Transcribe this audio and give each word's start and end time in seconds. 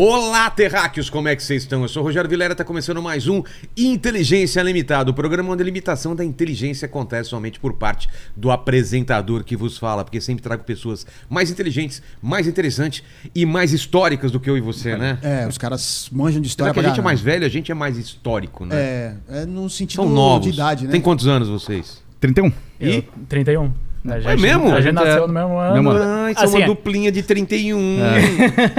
Olá, 0.00 0.48
terráqueos, 0.48 1.10
como 1.10 1.26
é 1.26 1.34
que 1.34 1.42
vocês 1.42 1.64
estão? 1.64 1.82
Eu 1.82 1.88
sou 1.88 2.04
o 2.04 2.06
Rogério 2.06 2.30
Vilera, 2.30 2.54
tá 2.54 2.62
começando 2.62 3.02
mais 3.02 3.26
um 3.26 3.42
Inteligência 3.76 4.62
Limitada, 4.62 5.10
o 5.10 5.12
programa 5.12 5.52
onde 5.52 5.60
a 5.60 5.64
limitação 5.64 6.14
da 6.14 6.24
inteligência 6.24 6.86
acontece 6.86 7.30
somente 7.30 7.58
por 7.58 7.72
parte 7.72 8.08
do 8.36 8.52
apresentador 8.52 9.42
que 9.42 9.56
vos 9.56 9.76
fala, 9.76 10.04
porque 10.04 10.20
sempre 10.20 10.40
trago 10.40 10.62
pessoas 10.62 11.04
mais 11.28 11.50
inteligentes, 11.50 12.00
mais 12.22 12.46
interessantes 12.46 13.02
e 13.34 13.44
mais 13.44 13.72
históricas 13.72 14.30
do 14.30 14.38
que 14.38 14.48
eu 14.48 14.56
e 14.56 14.60
você, 14.60 14.96
né? 14.96 15.18
É, 15.20 15.48
os 15.48 15.58
caras 15.58 16.08
manjam 16.12 16.40
de 16.40 16.46
história 16.46 16.72
Será 16.72 16.80
que 16.80 16.86
a 16.86 16.90
gente 16.90 17.00
é 17.00 17.02
mais 17.02 17.20
velho, 17.20 17.44
a 17.44 17.48
gente 17.48 17.72
é 17.72 17.74
mais 17.74 17.98
histórico, 17.98 18.64
né? 18.64 18.76
É, 18.76 19.14
é 19.28 19.46
no 19.46 19.68
sentido 19.68 20.04
São 20.04 20.08
novos. 20.08 20.46
de 20.46 20.52
idade, 20.54 20.84
né? 20.84 20.92
Tem 20.92 21.00
quantos 21.00 21.26
anos 21.26 21.48
vocês? 21.48 22.04
31. 22.20 22.52
E? 22.80 22.88
Eu, 22.98 23.04
31. 23.28 23.72
A 24.06 24.32
É 24.32 24.36
mesmo? 24.36 24.68
A 24.68 24.80
gente 24.80 24.84
gente 24.84 24.94
nasceu 24.94 25.24
é- 25.24 25.26
no 25.26 25.32
mesmo 25.32 25.58
ano. 25.58 25.74
mesmo 25.74 25.90
ano. 25.90 26.04
Ah, 26.26 26.30
isso 26.30 26.40
é 26.40 26.44
Assim, 26.44 26.56
uma 26.56 26.62
é- 26.64 26.66
duplinha 26.66 27.10
de 27.12 27.22
31. 27.22 27.98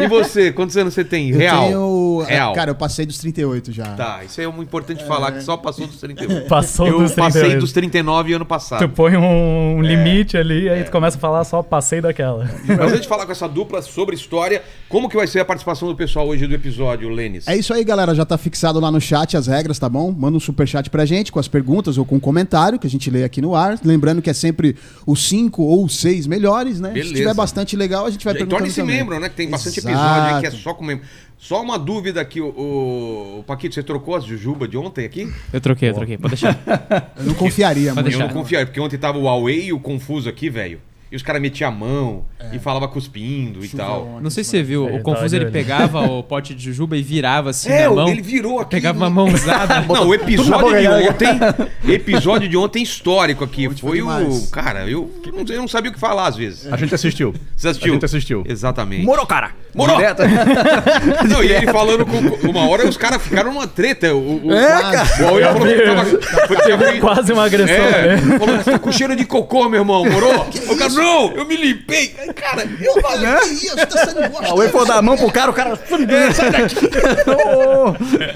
E 0.02 0.08
você, 0.08 0.52
quantos 0.52 0.76
anos 0.78 0.94
você 0.94 1.04
tem? 1.04 1.30
Eu 1.32 1.38
Real. 1.38 1.66
tenho. 1.66 2.23
Real. 2.28 2.54
Cara, 2.54 2.72
eu 2.72 2.76
passei 2.76 3.05
dos 3.05 3.18
38 3.18 3.72
já. 3.72 3.84
Tá, 3.95 4.22
isso 4.26 4.40
aí 4.40 4.45
é 4.48 4.50
muito 4.50 4.68
importante 4.68 5.04
falar, 5.05 5.32
que 5.32 5.42
só 5.44 5.58
passou 5.58 5.88
dos 5.88 5.98
31. 6.00 6.42
Passou 6.48 6.88
eu 6.88 7.00
dos 7.00 7.14
passei 7.14 7.42
38. 7.42 7.59
dos 7.62 7.72
39 7.73 8.34
ano 8.34 8.45
passado. 8.45 8.80
Tu 8.80 8.90
põe 8.90 9.16
um 9.18 9.82
limite 9.82 10.38
ali, 10.38 10.70
aí 10.70 10.84
tu 10.84 10.92
começa 10.92 11.18
a 11.18 11.20
falar 11.20 11.44
só 11.44 11.62
passei 11.62 12.02
daquela. 12.02 12.50
Mas 12.66 12.80
antes 12.92 13.02
de 13.02 13.08
falar 13.08 13.26
com 13.26 13.31
essa 13.31 13.48
dupla 13.48 13.81
sobre 13.81 14.16
história, 14.16 14.62
como 14.88 15.09
que 15.09 15.16
vai 15.16 15.28
ser 15.28 15.40
a 15.40 15.45
participação 15.45 15.88
do 15.88 15.95
pessoal 15.95 16.28
hoje 16.28 16.48
do 16.48 16.54
episódio, 16.56 17.09
Lênis? 17.09 17.48
É 17.48 17.56
isso 17.56 17.73
aí, 17.73 17.84
galera. 17.84 18.14
Já 18.16 18.26
tá 18.26 18.38
fixado 18.38 18.80
lá 18.80 18.90
no 18.92 19.00
chat 19.00 19.36
as 19.38 19.48
regras, 19.48 19.78
tá 19.80 19.88
bom? 19.90 20.12
Manda 20.12 20.38
um 20.38 20.40
superchat 20.40 20.90
pra 20.90 21.06
gente 21.06 21.31
com 21.31 21.40
as 21.40 21.48
perguntas 21.48 21.98
ou 21.98 22.06
com 22.06 22.16
um 22.16 22.20
comentário 22.20 22.80
que 22.80 22.88
a 22.88 22.90
gente 22.90 23.09
lê 23.09 23.23
aqui 23.23 23.42
no 23.42 23.56
ar. 23.56 23.78
Lembrando 23.83 24.22
que 24.22 24.30
é 24.30 24.33
sempre 24.33 24.76
os 25.09 25.27
cinco 25.27 25.63
ou 25.63 25.85
os 25.85 25.99
seis 25.99 26.27
melhores, 26.27 26.79
né? 26.79 26.89
Beleza. 26.89 27.09
Se 27.09 27.15
tiver 27.15 27.33
bastante 27.33 27.75
legal, 27.75 28.05
a 28.05 28.11
gente 28.11 28.23
vai 28.23 28.33
perguntando 28.33 28.59
Torne-se 28.59 28.83
membro, 28.83 29.19
né? 29.19 29.27
Que 29.27 29.35
tem 29.35 29.49
bastante 29.49 29.79
Exato. 29.79 29.95
episódio 29.95 30.35
aí 30.35 30.41
que 30.41 30.47
é 30.47 30.52
só 30.52 30.73
com 30.73 30.83
membro. 30.83 31.05
Só 31.38 31.61
uma 31.61 31.79
dúvida 31.79 32.21
aqui, 32.21 32.39
o, 32.41 33.39
o, 33.39 33.43
Paquito, 33.47 33.73
você 33.73 33.81
trocou 33.81 34.15
as 34.15 34.25
Jujuba 34.25 34.67
de 34.67 34.77
ontem 34.77 35.05
aqui? 35.05 35.31
Eu 35.52 35.61
troquei, 35.61 35.89
eu 35.89 35.93
troquei. 35.93 36.17
Pode 36.17 36.35
deixar. 36.35 36.59
Eu 37.17 37.25
não 37.25 37.33
confiaria, 37.33 37.93
mano. 37.93 38.09
Eu 38.09 38.19
não 38.19 38.30
confiava, 38.30 38.65
porque 38.65 38.80
ontem 38.80 38.97
tava 38.97 39.17
o 39.17 39.23
Huawei 39.23 39.67
e 39.67 39.73
o 39.73 39.80
Confuso 39.80 40.30
aqui, 40.30 40.49
velho. 40.49 40.81
E 41.11 41.15
os 41.15 41.23
caras 41.23 41.41
metiam 41.41 41.69
a 41.69 41.71
mão 41.71 42.25
É. 42.39 42.55
e 42.55 42.59
falava 42.59 42.88
cuspindo 42.88 43.63
e 43.65 43.69
tal. 43.69 44.19
Não 44.21 44.29
sei 44.29 44.43
se 44.43 44.52
você 44.52 44.63
viu, 44.63 44.85
o 44.85 45.02
Confuso 45.02 45.35
ele 45.35 45.49
pegava 45.52 46.02
o 46.02 46.21
pote 46.23 46.53
de 46.53 46.63
jujuba 46.63 46.95
e 46.97 47.02
virava 47.02 47.49
assim 47.49 47.69
É, 47.71 47.83
na 47.89 47.95
mão. 47.95 48.09
ele 48.09 48.21
virou 48.21 48.59
aqui. 48.59 48.71
Pegava 48.71 48.97
uma 48.99 49.09
mãozada. 49.09 49.81
Não, 49.89 50.07
o 50.07 50.13
episódio 50.13 50.80
de 50.80 50.87
ontem. 50.87 51.39
Episódio 51.87 52.47
de 52.49 52.55
ontem 52.57 52.83
histórico 52.83 53.43
aqui. 53.43 53.67
Foi 53.75 53.99
foi 53.99 54.02
o. 54.02 54.47
Cara, 54.52 54.87
eu 54.87 55.11
não, 55.33 55.43
eu 55.53 55.61
não 55.61 55.67
sabia 55.67 55.89
o 55.89 55.93
que 55.93 55.99
falar 55.99 56.27
às 56.27 56.35
vezes. 56.35 56.71
A 56.71 56.77
gente 56.77 56.93
assistiu. 56.93 57.33
Você 57.55 57.69
assistiu? 57.69 57.91
A 57.91 57.93
gente 57.95 58.05
assistiu. 58.05 58.43
Exatamente. 58.47 59.03
Morou, 59.05 59.25
cara! 59.25 59.52
Morou! 59.73 59.97
Direto. 59.97 60.21
Não, 61.30 61.43
e 61.43 61.52
ele 61.52 61.67
falando 61.71 62.05
com. 62.05 62.47
Uma 62.49 62.67
hora 62.67 62.87
os 62.87 62.97
caras 62.97 63.21
ficaram 63.21 63.53
numa 63.53 63.67
treta. 63.67 64.13
O, 64.15 64.47
o, 64.47 64.52
É, 64.53 64.67
cara. 64.81 65.03
O 65.03 65.07
falou 65.07 65.67
que 65.67 65.83
tava. 65.83 66.05
Foi, 66.47 66.99
Quase 66.99 67.33
uma 67.33 67.45
agressão, 67.45 67.75
É, 67.75 68.15
né? 68.17 68.37
falou, 68.39 68.57
você 68.57 68.71
tá 68.71 68.80
com 68.80 68.91
cheiro 68.91 69.15
de 69.15 69.25
cocô, 69.25 69.67
meu 69.69 69.81
irmão, 69.81 70.05
morou? 70.09 70.47
O 70.69 70.77
cara, 70.77 70.89
não, 71.00 71.31
eu 71.36 71.45
me 71.45 71.55
limpei. 71.55 72.08
Cara, 72.36 72.67
eu 72.81 73.02
falei. 73.02 73.30
Olha, 73.30 73.39
que 73.42 73.53
isso, 73.53 73.75
tá 73.75 74.05
sendo 74.05 74.30
bosta. 74.30 74.47
A 74.47 74.53
Wei 74.53 74.69
for 74.69 74.86
dar 74.86 74.97
a 74.97 75.02
mão 75.02 75.17
pro 75.17 75.31
cara, 75.31 75.52
o 75.52 75.53
cara. 75.53 75.75
Sai 76.33 76.52
daqui! 76.52 76.75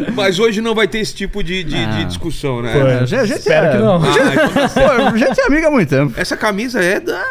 Mas 0.15 0.39
hoje 0.39 0.61
não 0.61 0.73
vai 0.75 0.87
ter 0.87 0.99
esse 0.99 1.13
tipo 1.13 1.43
de, 1.43 1.63
de, 1.63 1.85
de 1.85 2.01
Ah. 2.01 2.03
discussão, 2.03 2.61
né? 2.61 2.71
Foi. 2.73 2.93
A 2.93 3.05
gente 3.05 3.33
Espero 3.33 3.65
é- 3.67 3.71
que 3.71 3.77
não. 3.77 3.95
Ah, 4.03 4.07
então 4.33 4.49
tá 4.49 4.67
certo. 4.67 4.95
Pô, 4.97 5.03
a 5.03 5.17
gente 5.17 5.39
é 5.41 5.45
amiga 5.45 5.67
há 5.67 5.71
muito 5.71 5.89
tempo. 5.89 6.13
Essa 6.19 6.35
camisa 6.37 6.81
é 6.83 6.99
da. 6.99 7.23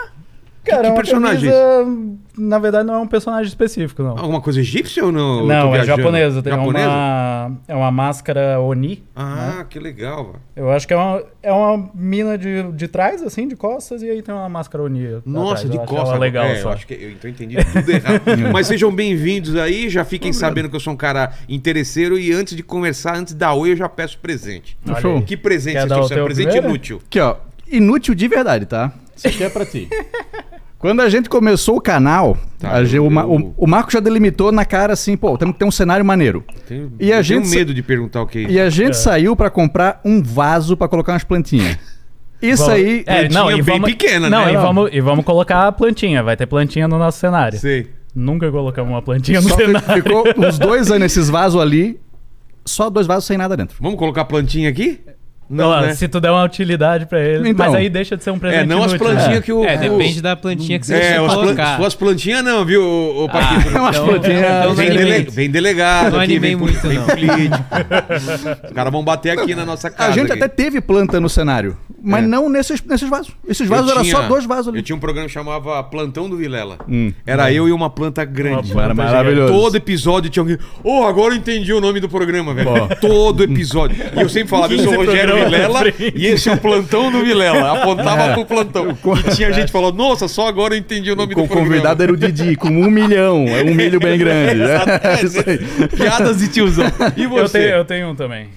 Cara, 0.65 0.83
que 0.83 0.87
é 0.89 0.93
personagem? 0.95 1.51
camisa, 1.51 2.19
Na 2.39 2.59
verdade, 2.59 2.87
não 2.87 2.95
é 2.95 2.99
um 2.99 3.07
personagem 3.07 3.49
específico, 3.49 4.03
não. 4.03 4.17
Alguma 4.17 4.41
coisa 4.41 4.61
egípcia 4.61 5.05
ou 5.05 5.11
não? 5.11 5.45
Não, 5.45 5.75
é 5.75 5.85
japonesa. 5.85 6.41
Tem 6.43 6.53
Japonesa? 6.53 6.89
Uma, 6.89 7.59
é 7.67 7.75
uma 7.75 7.91
máscara 7.91 8.61
Oni. 8.61 9.03
Ah, 9.15 9.67
que 9.69 9.79
legal, 9.79 10.25
velho. 10.27 10.39
Eu 10.55 10.71
acho 10.71 10.87
que 10.87 10.95
é 10.95 10.97
uma, 10.97 11.23
é 11.43 11.53
uma 11.53 11.91
mina 11.95 12.39
de, 12.39 12.63
de 12.73 12.87
trás, 12.89 13.23
assim, 13.23 13.49
de 13.49 13.57
costas, 13.57 14.03
e 14.03 14.09
aí 14.11 14.23
tem 14.23 14.33
uma 14.35 14.49
máscara 14.49 14.85
Oni. 14.85 15.21
Nossa, 15.27 15.67
atrás. 15.67 15.71
de 15.71 15.87
costas. 15.87 16.19
legal, 16.21 16.45
é, 16.45 16.57
só. 16.57 16.69
eu 16.69 16.73
acho 16.75 16.87
que 16.87 16.95
eu 16.95 17.11
então 17.11 17.29
entendi 17.29 17.57
tudo 17.65 17.91
errado. 17.91 18.23
Mas 18.53 18.69
sejam 18.69 18.93
bem-vindos 18.93 19.57
aí, 19.57 19.89
já 19.91 20.05
fiquem 20.05 20.33
sabendo 20.33 20.69
que 20.71 20.77
eu 20.77 20.81
sou 20.81 20.93
um 20.93 20.97
cara 20.97 21.33
interesseiro 21.49 22.19
e 22.19 22.33
antes 22.33 22.55
de 22.57 22.63
conversar, 22.63 23.17
antes 23.17 23.35
da 23.35 23.53
oi, 23.53 23.73
eu 23.73 23.77
já 23.77 23.89
peço 23.89 24.17
presente. 24.19 24.79
Olha 24.87 25.01
Show. 25.01 25.17
aí. 25.17 25.23
Que 25.23 25.37
presente 25.37 25.75
Quer 25.75 25.85
o 25.85 25.89
trouxeram? 25.89 26.21
teu 26.21 26.25
Presente 26.27 26.45
primeiro? 26.51 26.69
inútil. 26.69 27.01
Aqui, 27.05 27.19
ó. 27.21 27.37
Inútil 27.69 28.15
de 28.15 28.29
verdade, 28.29 28.67
tá? 28.67 28.93
Isso 29.17 29.29
aqui 29.29 29.45
é 29.45 29.49
pra 29.51 29.65
ti. 29.67 29.89
Quando 30.83 31.01
a 31.01 31.09
gente 31.09 31.29
começou 31.29 31.77
o 31.77 31.81
canal, 31.81 32.37
Tá, 32.59 32.75
a 32.75 32.83
eu- 32.83 33.07
o, 33.07 33.13
eu- 33.13 33.31
o- 33.31 33.55
o 33.57 33.67
Marco 33.69 33.91
já 33.93 34.01
delimitou 34.01 34.51
na 34.53 34.65
cara 34.65 34.93
assim, 34.93 35.17
pô, 35.17 35.39
temos 35.39 35.55
que 35.55 35.61
ter 35.61 35.65
um 35.65 35.71
cenário 35.71 36.05
maneiro. 36.05 36.45
Tenho, 36.69 36.93
E 36.99 37.13
a 37.13 37.19
eu 37.19 37.23
gente- 37.23 37.43
tenho 37.45 37.55
medo 37.55 37.73
de 37.73 37.83
perguntar 37.85 38.21
o 38.21 38.27
que 38.27 38.39
é 38.39 38.43
isso. 38.43 38.51
E 38.51 38.61
a 38.61 38.69
gente 38.69 38.91
É. 38.91 38.93
saiu 38.95 39.37
pra 39.37 39.49
comprar 39.49 40.01
um 40.05 40.21
vaso 40.21 40.77
pra 40.77 40.89
colocar 40.89 41.13
umas 41.13 41.23
plantinhas. 41.25 41.79
Isso 42.43 42.65
Vamos- 42.67 42.75
aí. 42.81 43.05
É, 43.07 43.29
não, 43.29 43.43
plantinha 43.45 43.59
e 43.59 43.63
bem 43.63 43.75
vamos, 43.81 43.91
pequena, 43.93 44.29
não, 44.29 44.45
né? 44.45 44.51
E 44.51 44.55
Não. 44.55 44.63
vamos, 44.63 44.91
e 44.93 45.01
vamos 45.01 45.25
colocar 45.25 45.69
a 45.69 45.73
plantinha. 45.73 46.21
Vai 46.23 46.37
ter 46.37 46.47
plantinha 46.47 46.89
no 46.89 46.99
nosso 46.99 47.19
cenário. 47.21 47.57
Sei. 47.61 47.89
Nunca 48.13 48.51
colocamos 48.51 48.91
uma 48.93 49.01
plantinha 49.01 49.41
no 49.41 49.49
Só 49.49 49.55
cenário. 49.57 50.03
ficou 50.03 50.25
uns 50.37 50.59
dois 50.59 50.91
anos 50.91 51.07
esses 51.17 51.31
vasos 51.31 51.61
ali, 51.63 52.01
só 52.67 52.91
dois 52.91 53.07
vasos 53.07 53.25
sem 53.25 53.39
nada 53.39 53.57
dentro. 53.57 53.77
Vamos 53.81 53.97
colocar 53.97 54.23
a 54.23 54.25
plantinha 54.25 54.69
aqui? 54.69 54.99
Não, 55.55 55.81
né? 55.83 55.95
Se 55.95 56.09
tu 56.09 56.21
der 56.21 56.31
uma 56.31 56.43
utilidade 56.45 57.07
pra 57.07 57.21
eles. 57.21 57.47
Então. 57.47 57.67
mas 57.67 57.75
aí 57.75 57.89
deixa 57.89 58.17
de 58.17 58.25
ser 58.25 58.31
um 58.31 58.39
presente 58.39 58.63
É, 58.63 58.65
não 58.67 58.83
as 58.85 58.93
inútil, 58.93 59.09
né? 59.09 59.15
plantinhas 59.15 59.45
que 59.45 59.53
o... 59.53 59.65
É, 59.65 59.77
o- 59.77 59.79
depende 59.79 60.23
da 60.23 60.35
plantinha 60.37 60.79
que 60.79 60.87
você 60.87 60.95
É, 60.95 61.17
as, 61.19 61.25
plan... 61.27 61.35
colocar. 61.35 61.77
suas 61.77 61.95
plantinhas 61.95 62.43
não, 62.45 62.65
viu, 62.65 62.83
o, 62.83 63.25
Ah, 63.27 63.29
Paquito? 63.29 63.79
umas 63.79 63.97
então- 63.97 64.09
plantinhas- 64.09 64.39
então 64.41 64.69
não 64.69 64.75
Vem, 64.75 64.91
dele- 64.91 65.31
vem 65.31 65.51
delegado 65.51 66.13
Não 66.13 66.21
aqui, 66.21 66.39
vem, 66.39 66.57
muito, 66.57 66.81
vem 66.89 66.99
não. 66.99 67.07
político. 67.07 67.65
Os 68.65 68.73
caras 68.73 68.93
vão 68.93 69.05
bater 69.05 69.39
aqui 69.39 69.55
na 69.55 69.65
nossa 69.67 69.91
casa. 69.91 70.11
A 70.11 70.13
gente 70.13 70.33
aqui. 70.33 70.43
até 70.43 70.49
teve 70.49 70.81
planta 70.81 71.21
no 71.21 71.29
cenário, 71.29 71.77
mas 72.03 72.25
É. 72.25 72.27
não 72.27 72.49
nesses, 72.49 72.83
nesses 72.83 73.09
vasos. 73.09 73.33
Esses 73.49 73.69
vasos 73.69 73.87
Eu 73.91 73.93
eram 73.99 74.05
só 74.05 74.23
dois 74.29 74.45
vasos 74.45 74.69
ali. 74.69 74.79
Eu 74.79 74.83
tinha 74.83 74.97
um 74.97 75.01
programa 75.01 75.27
que 75.29 75.33
chamava 75.33 75.83
Plantão 75.85 76.29
do 76.29 76.37
Vilela. 76.37 76.79
Hum. 76.89 77.13
Era 77.27 77.53
eu 77.53 77.69
e 77.69 77.73
uma 77.73 77.89
planta 77.89 78.25
grande. 78.25 78.73
Uma 78.73 78.85
Era 78.85 78.95
maravilhoso. 78.95 79.53
Todo 79.53 79.77
episódio 79.77 80.31
tinha 80.31 80.43
alguém. 80.43 80.59
Oh, 80.83 81.05
agora 81.05 81.35
eu 81.35 81.39
entendi 81.39 81.73
o 81.73 81.81
nome 81.81 82.01
do 82.01 82.09
programa, 82.09 82.53
velho. 82.55 82.71
Todo 83.01 83.43
episódio. 83.45 83.97
E 84.17 84.21
eu 84.21 84.29
sempre 84.29 84.49
falava, 84.49 84.73
eu 84.73 84.79
sou 84.79 84.89
o 84.89 84.91
15 84.99 85.07
Rogério 85.07 85.35
Vilela 85.45 85.79
frente. 85.81 86.13
e 86.17 86.27
esse 86.27 86.49
é 86.49 86.53
o 86.55 86.59
plantão 86.59 87.11
do 87.13 87.21
Vilela. 87.25 87.73
Apontava 87.81 88.23
É. 88.23 88.35
pro 88.35 88.45
plantão. 88.47 88.97
E 89.27 89.35
tinha 89.35 89.53
gente 89.53 89.71
falando, 89.71 89.97
nossa, 89.97 90.27
só 90.29 90.49
agora 90.49 90.75
eu 90.75 90.79
entendi 90.79 91.11
o 91.11 91.17
nome 91.17 91.35
Com 91.35 91.41
do 91.41 91.45
o 91.45 91.49
programa. 91.49 91.71
convidado 91.71 92.03
era 92.03 92.13
o 92.13 92.17
Didi, 92.17 92.57
com 92.57 92.69
um 92.69 92.91
milhão. 92.91 93.45
É 93.49 93.63
um 93.63 93.75
milho 93.75 94.01
bem 94.01 94.19
grande. 94.19 94.63
É 95.03 95.25
isso 95.25 95.39
aí. 95.39 95.89
Piadas 95.89 96.39
de 96.39 96.49
tiozão. 96.49 96.85
E 97.17 97.25
Eu 97.25 97.31
você? 97.31 97.59
tenho, 97.61 97.75
eu 97.77 97.85
tenho 97.85 98.09
um 98.11 98.15
também. 98.15 98.49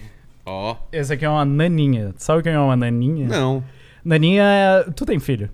Ó, 0.46 0.76
Esse 0.92 1.14
aqui 1.14 1.26
é 1.26 1.30
uma 1.30 1.44
naninha. 1.46 2.14
Sabe 2.18 2.40
o 2.40 2.44
que 2.44 2.50
é 2.50 2.60
uma 2.60 2.76
naninha? 2.76 3.28
não. 3.28 3.64
Naninha 4.04 4.44
é... 4.44 4.84
Tu 4.92 5.04
tem 5.04 5.20
filho? 5.20 5.50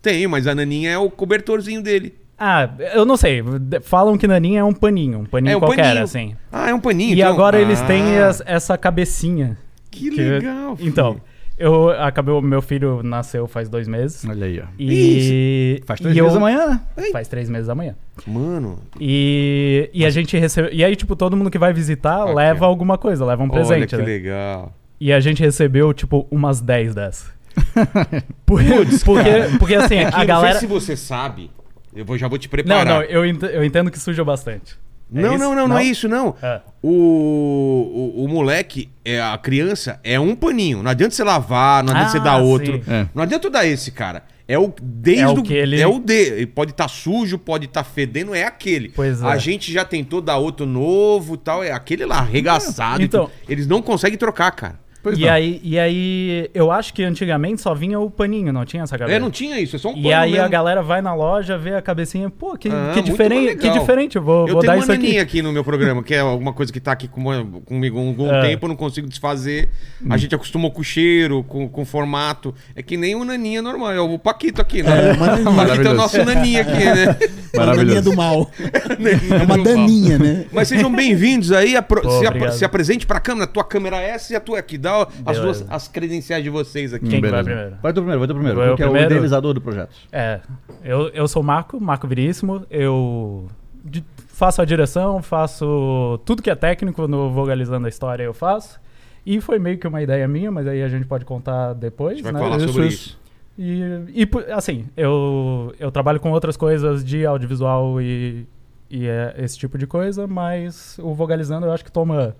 Tenho, 0.00 0.30
mas 0.30 0.46
a 0.46 0.54
Naninha 0.54 0.92
é 0.92 0.98
o 0.98 1.10
cobertorzinho 1.10 1.82
dele. 1.82 2.14
Ah, 2.38 2.70
eu 2.94 3.04
não 3.04 3.16
sei. 3.16 3.42
Falam 3.82 4.16
que 4.16 4.28
naninha 4.28 4.60
é 4.60 4.64
um 4.64 4.72
paninho. 4.72 5.18
Um 5.20 5.24
paninho 5.24 5.54
É 5.54 5.56
um 5.56 5.58
qualquer, 5.60 5.82
paninho. 5.82 6.04
assim. 6.04 6.36
Ah, 6.52 6.70
é 6.70 6.74
um 6.74 6.78
paninho. 6.78 7.16
E 7.16 7.20
então. 7.20 7.32
agora 7.32 7.58
eles 7.60 7.80
têm 7.82 8.16
Ah, 8.18 8.30
es- 8.30 8.42
essa 8.46 8.78
cabecinha. 8.78 9.58
Que 9.90 10.10
que- 10.10 10.20
legal. 10.20 10.76
filho. 10.76 10.88
Então, 10.88 11.20
eu 11.58 11.90
acabei... 11.90 12.34
o 12.34 12.40
Meu 12.42 12.60
filho 12.62 13.02
nasceu 13.02 13.46
faz 13.46 13.68
dois 13.68 13.86
meses. 13.88 14.24
Olha 14.28 14.46
aí, 14.46 14.60
ó. 14.60 14.64
E... 14.78 15.80
Faz 15.86 16.00
três 16.00 16.16
e 16.16 16.20
meses 16.20 16.32
eu- 16.34 16.38
amanhã, 16.38 16.80
né? 16.96 17.10
Faz 17.12 17.28
três 17.28 17.48
meses 17.48 17.68
amanhã. 17.68 17.94
Mano, 18.26 18.78
E, 19.00 19.90
e 19.92 20.04
a 20.04 20.10
gente 20.10 20.36
recebeu. 20.36 20.72
E 20.72 20.84
aí, 20.84 20.94
tipo, 20.96 21.14
todo 21.16 21.36
mundo 21.36 21.50
que 21.50 21.58
vai 21.58 21.72
visitar 21.72 22.22
Aqui, 22.24 22.34
leva 22.34 22.66
alguma 22.66 22.96
coisa, 22.98 23.24
leva 23.24 23.42
um 23.42 23.46
olha 23.46 23.52
presente. 23.54 23.88
que 23.88 23.96
né? 23.96 24.04
legal. 24.04 24.72
E 25.00 25.12
a 25.12 25.20
gente 25.20 25.42
recebeu, 25.42 25.92
tipo, 25.92 26.26
umas 26.30 26.60
10 26.60 26.94
dessas. 26.94 27.30
Por- 28.44 28.62
porque, 29.04 29.58
porque 29.58 29.74
assim, 29.74 29.96
É 29.96 30.10
que 30.10 30.16
a 30.20 30.24
galera. 30.24 30.54
Não 30.54 30.60
sei 30.60 30.68
se 30.68 30.74
você 30.74 30.96
sabe. 30.96 31.50
Eu 31.94 32.04
vou- 32.04 32.18
já 32.18 32.28
vou 32.28 32.38
te 32.38 32.46
Não, 32.46 32.50
preparar. 32.50 32.86
não, 32.86 33.02
eu, 33.02 33.24
ent- 33.24 33.42
eu 33.42 33.64
entendo 33.64 33.90
que 33.90 33.98
suja 33.98 34.22
bastante. 34.24 34.76
É 35.14 35.20
Não, 35.20 35.38
não, 35.38 35.54
não, 35.54 35.68
não 35.68 35.78
é 35.78 35.84
isso, 35.84 36.08
não. 36.08 36.34
É. 36.42 36.60
O, 36.82 38.12
o, 38.16 38.24
o 38.24 38.28
moleque, 38.28 38.88
é, 39.04 39.20
a 39.20 39.38
criança, 39.38 40.00
é 40.02 40.18
um 40.18 40.34
paninho. 40.34 40.82
Não 40.82 40.90
adianta 40.90 41.14
você 41.14 41.22
lavar, 41.24 41.82
não 41.84 41.92
adianta 41.92 42.08
Ah, 42.08 42.12
você 42.12 42.20
dar 42.20 42.36
outro. 42.38 42.74
sim. 42.76 42.82
É. 42.90 43.06
Não 43.14 43.22
adianta 43.22 43.48
dar 43.48 43.64
esse, 43.66 43.90
cara. 43.90 44.22
É 44.48 44.56
o 44.58 44.72
desde 44.80 45.22
É 45.24 45.28
o 45.28 45.42
que 45.42 45.54
ele- 45.54 45.80
É 45.80 45.86
o 45.86 45.98
D. 45.98 46.12
Ele 46.14 46.46
pode 46.46 46.70
estar 46.70 46.86
sujo, 46.88 47.36
pode 47.38 47.66
estar 47.66 47.82
fedendo, 47.82 48.34
é 48.34 48.44
aquele. 48.44 48.90
Pois 48.90 49.20
é. 49.22 49.26
A 49.26 49.36
gente 49.36 49.72
já 49.72 49.84
tentou 49.84 50.20
dar 50.20 50.36
outro 50.38 50.64
novo 50.66 51.36
tal. 51.36 51.64
É 51.64 51.72
aquele 51.72 52.04
lá, 52.06 52.18
arregaçado. 52.18 53.02
Então-. 53.02 53.28
Eles 53.48 53.66
não 53.66 53.82
conseguem 53.82 54.16
trocar, 54.18 54.50
cara. 54.52 54.78
Pois 55.06 55.18
e, 55.18 55.22
não. 55.22 55.32
aí, 55.32 55.60
e 55.62 55.78
aí, 55.78 56.50
eu 56.52 56.72
acho 56.72 56.92
que 56.92 57.04
antigamente 57.04 57.60
só 57.62 57.72
vinha 57.74 58.00
o 58.00 58.10
paninho, 58.10 58.52
não 58.52 58.64
tinha 58.64 58.82
essa 58.82 58.98
cabeça. 58.98 59.16
É, 59.16 59.20
não 59.20 59.30
tinha 59.30 59.60
isso, 59.60 59.76
é 59.76 59.78
só 59.78 59.90
um 59.90 59.96
E 59.96 60.02
pano 60.02 60.14
aí 60.16 60.30
a 60.32 60.36
mesmo. 60.38 60.48
galera 60.50 60.82
vai 60.82 61.00
na 61.00 61.14
loja, 61.14 61.56
vê 61.56 61.74
a 61.76 61.80
cabecinha, 61.80 62.28
pô, 62.28 62.56
que, 62.56 62.68
Ah, 62.68 62.90
que, 62.92 63.02
diferente, 63.02 63.56
que 63.56 63.70
diferente, 63.70 64.16
eu 64.16 64.22
vou, 64.22 64.48
Eu 64.48 64.54
vou 64.54 64.60
tenho 64.62 64.72
dar 64.72 64.78
uma 64.78 64.82
isso 64.82 64.90
aqui. 64.92 65.02
naninha 65.04 65.22
aqui 65.22 65.42
no 65.42 65.52
meu 65.52 65.62
programa, 65.62 66.02
que 66.02 66.12
é 66.12 66.18
alguma 66.18 66.52
coisa 66.52 66.72
que 66.72 66.80
tá 66.80 66.90
aqui 66.90 67.06
com- 67.06 67.22
comigo 67.64 67.98
há 67.98 68.02
um 68.02 68.08
algum 68.08 68.32
É. 68.34 68.40
tempo, 68.48 68.64
eu 68.64 68.68
não 68.68 68.76
consigo 68.76 69.06
desfazer. 69.06 69.68
Hum. 70.02 70.08
A 70.10 70.16
gente 70.16 70.34
acostumou 70.34 70.72
com 70.72 70.80
o 70.80 70.84
cheiro, 70.84 71.44
com, 71.44 71.68
com 71.68 71.82
o 71.82 71.84
formato. 71.84 72.52
É 72.74 72.82
que 72.82 72.96
nem 72.96 73.14
o 73.14 73.24
naninha 73.24 73.62
normal, 73.62 73.92
é 73.92 74.00
o 74.00 74.18
Paquito 74.18 74.60
aqui, 74.60 74.82
né? 74.82 75.10
É, 75.10 75.12
uma 75.12 75.26
naninha. 75.38 75.50
o 75.50 75.54
Paquito 75.54 75.88
é 75.88 75.90
o 75.90 75.94
nosso 75.94 76.24
naninha 76.24 76.62
aqui, 76.62 76.84
né? 76.84 77.16
É 77.56 77.58
uma 77.58 77.66
Maravilhoso. 77.68 77.94
daninha 77.94 78.02
do 78.02 78.16
mal. 78.16 78.50
É 78.60 79.42
uma 79.42 79.56
daninha, 79.62 80.18
né? 80.18 80.44
Mas 80.52 80.68
sejam 80.68 80.92
bem-vindos 80.92 81.52
aí. 81.52 81.74
apro- 81.74 82.02
Pô, 82.02 82.10
se, 82.10 82.26
ap- 82.26 82.34
obrigado. 82.34 82.52
se 82.52 82.64
apresente 82.66 83.06
pra 83.06 83.18
câmera. 83.18 83.46
Tua 83.46 83.64
câmera 83.64 83.96
é 83.96 84.10
essa 84.10 84.34
e 84.34 84.36
a 84.36 84.40
tua 84.40 84.58
aqui. 84.58 84.76
Dá 84.76 84.95
as, 85.02 85.38
Beleza. 85.38 85.42
duas, 85.42 85.66
as 85.70 85.88
credenciais 85.88 86.42
de 86.42 86.50
vocês 86.50 86.92
aqui. 86.92 87.08
Quem 87.08 87.20
que 87.20 87.28
vai 87.28 87.42
primeiro? 87.42 87.76
Vai 87.82 87.92
tu 87.92 88.00
primeiro, 88.00 88.18
vai 88.18 88.28
tu 88.28 88.34
primeiro. 88.34 88.56
Vou 88.56 88.64
eu 88.64 88.70
Porque 88.76 88.82
é 88.82 88.88
o 88.88 88.96
idealizador 88.96 89.54
do 89.54 89.60
projeto. 89.60 89.94
É, 90.12 90.40
eu, 90.84 91.08
eu 91.08 91.28
sou 91.28 91.42
o 91.42 91.44
Marco, 91.44 91.80
Marco 91.80 92.06
Veríssimo. 92.06 92.64
Eu 92.70 93.46
faço 94.28 94.60
a 94.60 94.64
direção, 94.64 95.22
faço 95.22 96.20
tudo 96.24 96.42
que 96.42 96.50
é 96.50 96.54
técnico 96.54 97.06
no 97.08 97.30
Vogalizando 97.30 97.86
a 97.86 97.88
História, 97.88 98.22
eu 98.22 98.34
faço. 98.34 98.78
E 99.24 99.40
foi 99.40 99.58
meio 99.58 99.78
que 99.78 99.88
uma 99.88 100.02
ideia 100.02 100.28
minha, 100.28 100.52
mas 100.52 100.66
aí 100.66 100.82
a 100.82 100.88
gente 100.88 101.06
pode 101.06 101.24
contar 101.24 101.70
A 101.70 101.72
depois, 101.72 102.18
gente 102.18 102.24
vai 102.24 102.32
né? 102.32 102.38
falar 102.38 102.56
Isso, 102.58 102.68
sobre 102.68 102.86
isso. 102.86 102.96
isso. 102.96 103.26
E, 103.58 104.22
e 104.22 104.52
assim, 104.52 104.84
eu, 104.96 105.74
eu 105.80 105.90
trabalho 105.90 106.20
com 106.20 106.30
outras 106.30 106.56
coisas 106.56 107.02
de 107.02 107.24
audiovisual 107.24 108.00
e, 108.00 108.46
e 108.90 109.06
é 109.06 109.34
esse 109.38 109.58
tipo 109.58 109.78
de 109.78 109.86
coisa, 109.86 110.26
mas 110.26 110.98
o 111.02 111.14
Vogalizando 111.14 111.66
eu 111.66 111.72
acho 111.72 111.84
que 111.84 111.90
toma 111.90 112.36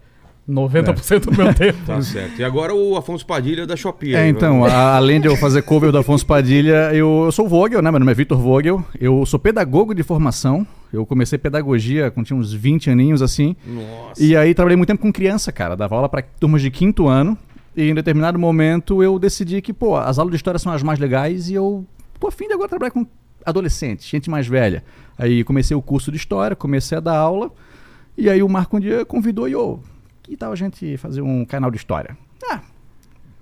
90% 0.49 1.21
do 1.27 1.33
meu 1.37 1.53
tempo. 1.53 1.79
Tá 1.87 2.01
certo. 2.01 2.39
E 2.41 2.45
agora 2.45 2.75
o 2.75 2.97
Afonso 2.97 3.27
Padilha 3.27 3.67
da 3.67 3.75
Shopee. 3.77 4.15
É, 4.15 4.19
aí, 4.23 4.29
então, 4.31 4.65
a- 4.65 4.97
além 4.97 5.21
de 5.21 5.27
eu 5.27 5.37
fazer 5.37 5.63
cover 5.63 5.91
do 5.91 5.99
Afonso 5.99 6.25
Padilha, 6.25 6.91
eu, 6.95 7.25
eu 7.25 7.33
sou 7.33 7.47
o 7.47 7.49
Vogel, 7.49 7.83
né? 7.83 7.91
Meu 7.91 7.99
nome 8.01 8.13
é 8.13 8.15
Vitor 8.15 8.39
Vogel. 8.39 8.85
Eu 9.01 9.25
sou 9.27 9.39
pedagogo 9.41 9.95
de 9.95 10.03
formação. 10.03 10.67
Eu 10.93 11.05
comecei 11.05 11.37
pedagogia 11.37 12.11
quando 12.11 12.27
tinha 12.27 12.37
uns 12.39 12.53
20 12.53 12.89
aninhos, 12.91 13.21
assim. 13.23 13.57
Nossa. 13.67 14.23
E 14.23 14.37
aí 14.37 14.55
trabalhei 14.55 14.77
muito 14.77 14.89
tempo 14.89 15.03
com 15.03 15.13
criança, 15.13 15.51
cara. 15.51 15.77
Dava 15.77 15.97
aula 15.97 16.09
para 16.09 16.23
turmas 16.23 16.63
de 16.63 16.71
quinto 16.71 17.09
ano. 17.09 17.37
E 17.77 17.91
em 17.91 17.95
determinado 17.95 18.39
momento 18.39 19.03
eu 19.03 19.19
decidi 19.19 19.61
que, 19.61 19.73
pô, 19.73 19.97
as 19.97 20.19
aulas 20.19 20.31
de 20.31 20.37
história 20.37 20.59
são 20.59 20.73
as 20.73 20.83
mais 20.83 20.99
legais 20.99 21.51
e 21.51 21.55
eu 21.55 21.85
tô 22.19 22.29
afim 22.29 22.47
de 22.47 22.55
agora 22.55 22.69
trabalhar 22.69 22.91
com 22.93 23.05
adolescentes, 23.45 24.07
gente 24.09 24.31
mais 24.31 24.47
velha. 24.47 24.83
Aí 25.19 25.45
comecei 25.45 25.77
o 25.77 25.83
curso 25.83 26.11
de 26.11 26.17
história, 26.17 26.57
comecei 26.57 26.97
a 26.97 27.01
dar 27.01 27.17
aula. 27.19 27.51
E 28.17 28.31
aí 28.31 28.43
o 28.43 28.49
Marco 28.49 28.77
um 28.79 28.81
dia 28.81 29.05
convidou 29.05 29.47
e, 29.49 29.55
ô, 29.55 29.79
que 30.27 30.37
tal 30.37 30.53
a 30.53 30.57
gente 30.57 30.97
fazer 30.97 31.23
um 31.23 31.45
canal 31.45 31.71
de 31.71 31.77
história? 31.77 32.17
Ah, 32.51 32.61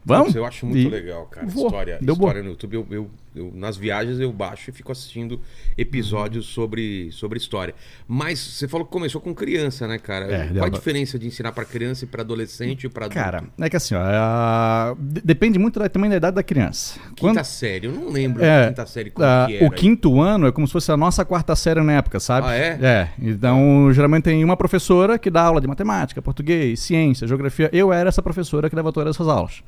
vamos? 0.04 0.34
Eu 0.34 0.44
acho 0.44 0.66
muito 0.66 0.78
E- 0.86 0.88
legal, 0.88 1.26
cara. 1.26 1.46
Vou. 1.46 1.66
História, 1.66 1.98
Deu 2.00 2.12
história 2.14 2.42
no 2.42 2.50
YouTube. 2.50 2.75
Eu, 2.75 2.86
eu- 2.90 3.10
eu- 3.34 3.50
nas 3.54 3.76
viagens 3.76 4.20
eu 4.20 4.32
baixo 4.32 4.70
e 4.70 4.72
fico 4.72 4.92
assistindo 4.92 5.40
episódios 5.76 6.46
sobre, 6.46 7.10
sobre 7.12 7.38
história. 7.38 7.75
Mas 8.06 8.38
você 8.38 8.69
falou 8.69 8.86
que 8.86 8.92
começou 8.92 9.20
com 9.20 9.34
criança, 9.34 9.86
né, 9.86 9.98
cara? 9.98 10.26
É, 10.32 10.48
Qual 10.54 10.66
a 10.66 10.69
diferença 10.69 11.19
de 11.19 11.26
ensinar 11.26 11.52
pra 11.52 11.64
criança 11.64 12.04
e 12.04 12.08
pra 12.08 12.22
adolescente 12.22 12.84
e 12.84 12.88
pra 12.88 13.06
adulto? 13.06 13.22
Cara, 13.22 13.44
é 13.58 13.69
que 13.70 13.76
assim, 13.76 13.94
ó, 13.94 14.00
a- 14.02 14.94
de- 14.98 15.20
depende 15.22 15.58
muito 15.58 15.78
da, 15.78 15.88
também 15.88 16.10
da 16.10 16.16
idade 16.16 16.34
da 16.36 16.42
criança. 16.42 16.98
Quinta 17.16 17.44
série, 17.44 17.86
eu 17.86 17.92
não 17.92 18.08
lembro 18.10 18.42
É, 18.44 18.69
quinta 18.69 18.86
série 18.86 19.10
como 19.10 19.26
que 19.46 19.56
era. 19.56 19.66
o 19.66 19.70
quinto 19.70 20.20
ano 20.20 20.46
é 20.46 20.52
como 20.52 20.66
se 20.66 20.72
fosse 20.72 20.90
a 20.92 20.96
nossa 20.96 21.25
quarta 21.25 21.54
série 21.56 21.81
na 21.82 21.92
época, 21.94 22.20
sabe? 22.20 22.46
Ah, 22.48 22.54
é? 22.54 22.78
É. 22.82 23.08
Então, 23.19 23.90
geralmente 23.92 24.25
tem 24.25 24.44
uma 24.44 24.56
professora 24.56 25.19
que 25.19 25.31
dá 25.31 25.42
aula 25.42 25.60
de 25.60 25.66
matemática, 25.66 26.20
português, 26.22 26.81
ciência, 26.81 27.26
geografia. 27.26 27.69
Eu 27.72 27.92
era 27.92 28.08
essa 28.08 28.22
professora 28.22 28.69
que 28.70 28.76
dava 28.76 28.92
todas 28.92 29.14
essas 29.14 29.28
aulas. 29.28 29.62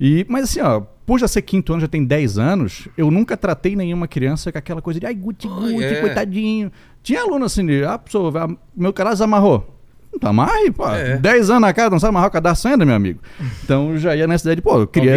E, 0.00 0.26
mas 0.28 0.44
assim, 0.44 0.60
ó, 0.60 0.80
por 1.06 1.18
já 1.18 1.28
ser 1.28 1.42
quinto 1.42 1.72
ano, 1.72 1.82
já 1.82 1.88
tem 1.88 2.04
10 2.04 2.38
anos, 2.38 2.88
eu 2.96 3.10
nunca 3.10 3.36
tratei 3.36 3.76
nenhuma 3.76 4.08
criança 4.08 4.50
com 4.50 4.58
aquela 4.58 4.80
coisa 4.80 4.98
de 4.98 5.06
ai, 5.06 5.14
guti, 5.14 5.46
guti, 5.46 5.84
é. 5.84 6.00
coitadinho. 6.00 6.72
Tinha 7.02 7.20
aluno 7.22 7.44
assim 7.44 7.64
de, 7.64 7.84
ah, 7.84 7.98
professor, 7.98 8.56
meu 8.74 8.92
cara 8.92 9.10
desamarrou. 9.10 9.74
Não 10.14 10.18
tá 10.20 10.28
amarre, 10.28 10.70
pô. 10.70 10.88
É. 10.88 11.16
10 11.16 11.50
anos 11.50 11.62
na 11.62 11.72
casa, 11.72 11.90
não 11.90 11.98
sabe 11.98 12.10
amarrar 12.10 12.28
o 12.28 12.32
cadarço 12.32 12.68
ainda, 12.68 12.84
meu 12.84 12.94
amigo. 12.94 13.18
Então 13.64 13.90
eu 13.90 13.98
já 13.98 14.14
ia 14.14 14.28
nessa 14.28 14.44
ideia 14.44 14.56
de, 14.56 14.62
pô, 14.62 14.78
eu 14.78 14.86
Tá 14.86 14.92
queria. 14.92 15.10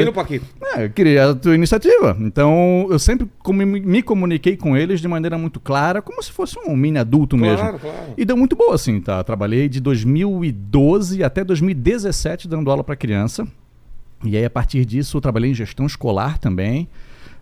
É, 0.76 0.86
eu 0.86 0.90
queria 0.90 1.30
a 1.30 1.36
tua 1.36 1.54
iniciativa. 1.54 2.18
Então, 2.20 2.88
eu 2.90 2.98
sempre 2.98 3.28
me 3.56 4.02
comuniquei 4.02 4.58
com 4.58 4.76
eles 4.76 5.00
de 5.00 5.08
maneira 5.08 5.38
muito 5.38 5.60
clara, 5.60 6.02
como 6.02 6.22
se 6.22 6.32
fosse 6.32 6.58
um 6.68 6.76
mini 6.76 6.98
adulto 6.98 7.38
mesmo. 7.38 7.60
Claro, 7.60 7.80
claro. 7.80 8.14
E 8.18 8.26
deu 8.26 8.36
muito 8.36 8.56
boa, 8.56 8.74
assim, 8.74 9.00
tá? 9.00 9.24
Trabalhei 9.24 9.70
de 9.70 9.80
2012 9.80 11.24
até 11.24 11.44
2017 11.44 12.48
dando 12.48 12.72
aula 12.72 12.84
para 12.84 12.96
criança. 12.96 13.48
E 14.24 14.36
aí, 14.38 14.44
a 14.46 14.50
partir 14.50 14.84
disso, 14.86 15.18
eu 15.18 15.22
trabalhei 15.22 15.52
em 15.52 15.54
gestão 15.54 15.86
escolar 15.86 16.38
também. 16.38 16.88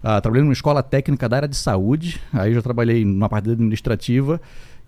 Ah, 0.04 0.20
trabalhei 0.22 0.44
numa 0.44 0.54
escola 0.54 0.84
técnica 0.84 1.28
da 1.28 1.38
área 1.38 1.48
de 1.48 1.56
saúde. 1.56 2.20
Aí 2.34 2.54
já 2.54 2.62
trabalhei 2.62 3.04
numa 3.06 3.28
parte 3.30 3.50
administrativa. 3.50 4.40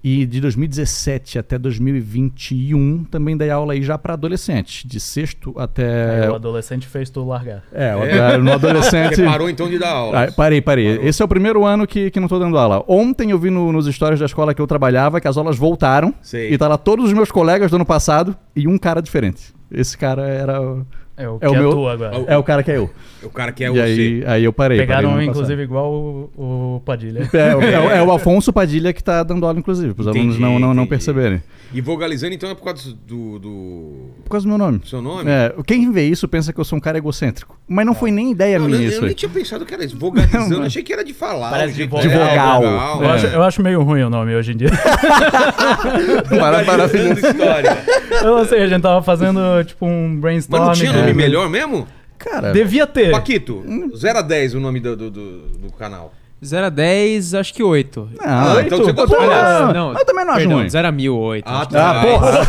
E 0.03 0.25
de 0.27 0.39
2017 0.39 1.39
até 1.39 1.57
2021 1.57 3.03
também 3.05 3.35
dei 3.35 3.49
aula 3.49 3.73
aí 3.73 3.81
já 3.81 3.97
para 3.97 4.13
adolescentes, 4.13 4.83
de 4.87 4.99
sexto 4.99 5.53
até. 5.57 6.23
Aí 6.23 6.29
o 6.29 6.35
adolescente 6.35 6.85
fez 6.87 7.09
tu 7.09 7.25
largar. 7.25 7.63
É, 7.73 7.89
É. 8.33 8.37
no 8.37 8.51
adolescente. 8.53 9.15
Você 9.15 9.23
parou 9.25 9.49
então 9.49 9.67
de 9.67 9.79
dar 9.79 9.89
aula. 9.89 10.25
Ah, 10.25 10.31
parei, 10.31 10.61
parei. 10.61 10.93
Parou. 10.95 11.07
Esse 11.09 11.21
é 11.21 11.25
o 11.25 11.27
primeiro 11.27 11.65
ano 11.65 11.87
que, 11.87 12.11
que 12.11 12.19
não 12.19 12.27
tô 12.27 12.37
dando 12.37 12.57
aula. 12.57 12.83
Ontem 12.87 13.31
eu 13.31 13.39
vi 13.39 13.49
no- 13.49 13.71
nos 13.71 13.87
stories 13.93 14.19
da 14.19 14.25
escola 14.27 14.53
que 14.53 14.61
eu 14.61 14.67
trabalhava 14.67 15.19
que 15.19 15.27
as 15.27 15.35
aulas 15.35 15.57
voltaram. 15.57 16.13
Sei. 16.21 16.53
E 16.53 16.57
tá 16.59 16.67
lá 16.67 16.77
todos 16.77 17.05
os 17.05 17.13
meus 17.13 17.31
colegas 17.31 17.71
do 17.71 17.75
ano 17.77 17.85
passado 17.85 18.35
e 18.55 18.67
um 18.67 18.77
cara 18.77 19.01
diferente. 19.01 19.53
Esse 19.71 19.97
cara 19.97 20.21
era. 20.27 20.59
O- 21.17 21.21
É 21.21 21.29
o 21.29 21.39
que 21.39 21.45
É 21.45 21.49
o 21.49 21.55
é 21.55 21.59
meu- 21.59 21.71
tu 21.71 21.87
agora. 21.87 22.23
É 22.27 22.37
o 22.37 22.43
cara 22.43 22.61
que 22.63 22.71
é 22.71 22.77
eu. 22.77 22.89
O 23.23 23.29
cara 23.29 23.51
que 23.51 23.63
é 23.63 23.67
e 23.67 23.71
você. 23.71 23.79
aí, 23.81 24.23
aí 24.27 24.43
eu 24.43 24.53
parei. 24.53 24.77
Pegaram, 24.77 25.11
parei 25.11 25.27
inclusive, 25.27 25.61
igual 25.63 25.91
o, 25.91 26.29
o 26.77 26.81
Padilha. 26.85 27.27
É, 27.33 27.55
o- 27.55 27.61
é 27.61 27.79
o- 27.79 27.91
é 27.91 28.03
o 28.03 28.11
Afonso 28.13 28.51
Padilha 28.53 28.93
que 28.93 29.03
tá 29.03 29.23
dando 29.23 29.45
aula, 29.45 29.57
inclusive, 29.57 29.93
para 29.93 30.01
os 30.01 30.07
alunos 30.07 30.37
não, 30.37 30.53
não, 30.59 30.67
não 30.73 30.83
entendi. 30.83 30.89
perceberem. 30.89 31.41
E 31.73 31.81
vocalizando 31.81 32.33
então 32.33 32.49
é 32.49 32.55
por 32.55 32.63
causa 32.63 32.93
do, 33.05 33.39
do... 33.39 33.91
Por 34.23 34.29
causa 34.31 34.45
do 34.45 34.49
meu 34.49 34.57
nome. 34.57 34.77
do 34.77 34.87
seu 34.87 35.01
nome? 35.01 35.29
É, 35.29 35.53
quem 35.65 35.91
vê 35.91 36.07
isso 36.07 36.25
pensa 36.27 36.53
que 36.53 36.59
eu 36.59 36.63
sou 36.63 36.77
um 36.77 36.79
cara 36.81 36.97
egocêntrico. 36.97 37.57
Mas 37.67 37.85
não 37.85 37.93
foi 37.93 38.09
nem 38.09 38.31
ideia 38.31 38.57
Não, 38.57 38.67
minha 38.67 38.79
eu, 38.81 38.87
isso 38.87 38.99
eu 39.01 39.05
nem 39.07 39.13
tinha 39.13 39.27
pensado 39.29 39.65
que 39.65 39.73
era 39.73 39.83
isso. 39.83 39.97
Vocalizando, 39.97 40.61
achei 40.63 40.81
que 40.81 40.93
era 40.93 41.03
de 41.03 41.13
falar. 41.13 41.49
Parece 41.49 41.73
o 41.73 41.75
jeito- 41.75 41.99
de 41.99 42.07
É, 42.07 42.29
vogal. 42.29 42.61
vogal. 42.61 43.01
Eu, 43.03 43.09
É. 43.09 43.13
acho, 43.13 43.25
eu 43.27 43.43
acho 43.43 43.61
meio 43.61 43.81
ruim 43.83 44.01
o 44.03 44.09
nome 44.09 44.33
hoje 44.33 44.53
em 44.53 44.55
dia. 44.57 44.69
Para- 46.29 46.63
para- 46.63 46.85
história. 46.85 47.77
eu 48.23 48.37
não 48.37 48.45
sei, 48.45 48.61
a 48.63 48.67
gente 48.67 48.81
tava 48.81 49.01
fazendo 49.01 49.39
tipo 49.65 49.85
um 49.85 50.19
Mas 50.21 50.47
tinha 51.11 51.11
É. 51.11 51.13
nome 51.13 51.23
melhor 51.25 51.49
mesmo? 51.49 51.87
Cara, 52.17 52.51
Devia 52.51 52.87
ter. 52.87 53.11
Paquito, 53.11 53.63
0 53.95 54.19
a 54.19 54.21
10 54.21 54.55
o 54.55 54.59
nome 54.59 54.79
do, 54.79 54.95
do, 54.95 55.11
do, 55.11 55.37
do 55.59 55.71
canal. 55.73 56.13
0 56.43 56.67
a 56.67 56.69
10, 56.69 57.33
acho 57.33 57.51
que 57.53 57.63
8. 57.63 58.09
não, 58.15 58.25
Ah, 58.27 58.61
então 58.63 58.77
você 58.77 58.91
gostou. 58.91 59.19
não, 59.21 59.73
não, 59.73 59.93
eu 59.97 60.05
também 60.05 60.23
não 60.23 60.33
acho 60.33 60.41
perdão, 60.41 60.57
ruim. 60.59 60.69
0 60.69 60.87
a 60.87 60.91
1000, 60.91 61.15
8. 61.17 61.45
Ah, 61.47 61.65
tá. 61.65 61.89
Ah, 61.91 62.01
porra. 62.05 62.45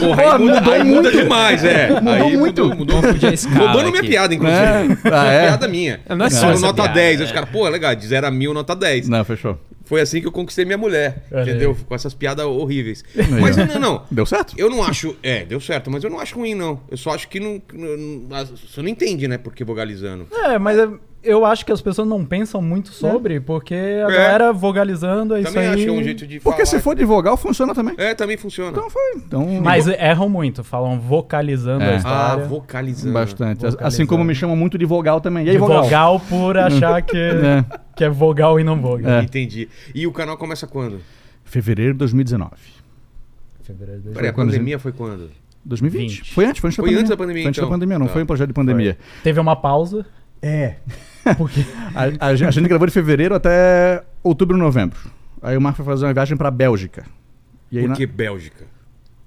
Porra, 0.00 0.22
aí 0.22 0.30
Pô, 0.30 0.38
muda, 0.38 0.54
mudou 0.60 0.72
aí 0.72 0.84
muda 0.84 1.02
muito. 1.02 1.16
demais, 1.22 1.64
é. 1.64 1.90
Mudou 1.90 2.12
aí 2.14 2.36
muito. 2.36 2.62
Mudou, 2.64 2.76
mudou. 2.78 3.02
Confundi 3.02 3.26
a 3.26 3.32
escala 3.34 3.58
Roubando 3.72 3.90
minha 3.90 4.02
piada, 4.02 4.34
inclusive. 4.34 4.58
É. 4.62 4.96
Ah, 5.12 5.24
é? 5.26 5.46
Piada 5.48 5.68
minha. 5.68 6.00
Não 6.08 6.24
é 6.26 6.30
só 6.30 6.46
nota 6.58 6.82
piada, 6.82 6.94
10. 6.94 7.20
é. 7.20 7.24
Os 7.24 7.32
caras, 7.32 7.50
pô, 7.50 7.68
legal, 7.68 7.94
de 7.94 8.06
0 8.06 8.26
a 8.26 8.30
1000, 8.30 8.54
nota 8.54 8.74
10. 8.74 9.08
Não, 9.08 9.22
fechou. 9.24 9.58
Foi 9.90 10.00
assim 10.00 10.20
que 10.20 10.28
eu 10.28 10.30
conquistei 10.30 10.64
minha 10.64 10.78
mulher. 10.78 11.24
Olha 11.32 11.42
aí. 11.42 11.48
entendeu? 11.50 11.76
Com 11.88 11.92
essas 11.96 12.14
piadas 12.14 12.46
horríveis. 12.46 13.02
Mas 13.40 13.56
não, 13.56 13.80
não. 13.80 14.04
Deu 14.08 14.24
certo? 14.24 14.54
Eu 14.56 14.70
não 14.70 14.84
acho. 14.84 15.16
É, 15.20 15.44
deu 15.44 15.60
certo, 15.60 15.90
mas 15.90 16.04
eu 16.04 16.08
não 16.10 16.20
acho 16.20 16.36
ruim, 16.36 16.54
não. 16.54 16.80
Eu 16.88 16.96
só 16.96 17.10
acho 17.10 17.26
que 17.28 17.40
não. 17.40 17.60
não- 17.74 18.46
Você 18.46 18.80
não 18.80 18.88
entende, 18.88 19.26
né? 19.26 19.36
Por 19.36 19.52
que 19.52 19.64
vogalizando. 19.64 20.28
É, 20.32 20.60
mas 20.60 20.78
é- 20.78 20.88
eu 21.22 21.44
acho 21.44 21.66
que 21.66 21.72
as 21.72 21.80
pessoas 21.82 22.08
não 22.08 22.24
pensam 22.24 22.62
muito 22.62 22.90
sobre, 22.90 23.40
porque 23.40 23.74
a 23.74 23.78
É. 23.78 24.00
galera 24.12 24.52
vogalizando 24.52 25.34
é 25.34 25.40
isso 25.40 25.52
Também 25.52 25.68
aí. 25.68 25.74
acho 25.74 25.84
que 25.84 25.88
é 25.88 25.92
um 25.92 26.02
jeito 26.02 26.26
de 26.26 26.40
Porque 26.40 26.64
se 26.64 26.72
falar. 26.72 26.82
for 26.82 26.94
de 26.96 27.04
vogal, 27.04 27.36
funciona 27.36 27.74
também. 27.74 27.94
É, 27.98 28.14
também 28.14 28.36
funciona. 28.36 28.70
Então 28.70 28.88
foi. 28.88 29.02
Então, 29.16 29.60
Mas 29.62 29.86
erram 29.86 30.28
muito, 30.28 30.64
falam 30.64 30.98
vocalizando 30.98 31.82
É. 31.84 31.88
a 31.88 31.92
ah, 31.92 31.96
história. 31.96 32.44
vocalizando. 32.46 33.12
bastante. 33.14 33.58
Vocalizando. 33.58 33.84
Assim 33.86 34.06
como 34.06 34.24
me 34.24 34.34
chamam 34.34 34.56
muito 34.56 34.78
de 34.78 34.84
vogal 34.86 35.20
também. 35.20 35.44
E 35.46 35.50
aí, 35.50 35.54
de 35.56 35.58
vogal? 35.60 35.82
vogal 35.84 36.20
por 36.20 36.56
achar 36.56 37.00
que 37.02 37.16
É. 37.16 37.64
que 37.94 38.04
é 38.04 38.08
vogal 38.08 38.58
e 38.58 38.64
não 38.64 38.80
vogal. 38.80 39.12
É. 39.12 39.22
Entendi. 39.22 39.68
E 39.94 40.06
o 40.06 40.12
canal 40.12 40.36
começa 40.38 40.66
quando? 40.66 41.00
Fevereiro 41.44 41.92
de 41.92 41.98
2019. 41.98 42.52
Fevereiro 43.62 44.00
de- 44.02 44.08
Peraí, 44.10 44.28
a 44.30 44.32
pandemia 44.32 44.78
foi 44.78 44.92
quando? 44.92 45.30
2020. 45.64 46.08
20. 46.22 46.34
Foi 46.34 46.44
antes, 46.46 46.60
foi 46.60 46.68
antes 46.68 46.76
da 46.76 46.76
Foi 46.76 46.86
pandemia. 46.86 47.00
antes 47.00 47.10
da 47.10 47.16
pandemia, 47.16 47.42
Foi 47.42 47.48
antes 47.48 47.58
então. 47.58 47.68
da 47.68 47.74
pandemia, 47.74 47.98
não 47.98 48.06
Tá. 48.06 48.12
foi 48.14 48.22
um 48.22 48.26
projeto 48.26 48.48
de 48.48 48.54
pandemia. 48.54 48.98
Teve 49.22 49.38
uma 49.38 49.54
pausa. 49.54 50.06
É. 50.42 50.76
Porque 51.36 51.60
A, 51.94 52.28
a 52.28 52.34
gente- 52.34 52.48
a 52.48 52.50
gente 52.50 52.68
gravou 52.68 52.86
de 52.86 52.92
fevereiro 52.92 53.34
até 53.34 54.02
outubro, 54.22 54.56
novembro. 54.56 54.98
Aí 55.42 55.56
o 55.56 55.60
Marco 55.60 55.76
foi 55.76 55.84
fazer 55.84 56.06
uma 56.06 56.14
viagem 56.14 56.36
pra 56.36 56.50
Bélgica. 56.50 57.04
E 57.70 57.78
aí, 57.78 57.84
Por 57.84 57.90
na- 57.90 57.96
que 57.96 58.06
Bélgica? 58.06 58.64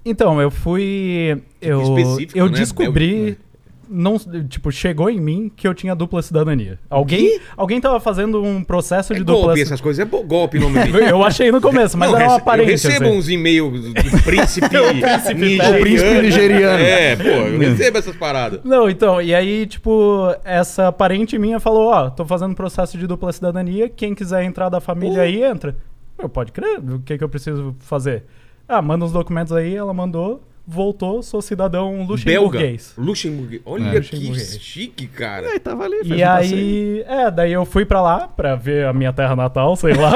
Então, 0.04 0.40
eu 0.40 0.50
fui. 0.50 1.40
Eu, 1.62 1.80
específico, 1.82 2.38
eu 2.38 2.46
né? 2.46 2.52
descobri. 2.58 3.14
Bélgica, 3.14 3.40
Não, 3.88 4.16
tipo, 4.48 4.70
chegou 4.72 5.08
em 5.10 5.20
mim 5.20 5.50
que 5.54 5.66
eu 5.66 5.74
tinha 5.74 5.94
dupla 5.94 6.20
cidadania. 6.22 6.78
Alguém, 6.88 7.38
alguém 7.56 7.80
tava 7.80 8.00
fazendo 8.00 8.42
um 8.42 8.62
processo 8.62 9.12
É 9.12 9.16
de 9.16 9.24
dupla 9.24 9.46
golpe, 9.46 9.60
essas 9.62 9.80
coisas 9.80 10.04
é 10.06 10.08
golpe 10.24 10.58
nome. 10.58 10.74
Eu 11.08 11.22
achei 11.24 11.50
no 11.52 11.60
começo, 11.60 11.96
mas 11.98 12.08
Não, 12.10 12.16
era 12.16 12.24
rece- 12.26 12.34
uma 12.36 12.40
aparente. 12.42 12.68
Eu 12.68 12.72
recebo 12.90 13.06
assim. 13.08 13.18
uns 13.18 13.28
e-mails 13.28 13.80
do 13.82 13.92
príncipe, 14.24 14.68
nigeriano. 14.68 15.76
O 15.76 15.80
príncipe 15.80 16.22
nigeriano. 16.22 16.82
É, 16.82 17.16
pô, 17.16 17.22
eu 17.28 17.58
recebo 17.58 17.98
essas 17.98 18.16
paradas. 18.16 18.60
Não, 18.64 18.88
então, 18.88 19.20
e 19.20 19.34
aí, 19.34 19.66
tipo, 19.66 20.34
essa 20.44 20.90
parente 20.92 21.38
minha 21.38 21.58
falou, 21.60 21.88
ó, 21.88 22.10
tô 22.10 22.24
fazendo 22.24 22.54
processo 22.54 22.96
de 22.98 23.06
dupla 23.06 23.32
cidadania, 23.32 23.88
quem 23.88 24.14
quiser 24.14 24.42
entrar 24.44 24.68
da 24.68 24.80
família 24.80 25.18
Uh. 25.18 25.22
aí, 25.22 25.42
entra. 25.42 25.76
Eu, 26.18 26.28
pode 26.28 26.52
crer, 26.52 26.78
o 26.78 27.00
que 27.00 27.18
que 27.18 27.24
eu 27.24 27.28
preciso 27.28 27.74
fazer? 27.80 28.24
Ah, 28.68 28.80
manda 28.80 29.04
os 29.04 29.12
documentos 29.12 29.52
aí, 29.52 29.74
ela 29.74 29.92
mandou, 29.92 30.42
voltou, 30.66 31.22
sou 31.22 31.42
cidadão 31.42 31.90
Belga. 31.92 32.12
luxemburguês. 32.12 32.92
Luxemburguês. 32.96 33.62
Olha 33.66 33.84
É. 33.88 33.90
que 33.90 33.96
Luxemburguês. 34.16 34.58
chique, 34.60 35.06
cara. 35.06 35.48
Aí 35.48 35.58
tava 35.58 35.84
ali, 35.84 35.98
fez 36.04 36.10
E 36.10 36.14
um 36.22 36.26
passeio. 36.26 36.56
aí, 36.56 37.04
é, 37.06 37.30
daí 37.30 37.52
eu 37.52 37.64
fui 37.66 37.84
pra 37.84 38.00
lá 38.00 38.28
pra 38.28 38.54
ver 38.56 38.86
a 38.86 38.92
minha 38.92 39.12
terra 39.12 39.36
natal, 39.36 39.76
sei 39.76 39.92
lá. 39.94 40.12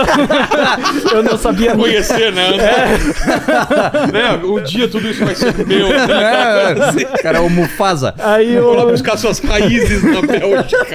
eu 1.12 1.22
não 1.22 1.36
sabia. 1.36 1.76
Conhecer, 1.76 2.32
né? 2.32 2.48
né? 4.12 4.40
Um 4.44 4.62
dia 4.62 4.88
tudo 4.88 5.08
isso 5.08 5.24
vai 5.24 5.34
ser 5.34 5.54
meu. 5.66 5.88
Né? 5.88 6.06
É, 7.14 7.22
cara, 7.22 7.40
o 7.42 7.50
Mufasa. 7.50 8.14
Aí 8.18 8.56
Vou 8.58 8.74
lá 8.74 8.82
eu. 8.82 8.90
buscar 8.90 9.16
suas 9.16 9.38
raízes 9.40 10.02
na 10.02 10.22
Bélgica. 10.22 10.86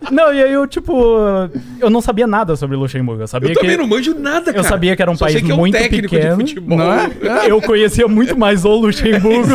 Não, 0.10 0.32
e 0.34 0.42
aí 0.42 0.52
eu, 0.52 0.66
tipo, 0.66 0.92
eu 1.78 1.88
não 1.88 2.00
sabia 2.00 2.26
nada 2.26 2.56
sobre 2.56 2.76
Luxemburgo. 2.76 3.22
Eu 3.22 3.28
sabia 3.28 3.50
Eu 3.50 3.54
que. 3.54 3.60
também 3.60 3.76
não 3.76 3.86
manjo 3.86 4.12
nada, 4.18 4.52
cara. 4.52 4.64
sabia 4.64 4.96
que 4.96 5.02
era 5.02 5.10
um 5.10 5.14
Só 5.16 5.26
país 5.26 5.34
sei 5.38 5.44
que 5.44 5.52
é 5.52 5.54
um 5.54 5.58
muito 5.58 5.78
pequeno. 5.78 6.42
de 6.42 6.54
futebol. 6.54 6.76
Não 6.78 6.92
é? 6.92 7.10
Eu 7.48 7.60
conhecia 7.62 8.08
muito 8.08 8.36
mais 8.36 8.64
o 8.64 8.68
Luxemburgo 8.70 8.89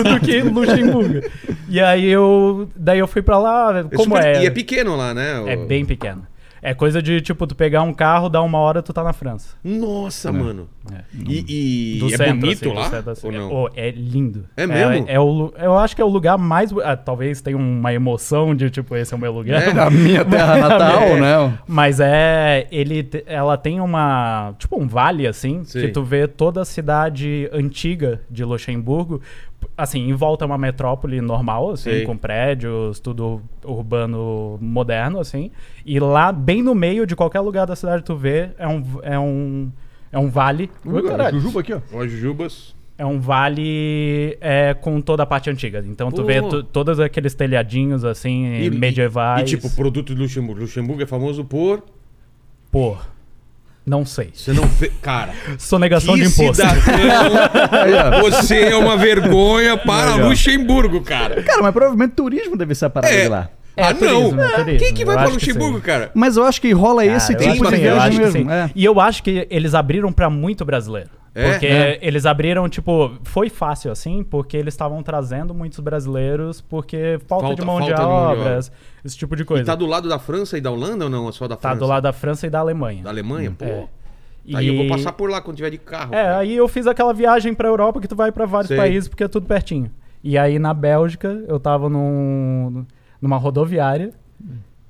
do 0.04 0.20
que 0.20 0.42
Luxemburgo. 0.42 1.22
E 1.70 1.82
aí 1.82 2.06
eu. 2.06 2.70
Daí 2.76 3.00
eu 3.00 3.08
fui 3.08 3.22
pra 3.22 3.38
lá. 3.38 3.84
Como 3.96 4.18
é? 4.18 4.44
E 4.44 4.46
é 4.46 4.50
pequeno 4.50 4.96
lá, 4.96 5.14
né? 5.14 5.44
É 5.48 5.56
bem 5.56 5.86
pequeno. 5.86 6.26
É 6.68 6.74
coisa 6.74 7.02
de, 7.02 7.22
tipo, 7.22 7.46
tu 7.46 7.54
pegar 7.56 7.84
um 7.84 7.94
carro, 7.94 8.28
dar 8.28 8.42
uma 8.42 8.58
hora, 8.58 8.82
tu 8.82 8.92
tá 8.92 9.04
na 9.04 9.14
França. 9.14 9.56
Nossa, 9.64 10.32
mano. 10.32 10.68
É. 10.92 11.02
E, 11.28 11.96
e 11.96 12.00
Do 12.00 12.08
é 12.14 12.18
centro, 12.18 12.38
bonito 12.40 12.66
assim, 12.70 12.74
lá? 12.78 12.90
centro, 12.90 13.12
assim. 13.12 13.28
Ou 13.28 13.34
não? 13.34 13.52
Oh, 13.54 13.70
é 13.76 13.92
lindo. 13.92 14.46
É 14.58 14.66
mesmo? 14.66 15.06
É, 15.08 15.20
o, 15.20 15.26
lu- 15.30 15.54
eu 15.60 15.78
acho 15.78 15.96
que 15.96 16.02
é 16.02 16.06
o 16.06 16.10
lugar 16.10 16.38
mais. 16.38 16.72
ah, 16.84 16.96
talvez 16.98 17.40
tenha 17.42 17.56
uma 17.58 17.94
emoção 17.94 18.56
de, 18.56 18.70
tipo, 18.70 18.96
esse 18.96 19.14
é 19.14 19.18
o 19.18 19.20
meu 19.20 19.32
lugar. 19.32 19.62
É. 19.62 19.72
A 19.80 19.90
minha 19.92 20.26
terra 20.26 20.58
natal, 20.68 21.16
né? 21.18 21.58
Mas 21.68 22.00
é. 22.00 22.68
Ele, 22.72 23.08
ela 23.28 23.58
tem 23.58 23.80
uma. 23.80 24.54
Tipo, 24.58 24.82
um 24.82 24.88
vale, 24.88 25.28
assim, 25.28 25.64
Sei. 25.66 25.84
que 25.84 25.88
tu 25.90 26.04
vê 26.04 26.28
toda 26.28 26.62
a 26.62 26.66
cidade 26.66 27.48
antiga 27.54 28.22
de 28.30 28.44
Luxemburgo. 28.44 29.22
Assim, 29.78 30.10
em 30.10 30.14
volta 30.14 30.44
é 30.44 30.48
uma 30.48 30.58
metrópole 30.58 31.20
normal, 31.22 31.72
assim, 31.72 31.90
Sei. 31.90 32.04
com 32.06 32.18
prédios, 32.18 33.00
tudo 33.00 33.42
urbano 33.64 34.58
moderno, 34.62 35.20
assim. 35.20 35.52
E 35.86 36.00
lá, 36.00 36.32
bem 36.32 36.62
no 36.64 36.74
meio 36.76 37.06
de 37.06 37.16
qualquer 37.16 37.40
lugar 37.42 37.66
da 37.66 37.76
cidade, 37.76 38.04
tu 38.04 38.16
vê, 38.16 38.50
é 38.58 38.68
um. 38.68 38.84
É 39.04 39.20
um, 39.20 39.72
é 40.12 40.20
um 40.20 40.30
vale. 40.30 40.70
Ui, 40.86 41.02
caralho. 41.04 41.40
Jujuba 41.40 41.60
aqui, 41.60 41.74
ó. 41.74 41.80
Ó, 41.94 42.08
Jujubas. 42.08 42.76
É 42.98 43.06
um 43.06 43.20
vale 43.20 44.38
é, 44.40 44.74
com 44.74 45.02
toda 45.02 45.24
a 45.24 45.26
parte 45.26 45.50
antiga. 45.50 45.84
Então 45.86 46.10
tu 46.10 46.22
Pô. 46.22 46.24
vê 46.28 46.42
to- 46.42 46.64
todos 46.64 46.98
aqueles 46.98 47.34
telhadinhos 47.34 48.06
assim, 48.06 48.46
E- 48.56 48.70
medievais. 48.70 49.42
E 49.52 49.58
tipo, 49.58 49.70
produto 49.76 50.16
de 50.16 50.22
Luxemburgo. 50.22 50.62
Luxemburgo 50.62 51.04
é 51.04 51.06
famoso 51.06 51.44
por. 51.44 51.84
Pô, 52.72 52.96
não 53.86 54.06
sei. 54.06 54.30
Você 54.34 54.52
não 54.54 54.68
fez. 54.68 54.92
Cara. 55.02 55.32
Sonegação 55.58 56.16
que 56.16 56.22
de 56.22 56.28
imposto. 56.28 56.56
cidadão. 56.56 58.22
Você 58.24 58.60
é 58.66 58.76
uma 58.76 58.98
vergonha 58.98 59.78
para 59.78 60.14
ó. 60.16 60.28
Luxemburgo, 60.30 61.02
cara. 61.02 61.44
Cara, 61.44 61.62
mas 61.62 61.72
provavelmente 61.72 62.12
turismo 62.14 62.56
deve 62.58 62.74
ser 62.76 62.86
a 62.86 62.90
parada 62.90 63.14
É. 63.14 63.24
de 63.24 63.28
lá. 63.30 63.50
É, 63.78 63.84
ah, 63.88 63.94
turismo, 63.94 64.32
não. 64.32 64.44
é 64.44 64.50
turismo. 64.56 64.80
Quem 64.80 64.94
que 64.94 65.04
vai 65.04 65.16
Eu 65.16 65.20
para 65.20 65.28
acho 65.30 65.38
que 65.40 65.46
Luxemburgo, 65.52 65.82
cara? 65.82 66.10
Mas 66.14 66.38
eu 66.38 66.46
acho 66.46 66.62
que 66.62 66.72
rola 66.72 67.06
esse 67.06 67.34
Cara, 67.36 67.46
eu 67.46 67.54
tipo 67.54 67.70
de 67.70 67.76
viagem 67.76 68.20
mesmo. 68.20 68.40
sim. 68.44 68.50
É. 68.50 68.70
E 68.74 68.86
eu 68.86 69.00
acho 69.02 69.22
que 69.22 69.46
eles 69.50 69.74
abriram 69.76 70.14
pra 70.14 70.30
muito 70.30 70.64
brasileiro. 70.64 71.10
É? 71.36 71.52
Porque 71.52 71.66
É. 71.68 72.00
eles 72.02 72.26
abriram, 72.26 72.70
tipo, 72.70 73.12
foi 73.24 73.50
fácil 73.50 73.92
assim, 73.92 74.24
porque 74.24 74.56
eles 74.56 74.74
estavam 74.74 75.04
trazendo 75.04 75.54
muitos 75.54 75.80
brasileiros, 75.82 76.62
porque 76.62 77.20
falta, 77.28 77.48
Falta- 77.48 77.62
de 77.62 77.68
mão 77.68 77.82
de 77.82 77.92
obras, 77.94 78.72
esse 79.04 79.18
tipo 79.18 79.36
de 79.36 79.42
E 79.42 79.46
coisa. 79.46 79.66
tá 79.66 79.76
do 79.76 79.86
lado 79.86 80.08
da 80.08 80.18
França 80.18 80.58
e 80.58 80.62
da 80.62 80.72
Holanda 80.72 81.04
ou 81.04 81.10
não? 81.10 81.28
É 81.28 81.32
só 81.34 81.46
da 81.48 81.58
Tá 81.58 81.70
França? 81.70 81.80
do 81.80 81.88
lado 81.88 82.04
da 82.04 82.14
França 82.14 82.48
e 82.48 82.50
da 82.50 82.60
Alemanha. 82.60 83.04
Da 83.04 83.10
Alemanha? 83.10 83.52
Pô. 83.52 83.66
É. 83.66 83.86
Aí 84.54 84.68
eu 84.68 84.76
vou 84.76 84.86
E- 84.86 84.90
passar 84.90 85.12
por 85.12 85.30
lá 85.30 85.42
quando 85.42 85.58
tiver 85.58 85.72
de 85.72 85.78
carro. 85.78 86.14
É, 86.14 86.24
cara. 86.24 86.38
aí 86.38 86.56
eu 86.56 86.68
fiz 86.70 86.88
aquela 86.88 87.14
viagem 87.14 87.54
pra 87.54 87.68
Europa 87.68 88.00
que 88.00 88.08
tu 88.08 88.16
vai 88.16 88.32
pra 88.32 88.46
vários 88.46 88.70
Sei. 88.70 88.78
países 88.78 89.10
porque 89.10 89.24
é 89.24 89.28
tudo 89.28 89.46
pertinho. 89.46 89.92
E 90.24 90.38
aí 90.38 90.58
na 90.58 90.74
Bélgica 90.74 91.44
eu 91.48 91.60
tava 91.60 91.90
num, 91.90 92.86
numa 93.22 93.38
rodoviária 93.38 94.12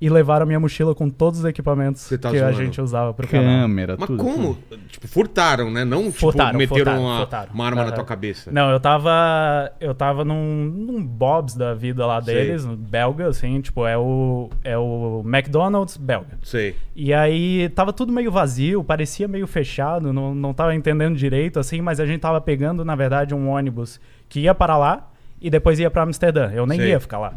e 0.05 0.09
levaram 0.09 0.43
a 0.43 0.45
minha 0.45 0.59
mochila 0.59 0.93
com 0.93 1.09
todos 1.09 1.39
os 1.39 1.45
equipamentos 1.45 2.07
tá 2.21 2.29
que 2.29 2.37
a 2.37 2.51
zoando. 2.51 2.53
gente 2.57 2.79
usava 2.79 3.11
pro 3.11 3.27
canal. 3.27 3.61
Câmera, 3.61 3.95
Mas 3.97 4.07
tudo. 4.07 4.23
como? 4.23 4.55
Tipo, 4.87 5.07
furtaram, 5.07 5.71
né? 5.71 5.83
Não, 5.83 6.03
tipo, 6.03 6.19
Furtaram, 6.19 6.59
meteram 6.59 6.77
furtaram, 6.77 7.01
uma, 7.03 7.17
furtaram. 7.21 7.53
uma 7.53 7.65
arma 7.65 7.81
na 7.81 7.87
Aham. 7.87 7.95
tua 7.95 8.05
cabeça. 8.05 8.51
Não, 8.51 8.69
eu 8.69 8.79
tava. 8.79 9.71
Eu 9.79 9.95
tava 9.95 10.23
num, 10.23 10.65
num 10.65 11.03
Bob's 11.03 11.55
da 11.55 11.73
vida 11.73 12.05
lá 12.05 12.21
Sei. 12.21 12.35
deles, 12.35 12.65
no 12.65 12.75
belga, 12.75 13.27
assim, 13.29 13.59
tipo, 13.61 13.87
é 13.87 13.97
o. 13.97 14.49
É 14.63 14.77
o 14.77 15.23
McDonald's 15.25 15.97
belga. 15.97 16.37
Sei. 16.43 16.75
E 16.95 17.11
aí 17.11 17.67
tava 17.69 17.91
tudo 17.91 18.13
meio 18.13 18.31
vazio, 18.31 18.83
parecia 18.83 19.27
meio 19.27 19.47
fechado, 19.47 20.13
não, 20.13 20.35
não 20.35 20.53
tava 20.53 20.75
entendendo 20.75 21.15
direito, 21.15 21.59
assim, 21.59 21.81
mas 21.81 21.99
a 21.99 22.05
gente 22.05 22.19
tava 22.21 22.39
pegando, 22.39 22.85
na 22.85 22.93
verdade, 22.95 23.33
um 23.33 23.49
ônibus 23.49 23.99
que 24.29 24.41
ia 24.41 24.53
para 24.53 24.77
lá 24.77 25.09
e 25.41 25.49
depois 25.49 25.79
ia 25.79 25.89
para 25.89 26.03
Amsterdã. 26.03 26.51
Eu 26.53 26.67
nem 26.67 26.77
Sei. 26.79 26.89
ia 26.89 26.99
ficar 26.99 27.17
lá. 27.17 27.33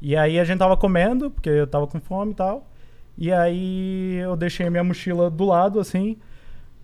E 0.00 0.16
aí 0.16 0.38
a 0.38 0.44
gente 0.44 0.58
tava 0.58 0.76
comendo, 0.76 1.30
porque 1.30 1.48
eu 1.48 1.66
tava 1.66 1.86
com 1.86 2.00
fome 2.00 2.32
e 2.32 2.34
tal. 2.34 2.70
E 3.16 3.32
aí 3.32 4.16
eu 4.22 4.36
deixei 4.36 4.66
a 4.66 4.70
minha 4.70 4.84
mochila 4.84 5.28
do 5.30 5.44
lado, 5.44 5.80
assim. 5.80 6.16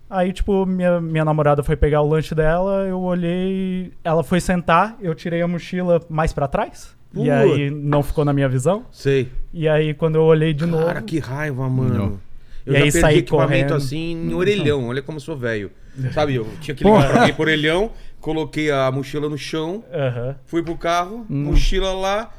Aí, 0.09 0.31
tipo, 0.33 0.65
minha, 0.65 0.99
minha 1.01 1.25
namorada 1.25 1.63
foi 1.63 1.75
pegar 1.75 2.01
o 2.01 2.07
lanche 2.07 2.35
dela, 2.35 2.85
eu 2.87 2.99
olhei, 3.01 3.91
ela 4.03 4.23
foi 4.23 4.39
sentar, 4.39 4.95
eu 5.01 5.15
tirei 5.15 5.41
a 5.41 5.47
mochila 5.47 5.99
mais 6.09 6.31
pra 6.31 6.47
trás. 6.47 6.95
E 7.15 7.31
aí 7.31 7.69
não 7.71 8.03
ficou 8.03 8.25
na 8.25 8.33
minha 8.33 8.49
visão. 8.49 8.85
Sei. 8.91 9.29
E 9.53 9.67
aí 9.69 9.93
quando 9.93 10.15
eu 10.15 10.23
olhei 10.23 10.53
de 10.53 10.65
novo. 10.65 10.85
Cara, 10.85 11.01
que 11.01 11.17
raiva, 11.17 11.67
mano. 11.69 11.93
Não. 11.93 12.19
Eu 12.65 12.73
E 12.73 12.77
já 12.77 12.83
aí 12.83 12.91
perdi 12.91 12.99
saí 12.99 13.17
equipamento 13.19 13.49
correndo. 13.69 13.73
assim 13.75 14.11
em 14.29 14.33
orelhão. 14.33 14.87
Olha 14.89 15.01
como 15.01 15.15
eu 15.17 15.21
sou 15.21 15.37
velho. 15.37 15.71
Sabe, 16.13 16.35
eu 16.35 16.45
tinha 16.59 16.75
que 16.75 16.83
ligar 16.83 17.07
pra 17.09 17.19
alguém 17.21 17.33
por 17.33 17.43
orelhão, 17.47 17.91
coloquei 18.19 18.69
a 18.69 18.91
mochila 18.91 19.29
no 19.29 19.37
chão, 19.37 19.83
Aham. 19.93 20.35
fui 20.45 20.61
pro 20.61 20.77
carro, 20.77 21.25
Hum. 21.29 21.45
mochila 21.45 21.93
lá. 21.93 22.29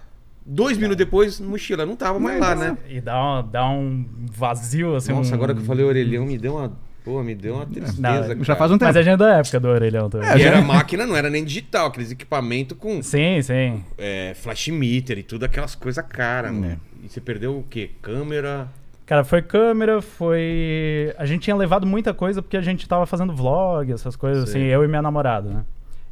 Dois 0.49 0.76
minutos 0.76 0.97
depois, 0.97 1.41
mochila 1.41 1.85
não 1.85 1.97
tava 1.97 2.21
mais 2.21 2.38
lá, 2.38 2.55
né? 2.55 2.79
E 2.88 3.00
dá, 3.00 3.21
uma- 3.21 3.43
dá 3.43 3.69
um 3.69 4.05
vazio, 4.33 4.95
assim. 4.95 5.12
Nossa, 5.12 5.33
um- 5.33 5.35
agora 5.35 5.53
que 5.53 5.61
eu 5.61 5.65
falei 5.65 5.85
orelhão, 5.85 6.25
me 6.25 6.38
deu 6.38 6.55
uma. 6.57 6.73
Pô, 7.05 7.23
me 7.23 7.35
deu 7.35 7.55
uma 7.55 7.67
tristeza. 7.67 8.00
Não, 8.03 8.21
cara. 8.29 8.45
Já 8.45 8.57
faz 8.57 8.71
um 8.71 8.75
tempo. 8.79 8.87
Mas 8.88 8.97
a 8.97 9.03
gente 9.03 9.15
é 9.15 9.17
da 9.17 9.38
época 9.38 9.61
do 9.61 9.69
orelhão 9.69 10.09
também. 10.11 10.29
E 10.38 10.43
era 10.43 10.61
máquina, 10.62 11.07
não 11.07 11.17
era 11.17 11.29
nem 11.31 11.45
digital, 11.45 11.87
aqueles 11.88 12.11
equipamentos 12.11 12.76
com 12.79 13.00
Sim, 13.03 13.41
sim. 13.43 13.85
é, 13.99 14.35
flash 14.35 14.69
meter 14.69 15.19
e 15.19 15.23
tudo, 15.23 15.45
aquelas 15.45 15.75
coisas 15.75 16.05
caras, 16.05 16.53
mano. 16.53 16.67
É. 16.73 16.76
E 17.05 17.09
você 17.09 17.21
perdeu 17.21 17.59
o 17.59 17.62
quê? 17.62 17.91
Câmera. 18.03 18.69
Cara, 19.05 19.23
foi 19.23 19.41
câmera, 19.41 20.03
foi. 20.03 21.15
A 21.17 21.25
gente 21.26 21.43
tinha 21.43 21.55
levado 21.55 21.87
muita 21.87 22.12
coisa 22.12 22.43
porque 22.43 22.57
a 22.57 22.61
gente 22.61 22.88
tava 22.88 23.07
fazendo 23.07 23.33
vlog, 23.33 23.93
essas 23.93 24.17
coisas, 24.17 24.49
Sei. 24.50 24.62
assim, 24.62 24.71
eu 24.71 24.83
e 24.85 24.88
minha 24.88 25.03
namorada, 25.03 25.49
né? 25.49 25.65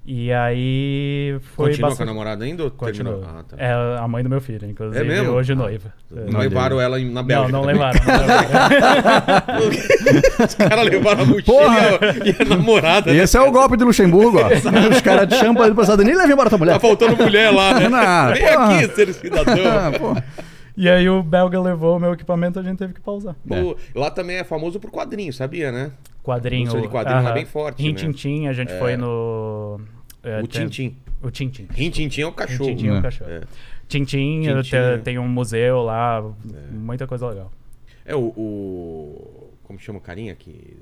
E 0.06 0.30
aí 0.30 1.38
foi. 1.56 1.68
Continua 1.70 1.88
bastante- 1.88 1.96
com 1.96 2.02
a 2.02 2.06
namorada 2.14 2.44
ainda 2.44 2.64
ou 2.64 2.70
Continua. 2.70 3.20
Ah, 3.26 3.42
tá. 3.42 3.56
É 3.58 3.72
a 3.72 4.06
mãe 4.06 4.22
do 4.22 4.28
meu 4.28 4.38
filho, 4.40 4.68
inclusive. 4.68 5.00
É 5.02 5.02
mesmo? 5.08 5.32
Hoje 5.32 5.54
noiva. 5.54 5.94
Não 6.30 6.40
levaram 6.40 6.78
ela 6.78 6.98
na 6.98 7.04
Não, 7.06 7.24
Bélgica. 7.24 7.52
não 7.52 7.60
também? 7.62 7.74
levaram. 7.74 8.00
Não 8.04 9.68
levaram. 9.68 10.44
Os 10.46 10.54
caras 10.54 10.84
levaram 10.84 11.22
a 11.22 11.24
mochila 11.24 11.42
Porra! 11.44 11.98
e 12.24 12.42
a 12.42 12.44
namorada. 12.44 13.12
né? 13.12 13.22
Esse 13.22 13.36
é 13.36 13.40
o 13.40 13.50
golpe 13.50 13.76
de 13.78 13.84
Luxemburgo, 13.84 14.38
ó. 14.40 14.48
Os 14.90 15.00
caras 15.00 15.26
te 15.28 15.36
chamam 15.36 15.54
pra 15.54 15.74
passada, 15.74 16.04
nem 16.04 16.14
leva 16.14 16.30
embora 16.32 16.48
tua 16.50 16.58
mulher. 16.58 16.74
Tá 16.74 16.80
faltando 16.80 17.16
mulher 17.16 17.50
lá, 17.50 17.80
né? 17.80 17.88
Não, 17.88 18.32
Vem 18.34 18.42
porra. 18.46 18.74
aqui, 18.80 18.94
ser 18.94 19.12
cidadão. 19.14 19.54
Ah, 19.64 19.90
pô. 19.98 20.14
E 20.76 20.88
aí 20.88 21.08
o 21.08 21.22
belga 21.22 21.60
levou 21.60 21.96
o 21.96 22.00
meu 22.00 22.12
equipamento, 22.12 22.58
a 22.58 22.62
gente 22.62 22.78
teve 22.78 22.92
que 22.94 23.00
pausar. 23.00 23.34
Pô, 23.46 23.76
lá 23.94 24.10
também 24.10 24.36
é 24.36 24.44
famoso 24.44 24.78
por 24.80 24.90
quadrinho, 24.90 25.32
sabia, 25.32 25.70
né? 25.70 25.92
Quadrinho. 26.22 26.62
Indústria 26.62 26.82
de 26.82 26.88
quadrinho 26.88 27.16
lá 27.22 27.28
aham. 27.28 27.34
bem 27.34 27.44
forte, 27.44 27.82
né? 27.82 27.88
Rintintim, 27.88 28.46
a 28.46 28.52
gente 28.52 28.72
foi 28.78 28.96
no. 28.96 29.80
é, 30.22 30.40
O 30.40 30.46
Tintim. 30.46 30.96
O 31.22 31.30
Tintim. 31.30 31.66
Rintintim 31.70 32.20
é 32.22 32.26
o 32.26 32.32
cachorro. 32.32 32.70
Tintim 32.70 32.88
é 32.88 32.90
né? 32.92 32.98
o 32.98 33.02
cachorro. 33.02 33.30
É. 33.30 33.40
Tintim, 33.86 34.42
Tintim, 34.42 34.70
tem, 34.70 34.80
é. 34.80 34.98
tem 34.98 35.18
um 35.18 35.28
museu 35.28 35.82
lá, 35.82 36.24
muita 36.70 37.06
coisa 37.06 37.28
legal. 37.28 37.52
É 38.04 38.14
o, 38.16 38.20
o- 38.36 39.50
Como 39.64 39.78
chama 39.78 39.98
o 39.98 40.02
carinha 40.02 40.34
que 40.34 40.76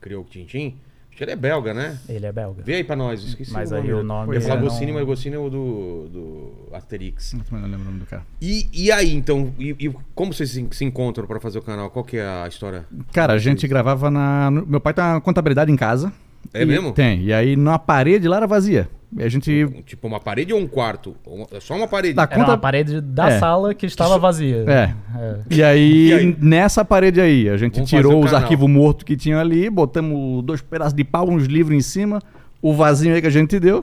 criou 0.00 0.22
o 0.22 0.26
Tintim? 0.26 0.76
Ele 1.20 1.30
é 1.32 1.36
belga, 1.36 1.74
né? 1.74 1.98
Ele 2.08 2.26
é 2.26 2.32
belga. 2.32 2.62
Vê 2.62 2.74
aí 2.76 2.84
pra 2.84 2.94
nós, 2.96 3.22
esqueci 3.22 3.52
Mas 3.52 3.70
o 3.72 3.74
aí 3.74 3.80
nome. 3.82 3.92
o 3.92 3.96
dele. 3.96 4.06
nome 4.08 4.36
Eu 4.36 4.40
falar 4.40 4.54
eu 4.54 4.60
não- 4.60 4.68
Goscinny, 4.68 4.92
mas 4.92 5.04
Goscinny 5.04 5.34
é 5.34 5.38
o 5.38 5.50
do, 5.50 6.08
do 6.08 6.74
Asterix. 6.76 7.34
Eu 7.34 7.40
também 7.40 7.62
não 7.62 7.68
lembro 7.70 7.82
o 7.82 7.84
nome 7.86 7.98
do 8.00 8.06
cara. 8.06 8.22
E, 8.40 8.68
e 8.72 8.92
aí, 8.92 9.12
então, 9.14 9.52
e, 9.58 9.74
e 9.78 9.90
como 10.14 10.32
vocês 10.32 10.50
se, 10.50 10.66
se 10.70 10.84
encontram 10.84 11.26
pra 11.26 11.40
fazer 11.40 11.58
o 11.58 11.62
canal? 11.62 11.90
Qual 11.90 12.04
que 12.04 12.16
é 12.18 12.26
a 12.26 12.46
história? 12.46 12.84
Cara, 13.12 13.32
a 13.32 13.38
gente 13.38 13.66
gravava 13.66 14.10
na. 14.10 14.50
Meu 14.50 14.80
pai 14.80 14.94
tem 14.94 15.02
uma 15.04 15.20
contabilidade 15.20 15.70
em 15.72 15.76
casa. 15.76 16.12
É 16.54 16.62
E- 16.62 16.66
mesmo? 16.66 16.92
Tem. 16.92 17.22
E 17.22 17.32
aí 17.32 17.56
na 17.56 17.78
parede 17.78 18.26
lá 18.28 18.36
era 18.38 18.46
vazia. 18.46 18.88
E 19.16 19.22
a 19.22 19.28
gente. 19.28 19.66
Tipo, 19.86 20.06
uma 20.06 20.20
parede 20.20 20.52
ou 20.52 20.60
um 20.60 20.66
quarto? 20.66 21.16
Só 21.60 21.74
uma 21.74 21.88
parede? 21.88 22.12
Da 22.14 22.24
Era 22.24 22.34
conta- 22.34 22.50
uma 22.50 22.58
parede 22.58 23.00
da 23.00 23.30
É. 23.30 23.38
sala 23.38 23.74
que 23.74 23.86
estava 23.86 24.18
vazia. 24.18 24.64
É. 24.66 24.94
É. 25.18 25.36
E 25.50 25.62
aí, 25.62 26.08
E 26.08 26.12
aí? 26.12 26.36
nessa 26.38 26.84
parede 26.84 27.18
aí, 27.20 27.48
a 27.48 27.56
gente 27.56 27.74
Vamos 27.76 27.88
tirou 27.88 28.22
os 28.22 28.34
arquivos 28.34 28.68
mortos 28.68 29.04
que 29.04 29.16
tinham 29.16 29.40
ali, 29.40 29.70
botamos 29.70 30.44
dois 30.44 30.60
pedaços 30.60 30.92
de 30.92 31.04
pau, 31.04 31.28
uns 31.30 31.44
livros 31.44 31.74
em 31.74 31.80
cima, 31.80 32.20
o 32.60 32.74
vasinho 32.74 33.14
aí 33.14 33.20
que 33.22 33.26
a 33.26 33.30
gente 33.30 33.58
deu, 33.58 33.82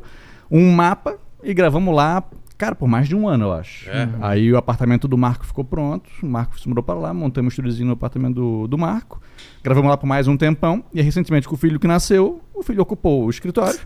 um 0.51 0.71
mapa 0.71 1.17
e 1.43 1.55
gravamos 1.55 1.95
lá, 1.95 2.23
cara, 2.57 2.75
por 2.75 2.87
mais 2.87 3.07
de 3.07 3.15
um 3.15 3.27
ano, 3.27 3.45
eu 3.45 3.53
acho. 3.53 3.89
É? 3.89 4.09
Aí 4.21 4.51
o 4.51 4.57
apartamento 4.57 5.07
do 5.07 5.17
Marco 5.17 5.45
ficou 5.45 5.63
pronto, 5.63 6.09
o 6.21 6.25
Marco 6.25 6.59
se 6.59 6.67
mudou 6.67 6.83
para 6.83 6.95
lá, 6.95 7.13
montamos 7.13 7.47
um 7.47 7.53
estúdiozinho 7.53 7.87
no 7.87 7.93
apartamento 7.93 8.35
do, 8.35 8.67
do 8.67 8.77
Marco, 8.77 9.21
gravamos 9.63 9.89
lá 9.89 9.97
por 9.97 10.07
mais 10.07 10.27
um 10.27 10.37
tempão, 10.37 10.83
e 10.93 10.99
aí, 10.99 11.05
recentemente 11.05 11.47
com 11.47 11.55
o 11.55 11.57
filho 11.57 11.79
que 11.79 11.87
nasceu, 11.87 12.41
o 12.53 12.63
filho 12.63 12.81
ocupou 12.81 13.25
o 13.25 13.29
escritório. 13.29 13.79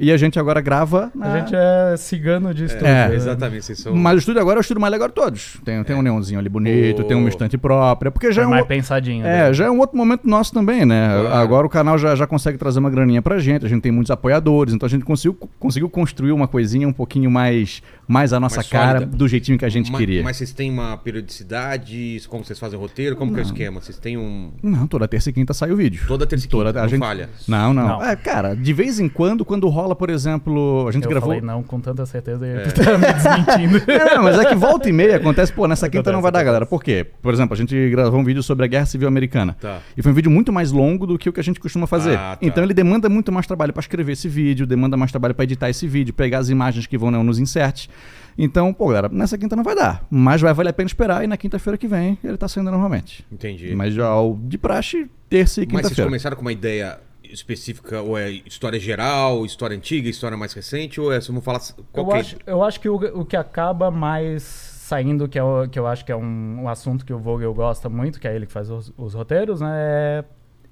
E 0.00 0.10
a 0.10 0.16
gente 0.16 0.38
agora 0.38 0.60
grava. 0.60 1.10
Na... 1.14 1.32
A 1.32 1.38
gente 1.38 1.52
é 1.54 1.94
cigano 1.96 2.52
de 2.54 2.64
estúdio. 2.64 2.86
É, 2.86 3.08
né? 3.08 3.14
Exatamente, 3.14 3.64
vocês 3.64 3.78
são. 3.78 3.94
Mas 3.94 4.14
o 4.14 4.18
estúdio 4.18 4.40
agora 4.40 4.58
é 4.58 4.60
o 4.60 4.62
estúdio 4.62 4.80
mais 4.80 4.90
legal 4.92 5.08
de 5.08 5.14
todos. 5.14 5.58
Tem, 5.64 5.82
tem 5.84 5.94
um 5.94 6.02
neonzinho 6.02 6.38
ali 6.40 6.48
bonito, 6.48 7.02
Pô. 7.02 7.08
tem 7.08 7.16
uma 7.16 7.28
estante 7.28 7.56
própria. 7.58 8.10
Porque 8.10 8.32
já 8.32 8.42
É 8.42 8.44
é 8.44 8.46
um, 8.46 8.50
mais 8.50 8.66
pensadinho. 8.66 9.26
é, 9.26 9.48
né? 9.48 9.54
já 9.54 9.66
é 9.66 9.70
um 9.70 9.78
outro 9.78 9.96
momento 9.96 10.26
nosso 10.28 10.52
também, 10.52 10.84
né? 10.84 11.08
Claro. 11.08 11.34
Agora 11.34 11.66
o 11.66 11.70
canal 11.70 11.98
já, 11.98 12.14
já 12.14 12.26
consegue 12.26 12.58
trazer 12.58 12.78
uma 12.78 12.90
graninha 12.90 13.20
pra 13.22 13.38
gente, 13.38 13.64
a 13.66 13.68
gente 13.68 13.82
tem 13.82 13.92
muitos 13.92 14.10
apoiadores, 14.10 14.72
então 14.74 14.86
a 14.86 14.90
gente 14.90 15.04
conseguiu, 15.04 15.34
conseguiu 15.58 15.88
construir 15.88 16.32
uma 16.32 16.48
coisinha 16.48 16.88
um 16.88 16.92
pouquinho 16.92 17.30
mais, 17.30 17.82
mais 18.08 18.32
a 18.32 18.40
nossa 18.40 18.56
Mais 18.56 18.68
cara, 18.68 18.98
sólida. 19.00 19.16
do 19.16 19.28
jeitinho 19.28 19.58
que 19.58 19.64
a 19.64 19.68
gente 19.68 19.92
Ma- 19.92 19.98
queria. 19.98 20.22
Mas 20.22 20.36
vocês 20.38 20.52
têm 20.52 20.70
uma 20.70 20.96
periodicidade? 20.96 22.22
Como 22.28 22.44
vocês 22.44 22.58
fazem 22.58 22.78
o 22.78 22.82
roteiro? 22.82 23.16
Como 23.16 23.32
que 23.32 23.38
é 23.40 23.42
o 23.42 23.46
esquema? 23.46 23.80
Vocês 23.80 23.98
têm 23.98 24.16
um. 24.16 24.52
Não, 24.62 24.86
toda 24.86 25.06
terça 25.08 25.30
e 25.30 25.32
quinta 25.32 25.52
sai 25.52 25.70
o 25.70 25.76
vídeo. 25.76 26.04
Toda 26.06 26.26
terça 26.26 26.44
e 26.46 26.48
quinta, 26.48 26.64
Toda, 26.64 26.78
a 26.80 26.82
não 26.82 26.88
gente... 26.88 27.00
falha. 27.00 27.28
Não, 27.48 27.72
não, 27.74 27.88
Não. 27.88 28.04
É, 28.04 28.14
cara, 28.16 28.54
de 28.54 28.72
vez 28.72 29.00
em 29.00 29.08
quando, 29.08 29.44
quando 29.44 29.68
rola, 29.68 29.81
por 29.94 30.10
exemplo, 30.10 30.86
a 30.88 30.92
gente 30.92 31.04
Eu 31.04 31.10
gravou. 31.10 31.28
falei 31.30 31.40
não 31.40 31.62
com 31.62 31.80
tanta 31.80 32.04
certeza 32.06 32.38
tu 32.74 32.84
tá 32.84 32.98
me 32.98 33.12
desmentindo. 33.12 33.82
É, 33.92 34.14
não, 34.16 34.22
mas 34.22 34.38
é 34.38 34.44
que 34.46 34.54
volta 34.54 34.88
e 34.88 34.92
meia 34.92 35.16
acontece, 35.16 35.52
pô, 35.52 35.66
nessa 35.66 35.86
quinta 35.86 35.98
Acontece, 36.00 36.14
não 36.14 36.22
vai 36.22 36.32
dar, 36.32 36.42
galera. 36.42 36.64
Por 36.66 36.82
quê? 36.82 37.06
Por 37.20 37.32
exemplo, 37.32 37.54
a 37.54 37.56
gente 37.56 37.90
gravou 37.90 38.18
um 38.20 38.24
vídeo 38.24 38.42
sobre 38.42 38.64
a 38.64 38.68
Guerra 38.68 38.86
Civil 38.86 39.06
Americana. 39.08 39.56
Tá. 39.60 39.80
E 39.96 40.02
foi 40.02 40.12
um 40.12 40.14
vídeo 40.14 40.30
muito 40.30 40.52
mais 40.52 40.72
longo 40.72 41.06
do 41.06 41.18
que 41.18 41.28
o 41.28 41.32
que 41.32 41.40
a 41.40 41.44
gente 41.44 41.60
costuma 41.60 41.86
fazer. 41.86 42.16
Ah, 42.16 42.36
tá. 42.36 42.38
Então 42.40 42.62
ele 42.64 42.74
demanda 42.74 43.08
muito 43.08 43.30
mais 43.32 43.46
trabalho 43.46 43.72
pra 43.72 43.80
escrever 43.80 44.12
esse 44.12 44.28
vídeo, 44.28 44.66
demanda 44.66 44.96
mais 44.96 45.10
trabalho 45.10 45.34
pra 45.34 45.44
editar 45.44 45.68
esse 45.68 45.86
vídeo, 45.86 46.14
pegar 46.14 46.38
as 46.38 46.48
imagens 46.48 46.86
que 46.86 46.96
vão 46.96 47.10
né, 47.10 47.22
nos 47.22 47.38
inserts. 47.38 47.88
Então, 48.36 48.72
pô, 48.72 48.88
galera, 48.88 49.08
nessa 49.10 49.36
quinta 49.36 49.54
não 49.54 49.62
vai 49.62 49.74
dar. 49.74 50.06
Mas 50.10 50.40
vai 50.40 50.54
valer 50.54 50.70
a 50.70 50.72
pena 50.72 50.86
esperar 50.86 51.22
e 51.22 51.26
na 51.26 51.36
quinta-feira 51.36 51.76
que 51.76 51.86
vem 51.86 52.18
ele 52.24 52.36
tá 52.36 52.48
saindo 52.48 52.70
normalmente. 52.70 53.24
Entendi. 53.30 53.74
Mas 53.74 53.92
já 53.94 54.10
de 54.44 54.56
praxe, 54.56 55.06
terça 55.28 55.60
e 55.60 55.66
Mas 55.66 55.72
vocês 55.72 55.82
quinta-feira. 55.82 56.08
começaram 56.08 56.36
com 56.36 56.42
uma 56.42 56.52
ideia 56.52 56.98
específica, 57.32 58.00
ou 58.00 58.18
é 58.18 58.30
história 58.30 58.78
geral, 58.78 59.44
história 59.44 59.76
antiga, 59.76 60.08
história 60.08 60.36
mais 60.36 60.52
recente, 60.52 61.00
ou 61.00 61.12
é, 61.12 61.20
se 61.20 61.28
vamos 61.28 61.44
falar 61.44 61.60
qual 61.90 62.06
Eu 62.08 62.16
é? 62.16 62.20
acho, 62.20 62.36
eu 62.46 62.62
acho 62.62 62.80
que 62.80 62.88
o, 62.88 62.96
o 63.20 63.24
que 63.24 63.36
acaba 63.36 63.90
mais 63.90 64.42
saindo, 64.42 65.28
que, 65.28 65.38
é 65.38 65.42
o, 65.42 65.68
que 65.68 65.78
eu 65.78 65.86
acho 65.86 66.04
que 66.04 66.12
é 66.12 66.16
um, 66.16 66.62
um 66.62 66.68
assunto 66.68 67.04
que 67.04 67.12
o 67.12 67.18
Vogel 67.18 67.54
gosta 67.54 67.88
muito, 67.88 68.20
que 68.20 68.28
é 68.28 68.34
ele 68.34 68.46
que 68.46 68.52
faz 68.52 68.68
os, 68.68 68.92
os 68.96 69.14
roteiros, 69.14 69.60
né? 69.60 69.70
É, 69.72 70.24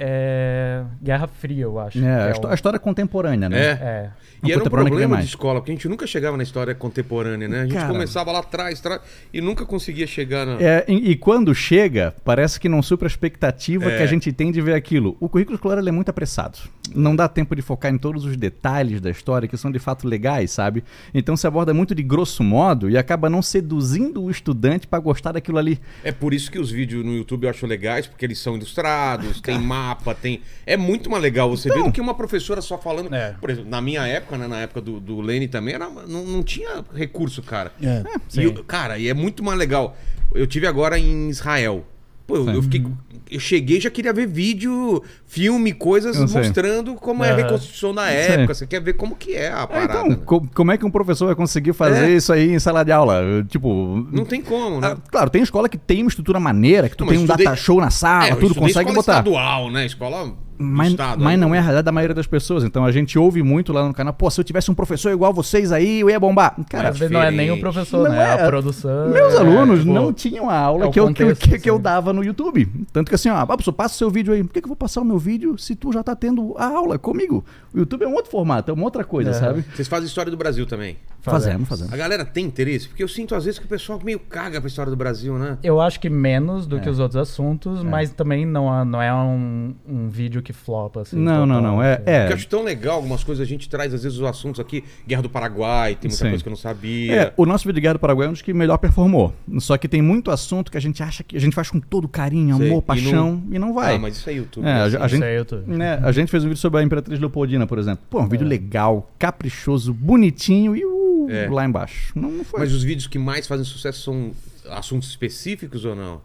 é 0.03 0.83
Guerra 1.03 1.27
Fria, 1.29 1.65
eu 1.65 1.79
acho. 1.79 1.99
É, 2.03 2.09
a, 2.09 2.29
é 2.29 2.33
o- 2.35 2.47
a 2.49 2.55
história 2.55 2.79
contemporânea, 2.79 3.49
né? 3.49 3.59
É. 3.59 3.71
é. 3.71 4.11
E 4.43 4.51
era 4.51 4.63
um 4.63 4.67
problema 4.67 5.19
de 5.19 5.25
escola, 5.27 5.61
porque 5.61 5.71
a 5.71 5.75
gente 5.75 5.87
nunca 5.87 6.07
chegava 6.07 6.35
na 6.35 6.43
história 6.43 6.75
contemporânea, 6.75 7.47
né? 7.47 7.61
A 7.61 7.65
gente 7.65 7.75
Cara. 7.75 7.89
começava 7.93 8.33
lá 8.33 8.39
atrás, 8.39 8.79
atrás, 8.81 9.03
e 9.35 9.39
nunca 9.43 9.67
conseguia 9.67 10.07
chegar 10.07 10.47
na... 10.47 10.57
É, 10.59 10.83
e, 10.89 11.11
e 11.11 11.17
quando 11.17 11.55
chega, 11.55 12.15
parece 12.25 12.59
que 12.59 12.67
não 12.67 12.81
supra 12.83 13.07
a 13.07 13.11
expectativa 13.11 13.91
É. 13.93 13.99
que 13.99 14.03
a 14.03 14.07
gente 14.07 14.33
tem 14.33 14.51
de 14.51 14.63
ver 14.63 14.73
aquilo. 14.73 15.15
O 15.21 15.29
currículo 15.29 15.57
escolar 15.57 15.77
ele 15.79 15.91
é 15.91 15.93
muito 15.93 16.09
apressado. 16.09 16.59
Não 16.95 17.15
dá 17.15 17.29
tempo 17.29 17.55
de 17.55 17.61
focar 17.61 17.93
em 17.93 17.99
todos 17.99 18.25
os 18.25 18.35
detalhes 18.37 18.99
da 19.01 19.11
história 19.11 19.47
que 19.47 19.57
são 19.59 19.71
de 19.71 19.79
fato 19.79 20.09
legais, 20.09 20.51
sabe? 20.51 20.83
Então 21.13 21.37
se 21.37 21.47
aborda 21.47 21.75
muito 21.75 21.95
de 21.95 22.03
grosso 22.03 22.43
modo 22.43 22.89
e 22.89 22.97
acaba 22.97 23.29
não 23.29 23.43
seduzindo 23.43 24.23
o 24.23 24.31
estudante 24.31 24.87
pra 24.87 24.99
gostar 24.99 25.33
daquilo 25.33 25.59
ali. 25.59 25.79
É 26.03 26.11
por 26.13 26.33
isso 26.33 26.51
que 26.51 26.59
os 26.59 26.71
vídeos 26.71 27.05
no 27.05 27.13
YouTube 27.15 27.45
eu 27.45 27.51
acho 27.51 27.67
legais, 27.67 28.07
porque 28.07 28.25
eles 28.25 28.39
são 28.39 28.57
ilustrados, 28.57 29.39
tem 29.41 29.59
mapa, 29.59 29.90
tem. 30.21 30.43
É 30.67 30.77
muito 30.77 31.11
mais 31.11 31.23
legal 31.23 31.49
você 31.51 31.69
Então. 31.69 31.83
ver 31.83 31.89
do 31.89 31.93
que 31.93 32.01
uma 32.01 32.15
professora 32.15 32.61
só 32.61 32.79
falando. 32.79 33.15
É. 33.15 33.35
Por 33.41 33.51
exemplo, 33.51 33.71
na 33.71 33.81
minha 33.81 34.07
época, 34.07 34.37
né, 34.39 34.47
na 34.47 34.61
época 34.61 34.81
do, 34.81 35.01
do 35.01 35.21
Lene 35.21 35.49
também, 35.49 35.75
era, 35.75 35.89
não, 35.89 36.25
não 36.25 36.43
tinha 36.43 36.85
recurso, 36.95 37.43
cara. 37.43 37.73
É. 37.83 38.03
E 38.41 38.53
cara, 38.65 38.99
e 38.99 39.09
é 39.09 39.15
muito 39.15 39.43
mais 39.43 39.59
legal. 39.59 39.97
Eu 40.35 40.47
tive 40.47 40.67
agora 40.67 40.99
em 40.99 41.29
Israel. 41.29 41.85
Pô, 42.27 42.37
eu, 42.37 42.49
eu 42.51 42.63
fiquei. 42.63 42.85
Eu 43.31 43.39
cheguei 43.39 43.79
e 43.79 43.81
já 43.81 43.91
queria 43.91 44.13
ver 44.13 44.27
vídeo, 44.27 45.03
filme, 45.27 45.73
coisas 45.73 46.17
mostrando 46.33 46.95
como 46.97 47.23
é 47.25 47.31
a 47.31 47.37
reconstrução 47.37 47.95
Sei. 47.95 48.03
época. 48.05 48.55
Você 48.55 48.67
quer 48.67 48.81
ver 48.81 48.95
como 48.95 49.15
que 49.15 49.35
é 49.35 49.53
a 49.53 49.61
É, 49.63 49.67
parada. 49.67 49.93
então, 50.01 50.09
né? 50.09 50.19
co- 50.25 50.47
como 50.55 50.73
é 50.73 50.77
que 50.79 50.85
um 50.85 50.91
professor 50.91 51.27
vai 51.27 51.35
conseguir 51.35 51.73
fazer 51.73 52.07
É. 52.07 52.11
isso 52.11 52.33
aí 52.33 52.51
em 52.51 52.59
sala 52.59 52.83
de 52.85 52.91
aula? 52.93 53.23
Tipo. 53.49 54.07
Não 54.11 54.25
tem 54.25 54.43
como, 54.43 54.81
né? 54.81 54.89
ah, 54.93 54.97
claro, 55.11 55.31
tem 55.31 55.43
escola 55.43 55.69
que 55.69 55.79
tem 55.79 56.03
uma 56.03 56.09
estrutura 56.09 56.41
maneira, 56.41 56.89
que 56.89 56.97
tu 56.97 57.05
Não, 57.05 57.11
tem 57.13 57.19
um 57.19 57.25
estudei- 57.25 57.45
data 57.47 57.57
show 57.57 57.81
na 57.81 57.91
sala, 57.91 58.27
É, 58.27 58.35
tudo 58.35 58.55
consegue 58.55 58.91
escola 58.91 58.95
botar. 58.95 59.13
estadual, 59.19 59.71
né? 59.71 59.87
Escola 59.87 60.33
Mas, 60.63 60.91
estado. 60.91 61.25
mas 61.25 61.39
não 61.39 61.55
é 61.55 61.59
a 61.59 61.63
realidade 61.63 61.87
da 61.87 61.93
maioria 61.93 62.15
das 62.15 62.27
pessoas. 62.27 62.63
Então 62.65 62.85
a 62.85 62.93
gente 62.93 63.19
ouve 63.19 63.43
muito 63.43 63.73
lá 63.73 63.87
no 63.87 63.95
canal, 63.95 64.13
pô, 64.13 64.31
se 64.31 64.39
eu 64.39 64.45
tivesse 64.45 64.71
um 64.71 64.75
professor 64.75 65.11
igual 65.11 65.33
vocês 65.33 65.73
aí, 65.73 66.01
eu 66.01 66.11
ia 66.11 66.21
bombar. 66.21 66.55
Cara, 66.69 66.91
Às 66.91 66.99
vezes 66.99 67.13
não 67.13 67.23
é 67.23 67.31
nem 67.31 67.51
o 67.51 67.59
professor, 67.59 68.05
Não 68.09 68.15
né? 68.15 68.23
é. 68.23 68.33
A 68.43 68.47
produção. 68.47 69.09
meus 69.09 69.35
é, 69.35 69.39
alunos 69.39 69.81
tipo, 69.81 69.93
não 69.93 70.13
tinham 70.13 70.51
a 70.51 70.59
aula 70.59 70.87
é 70.87 70.91
que, 70.91 71.01
eu, 71.01 71.07
que, 71.13 71.23
contexto, 71.25 71.49
que, 71.49 71.59
que 71.59 71.71
eu 71.71 71.75
assim. 71.77 71.83
dava 71.83 72.13
no 72.13 72.23
YouTube. 72.23 72.69
Tanto 72.93 73.09
que 73.09 73.15
assim, 73.15 73.31
ó, 73.31 73.37
ah, 73.37 73.47
professor, 73.47 73.73
passa 73.73 73.95
o 73.95 73.99
seu 73.99 74.11
vídeo 74.11 74.35
aí. 74.35 74.45
Por 74.45 74.53
que, 74.53 74.61
que 74.61 74.67
eu 74.67 74.69
vou 74.69 74.77
passar 74.77 75.01
o 75.01 75.05
meu 75.05 75.19
vídeo 75.19 75.57
se 75.57 75.75
tu 75.75 75.93
já 75.93 76.03
tá 76.03 76.15
tendo 76.15 76.55
a 76.59 76.67
aula 76.67 76.99
comigo? 76.99 77.43
O 77.73 77.79
YouTube 77.79 78.05
é 78.05 78.09
um 78.09 78.15
outro 78.15 78.31
formato, 78.31 78.71
é 78.71 78.75
uma 78.75 78.85
outra 78.85 79.03
coisa, 79.03 79.31
É. 79.31 79.33
sabe? 79.33 79.65
Vocês 79.75 79.89
fazem 79.89 80.07
história 80.07 80.31
do 80.31 80.37
Brasil 80.37 80.67
também. 80.67 80.97
Fazemos, 81.23 81.69
fazemos. 81.69 81.93
A 81.93 81.97
galera 81.97 82.25
tem 82.25 82.45
interesse? 82.47 82.89
Porque 82.89 83.03
eu 83.03 83.09
sinto 83.09 83.35
às 83.35 83.45
vezes 83.45 83.59
que 83.59 83.67
o 83.67 83.69
pessoal 83.69 84.01
meio 84.03 84.19
caga 84.19 84.61
pra 84.61 84.69
história 84.69 84.91
do 84.91 84.97
Brasil, 84.97 85.39
né? 85.39 85.59
Eu 85.63 85.81
acho 85.81 86.01
que 86.01 86.09
menos 86.09 86.67
do 86.67 86.77
É. 86.77 86.81
que 86.81 86.89
os 86.89 86.99
outros 86.99 87.17
assuntos, 87.17 87.83
mas 87.83 88.11
também 88.11 88.47
não, 88.47 88.81
é- 88.81 88.85
não 88.85 89.03
é 89.03 89.13
um, 89.15 89.75
um 89.89 90.09
vídeo 90.09 90.41
que 90.43 90.53
flopa, 90.53 91.03
assim. 91.03 91.17
Não, 91.17 91.45
não, 91.45 91.61
não. 91.61 91.83
É, 91.83 91.93
assim. 91.95 91.97
Porque 92.05 92.11
é, 92.11 92.29
eu 92.31 92.35
acho 92.35 92.49
tão 92.49 92.63
legal 92.63 92.97
algumas 92.97 93.23
coisas. 93.25 93.43
A 93.45 93.49
gente 93.49 93.69
traz 93.69 93.93
às 93.95 94.03
vezes 94.03 94.19
os 94.19 94.25
assuntos 94.25 94.61
aqui. 94.61 94.83
Guerra 95.07 95.23
do 95.23 95.31
Paraguai, 95.31 95.95
tem 95.95 96.09
muita 96.09 96.25
Sim. 96.25 96.29
coisa 96.31 96.43
que 96.43 96.49
eu 96.49 96.53
não 96.53 96.57
sabia. 96.57 97.15
É, 97.15 97.33
o 97.37 97.45
nosso 97.47 97.65
vídeo 97.65 97.75
de 97.75 97.81
Guerra 97.83 97.95
do 97.95 98.01
Paraguai 98.01 98.27
é 98.27 98.31
um 98.31 98.33
dos 98.33 98.43
que 98.43 98.53
melhor 98.55 98.79
performou. 98.79 99.35
Só 99.59 99.77
que 99.77 99.87
tem 99.89 100.01
muito 100.03 100.31
assunto 100.31 100.71
que 100.71 100.79
a 100.79 100.81
gente 100.81 101.03
acha 101.03 101.23
que 101.23 101.37
a 101.37 101.41
gente 101.41 101.55
faz 101.55 101.71
com 101.71 101.81
todo 101.81 102.09
carinho, 102.09 102.57
Sei. 102.57 102.67
amor, 102.69 102.79
E 102.79 102.83
pação, 102.87 103.43
e 103.51 103.59
não, 103.59 103.75
vai. 103.75 103.95
Ah, 103.97 103.99
mas 103.99 104.17
isso 104.17 104.31
é 104.31 104.33
YouTube. 104.35 104.65
É, 104.65 104.67
né? 104.67 104.81
a, 104.81 104.85
a 104.85 104.87
Isso 104.87 105.09
gente, 105.09 105.25
é 105.25 105.37
YouTube. 105.37 105.71
né, 105.77 106.01
a 106.03 106.13
gente 106.13 106.31
fez 106.31 106.45
um 106.45 106.49
vídeo 106.49 106.61
sobre 106.61 106.81
a 106.81 106.83
Imperatriz 106.83 107.19
Leopoldina, 107.21 107.67
por 107.67 107.79
exemplo. 107.79 108.05
Pô, 108.09 108.21
um 108.21 108.29
vídeo 108.29 108.47
legal, 108.47 109.11
caprichoso, 109.19 109.93
bonitinho 109.93 110.75
e 110.77 110.85
É. 111.29 111.49
lá 111.51 111.65
embaixo. 111.65 112.13
Não, 112.15 112.31
não 112.31 112.45
foi. 112.45 112.61
Mas 112.61 112.73
os 112.73 112.83
vídeos 112.83 113.07
que 113.07 113.19
mais 113.19 113.47
fazem 113.47 113.65
sucesso 113.65 114.03
são 114.03 114.33
assuntos 114.71 115.09
específicos 115.09 115.85
ou 115.85 115.95
não? 115.97 116.21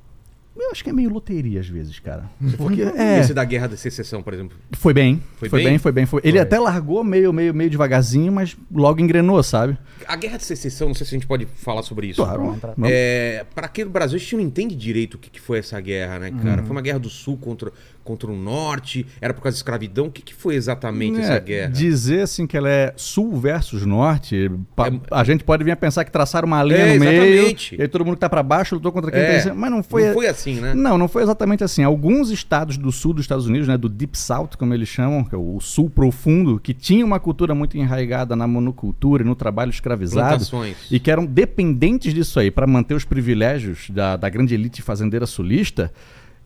Eu 0.58 0.72
acho 0.72 0.82
que 0.86 0.90
é 0.90 0.94
meio 0.94 1.10
loteria 1.10 1.60
às 1.60 1.68
vezes, 1.68 2.00
cara. 2.00 2.30
Porque 2.56 2.82
é, 2.82 3.20
Esse 3.20 3.34
da 3.34 3.44
Guerra 3.44 3.68
da 3.68 3.76
Secessão, 3.76 4.24
por 4.24 4.34
exemplo. 4.34 4.58
foi 4.72 4.94
bem. 4.94 5.22
Foi 5.36 5.50
Foi, 5.50 5.60
bem? 5.60 5.68
bem? 5.72 5.78
foi 5.78 5.92
bem, 5.92 6.06
foi. 6.06 6.22
Ele 6.24 6.38
Foi. 6.38 6.40
até 6.40 6.58
largou 6.58 7.04
meio, 7.04 7.34
meio, 7.34 7.54
meio 7.54 7.70
devagarzinho, 7.70 8.32
mas 8.32 8.56
logo 8.74 9.02
engrenou, 9.02 9.44
sabe? 9.44 9.78
A 10.08 10.16
Guerra 10.16 10.38
de 10.38 10.46
Secessão, 10.46 10.88
não 10.88 10.96
sei 10.96 11.06
se 11.06 11.14
a 11.14 11.18
gente 11.18 11.28
pode 11.28 11.46
falar 11.46 11.84
sobre 11.84 12.08
isso. 12.08 12.24
Claro. 12.24 12.58
É, 12.84 13.46
para 13.54 13.66
aqui 13.66 13.84
no 13.84 13.92
Brasil, 13.92 14.16
a 14.16 14.20
gente 14.20 14.36
não 14.38 14.44
entende 14.44 14.76
direito 14.78 15.16
o 15.16 15.18
que, 15.18 15.30
que 15.30 15.42
foi 15.42 15.60
essa 15.60 15.78
guerra, 15.82 16.20
né, 16.20 16.32
cara? 16.42 16.64
Foi 16.64 16.72
uma 16.72 16.82
guerra 16.82 17.00
do 17.00 17.10
sul 17.10 17.36
contra, 17.36 17.70
contra 18.06 18.32
o 18.32 18.36
norte, 18.38 19.06
era 19.20 19.34
por 19.34 19.42
causa 19.42 19.56
da 19.56 19.60
escravidão. 19.60 20.06
O 20.06 20.12
que, 20.12 20.22
que 20.22 20.34
foi 20.34 20.56
exatamente 20.56 21.20
essa 21.20 21.34
É, 21.34 21.40
guerra? 21.42 21.72
Dizer 21.72 22.22
assim 22.22 22.48
que 22.48 22.56
ela 22.56 22.70
é 22.70 22.94
sul 22.96 23.38
versus 23.38 23.86
norte, 23.86 24.50
pa- 24.76 24.88
É- 24.88 25.00
a 25.12 25.24
gente 25.26 25.44
pode 25.44 25.64
vir 25.66 25.72
a 25.72 25.76
pensar 25.76 26.06
que 26.06 26.12
traçaram 26.12 26.46
uma 26.48 26.64
linha 26.64 26.78
É, 26.80 26.94
no 26.94 27.00
meio, 27.00 27.24
exatamente. 27.34 27.76
e 27.76 27.82
aí 27.82 27.88
todo 27.88 28.06
mundo 28.06 28.14
que 28.16 28.20
tá 28.22 28.30
pra 28.30 28.44
baixo 28.44 28.76
lutou 28.76 28.92
contra 28.92 29.12
quem 29.12 29.20
É, 29.20 29.34
tá 29.38 29.40
cima, 29.42 29.56
mas 29.56 29.72
não 29.72 29.82
foi, 29.84 30.06
não 30.06 30.14
foi 30.14 30.28
assim, 30.28 30.62
né? 30.62 30.74
Não, 30.74 30.98
não 30.98 31.08
foi 31.08 31.24
exatamente 31.24 31.64
assim. 31.64 31.84
Alguns 31.84 32.30
estados 32.30 32.78
do 32.78 32.92
sul 32.92 33.12
dos 33.14 33.24
Estados 33.26 33.48
Unidos, 33.48 33.68
né, 33.68 33.76
do 33.78 33.90
Deep 33.90 34.16
South, 34.18 34.50
como 34.58 34.74
eles 34.74 34.88
chamam, 34.88 35.24
que 35.24 35.34
é 35.34 35.38
o 35.38 35.60
sul 35.60 35.90
profundo, 35.90 36.60
que 36.60 36.74
tinha 36.74 37.04
uma 37.04 37.20
cultura 37.20 37.56
muito 37.56 37.76
enraigada 37.78 38.36
na 38.36 38.46
monocultura 38.48 39.24
e 39.24 39.26
no 39.26 39.34
trabalho 39.36 39.72
escravizado, 39.72 40.28
Plantações. 40.30 40.78
e 40.92 41.00
que 41.00 41.10
eram 41.10 41.26
dependentes 41.26 42.14
disso 42.14 42.40
aí 42.40 42.52
para 42.52 42.68
manter 42.68 42.94
os 42.94 43.04
privilégios 43.04 43.90
da, 43.90 44.16
da 44.16 44.30
grande 44.30 44.54
elite 44.54 44.82
fazendeira 44.82 45.26
sulista, 45.26 45.92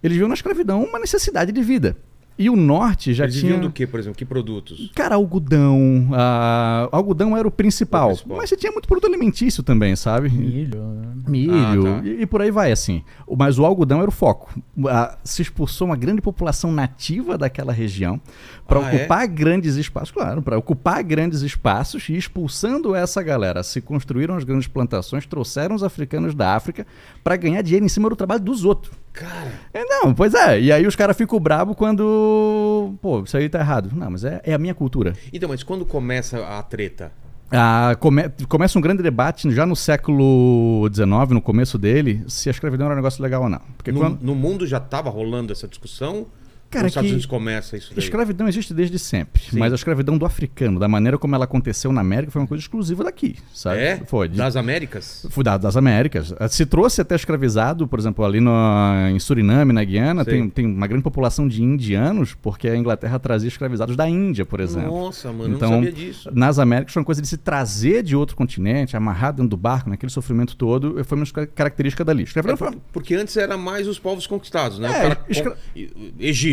eles 0.04 0.18
viam 0.18 0.28
na 0.28 0.34
escravidão 0.36 0.84
uma 0.84 1.00
necessidade 1.00 1.52
de 1.52 1.62
vida. 1.62 1.96
E 2.42 2.50
o 2.50 2.56
norte 2.56 3.14
já 3.14 3.26
Eles 3.26 3.36
tinha. 3.36 3.52
viviam 3.52 3.68
do 3.68 3.70
que, 3.74 3.86
por 3.86 4.00
exemplo? 4.00 4.18
Que 4.18 4.24
produtos? 4.24 4.90
Cara, 4.96 5.16
algodão. 5.16 6.08
ah, 6.14 6.88
algodão 6.90 7.36
era 7.36 7.46
o 7.46 7.52
principal, 7.52 8.06
O 8.06 8.10
principal. 8.12 8.38
Mas 8.38 8.50
você 8.50 8.56
tinha 8.56 8.72
muito 8.72 8.88
produto 8.88 9.08
alimentício 9.10 9.62
também, 9.62 9.94
sabe? 9.98 10.30
Milho. 10.30 10.80
né? 10.82 11.08
Milho 11.28 11.54
Ah, 11.54 12.00
tá. 12.02 12.08
e, 12.08 12.22
e 12.22 12.26
por 12.26 12.42
aí 12.42 12.50
vai, 12.50 12.72
assim. 12.72 13.04
Mas 13.38 13.60
o 13.60 13.66
algodão 13.66 14.00
era 14.00 14.08
o 14.08 14.12
foco. 14.12 14.58
Ah, 14.88 15.18
se 15.22 15.42
expulsou 15.42 15.88
uma 15.88 15.98
grande 15.98 16.22
população 16.22 16.72
nativa 16.72 17.38
daquela 17.38 17.74
região 17.74 18.22
para 18.66 18.80
Ah, 18.80 18.90
é? 18.94 18.96
ocupar 18.96 19.28
grandes 19.28 19.76
espaços, 19.76 20.12
claro, 20.12 20.42
para 20.42 20.58
ocupar 20.58 21.04
grandes 21.04 21.42
espaços 21.42 22.08
e 22.08 22.16
expulsando 22.16 22.96
essa 22.96 23.22
galera, 23.22 23.64
se 23.64 23.82
construíram 23.82 24.38
as 24.38 24.46
grandes 24.46 24.68
plantações, 24.70 25.26
trouxeram 25.26 25.76
os 25.76 25.84
africanos 25.84 26.34
da 26.34 26.56
África 26.56 26.88
para 27.22 27.36
ganhar 27.36 27.62
dinheiro 27.62 27.86
em 27.86 27.90
cima 27.90 28.10
do 28.10 28.16
trabalho 28.16 28.40
dos 28.42 28.64
outros. 28.64 28.94
Cara, 29.20 29.52
É, 29.74 29.84
não, 29.84 30.14
pois 30.14 30.34
é. 30.34 30.62
E 30.62 30.72
aí 30.72 30.88
os 30.88 30.96
caras 30.96 31.18
ficam 31.18 31.40
bravos 31.40 31.76
quando. 31.76 32.94
Pô, 33.02 33.22
isso 33.24 33.36
aí 33.36 33.50
tá 33.50 33.60
errado. 33.60 33.90
Não, 33.94 34.10
mas 34.12 34.24
é, 34.24 34.42
é 34.46 34.54
a 34.54 34.58
minha 34.58 34.74
cultura. 34.74 35.14
então, 35.34 35.50
mas 35.50 35.62
quando 35.62 35.86
começa 35.86 36.46
a 36.46 36.64
treta? 36.64 37.12
Ah, 37.52 37.96
come- 38.00 38.30
começa 38.48 38.78
um 38.78 38.82
grande 38.82 39.02
debate 39.04 39.50
já 39.52 39.66
no 39.66 39.76
século 39.76 40.88
XIX, 40.94 41.10
no 41.32 41.42
começo 41.42 41.78
dele, 41.78 42.24
se 42.28 42.48
a 42.48 42.52
escravidão 42.52 42.86
era 42.86 42.94
um 42.94 42.98
negócio 42.98 43.22
legal 43.24 43.42
ou 43.44 43.50
não. 43.50 43.62
Porque 43.76 43.92
No, 43.92 44.00
quando. 44.00 44.22
no 44.22 44.36
mundo 44.36 44.68
já 44.68 44.78
estava 44.78 45.10
rolando 45.10 45.52
essa 45.52 45.68
discussão? 45.68 46.28
Cara, 46.70 46.84
Nos 46.84 46.92
Estados 46.92 47.08
que 47.08 47.14
Unidos 47.14 47.26
começa 47.26 47.76
isso 47.78 47.90
daí. 47.96 48.04
escravidão 48.04 48.48
existe 48.48 48.74
desde 48.74 49.00
sempre, 49.00 49.42
Sim. 49.42 49.58
mas 49.58 49.72
a 49.72 49.76
escravidão 49.76 50.18
do 50.18 50.26
africano, 50.26 50.80
da 50.80 50.88
maneira 50.88 51.18
como 51.18 51.34
ela 51.34 51.46
aconteceu 51.46 51.92
na 51.92 52.02
América, 52.02 52.32
foi 52.32 52.42
uma 52.42 52.48
coisa 52.48 52.62
exclusiva 52.62 53.04
daqui, 53.04 53.36
sabe? 53.54 53.80
É? 53.82 54.02
Foi. 54.06 54.28
de- 54.30 54.38
Das 54.38 54.56
Américas? 54.56 55.26
Foi 55.32 55.44
da- 55.44 55.58
das 55.58 55.76
Américas. 55.76 56.34
Eh, 56.40 56.48
Se 56.48 56.66
trouxe 56.66 57.02
até 57.02 57.16
escravizado, 57.16 57.88
por 57.88 57.98
exemplo, 57.98 58.24
ali 58.24 58.40
no, 58.40 58.52
em 59.12 59.18
Suriname, 59.20 59.74
na 59.74 59.84
Guiana, 59.84 60.24
tem, 60.24 60.48
tem 60.50 60.66
uma 60.66 60.86
grande 60.86 61.04
população 61.04 61.48
de 61.48 61.64
indianos, 61.64 62.36
porque 62.36 62.68
a 62.68 62.76
Inglaterra 62.78 63.18
trazia 63.18 63.48
escravizados 63.48 63.96
da 63.96 64.08
Índia, 64.08 64.46
por 64.46 64.60
exemplo. 64.60 64.92
Nossa, 64.92 65.32
mano, 65.34 65.56
Então, 65.56 65.70
não 65.72 65.78
sabia 65.78 65.92
disso. 65.92 66.30
Nas 66.34 66.60
Américas 66.60 66.94
foi 66.94 67.00
uma 67.02 67.06
coisa 67.06 67.22
de 67.22 67.28
se 67.28 67.38
trazer 67.38 68.04
de 68.04 68.16
outro 68.16 68.36
continente, 68.36 68.96
amarrar 68.96 69.34
dentro 69.34 69.50
do 69.50 69.58
barco, 69.58 69.90
naquele 69.90 70.12
sofrimento 70.12 70.56
todo, 70.56 71.04
foi 71.04 71.18
uma 71.18 71.26
ca- 71.26 71.48
característica 71.48 72.06
dali. 72.06 72.22
É 72.22 72.26
Escravidão 72.26 72.58
foi 72.58 72.72
por- 72.72 72.82
porque 72.94 73.16
antes 73.16 73.36
era 73.38 73.58
mais 73.58 73.88
os 73.88 73.98
povos 73.98 74.28
conquistados, 74.28 74.78
né? 74.78 74.88
O 74.90 74.92
É, 74.94 75.02
cara 75.02 75.26
escra- 75.30 75.52
con- 75.52 75.58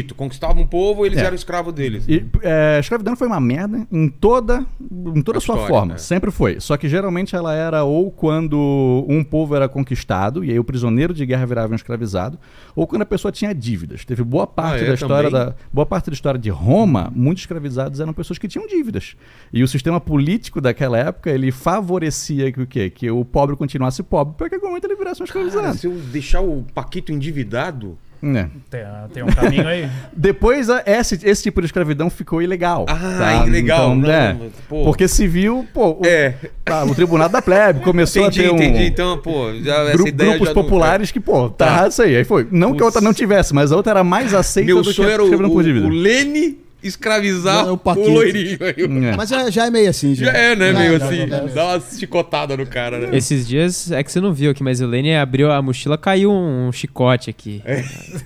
Egito, 0.07 0.15
conquistava 0.15 0.59
um 0.61 0.67
povo, 0.67 1.05
eles 1.05 1.19
É. 1.19 1.25
eram 1.25 1.35
escravos 1.35 1.73
deles. 1.75 2.05
E, 2.09 2.25
é, 2.43 2.77
a 2.77 2.81
escravidão 2.81 3.17
foi 3.17 3.27
uma 3.27 3.41
merda 3.41 3.87
em 3.91 4.09
toda, 4.09 4.65
em 4.81 5.21
toda 5.23 5.39
A 5.39 5.41
sua 5.41 5.55
história, 5.57 5.69
forma. 5.75 5.93
né? 5.95 5.99
Sempre 5.99 6.31
foi. 6.31 6.61
Só 6.61 6.77
que 6.77 6.89
geralmente 6.89 7.35
ela 7.35 7.53
era 7.55 7.83
ou 7.85 8.11
quando 8.11 9.05
um 9.09 9.23
povo 9.25 9.55
era 9.57 9.69
conquistado, 9.69 10.45
e 10.45 10.51
aí 10.51 10.59
o 10.59 10.65
prisioneiro 10.65 11.13
de 11.13 11.27
guerra 11.27 11.45
virava 11.47 11.73
um 11.73 11.77
escravizado, 11.77 12.39
ou 12.75 12.87
quando 12.87 13.03
a 13.03 13.07
pessoa 13.07 13.33
tinha 13.33 13.53
dívidas. 13.55 14.05
Teve 14.05 14.23
boa 14.23 14.47
parte 14.47 14.85
é, 14.85 14.89
da 14.89 14.95
história 14.95 15.31
também? 15.31 15.47
da 15.49 15.55
boa 15.73 15.87
parte 15.87 16.07
da 16.11 16.15
história 16.15 16.39
de 16.39 16.51
Roma, 16.51 17.13
muitos 17.15 17.43
escravizados 17.43 18.01
eram 18.01 18.13
pessoas 18.13 18.39
que 18.39 18.47
tinham 18.49 18.67
dívidas. 18.67 19.17
E 19.53 19.63
o 19.63 19.69
sistema 19.69 20.01
político 20.01 20.61
daquela 20.61 20.99
época, 20.99 21.31
ele 21.31 21.51
favorecia 21.51 22.53
que 22.53 22.61
o 22.61 22.67
quê? 22.67 22.91
Que 22.91 23.11
o 23.11 23.25
pobre 23.25 23.57
continuasse 23.57 24.03
pobre, 24.03 24.35
para 24.37 24.49
que 24.49 24.55
algum 24.55 24.69
momento 24.69 24.85
ele 24.85 24.97
virasse 24.97 25.23
um 25.23 25.27
Cara, 25.27 25.47
escravizado. 25.47 25.79
se 25.79 25.87
eu 25.87 25.93
deixar 26.13 26.41
o 26.41 26.65
Paquito 26.75 27.13
endividado. 27.13 27.99
É. 28.23 28.47
Tem, 28.71 28.81
tem 29.13 29.23
um 29.23 29.27
caminho 29.27 29.67
aí. 29.69 29.89
Depois, 30.17 30.69
a- 30.71 30.83
esse, 30.87 31.19
esse 31.23 31.43
tipo 31.43 31.61
de 31.61 31.67
escravidão 31.67 32.09
ficou 32.11 32.41
ilegal. 32.43 32.87
Ah, 32.89 33.45
ilegal. 33.47 33.95
Então, 33.95 33.97
Não, 33.97 34.11
é. 34.11 34.37
pô. 34.69 34.85
Porque 34.85 35.07
civil, 35.09 35.67
pô, 35.73 35.99
o, 36.01 36.07
É. 36.07 36.35
ah, 36.67 36.85
o 36.85 36.95
tribunal 36.95 37.29
da 37.29 37.41
plebe 37.43 37.81
começou 37.81 38.23
Entendi, 38.23 38.41
a 38.41 38.43
ter 38.45 38.51
um, 38.53 38.57
entendi. 38.57 38.85
Então, 38.87 39.19
pô, 39.19 39.53
já, 39.63 39.83
essa 39.85 39.97
gru- 39.99 40.09
ideia 40.09 40.31
grupos 40.31 40.49
já 40.49 40.55
não- 40.55 40.63
populares 40.63 41.11
que, 41.11 41.21
pô, 41.21 41.49
tá, 41.51 41.83
Tá. 41.83 41.89
isso 41.89 42.03
aí. 42.03 42.17
Aí 42.17 42.25
foi. 42.25 42.47
Não 42.51 42.75
que 42.75 42.83
a 42.83 42.87
outra 42.87 43.01
não 43.01 43.13
tivesse, 43.15 43.55
mas 43.55 43.71
a 43.73 43.77
outra 43.77 43.93
era 43.93 44.05
mais 44.05 44.35
aceita 44.35 44.67
Meu 44.67 44.83
do 44.83 44.93
que 44.93 45.03
a 45.03 45.09
era 45.09 45.23
o, 45.23 45.27
escravidão 45.27 45.51
por 45.53 45.63
dívida. 45.63 45.87
o, 45.87 45.91
o 45.91 45.93
Lene 45.93 46.59
escravizar 46.87 47.65
Não, 47.67 47.71
é 47.71 47.73
o 47.73 47.81
o, 48.01 48.09
loirinho 48.11 48.59
aí. 48.61 49.07
É. 49.09 49.17
Mas 49.17 49.29
já, 49.29 49.51
já 49.51 49.67
é 49.67 49.71
meio 49.71 49.91
assim, 49.91 50.15
já. 50.15 50.27
Já 50.27 50.33
é, 50.39 50.57
né? 50.57 50.73
Já, 50.73 50.79
meio 50.79 50.97
assim. 50.97 51.17
já, 51.17 51.27
já. 51.27 51.55
Dá 51.55 51.65
uma 51.67 51.81
chicotada 51.81 52.57
no 52.57 52.67
cara, 52.67 52.99
né? 52.99 53.17
Esses 53.17 53.47
dias, 53.47 53.91
é 53.91 54.03
que 54.03 54.11
você 54.13 54.21
não 54.21 54.33
viu 54.33 54.51
aqui, 54.51 54.63
mas 54.63 54.81
o 54.81 54.87
Lenny 54.87 55.15
abriu 55.15 55.51
a 55.51 55.61
mochila, 55.63 55.97
caiu 55.99 56.31
um 56.33 56.71
chicote 56.73 57.31
aqui. 57.31 57.63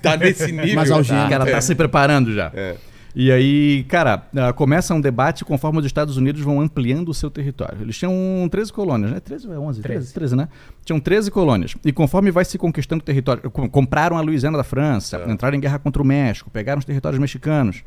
Tá 0.02 0.16
nesse 0.16 0.50
nível. 0.52 0.74
Mas 0.74 0.90
algema. 0.90 1.26
O 1.26 1.30
cara 1.30 1.44
tá 1.44 1.56
É. 1.56 1.60
se 1.60 1.74
preparando 1.74 2.32
já. 2.34 2.50
É. 2.54 2.76
E 3.12 3.32
aí, 3.32 3.84
cara, 3.88 4.22
ah, 4.36 4.52
começa 4.52 4.94
um 4.94 5.00
debate 5.00 5.44
conforme 5.44 5.80
os 5.80 5.84
Estados 5.84 6.16
Unidos 6.16 6.42
vão 6.42 6.60
ampliando 6.60 7.08
o 7.08 7.14
seu 7.14 7.28
território. 7.28 7.78
Eles 7.80 7.98
tinham 7.98 8.14
13 8.48 8.72
colônias, 8.72 9.10
né? 9.10 9.18
13 9.18 9.48
ou 9.48 9.52
é 9.54 9.58
11? 9.58 9.82
13. 9.82 10.14
13, 10.14 10.36
né? 10.36 10.48
Tinham 10.84 11.00
13 11.00 11.28
colônias. 11.28 11.74
E 11.84 11.90
conforme 11.90 12.30
vai 12.30 12.44
se 12.44 12.56
conquistando 12.56 13.02
o 13.02 13.04
território, 13.04 13.50
com- 13.50 13.68
compraram 13.68 14.16
a 14.16 14.20
Louisiana 14.20 14.56
da 14.56 14.62
França, 14.62 15.24
É. 15.26 15.32
entraram 15.32 15.56
em 15.56 15.60
guerra 15.60 15.80
contra 15.80 16.00
o 16.00 16.04
México, 16.04 16.48
pegaram 16.52 16.78
os 16.78 16.84
territórios 16.84 17.18
mexicanos. 17.20 17.82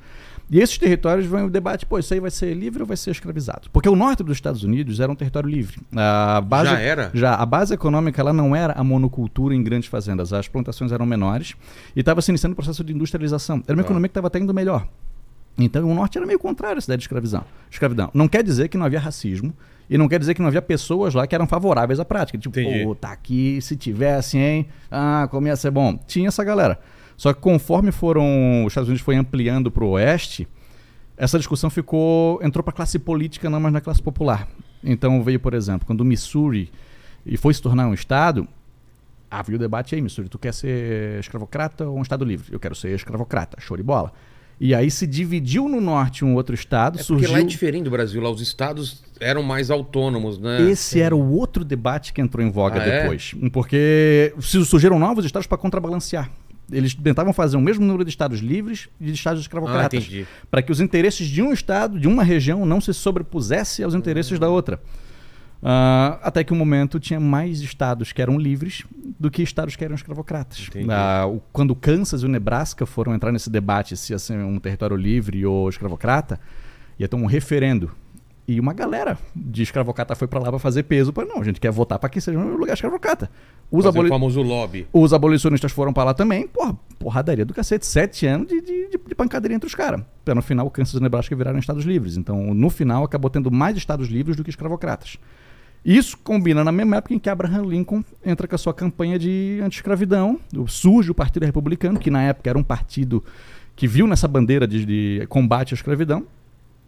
E 0.49 0.60
esses 0.60 0.77
territórios 0.77 1.25
vão 1.25 1.47
em 1.47 1.49
debate, 1.49 1.86
pô, 1.86 1.97
isso 1.97 2.13
aí 2.13 2.19
vai 2.19 2.29
ser 2.29 2.53
livre 2.53 2.82
ou 2.84 2.88
vai 2.88 2.97
ser 2.97 3.12
escravizado? 3.12 3.69
Porque 3.71 3.89
o 3.89 3.95
norte 3.95 4.21
dos 4.23 4.38
Estados 4.38 4.63
Unidos 4.63 4.99
era 4.99 5.12
um 5.12 5.15
território 5.15 5.49
livre. 5.49 5.77
A 5.95 6.41
base, 6.41 6.69
Já 6.69 6.79
era? 6.79 7.12
Já. 7.13 7.36
A 7.36 7.45
base 7.45 7.73
econômica 7.73 8.21
ela 8.21 8.34
não 8.34 8.56
era 8.56 8.73
a 8.73 8.84
monocultura 8.84 9.56
em 9.56 9.63
grandes 9.63 9.89
fazendas. 9.89 10.32
As 10.34 10.47
plantações 10.47 10.91
eram 10.91 11.06
menores 11.06 11.56
e 11.95 12.01
estava 12.01 12.21
se 12.21 12.29
iniciando 12.29 12.53
o 12.53 12.56
processo 12.56 12.84
de 12.84 12.93
industrialização. 12.93 13.63
Era 13.67 13.75
uma 13.75 13.82
Tá. 13.84 13.88
economia 13.88 14.08
que 14.10 14.12
estava 14.12 14.27
até 14.27 14.38
indo 14.39 14.53
melhor. 14.53 14.88
Então 15.58 15.89
o 15.89 15.93
norte 15.93 16.17
era 16.17 16.25
meio 16.27 16.39
contrário 16.39 16.77
essa 16.77 16.86
ideia 16.88 16.97
de 16.97 17.03
escravidão. 17.03 17.43
escravidão. 17.71 18.10
Não 18.13 18.27
quer 18.27 18.43
dizer 18.43 18.67
que 18.69 18.77
não 18.77 18.86
havia 18.86 18.99
racismo 18.99 19.53
e 19.89 19.97
não 19.97 20.08
quer 20.08 20.19
dizer 20.19 20.34
que 20.34 20.41
não 20.41 20.47
havia 20.47 20.62
pessoas 20.62 21.13
lá 21.13 21.25
que 21.27 21.34
eram 21.36 21.47
favoráveis 21.47 21.99
à 21.99 22.06
prática. 22.06 22.38
Tipo, 22.38 22.60
Entendi. 22.60 22.84
pô, 22.84 22.93
tá 22.95 23.12
aqui, 23.12 23.60
se 23.62 23.75
tivesse, 23.75 24.38
hein? 24.38 24.67
Ah, 24.91 25.27
como 25.32 25.47
ia 25.47 25.56
ser 25.56 25.71
bom. 25.71 25.97
Tinha 26.08 26.27
essa 26.27 26.43
galera. 26.43 26.79
Só 27.17 27.34
que 27.34 27.39
conforme 27.39 27.91
foram 27.91 28.65
os 28.65 28.71
Estados 28.71 28.89
Unidos 28.89 29.04
foi 29.06 29.15
ampliando 29.15 29.69
para 29.71 29.84
o 29.84 29.89
oeste, 29.91 30.47
essa 31.15 31.38
discussão 31.38 31.69
ficou 31.69 32.39
entrou 32.43 32.63
para 32.63 32.71
a 32.73 32.76
classe 32.76 32.97
política, 32.99 33.49
não 33.49 33.60
mais 33.60 33.73
na 33.73 33.82
classe 33.82 34.02
popular. 34.02 34.47
Então 34.84 35.23
veio, 35.23 35.39
por 35.39 35.54
exemplo, 35.54 35.86
quando 35.86 36.02
o 36.02 36.06
Missouri 36.06 36.71
e 37.26 37.38
foi 37.38 37.54
se 37.54 37.62
tornar 37.62 37.88
um 37.88 37.93
estado, 37.93 38.47
havia 39.32 39.56
o 39.56 39.60
debate 39.60 39.95
aí, 39.95 40.02
Missouri, 40.02 40.28
tu 40.30 40.38
quer 40.38 40.54
ser 40.54 41.19
escravocrata 41.19 41.88
ou 41.88 41.97
um 41.97 42.02
estado 42.02 42.26
livre? 42.26 42.52
Eu 42.52 42.60
quero 42.60 42.76
ser 42.76 42.93
escravocrata, 42.95 43.60
show 43.62 43.78
de 43.78 43.84
bola. 43.84 44.12
E 44.60 44.73
aí 44.76 44.89
se 44.91 45.08
dividiu 45.08 45.67
no 45.67 45.82
norte 45.82 46.23
um 46.23 46.36
outro 46.36 46.54
estado, 46.54 46.95
É 46.95 47.04
porque 47.04 47.04
surgiu 47.06 47.32
lá 47.32 47.39
é 47.39 47.43
diferente 47.43 47.84
do 47.86 47.89
Brasil. 47.89 48.21
Lá 48.21 48.30
os 48.30 48.39
estados 48.41 49.04
eram 49.19 49.41
mais 49.41 49.71
autônomos, 49.71 50.38
né? 50.38 50.62
esse 50.69 51.02
era 51.02 51.15
o 51.15 51.32
outro 51.34 51.65
debate 51.65 52.13
que 52.13 52.21
entrou 52.21 52.45
em 52.45 52.52
voga 52.52 52.80
Ah, 52.82 52.86
é? 52.86 53.02
depois. 53.02 53.34
Porque 53.52 54.34
se- 54.39 54.63
surgiram 54.65 54.99
novos 54.99 55.26
estados 55.26 55.47
para 55.47 55.58
contrabalancear. 55.58 56.30
Eles 56.71 56.93
tentavam 56.95 57.34
fazer 57.34 57.58
o 57.58 57.62
mesmo 57.62 57.86
número 57.86 58.04
de 58.06 58.10
estados 58.10 58.39
livres 58.39 58.88
e 58.99 59.06
de 59.06 59.13
estados 59.13 59.39
Ah, 59.39 59.41
escravocratas. 59.41 59.99
entendi. 60.04 60.26
para 60.49 60.62
que 60.62 60.71
os 60.71 60.80
interesses 60.80 61.28
de 61.28 61.41
um 61.41 61.52
estado, 61.52 61.99
de 61.99 62.08
uma 62.08 62.23
região, 62.23 62.65
não 62.65 62.80
se 62.82 62.93
sobrepusessem 62.93 63.84
aos 63.86 63.93
interesses 63.93 64.39
da 64.39 64.47
outra. 64.49 64.82
Ah, 65.65 66.19
até 66.21 66.43
que 66.43 66.52
um 66.54 66.58
momento 66.58 66.99
tinha 66.99 67.19
mais 67.19 67.62
estados 67.62 68.12
que 68.12 68.21
eram 68.21 68.38
livres 68.38 68.84
do 69.19 69.32
que 69.32 69.41
estados 69.41 69.76
que 69.78 69.84
eram 69.86 69.95
escravocratas. 69.95 70.69
Ah, 70.89 71.26
o- 71.26 71.41
quando 71.54 71.71
o 71.71 71.76
Kansas 71.76 72.21
e 72.21 72.26
o 72.26 72.30
Nebraska 72.30 72.86
foram 72.86 73.13
entrar 73.13 73.32
nesse 73.32 73.49
debate 73.49 73.95
se 73.95 74.12
ia 74.12 74.19
ser 74.19 74.38
um 74.39 74.60
território 74.60 74.97
livre 74.97 75.45
ou 75.45 75.69
escravocrata, 75.69 76.38
ia 76.99 77.08
ter 77.08 77.15
um 77.15 77.26
referendo. 77.26 77.91
E 78.45 78.60
uma 78.60 78.73
galera 78.73 79.17
de 79.34 79.63
escravocrata 79.63 80.15
foi 80.15 80.27
para 80.27 80.39
lá 80.39 80.49
para 80.49 80.60
fazer 80.60 80.84
peso. 80.84 81.13
Para 81.13 81.25
não, 81.25 81.39
a 81.39 81.43
gente 81.45 81.62
quer 81.62 81.71
votar 81.71 81.97
para 81.97 82.10
que 82.10 82.19
seja 82.19 82.38
um 82.38 82.58
lugar 82.58 82.73
escravocrata. 82.73 83.32
Os, 83.71 83.86
aboli- 83.86 84.10
o 84.10 84.12
famoso 84.12 84.41
lobby. 84.41 84.86
os 84.91 85.13
abolicionistas 85.13 85.71
foram 85.71 85.93
para 85.93 86.03
lá 86.03 86.13
também. 86.13 86.45
Porra, 86.47 86.77
porradaria 86.99 87.45
do 87.45 87.53
cacete. 87.53 87.86
Sete 87.86 88.25
anos 88.25 88.47
de, 88.49 88.60
de, 88.60 88.89
de, 88.89 89.15
pancadaria 89.15 89.56
entre 89.56 89.67
os 89.67 89.73
caras. 89.73 90.01
Para 90.25 90.36
no 90.36 90.41
final, 90.41 90.67
o 90.67 90.69
Kansas 90.69 90.95
e 90.95 91.01
Nebraska 91.01 91.34
viraram 91.36 91.58
estados 91.58 91.86
livres. 91.86 92.17
Então, 92.17 92.53
no 92.53 92.69
final, 92.69 93.06
acabou 93.06 93.29
tendo 93.29 93.49
mais 93.49 93.77
estados 93.77 94.10
livres 94.10 94.36
do 94.36 94.43
que 94.43 94.49
escravocratas. 94.49 95.17
Isso 95.86 96.17
combina 96.21 96.63
na 96.65 96.71
mesma 96.71 96.97
época 96.97 97.13
em 97.13 97.19
que 97.19 97.29
Abraham 97.29 97.63
Lincoln 97.63 98.03
entra 98.25 98.45
com 98.47 98.56
a 98.56 98.58
sua 98.58 98.73
campanha 98.73 99.17
de 99.17 99.60
anti-escravidão. 99.63 100.38
Surge 100.67 101.12
o 101.12 101.15
Partido 101.15 101.45
Republicano, 101.45 101.97
que 101.97 102.12
na 102.12 102.23
época 102.23 102.49
era 102.49 102.60
um 102.60 102.63
partido 102.63 103.23
que 103.75 103.88
viu 103.88 104.06
nessa 104.06 104.27
bandeira 104.27 104.67
de, 104.67 104.86
de 104.86 105.25
combate 105.27 105.73
à 105.73 105.75
escravidão. 105.75 106.25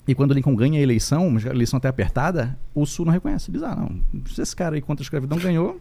E 0.08 0.14
quando 0.14 0.34
Lincoln 0.34 0.56
ganha 0.56 0.80
a 0.80 0.84
eleição, 0.84 1.28
uma 1.28 1.40
eleição 1.42 1.78
até 1.78 1.88
apertada, 1.88 2.58
o 2.76 2.86
Sul 2.86 3.06
não 3.06 3.14
reconhece. 3.14 3.52
Ah, 3.64 3.76
não, 3.76 4.00
se 4.28 4.42
esse 4.42 4.56
cara 4.56 4.76
aí 4.76 4.82
contra 4.82 5.02
a 5.02 5.06
escravidão 5.06 5.38
ganhou, 5.40 5.80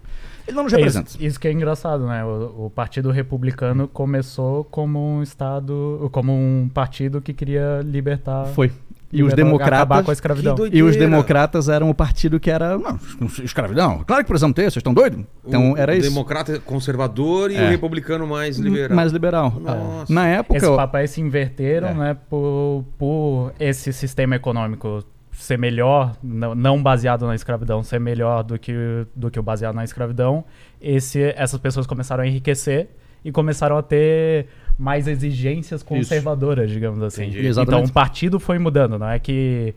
ele 0.48 0.56
não 0.56 0.64
nos 0.64 0.72
É 0.72 0.76
representa. 0.76 1.10
isso, 1.10 1.22
isso 1.22 1.38
que 1.40 1.46
é 1.46 1.52
engraçado, 1.52 2.06
né? 2.06 2.24
O, 2.24 2.66
o 2.66 2.70
Partido 2.70 3.10
Republicano 3.10 3.86
começou 3.86 4.64
como 4.64 4.98
um 4.98 5.22
estado, 5.22 6.08
como 6.10 6.32
um 6.32 6.70
partido 6.72 7.20
que 7.20 7.34
queria 7.34 7.80
libertar. 7.84 8.46
Foi. 8.46 8.72
E 9.14 9.22
os 9.22 9.32
acabar 9.32 9.44
democratas. 9.44 10.04
com 10.04 10.10
a 10.10 10.12
escravidão. 10.12 10.56
E 10.72 10.82
os 10.82 10.96
democratas 10.96 11.68
eram 11.68 11.88
o 11.90 11.94
partido 11.94 12.40
que 12.40 12.50
era. 12.50 12.76
Não, 12.76 12.98
escravidão. 13.42 14.02
Claro 14.06 14.22
que 14.24 14.28
precisamos 14.28 14.54
ter, 14.54 14.62
vocês 14.62 14.76
estão 14.76 14.92
doidos? 14.92 15.24
Então 15.46 15.72
o, 15.72 15.76
era 15.76 15.92
o 15.92 15.94
isso. 15.94 16.08
democrata 16.08 16.58
conservador 16.60 17.50
e 17.50 17.56
É. 17.56 17.66
o 17.66 17.70
republicano 17.70 18.26
mais 18.26 18.58
liberal. 18.58 18.96
Mais 18.96 19.12
liberal. 19.12 19.52
Nossa. 19.60 20.12
Na 20.12 20.26
época. 20.26 20.56
Esses 20.56 20.68
papéis 20.68 21.10
se 21.10 21.20
inverteram, 21.20 21.88
É. 21.88 21.94
né? 21.94 22.16
Por, 22.28 22.84
por 22.98 23.52
esse 23.60 23.92
sistema 23.92 24.34
econômico 24.36 25.04
ser 25.32 25.58
melhor, 25.58 26.16
não, 26.22 26.54
não 26.54 26.82
baseado 26.82 27.26
na 27.26 27.34
escravidão, 27.34 27.82
ser 27.82 27.98
melhor 27.98 28.42
do 28.44 28.58
que, 28.58 28.72
do 29.16 29.30
que 29.30 29.38
o 29.38 29.42
baseado 29.42 29.74
na 29.74 29.82
escravidão, 29.84 30.44
esse, 30.80 31.34
essas 31.36 31.58
pessoas 31.58 31.86
começaram 31.86 32.22
a 32.22 32.26
enriquecer 32.26 32.88
e 33.24 33.32
começaram 33.32 33.76
a 33.76 33.82
ter 33.82 34.46
mais 34.78 35.06
exigências 35.06 35.82
conservadoras, 35.82 36.70
digamos 36.70 37.02
assim. 37.02 37.24
Entendi. 37.24 37.46
Exatamente. 37.46 37.82
Então 37.82 37.90
o 37.90 37.92
partido 37.92 38.40
foi 38.40 38.58
mudando, 38.58 38.98
não 38.98 39.08
é 39.08 39.18
que 39.18 39.74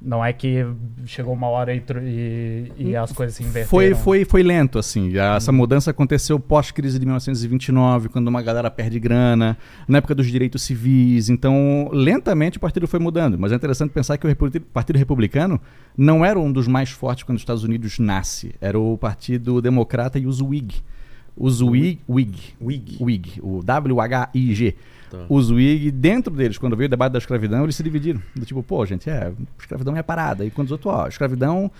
não 0.00 0.24
é 0.24 0.32
que 0.32 0.64
chegou 1.06 1.34
uma 1.34 1.48
hora 1.48 1.74
e, 1.74 1.82
e, 2.04 2.72
e 2.78 2.96
as 2.96 3.12
coisas 3.12 3.34
se 3.34 3.42
inverteram. 3.42 3.68
Foi, 3.68 3.94
foi, 3.94 4.24
foi 4.24 4.42
lento, 4.44 4.78
assim. 4.78 5.12
Essa 5.18 5.50
mudança 5.50 5.90
aconteceu 5.90 6.38
pós-crise 6.38 6.98
de 6.98 7.04
1929, 7.04 8.08
quando 8.08 8.28
uma 8.28 8.40
galera 8.40 8.70
perde 8.70 9.00
grana, 9.00 9.58
na 9.88 9.98
época 9.98 10.14
dos 10.14 10.28
direitos 10.28 10.62
civis. 10.62 11.28
Então, 11.28 11.90
lentamente 11.92 12.58
o 12.58 12.60
partido 12.60 12.86
foi 12.86 13.00
mudando. 13.00 13.36
Mas 13.36 13.50
é 13.50 13.56
interessante 13.56 13.90
pensar 13.90 14.16
que 14.16 14.26
o 14.26 14.60
Partido 14.72 14.96
Republicano 14.96 15.60
não 15.96 16.24
era 16.24 16.38
um 16.38 16.52
dos 16.52 16.68
mais 16.68 16.90
fortes 16.90 17.24
quando 17.24 17.36
os 17.36 17.42
Estados 17.42 17.64
Unidos 17.64 17.98
nasce. 17.98 18.54
Era 18.60 18.78
o 18.78 18.96
Partido 18.96 19.60
Democrata 19.60 20.18
e 20.18 20.26
os 20.26 20.40
Whig. 20.40 20.76
Os 21.38 21.62
Whig, 21.62 22.00
Whig, 22.08 22.36
Whig. 22.60 22.96
Whig, 23.00 23.40
o 23.42 23.62
W-H-I-G. 23.62 24.74
Tá. 25.10 25.24
Os 25.28 25.50
Whig, 25.50 25.90
dentro 25.92 26.34
deles, 26.34 26.58
quando 26.58 26.76
veio 26.76 26.88
o 26.88 26.90
debate 26.90 27.12
da 27.12 27.18
escravidão, 27.18 27.62
eles 27.62 27.76
se 27.76 27.82
dividiram. 27.82 28.20
Do 28.34 28.44
tipo, 28.44 28.62
pô, 28.62 28.84
gente, 28.84 29.08
é, 29.08 29.32
escravidão 29.58 29.96
é 29.96 30.02
parada. 30.02 30.44
E 30.44 30.50
quando 30.50 30.66
os 30.66 30.72
outros, 30.72 30.92
ó, 30.92 31.06
escravidão 31.06 31.70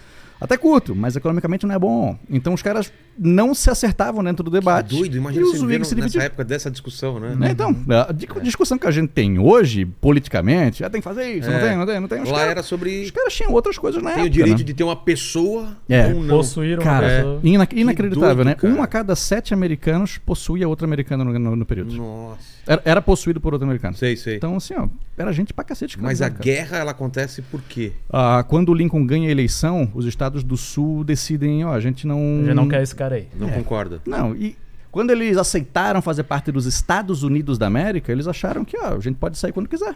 até 0.40 0.56
curto, 0.56 0.94
mas 0.94 1.16
economicamente 1.16 1.66
não 1.66 1.74
é 1.74 1.78
bom. 1.78 2.16
Então 2.30 2.54
os 2.54 2.62
caras 2.62 2.92
não 3.18 3.54
se 3.54 3.68
acertavam 3.70 4.22
dentro 4.22 4.42
do 4.44 4.50
debate. 4.50 4.96
Doido, 4.96 5.16
imagina 5.16 5.42
e 5.44 5.48
Whigs 5.48 5.60
vivendo 5.62 5.84
se 5.84 5.94
nessa 5.94 6.06
dividiram. 6.06 6.24
época 6.24 6.44
dessa 6.44 6.70
discussão, 6.70 7.18
né? 7.18 7.36
É, 7.48 7.50
Então, 7.50 7.74
a 8.08 8.12
di- 8.12 8.28
discussão 8.42 8.78
que 8.78 8.86
a 8.86 8.90
gente 8.90 9.08
tem 9.08 9.38
hoje, 9.38 9.84
politicamente, 9.84 10.80
já 10.80 10.90
tem 10.90 11.00
que 11.00 11.04
fazer 11.04 11.24
isso, 11.34 11.48
não 11.50 11.56
É. 11.58 11.68
tem, 11.68 11.76
não 11.76 11.86
tem, 11.86 12.00
não 12.00 12.08
tem. 12.08 12.22
Os 12.22 12.28
Lá 12.30 12.36
caras 12.38 12.50
era 12.50 12.62
sobre. 12.62 13.02
os 13.04 13.10
caras 13.10 13.32
tinham 13.32 13.52
outras 13.52 13.78
coisas 13.78 14.02
na 14.02 14.10
Tem 14.10 14.20
época. 14.20 14.28
o 14.28 14.30
direito 14.32 14.58
né? 14.58 14.64
de 14.64 14.74
ter 14.74 14.84
uma 14.84 14.96
pessoa 14.96 15.76
É. 15.88 16.06
ou 16.06 16.22
não. 16.22 16.36
Possuir 16.36 16.78
uma 16.78 16.84
Cara, 16.84 17.38
ina- 17.42 17.68
inacreditável, 17.72 18.34
doido, 18.36 18.46
né? 18.46 18.54
cara. 18.54 18.72
Um 18.74 18.82
a 18.82 18.86
cada 18.86 19.14
sete 19.16 19.52
americanos 19.54 20.18
possuía 20.18 20.68
outro 20.68 20.84
americano 20.86 21.24
no, 21.24 21.38
no- 21.38 21.56
no 21.56 21.66
período. 21.66 21.94
Nossa. 21.94 22.58
Era, 22.66 22.82
era 22.84 23.02
possuído 23.02 23.40
por 23.40 23.54
outro 23.54 23.66
americano. 23.66 23.96
Sei, 23.96 24.14
sei. 24.14 24.36
Então, 24.36 24.56
assim, 24.56 24.74
ó, 24.74 24.86
era 25.16 25.32
gente 25.32 25.54
pra 25.54 25.64
cacete. 25.64 25.98
Mas 26.00 26.20
a 26.20 26.28
cara. 26.28 26.42
guerra, 26.42 26.76
ela 26.76 26.90
acontece 26.90 27.40
por 27.40 27.62
quê? 27.62 27.92
Ah, 28.12 28.44
quando 28.46 28.68
o 28.70 28.74
Lincoln 28.74 29.06
ganha 29.06 29.26
a 29.28 29.30
eleição, 29.30 29.90
os 29.94 30.04
estados 30.04 30.44
do 30.44 30.54
sul 30.56 31.02
decidem, 31.02 31.64
ó, 31.64 31.72
a 31.72 31.80
gente 31.80 32.06
não. 32.06 32.18
A 32.42 32.44
gente 32.44 32.54
não 32.54 32.68
quer 32.68 32.82
esse 32.82 32.94
cara 32.94 33.07
aí. 33.12 33.28
Não 33.34 33.48
concorda? 33.50 34.00
Não, 34.06 34.34
e 34.34 34.56
quando 34.90 35.10
eles 35.10 35.36
aceitaram 35.36 36.00
fazer 36.00 36.24
parte 36.24 36.50
dos 36.50 36.66
Estados 36.66 37.22
Unidos 37.22 37.58
da 37.58 37.66
América, 37.66 38.10
eles 38.10 38.26
acharam 38.26 38.64
que 38.64 38.76
ó, 38.78 38.96
a 38.96 39.00
gente 39.00 39.16
pode 39.16 39.38
sair 39.38 39.52
quando 39.52 39.68
quiser. 39.68 39.94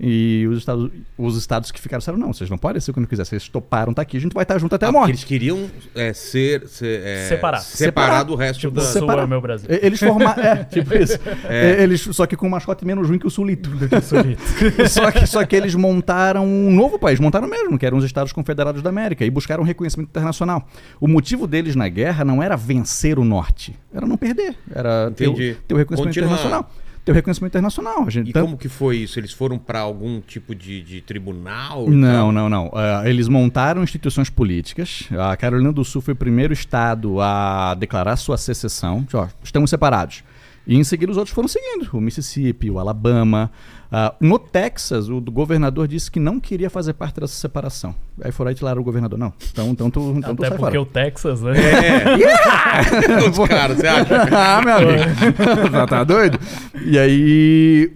E 0.00 0.46
os 0.48 0.58
estados, 0.58 0.90
os 1.16 1.36
estados 1.36 1.72
que 1.72 1.80
ficaram 1.80 1.98
disseram, 1.98 2.16
não, 2.18 2.32
vocês 2.32 2.48
não 2.48 2.56
podem 2.56 2.80
sair 2.80 2.94
quando 2.94 3.08
quiser. 3.08 3.24
Vocês 3.24 3.48
toparam, 3.48 3.92
tá 3.92 4.02
aqui, 4.02 4.16
a 4.16 4.20
gente 4.20 4.32
vai 4.32 4.44
estar 4.44 4.56
junto 4.58 4.72
até 4.74 4.86
a 4.86 4.90
Ah, 4.90 4.92
morte. 4.92 5.10
Eles 5.10 5.24
queriam 5.24 5.68
é, 5.94 6.12
ser, 6.12 6.68
ser 6.68 7.00
é, 7.04 7.26
Separar. 7.28 7.58
separar 7.60 8.22
do 8.22 8.36
resto 8.36 8.60
Tipo, 8.60 8.74
da. 8.74 8.82
Sul 8.82 9.00
separar. 9.00 9.22
é 9.22 9.24
o 9.24 9.28
meu 9.28 9.40
Brasil. 9.40 9.68
Eles 9.82 9.98
formaram. 9.98 10.40
É, 10.42 10.62
tipo 10.70 10.94
isso. 10.96 11.18
É. 11.48 11.82
Eles, 11.82 12.00
só 12.12 12.26
que 12.26 12.36
com 12.36 12.46
um 12.46 12.50
mascote 12.50 12.84
menos 12.86 13.08
ruim 13.08 13.18
que 13.18 13.26
o 13.26 13.30
Sulito. 13.30 13.70
Só, 14.88 15.10
que, 15.10 15.26
só 15.26 15.44
que 15.44 15.56
eles 15.56 15.74
montaram 15.74 16.46
um 16.46 16.70
novo 16.70 16.98
país, 16.98 17.18
montaram 17.18 17.48
mesmo, 17.48 17.78
que 17.78 17.84
eram 17.84 17.98
os 17.98 18.04
Estados 18.04 18.32
Confederados 18.32 18.82
da 18.82 18.90
América, 18.90 19.24
e 19.24 19.30
buscaram 19.30 19.62
reconhecimento 19.64 20.08
internacional. 20.10 20.66
O 21.00 21.08
motivo 21.08 21.46
deles 21.46 21.74
na 21.74 21.88
guerra 21.88 22.24
não 22.24 22.42
era 22.42 22.56
vencer 22.56 23.18
o 23.18 23.24
norte, 23.24 23.76
era 23.92 24.06
não 24.06 24.16
perder. 24.16 24.54
Era 24.72 25.10
ter, 25.10 25.28
o- 25.28 25.34
ter 25.34 25.74
o 25.74 25.76
reconhecimento 25.76 25.96
Continuar. 26.14 26.26
internacional. 26.26 26.70
Ter 27.08 27.12
o 27.12 27.14
reconhecimento 27.14 27.52
internacional. 27.52 28.04
A 28.06 28.10
gente, 28.10 28.28
E 28.28 28.32
tanto- 28.34 28.44
como 28.44 28.58
que 28.58 28.68
foi 28.68 28.98
isso? 28.98 29.18
Eles 29.18 29.32
foram 29.32 29.56
pra 29.58 29.80
algum 29.80 30.20
tipo 30.20 30.54
de, 30.54 30.82
de 30.82 31.00
tribunal? 31.00 31.88
Não, 31.88 32.30
não, 32.30 32.50
não. 32.50 32.70
Ah, 32.74 33.02
eles 33.08 33.28
montaram 33.28 33.82
instituições 33.82 34.28
políticas. 34.28 35.08
A 35.18 35.34
Carolina 35.36 35.72
do 35.72 35.82
Sul 35.84 36.02
foi 36.02 36.12
o 36.12 36.16
primeiro 36.16 36.52
estado 36.52 37.18
a 37.20 37.74
declarar 37.74 38.16
sua 38.16 38.36
secessão. 38.36 39.06
Ó, 39.14 39.26
estamos 39.42 39.70
separados. 39.70 40.22
E 40.68 40.76
em 40.76 40.84
seguida 40.84 41.10
os 41.10 41.16
outros 41.16 41.34
foram 41.34 41.48
seguindo. 41.48 41.88
O 41.94 42.00
Mississippi, 42.00 42.70
o 42.70 42.78
Alabama. 42.78 43.50
Ah, 43.90 44.14
no 44.20 44.38
Texas, 44.38 45.08
o 45.08 45.18
governador 45.18 45.88
disse 45.88 46.10
que 46.10 46.20
não 46.20 46.38
queria 46.38 46.68
fazer 46.68 46.92
parte 46.92 47.18
dessa 47.18 47.32
separação. 47.32 47.94
Aí 48.22 48.30
foram 48.30 48.50
aí 48.50 48.54
e 48.54 48.58
tiraram 48.58 48.78
o 48.78 48.84
governador. 48.84 49.18
Não. 49.18 49.32
Então, 49.50 49.70
então 49.70 49.90
tu, 49.90 50.14
então 50.18 50.36
tu 50.36 50.44
Até 50.44 50.50
sai 50.50 50.58
porque 50.58 50.76
fora. 50.76 50.82
o 50.82 50.84
Texas, 50.84 51.40
né? 51.40 51.52
É. 51.58 53.24
Os 53.30 53.48
caras, 53.48 53.78
você 53.78 53.86
acha? 53.86 54.28
ah, 54.30 54.60
meu 54.62 54.76
amigo. 54.76 55.72
tá, 55.72 55.86
tá 55.86 56.04
doido? 56.04 56.38
E 56.84 56.98
aí, 56.98 57.90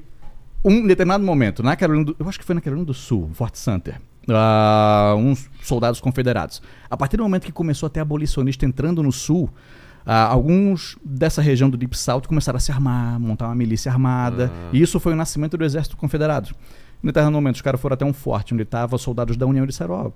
um 0.64 0.86
determinado 0.86 1.22
momento, 1.22 1.62
na 1.62 1.76
Carolina 1.76 2.06
do, 2.06 2.16
eu 2.18 2.26
acho 2.26 2.38
que 2.38 2.44
foi 2.44 2.54
na 2.54 2.62
Carolina 2.62 2.86
do 2.86 2.94
Sul, 2.94 3.30
Fort 3.34 3.54
Sumter, 3.54 4.00
ah, 4.30 5.14
uns 5.18 5.50
soldados 5.62 6.00
confederados. 6.00 6.62
A 6.88 6.96
partir 6.96 7.18
do 7.18 7.22
momento 7.22 7.44
que 7.44 7.52
começou 7.52 7.86
a 7.86 7.90
ter 7.90 8.00
abolicionista 8.00 8.64
entrando 8.64 9.02
no 9.02 9.12
Sul, 9.12 9.50
ah, 10.04 10.24
alguns 10.26 10.96
dessa 11.04 11.40
região 11.42 11.68
do 11.70 11.76
Deep 11.76 11.96
South 11.96 12.22
começaram 12.28 12.56
a 12.56 12.60
se 12.60 12.72
armar, 12.72 13.18
montar 13.20 13.46
uma 13.46 13.54
milícia 13.54 13.90
armada. 13.90 14.50
E 14.72 14.80
isso 14.82 14.98
foi 15.00 15.12
o 15.12 15.16
nascimento 15.16 15.56
do 15.56 15.64
Exército 15.64 15.96
Confederado. 15.96 16.50
No 17.02 17.08
determinado 17.08 17.34
momento, 17.34 17.56
os 17.56 17.62
caras 17.62 17.80
foram 17.80 17.94
até 17.94 18.04
um 18.04 18.12
forte 18.12 18.54
onde 18.54 18.62
estavam 18.62 18.98
soldados 18.98 19.36
da 19.36 19.46
União 19.46 19.64
e 19.64 19.68
disseram: 19.68 19.94
Ó, 19.94 20.10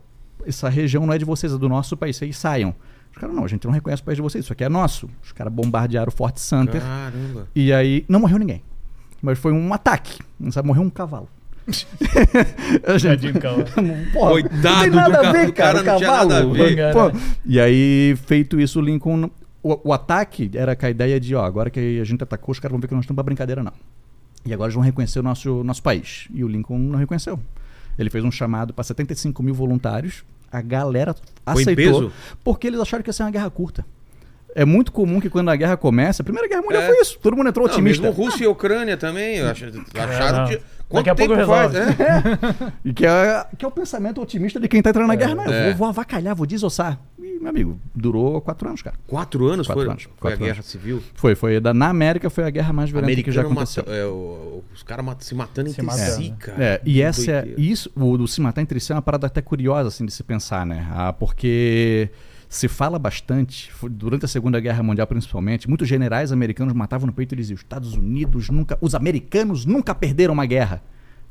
essa 0.47 0.69
região 0.69 1.05
não 1.07 1.13
é 1.13 1.19
de 1.19 1.25
vocês, 1.25 1.53
é 1.53 1.59
do 1.59 1.69
nosso 1.69 1.97
país, 1.97 2.21
aí 2.23 2.33
saiam. 2.33 2.75
Os 3.13 3.19
caras, 3.19 3.35
não, 3.35 3.45
a 3.45 3.49
gente 3.49 3.65
não 3.65 3.73
reconhece 3.73 4.03
o 4.03 4.05
país 4.05 4.17
de 4.17 4.23
vocês, 4.23 4.45
isso 4.45 4.53
aqui 4.53 4.63
é 4.63 4.69
nosso. 4.69 5.09
Os 5.23 5.33
caras 5.33 5.53
bombardearam 5.53 6.09
o 6.13 6.15
Forte 6.17 6.41
Sumter. 6.41 6.81
Caramba. 6.83 7.49
E 7.55 7.73
aí, 7.73 8.05
não 8.09 8.21
morreu 8.21 8.39
ninguém. 8.39 8.63
Mas 9.23 9.39
foi 9.39 9.53
um 9.53 9.73
ataque. 9.73 10.21
Não 10.39 10.53
sabe, 10.53 10.69
morreu 10.69 10.83
um 10.83 10.91
cavalo. 10.91 11.29
Gente-. 12.99 13.33
Porra, 14.13 14.31
Coitado 14.31 14.63
não 14.63 14.81
tem 14.81 14.91
do 14.91 14.97
nada 14.97 15.21
ca- 15.21 15.29
a 15.29 15.33
ver, 15.33 15.47
do 15.47 15.53
cara, 15.53 15.83
cara, 15.83 15.93
não 15.93 15.99
tinha 15.99 16.11
cavalo. 16.11 16.29
nada 16.29 16.45
a 16.45 16.53
ver. 16.53 16.93
Pô, 16.93 17.19
e 17.45 17.61
aí, 17.61 18.17
feito 18.27 18.61
isso, 18.61 18.79
o 18.81 18.83
Lincoln. 18.83 19.31
O, 19.67 19.89
o 19.89 19.93
ataque 19.93 20.49
era 20.55 20.77
com 20.77 20.87
a 20.87 20.91
ideia 20.91 21.19
de, 21.19 21.35
ó, 21.35 21.45
agora 21.45 21.71
que 21.71 21.99
a 22.01 22.05
gente 22.05 22.23
atacou, 22.23 22.53
os 22.53 22.61
caras 22.61 22.71
vão 22.71 22.81
ver 22.81 22.87
que 22.87 22.95
nós 22.95 23.03
estamos 23.03 23.17
pra 23.17 23.25
brincadeira, 23.25 23.65
não. 23.65 23.73
E 24.45 24.55
agora 24.55 24.69
eles 24.69 24.75
vão 24.77 24.85
reconhecer 24.85 25.19
o 25.19 25.25
nosso, 25.25 25.65
nosso 25.65 25.83
país. 25.83 26.29
E 26.33 26.45
o 26.45 26.49
Lincoln 26.49 26.79
não 26.79 26.97
reconheceu. 26.97 27.37
Ele 27.99 28.09
fez 28.09 28.23
um 28.23 28.31
chamado 28.31 28.73
para 28.73 28.85
75 28.85 29.43
mil 29.43 29.53
voluntários. 29.53 30.25
A 30.53 30.63
galera 30.63 31.15
Foi 31.15 31.63
aceitou. 31.63 31.75
peso? 31.75 32.13
Porque 32.45 32.69
eles 32.69 32.79
acharam 32.79 33.03
que 33.03 33.09
ia 33.09 33.13
ser 33.13 33.25
uma 33.25 33.31
guerra 33.33 33.51
curta. 33.51 33.85
É 34.59 34.65
muito 34.65 34.91
comum 34.91 35.21
que 35.21 35.29
quando 35.29 35.51
a 35.51 35.57
guerra 35.57 35.77
começa, 35.77 36.23
a 36.23 36.25
Primeira 36.25 36.49
Guerra 36.49 36.63
Mundial 36.63 36.83
É. 36.83 36.87
foi 36.87 36.97
isso. 37.01 37.19
Todo 37.21 37.37
mundo 37.37 37.49
entrou 37.51 37.67
Não, 37.67 37.73
otimista. 37.75 38.03
mesmo 38.03 38.17
Rússia 38.25 38.45
e 38.45 38.47
Ucrânia 38.47 38.97
também. 38.97 39.37
eu 39.37 39.49
acho- 39.51 39.67
Acharam 39.95 40.39
não. 40.39 40.45
de. 40.47 40.61
Daqui 40.89 40.89
Quanto 40.89 41.11
a 41.11 41.15
pouco 41.17 41.35
tempo 41.35 41.47
faz? 41.49 41.73
resolve. 41.73 42.03
É. 42.03 42.73
E 42.89 42.93
que 42.95 43.05
é, 43.05 43.47
que 43.59 43.65
é 43.65 43.69
o 43.69 43.71
pensamento 43.73 44.23
otimista 44.23 44.61
de 44.61 44.69
quem 44.69 44.81
tá 44.81 44.91
entrando 44.91 45.09
na 45.09 45.17
guerra, 45.17 45.35
né? 45.35 45.45
Eu 45.47 45.53
É. 45.53 45.65
vou, 45.71 45.75
vou 45.79 45.89
avacalhar, 45.89 46.35
vou 46.37 46.47
desossar. 46.47 46.97
E, 47.19 47.41
meu 47.41 47.49
amigo, 47.51 47.81
durou 47.93 48.41
quatro 48.41 48.69
anos, 48.69 48.83
cara. 48.83 48.97
Quatro 49.07 49.47
anos 49.49 49.67
Quatro 49.67 49.83
foi, 49.83 49.91
anos, 49.91 50.03
foi 50.05 50.13
a 50.13 50.21
quatro 50.21 50.39
Guerra 50.39 50.55
anos. 50.59 50.67
Civil. 50.67 51.03
Foi, 51.17 51.35
foi. 51.35 51.59
Da, 51.59 51.75
na 51.75 51.89
América 51.89 52.31
foi 52.31 52.45
a 52.45 52.51
guerra 52.51 52.73
mais 52.73 52.89
violenta 52.89 53.21
que 53.21 53.33
já 53.33 53.41
Americano 53.43 53.61
aconteceu. 53.63 53.83
mata, 53.85 53.95
é, 53.97 54.07
o- 54.07 54.63
os 54.73 54.83
caras 54.85 55.05
se 55.21 55.35
matando 55.35 55.69
Se 55.71 55.75
entre 55.81 55.87
matando. 55.87 56.23
si, 56.23 56.35
cara. 56.39 56.65
É, 56.65 56.81
e 56.85 56.93
Que 56.95 57.03
essa 57.03 57.31
é, 57.33 57.49
isso, 57.59 57.91
o 57.97 58.17
do 58.17 58.29
se 58.29 58.41
matar 58.41 58.61
entre 58.63 58.79
si 58.79 58.93
é 58.93 58.95
uma 58.95 59.03
parada 59.03 59.27
até 59.27 59.43
curiosa 59.43 59.89
assim 59.89 60.07
de 60.07 60.13
se 60.13 60.23
pensar, 60.23 60.65
né? 60.65 60.87
Ah, 60.93 61.13
porque 61.13 62.09
se 62.57 62.69
fala 62.69 62.99
bastante, 62.99 63.71
durante 63.91 64.25
a 64.25 64.29
Segunda 64.29 64.59
Guerra 64.59 64.83
Mundial 64.83 65.07
principalmente, 65.07 65.69
muitos 65.69 65.87
generais 65.87 66.33
americanos 66.33 66.73
matavam 66.73 67.07
no 67.07 67.13
peito 67.13 67.35
e 67.35 67.37
diziam: 67.37 67.55
os 67.55 67.63
Estados 67.63 67.95
Unidos 67.95 68.49
nunca, 68.49 68.79
os 68.81 68.95
americanos 68.95 69.65
nunca 69.65 69.95
perderam 69.95 70.35
uma 70.35 70.47
guerra. 70.47 70.83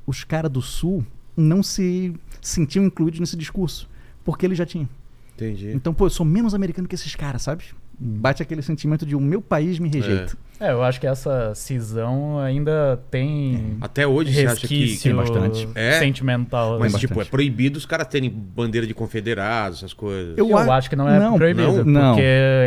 Os 0.05 0.23
caras 0.23 0.51
do 0.51 0.61
Sul 0.61 1.05
não 1.35 1.63
se 1.63 2.13
sentiam 2.41 2.85
incluídos 2.85 3.19
nesse 3.19 3.35
discurso, 3.35 3.89
porque 4.23 4.45
eles 4.45 4.57
já 4.57 4.65
tinham. 4.65 4.87
Entendi. 5.33 5.71
Então, 5.73 5.93
pô, 5.93 6.05
eu 6.05 6.09
sou 6.09 6.25
menos 6.25 6.53
americano 6.53 6.87
que 6.87 6.95
esses 6.95 7.15
caras, 7.15 7.41
sabe? 7.41 7.63
Bate 7.99 8.43
aquele 8.43 8.61
sentimento 8.61 9.05
de 9.05 9.15
o 9.15 9.19
meu 9.19 9.41
país 9.41 9.79
me 9.79 9.89
rejeita. 9.89 10.37
É, 10.59 10.71
eu 10.71 10.81
acho 10.83 10.99
que 11.01 11.07
essa 11.07 11.53
cisão 11.53 12.39
ainda 12.39 12.99
tem 13.11 13.77
Até 13.81 14.07
hoje 14.07 14.33
você 14.33 14.45
acha 14.47 14.67
que. 14.67 14.97
tem 15.01 15.13
bastante. 15.13 15.67
É? 15.75 15.99
sentimental. 15.99 16.79
Mas, 16.79 16.93
tipo, 16.95 17.21
é 17.21 17.25
proibido 17.25 17.77
os 17.77 17.85
caras 17.85 18.07
terem 18.07 18.29
bandeira 18.29 18.87
de 18.87 18.93
confederados, 18.93 19.79
essas 19.79 19.93
coisas. 19.93 20.37
Eu 20.37 20.49
Eu, 20.49 20.57
a- 20.57 20.77
acho 20.77 20.89
que 20.89 20.95
não 20.95 21.09
é 21.09 21.19
não, 21.19 21.35
proibido, 21.37 21.83
não. 21.83 22.13
porque 22.13 22.23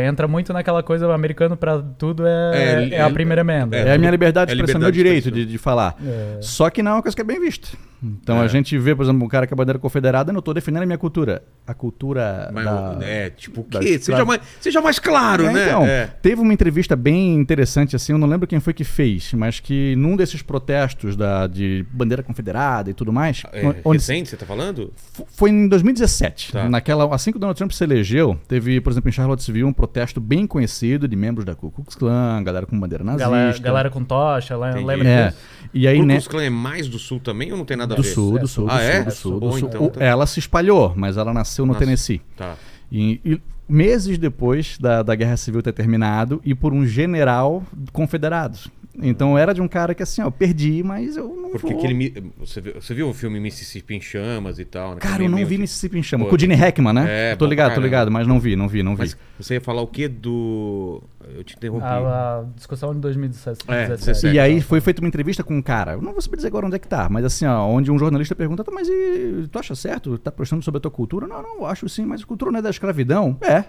entra 0.07 0.27
muito 0.27 0.53
naquela 0.53 0.83
coisa, 0.83 1.07
o 1.07 1.11
americano 1.11 1.57
pra 1.57 1.79
tudo 1.97 2.27
é, 2.27 2.51
É, 2.53 2.89
é, 2.95 3.01
a 3.01 3.07
é- 3.07 3.11
primeira 3.11 3.41
emenda. 3.41 3.75
É, 3.75 3.93
a 3.93 3.97
minha 3.97 4.11
liberdade 4.11 4.51
é 4.51 4.55
de 4.55 4.61
expressão, 4.61 4.79
meu 4.79 4.89
liberdade 4.89 5.21
de 5.21 5.31
direito 5.31 5.45
de, 5.47 5.51
de 5.51 5.57
falar. 5.57 5.95
É. 6.05 6.37
Só 6.41 6.69
que 6.69 6.83
não 6.83 6.91
é 6.91 6.93
uma 6.95 7.01
coisa 7.01 7.15
que 7.15 7.21
é 7.21 7.25
bem 7.25 7.39
vista. 7.39 7.69
Então 8.01 8.37
É. 8.41 8.45
a 8.45 8.47
gente 8.47 8.77
vê, 8.77 8.95
por 8.95 9.03
exemplo, 9.03 9.25
um 9.25 9.27
cara 9.27 9.45
com 9.45 9.53
a 9.53 9.57
bandeira 9.57 9.77
confederada, 9.77 10.29
eu 10.29 10.33
não 10.33 10.39
estou 10.39 10.53
defendendo 10.53 10.83
a 10.83 10.85
minha 10.85 10.97
cultura. 10.97 11.43
A 11.67 11.73
cultura. 11.73 12.49
Mas, 12.53 12.63
da... 12.63 12.97
é, 13.01 13.29
tipo, 13.29 13.61
o 13.61 13.63
da 13.65 13.79
quê? 13.79 13.89
escrava- 13.89 14.19
Seja 14.21 14.25
mais, 14.25 14.41
seja 14.61 14.81
mais 14.81 14.99
claro, 14.99 15.43
É, 15.45 15.51
né? 15.53 15.65
Então, 15.67 15.85
É. 15.85 16.07
teve 16.21 16.39
uma 16.41 16.53
entrevista 16.53 16.95
bem 16.95 17.35
interessante, 17.35 17.78
assim, 17.95 18.11
eu 18.13 18.17
não 18.17 18.27
lembro 18.27 18.47
quem 18.47 18.59
foi 18.59 18.73
que 18.73 18.83
fez, 18.83 19.33
mas 19.33 19.59
que 19.59 19.95
num 19.95 20.15
desses 20.15 20.41
protestos 20.41 21.15
da, 21.15 21.47
de 21.47 21.85
bandeira 21.91 22.21
confederada 22.23 22.89
e 22.89 22.93
tudo 22.93 23.11
mais, 23.13 23.43
É, 23.51 23.65
onde, 23.85 23.99
recente, 23.99 24.29
você 24.29 24.37
tá 24.37 24.45
falando? 24.45 24.93
Foi 25.35 25.49
em 25.49 25.67
2017. 25.67 26.51
Tá. 26.53 26.69
Naquela, 26.69 27.13
assim 27.13 27.31
que 27.31 27.37
o 27.37 27.39
Donald 27.39 27.57
Trump 27.57 27.71
se 27.71 27.83
elegeu, 27.83 28.39
teve, 28.47 28.79
por 28.81 28.91
exemplo, 28.91 29.09
em 29.09 29.11
Charlottesville, 29.11 29.63
um 29.63 29.73
protesto 29.73 30.19
bem 30.21 30.45
conhecido 30.47 31.07
de 31.07 31.15
membros 31.15 31.45
da 31.45 31.55
Ku 31.55 31.71
Klux 31.71 31.95
Klan, 31.95 32.43
galera 32.43 32.65
com 32.65 32.79
bandeira 32.79 33.03
nazista. 33.03 33.29
Galera, 33.29 33.57
galera 33.59 33.89
com 33.89 34.03
tocha, 34.03 34.55
Entendi. 34.55 34.85
lembra 34.85 35.07
É. 35.07 35.27
disso? 35.27 35.37
E 35.73 35.87
aí, 35.87 35.97
o 35.97 36.01
Ku 36.01 36.05
né? 36.05 36.13
Klux 36.15 36.27
Klan 36.27 36.43
é 36.43 36.49
mais 36.49 36.87
do 36.87 36.97
sul 36.99 37.19
também 37.19 37.51
ou 37.51 37.57
não 37.57 37.65
tem 37.65 37.77
nada 37.77 37.93
a 37.93 37.97
Do 37.97 38.03
ver? 38.03 38.09
sul, 38.09 38.39
do 38.39 38.47
sul, 38.47 38.65
do 38.65 38.71
Ah, 38.71 38.77
sul, 38.79 38.85
é? 38.89 39.03
do 39.03 39.11
sul, 39.11 39.39
do 39.39 39.49
sul. 39.51 39.59
então, 39.69 39.83
O- 39.85 39.89
tá. 39.89 40.03
Ela 40.03 40.25
se 40.25 40.39
espalhou, 40.39 40.93
mas 40.95 41.17
ela 41.17 41.33
nasceu 41.33 41.65
no 41.65 41.73
Nossa. 41.73 41.85
Tennessee. 41.85 42.21
Tá. 42.35 42.55
E, 42.91 43.19
e 43.23 43.41
meses 43.69 44.17
depois 44.17 44.77
da, 44.79 45.03
da 45.03 45.15
Guerra 45.15 45.37
Civil 45.37 45.61
ter 45.61 45.73
terminado, 45.73 46.41
e 46.43 46.55
por 46.55 46.73
um 46.73 46.85
general 46.85 47.63
confederado. 47.93 48.59
Então 49.01 49.37
era 49.37 49.53
de 49.53 49.61
um 49.61 49.67
cara 49.67 49.93
que 49.95 50.03
assim, 50.03 50.21
ó, 50.21 50.25
eu 50.25 50.31
perdi, 50.31 50.83
mas 50.83 51.15
eu 51.17 51.27
não 51.27 51.49
Porque 51.51 51.73
vou. 51.73 51.77
aquele. 51.83 52.31
Você 52.39 52.59
viu, 52.61 52.73
você 52.75 52.93
viu 52.93 53.09
o 53.09 53.13
filme 53.13 53.39
Mississippi 53.39 53.95
em 53.95 54.01
Chamas 54.01 54.59
e 54.59 54.65
tal? 54.65 54.95
né? 54.95 54.97
Cara, 54.99 55.13
Também 55.13 55.27
eu 55.27 55.31
não 55.31 55.37
vi 55.45 55.55
que- 55.55 55.61
Mississippi 55.61 55.97
em 55.97 56.03
Chama. 56.03 56.25
Pô, 56.25 56.29
Com 56.31 56.35
o 56.35 56.39
Gene 56.39 56.53
Hackman, 56.55 56.93
né? 56.93 57.31
É, 57.31 57.35
tô 57.35 57.45
ligado, 57.45 57.67
pra 57.67 57.75
tô 57.75 57.81
ligado, 57.81 57.99
caramba. 58.07 58.19
mas 58.19 58.27
não 58.27 58.39
vi, 58.39 58.55
não 58.55 58.67
vi, 58.67 58.83
não 58.83 58.93
vi. 58.95 58.99
Mas 59.01 59.17
você 59.39 59.55
ia 59.55 59.61
falar 59.61 59.81
o 59.81 59.87
quê 59.87 60.07
do. 60.07 61.01
Eu 61.35 61.43
te 61.43 61.55
interrompi. 61.55 61.85
A, 61.85 62.39
a 62.39 62.43
discussão 62.55 62.93
de 62.93 62.99
2017. 62.99 63.63
É, 63.67 63.87
17. 63.89 64.05
17. 64.05 64.35
E 64.35 64.39
aí 64.39 64.61
foi 64.61 64.81
feita 64.81 65.01
uma 65.01 65.07
entrevista 65.07 65.43
com 65.43 65.55
um 65.55 65.61
cara, 65.61 65.93
eu 65.93 66.01
não 66.01 66.11
vou 66.11 66.21
saber 66.21 66.35
dizer 66.37 66.47
agora 66.47 66.65
onde 66.65 66.75
é 66.75 66.79
que 66.79 66.87
tá, 66.87 67.07
mas 67.09 67.23
assim, 67.25 67.45
ó, 67.45 67.65
onde 67.67 67.91
um 67.91 67.97
jornalista 67.99 68.35
pergunta, 68.35 68.63
"Tá, 68.63 68.71
mas 68.71 68.87
e, 68.87 69.47
tu 69.51 69.59
acha 69.59 69.75
certo? 69.75 70.17
Tá 70.17 70.31
postando 70.31 70.63
sobre 70.63 70.77
a 70.79 70.81
tua 70.81 70.91
cultura? 70.91 71.27
Não, 71.27 71.41
não, 71.41 71.55
eu 71.57 71.65
acho 71.65 71.87
sim, 71.87 72.05
mas 72.05 72.21
a 72.21 72.25
cultura 72.25 72.51
não 72.51 72.59
é 72.59 72.61
da 72.61 72.69
escravidão? 72.69 73.37
É. 73.41 73.63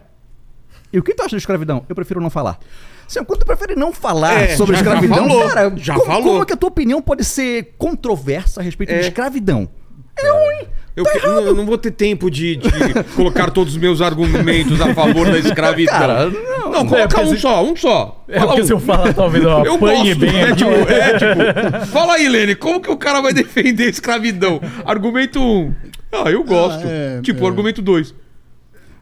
E 0.92 0.98
o 0.98 1.02
que 1.02 1.14
tu 1.14 1.22
acha 1.22 1.32
da 1.32 1.38
escravidão? 1.38 1.84
Eu 1.88 1.94
prefiro 1.94 2.20
não 2.20 2.30
falar. 2.30 2.58
Assim, 3.10 3.24
quando 3.24 3.40
tu 3.40 3.46
prefere 3.46 3.74
não 3.74 3.92
falar 3.92 4.40
É, 4.42 4.56
sobre 4.56 4.76
já- 4.76 4.84
já 4.84 4.90
escravidão, 4.94 5.28
falou, 5.28 5.48
cara, 5.48 5.72
já 5.76 5.94
como, 5.94 6.06
falou. 6.06 6.22
como 6.22 6.42
é 6.42 6.46
que 6.46 6.52
a 6.52 6.56
tua 6.56 6.68
opinião 6.68 7.02
pode 7.02 7.24
ser 7.24 7.74
controversa 7.76 8.60
a 8.60 8.62
respeito 8.64 8.90
É. 8.92 8.98
de 9.00 9.06
escravidão? 9.08 9.68
É 10.18 10.28
ruim. 10.30 10.68
Eu, 10.96 11.04
que- 11.04 11.26
não, 11.26 11.40
eu 11.40 11.54
não 11.54 11.64
vou 11.66 11.78
ter 11.78 11.90
tempo 11.92 12.30
de, 12.30 12.56
de 12.56 12.68
colocar 13.16 13.50
todos 13.50 13.72
os 13.74 13.80
meus 13.80 14.00
argumentos 14.02 14.80
a 14.80 14.92
favor 14.94 15.26
da 15.30 15.38
escravidão. 15.38 15.98
Cara, 15.98 16.28
não. 16.30 16.70
não, 16.72 16.86
coloca 16.86 17.08
porque 17.08 17.24
um 17.24 17.34
se- 17.34 17.40
só, 17.40 17.64
um 17.64 17.74
só. 17.74 18.24
É 18.28 18.34
Fala 18.38 18.46
porque 18.48 18.62
um. 18.62 18.66
se 18.66 18.72
eu 18.74 18.80
falar, 18.80 19.12
talvez 19.14 19.42
eu 19.42 19.50
Eu 19.64 19.74
apanhe 19.76 20.14
gosto, 20.14 20.18
bem 20.20 20.40
é, 20.42 20.54
tipo, 20.54 20.70
é, 20.70 21.12
tipo, 21.18 21.86
fala 21.86 22.14
aí, 22.14 22.28
Lene, 22.28 22.54
como 22.54 22.80
que 22.80 22.90
o 22.90 22.96
cara 22.96 23.20
vai 23.20 23.32
defender 23.32 23.84
a 23.86 23.90
escravidão? 23.90 24.60
Argumento 24.84 25.40
1. 25.40 25.42
Um. 25.42 25.74
Ah, 26.12 26.30
eu 26.30 26.44
gosto. 26.44 26.84
Ah, 26.86 26.90
é, 26.90 27.20
tipo, 27.22 27.44
é. 27.44 27.46
argumento 27.48 27.80
2. 27.80 28.14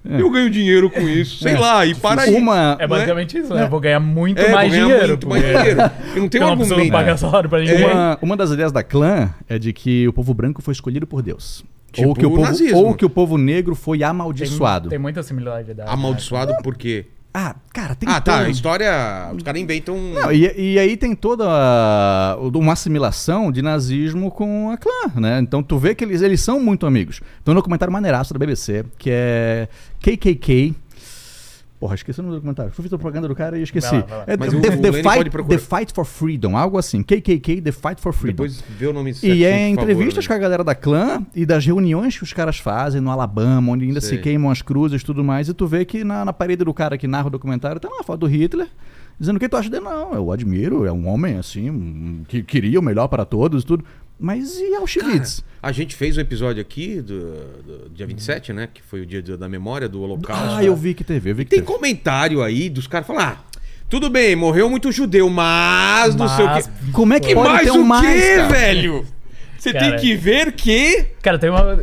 Eu 0.08 0.30
ganho 0.30 0.48
dinheiro 0.48 0.88
com 0.90 1.00
isso. 1.00 1.42
Sei 1.42 1.56
lá, 1.56 1.84
e 1.84 1.94
para 1.94 2.22
aí. 2.22 2.34
Uma, 2.34 2.76
É 2.80 2.86
basicamente 2.86 3.36
isso, 3.38 3.52
né? 3.52 3.64
Eu 3.64 3.68
vou 3.68 3.78
ganhar 3.80 4.00
muito 4.00 4.38
É, 4.40 4.50
mais 4.52 4.70
ganhar 4.72 4.84
dinheiro. 4.86 5.08
muito 5.08 5.28
mais 5.28 5.42
dinheiro. 5.42 5.80
Eu 6.14 6.22
não 6.22 6.28
tenho 6.28 6.42
eu 6.44 6.46
não 6.56 6.62
argumento. 6.62 6.92
pagar 6.92 7.16
salário 7.16 7.48
pra 7.50 7.58
ninguém. 7.60 7.84
Uma, 7.84 8.18
uma 8.22 8.36
das 8.36 8.50
ideias 8.50 8.72
da 8.72 8.82
clã 8.82 9.30
é 9.48 9.58
de 9.58 9.72
que 9.72 10.08
o 10.08 10.12
povo 10.12 10.32
branco 10.32 10.62
foi 10.62 10.72
escolhido 10.72 11.06
por 11.06 11.20
Deus. 11.22 11.64
Tipo 11.92 12.08
ou, 12.08 12.14
que 12.14 12.26
o 12.26 12.30
povo, 12.30 12.42
nazismo. 12.42 12.78
ou 12.78 12.94
que 12.94 13.04
o 13.04 13.10
povo 13.10 13.38
negro 13.38 13.74
foi 13.74 13.98
Tem, 13.98 14.06
amaldiçoado. 14.06 14.88
tem 14.90 14.98
muita 14.98 15.22
similaridade. 15.22 15.90
Amaldiçoado 15.90 16.54
por 16.62 16.76
quê? 16.76 17.06
Ah, 17.32 17.54
cara, 17.74 17.94
tem 17.94 18.08
Ah, 18.08 18.20
tá. 18.20 18.40
A 18.40 18.48
história. 18.48 18.90
Os 19.36 19.42
caras 19.42 19.60
inventam. 19.60 19.94
um- 19.94 20.14
Não, 20.14 20.32
e, 20.32 20.72
e 20.74 20.78
aí 20.78 20.96
tem 20.96 21.14
toda 21.14 21.44
a- 21.46 22.36
uma 22.40 22.72
assimilação 22.72 23.52
de 23.52 23.60
nazismo 23.62 24.30
com 24.30 24.70
a 24.70 24.76
clã, 24.78 25.12
né? 25.20 25.38
Então 25.40 25.62
tu 25.62 25.78
vê 25.78 25.94
que 25.94 26.02
eles, 26.04 26.22
eles 26.22 26.40
são 26.40 26.58
muito 26.58 26.86
amigos. 26.86 27.20
Tem 27.44 27.52
um 27.52 27.54
documentário 27.54 27.92
maneiraço 27.92 28.32
da 28.32 28.38
BBC, 28.38 28.84
que 28.98 29.10
é 29.12 29.68
KKK. 30.00 30.74
Porra, 31.80 31.94
esqueci 31.94 32.18
o 32.18 32.22
nome 32.24 32.34
do 32.34 32.38
documentário. 32.38 32.72
Fui 32.72 32.82
fazer 32.82 32.96
propaganda 32.98 33.28
do 33.28 33.36
cara 33.36 33.56
e 33.56 33.62
esqueci. 33.62 33.88
Vai 33.88 34.00
lá, 34.00 34.06
vai 34.06 34.18
lá. 34.18 34.24
É 34.26 34.36
Mas 34.36 34.50
the, 34.50 34.56
o- 34.56 34.60
the, 34.60 34.90
o 34.90 34.92
fight, 34.94 35.30
the 35.48 35.58
Fight 35.58 35.92
for 35.92 36.04
Freedom, 36.04 36.56
algo 36.56 36.76
assim. 36.76 37.02
KKK, 37.04 37.60
The 37.62 37.70
Fight 37.70 38.00
for 38.00 38.12
Freedom. 38.12 38.42
Depois 38.42 38.64
vê 38.76 38.86
o 38.88 38.92
nome 38.92 39.10
E 39.10 39.14
certinho, 39.14 39.44
é 39.46 39.50
por 39.50 39.76
favor, 39.76 39.82
entrevistas 39.90 40.24
né? 40.24 40.28
com 40.28 40.34
a 40.34 40.38
galera 40.38 40.64
da 40.64 40.74
clã 40.74 41.24
e 41.36 41.46
das 41.46 41.64
reuniões 41.64 42.16
que 42.18 42.24
os 42.24 42.32
caras 42.32 42.58
fazem 42.58 43.00
no 43.00 43.10
Alabama, 43.10 43.70
onde 43.72 43.84
ainda 43.84 44.00
Sei. 44.00 44.16
se 44.16 44.22
queimam 44.22 44.50
as 44.50 44.60
cruzes 44.60 45.00
e 45.00 45.04
tudo 45.04 45.22
mais. 45.22 45.48
E 45.48 45.54
tu 45.54 45.68
vê 45.68 45.84
que 45.84 46.02
na, 46.02 46.24
na 46.24 46.32
parede 46.32 46.64
do 46.64 46.74
cara 46.74 46.98
que 46.98 47.06
narra 47.06 47.28
o 47.28 47.30
documentário 47.30 47.80
tem 47.80 47.88
uma 47.88 48.02
foto 48.02 48.20
do 48.20 48.26
Hitler, 48.26 48.66
dizendo 49.18 49.36
o 49.36 49.38
que 49.38 49.48
tu 49.48 49.56
acha 49.56 49.70
dele. 49.70 49.84
Não, 49.84 50.12
eu 50.14 50.32
admiro, 50.32 50.84
é 50.84 50.90
um 50.92 51.06
homem 51.06 51.36
assim, 51.36 52.22
que 52.26 52.42
queria 52.42 52.80
o 52.80 52.82
melhor 52.82 53.06
para 53.06 53.24
todos 53.24 53.62
e 53.62 53.66
tudo. 53.66 53.84
Mas 54.18 54.58
e 54.58 54.74
Auschwitz? 54.74 55.44
A 55.62 55.70
gente 55.72 55.94
fez 55.94 56.16
um 56.16 56.20
episódio 56.20 56.60
aqui 56.60 57.00
do, 57.00 57.20
do 57.62 57.90
dia 57.94 58.06
27, 58.06 58.52
né? 58.52 58.68
Que 58.72 58.82
foi 58.82 59.00
o 59.02 59.06
dia 59.06 59.22
da 59.36 59.48
memória 59.48 59.88
do 59.88 60.00
Holocausto. 60.00 60.56
ah, 60.56 60.64
eu 60.64 60.74
vi 60.74 60.94
que 60.94 61.04
teve, 61.04 61.30
eu 61.30 61.34
vi 61.34 61.44
que 61.44 61.50
Tem 61.50 61.60
teve. 61.60 61.70
comentário 61.72 62.42
aí 62.42 62.68
dos 62.68 62.86
caras 62.86 63.06
falando: 63.06 63.22
ah, 63.22 63.38
tudo 63.88 64.10
bem, 64.10 64.34
morreu 64.36 64.68
muito 64.68 64.90
judeu, 64.92 65.28
mas 65.30 66.14
não 66.14 66.28
sei 66.28 66.44
o 66.44 66.48
Mas- 66.48 66.66
quê. 66.66 66.72
Como 66.92 67.12
é 67.14 67.20
que 67.20 67.34
pode 67.34 67.48
mais 67.48 67.64
ter 67.70 67.70
o 67.78 67.80
um 67.80 67.84
mais, 67.84 68.20
quê, 68.22 68.36
cara? 68.36 68.48
velho? 68.48 69.06
Você 69.58 69.72
tem 69.72 69.80
Cara, 69.80 69.96
que 69.96 70.14
ver 70.14 70.52
que. 70.52 71.04
Cara, 71.20 71.36
tem 71.36 71.50
uma. 71.50 71.76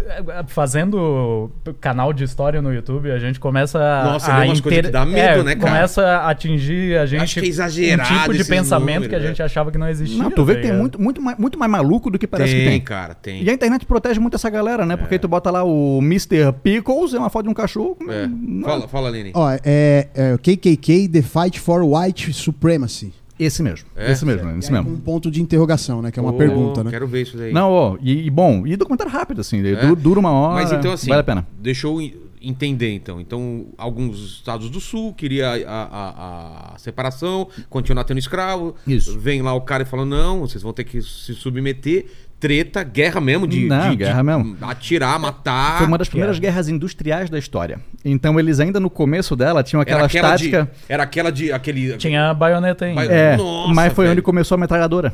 Fazendo 0.47 1.51
canal 1.81 2.13
de 2.13 2.23
história 2.23 2.61
no 2.61 2.73
YouTube, 2.73 3.11
a 3.11 3.19
gente 3.19 3.37
começa 3.37 3.77
a. 3.77 4.03
Nossa, 4.05 4.31
a 4.31 4.39
vê 4.39 4.45
umas 4.45 4.61
coisas 4.61 4.85
que 4.85 4.91
dá 4.91 5.05
medo, 5.05 5.41
é, 5.41 5.43
né, 5.43 5.55
cara? 5.55 5.73
Começa 5.73 6.01
a 6.01 6.29
atingir 6.29 6.97
a 6.97 7.05
gente. 7.05 7.21
Acho 7.21 7.39
que 7.41 7.45
é 7.45 7.49
exagerado 7.49 8.13
Um 8.13 8.17
tipo 8.21 8.33
de 8.33 8.45
pensamento 8.45 8.85
números, 8.85 9.07
que 9.09 9.15
a 9.15 9.19
né? 9.19 9.27
gente 9.27 9.43
achava 9.43 9.71
que 9.71 9.77
não 9.77 9.89
existia. 9.89 10.23
Não, 10.23 10.31
tu 10.31 10.45
vê 10.45 10.55
tá 10.55 10.61
que 10.61 10.67
tem 10.67 10.77
muito, 10.77 11.01
muito, 11.01 11.21
mais, 11.21 11.37
muito 11.37 11.59
mais 11.59 11.69
maluco 11.69 12.09
do 12.09 12.17
que 12.17 12.25
parece 12.25 12.53
tem, 12.53 12.63
que 12.63 12.69
tem. 12.69 12.81
cara, 12.81 13.13
tem. 13.13 13.43
E 13.43 13.49
a 13.49 13.53
internet 13.53 13.85
protege 13.85 14.21
muito 14.21 14.35
essa 14.35 14.49
galera, 14.49 14.85
né? 14.85 14.95
Porque 14.95 15.15
aí 15.15 15.19
tu 15.19 15.27
bota 15.27 15.51
lá 15.51 15.65
o 15.65 15.99
Mr. 16.01 16.53
Pickles, 16.63 17.13
é 17.13 17.19
uma 17.19 17.29
foto 17.29 17.43
de 17.43 17.49
um 17.49 17.53
cachorro. 17.53 17.97
É. 18.09 18.29
Fala, 18.63 18.87
fala, 18.87 19.09
Lene. 19.09 19.31
Ó, 19.33 19.51
é, 19.65 20.07
é 20.15 20.33
o 20.33 20.37
KKK, 20.37 21.09
The 21.09 21.21
Fight 21.21 21.59
for 21.59 21.83
White 21.83 22.31
Supremacy. 22.31 23.13
Esse 23.37 23.61
mesmo. 23.61 23.87
É? 23.95 24.11
Esse 24.11 24.25
mesmo, 24.25 24.49
E 24.49 24.59
esse 24.59 24.71
mesmo. 24.71 24.89
Um 24.91 24.97
ponto 24.99 25.29
de 25.29 25.41
interrogação, 25.41 26.01
né? 26.01 26.09
Que 26.11 26.19
é 26.19 26.21
uma 26.21 26.31
Ô, 26.31 26.37
pergunta, 26.37 26.83
né? 26.83 26.89
Quero 26.91 27.07
ver 27.07 27.23
isso 27.23 27.35
daí. 27.37 27.51
Não, 27.51 27.69
ó, 27.71 27.97
e, 28.01 28.25
e 28.27 28.29
bom, 28.29 28.65
e 28.65 28.75
documentário 28.77 29.11
rápido, 29.11 29.41
assim, 29.41 29.61
du- 29.61 29.95
dura 29.95 30.19
uma 30.19 30.31
hora. 30.31 30.53
Mas 30.55 30.71
então, 30.71 30.91
assim, 30.93 31.09
Vale 31.09 31.19
a 31.21 31.23
pena. 31.23 31.47
deixa 31.59 31.85
eu 31.87 32.01
en- 32.01 32.13
entender, 32.41 32.91
então. 32.93 33.19
Então, 33.19 33.65
alguns 33.77 34.19
estados 34.37 34.69
do 34.69 34.79
sul 34.79 35.13
queria 35.13 35.49
a, 35.67 35.83
a- 35.83 36.73
a 36.75 36.77
separação, 36.77 37.47
continuar 37.69 38.03
tendo 38.03 38.19
escravo. 38.19 38.75
Isso. 38.87 39.19
Vem 39.19 39.41
lá 39.41 39.53
o 39.53 39.61
cara 39.61 39.83
e 39.83 39.85
fala, 39.85 40.05
não, 40.05 40.41
vocês 40.41 40.61
vão 40.63 40.71
ter 40.71 40.83
que 40.83 41.01
se 41.01 41.33
submeter. 41.33 42.05
Treta, 42.39 42.83
guerra 42.83 43.21
mesmo, 43.21 43.47
de, 43.47 43.65
Não, 43.65 43.89
de- 43.91 43.95
guerra 43.95 44.17
de 44.17 44.23
mesmo. 44.23 44.57
atirar, 44.61 45.17
matar. 45.19 45.77
Foi 45.77 45.87
uma 45.87 45.97
das 45.97 46.09
primeiras 46.09 46.37
piada. 46.37 46.51
guerras 46.53 46.67
industriais 46.69 47.29
da 47.29 47.39
história. 47.39 47.79
Então 48.03 48.39
eles 48.39 48.59
ainda 48.59 48.79
no 48.79 48.89
começo 48.89 49.35
dela 49.35 49.63
tinham 49.63 49.81
aquela 49.81 50.05
aquela, 50.05 50.35
de, 50.35 50.49
tática. 50.51 50.71
era 50.89 51.03
aquela 51.03 51.31
de. 51.31 51.51
Aquele, 51.51 51.95
Tinha 51.97 52.29
a 52.29 52.33
baioneta 52.33 52.85
ainda. 52.85 53.01
Mas- 53.01 53.09
É, 53.09 53.37
Nossa, 53.37 53.73
mas 53.73 53.93
foi 53.93 54.05
velho. 54.05 54.13
onde 54.13 54.21
começou 54.21 54.55
a 54.55 54.59
metralhadora. 54.59 55.13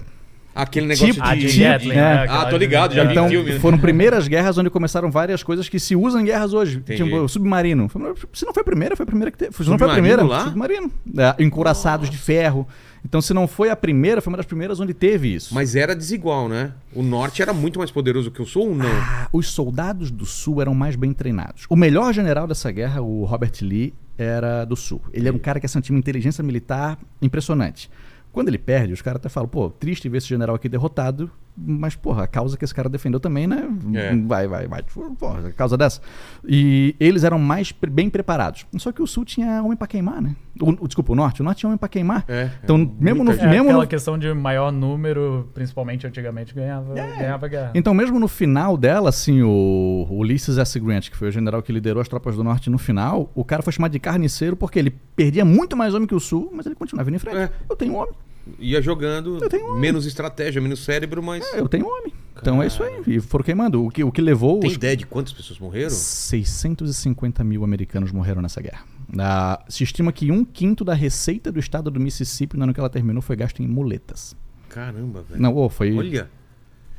aquele 0.54 0.88
negócio 0.88 1.14
Tipo- 1.14 1.30
de. 1.30 1.40
de 1.40 1.48
tipo- 1.48 1.64
Gatling, 1.64 1.92
é. 1.92 1.96
né? 1.96 2.26
Ah, 2.28 2.46
tô 2.48 2.58
ligado, 2.58 2.94
já 2.94 3.04
vi 3.06 3.12
então, 3.12 3.30
filme, 3.30 3.54
né? 3.54 3.60
foram 3.60 3.78
primeiras 3.78 4.28
guerras 4.28 4.58
onde 4.58 4.70
começaram 4.70 5.10
várias 5.10 5.42
coisas 5.44 5.70
que 5.70 5.80
se 5.80 5.96
usam 5.96 6.20
em 6.20 6.26
guerras 6.26 6.52
hoje. 6.54 6.80
Entendi. 6.80 7.04
Tipo, 7.04 7.26
submarino. 7.30 7.88
Foi- 7.88 8.14
Se 8.34 8.46
não 8.46 8.54
foi 8.54 8.62
a 8.62 8.66
primeira, 8.66 8.96
foi 8.98 9.04
a 9.04 9.08
primeira 9.08 9.32
que 9.32 9.38
teve. 9.38 9.54
Se 9.56 9.60
não 9.70 9.78
foi 9.78 9.88
a 9.88 9.92
Submarino 9.92 10.18
primeira, 10.18 10.24
lá? 10.24 10.44
submarino. 10.50 10.92
É, 11.18 11.42
encouraçados 11.44 12.10
de 12.10 12.18
ferro. 12.18 12.68
Então, 13.04 13.22
se 13.22 13.34
não 13.34 13.48
foi 13.48 13.70
a 13.70 13.76
primeira, 13.76 14.22
foi 14.22 14.32
uma 14.32 14.38
das 14.38 14.46
primeiras 14.46 14.80
onde 14.80 14.94
teve 14.94 15.34
isso. 15.34 15.54
Mas 15.54 15.76
era 15.76 15.96
desigual, 15.96 16.48
né? 16.48 16.74
O 16.94 17.02
norte 17.02 17.42
era 17.42 17.52
muito 17.52 17.80
mais 17.80 17.92
poderoso 17.92 18.32
que 18.32 18.42
o 18.42 18.46
sul 18.46 18.70
ou 18.70 18.76
não? 18.76 18.86
Ah, 18.86 19.28
os 19.34 19.48
soldados 19.48 20.12
do 20.12 20.26
sul 20.26 20.62
eram 20.62 20.74
mais 20.76 20.96
bem 20.96 21.12
treinados. 21.12 21.66
O 21.70 21.76
melhor 21.76 22.14
general 22.14 22.48
dessa 22.48 22.72
guerra, 22.72 23.02
o 23.02 23.26
Robert 23.26 23.54
Lee, 23.62 23.94
era 24.18 24.66
do 24.66 24.76
sul. 24.76 25.02
Ele 25.12 25.28
era 25.28 25.36
um 25.36 25.40
cara 25.40 25.60
que 25.60 25.66
assim, 25.66 25.82
tinha 25.82 25.96
uma 25.96 26.00
inteligência 26.00 26.44
militar 26.44 26.98
impressionante. 27.22 27.90
Quando 28.32 28.48
ele 28.48 28.58
perde, 28.58 28.94
os 28.94 29.02
caras 29.02 29.20
até 29.20 29.30
falam, 29.30 29.50
pô, 29.50 29.70
triste 29.70 30.08
ver 30.08 30.20
esse 30.20 30.28
general 30.28 30.56
aqui 30.56 30.70
derrotado, 30.70 31.30
mas, 31.58 31.96
porra, 31.96 32.24
a 32.24 32.28
causa 32.28 32.58
que 32.58 32.64
esse 32.66 32.74
cara 32.74 32.88
defendeu 32.90 33.20
também, 33.20 33.46
né? 33.48 33.68
É. 33.94 34.16
Vai, 34.16 34.48
vai, 34.48 34.68
vai. 34.68 34.84
Porra, 35.18 35.48
a 35.48 35.52
causa 35.52 35.78
dessa. 35.78 36.02
E 36.48 36.96
eles 37.00 37.24
eram 37.24 37.38
mais 37.40 37.72
pre- 37.72 37.90
bem 37.90 38.10
preparados. 38.10 38.66
Só 38.78 38.92
que 38.92 39.02
o 39.02 39.08
sul 39.08 39.26
tinha 39.26 39.62
homem 39.64 39.78
pra 39.78 39.88
queimar, 39.88 40.22
né? 40.22 40.36
O, 40.60 40.70
o- 40.84 40.88
desculpa, 40.88 41.12
o 41.14 41.16
norte. 41.16 41.42
O 41.42 41.44
norte 41.44 41.60
tinha 41.60 41.70
homem 41.70 41.78
pra 41.78 41.88
queimar. 41.90 42.26
É, 42.28 42.50
então, 42.64 42.78
é 42.78 43.04
mesmo 43.04 43.24
no, 43.24 43.32
É, 43.32 43.48
mesmo 43.48 43.70
aquela 43.70 43.84
no, 43.84 43.88
questão 43.88 44.18
de 44.18 44.34
maior 44.34 44.72
número, 44.72 45.50
principalmente 45.54 46.06
antigamente, 46.08 46.54
ganhava, 46.54 46.98
É. 47.00 47.18
ganhava 47.18 47.48
guerra. 47.48 47.72
Então, 47.76 47.94
mesmo 47.94 48.20
no 48.20 48.28
final 48.28 48.76
dela, 48.78 49.10
assim, 49.10 49.42
o 49.42 50.08
o 50.10 50.16
Ulysses 50.18 50.58
S. 50.58 50.80
Grant, 50.80 51.10
que 51.10 51.16
foi 51.18 51.30
o 51.30 51.32
general 51.32 51.62
que 51.62 51.72
liderou 51.72 52.02
as 52.02 52.08
tropas 52.08 52.36
do 52.36 52.44
norte 52.44 52.70
no 52.70 52.78
final, 52.78 53.32
o 53.36 53.44
cara 53.46 53.62
foi 53.62 53.72
chamado 53.74 53.92
de 53.92 54.00
carniceiro 54.00 54.56
porque 54.56 54.80
ele 54.80 54.92
perdia 55.16 55.46
muito 55.46 55.76
mais 55.78 55.94
homem 55.94 56.08
que 56.08 56.16
o 56.16 56.20
sul, 56.20 56.50
mas 56.54 56.66
ele 56.66 56.76
continuava 56.76 57.10
indo 57.10 57.16
em 57.16 57.20
frente. 57.20 57.38
É. 57.38 57.50
Eu 57.70 57.76
tenho 57.76 57.94
homem, 57.96 58.12
Ia 58.60 58.82
jogando 58.82 59.40
menos 59.80 60.06
estratégia, 60.06 60.62
menos 60.62 60.84
cérebro, 60.84 61.22
mas. 61.22 61.44
é, 61.54 61.60
eu 61.60 61.68
tenho 61.70 61.86
homem. 61.88 62.14
Então 62.40 62.62
é 62.64 62.68
isso 62.68 62.82
aí. 62.82 63.02
E 63.06 63.20
foram 63.20 63.44
queimando. 63.46 63.86
O 63.86 63.90
que, 63.90 64.04
o 64.04 64.12
que 64.12 64.22
levou. 64.22 64.60
Tem 64.62 64.70
os- 64.70 64.76
ideia 64.76 64.98
de 64.98 65.06
quantas 65.06 65.32
pessoas 65.34 65.60
morreram? 65.60 65.90
650 65.92 67.44
mil 67.44 67.64
americanos 67.64 68.12
morreram 68.12 68.42
nessa 68.42 68.62
guerra. 68.62 68.84
Ah, 69.20 69.64
se 69.70 69.84
estima 69.84 70.12
que 70.12 70.32
um 70.32 70.44
quinto 70.46 70.84
da 70.84 70.94
receita 70.94 71.52
do 71.52 71.60
estado 71.60 71.92
do 71.92 72.00
Mississippi 72.00 72.58
no 72.58 72.64
ano 72.64 72.74
que 72.74 72.80
ela 72.80 72.90
terminou 72.90 73.22
foi 73.22 73.36
gasto 73.36 73.62
em 73.62 73.68
muletas. 73.68 74.36
Caramba, 74.70 75.22
velho. 75.28 75.42
Não, 75.42 75.56
ô, 75.56 75.70
foi. 75.70 75.96
Olha. 75.96 76.30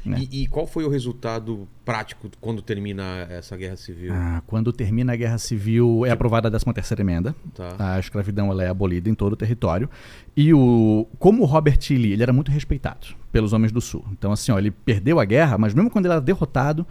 Né? 0.05 0.27
E, 0.31 0.43
e 0.43 0.47
qual 0.49 0.67
foi 0.67 0.85
o 0.85 0.88
resultado 0.88 1.69
prático 1.85 2.29
quando 2.41 2.61
termina 2.61 3.27
essa 3.31 3.57
guerra 3.57 3.77
civil? 3.77 4.12
Ah, 4.12 4.43
quando 4.47 4.73
termina 4.73 5.12
a 5.12 5.17
guerra 5.17 5.38
civil, 5.38 6.05
é 6.05 6.11
aprovada 6.11 6.49
a 6.49 6.51
13 6.51 6.65
terceira 6.75 7.03
emenda. 7.03 7.35
Tá. 7.55 7.77
A 7.79 7.99
escravidão 8.01 8.51
ela 8.51 8.65
é 8.65 8.69
abolida 8.69 9.09
em 9.09 9.15
todo 9.15 9.35
o 9.35 9.37
território. 9.37 9.88
E 10.37 10.53
o 10.53 11.07
como 11.19 11.43
o 11.43 11.47
Robert 11.47 11.79
E. 11.91 11.97
Lee, 11.97 12.12
ele 12.12 12.23
era 12.23 12.33
muito 12.33 12.51
respeitado 12.51 13.09
pelos 13.31 13.53
homens 13.53 13.71
do 13.71 13.81
Sul. 13.81 14.05
Então, 14.12 14.33
assim, 14.33 14.51
ó, 14.53 14.59
ele 14.59 14.71
perdeu 14.71 15.21
a 15.21 15.25
guerra, 15.25 15.57
mas 15.57 15.73
mesmo 15.73 15.91
quando 15.91 16.07
ele 16.07 16.12
era 16.12 16.21
derrotado, 16.21 16.87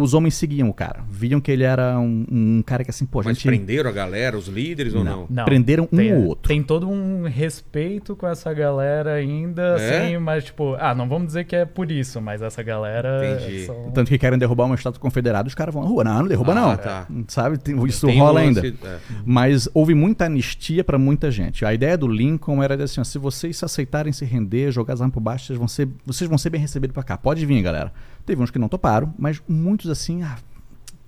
os 0.00 0.14
homens 0.14 0.34
seguiam 0.34 0.68
o 0.68 0.74
cara. 0.74 1.04
Viam 1.10 1.40
que 1.40 1.50
ele 1.50 1.64
era 1.64 1.98
um, 1.98 2.24
um 2.30 2.62
cara 2.64 2.84
que, 2.84 2.90
assim, 2.90 3.04
pô, 3.06 3.20
a 3.20 3.24
Mas 3.24 3.36
gente... 3.36 3.46
prenderam 3.46 3.90
a 3.90 3.92
galera, 3.92 4.36
os 4.36 4.46
líderes 4.48 4.94
ou 4.94 5.02
não? 5.04 5.26
Não, 5.28 5.44
Prenderam 5.44 5.88
um 5.90 5.96
tem, 5.96 6.14
ou 6.14 6.24
outro. 6.26 6.48
Tem 6.48 6.62
todo 6.62 6.88
um 6.88 7.24
respeito 7.28 8.14
com 8.16 8.26
essa 8.26 8.52
galera 8.52 9.14
ainda, 9.14 9.76
É? 9.78 10.04
assim, 10.06 10.18
mas 10.18 10.44
tipo, 10.44 10.74
ah, 10.78 10.94
não 10.94 11.08
vamos 11.08 11.28
dizer 11.28 11.44
que 11.44 11.56
é 11.56 11.64
por 11.64 11.90
isso, 11.90 12.20
mas 12.20 12.42
essa 12.42 12.62
galera. 12.62 13.20
Entendi. 13.42 13.66
são- 13.66 13.90
Tanto 13.92 14.08
que 14.08 14.18
querem 14.18 14.38
derrubar 14.38 14.64
uma 14.66 14.74
estátua 14.74 15.00
confederada, 15.00 15.48
os 15.48 15.54
caras 15.54 15.72
vão 15.74 15.82
na 15.82 15.88
rua. 15.88 16.04
Não, 16.04 16.18
não 16.20 16.28
derruba 16.28 16.52
Ah, 16.52 16.54
não. 16.54 16.76
tá. 16.76 17.06
Sabe? 17.28 17.58
Tem- 17.58 17.76
isso 17.86 18.06
Tem 18.06 18.16
um 18.20 18.24
rola 18.24 18.40
lance- 18.42 18.60
ainda. 18.66 18.76
é. 18.88 18.98
Mas 19.24 19.68
houve 19.74 19.94
muita 19.94 20.26
anistia 20.26 20.84
para 20.84 20.98
muita 20.98 21.30
gente. 21.30 21.64
A 21.64 21.72
ideia 21.74 21.96
do 21.96 22.06
Lincoln 22.08 22.62
era 22.62 22.82
assim: 22.82 23.00
ó, 23.00 23.04
se 23.04 23.18
vocês 23.18 23.56
se 23.56 23.64
aceitarem 23.64 24.12
se 24.12 24.24
render, 24.24 24.70
jogar 24.70 24.94
as 24.94 25.00
armas 25.00 25.14
por 25.14 25.20
baixo, 25.20 25.46
vocês 25.46 25.58
vão 25.58 25.68
ser, 25.68 25.88
vocês 26.04 26.28
vão 26.28 26.38
ser 26.38 26.50
bem 26.50 26.60
recebidos 26.60 26.94
para 26.94 27.02
cá. 27.02 27.16
Pode 27.16 27.44
vir, 27.44 27.60
galera. 27.62 27.92
Teve 28.28 28.42
uns 28.42 28.50
que 28.50 28.58
não 28.58 28.68
toparam, 28.68 29.12
mas 29.18 29.42
muitos 29.48 29.88
assim, 29.90 30.22
ah, 30.22 30.36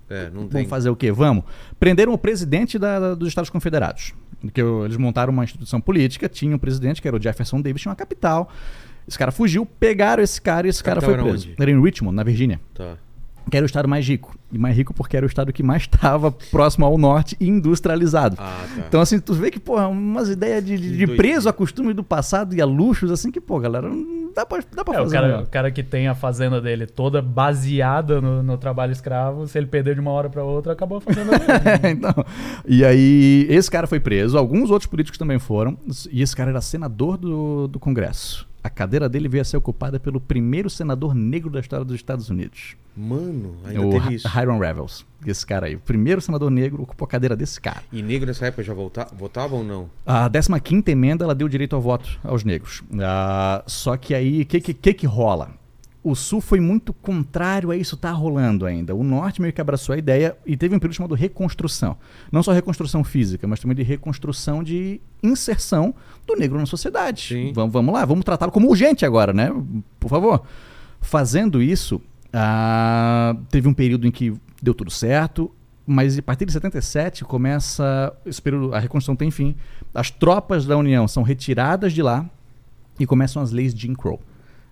É, 0.09 0.25
não 0.31 0.41
tem. 0.41 0.49
vamos 0.49 0.69
fazer 0.69 0.89
o 0.89 0.95
quê? 0.95 1.11
Vamos. 1.11 1.43
Prenderam 1.79 2.11
o 2.13 2.17
presidente 2.17 2.77
da- 2.79 2.99
da- 2.99 3.13
dos 3.15 3.27
Estados 3.27 3.49
Confederados. 3.49 4.13
Que 4.53 4.59
eles 4.61 4.97
montaram 4.97 5.31
uma 5.31 5.43
instituição 5.43 5.79
política, 5.79 6.27
tinha 6.27 6.55
um 6.55 6.59
presidente, 6.59 6.99
que 6.99 7.07
era 7.07 7.15
o 7.15 7.21
Jefferson 7.21 7.61
Davis, 7.61 7.79
tinha 7.83 7.91
uma 7.91 7.95
capital. 7.95 8.49
Esse 9.07 9.17
cara 9.17 9.31
fugiu, 9.31 9.65
pegaram 9.67 10.23
esse 10.23 10.41
cara 10.41 10.65
e 10.65 10.69
esse 10.71 10.83
cara 10.83 10.95
Capital 10.99 11.15
foi 11.15 11.23
era 11.23 11.29
preso. 11.31 11.49
onde? 11.49 11.61
Era 11.61 11.71
em 11.71 11.79
Richmond, 11.81 12.15
na 12.15 12.23
Virgínia. 12.23 12.59
Tá. 12.73 12.97
Que 13.49 13.57
era 13.57 13.63
o 13.63 13.65
estado 13.65 13.87
mais 13.87 14.07
rico. 14.07 14.35
E 14.51 14.57
mais 14.57 14.75
rico 14.75 14.93
porque 14.93 15.15
era 15.15 15.25
o 15.25 15.29
estado 15.29 15.51
que 15.53 15.63
mais 15.63 15.83
estava 15.91 16.31
próximo 16.31 16.85
ao 16.85 16.97
norte 16.97 17.35
e 17.39 17.47
industrializado. 17.47 18.35
Ah, 18.39 18.65
tá. 18.75 18.83
Então, 18.87 19.01
assim, 19.01 19.19
tu 19.19 19.33
vê 19.33 19.49
que, 19.49 19.59
pô, 19.59 19.77
umas 19.87 20.29
ideias 20.29 20.63
de, 20.65 20.77
de, 20.77 20.97
de 20.97 21.07
preso 21.15 21.47
a 21.49 21.53
costumes 21.53 21.95
do 21.95 22.03
passado 22.03 22.53
e 22.53 22.61
a 22.61 22.65
luxos, 22.65 23.11
assim, 23.11 23.31
que, 23.31 23.39
pô, 23.39 23.59
galera, 23.59 23.89
não 23.89 24.31
dá 24.35 24.45
pra, 24.45 24.59
dá 24.75 24.83
pra 24.83 24.95
É, 24.95 24.99
o 24.99 25.03
fazer. 25.03 25.15
cara, 25.15 25.27
melhor. 25.27 25.43
o 25.43 25.47
cara 25.47 25.71
que 25.71 25.83
tem 25.83 26.07
a 26.07 26.15
fazenda 26.15 26.59
dele 26.61 26.85
toda 26.85 27.21
baseada 27.21 28.19
no, 28.21 28.43
no 28.43 28.57
trabalho 28.57 28.91
escravo, 28.91 29.47
se 29.47 29.57
ele 29.57 29.67
perder 29.67 29.95
de 29.95 30.01
uma 30.01 30.11
hora 30.11 30.29
pra 30.29 30.43
outra, 30.43 30.73
acabou 30.73 30.97
a 30.97 31.01
fazenda 31.01 31.31
dele. 31.37 31.51
então, 31.91 32.13
e 32.67 32.83
aí, 32.83 33.45
esse 33.49 33.69
cara 33.71 33.87
foi 33.87 33.99
preso, 33.99 34.37
alguns 34.37 34.69
outros 34.69 34.89
políticos 34.89 35.17
também 35.17 35.39
foram, 35.39 35.77
e 36.11 36.21
esse 36.21 36.35
cara 36.35 36.49
era 36.49 36.61
senador 36.61 37.17
do, 37.17 37.67
do 37.67 37.79
Congresso. 37.79 38.49
A 38.63 38.69
cadeira 38.69 39.09
dele 39.09 39.27
veio 39.27 39.41
a 39.41 39.45
ser 39.45 39.57
ocupada 39.57 39.99
pelo 39.99 40.21
primeiro 40.21 40.69
senador 40.69 41.15
negro 41.15 41.49
da 41.49 41.59
história 41.59 41.83
dos 41.83 41.95
Estados 41.95 42.29
Unidos. 42.29 42.75
Mano, 42.95 43.55
ainda 43.65 43.81
o 43.81 43.89
teve 43.89 44.15
isso. 44.15 44.27
Hiram 44.27 44.59
Revels. 44.59 45.05
Esse 45.25 45.45
cara 45.45 45.67
aí. 45.67 45.75
O 45.75 45.79
primeiro 45.79 46.21
senador 46.21 46.51
negro 46.51 46.83
ocupou 46.83 47.05
a 47.05 47.09
cadeira 47.09 47.35
desse 47.35 47.59
cara. 47.59 47.81
E 47.91 48.01
negro 48.01 48.27
nessa 48.27 48.45
época 48.45 48.63
já 48.63 48.73
volta... 48.73 49.07
votava 49.13 49.55
ou 49.55 49.63
não? 49.63 49.89
A 50.05 50.29
15 50.29 50.83
emenda 50.91 51.23
ela 51.23 51.33
deu 51.33 51.47
direito 51.47 51.75
ao 51.75 51.81
voto 51.81 52.19
aos 52.23 52.43
negros. 52.43 52.83
Ah, 52.99 53.63
só 53.65 53.95
que 53.97 54.13
aí, 54.13 54.41
o 54.41 54.45
que, 54.45 54.59
que, 54.59 54.73
que 54.73 54.93
que 54.93 55.07
rola? 55.07 55.60
O 56.03 56.15
Sul 56.15 56.41
foi 56.41 56.59
muito 56.59 56.93
contrário 56.93 57.69
a 57.69 57.77
isso 57.77 57.95
tá 57.95 58.11
rolando 58.11 58.65
ainda. 58.65 58.95
O 58.95 59.03
Norte 59.03 59.39
meio 59.39 59.53
que 59.53 59.61
abraçou 59.61 59.93
a 59.93 59.97
ideia 59.97 60.35
e 60.45 60.57
teve 60.57 60.75
um 60.75 60.79
período 60.79 60.95
chamado 60.95 61.13
reconstrução. 61.13 61.95
Não 62.31 62.41
só 62.41 62.51
reconstrução 62.51 63.03
física, 63.03 63.47
mas 63.47 63.59
também 63.59 63.75
de 63.75 63.83
reconstrução 63.83 64.63
de 64.63 64.99
inserção 65.21 65.93
do 66.25 66.35
negro 66.35 66.57
na 66.57 66.65
sociedade. 66.65 67.27
Sim. 67.27 67.53
Vamos, 67.53 67.71
vamos 67.71 67.93
lá, 67.93 68.03
vamos 68.03 68.25
tratá-lo 68.25 68.51
como 68.51 68.67
urgente 68.67 69.05
agora, 69.05 69.31
né? 69.31 69.53
Por 69.99 70.09
favor. 70.09 70.41
Fazendo 70.99 71.61
isso, 71.61 72.01
ah, 72.33 73.35
teve 73.51 73.67
um 73.67 73.73
período 73.73 74.07
em 74.07 74.11
que 74.11 74.33
deu 74.59 74.73
tudo 74.73 74.89
certo, 74.89 75.51
mas 75.85 76.17
a 76.17 76.21
partir 76.21 76.45
de 76.45 76.53
77 76.53 77.25
começa 77.25 78.11
esse 78.25 78.41
período, 78.41 78.73
a 78.73 78.79
reconstrução 78.79 79.15
tem 79.15 79.29
fim. 79.29 79.55
As 79.93 80.09
tropas 80.09 80.65
da 80.65 80.77
União 80.77 81.07
são 81.07 81.21
retiradas 81.21 81.93
de 81.93 82.01
lá 82.01 82.25
e 82.99 83.05
começam 83.05 83.41
as 83.41 83.51
leis 83.51 83.73
de 83.73 83.81
Jim 83.83 83.93
Crow. 83.93 84.19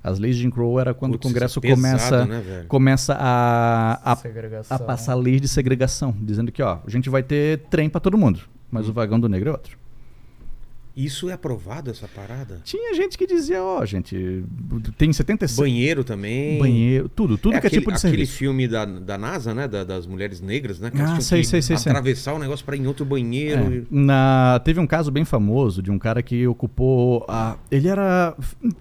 As 0.04 0.20
leis 0.20 0.36
de 0.36 0.44
Jim 0.44 0.50
Crow 0.50 0.80
era 0.80 0.94
quando 0.94 1.14
Putz, 1.14 1.26
o 1.26 1.28
Congresso 1.30 1.60
isso 1.60 1.68
é 1.68 1.76
pesado, 1.76 1.82
começa 1.82 2.26
né, 2.26 2.66
começa 2.68 3.14
a, 3.20 4.12
a, 4.14 4.18
a 4.70 4.80
passar 4.80 5.16
leis 5.16 5.42
de 5.42 5.48
segregação, 5.48 6.16
dizendo 6.22 6.52
que 6.52 6.62
ó, 6.62 6.80
a 6.86 6.90
gente 6.90 7.10
vai 7.10 7.24
ter 7.24 7.60
trem 7.70 7.90
para 7.90 8.00
todo 8.00 8.18
mundo, 8.18 8.42
mas 8.72 8.88
Hum. 8.88 8.92
o 8.92 8.94
vagão 8.94 9.20
do 9.20 9.28
negro 9.28 9.50
é 9.50 9.52
outro. 9.52 9.79
Isso 11.02 11.30
é 11.30 11.34
aprovado, 11.34 11.90
essa 11.90 12.08
parada? 12.08 12.60
Tinha 12.66 12.94
gente 12.94 13.18
que 13.18 13.26
dizia, 13.26 13.64
ó, 13.64 13.86
gente, 13.86 14.44
tem 14.98 15.14
76 15.14 15.58
Banheiro 15.58 16.04
também. 16.04 16.60
banheiro, 16.60 17.08
tudo, 17.08 17.38
tudo 17.38 17.56
é 17.56 17.60
que 17.62 17.66
é 17.66 17.70
aquele, 17.70 17.82
tipo 17.82 17.92
de 17.92 17.98
aquele 17.98 18.12
serviço. 18.12 18.38
filme 18.38 18.68
da, 18.68 18.84
da 18.84 19.18
NASA, 19.18 19.54
né? 19.54 19.68
da- 19.68 19.84
das 19.86 20.06
mulheres 20.06 20.42
negras, 20.42 20.80
né? 20.80 20.92
Que 20.92 21.02
Ah, 21.02 21.22
sei, 21.22 21.40
que 21.42 21.48
sei, 21.48 21.62
sei, 21.62 21.78
atravessar 21.78 22.34
o 22.34 22.40
negócio 22.40 22.66
pra 22.66 22.76
ir 22.76 22.82
em 22.82 22.88
outro 22.88 23.06
banheiro. 23.06 23.78
É. 23.78 23.84
Na- 23.90 24.60
teve 24.66 24.80
um 24.80 24.86
caso 24.88 25.10
bem 25.10 25.24
famoso 25.24 25.82
de 25.82 25.90
um 25.90 25.98
cara 25.98 26.22
que 26.22 26.46
ocupou. 26.48 27.26
A, 27.30 27.56
ele 27.72 27.88
era 27.88 28.36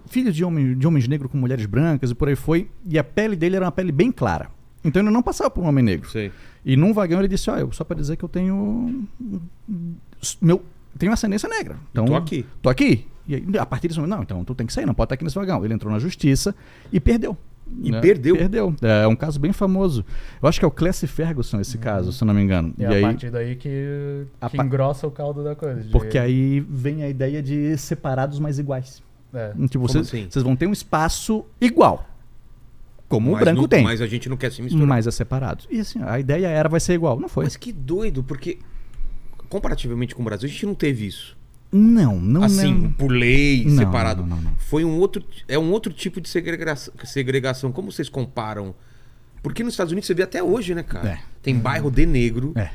filho 0.06 0.32
de, 0.32 0.44
homem, 0.44 0.76
de 0.76 0.86
homens 0.88 1.06
negros 1.06 1.30
com 1.30 1.38
mulheres 1.38 1.66
brancas 1.66 2.10
e 2.10 2.14
por 2.16 2.28
aí 2.28 2.34
foi. 2.36 2.68
E 2.84 2.98
a 2.98 3.04
pele 3.04 3.36
dele 3.36 3.54
era 3.56 3.64
uma 3.66 3.72
pele 3.72 3.92
bem 3.92 4.10
clara. 4.10 4.50
Então 4.84 5.00
ele 5.02 5.10
não 5.10 5.22
passava 5.22 5.50
por 5.50 5.62
um 5.62 5.68
homem 5.68 5.84
negro. 5.84 6.10
Sei. 6.10 6.32
E 6.64 6.76
num 6.76 6.92
vagão 6.92 7.20
ele 7.20 7.28
disse: 7.28 7.48
Olha, 7.50 7.68
só 7.72 7.84
pra 7.84 7.96
dizer 7.96 8.16
que 8.16 8.24
eu 8.24 8.28
tenho. 8.28 9.06
Meu, 10.40 10.62
tenho 10.98 11.12
ascendência 11.12 11.48
negra. 11.48 11.76
Então, 11.90 12.04
Tô 12.04 12.14
aqui. 12.16 12.44
Tô 12.60 12.68
aqui. 12.68 13.06
E 13.26 13.34
aí, 13.34 13.44
a 13.58 13.66
partir 13.66 13.88
desse 13.88 14.00
momento, 14.00 14.16
não, 14.16 14.22
então 14.22 14.44
tu 14.44 14.54
tem 14.54 14.66
que 14.66 14.72
sair, 14.72 14.86
não 14.86 14.94
pode 14.94 15.06
estar 15.06 15.14
aqui 15.14 15.24
nesse 15.24 15.36
vagão. 15.36 15.64
Ele 15.64 15.74
entrou 15.74 15.92
na 15.92 15.98
justiça 15.98 16.54
e 16.92 16.98
perdeu. 16.98 17.36
E 17.82 17.90
né? 17.90 18.00
perdeu? 18.00 18.34
Perdeu. 18.34 18.74
É 18.80 19.06
um 19.06 19.14
caso 19.14 19.38
bem 19.38 19.52
famoso. 19.52 20.02
Eu 20.42 20.48
acho 20.48 20.58
que 20.58 20.64
é 20.64 20.68
o 20.68 20.70
Classy 20.70 21.06
Ferguson 21.06 21.60
esse 21.60 21.76
caso, 21.76 22.10
se 22.14 22.22
eu 22.22 22.26
não 22.26 22.32
me 22.32 22.40
engano. 22.42 22.72
E, 22.78 22.82
E, 22.82 22.84
é 22.84 22.88
a 22.88 22.92
aí, 22.92 23.02
partir 23.02 23.30
daí 23.30 23.56
que, 23.56 24.24
que 24.50 24.56
pa- 24.56 24.64
engrossa 24.64 25.06
o 25.06 25.10
caldo 25.10 25.44
da 25.44 25.54
coisa. 25.54 25.82
de- 25.82 25.90
porque 25.90 26.16
aí 26.18 26.60
vem 26.60 27.02
a 27.02 27.08
ideia 27.10 27.42
de 27.42 27.76
separados 27.76 28.38
mais 28.38 28.58
iguais. 28.58 29.02
É. 29.34 29.48
Tipo, 29.50 29.70
Como 29.80 29.88
vocês, 29.88 30.06
assim? 30.06 30.26
vocês 30.30 30.42
vão 30.42 30.56
ter 30.56 30.66
um 30.66 30.72
espaço 30.72 31.44
igual. 31.60 32.06
Como 33.06 33.30
o 33.30 33.32
Mas 33.34 33.44
branco 33.44 33.60
não- 33.62 33.68
tem. 33.68 33.84
Mas 33.84 34.00
a 34.00 34.06
gente 34.06 34.28
não 34.30 34.36
quer 34.38 34.50
se 34.50 34.62
misturar. 34.62 34.86
Mas 34.86 35.06
é 35.06 35.10
separado. 35.10 35.64
E 35.70 35.80
assim, 35.80 36.00
a 36.02 36.18
ideia 36.18 36.46
era 36.46 36.68
vai 36.70 36.80
ser 36.80 36.94
igual. 36.94 37.20
Não 37.20 37.28
foi. 37.28 37.44
Mas 37.44 37.56
que 37.56 37.70
doido, 37.70 38.22
porque 38.22 38.58
comparativamente 39.48 40.14
com 40.14 40.22
o 40.22 40.24
Brasil, 40.24 40.48
a 40.48 40.52
gente 40.52 40.66
não 40.66 40.74
teve 40.74 41.06
isso. 41.06 41.36
Não, 41.70 42.18
não 42.18 42.42
assim, 42.44 42.72
não. 42.74 42.92
por 42.92 43.10
lei, 43.10 43.64
Não, 43.66 43.76
separado. 43.76 44.22
não, 44.22 44.36
não, 44.36 44.42
não. 44.42 44.54
Foi 44.56 44.84
um 44.84 44.98
outro. 44.98 45.22
É 45.46 45.58
um 45.58 45.70
outro 45.70 45.92
tipo 45.92 46.20
de 46.20 46.28
segregação. 46.28 46.94
segregação. 47.04 47.70
Como 47.70 47.92
vocês 47.92 48.08
comparam? 48.08 48.74
Porque 49.42 49.62
nos 49.62 49.74
Estados 49.74 49.92
Unidos 49.92 50.06
você 50.06 50.14
vê 50.14 50.22
até 50.22 50.42
hoje, 50.42 50.74
né, 50.74 50.82
cara? 50.82 51.08
É. 51.08 51.18
Tem 51.42 51.54
bairro 51.58 51.90
de 51.90 52.06
negro, 52.06 52.52
É. 52.56 52.70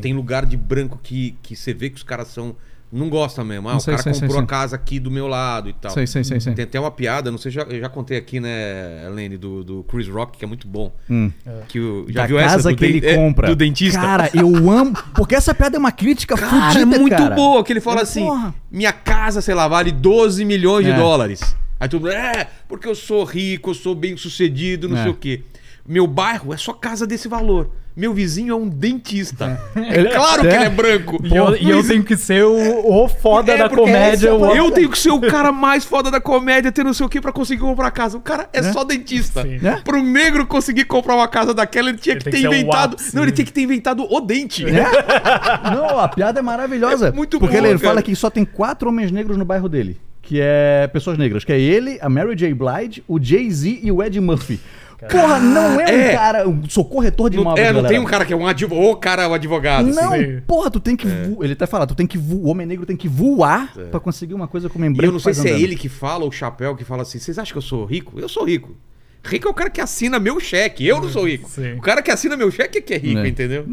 Tem 0.00 0.12
lugar 0.12 0.44
de 0.44 0.56
branco 0.56 0.98
que, 1.02 1.36
que 1.42 1.56
você 1.56 1.72
vê 1.72 1.88
que 1.90 1.96
os 1.96 2.02
caras 2.02 2.28
são. 2.28 2.54
Não 2.90 3.10
gosta 3.10 3.44
mesmo. 3.44 3.68
Ah, 3.68 3.72
Não 3.72 3.78
o 3.78 3.80
sei, 3.82 3.92
cara 3.96 4.02
sei, 4.02 4.12
comprou 4.14 4.30
sei. 4.32 4.40
a 4.40 4.46
casa 4.46 4.74
aqui 4.76 4.98
do 4.98 5.10
meu 5.10 5.26
lado 5.26 5.68
e 5.68 5.74
tal. 5.74 5.90
Sei, 5.90 6.06
sei, 6.06 6.24
sei. 6.24 6.40
Tem 6.54 6.64
até 6.64 6.80
uma 6.80 6.90
piada, 6.90 7.30
não 7.30 7.36
sei, 7.36 7.52
já, 7.52 7.62
eu 7.62 7.78
já 7.80 7.88
contei 7.88 8.16
aqui, 8.16 8.40
né, 8.40 9.04
Helene, 9.06 9.36
do, 9.36 9.62
do 9.62 9.84
Chris 9.84 10.08
Rock, 10.08 10.38
que 10.38 10.44
é 10.44 10.48
muito 10.48 10.66
bom. 10.66 10.90
Hum. 11.10 11.30
Que 11.68 11.78
o, 11.78 12.06
já 12.08 12.22
da 12.22 12.26
viu 12.26 12.38
casa 12.38 12.56
essa 12.56 12.70
do 12.70 12.76
que 12.76 12.84
ele 12.86 13.06
é, 13.06 13.14
compra. 13.14 13.48
do 13.48 13.54
dentista? 13.56 14.00
Cara, 14.00 14.30
eu 14.32 14.48
amo. 14.70 14.94
Porque 15.14 15.34
essa 15.34 15.54
piada 15.54 15.76
é 15.76 15.78
uma 15.78 15.92
crítica 15.92 16.34
Cara, 16.34 16.48
fudida, 16.72 16.96
é 16.96 16.98
muito 16.98 17.16
cara. 17.16 17.34
boa, 17.34 17.62
que 17.62 17.72
ele 17.74 17.80
fala 17.80 18.00
É, 18.00 18.02
assim: 18.04 18.24
porra. 18.24 18.54
minha 18.70 18.92
casa, 18.92 19.42
sei 19.42 19.54
lá, 19.54 19.68
vale 19.68 19.92
12 19.92 20.42
milhões 20.46 20.86
de 20.86 20.92
É. 20.92 20.96
dólares. 20.96 21.40
Aí 21.78 21.88
tudo, 21.88 22.08
é, 22.08 22.48
porque 22.66 22.88
eu 22.88 22.94
sou 22.94 23.22
rico, 23.22 23.70
eu 23.70 23.74
sou 23.74 23.94
bem 23.94 24.16
sucedido, 24.16 24.88
não 24.88 24.96
É. 24.96 25.02
sei 25.02 25.10
o 25.10 25.14
quê. 25.14 25.42
Meu 25.86 26.06
bairro 26.06 26.52
é 26.54 26.56
só 26.56 26.72
casa 26.72 27.06
desse 27.06 27.28
valor. 27.28 27.70
Meu 27.98 28.14
vizinho 28.14 28.52
é 28.52 28.56
um 28.56 28.68
dentista. 28.68 29.60
É, 29.76 30.04
claro 30.04 30.42
que 30.42 30.48
é. 30.48 30.54
ele 30.54 30.64
é 30.64 30.68
branco. 30.70 31.18
E 31.24 31.34
eu, 31.34 31.56
e 31.56 31.70
eu 31.70 31.86
tenho 31.86 32.04
que 32.04 32.16
ser 32.16 32.44
o, 32.44 33.04
o 33.04 33.08
foda 33.08 33.52
É, 33.52 33.56
da 33.56 33.68
comédia. 33.68 34.34
o- 34.34 34.54
Eu 34.54 34.70
tenho 34.70 34.88
que 34.88 34.98
ser 34.98 35.10
o 35.10 35.20
cara 35.20 35.50
mais 35.50 35.84
foda 35.84 36.10
da 36.10 36.20
comédia, 36.20 36.70
ter 36.70 36.84
não 36.84 36.92
sei 36.92 37.06
o 37.06 37.08
que 37.08 37.20
pra 37.20 37.32
conseguir 37.32 37.60
comprar 37.60 37.90
casa. 37.90 38.16
O 38.16 38.20
cara 38.20 38.48
é, 38.52 38.62
só 38.72 38.84
dentista. 38.84 39.42
Sim. 39.42 39.58
É. 39.66 39.76
Para 39.80 39.96
um 39.96 40.02
negro 40.02 40.46
conseguir 40.46 40.84
comprar 40.84 41.14
uma 41.16 41.26
casa 41.28 41.52
daquela, 41.54 41.88
ele 41.88 41.98
tinha 41.98 42.14
Ele 42.14 42.22
que 42.24 42.30
tem 42.30 42.42
ter 42.42 42.46
inventado. 42.48 42.96
Não, 43.12 43.22
ele 43.22 43.32
tinha 43.32 43.44
que 43.44 43.52
ter 43.52 43.62
inventado 43.62 44.06
o 44.08 44.20
dente. 44.20 44.64
Não, 45.74 45.98
a 45.98 46.08
piada 46.08 46.38
é 46.38 46.42
maravilhosa. 46.42 47.08
É 47.08 47.12
muito 47.12 47.38
Porque 47.38 47.56
boa, 47.56 47.68
ele 47.68 47.78
cara. 47.78 47.90
fala 47.90 48.02
que 48.02 48.14
só 48.14 48.30
tem 48.30 48.44
quatro 48.44 48.88
homens 48.88 49.10
negros 49.10 49.36
no 49.36 49.44
bairro 49.44 49.68
dele. 49.68 49.98
Que 50.22 50.40
é 50.42 50.86
pessoas 50.92 51.16
negras. 51.16 51.42
Que 51.44 51.52
é 51.52 51.58
ele, 51.60 51.98
a 52.02 52.08
Mary 52.08 52.36
J. 52.36 52.52
Blige, 52.52 53.02
o 53.08 53.18
Jay-Z 53.22 53.80
e 53.82 53.90
o 53.90 54.02
Ed 54.02 54.20
Murphy. 54.20 54.60
Porra, 55.06 55.38
não 55.38 55.80
é 55.80 55.84
um 55.84 55.88
É. 55.88 56.12
cara. 56.12 56.44
Sou 56.68 56.84
corretor 56.84 57.30
de 57.30 57.36
Não, 57.36 57.42
imóveis. 57.44 57.64
é, 57.66 57.68
não 57.68 57.76
galera. 57.82 57.94
tem 57.94 57.98
um 58.02 58.04
cara 58.08 58.24
que 58.24 58.32
é 58.32 58.36
um 58.36 58.46
advogado. 58.46 58.86
O 58.90 58.96
cara 58.96 59.22
é 59.22 59.26
o 59.28 59.34
advogado. 59.34 59.86
Não, 59.88 60.12
assim. 60.12 60.40
porra, 60.46 60.70
tu 60.70 60.80
tem 60.80 60.96
que 60.96 61.06
voar. 61.06 61.44
Ele 61.44 61.52
até 61.52 61.66
fala, 61.66 61.86
tu 61.86 61.94
tem 61.94 62.06
que 62.06 62.18
voar. 62.18 62.38
O 62.42 62.48
homem 62.48 62.66
negro 62.66 62.84
tem 62.86 62.96
que 62.96 63.08
voar 63.08 63.72
pra 63.90 64.00
conseguir 64.00 64.34
uma 64.34 64.48
coisa 64.48 64.68
como 64.68 64.84
em 64.84 64.92
E 64.92 65.04
eu 65.04 65.12
não 65.12 65.18
sei 65.20 65.34
se 65.34 65.46
é 65.46 65.50
andando. 65.52 65.62
ele 65.62 65.76
que 65.76 65.88
fala 65.88 66.24
ou 66.24 66.30
o 66.30 66.32
Chapéu 66.32 66.74
que 66.74 66.84
fala 66.84 67.02
assim: 67.02 67.18
vocês 67.18 67.38
acham 67.38 67.52
que 67.52 67.58
eu 67.58 67.62
sou 67.62 67.84
rico? 67.84 68.18
Eu 68.18 68.28
sou 68.28 68.44
rico. 68.44 68.76
Rico 69.24 69.48
é 69.48 69.50
o 69.50 69.54
cara 69.54 69.68
que 69.68 69.80
assina 69.80 70.18
meu 70.20 70.38
cheque. 70.38 70.86
Eu 70.86 71.00
não 71.00 71.08
sou 71.08 71.26
rico. 71.26 71.50
Sim. 71.50 71.72
O 71.74 71.80
cara 71.80 72.00
que 72.00 72.10
assina 72.10 72.36
meu 72.36 72.50
cheque 72.52 72.78
é 72.78 72.80
que 72.80 72.94
é 72.94 72.98
rico, 72.98 73.20
Né? 73.20 73.28
entendeu? 73.28 73.66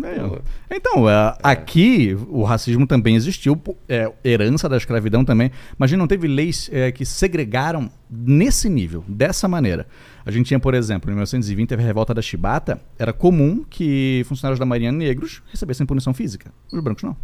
É. 0.70 0.76
Então, 0.76 1.08
é, 1.08 1.38
aqui 1.42 2.18
o 2.30 2.44
racismo 2.44 2.86
também 2.88 3.16
existiu, 3.16 3.62
é, 3.88 4.12
herança 4.24 4.68
da 4.68 4.76
escravidão 4.76 5.24
também, 5.24 5.52
mas 5.78 5.88
a 5.88 5.90
gente 5.92 6.00
não 6.00 6.08
teve 6.08 6.28
leis 6.28 6.68
é, 6.74 6.92
que 6.92 7.06
segregaram 7.06 7.90
nesse 8.10 8.68
nível, 8.68 9.04
dessa 9.08 9.48
maneira. 9.48 9.88
A 10.26 10.32
gente 10.32 10.48
tinha, 10.48 10.60
por 10.60 10.74
exemplo, 10.74 11.10
em 11.10 11.14
1920 11.14 11.70
teve 11.70 11.84
a 11.84 11.86
revolta 11.86 12.14
da 12.14 12.22
Chibata, 12.22 12.82
era 12.98 13.14
comum 13.14 13.64
que 13.70 14.24
funcionários 14.26 14.60
da 14.60 14.66
Marinha 14.66 14.92
negros 14.92 15.44
recebessem 15.52 15.86
punição 15.86 16.14
física, 16.14 16.52
os 16.72 16.82
brancos 16.82 17.04
não. 17.04 17.16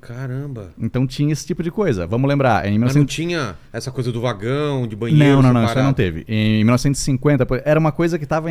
Caramba. 0.00 0.70
Então 0.78 1.06
tinha 1.06 1.32
esse 1.32 1.44
tipo 1.44 1.62
de 1.62 1.70
coisa. 1.70 2.06
Vamos 2.06 2.28
lembrar, 2.28 2.64
em 2.66 2.78
Mas 2.78 2.94
não 2.94 3.04
19... 3.04 3.06
tinha 3.06 3.56
essa 3.72 3.90
coisa 3.90 4.12
do 4.12 4.20
vagão, 4.20 4.86
de 4.86 4.94
banheiro. 4.94 5.42
Não, 5.42 5.42
não, 5.42 5.52
não, 5.52 5.64
isso 5.64 5.76
aí 5.76 5.84
não 5.84 5.92
teve. 5.92 6.24
Em 6.28 6.64
1950 6.64 7.44
pô, 7.44 7.56
era 7.64 7.78
uma 7.78 7.90
coisa 7.90 8.16
que 8.16 8.24
estava 8.24 8.48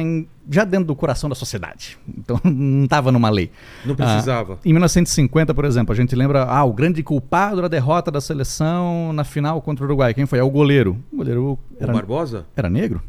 já 0.50 0.66
dentro 0.66 0.86
do 0.88 0.96
coração 0.96 1.30
da 1.30 1.36
sociedade. 1.36 1.98
Então 2.18 2.40
não 2.44 2.84
estava 2.84 3.12
numa 3.12 3.30
lei. 3.30 3.50
Não 3.86 3.96
precisava. 3.96 4.56
Ah, 4.56 4.60
em 4.64 4.74
1950, 4.74 5.54
por 5.54 5.64
exemplo, 5.66 5.94
a 5.94 5.96
gente 5.96 6.16
lembra, 6.16 6.44
ah, 6.44 6.66
o 6.66 6.74
grande 6.74 7.02
culpado 7.02 7.62
da 7.62 7.68
derrota 7.68 8.12
da 8.12 8.20
seleção 8.20 9.12
na 9.14 9.24
final 9.24 9.62
contra 9.62 9.84
o 9.84 9.88
Uruguai. 9.88 10.14
Quem 10.14 10.26
foi? 10.26 10.40
É 10.40 10.44
o 10.44 10.50
goleiro. 10.50 10.98
O 11.12 11.18
goleiro 11.18 11.44
O 11.44 11.60
era, 11.80 11.94
Barbosa? 11.94 12.46
era 12.56 12.70
negro. 12.70 13.02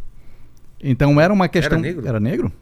Então 0.83 1.21
era 1.21 1.33
uma 1.33 1.49
questão. 1.49 1.79
negro? 1.81 2.07
Era 2.07 2.21
negro? 2.21 2.53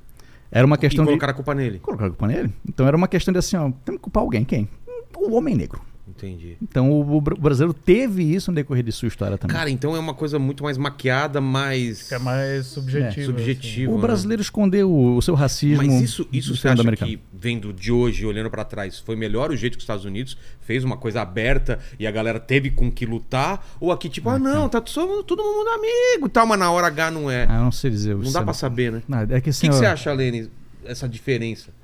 Era 0.50 0.66
uma 0.66 0.76
E 0.76 0.78
questão 0.78 1.04
de. 1.04 1.08
colocaram 1.10 1.32
a 1.32 1.34
culpa 1.34 1.54
nele. 1.54 1.78
Colocaram 1.80 2.08
a 2.12 2.16
culpa 2.16 2.26
nele. 2.26 2.52
Então 2.68 2.86
era 2.86 2.96
uma 2.96 3.08
questão 3.08 3.32
de 3.32 3.38
assim, 3.38 3.56
ó, 3.56 3.70
tem 3.84 3.96
que 3.96 4.00
culpar 4.00 4.22
alguém. 4.22 4.44
Quem? 4.44 4.68
O 5.16 5.34
homem 5.34 5.54
negro. 5.54 5.80
Entendi. 6.16 6.56
Então 6.62 6.90
o, 6.90 7.16
o 7.16 7.20
br- 7.20 7.34
o 7.34 7.40
brasileiro 7.40 7.74
teve 7.74 8.22
isso 8.22 8.50
no 8.50 8.54
decorrer 8.54 8.82
de 8.82 8.90
sua 8.92 9.08
história 9.08 9.36
também. 9.36 9.56
Cara, 9.56 9.68
então 9.70 9.94
é 9.94 9.98
uma 9.98 10.14
coisa 10.14 10.38
muito 10.38 10.62
mais 10.64 10.78
maquiada, 10.78 11.40
mais 11.40 12.02
Fica 12.04 12.18
mais 12.18 12.66
subjetivo. 12.66 13.26
subjetivo. 13.26 13.92
o 13.92 13.96
né? 13.96 14.00
brasileiro 14.02 14.40
escondeu 14.42 14.90
o, 14.90 15.16
o 15.16 15.22
seu 15.22 15.34
racismo. 15.34 15.84
Mas 15.86 16.00
isso, 16.00 16.26
isso 16.32 16.50
no 16.50 16.56
você 16.56 16.68
acha 16.68 16.80
americano. 16.80 17.10
que, 17.10 17.20
vendo 17.32 17.72
de 17.72 17.92
hoje, 17.92 18.24
olhando 18.24 18.50
pra 18.50 18.64
trás, 18.64 18.98
foi 18.98 19.14
melhor 19.16 19.50
o 19.50 19.56
jeito 19.56 19.74
que 19.74 19.78
os 19.78 19.82
Estados 19.84 20.04
Unidos 20.04 20.36
fez 20.60 20.82
uma 20.84 20.96
coisa 20.96 21.20
aberta 21.22 21.78
e 21.98 22.06
a 22.06 22.10
galera 22.10 22.40
teve 22.40 22.70
com 22.70 22.90
que 22.90 23.04
lutar? 23.04 23.64
Ou 23.78 23.92
aqui, 23.92 24.08
tipo, 24.08 24.28
ah, 24.30 24.38
não, 24.38 24.68
tá 24.68 24.80
todo, 24.80 25.22
todo 25.22 25.42
mundo 25.42 25.68
amigo 25.68 26.26
e 26.26 26.30
tal, 26.30 26.46
mas 26.46 26.58
na 26.58 26.70
hora 26.70 26.86
H 26.86 27.10
não 27.10 27.30
é. 27.30 27.46
Ah, 27.48 27.56
eu 27.58 27.64
não 27.64 27.72
sei 27.72 27.90
dizer. 27.90 28.16
não 28.16 28.32
dá 28.32 28.40
é- 28.40 28.44
pra 28.44 28.54
saber, 28.54 28.90
né? 28.90 29.02
Não, 29.06 29.18
é 29.20 29.40
que 29.40 29.48
O 29.48 29.50
assim, 29.50 29.66
que, 29.66 29.68
que 29.70 29.76
ó, 29.76 29.78
você 29.78 29.86
acha, 29.86 30.12
Lene, 30.12 30.48
essa 30.84 31.08
diferença? 31.08 31.75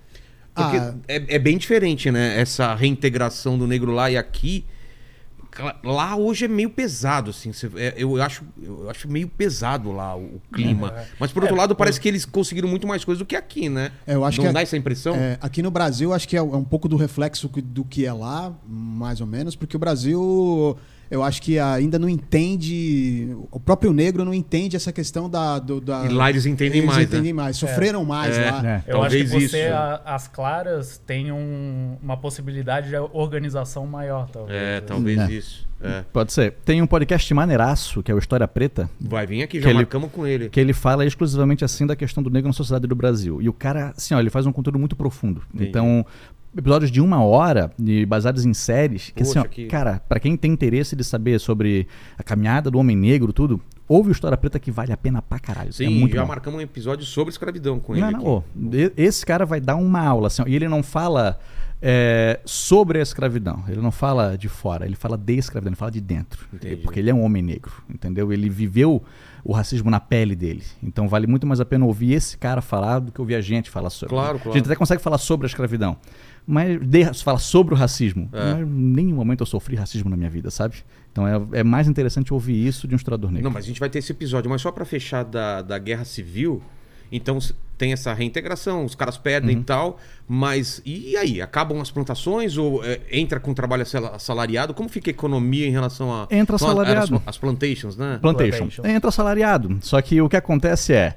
Porque 0.54 0.76
Ah. 0.76 0.94
é, 1.08 1.36
é 1.36 1.38
bem 1.38 1.56
diferente, 1.56 2.10
né? 2.10 2.38
Essa 2.40 2.74
reintegração 2.74 3.56
do 3.58 3.66
negro 3.66 3.92
lá 3.92 4.10
e 4.10 4.16
aqui. 4.16 4.64
Lá 5.84 6.16
hoje 6.16 6.46
é 6.46 6.48
meio 6.48 6.70
pesado, 6.70 7.28
assim. 7.30 7.50
é, 7.76 7.92
eu, 7.98 8.20
acho, 8.22 8.42
eu 8.62 8.88
acho 8.88 9.06
meio 9.06 9.28
pesado 9.28 9.92
lá 9.92 10.16
o, 10.16 10.40
clima. 10.50 10.94
Mas 11.20 11.30
por 11.30 11.42
outro 11.42 11.54
lado, 11.58 11.74
parece 11.76 12.00
que 12.00 12.08
eles 12.08 12.24
conseguiram 12.24 12.66
muito 12.68 12.86
mais 12.86 13.04
coisa 13.04 13.18
do 13.18 13.26
que 13.26 13.36
aqui, 13.36 13.68
né? 13.68 13.92
É, 14.06 14.14
eu 14.14 14.24
acho 14.24 14.40
Não 14.40 14.46
que 14.48 14.52
dá 14.54 14.60
é- 14.60 14.62
essa 14.62 14.78
impressão? 14.78 15.14
É, 15.14 15.36
aqui 15.42 15.60
no 15.60 15.70
Brasil, 15.70 16.14
acho 16.14 16.26
que 16.26 16.36
é, 16.36 16.38
é 16.38 16.42
um 16.42 16.64
pouco 16.64 16.88
do 16.88 16.96
reflexo 16.96 17.48
do 17.48 17.84
que 17.84 18.06
é 18.06 18.12
lá, 18.14 18.50
mais 18.66 19.20
ou 19.20 19.26
menos, 19.26 19.54
porque 19.54 19.76
o 19.76 19.78
Brasil, 19.78 20.74
eu 21.12 21.22
acho 21.22 21.42
que 21.42 21.58
ainda 21.58 21.98
não 21.98 22.08
entende, 22.08 23.36
o 23.50 23.60
próprio 23.60 23.92
negro 23.92 24.24
não 24.24 24.32
entende 24.34 24.76
essa 24.76 24.92
questão 24.92 25.28
da. 25.28 25.58
Do, 25.58 25.80
da 25.80 26.04
E 26.06 26.08
lá 26.08 26.30
eles 26.30 26.46
entendem 26.46 26.78
eles 26.80 26.90
mais, 26.90 27.06
entendem 27.06 27.32
né? 27.32 27.42
mais, 27.42 27.56
sofreram 27.56 28.04
mais 28.04 28.36
É. 28.36 28.50
lá. 28.50 28.66
É. 28.66 28.82
Eu 28.86 29.02
acho 29.02 29.16
que 29.16 29.24
Talvez 29.24 29.30
você, 29.30 29.44
isso. 29.44 29.56
né? 29.56 29.70
a- 29.72 30.02
as 30.06 30.28
claras, 30.28 30.98
têm 31.06 31.30
um- 31.30 31.96
uma 32.02 32.16
possibilidade 32.16 32.88
de 32.88 32.96
organização 32.96 33.86
maior, 33.86 34.28
talvez. 34.30 34.58
É, 34.60 34.80
talvez 34.80 35.18
É. 35.18 35.30
isso. 35.32 35.68
É. 35.80 36.04
Pode 36.12 36.32
ser. 36.32 36.52
Tem 36.64 36.80
um 36.80 36.86
podcast 36.86 37.34
maneiraço, 37.34 38.02
que 38.04 38.10
é 38.12 38.14
o 38.14 38.18
História 38.18 38.46
Preta, 38.46 38.88
Vai 39.00 39.26
vir 39.26 39.42
aqui, 39.42 39.58
Que 39.58 39.64
já 39.64 39.70
ele- 39.70 39.78
marcamos 39.78 40.10
com 40.12 40.24
ele. 40.26 40.48
que 40.48 40.60
ele 40.60 40.72
fala 40.72 41.04
exclusivamente 41.04 41.64
assim 41.64 41.84
da 41.86 41.96
questão 41.96 42.22
do 42.22 42.30
negro 42.30 42.48
na 42.48 42.52
sociedade 42.52 42.86
do 42.86 42.94
Brasil. 42.94 43.42
E 43.42 43.48
o 43.48 43.52
cara, 43.52 43.92
assim, 43.96 44.14
ó, 44.14 44.20
ele 44.20 44.30
faz 44.30 44.46
um 44.46 44.52
conteúdo 44.52 44.78
muito 44.78 44.94
profundo. 44.94 45.42
Entendi. 45.52 45.68
Então, 45.70 46.06
episódios 46.56 46.90
de 46.90 47.00
uma 47.00 47.22
hora, 47.22 47.70
e 47.82 48.04
baseados 48.04 48.44
em 48.44 48.52
séries, 48.54 49.10
que 49.14 49.22
assim, 49.22 49.38
ó, 49.38 49.42
Poxa, 49.42 49.48
que- 49.48 49.66
cara, 49.66 50.02
pra 50.08 50.20
quem 50.20 50.36
tem 50.36 50.52
interesse 50.52 50.94
de 50.94 51.02
saber 51.04 51.38
sobre 51.40 51.86
a 52.18 52.22
caminhada 52.22 52.70
do 52.70 52.78
homem 52.78 52.96
negro, 52.96 53.32
tudo, 53.32 53.60
ouve 53.88 54.10
o 54.10 54.12
História 54.12 54.36
Preta 54.36 54.58
que 54.58 54.70
vale 54.70 54.92
a 54.92 54.96
pena 54.96 55.22
pra 55.22 55.38
caralho. 55.38 55.72
Sim, 55.72 55.86
é 55.86 55.90
muito 55.90 56.14
já 56.14 56.22
bom. 56.22 56.28
marcamos 56.28 56.58
um 56.58 56.62
episódio 56.62 57.04
sobre 57.06 57.32
escravidão 57.32 57.78
com 57.80 57.94
ele. 57.96 58.02
Não, 58.10 58.44
não, 58.54 58.74
e- 58.74 58.92
esse 58.96 59.24
cara 59.24 59.46
vai 59.46 59.60
dar 59.60 59.76
uma 59.76 60.00
aula, 60.00 60.26
assim, 60.26 60.42
ó, 60.42 60.46
e 60.46 60.54
ele 60.54 60.68
não 60.68 60.82
fala 60.82 61.38
é, 61.84 62.38
sobre 62.44 63.00
a 63.00 63.02
escravidão, 63.02 63.64
ele 63.68 63.80
não 63.80 63.90
fala 63.90 64.38
de 64.38 64.48
fora, 64.48 64.86
ele 64.86 64.94
fala 64.94 65.18
de 65.18 65.34
escravidão, 65.36 65.70
ele 65.70 65.76
fala 65.76 65.90
de 65.90 66.00
dentro. 66.00 66.46
Entendi. 66.52 66.76
Porque 66.76 67.00
ele 67.00 67.10
é 67.10 67.14
um 67.14 67.22
homem 67.24 67.42
negro, 67.42 67.72
entendeu? 67.90 68.32
Ele 68.32 68.48
viveu 68.48 69.02
o 69.42 69.52
racismo 69.52 69.90
na 69.90 69.98
pele 69.98 70.36
dele. 70.36 70.62
Então 70.80 71.08
vale 71.08 71.26
muito 71.26 71.44
mais 71.44 71.58
a 71.60 71.64
pena 71.64 71.84
ouvir 71.84 72.12
esse 72.12 72.38
cara 72.38 72.62
falar 72.62 73.00
do 73.00 73.10
que 73.10 73.20
ouvir 73.20 73.34
a 73.34 73.40
gente 73.40 73.68
falar 73.68 73.90
sobre. 73.90 74.14
Claro, 74.14 74.36
A 74.36 74.40
claro. 74.40 74.56
gente 74.56 74.66
até 74.66 74.76
consegue 74.76 75.02
falar 75.02 75.18
sobre 75.18 75.44
a 75.44 75.48
escravidão. 75.48 75.96
Mas 76.46 76.80
de, 76.80 77.04
falar 77.22 77.38
sobre 77.38 77.72
o 77.74 77.76
racismo. 77.76 78.28
É. 78.32 78.54
Mas 78.54 78.62
em 78.62 78.64
nenhum 78.66 79.14
momento 79.16 79.40
eu 79.42 79.46
sofri 79.46 79.76
racismo 79.76 80.10
na 80.10 80.16
minha 80.16 80.30
vida, 80.30 80.50
sabe? 80.50 80.76
Então 81.12 81.26
é, 81.26 81.60
é 81.60 81.62
mais 81.62 81.86
interessante 81.88 82.32
ouvir 82.34 82.66
isso 82.66 82.88
de 82.88 82.94
um 82.94 82.96
historiador 82.96 83.30
negro. 83.30 83.44
Não, 83.44 83.50
mas 83.52 83.64
a 83.64 83.68
gente 83.68 83.78
vai 83.80 83.88
ter 83.88 83.98
esse 84.00 84.10
episódio, 84.12 84.50
mas 84.50 84.60
só 84.62 84.72
pra 84.72 84.84
fechar 84.84 85.24
da, 85.24 85.62
da 85.62 85.78
guerra 85.78 86.04
civil. 86.04 86.62
Então 87.14 87.38
tem 87.76 87.92
essa 87.92 88.12
reintegração, 88.14 88.84
os 88.84 88.94
caras 88.94 89.18
perdem 89.18 89.56
Uhum. 89.56 89.60
e 89.62 89.64
tal, 89.64 89.98
mas 90.26 90.80
e 90.86 91.14
aí? 91.16 91.42
Acabam 91.42 91.80
as 91.80 91.90
plantações 91.90 92.56
ou 92.56 92.82
é, 92.84 93.00
entra 93.10 93.38
com 93.38 93.52
trabalho 93.52 93.82
assala- 93.82 94.16
assalariado? 94.16 94.72
Como 94.72 94.88
fica 94.88 95.10
a 95.10 95.12
economia 95.12 95.66
em 95.66 95.70
relação 95.70 96.12
a. 96.12 96.26
Entra 96.30 96.56
assalariado. 96.56 97.16
As, 97.16 97.22
as 97.28 97.38
plantations, 97.38 97.96
né? 97.96 98.18
Plantation. 98.22 98.58
Plantation. 98.66 98.86
Entra 98.86 99.08
assalariado. 99.10 99.78
Só 99.82 100.00
que 100.00 100.20
o 100.22 100.28
que 100.28 100.36
acontece 100.36 100.94
é. 100.94 101.16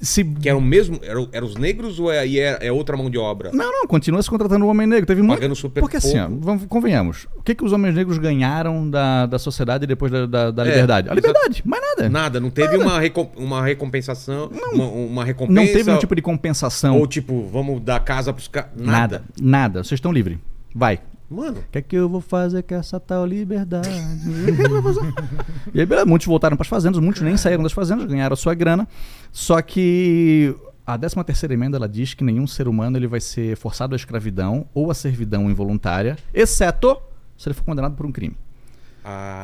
Se 0.00 0.24
Que 0.24 0.48
eram 0.48 0.58
o 0.58 0.62
mesmo. 0.62 0.98
Eram, 1.02 1.28
eram 1.32 1.46
os 1.46 1.56
negros 1.56 1.98
ou 2.00 2.10
é, 2.12 2.26
é, 2.28 2.66
é 2.66 2.72
outra 2.72 2.96
mão 2.96 3.08
de 3.08 3.16
obra? 3.16 3.50
Não, 3.52 3.70
não, 3.72 3.86
continua 3.86 4.22
se 4.22 4.28
contratando 4.28 4.64
o 4.64 4.68
homem 4.68 4.86
negro. 4.86 5.06
Teve 5.06 5.22
muito. 5.22 5.38
Pagando 5.38 5.54
super 5.54 5.80
Porque 5.80 5.96
assim, 5.98 6.18
ó, 6.18 6.26
pouco. 6.26 6.44
vamos, 6.44 6.66
convenhamos. 6.66 7.26
O 7.36 7.42
que, 7.42 7.54
que 7.54 7.64
os 7.64 7.72
homens 7.72 7.94
negros 7.94 8.18
ganharam 8.18 8.88
da, 8.90 9.26
da 9.26 9.38
sociedade 9.38 9.86
depois 9.86 10.10
da, 10.10 10.26
da, 10.26 10.50
da 10.50 10.62
É, 10.62 10.68
liberdade? 10.68 11.08
A 11.10 11.14
liberdade, 11.14 11.62
mais 11.64 11.82
nada. 11.82 12.08
Nada, 12.08 12.40
não 12.40 12.50
teve 12.50 12.76
uma, 12.76 12.98
recom- 13.00 13.30
uma 13.36 13.64
recompensação, 13.64 14.50
uma, 14.72 14.84
uma 14.84 15.24
recompensa. 15.24 15.60
Não 15.60 15.66
teve 15.66 15.90
um 15.90 15.98
tipo 15.98 16.14
de 16.14 16.22
compensação. 16.22 16.98
Ou 16.98 17.06
tipo, 17.06 17.46
vamos 17.52 17.80
dar 17.80 18.00
casa 18.00 18.32
pros 18.32 18.48
caras. 18.48 18.70
Nada. 18.76 18.94
Nada. 18.94 19.24
Nada. 19.40 19.84
Vocês 19.84 19.98
estão 19.98 20.12
livres. 20.12 20.38
Vai. 20.74 20.98
Mano, 21.30 21.58
O 21.58 21.64
que 21.72 21.78
é 21.78 21.82
que 21.82 21.96
eu 21.96 22.08
vou 22.08 22.20
fazer 22.20 22.62
com 22.62 22.74
essa 22.74 23.00
tal 23.00 23.24
liberdade? 23.26 23.88
É 23.88 25.72
e 25.74 25.80
aí, 25.80 25.86
beleza, 25.86 26.06
muitos 26.06 26.26
voltaram 26.26 26.56
para 26.56 26.64
as 26.64 26.68
fazendas, 26.68 27.00
muitos 27.00 27.22
nem 27.22 27.36
saíram 27.36 27.62
das 27.62 27.72
fazendas, 27.72 28.06
ganharam 28.06 28.34
a 28.34 28.36
sua 28.36 28.54
grana. 28.54 28.86
Só 29.32 29.60
que 29.62 30.54
a 30.86 30.98
13 30.98 31.24
terceira 31.24 31.54
emenda 31.54 31.78
ela 31.78 31.88
diz 31.88 32.12
que 32.12 32.22
nenhum 32.22 32.46
ser 32.46 32.68
humano 32.68 32.96
ele 32.96 33.06
vai 33.06 33.20
ser 33.20 33.56
forçado 33.56 33.94
à 33.94 33.96
escravidão 33.96 34.66
ou 34.74 34.90
à 34.90 34.94
servidão 34.94 35.50
involuntária, 35.50 36.18
exceto 36.32 36.96
se 37.36 37.48
ele 37.48 37.54
for 37.54 37.64
condenado 37.64 37.96
por 37.96 38.04
um 38.04 38.12
crime. 38.12 38.36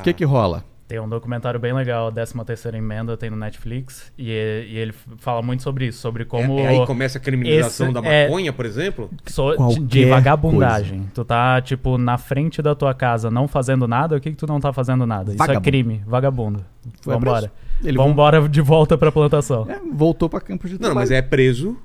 O 0.00 0.02
que 0.02 0.12
que 0.12 0.24
rola? 0.24 0.64
Tem 0.90 0.98
um 0.98 1.08
documentário 1.08 1.60
bem 1.60 1.72
legal, 1.72 2.10
13 2.10 2.34
terceira 2.44 2.76
emenda, 2.76 3.16
tem 3.16 3.30
no 3.30 3.36
Netflix, 3.36 4.10
e, 4.18 4.24
e 4.32 4.76
ele 4.76 4.92
fala 5.18 5.40
muito 5.40 5.62
sobre 5.62 5.86
isso, 5.86 6.00
sobre 6.00 6.24
como... 6.24 6.58
É, 6.58 6.62
é 6.62 6.68
aí 6.80 6.84
começa 6.84 7.16
a 7.16 7.20
criminalização 7.20 7.92
esse 7.92 7.94
da 7.94 8.08
é- 8.08 8.24
maconha, 8.26 8.52
por 8.52 8.66
exemplo? 8.66 9.08
So- 9.26 9.54
de, 9.82 10.06
vagabundagem. 10.06 11.08
Tu 11.14 11.24
tá, 11.24 11.60
tipo, 11.60 11.96
na 11.96 12.18
frente 12.18 12.60
da 12.60 12.74
tua 12.74 12.92
casa 12.92 13.30
não 13.30 13.46
fazendo 13.46 13.86
nada, 13.86 14.16
o 14.16 14.20
que 14.20 14.30
que 14.32 14.36
tu 14.36 14.48
não 14.48 14.58
tá 14.58 14.72
fazendo 14.72 15.06
nada? 15.06 15.30
Isso 15.32 15.40
é 15.40 15.46
Vagabundo. 15.46 15.64
crime, 15.64 16.02
vagabundo. 16.04 16.64
Foi 17.02 17.14
Vambora. 17.14 17.52
Ele 17.84 17.96
Vambora 17.96 18.48
de 18.48 18.60
volta 18.60 18.98
pra 18.98 19.12
plantação. 19.12 19.70
É, 19.70 19.78
voltou 19.92 20.28
para 20.28 20.40
campos 20.40 20.70
de 20.70 20.74
Não, 20.74 20.80
trabalho. 20.80 20.98
mas 20.98 21.12
é 21.12 21.22
preso. 21.22 21.76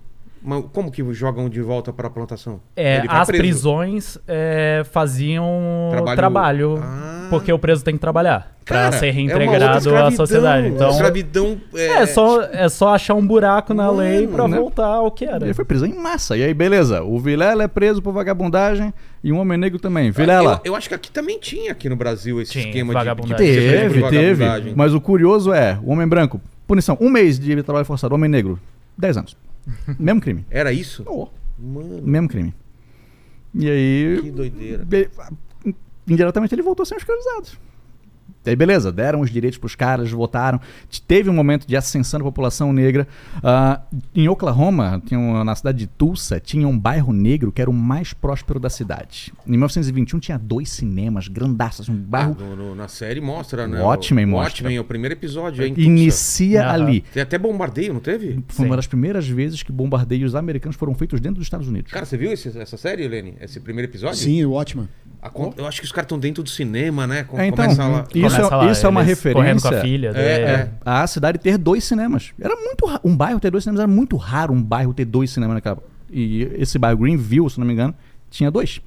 Mas 0.46 0.64
como 0.72 0.92
que 0.92 1.04
jogam 1.14 1.50
de 1.50 1.62
volta 1.62 1.92
pra 1.92 2.10
plantação? 2.10 2.60
É, 2.76 3.04
as 3.08 3.28
preso. 3.28 3.42
prisões 3.44 4.18
é, 4.28 4.84
faziam 4.92 5.90
Trabalho- 5.92 6.16
trabalho, 6.18 6.80
Ah. 6.84 7.28
porque 7.30 7.52
o 7.52 7.58
preso 7.58 7.84
tem 7.84 7.96
que 7.96 8.00
trabalhar 8.00 8.56
pra 8.64 8.92
ser 8.92 9.08
é 9.08 9.12
reintegrado 9.12 9.64
à 9.66 9.78
escravidão. 9.78 10.12
sociedade. 10.12 10.68
Então, 10.68 10.90
escravidão 10.92 11.58
é, 11.74 11.86
é, 11.88 12.06
só, 12.06 12.42
é 12.44 12.70
só 12.70 12.90
achar 12.94 13.14
um 13.16 13.26
buraco 13.26 13.74
na 13.74 13.86
Mano, 13.86 13.98
lei 14.00 14.28
pra 14.28 14.48
né? 14.48 14.58
voltar 14.58 14.86
ao 14.86 15.10
que 15.12 15.26
era. 15.26 15.44
Ele 15.46 15.54
foi 15.54 15.66
preso 15.66 15.86
em 15.86 15.94
massa. 15.96 16.38
E 16.38 16.44
aí, 16.44 16.54
beleza. 16.54 17.02
O 17.04 17.20
Vilela 17.20 17.64
é 17.64 17.68
preso 17.68 18.02
por 18.02 18.14
vagabundagem 18.14 18.94
e 19.24 19.32
um 19.32 19.40
homem 19.40 19.58
negro 19.58 19.80
também. 19.80 20.12
Vilela. 20.12 20.62
Eu, 20.64 20.72
eu 20.74 20.76
acho 20.76 20.88
que 20.88 20.96
aqui 20.96 21.10
também 21.12 21.40
tinha 21.40 21.72
aqui 21.72 21.90
no 21.90 21.96
Brasil 21.96 22.40
esse 22.42 22.52
Tinha, 22.52 22.66
esquema 22.68 22.94
vagabundagem. 22.94 23.46
de, 23.48 23.54
por 23.54 23.72
Teve, 23.72 24.10
teve. 24.10 24.34
vagabundagem. 24.36 24.74
Mas 24.76 24.94
o 24.94 25.02
curioso 25.02 25.52
é, 25.54 25.80
o 25.84 25.92
homem 25.92 26.08
branco, 26.08 26.40
punição, 26.68 26.98
um 27.02 27.10
mês 27.10 27.40
de 27.40 27.62
trabalho 27.64 27.86
forçado, 27.86 28.14
homem 28.14 28.30
negro, 28.30 28.60
10 28.98 29.18
anos. 29.18 29.36
Mesmo 30.00 30.22
crime. 30.22 30.46
Era 30.50 30.72
isso? 30.72 31.04
Oh, 31.08 31.28
Mano, 31.58 32.02
mesmo 32.02 32.28
crime. 32.28 32.54
E 33.54 33.70
aí, 33.70 34.20
que 34.22 34.32
doideira. 34.32 34.84
be- 34.86 35.10
indiretamente 36.08 36.54
ele 36.54 36.62
voltou 36.62 36.84
a 36.84 36.86
ser 36.86 36.96
escravizado. 36.98 37.48
E 38.46 38.50
aí, 38.52 38.56
beleza, 38.56 38.92
deram 38.92 39.22
os 39.22 39.30
direitos 39.32 39.58
pros 39.58 39.76
caras, 39.76 40.12
votaram. 40.12 40.60
Teve 41.08 41.30
um 41.30 41.34
momento 41.34 41.68
de 41.68 41.76
ascensão 41.76 42.20
da 42.20 42.24
população 42.24 42.72
negra. 42.72 43.08
Ah, 43.44 43.82
em 44.14 44.28
Oklahoma, 44.28 45.02
tinha 45.06 45.20
uma- 45.20 45.44
na 45.44 45.56
cidade 45.56 45.80
de 45.80 45.88
Tulsa, 45.88 46.40
tinha 46.40 46.68
um 46.68 46.78
bairro 46.78 47.12
negro 47.14 47.52
que 47.52 47.62
era 47.62 47.70
o 47.70 47.74
mais 47.74 48.14
próspero 48.14 48.60
da 48.60 48.70
cidade. 48.70 49.34
Em 49.48 49.52
1921 49.52 50.20
tinha 50.20 50.38
dois 50.38 50.70
cinemas, 50.70 51.28
grandaços, 51.28 51.90
um 51.90 51.94
Ah, 51.94 52.06
bairro 52.08 52.36
no- 52.40 52.56
no- 52.56 52.76
na 52.76 52.88
série 52.88 53.20
mostra, 53.22 53.68
né? 53.68 53.82
O 53.82 53.86
Watchmen 53.86 54.26
o 54.26 54.30
mostra. 54.30 54.50
Watchmen 54.52 54.80
o 54.80 54.84
primeiro 54.84 55.14
episódio. 55.16 55.64
É 55.64 55.68
em 55.68 55.74
Tulsa. 55.74 55.90
inicia 55.90 56.64
Aham. 56.64 56.74
ali. 56.74 57.02
Tem 57.14 57.24
até 57.24 57.38
bombardeio, 57.38 57.94
não 57.94 58.00
teve? 58.00 58.44
Foi 58.48 58.66
uma 58.66 58.74
Sim. 58.74 58.78
das 58.78 58.88
primeiras 58.88 59.28
vezes 59.28 59.64
que 59.64 59.72
bombardeios 59.72 60.36
americanos 60.36 60.76
foram 60.76 60.94
feitos 60.96 61.20
dentro 61.20 61.38
dos 61.40 61.46
Estados 61.46 61.68
Unidos. 61.68 61.92
Cara, 61.92 62.06
você 62.06 62.18
viu 62.18 62.32
esse- 62.32 62.58
essa 62.58 62.78
série, 62.78 63.04
Helene? 63.04 63.36
Esse 63.42 63.60
primeiro 63.60 63.90
episódio? 63.90 64.18
Sim, 64.18 64.44
o 64.46 64.52
Watchman. 64.52 64.88
A 65.22 65.30
con- 65.30 65.54
Eu 65.58 65.66
acho 65.66 65.80
que 65.80 65.86
os 65.86 65.92
caras 65.92 66.06
estão 66.06 66.20
dentro 66.20 66.44
do 66.44 66.50
cinema, 66.50 67.08
né? 67.08 67.24
Com- 67.24 67.40
É, 67.40 67.48
então, 67.48 67.64
começa 67.66 67.88
lá- 67.88 68.06
Isso 68.14 68.35
Começa 68.38 68.54
é- 68.54 68.58
lá, 68.58 68.72
isso 68.72 68.86
é 68.86 68.90
uma 68.90 69.02
eles 69.04 69.22
Correndo 69.22 69.62
com 69.62 69.70
referência. 69.70 69.78
a 69.78 69.82
filha. 69.82 70.12
É, 70.16 70.42
é. 70.42 70.70
a 70.86 71.08
cidade 71.08 71.38
ter 71.40 71.58
dois 71.58 71.84
cinemas. 71.84 72.34
Era 72.40 72.56
muito 72.56 72.86
ra- 72.86 73.02
um 73.04 73.16
bairro 73.16 73.40
ter 73.40 73.52
dois 73.52 73.64
cinemas 73.64 73.80
era 73.80 73.88
muito 73.88 74.16
raro 74.18 74.54
um 74.54 74.62
bairro 74.62 74.94
ter 74.94 75.06
dois 75.06 75.32
cinemas 75.32 75.56
naquela. 75.56 75.78
E 76.12 76.44
esse 76.58 76.78
bairro 76.78 76.98
Greenville, 77.00 77.50
se 77.50 77.60
não 77.60 77.66
me 77.68 77.74
engano, 77.74 77.94
tinha 78.30 78.50
dois. 78.52 78.82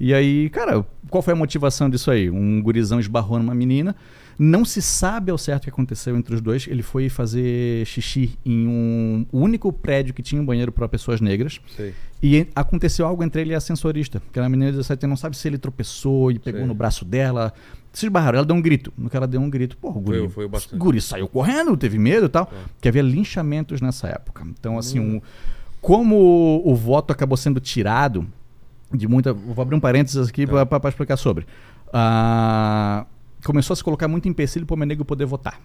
E 0.00 0.12
aí, 0.12 0.48
cara, 0.50 0.84
qual 1.08 1.22
foi 1.22 1.32
a 1.34 1.36
motivação 1.36 1.88
disso 1.88 2.10
aí? 2.10 2.28
Um 2.28 2.60
gurizão 2.60 2.98
esbarrou 2.98 3.38
numa 3.38 3.54
menina. 3.54 3.94
Não 4.36 4.64
se 4.64 4.82
sabe 4.82 5.30
ao 5.30 5.38
certo 5.38 5.62
o 5.62 5.64
que 5.64 5.70
aconteceu 5.70 6.16
entre 6.16 6.34
os 6.34 6.40
dois. 6.40 6.66
Ele 6.66 6.82
foi 6.82 7.08
fazer 7.08 7.86
xixi 7.86 8.36
em 8.44 8.66
um 8.66 9.24
único 9.32 9.72
prédio 9.72 10.12
que 10.12 10.20
tinha 10.22 10.42
um 10.42 10.44
banheiro 10.44 10.72
para 10.72 10.88
pessoas 10.88 11.20
negras. 11.20 11.60
Sei. 11.76 11.94
E 12.20 12.48
aconteceu 12.56 13.06
algo 13.06 13.22
entre 13.22 13.42
ele 13.42 13.52
e 13.52 13.54
a 13.54 13.60
sensorista. 13.60 14.20
Que 14.32 14.38
era 14.40 14.44
uma 14.44 14.50
menina 14.50 14.72
de 14.72 14.78
17 14.78 15.04
anos, 15.06 15.10
não 15.12 15.16
sabe 15.16 15.36
se 15.36 15.46
ele 15.46 15.58
tropeçou 15.58 16.32
e 16.32 16.40
pegou 16.40 16.62
Sei. 16.62 16.66
no 16.68 16.74
braço 16.74 17.04
dela. 17.04 17.52
Se 17.94 18.04
esbarraram, 18.06 18.38
ela 18.38 18.46
deu 18.46 18.54
um 18.56 18.60
grito. 18.60 18.92
No 18.98 19.08
que 19.08 19.16
ela 19.16 19.26
deu 19.26 19.40
um 19.40 19.48
grito, 19.48 19.76
porra, 19.78 19.96
o 19.98 20.00
guri, 20.00 20.18
Foi- 20.18 20.28
foi 20.28 20.48
bastante. 20.48 20.74
o 20.74 20.78
guri 20.84 21.00
saiu 21.00 21.26
correndo, 21.28 21.74
teve 21.76 21.96
medo 21.98 22.26
e 22.26 22.28
tal. 22.28 22.50
Que 22.80 22.88
havia 22.88 23.00
linchamentos 23.02 23.80
nessa 23.80 24.08
época. 24.08 24.44
Então, 24.58 24.76
assim, 24.76 24.98
um- 25.00 25.20
como 25.80 26.60
o 26.64 26.74
voto 26.74 27.12
acabou 27.12 27.36
sendo 27.36 27.60
tirado, 27.60 28.26
de 28.92 29.06
muita. 29.08 29.32
Vou 29.32 29.62
abrir 29.62 29.76
um 29.76 29.80
parênteses 29.80 30.28
aqui 30.28 30.46
Tá. 30.46 30.66
para 30.66 30.88
explicar 30.88 31.16
sobre. 31.16 31.46
Ah, 31.92 33.06
começou 33.44 33.72
a 33.72 33.76
se 33.76 33.84
colocar 33.84 34.08
muito 34.08 34.28
empecilho 34.28 34.66
para 34.66 34.74
o 34.74 34.76
homem 34.76 34.88
negro 34.88 35.04
poder 35.04 35.24
votar. 35.24 35.60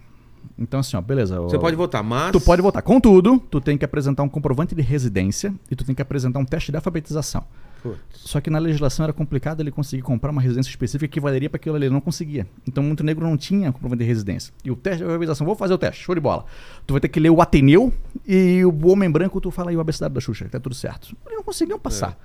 Então, 0.57 0.79
assim, 0.79 0.95
ó, 0.95 1.01
beleza. 1.01 1.39
Você 1.41 1.57
ó, 1.57 1.59
pode 1.59 1.75
votar, 1.75 2.03
mas. 2.03 2.31
Tu 2.31 2.39
pode 2.41 2.61
votar. 2.61 2.81
Contudo, 2.81 3.39
tu 3.49 3.59
tem 3.59 3.77
que 3.77 3.83
apresentar 3.85 4.23
um 4.23 4.29
comprovante 4.29 4.73
de 4.75 4.81
residência 4.81 5.53
e 5.69 5.75
tu 5.75 5.83
tem 5.83 5.93
que 5.95 6.01
apresentar 6.01 6.39
um 6.39 6.45
teste 6.45 6.71
de 6.71 6.75
alfabetização. 6.77 7.43
Putz. 7.81 7.99
Só 8.13 8.41
que 8.41 8.49
na 8.49 8.59
legislação 8.59 9.03
era 9.03 9.13
complicado 9.13 9.61
ele 9.61 9.71
conseguir 9.71 10.01
comprar 10.01 10.31
uma 10.31 10.41
residência 10.41 10.69
específica 10.69 11.07
que 11.07 11.19
valeria 11.19 11.49
para 11.49 11.57
aquilo 11.57 11.75
ali. 11.75 11.85
Ele 11.85 11.93
não 11.93 12.01
conseguia. 12.01 12.47
Então, 12.67 12.83
muito 12.83 13.03
negro 13.03 13.25
não 13.25 13.37
tinha 13.37 13.71
comprovante 13.71 13.99
de 13.99 14.05
residência. 14.05 14.53
E 14.63 14.69
o 14.69 14.75
teste 14.75 14.99
de 14.99 15.03
alfabetização, 15.05 15.45
vou 15.45 15.55
fazer 15.55 15.73
o 15.73 15.77
teste, 15.77 16.03
show 16.03 16.13
de 16.13 16.21
bola. 16.21 16.45
Tu 16.85 16.93
vai 16.93 17.01
ter 17.01 17.07
que 17.07 17.19
ler 17.19 17.29
o 17.29 17.41
Ateneu 17.41 17.93
e 18.27 18.63
o 18.65 18.87
homem 18.87 19.09
branco, 19.09 19.39
tu 19.39 19.51
fala 19.51 19.71
aí 19.71 19.77
o 19.77 19.79
abecedário 19.79 20.13
da 20.13 20.21
Xuxa, 20.21 20.45
que 20.45 20.51
tá 20.51 20.59
tudo 20.59 20.75
certo. 20.75 21.15
Eles 21.25 21.37
não 21.37 21.43
conseguiam 21.43 21.79
passar. 21.79 22.17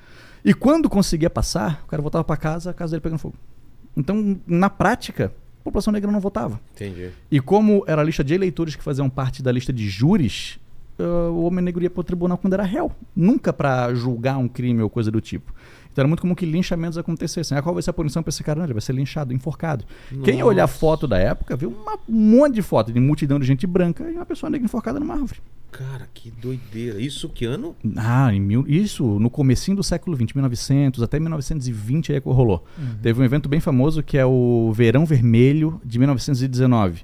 E 0.45 0.53
quando 0.53 0.91
conseguia 0.91 1.31
passar, 1.31 1.83
o 1.85 1.89
cara 1.89 2.03
voltava 2.03 2.25
para 2.25 2.37
casa, 2.37 2.71
a 2.71 2.75
casa 2.75 2.91
dele 2.91 3.01
pegando 3.01 3.19
fogo. 3.19 3.35
Então, 3.97 4.39
na 4.47 4.69
prática, 4.69 5.33
a 5.61 5.65
população 5.65 5.93
negra 5.93 6.11
não 6.11 6.21
votava. 6.21 6.61
Entendi. 6.75 7.11
E 7.31 7.41
como 7.41 7.85
era 7.87 8.03
a 8.03 8.05
lista 8.05 8.23
de 8.23 8.35
eleitores 8.35 8.77
que 8.77 8.83
faziam 8.83 9.09
parte 9.09 9.43
da 9.43 9.51
lista 9.51 9.73
de 9.73 9.89
júris, 9.89 10.59
ah, 10.99 11.31
o 11.31 11.45
homem 11.45 11.65
negro 11.65 11.83
ia 11.83 11.91
para 11.91 12.01
o 12.01 12.05
tribunal 12.05 12.39
quando 12.39 12.55
era 12.55 12.63
réu. 12.65 12.91
Nunca 13.15 13.53
para 13.53 13.93
julgar 13.95 14.39
um 14.39 14.49
crime 14.49 14.83
ou 14.83 14.91
coisa 14.91 15.11
do 15.11 15.21
tipo. 15.21 15.53
Então 15.93 16.03
era 16.03 16.09
muito 16.09 16.21
comum 16.23 16.35
que 16.35 16.45
linchamentos 16.45 16.99
acontecessem. 16.99 17.57
Ah, 17.57 17.63
qual 17.63 17.73
vai 17.73 17.81
ser 17.83 17.91
a 17.91 17.93
punição 17.93 18.21
para 18.21 18.31
esse 18.31 18.43
cara? 18.43 18.59
Não, 18.59 18.67
ele 18.67 18.73
vai 18.75 18.83
ser 18.83 18.93
linchado, 18.93 19.33
enforcado. 19.33 19.85
Quem 20.25 20.35
Nossa. 20.39 20.47
olhar 20.47 20.67
foto 20.67 21.07
da 21.07 21.17
época, 21.19 21.57
viu 21.57 21.71
uma- 21.71 21.97
um 22.09 22.39
monte 22.39 22.55
de 22.55 22.63
foto 22.63 22.93
de 22.93 22.99
multidão 22.99 23.39
de 23.39 23.47
gente 23.47 23.65
branca 23.65 24.11
e 24.11 24.15
uma 24.17 24.27
pessoa 24.27 24.51
negra 24.51 24.65
enforcada 24.65 24.99
numa 24.99 25.15
árvore. 25.15 25.39
Cara, 25.71 26.09
que 26.13 26.33
doideira. 26.33 27.01
Isso 27.01 27.29
que 27.29 27.45
ano? 27.45 27.77
Ah, 27.97 28.33
em 28.35 28.41
mil- 28.41 28.65
isso 28.67 29.05
no 29.21 29.31
comecinho 29.31 29.77
do 29.77 29.85
século 29.85 30.17
XX, 30.17 30.33
1900 30.35 31.01
até 31.03 31.19
1920 31.21 32.11
aí 32.11 32.19
é 32.19 32.21
que 32.21 32.29
rolou. 32.29 32.65
Teve 33.01 33.21
um 33.21 33.25
evento 33.25 33.49
bem 33.49 33.61
famoso 33.61 34.03
que 34.03 34.19
é 34.19 34.27
o 34.27 34.73
Verão 34.73 35.05
Vermelho 35.07 35.81
de 35.85 35.99
1919, 36.01 37.03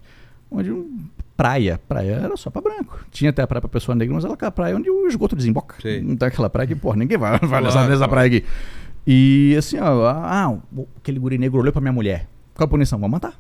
onde 0.50 0.70
um, 0.72 0.98
praia, 1.40 1.80
praia 1.88 2.20
era 2.22 2.36
só 2.36 2.50
pra 2.50 2.60
branco. 2.60 3.00
Tinha 3.10 3.30
até 3.30 3.40
a 3.40 3.46
praia 3.46 3.62
pra 3.62 3.70
pessoa 3.70 3.94
negra, 3.94 4.14
mas 4.14 4.26
ela 4.26 4.36
é 4.38 4.44
a 4.44 4.50
praia 4.50 4.76
onde 4.76 4.90
o 4.90 5.08
esgoto 5.08 5.34
desemboca. 5.34 5.76
Não 6.02 6.14
tem 6.14 6.28
aquela 6.28 6.50
praia 6.50 6.66
que, 6.66 6.74
porra, 6.74 6.96
ninguém 6.96 7.16
vai, 7.16 7.38
vai 7.38 7.62
nessa, 7.62 7.88
nessa 7.88 8.06
praia 8.06 8.26
aqui. 8.26 8.44
E 9.06 9.56
assim, 9.56 9.78
ó, 9.78 10.06
ah, 10.06 10.58
aquele 10.98 11.18
guri 11.18 11.38
negro 11.38 11.58
olhou 11.58 11.72
pra 11.72 11.80
minha 11.80 11.94
mulher. 11.94 12.28
Qual 12.54 12.66
a 12.66 12.68
punição? 12.68 12.98
Vamos 12.98 13.12
matar. 13.12 13.32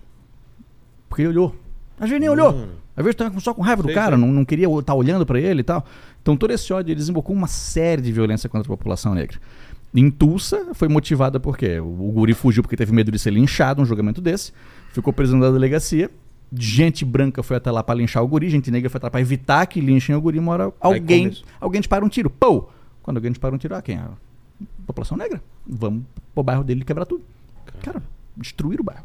Porque 1.10 1.20
ele 1.20 1.28
olhou. 1.28 1.54
Às 1.98 2.08
vezes 2.08 2.20
nem 2.20 2.30
olhou. 2.30 2.68
Às 2.96 3.04
vezes 3.04 3.16
tava 3.16 3.38
só 3.38 3.52
com 3.52 3.60
raiva 3.60 3.82
do 3.82 3.92
cara, 3.92 4.16
não, 4.16 4.28
não 4.28 4.46
queria 4.46 4.66
estar 4.78 4.94
olhando 4.94 5.26
pra 5.26 5.38
ele 5.38 5.60
e 5.60 5.64
tal. 5.64 5.84
Então 6.22 6.38
todo 6.38 6.50
esse 6.52 6.72
ódio 6.72 6.96
desembocou 6.96 7.36
uma 7.36 7.48
série 7.48 8.00
de 8.00 8.10
violência 8.10 8.48
contra 8.48 8.66
a 8.66 8.74
população 8.74 9.14
negra. 9.14 9.36
Em 9.94 10.10
Tulsa 10.10 10.68
foi 10.72 10.88
motivada 10.88 11.38
por 11.38 11.58
quê? 11.58 11.78
O, 11.80 11.84
o 11.84 12.12
guri 12.12 12.32
fugiu 12.32 12.62
porque 12.62 12.76
teve 12.76 12.94
medo 12.94 13.12
de 13.12 13.18
ser 13.18 13.30
linchado, 13.30 13.82
um 13.82 13.84
julgamento 13.84 14.22
desse. 14.22 14.52
Ficou 14.90 15.12
preso 15.12 15.36
na 15.36 15.50
delegacia. 15.50 16.10
Gente 16.52 17.04
branca 17.04 17.42
foi 17.42 17.56
até 17.56 17.70
lá 17.70 17.82
pra 17.82 17.94
linchar 17.94 18.22
o 18.24 18.28
guri, 18.28 18.50
gente 18.50 18.70
negra 18.70 18.90
foi 18.90 18.98
até 18.98 19.06
lá 19.06 19.10
pra 19.10 19.20
evitar 19.20 19.66
que 19.66 19.80
linchem 19.80 20.14
o 20.14 20.20
guri. 20.20 20.38
Uma 20.38 20.52
hora 20.52 20.72
alguém, 20.80 21.36
alguém 21.60 21.80
dispara 21.80 22.04
um 22.04 22.08
tiro. 22.08 22.28
Pô! 22.28 22.68
Quando 23.02 23.18
alguém 23.18 23.30
dispara 23.30 23.54
um 23.54 23.58
tiro, 23.58 23.74
ah, 23.74 23.82
quem? 23.82 23.96
A 23.96 24.10
população 24.86 25.16
negra. 25.16 25.42
Vamos 25.66 26.04
pro 26.34 26.42
bairro 26.42 26.64
dele 26.64 26.82
e 26.82 26.84
quebrar 26.84 27.06
tudo. 27.06 27.24
Cara, 27.82 28.02
destruíram 28.36 28.82
o 28.82 28.84
bairro. 28.84 29.04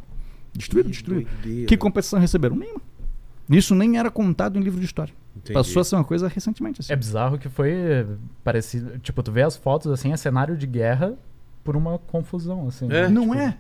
Destruíram, 0.54 0.90
destruíram. 0.90 1.30
Que 1.68 1.78
compensação 1.78 2.20
receberam? 2.20 2.56
Nenhuma. 2.56 2.82
Isso 3.50 3.76
nem 3.76 3.98
era 3.98 4.10
contado 4.10 4.58
em 4.58 4.62
livro 4.62 4.80
de 4.80 4.86
história. 4.86 5.14
Entendi. 5.36 5.54
Passou 5.54 5.82
a 5.82 5.86
ser 5.86 5.96
uma 5.96 6.04
coisa 6.04 6.28
recentemente. 6.28 6.82
Assim. 6.82 6.92
É 6.94 6.96
bizarro 6.96 7.38
que 7.38 7.50
foi 7.50 8.08
parecido. 8.44 8.98
Tipo, 9.00 9.22
tu 9.22 9.32
vê 9.32 9.44
as 9.44 9.56
fotos 9.56 9.92
assim, 9.92 10.12
é 10.12 10.18
cenário 10.18 10.58
de 10.58 10.66
guerra 10.66 11.14
por 11.64 11.76
uma 11.76 12.00
confusão, 12.00 12.68
assim. 12.68 12.88
É? 12.92 13.08
Não 13.10 13.30
Tipo, 13.30 13.36
é? 13.36 13.58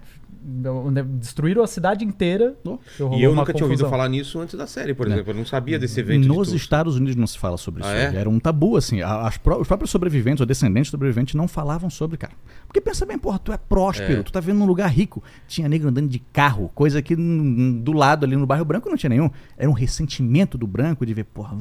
Destruíram 1.19 1.63
a 1.63 1.67
cidade 1.67 2.05
inteira. 2.05 2.55
Oh. 2.63 2.77
E 3.15 3.23
eu 3.23 3.33
nunca 3.33 3.51
tinha 3.53 3.65
ouvido 3.65 3.89
falar 3.89 4.07
nisso 4.07 4.39
antes 4.39 4.55
da 4.55 4.67
série, 4.67 4.93
por 4.93 5.07
Né. 5.07 5.15
exemplo. 5.15 5.31
Eu 5.33 5.37
não 5.37 5.45
sabia 5.45 5.79
desse 5.79 5.99
evento. 5.99 6.21
de 6.21 6.27
Nos 6.27 6.37
Tulsa. 6.37 6.55
Estados 6.55 6.95
Unidos 6.95 7.15
não 7.15 7.25
se 7.25 7.37
fala 7.39 7.57
sobre 7.57 7.81
isso. 7.81 7.89
Ah, 7.89 7.95
é? 7.95 8.15
Era 8.15 8.29
um 8.29 8.39
tabu, 8.39 8.77
assim. 8.77 9.01
As 9.01 9.37
pró- 9.37 9.59
os 9.59 9.67
próprios 9.67 9.89
sobreviventes 9.89 10.41
ou 10.41 10.45
descendentes 10.45 10.87
de 10.87 10.91
sobreviventes 10.91 11.33
não 11.33 11.47
falavam 11.47 11.89
sobre, 11.89 12.17
cara. 12.17 12.33
Porque 12.67 12.79
pensa 12.79 13.05
bem, 13.05 13.17
porra, 13.17 13.39
tu 13.39 13.51
é 13.51 13.57
próspero, 13.57 14.19
É. 14.19 14.23
tu 14.23 14.31
tá 14.31 14.39
vendo 14.39 14.59
num 14.59 14.65
lugar 14.65 14.87
rico. 14.89 15.23
Tinha 15.47 15.67
negro 15.67 15.89
andando 15.89 16.07
de 16.09 16.19
carro, 16.19 16.69
coisa 16.75 17.01
que 17.01 17.15
do 17.15 17.91
lado 17.93 18.25
ali 18.25 18.35
no 18.35 18.45
bairro 18.45 18.65
branco 18.65 18.89
não 18.89 18.97
tinha 18.97 19.09
nenhum. 19.09 19.29
Era 19.57 19.69
um 19.69 19.73
ressentimento 19.73 20.57
do 20.57 20.67
branco 20.67 21.05
de 21.05 21.13
ver, 21.13 21.23
porra, 21.25 21.57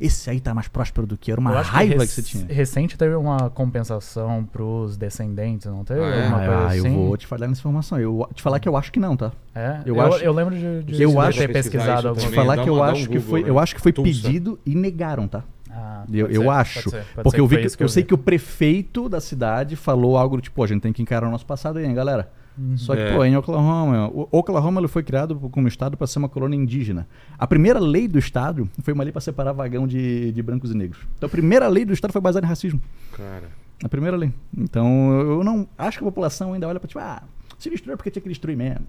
esse 0.00 0.30
aí 0.30 0.40
tá 0.40 0.54
mais 0.54 0.66
próspero 0.68 1.06
do 1.06 1.16
que 1.16 1.30
eu. 1.30 1.34
Era 1.34 1.40
uma 1.40 1.50
Eu 1.52 1.62
raiva 1.62 1.92
que, 1.94 1.98
rec- 2.00 2.08
você 2.10 2.22
tinha. 2.22 2.46
Recente 2.48 2.96
teve 2.96 3.14
uma 3.14 3.50
compensação 3.50 4.44
pros 4.44 4.96
descendentes, 4.96 5.66
não 5.66 5.84
teve? 5.84 6.00
Ah, 6.00 6.04
é? 6.06 6.22
Alguma 6.24 6.38
coisa 6.38 6.66
Ah, 6.68 6.76
eu 6.76 6.84
assim? 6.86 6.94
vou 7.06 7.16
te 7.16 7.26
falar 7.26 7.46
nessa 7.48 7.60
informação. 7.60 7.98
Eu 7.98 8.28
te 8.34 8.42
falar 8.42 8.58
que 8.60 8.68
eu 8.68 8.76
acho 8.76 8.90
que 8.92 8.98
não, 9.00 9.16
tá? 9.16 9.32
É, 9.54 9.80
Eu 9.84 9.96
eu, 9.96 10.00
acho- 10.02 10.24
eu 10.24 10.32
lembro 10.32 10.54
de, 10.54 10.82
de 10.84 11.02
eu 11.02 11.20
acho- 11.20 11.38
ter 11.38 11.52
pesquisado 11.52 12.08
alguma 12.08 12.26
Te 12.26 12.30
também. 12.30 12.34
falar 12.46 12.62
que 12.62 12.68
eu 12.68 12.82
acho 12.82 13.02
um 13.02 13.06
que 13.06 13.18
Google, 13.18 13.22
foi, 13.22 13.42
né? 13.42 13.50
eu 13.50 13.58
acho 13.58 13.74
que 13.74 13.80
foi 13.80 13.92
Tulsa. 13.92 14.10
pedido 14.22 14.58
e 14.64 14.74
negaram, 14.74 15.28
tá? 15.28 15.42
Ah, 15.70 16.04
Eu, 16.12 16.26
eu 16.28 16.42
ser, 16.42 16.48
acho. 16.48 16.74
pode 16.82 16.90
ser, 16.90 17.12
pode 17.14 17.22
porque 17.22 17.40
eu 17.40 17.46
vi 17.46 17.58
que, 17.58 17.66
isso 17.66 17.76
eu 17.78 17.86
vi. 17.86 17.92
sei 17.92 18.02
que 18.02 18.12
o 18.14 18.18
prefeito 18.18 19.08
da 19.08 19.20
cidade 19.20 19.76
falou 19.76 20.16
algo 20.16 20.40
tipo, 20.40 20.56
pô, 20.56 20.64
a 20.64 20.66
gente 20.66 20.80
tem 20.82 20.92
que 20.92 21.00
encarar 21.02 21.28
o 21.28 21.30
nosso 21.30 21.46
passado 21.46 21.78
aí, 21.78 21.84
hein, 21.86 21.94
galera? 21.94 22.30
Só 22.76 22.94
que, 22.94 23.00
É. 23.00 23.14
pô, 23.14 23.24
em 23.24 23.36
Oklahoma, 23.36 24.08
o 24.08 24.28
Oklahoma 24.32 24.80
ele 24.80 24.88
foi 24.88 25.02
criado 25.02 25.34
como 25.50 25.66
estado 25.68 25.96
para 25.96 26.06
ser 26.06 26.18
uma 26.18 26.28
colônia 26.28 26.56
indígena. 26.56 27.06
A 27.38 27.46
primeira 27.46 27.78
lei 27.78 28.06
do 28.06 28.18
estado 28.18 28.68
foi 28.82 28.92
uma 28.92 29.02
lei 29.02 29.12
para 29.12 29.20
separar 29.20 29.52
vagão 29.52 29.86
de, 29.86 30.30
de 30.32 30.42
brancos 30.42 30.70
e 30.70 30.74
negros. 30.76 31.00
Então 31.16 31.26
a 31.26 31.30
primeira 31.30 31.66
lei 31.68 31.84
do 31.84 31.92
estado 31.92 32.12
foi 32.12 32.20
baseada 32.20 32.46
em 32.46 32.48
racismo. 32.50 32.80
Cara. 33.12 33.48
A 33.82 33.88
primeira 33.88 34.16
lei. 34.16 34.30
Então 34.56 35.10
eu 35.20 35.42
não 35.44 35.66
acho 35.78 35.98
que 35.98 36.04
a 36.04 36.06
população 36.08 36.52
ainda 36.52 36.68
olha 36.68 36.78
para 36.78 36.86
tipo, 36.88 37.00
ah, 37.00 37.22
se 37.58 37.70
destruiu 37.70 37.96
porque 37.96 38.10
tinha 38.10 38.22
que 38.22 38.28
destruir 38.28 38.56
mesmo. 38.56 38.84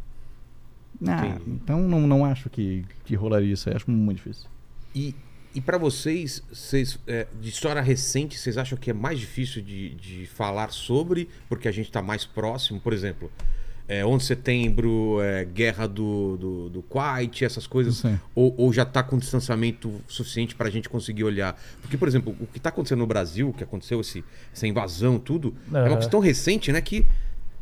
Ah, 1.07 1.25
Entendi. 1.27 1.43
então 1.63 1.79
não, 1.87 2.01
não 2.05 2.25
acho 2.25 2.49
que, 2.49 2.83
que 3.05 3.15
rolaria 3.15 3.53
isso. 3.53 3.69
aí, 3.69 3.75
Acho 3.75 3.89
muito 3.89 4.17
difícil. 4.17 4.49
E, 4.93 5.15
e 5.53 5.61
para 5.61 5.77
vocês, 5.77 6.41
vocês 6.51 6.97
é, 7.05 7.27
de 7.39 7.49
história 7.49 7.81
recente, 7.81 8.37
vocês 8.37 8.57
acham 8.57 8.77
que 8.77 8.89
é 8.89 8.93
mais 8.93 9.19
difícil 9.19 9.61
de, 9.61 9.95
de 9.95 10.25
falar 10.25 10.71
sobre, 10.71 11.27
porque 11.49 11.67
a 11.67 11.71
gente 11.71 11.87
está 11.87 12.01
mais 12.01 12.25
próximo? 12.25 12.79
Por 12.79 12.93
exemplo, 12.93 13.31
é, 13.87 14.05
11 14.05 14.17
de 14.17 14.25
setembro, 14.25 15.21
é, 15.21 15.43
guerra 15.43 15.87
do, 15.87 16.37
do, 16.37 16.69
do 16.69 16.81
Kuwait, 16.81 17.43
essas 17.43 17.67
coisas, 17.67 18.03
ou, 18.33 18.55
ou 18.57 18.71
já 18.71 18.83
está 18.83 19.03
com 19.03 19.17
distanciamento 19.17 20.01
suficiente 20.07 20.55
para 20.55 20.69
a 20.69 20.71
gente 20.71 20.87
conseguir 20.87 21.25
olhar? 21.25 21.59
Porque, 21.81 21.97
por 21.97 22.07
exemplo, 22.07 22.33
o 22.39 22.47
que 22.47 22.57
está 22.57 22.69
acontecendo 22.69 22.99
no 22.99 23.07
Brasil, 23.07 23.49
o 23.49 23.53
que 23.53 23.63
aconteceu, 23.63 23.99
esse, 23.99 24.23
essa 24.53 24.65
invasão, 24.65 25.19
tudo, 25.19 25.53
é 25.67 25.71
uma 25.71 25.79
Aham. 25.79 25.93
coisa 25.95 26.09
tão 26.09 26.21
recente, 26.21 26.71
né, 26.71 26.79
que 26.79 27.05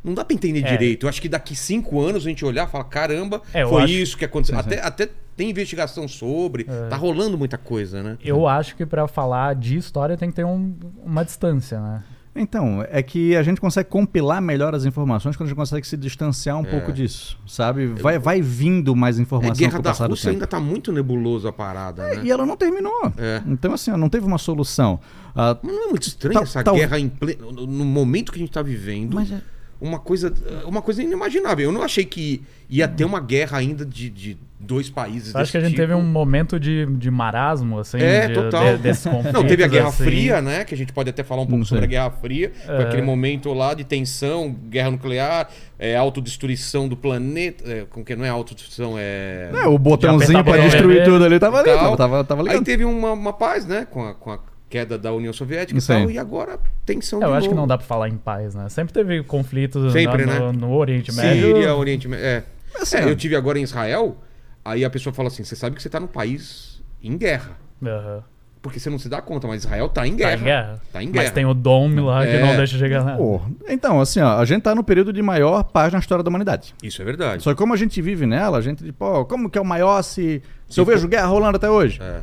não 0.04 0.14
dá 0.14 0.24
para 0.24 0.34
entender 0.34 0.64
É. 0.66 0.72
direito. 0.72 1.06
Eu 1.06 1.10
acho 1.10 1.22
que 1.22 1.30
daqui 1.30 1.56
cinco 1.56 2.00
anos 2.02 2.26
a 2.26 2.30
gente 2.30 2.44
olhar 2.46 2.68
e 2.68 2.72
falar, 2.72 2.86
caramba, 2.86 3.42
É, 3.54 3.66
foi 3.66 3.84
acho- 3.84 3.94
isso 3.94 4.18
que 4.18 4.26
aconteceu. 4.26 4.56
Sim, 4.58 4.64
sim. 4.64 4.76
Até, 4.76 4.86
até 4.88 5.10
tem 5.36 5.50
investigação 5.50 6.08
sobre, 6.08 6.66
É. 6.70 6.88
tá 6.88 6.96
rolando 6.96 7.38
muita 7.38 7.58
coisa, 7.58 8.02
né? 8.04 8.18
Eu 8.24 8.48
acho 8.48 8.76
que 8.76 8.86
pra 8.86 9.08
falar 9.08 9.56
de 9.56 9.78
história 9.78 10.18
tem 10.18 10.30
que 10.30 10.36
ter 10.36 10.46
um- 10.46 10.74
uma 11.06 11.24
distância, 11.24 11.80
né? 11.80 12.04
Então, 12.36 12.86
é 12.90 13.02
que 13.02 13.36
a 13.36 13.44
gente 13.44 13.60
consegue 13.60 13.90
compilar 13.90 14.42
melhor 14.42 14.74
as 14.74 14.86
informações 14.86 15.36
quando 15.36 15.48
a 15.48 15.50
gente 15.50 15.58
consegue 15.58 15.86
se 15.86 15.98
distanciar 15.98 16.58
um 16.58 16.64
pouco 16.64 16.94
disso, 16.94 17.38
sabe? 17.46 17.88
Vai, 17.88 18.20
vai 18.20 18.40
vindo 18.42 18.96
mais 18.96 19.18
É, 19.20 19.22
informação 19.24 19.56
guerra 19.56 19.72
com 19.74 19.80
o 19.80 19.82
da 19.82 19.92
Rússia 19.92 20.32
ainda 20.32 20.48
tá 20.48 20.60
muito 20.60 20.92
nebuloso 20.92 21.48
a 21.48 21.52
parada, 21.52 22.08
né? 22.08 22.22
E 22.24 22.32
ela 22.32 22.46
não 22.46 22.56
terminou. 22.56 23.12
É. 23.18 23.42
Então, 23.48 23.74
assim, 23.74 23.92
não 23.92 24.08
teve 24.08 24.26
uma 24.26 24.38
solução. 24.38 25.00
Ah, 25.36 25.58
não 25.62 25.86
é 25.86 25.90
muito 25.90 26.04
estranho 26.04 26.36
Tal- 26.36 26.44
essa 26.44 26.64
tal- 26.64 26.76
guerra 26.76 27.00
em 27.00 27.10
ple- 27.10 27.38
no 27.42 27.66
no 27.66 27.84
momento 27.86 28.32
que 28.32 28.38
a 28.38 28.42
gente 28.42 28.52
tá 28.52 28.62
vivendo. 28.62 29.16
mas 29.16 29.32
é- 29.32 29.42
Uma 29.82 29.98
coisa, 30.00 30.34
uma 30.66 30.82
coisa 30.82 31.02
inimaginável. 31.02 31.66
Eu 31.66 31.72
não 31.72 31.82
achei 31.84 32.04
que 32.04 32.42
ia 32.70 32.88
ter 32.88 33.06
uma 33.06 33.20
guerra 33.22 33.58
ainda 33.58 33.86
de, 33.86 34.10
de 34.10 34.38
dois 34.60 34.90
países. 34.90 35.34
Acho 35.34 35.40
desse 35.44 35.52
que 35.54 35.58
a 35.58 35.62
gente 35.62 35.70
tipo. 35.70 35.82
teve 35.82 35.94
um 35.94 36.04
momento 36.04 36.60
de, 36.60 36.86
de 36.86 37.10
marasmo, 37.10 37.80
assim. 37.80 37.98
É, 37.98 38.28
de, 38.28 38.34
total. 38.34 38.78
de- 38.78 39.32
Não, 39.32 39.44
teve 39.48 39.64
a 39.64 39.68
Guerra 39.68 39.88
assim. 39.88 40.04
Fria, 40.04 40.42
né? 40.42 40.66
Que 40.66 40.74
a 40.76 40.78
gente 40.78 40.92
pode 40.92 41.10
até 41.10 41.24
falar 41.24 41.44
um 41.44 41.46
pouco 41.46 41.60
Não 41.60 41.66
sobre 41.66 41.86
a. 41.86 41.88
Guerra 41.88 42.12
Fria. 42.12 42.52
Foi 42.66 42.76
É. 42.76 42.82
aquele 42.84 43.02
momento 43.02 43.54
lá 43.54 43.74
de 43.74 43.86
tensão, 43.86 44.54
guerra 44.70 44.92
nuclear, 44.92 45.50
é, 45.80 45.96
autodestruição 45.96 46.90
do 46.90 46.98
planeta. 46.98 47.64
É, 47.66 47.86
como 47.90 48.04
que 48.04 48.16
não 48.18 48.26
é 48.26 48.30
autodestruição? 48.30 48.96
É. 48.98 49.50
é, 49.64 49.66
o 49.68 49.78
botãozinho 49.80 50.44
botão 50.44 50.62
destruir 50.62 51.06
tudo 51.06 51.24
ali 51.24 51.40
tava 51.40 51.60
ali, 51.60 51.70
tava, 51.72 51.96
tava, 51.98 52.24
tava 52.26 52.42
Aí 52.42 52.48
ligado. 52.50 52.66
teve 52.66 52.84
uma, 52.84 53.14
uma 53.14 53.32
paz, 53.34 53.66
né? 53.66 53.88
Com 53.90 54.04
a, 54.06 54.14
com 54.14 54.32
a 54.32 54.40
queda 54.70 54.98
da 54.98 55.12
União 55.12 55.34
Soviética 55.34 55.78
Isso 55.78 55.92
e 55.92 55.96
tal. 55.96 56.12
E 56.12 56.18
agora 56.20 56.60
tensão 56.86 57.22
É, 57.22 57.26
eu 57.26 57.30
de 57.32 57.38
acho 57.38 57.42
que 57.50 57.54
novo. 57.56 57.62
não 57.62 57.68
dá 57.68 57.78
pra 57.78 57.88
falar 57.88 58.08
em 58.10 58.18
paz, 58.18 58.54
né? 58.56 58.70
Sempre 58.70 58.94
teve 58.94 59.24
conflitos 59.24 59.92
Sempre, 59.92 60.26
na- 60.26 60.34
né? 60.34 60.40
no, 60.40 60.54
no 60.54 60.74
Oriente 60.76 61.12
Médio. 61.14 61.56
Síria, 61.56 61.76
Oriente 61.76 62.08
Médio. 62.08 62.26
É. 62.26 62.44
Assim, 62.80 62.98
É, 62.98 63.04
eu 63.04 63.16
tive 63.16 63.36
agora 63.36 63.58
em 63.60 63.64
Israel, 63.64 64.16
aí 64.64 64.86
a 64.86 64.90
pessoa 64.90 65.12
fala 65.14 65.28
assim: 65.30 65.44
você 65.44 65.56
sabe 65.56 65.76
que 65.76 65.82
você 65.82 65.90
tá 65.90 66.00
num 66.00 66.08
país 66.08 66.82
em 67.04 67.18
guerra. 67.18 67.52
Aham. 67.84 68.24
Porque 68.62 68.78
você 68.78 68.90
não 68.90 69.00
se 69.00 69.08
dá 69.08 69.22
conta, 69.22 69.48
mas 69.48 69.64
Israel 69.64 69.88
tá 69.88 70.06
em 70.06 70.12
Tá 70.12 70.18
guerra. 70.18 70.36
em 70.36 70.44
guerra. 70.44 70.82
Tá 70.92 71.02
em 71.04 71.12
guerra. 71.12 71.24
Mas 71.24 71.34
tem 71.34 71.46
o 71.46 71.54
Dome 71.54 72.02
lá 72.02 72.26
que 72.26 72.34
É. 72.34 72.42
não 72.46 72.58
deixa 72.58 72.78
chegar 72.78 73.06
nada. 73.06 73.18
Pô, 73.18 73.40
então, 73.70 74.02
assim, 74.02 74.20
ó, 74.20 74.38
a 74.38 74.44
gente 74.44 74.62
tá 74.64 74.76
no 74.76 74.84
período 74.84 75.14
de 75.14 75.22
maior 75.22 75.64
paz 75.64 75.94
na 75.94 76.00
história 76.00 76.22
da 76.22 76.30
humanidade. 76.30 76.76
Isso 76.84 77.02
é 77.02 77.06
verdade. 77.06 77.42
Só 77.42 77.52
que 77.54 77.58
como 77.58 77.74
a 77.74 77.78
gente 77.78 78.02
vive 78.02 78.26
nela, 78.26 78.58
a 78.58 78.62
gente, 78.62 78.92
pô, 78.92 79.24
como 79.26 79.50
que 79.50 79.58
é 79.58 79.62
o 79.62 79.66
maior 79.66 80.02
se, 80.02 80.42
se 80.68 80.78
eu 80.78 80.84
vejo 80.84 81.08
guerra 81.08 81.28
rolando 81.28 81.56
até 81.56 81.70
hoje? 81.70 82.02
É. 82.04 82.20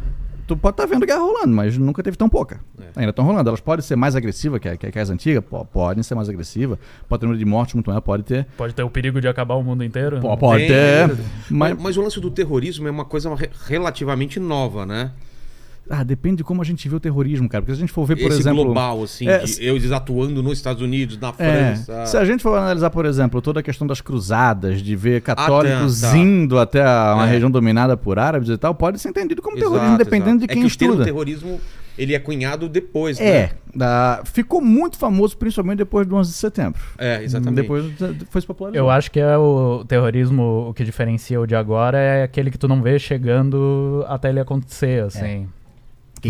tu 0.46 0.56
pode 0.56 0.74
estar 0.74 0.86
vendo 0.86 1.04
guerra 1.06 1.20
rolando, 1.20 1.48
mas 1.54 1.76
nunca 1.76 2.02
teve 2.02 2.16
tão 2.16 2.28
pouca. 2.28 2.60
Ainda 2.94 3.10
estão 3.10 3.24
rolando. 3.24 3.48
Elas 3.48 3.60
podem 3.60 3.82
ser 3.84 3.96
mais 3.96 4.14
agressivas 4.16 4.60
que, 4.60 4.68
a- 4.68 4.76
que, 4.76 4.86
a- 4.86 4.92
que 4.92 4.98
as 4.98 5.10
antigas? 5.10 5.42
Po- 5.44 5.64
podem 5.64 6.02
ser 6.02 6.14
mais 6.14 6.28
agressivas. 6.28 6.78
Pode 7.08 7.20
ter 7.20 7.26
número 7.26 7.38
de 7.38 7.44
mortes 7.44 7.74
muito 7.74 7.88
maior, 7.88 8.00
pode 8.00 8.22
ter. 8.22 8.46
Pode 8.56 8.74
ter 8.74 8.82
o 8.82 8.90
perigo 8.90 9.20
de 9.20 9.28
acabar 9.28 9.54
o 9.54 9.62
mundo 9.62 9.82
inteiro. 9.84 10.16
Né? 10.20 10.36
Pode 10.38 10.66
Tem, 10.66 10.68
ter. 10.68 11.08
Mas, 11.08 11.72
Mas, 11.74 11.82
mas 11.82 11.96
o 11.96 12.02
lance 12.02 12.20
do 12.20 12.30
terrorismo 12.30 12.86
é 12.86 12.90
uma 12.90 13.04
coisa 13.04 13.34
re- 13.34 13.50
relativamente 13.66 14.38
nova, 14.40 14.84
né? 14.86 15.10
Ah, 15.90 16.02
depende 16.02 16.36
de 16.36 16.44
como 16.44 16.60
a 16.62 16.64
gente 16.64 16.88
vê 16.88 16.96
o 16.96 17.00
terrorismo, 17.00 17.48
cara. 17.48 17.62
Porque 17.62 17.74
se 17.74 17.78
a 17.78 17.80
gente 17.80 17.92
for 17.92 18.04
ver, 18.04 18.16
por 18.16 18.30
Esse 18.30 18.40
exemplo. 18.40 18.64
global, 18.64 19.02
assim, 19.02 19.28
É, 19.28 19.38
de 19.38 19.62
eles 19.64 19.92
atuando 19.92 20.42
nos 20.42 20.58
Estados 20.58 20.82
Unidos, 20.82 21.18
na 21.18 21.28
É, 21.38 21.74
França. 21.74 22.06
se 22.06 22.16
a 22.16 22.24
gente 22.24 22.42
for 22.42 22.56
analisar, 22.58 22.90
por 22.90 23.04
exemplo, 23.06 23.40
toda 23.40 23.60
a 23.60 23.62
questão 23.62 23.86
das 23.86 24.00
cruzadas, 24.00 24.82
de 24.82 24.96
ver 24.96 25.20
católicos 25.22 26.00
tá. 26.00 26.16
indo 26.16 26.58
até 26.58 26.82
a- 26.82 27.14
uma 27.14 27.26
É. 27.26 27.30
região 27.30 27.50
dominada 27.50 27.96
por 27.96 28.18
árabes 28.18 28.48
e 28.48 28.56
tal, 28.56 28.74
pode 28.74 28.98
ser 28.98 29.08
entendido 29.10 29.40
como 29.42 29.56
Exato, 29.56 29.72
terrorismo, 29.72 29.98
dependendo 29.98 30.30
exato. 30.36 30.40
de 30.40 30.46
quem 30.48 30.56
é 30.56 30.60
que 30.60 30.66
o 30.66 30.68
estuda. 30.68 31.04
terrorismo, 31.04 31.60
ele 31.96 32.14
é 32.14 32.18
cunhado 32.18 32.68
depois, 32.68 33.18
É, 33.20 33.42
né? 33.42 33.50
da- 33.74 34.22
ficou 34.24 34.60
muito 34.60 34.98
famoso, 34.98 35.36
principalmente 35.36 35.78
depois 35.78 36.06
do 36.06 36.14
11 36.16 36.30
de 36.30 36.36
setembro. 36.36 36.80
É, 36.98 37.22
exatamente. 37.22 37.62
Depois 37.62 37.84
foi 38.30 38.40
se 38.40 38.46
popularizando. 38.46 38.84
Eu 38.86 38.90
acho 38.90 39.10
que 39.10 39.18
é 39.20 39.36
o 39.38 39.84
terrorismo, 39.86 40.66
o 40.68 40.74
que 40.74 40.84
diferencia 40.84 41.40
o 41.40 41.46
de 41.46 41.54
agora 41.54 41.96
é 41.98 42.22
aquele 42.24 42.50
que 42.50 42.58
tu 42.58 42.68
não 42.68 42.82
vê 42.82 42.98
chegando 42.98 44.04
até 44.08 44.28
ele 44.28 44.40
acontecer, 44.40 45.04
assim. 45.04 45.20
Quem 45.20 45.48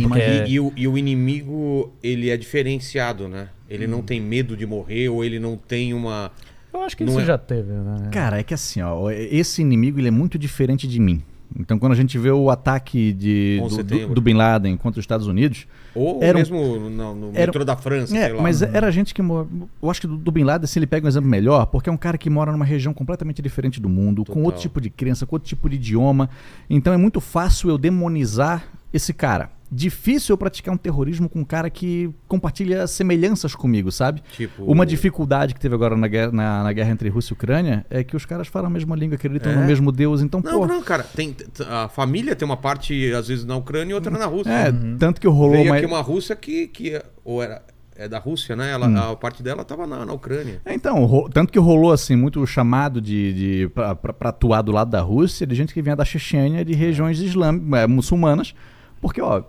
porque- 0.02 0.18
imagina- 0.18 0.46
E, 0.48 0.52
e 0.52 0.60
o, 0.60 0.72
e 0.76 0.88
o 0.88 0.96
inimigo, 0.98 1.92
ele 2.02 2.30
é 2.30 2.36
diferenciado, 2.36 3.28
né? 3.28 3.48
Ele 3.68 3.86
não 3.86 4.00
tem 4.02 4.20
medo 4.20 4.56
de 4.56 4.64
morrer 4.66 5.08
ou 5.08 5.24
ele 5.24 5.38
não 5.40 5.56
tem 5.56 5.92
uma... 5.92 6.30
Eu 6.72 6.82
acho 6.82 6.96
que 6.96 7.04
Não 7.04 7.12
isso 7.12 7.20
é- 7.20 7.24
já 7.24 7.38
teve, 7.38 7.72
né? 7.72 8.08
Cara, 8.12 8.38
é 8.38 8.42
que 8.42 8.52
assim, 8.54 8.80
ó, 8.82 9.10
esse 9.10 9.62
inimigo 9.62 9.98
ele 9.98 10.08
é 10.08 10.10
muito 10.12 10.38
diferente 10.38 10.86
de 10.86 11.00
mim. 11.00 11.22
Então, 11.58 11.78
quando 11.78 11.92
a 11.92 11.96
gente 11.96 12.18
vê 12.18 12.30
o 12.30 12.50
ataque 12.50 13.12
de, 13.12 13.58
11 13.62 13.82
de 13.82 14.06
do, 14.06 14.14
do, 14.16 14.20
Bin 14.20 14.34
Laden 14.34 14.76
contra 14.76 14.98
os 14.98 15.04
Estados 15.04 15.26
Unidos, 15.26 15.66
Ou 15.94 16.22
Era 16.22 16.36
um- 16.36 16.40
mesmo 16.40 16.78
no, 16.90 17.14
no 17.14 17.28
era- 17.28 17.46
metrô 17.46 17.64
da 17.64 17.76
França, 17.76 18.14
É, 18.14 18.24
sei 18.26 18.32
lá. 18.34 18.42
mas 18.42 18.60
era 18.60 18.90
gente 18.90 19.14
que 19.14 19.22
mora. 19.22 19.46
Eu 19.82 19.90
acho 19.90 20.00
que 20.00 20.06
do, 20.06 20.16
do 20.18 20.30
Bin 20.30 20.42
Laden, 20.44 20.66
se 20.66 20.78
ele 20.78 20.86
pega 20.86 21.06
um 21.06 21.08
exemplo 21.08 21.30
melhor, 21.30 21.64
porque 21.66 21.88
é 21.88 21.92
um 21.92 21.96
cara 21.96 22.18
que 22.18 22.28
mora 22.28 22.52
numa 22.52 22.64
região 22.64 22.92
completamente 22.92 23.40
diferente 23.40 23.80
do 23.80 23.88
mundo, 23.88 24.18
com 24.24 24.34
Total. 24.34 24.42
outro 24.44 24.60
tipo 24.60 24.80
de 24.80 24.90
crença, 24.90 25.24
com 25.24 25.36
outro 25.36 25.48
tipo 25.48 25.68
de 25.70 25.76
idioma. 25.76 26.28
Então 26.68 26.92
é 26.92 26.96
muito 26.98 27.20
fácil 27.20 27.70
eu 27.70 27.78
demonizar 27.78 28.64
esse 28.92 29.14
cara. 29.14 29.50
Difícil 29.70 30.32
eu 30.32 30.38
praticar 30.38 30.72
um 30.72 30.76
terrorismo 30.76 31.28
com 31.28 31.40
um 31.40 31.44
cara 31.44 31.68
que 31.68 32.08
compartilha 32.28 32.86
semelhanças 32.86 33.54
comigo, 33.54 33.90
sabe? 33.90 34.22
Tipo, 34.32 34.64
Uma 34.64 34.86
dificuldade 34.86 35.54
que 35.54 35.60
teve 35.60 35.74
agora 35.74 35.96
na 35.96 36.06
guerra, 36.06 36.30
na, 36.30 36.62
na 36.62 36.72
guerra 36.72 36.90
entre 36.92 37.08
Rússia 37.08 37.32
e 37.32 37.34
Ucrânia 37.34 37.84
é 37.90 38.04
que 38.04 38.14
os 38.14 38.24
caras 38.24 38.46
falam 38.46 38.68
a 38.68 38.70
mesma 38.70 38.94
língua, 38.94 39.16
acreditam 39.16 39.50
É? 39.50 39.56
no 39.56 39.66
mesmo 39.66 39.90
Deus, 39.90 40.22
então, 40.22 40.40
Não, 40.44 40.60
pô. 40.60 40.66
não, 40.66 40.82
cara. 40.82 41.02
Tem, 41.02 41.34
a 41.68 41.88
família 41.88 42.36
tem 42.36 42.46
uma 42.46 42.56
parte, 42.56 43.12
às 43.12 43.26
vezes, 43.26 43.44
na 43.44 43.56
Ucrânia 43.56 43.90
e 43.90 43.94
outra 43.94 44.10
na 44.16 44.26
Rússia. 44.26 44.50
É, 44.52 44.72
tanto 44.98 45.20
que 45.20 45.26
rolou 45.26 45.52
Veio 45.56 45.66
uma. 45.70 45.76
aqui 45.76 45.86
uma 45.86 46.00
Rússia 46.00 46.36
que, 46.36 46.68
que 46.68 47.02
ou 47.24 47.42
era 47.42 47.60
é 47.98 48.06
da 48.06 48.18
Rússia, 48.18 48.54
né? 48.54 48.70
Ela, 48.70 48.86
Hum. 48.86 49.12
A 49.12 49.16
parte 49.16 49.42
dela 49.42 49.62
estava 49.62 49.86
na, 49.86 50.04
na 50.04 50.12
Ucrânia. 50.12 50.60
É, 50.66 50.74
Então, 50.74 51.02
ro- 51.06 51.28
tanto 51.30 51.50
que 51.50 51.58
rolou 51.58 51.90
assim 51.90 52.14
muito 52.14 52.46
chamado 52.46 53.00
de, 53.00 53.32
de 53.64 53.68
pra 53.70 53.96
atuar 54.28 54.60
do 54.62 54.70
lado 54.70 54.90
da 54.90 55.00
Rússia, 55.00 55.46
de 55.46 55.54
gente 55.54 55.72
que 55.72 55.80
vinha 55.82 55.96
da 55.96 56.04
Chechênia, 56.04 56.62
de 56.64 56.74
regiões 56.74 57.18
islâmicas, 57.20 57.80
é, 57.80 57.86
muçulmanas, 57.86 58.54
porque 59.00 59.20
ó, 59.20 59.42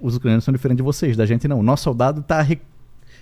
os 0.00 0.16
ucranianos 0.16 0.44
são 0.44 0.52
diferentes 0.52 0.78
de 0.78 0.82
vocês, 0.82 1.16
da 1.16 1.26
gente 1.26 1.46
não. 1.48 1.60
O 1.60 1.62
nosso 1.62 1.84
soldado 1.84 2.22
tá, 2.22 2.40
re- 2.42 2.60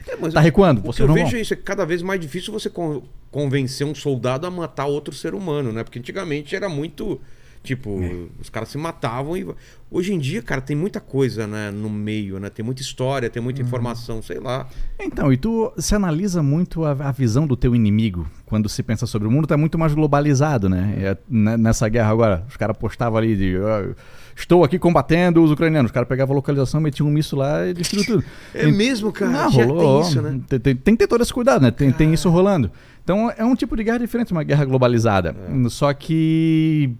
É, 0.07 0.17
tá 0.31 0.41
recuando, 0.41 0.81
O 0.89 0.93
que 0.93 1.03
eu 1.03 1.13
vejo 1.13 1.27
vão. 1.31 1.37
é 1.39 1.41
isso, 1.41 1.53
é 1.55 1.57
que 1.57 1.63
cada 1.63 1.85
vez 1.85 2.03
mais 2.03 2.21
difícil 2.21 2.53
você 2.53 2.71
con- 2.71 3.03
convencer 3.31 3.87
um 3.87 3.95
soldado 3.95 4.47
a 4.47 4.51
matar 4.51 4.87
outro 4.87 5.15
ser 5.15 5.35
humano, 5.35 5.73
né? 5.73 5.83
Porque 5.85 5.99
antigamente 5.99 6.55
era 6.55 6.69
muito. 6.69 7.21
Tipo, 7.63 8.01
É. 8.01 8.15
os 8.41 8.49
caras 8.49 8.69
se 8.69 8.79
matavam 8.79 9.37
e. 9.37 9.45
Hoje 9.91 10.13
em 10.15 10.19
dia, 10.21 10.41
cara, 10.41 10.61
tem 10.61 10.77
muita 10.77 11.01
coisa 11.01 11.49
né, 11.49 11.73
no 11.73 11.91
meio, 11.91 12.39
né? 12.39 12.49
Tem 12.49 12.65
muita 12.65 12.81
história, 12.81 13.29
tem 13.29 13.41
Uhum. 13.41 13.45
muita 13.45 13.61
informação, 13.61 14.23
sei 14.23 14.39
lá. 14.39 14.69
Então, 15.01 15.33
e 15.33 15.37
tu 15.37 15.73
se 15.77 15.93
analisa 15.93 16.45
muito 16.45 16.85
a, 16.85 16.93
a 16.93 17.11
visão 17.11 17.45
do 17.45 17.57
teu 17.57 17.75
inimigo 17.75 18.29
quando 18.45 18.69
se 18.69 18.85
pensa 18.85 19.05
sobre 19.05 19.27
o 19.27 19.31
mundo, 19.33 19.49
tá 19.49 19.57
muito 19.57 19.77
mais 19.77 19.93
globalizado, 19.95 20.69
né? 20.69 20.95
É, 20.99 21.17
né, 21.29 21.57
nessa 21.57 21.89
guerra 21.89 22.11
agora, 22.13 22.45
os 22.49 22.57
caras 22.57 22.77
postavam 22.77 23.19
ali 23.19 23.35
de. 23.35 23.57
"Ah, 23.57 23.93
Estou 24.37 24.63
aqui 24.63 24.79
combatendo 24.79 25.43
os 25.43 25.51
ucranianos. 25.51 25.89
Os 25.91 25.95
caras 25.95 26.07
pegavam 26.09 26.35
a 26.35 26.37
localização, 26.37 26.79
metiam 26.81 27.09
um 27.09 27.11
míssil 27.11 27.39
lá 27.39 27.67
e 27.67 27.73
destruiu 27.73 28.05
tudo. 28.05 28.25
É 28.55 28.67
mesmo, 28.71 29.11
cara? 29.11 29.31
Não, 29.31 29.51
Já 29.51 29.65
rolou. 29.65 30.03
tem 30.03 30.11
isso, 30.11 30.23
né? 30.23 30.41
Tem, 30.49 30.61
tem- 30.61 30.77
tem 30.77 30.95
que 30.95 30.99
ter 30.99 31.07
todo 31.09 31.23
esse 31.23 31.33
cuidado, 31.33 31.63
né? 31.63 31.71
Tem, 31.71 31.91
tem 31.91 32.13
isso 32.13 32.29
rolando. 32.29 32.71
Então 33.03 33.33
é 33.37 33.45
um 33.45 33.55
tipo 33.57 33.75
de 33.77 33.83
guerra 33.83 33.99
diferente, 33.99 34.33
uma 34.33 34.43
guerra 34.43 34.65
globalizada. 34.67 35.35
É. 35.65 35.69
Só 35.71 35.93
que 35.95 36.93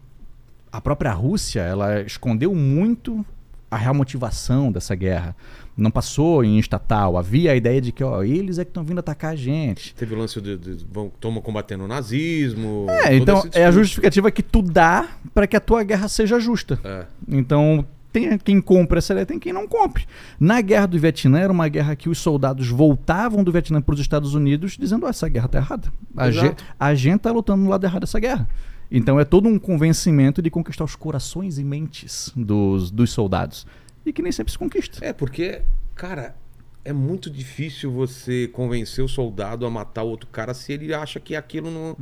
a 0.73 0.81
própria 0.81 1.13
Rússia, 1.13 1.61
ela 1.61 2.01
escondeu 2.01 2.55
muito 2.55 3.25
a 3.71 3.77
real 3.77 3.95
motivação 3.95 4.73
dessa 4.73 4.95
guerra. 4.95 5.37
Não 5.77 5.91
passou 5.91 6.43
em 6.43 6.59
estatal. 6.59 7.19
Havia 7.19 7.53
a 7.53 7.57
ideia 7.57 7.81
de 7.81 7.93
que, 7.93 8.03
ó, 8.03 8.23
eles 8.23 8.59
é 8.59 8.65
que 8.65 8.71
estão 8.71 8.83
vindo 8.83 8.99
atacar 8.99 9.33
a 9.33 9.37
gente. 9.37 9.95
Teve 9.95 10.15
o 10.15 10.19
lance 10.19 10.41
de. 10.41 10.57
de 10.57 10.87
vão, 10.91 11.13
tomam 11.21 11.43
combatendo 11.43 11.85
o 11.85 11.89
nazismo. 11.89 12.87
É, 12.89 13.15
então 13.15 13.43
é 13.53 13.67
a 13.67 13.71
justificativa 13.71 14.31
que 14.31 14.43
tu 14.43 14.63
dá 14.63 15.07
para 15.35 15.47
que 15.47 15.55
a 15.57 15.61
tua 15.61 15.83
guerra 15.85 16.09
seja 16.09 16.41
justa. 16.41 16.81
É. 16.83 17.05
Então, 17.29 17.87
tem 18.11 18.39
quem 18.39 18.59
compra 18.63 18.97
essa 18.99 19.13
ideia, 19.13 19.27
tem 19.27 19.39
quem 19.39 19.53
não 19.53 19.69
compre. 19.69 20.07
Na 20.41 20.63
guerra 20.63 20.87
do 20.87 20.99
Vietnã, 20.99 21.39
era 21.41 21.53
uma 21.53 21.69
guerra 21.69 21.95
que 21.95 22.09
os 22.09 22.17
soldados 22.17 22.69
voltavam 22.69 23.45
do 23.45 23.53
Vietnã 23.53 23.83
para 23.83 23.95
os 23.95 24.01
Estados 24.01 24.33
Unidos 24.35 24.79
dizendo: 24.81 25.05
"Ó, 25.05 25.11
essa 25.11 25.29
guerra 25.29 25.49
tá 25.49 25.59
errada. 25.59 25.93
A, 26.17 26.29
Exato. 26.29 26.63
ge- 26.63 26.69
a 26.81 26.95
gente 26.95 27.21
tá 27.21 27.31
lutando 27.31 27.63
no 27.63 27.69
lado 27.69 27.85
errado 27.85 28.01
dessa 28.01 28.19
guerra. 28.19 28.49
Então 28.91 29.21
é 29.21 29.25
todo 29.25 29.47
um 29.49 29.59
convencimento 29.59 30.41
de 30.41 30.49
conquistar 30.49 30.85
os 30.85 30.97
corações 30.97 31.59
e 31.59 31.65
mentes 31.65 32.33
dos, 32.35 32.91
dos 32.91 33.11
soldados. 33.11 33.67
E 34.07 34.13
que 34.13 34.23
nem 34.23 34.31
sempre 34.31 34.53
se 34.53 34.59
conquista. 34.59 35.05
É, 35.05 35.13
porque, 35.13 35.63
cara, 35.95 36.37
é 36.85 36.93
muito 36.93 37.29
difícil 37.29 37.91
você 37.91 38.49
convencer 38.49 39.05
o 39.05 39.09
soldado 39.09 39.67
a 39.67 39.71
matar 39.71 40.05
o 40.05 40.09
outro 40.09 40.29
cara 40.31 40.55
se 40.55 40.73
ele 40.73 40.95
acha 40.95 41.19
que 41.19 41.35
aquilo 41.35 41.69
não, 41.69 41.97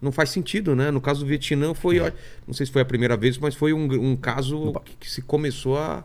não 0.00 0.10
faz 0.10 0.30
sentido, 0.30 0.74
né? 0.74 0.90
No 0.90 1.00
caso 1.00 1.20
do 1.20 1.26
Vietnã 1.26 1.74
foi, 1.74 2.00
ó, 2.00 2.10
não 2.46 2.54
sei 2.54 2.64
se 2.64 2.72
foi 2.72 2.80
a 2.80 2.86
primeira 2.86 3.16
vez, 3.16 3.36
mas 3.36 3.54
foi 3.54 3.74
um, 3.74 3.84
um 3.92 4.16
caso 4.16 4.72
que, 4.84 4.96
que 4.96 5.10
se 5.10 5.20
começou 5.20 5.76
a, 5.76 6.02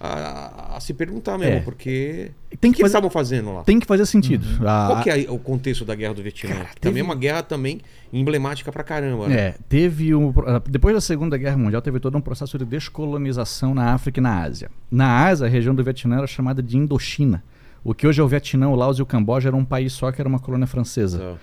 a, 0.00 0.76
a 0.76 0.80
se 0.80 0.94
perguntar 0.94 1.36
mesmo, 1.36 1.56
É. 1.56 1.60
porque 1.60 2.30
Tem 2.60 2.70
o 2.70 2.72
que 2.72 2.76
que 2.76 2.82
fazer- 2.82 2.86
estavam 2.86 3.10
fazendo 3.10 3.52
lá? 3.52 3.62
Tem 3.64 3.80
que 3.80 3.86
fazer 3.86 4.06
sentido. 4.06 4.46
A- 4.66 4.86
Qual 4.88 5.02
que 5.02 5.10
é 5.10 5.26
o 5.28 5.38
contexto 5.38 5.84
da 5.84 5.94
guerra 5.94 6.14
do 6.14 6.22
Vietnã? 6.22 6.50
Cara, 6.54 6.64
Que 6.66 6.80
Também 6.80 6.94
teve- 6.94 7.00
é 7.00 7.02
uma 7.02 7.14
guerra 7.14 7.42
também 7.42 7.80
emblemática 8.12 8.70
pra 8.70 8.84
caramba, 8.84 9.28
né? 9.28 9.36
É, 9.36 9.54
teve 9.68 10.14
um, 10.14 10.32
depois 10.68 10.94
da 10.94 11.00
Segunda 11.00 11.36
Guerra 11.36 11.56
Mundial 11.58 11.82
teve 11.82 11.98
todo 12.00 12.16
um 12.16 12.20
processo 12.20 12.56
de 12.58 12.64
descolonização 12.64 13.74
na 13.74 13.92
África 13.92 14.20
e 14.20 14.22
na 14.22 14.40
Ásia. 14.42 14.70
Na 14.90 15.26
Ásia, 15.26 15.46
a 15.46 15.50
região 15.50 15.74
do 15.74 15.82
Vietnã 15.82 16.18
era 16.18 16.26
chamada 16.26 16.62
de 16.62 16.76
Indochina. 16.76 17.42
O 17.84 17.94
que 17.94 18.06
hoje 18.06 18.20
é 18.20 18.24
o 18.24 18.28
Vietnã, 18.28 18.68
o 18.68 18.74
Laos 18.74 18.98
e 18.98 19.02
o 19.02 19.06
Camboja 19.06 19.48
era 19.48 19.56
um 19.56 19.64
país 19.64 19.92
só 19.92 20.10
que 20.12 20.20
era 20.20 20.28
uma 20.28 20.38
colônia 20.38 20.66
francesa. 20.66 21.18
Tá. 21.18 21.34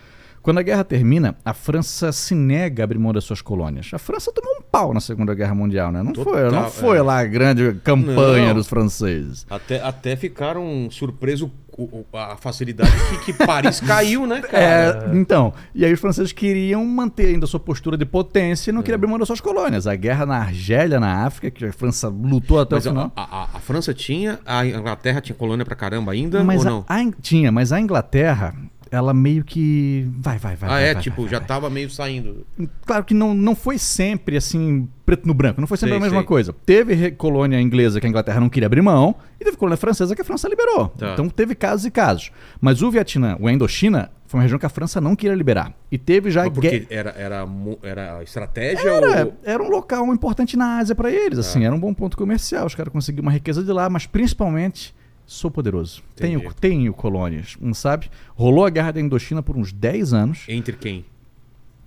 Quando 0.45 0.59
a 0.59 0.61
guerra 0.61 0.83
termina, 0.83 1.35
a 1.43 1.53
França 1.53 2.11
se 2.11 2.35
nega 2.35 2.83
a 2.83 2.85
abrir 2.85 2.99
mão 2.99 3.11
das 3.11 3.23
suas 3.23 3.41
colônias. 3.41 3.89
A 3.93 3.97
França 3.97 4.31
tomou 4.31 4.57
um 4.59 4.61
pau 4.61 4.93
na 4.93 4.99
Segunda 4.99 5.33
Guerra 5.33 5.55
Mundial, 5.55 5.91
né? 5.91 6.03
Não 6.03 6.13
Total, 6.13 6.33
foi, 6.33 6.51
não 6.51 6.69
foi 6.71 6.97
é. 6.97 7.01
lá 7.01 7.19
a 7.19 7.25
grande 7.25 7.73
campanha 7.83 8.49
Não. 8.49 8.53
dos 8.53 8.67
franceses. 8.67 9.45
Até, 9.49 9.81
até 9.81 10.15
ficaram 10.15 10.87
surpresos 10.91 11.49
com 11.71 12.05
a 12.13 12.37
facilidade 12.37 12.89
que, 13.25 13.33
que 13.33 13.45
Paris 13.45 13.81
caiu, 13.85 14.25
né, 14.25 14.39
cara? 14.39 15.09
É, 15.11 15.17
então, 15.17 15.53
e 15.73 15.83
aí 15.83 15.91
os 15.91 15.99
franceses 15.99 16.31
queriam 16.31 16.85
manter 16.85 17.25
ainda 17.25 17.43
a 17.43 17.47
sua 17.49 17.59
postura 17.59 17.97
de 17.97 18.05
potência 18.05 18.69
e 18.69 18.73
não 18.73 18.79
É. 18.79 18.83
queriam 18.83 18.95
abrir 18.95 19.09
mão 19.09 19.19
das 19.19 19.27
suas 19.27 19.41
colônias. 19.41 19.85
A 19.85 19.93
guerra 19.95 20.25
na 20.25 20.37
Argélia, 20.37 21.01
na 21.01 21.25
África, 21.25 21.51
que 21.51 21.65
a 21.65 21.73
França 21.73 22.07
lutou 22.07 22.61
até 22.61 22.75
Mas 22.75 22.85
o 22.85 22.89
a, 22.89 22.91
final. 22.93 23.11
a- 23.13 23.23
a- 23.23 23.49
a 23.55 23.59
França 23.59 23.93
tinha, 23.93 24.39
a 24.45 24.65
Inglaterra 24.65 25.19
tinha 25.19 25.35
colônia 25.35 25.65
pra 25.65 25.75
caramba 25.75 26.13
ainda, 26.13 26.41
Mas 26.45 26.61
ou 26.61 26.67
a- 26.67 26.71
não? 26.71 26.85
a 26.87 27.01
In- 27.01 27.11
tinha, 27.21 27.51
mas 27.51 27.73
a 27.73 27.79
Inglaterra, 27.81 28.55
ela 28.95 29.13
meio 29.13 29.43
que. 29.43 30.07
Vai, 30.17 30.37
vai, 30.37 30.55
vai. 30.55 30.69
ah, 30.69 30.73
vai, 30.73 30.83
é, 30.83 30.93
vai, 30.93 31.03
tipo, 31.03 31.21
vai, 31.23 31.31
já 31.31 31.39
tava 31.39 31.69
meio 31.69 31.89
saindo. 31.89 32.45
Claro 32.85 33.03
que 33.03 33.13
não, 33.13 33.33
não 33.33 33.55
foi 33.55 33.77
sempre 33.77 34.37
assim, 34.37 34.87
preto 35.05 35.27
no 35.27 35.33
branco, 35.33 35.59
não 35.59 35.67
foi 35.67 35.77
sempre 35.77 35.91
Sei, 35.91 35.97
a 35.97 36.01
mesma 36.01 36.19
sei. 36.19 36.27
coisa. 36.27 36.53
Teve 36.65 37.11
colônia 37.11 37.59
inglesa 37.59 37.99
que 37.99 38.07
a 38.07 38.09
Inglaterra 38.09 38.39
não 38.39 38.49
queria 38.49 38.67
abrir 38.67 38.81
mão, 38.81 39.15
e 39.39 39.43
teve 39.43 39.57
colônia 39.57 39.77
francesa 39.77 40.15
que 40.15 40.21
a 40.21 40.25
França 40.25 40.47
liberou. 40.47 40.89
Tá. 40.89 41.13
Então 41.13 41.29
teve 41.29 41.55
casos 41.55 41.85
e 41.85 41.91
casos. 41.91 42.31
Mas 42.59 42.81
o 42.81 42.89
Vietnã, 42.89 43.37
o 43.39 43.49
Indochina, 43.49 44.11
foi 44.27 44.39
uma 44.39 44.43
região 44.43 44.57
que 44.57 44.65
a 44.65 44.69
França 44.69 44.99
não 44.99 45.15
queria 45.15 45.35
liberar. 45.35 45.73
E 45.91 45.97
teve 45.97 46.31
já 46.31 46.43
Mas 46.43 46.53
porque 46.53 46.79
guerra. 46.79 46.87
era, 46.89 47.09
era, 47.11 47.47
era 47.83 48.23
estratégia 48.23 48.89
Era, 48.89 49.25
ou... 49.25 49.33
era 49.43 49.63
um 49.63 49.69
local 49.69 50.05
importante 50.13 50.57
na 50.57 50.77
Ásia 50.79 50.95
para 50.95 51.11
eles, 51.11 51.37
assim, 51.37 51.65
era 51.65 51.73
um 51.73 51.79
bom 51.79 51.93
ponto 51.93 52.17
comercial. 52.17 52.65
Os 52.65 52.75
caras 52.75 52.91
conseguiram 52.91 53.23
uma 53.23 53.31
riqueza 53.31 53.63
de 53.63 53.71
lá, 53.71 53.89
mas 53.89 54.05
principalmente 54.07 54.93
sou 55.25 55.49
poderoso. 55.51 56.01
Tenho, 56.15 56.39
Entendi. 56.39 56.55
tenho 56.59 56.93
colônias, 56.93 57.57
não 57.59 57.73
sabe? 57.73 58.09
Rolou 58.35 58.65
a 58.65 58.69
guerra 58.69 58.91
da 58.91 59.01
Indochina 59.01 59.41
por 59.41 59.57
uns 59.57 59.71
10 59.71 60.13
anos 60.13 60.45
Entre 60.47 60.75
quem? 60.75 61.03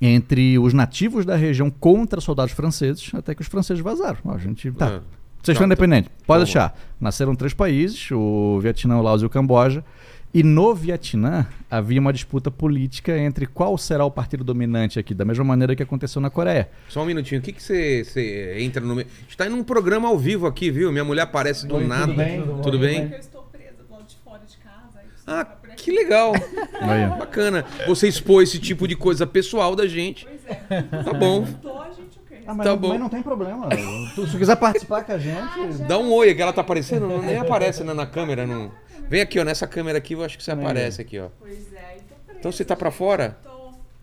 entre 0.00 0.58
os 0.58 0.72
nativos 0.72 1.24
da 1.24 1.34
região 1.36 1.70
contra 1.70 2.20
soldados 2.20 2.54
franceses, 2.54 3.10
até 3.14 3.34
que 3.34 3.42
os 3.42 3.48
franceses 3.48 3.82
vazaram. 3.82 4.18
Ó, 4.24 4.32
a 4.34 4.38
gente 4.38 4.70
tá. 4.72 4.86
Ah, 4.86 4.90
Vocês 4.90 5.02
tá, 5.44 5.52
estão 5.52 5.66
independentes. 5.66 6.10
Pode 6.24 6.26
Tá 6.26 6.34
bom. 6.34 6.44
deixar. 6.44 6.80
Nasceram 7.00 7.34
três 7.34 7.52
países, 7.52 8.08
o 8.12 8.60
Vietnã, 8.60 8.96
o 8.98 9.02
Laos 9.02 9.22
e 9.22 9.26
o 9.26 9.30
Camboja. 9.30 9.84
E 10.38 10.42
no 10.44 10.72
Vietnã 10.72 11.48
havia 11.68 12.00
uma 12.00 12.12
disputa 12.12 12.48
política 12.48 13.18
entre 13.18 13.44
qual 13.44 13.76
será 13.76 14.04
o 14.04 14.10
partido 14.10 14.44
dominante 14.44 14.96
aqui, 14.96 15.12
da 15.12 15.24
mesma 15.24 15.42
maneira 15.42 15.74
que 15.74 15.82
aconteceu 15.82 16.22
na 16.22 16.30
Coreia. 16.30 16.68
Só 16.88 17.02
um 17.02 17.06
minutinho. 17.06 17.40
O 17.40 17.42
que 17.42 17.50
que 17.52 17.60
você 17.60 18.54
entra 18.60 18.80
no 18.80 18.94
meio? 18.94 19.08
A 19.18 19.22
gente 19.22 19.36
tá 19.36 19.46
indo 19.46 19.56
num 19.56 19.64
programa 19.64 20.06
ao 20.06 20.16
vivo 20.16 20.46
aqui, 20.46 20.70
viu? 20.70 20.92
Minha 20.92 21.02
mulher 21.04 21.22
aparece 21.22 21.66
do 21.66 21.80
nada. 21.80 22.14
Tudo 22.62 22.78
bem? 22.78 23.10
Eu 23.12 23.18
estou 23.18 23.42
presa 23.50 23.82
do 23.82 23.92
lado 23.92 24.04
de 24.06 24.14
fora 24.24 24.42
de 24.46 24.56
casa. 24.58 25.00
Ah, 25.26 25.44
que 25.76 25.90
legal. 25.90 26.32
Bacana. 27.18 27.64
Você 27.88 28.06
expor 28.06 28.40
esse 28.44 28.60
tipo 28.60 28.86
de 28.86 28.94
coisa 28.94 29.26
pessoal 29.26 29.74
da 29.74 29.88
gente. 29.88 30.24
Pois 30.24 30.40
é. 30.70 30.82
Tá 31.02 31.12
bom. 31.14 31.44
Tô, 31.60 31.80
a 31.82 31.86
gente 31.90 32.16
o 32.16 32.22
quê? 32.28 32.36
Ah, 32.46 32.54
mas, 32.54 32.64
Tá 32.64 32.70
não, 32.74 32.78
bom. 32.78 32.88
mas 32.90 33.00
não 33.00 33.08
tem 33.08 33.22
problema. 33.24 33.68
Tu- 34.14 34.28
se 34.28 34.38
quiser 34.38 34.54
participar 34.54 35.02
com 35.02 35.10
a 35.10 35.18
gente. 35.18 35.82
Dá 35.88 35.98
um 35.98 36.12
oi, 36.12 36.32
que 36.32 36.40
ela 36.40 36.52
tá 36.52 36.60
aparecendo, 36.60 37.08
não, 37.08 37.20
nem 37.20 37.38
aparece 37.38 37.82
né, 37.82 37.92
na 37.92 38.06
câmera. 38.06 38.46
Não. 38.46 38.70
Vem 39.08 39.20
aqui, 39.20 39.38
ó, 39.40 39.44
nessa 39.44 39.66
câmera 39.66 39.98
aqui, 39.98 40.14
eu 40.14 40.22
acho 40.22 40.36
que 40.36 40.44
você 40.44 40.50
aparece 40.50 41.00
aqui, 41.00 41.18
ó. 41.18 41.28
Pois 41.38 41.72
é, 41.72 41.96
e 41.96 42.02
presa. 42.02 42.38
Então 42.38 42.52
você 42.52 42.64
tá 42.64 42.76
pra 42.76 42.90
fora? 42.90 43.36
Tô. 43.42 43.58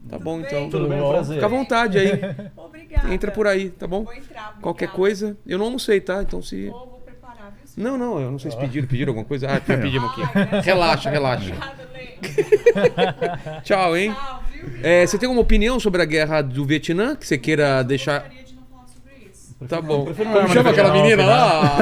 Tá 0.09 0.19
bom, 0.19 0.39
então. 0.39 0.69
Tudo 0.69 0.87
bem, 0.87 0.99
prazer. 0.99 1.35
Fica 1.35 1.45
à 1.45 1.49
vontade 1.49 1.97
aí. 1.97 2.11
Obrigada. 2.55 3.13
Entra 3.13 3.31
por 3.31 3.47
aí, 3.47 3.69
tá 3.71 3.87
bom? 3.87 4.03
Vou 4.03 4.13
entrar. 4.13 4.49
obrigada. 4.49 4.61
Qualquer 4.61 4.89
coisa, 4.89 5.35
eu 5.45 5.57
não 5.57 5.65
almocei, 5.65 5.99
tá? 5.99 6.21
Então 6.21 6.41
se. 6.41 6.69
Vou, 6.69 6.79
vou 6.79 7.01
preparar, 7.03 7.51
viu? 7.57 7.67
senhor? 7.67 7.89
Não, 7.89 7.97
não, 7.97 8.21
eu 8.21 8.31
não 8.31 8.39
sei 8.39 8.51
se 8.51 8.57
pediram. 8.57 8.87
Pediram 8.87 9.11
alguma 9.11 9.25
coisa? 9.25 9.47
Ah, 9.47 9.53
já 9.55 9.77
pedimos 9.77 10.11
aqui. 10.11 10.21
Ai, 10.21 10.45
graças 10.45 10.65
Relaxa, 10.65 11.09
relaxa. 11.09 11.53
Obrigada, 11.53 11.89
Lê. 11.93 13.61
Tchau, 13.63 13.97
hein? 13.97 14.13
Tchau, 14.13 14.43
viu? 14.51 14.79
É, 14.83 15.05
você 15.05 15.17
tem 15.17 15.27
alguma 15.27 15.41
opinião 15.41 15.79
sobre 15.79 16.01
a 16.01 16.05
guerra 16.05 16.41
do 16.41 16.65
Vietnã 16.65 17.15
que 17.15 17.25
você 17.25 17.37
queira 17.37 17.83
deixar? 17.83 18.21
Gostaria 18.21 18.43
de 18.43 18.55
não 18.55 18.63
falar 18.65 18.87
sobre 18.87 19.29
isso. 19.31 19.55
Tá 19.67 19.81
bom. 19.81 20.05
Como 20.05 20.49
chama 20.49 20.69
aquela 20.69 20.91
menina 20.91 21.25
lá? 21.25 21.77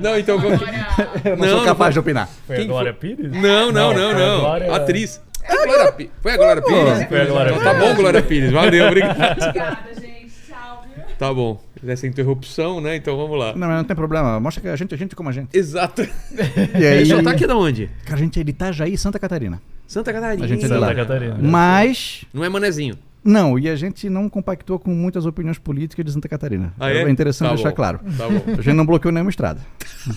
Não, 0.00 0.18
então. 0.18 0.36
Eu 1.24 1.36
não, 1.36 1.36
Não, 1.36 1.48
sou 1.48 1.56
não 1.58 1.64
capaz 1.64 1.94
vou- 1.94 2.02
de 2.02 2.08
opinar. 2.08 2.28
Foi 2.46 2.56
Quem 2.56 2.64
a 2.66 2.68
Glória 2.68 2.92
Pires? 2.92 3.32
Não, 3.32 3.72
não, 3.72 3.92
não, 3.94 4.10
foi 4.12 4.20
não. 4.20 4.40
Glória- 4.40 4.74
Atriz. 4.76 5.20
É 5.42 5.52
a 5.52 5.64
Glória 5.64 5.92
Pires. 5.92 6.12
Foi 6.22 6.32
a 6.32 6.36
Glória 6.36 6.62
Pires? 6.62 7.08
Foi 7.08 7.20
a 7.20 7.24
Glória 7.24 7.50
Então 7.52 7.64
tá 7.64 7.74
bom, 7.74 7.94
Glória 7.94 8.22
Pires. 8.22 8.52
Valeu, 8.52 8.86
obrigado. 8.88 9.20
Obrigada, 9.42 9.94
gente. 10.00 10.32
Tchau? 10.48 10.84
Tá 11.18 11.32
bom. 11.34 11.60
Essa 11.86 12.06
interrupção, 12.06 12.80
né? 12.80 12.96
Então 12.96 13.16
vamos 13.16 13.38
lá. 13.38 13.54
Não, 13.56 13.66
mas 13.66 13.76
não 13.78 13.84
tem 13.84 13.96
problema. 13.96 14.38
Mostra 14.38 14.60
que 14.62 14.68
a 14.68 14.76
gente 14.76 14.94
é 14.94 14.98
gente 14.98 15.16
como 15.16 15.28
a 15.30 15.32
gente. 15.32 15.56
Exato. 15.56 16.02
E 16.02 16.86
aí, 16.86 16.98
Ele 17.00 17.06
só 17.06 17.22
tá 17.22 17.30
aqui 17.30 17.46
da 17.46 17.56
onde? 17.56 17.88
Cara, 18.04 18.16
a 18.16 18.22
gente 18.22 18.38
é 18.38 18.44
de 18.44 18.50
Itajaí, 18.50 18.98
Santa 18.98 19.18
Catarina. 19.18 19.60
Santa 19.86 20.12
Catarina. 20.12 20.44
A 20.44 20.48
gente 20.48 20.58
é 20.60 20.62
de 20.62 20.68
Santa 20.68 20.86
lá. 20.86 20.94
Catarina. 20.94 21.36
Mas. 21.40 22.24
Não 22.34 22.44
é 22.44 22.48
manezinho. 22.48 22.96
Não, 23.22 23.58
e 23.58 23.68
a 23.68 23.76
gente 23.76 24.08
não 24.08 24.28
compactou 24.28 24.78
com 24.78 24.90
muitas 24.90 25.26
opiniões 25.26 25.58
políticas 25.58 26.04
de 26.06 26.12
Santa 26.12 26.28
Catarina. 26.28 26.72
Ah, 26.80 26.90
é? 26.90 27.02
É 27.02 27.10
interessante 27.10 27.48
Tá 27.50 27.54
deixar 27.54 27.70
bom. 27.70 27.76
claro. 27.76 28.00
Tá 28.16 28.26
bom. 28.28 28.40
A 28.58 28.62
gente 28.62 28.74
não 28.74 28.86
bloqueou 28.86 29.12
nenhuma 29.12 29.30
estrada. 29.30 29.60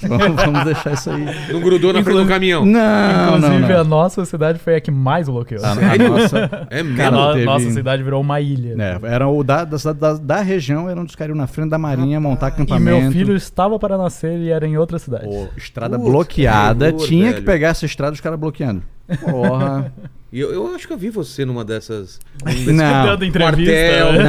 Vamos, 0.08 0.36
vamos 0.44 0.64
deixar 0.64 0.94
isso 0.94 1.10
aí. 1.10 1.26
Não 1.52 1.60
grudou 1.60 1.92
na 1.92 2.02
frente 2.02 2.18
do 2.22 2.28
caminhão. 2.28 2.66
Não, 2.66 3.38
não, 3.40 3.48
Inclusive, 3.50 3.74
a 3.74 3.78
não. 3.80 3.84
nossa 3.90 4.24
cidade 4.24 4.58
foi 4.60 4.76
a 4.76 4.82
que 4.82 4.90
mais 4.92 5.28
bloqueou. 5.28 5.64
A, 5.66 5.72
a 5.72 5.76
Sério? 5.76 6.10
nossa, 6.10 6.68
É 6.70 6.80
A 6.80 6.84
mesmo? 6.84 7.12
no- 7.12 7.34
teve- 7.34 7.46
Nossa 7.46 7.72
cidade 7.72 8.04
virou 8.04 8.22
uma 8.22 8.40
ilha. 8.40 8.76
é, 8.82 9.00
era 9.14 9.28
o 9.28 9.44
da, 9.44 9.66
da, 9.66 9.78
da, 9.94 10.14
da 10.14 10.42
região, 10.42 10.90
era 10.90 11.00
um 11.00 11.04
dos 11.06 11.16
caras 11.16 11.36
iam 11.36 11.38
na 11.38 11.48
frente 11.48 11.70
da 11.72 11.78
marinha 11.78 12.20
montar 12.22 12.48
E 12.48 12.50
acampamento. 12.54 13.02
meu 13.02 13.12
filho 13.12 13.36
estava 13.36 13.78
para 13.78 13.98
nascer 13.98 14.38
e 14.40 14.50
era 14.50 14.66
em 14.66 14.78
outra 14.78 14.98
cidade. 14.98 15.26
Pô, 15.26 15.48
estrada 15.58 15.98
Putz, 15.98 16.10
bloqueada, 16.10 16.88
que 16.90 16.96
horror, 16.96 17.08
tinha 17.08 17.28
que 17.28 17.34
velho. 17.34 17.46
pegar 17.46 17.68
essa 17.70 17.86
estrada 17.86 18.14
os 18.14 18.22
caras 18.22 18.40
bloqueando. 18.40 18.82
Porra. 19.20 19.92
Eu, 20.32 20.52
eu 20.52 20.74
acho 20.74 20.88
que 20.88 20.94
eu 20.94 20.98
vi 20.98 21.12
você 21.12 21.46
numa 21.46 21.64
dessas. 21.64 22.20
não. 22.44 23.14
Entrevista. 23.14 23.40
Quartel. 23.40 24.14
né? 24.14 24.24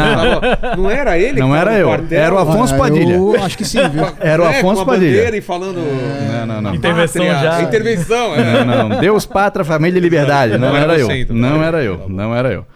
Não. 0.77 0.83
Não 0.83 0.91
era 0.91 1.19
ele? 1.19 1.41
Não 1.41 1.57
era 1.57 1.79
eu, 1.79 1.87
quartel? 1.89 2.21
era 2.23 2.35
o 2.35 2.39
Afonso 2.39 2.75
Ah, 2.75 2.79
Padilha. 2.79 3.15
Eu 3.15 3.43
acho 3.43 3.57
que 3.57 3.65
sim, 3.65 3.79
viu? 3.89 4.05
Era 4.21 4.43
o 4.43 4.47
É, 4.47 4.53
com 4.61 4.69
Afonso 4.71 4.83
a 4.83 4.85
Padilha. 4.85 5.35
e 5.35 5.41
falando. 5.41 5.79
Não, 5.79 6.47
não, 6.47 6.61
não. 6.61 6.75
Intervenção 6.75 7.25
Pátria. 7.27 7.51
já. 7.51 7.63
Intervenção, 7.63 8.35
é. 8.35 8.65
Não, 8.67 8.89
não. 8.91 9.01
Deus, 9.01 9.25
pátria, 9.25 9.65
família 9.65 9.97
e 9.99 10.03
liberdade. 10.03 10.59
Não 10.59 10.69
Não 10.73 10.77
era 10.77 10.99
eu. 10.99 11.11
então. 11.11 11.35
Não 11.35 11.63
era 11.65 11.83
eu. 11.83 11.97
Tá. 11.99 12.05
Não 12.09 12.35
era 12.37 12.53
eu. 12.53 12.67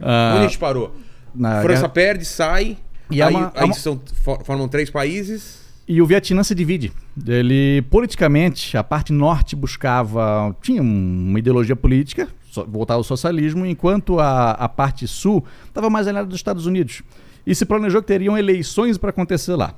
Ah, 0.00 0.32
Onde 0.34 0.44
a 0.46 0.48
gente 0.48 0.58
parou? 0.58 0.92
na 1.32 1.62
França 1.62 1.82
guerra- 1.82 1.88
perde, 1.90 2.24
sai. 2.24 2.76
E 3.08 3.20
é 3.22 3.24
aí 3.24 3.32
uma- 3.32 3.52
é 3.54 3.60
aí 3.60 3.64
uma- 3.66 3.74
são, 3.74 4.00
for- 4.24 4.42
formam 4.44 4.66
três 4.66 4.90
países. 4.90 5.61
E 5.86 6.00
o 6.00 6.06
Vietnã 6.06 6.42
se 6.42 6.54
divide. 6.54 6.92
Ele, 7.26 7.82
politicamente, 7.90 8.76
a 8.76 8.84
parte 8.84 9.12
norte 9.12 9.56
buscava. 9.56 10.54
tinha 10.62 10.80
um- 10.82 11.26
uma 11.30 11.38
ideologia 11.38 11.74
política, 11.76 12.28
voltada 12.68 12.98
ao 12.98 13.04
socialismo, 13.04 13.66
enquanto 13.66 14.18
a, 14.20 14.52
a 14.52 14.68
parte 14.68 15.06
sul 15.08 15.44
estava 15.66 15.90
mais 15.90 16.06
alinhada 16.06 16.28
dos 16.28 16.36
Estados 16.36 16.66
Unidos. 16.66 17.02
E 17.46 17.54
se 17.54 17.64
planejou 17.66 18.00
que 18.00 18.06
teriam 18.06 18.38
eleições 18.38 18.96
para 18.96 19.10
acontecer 19.10 19.56
lá. 19.56 19.74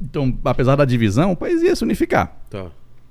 Então, 0.00 0.36
apesar 0.44 0.76
da 0.76 0.84
divisão, 0.84 1.32
o 1.32 1.36
país 1.36 1.62
ia 1.62 1.74
se 1.74 1.82
unificar. 1.84 2.36
Tá. 2.50 2.66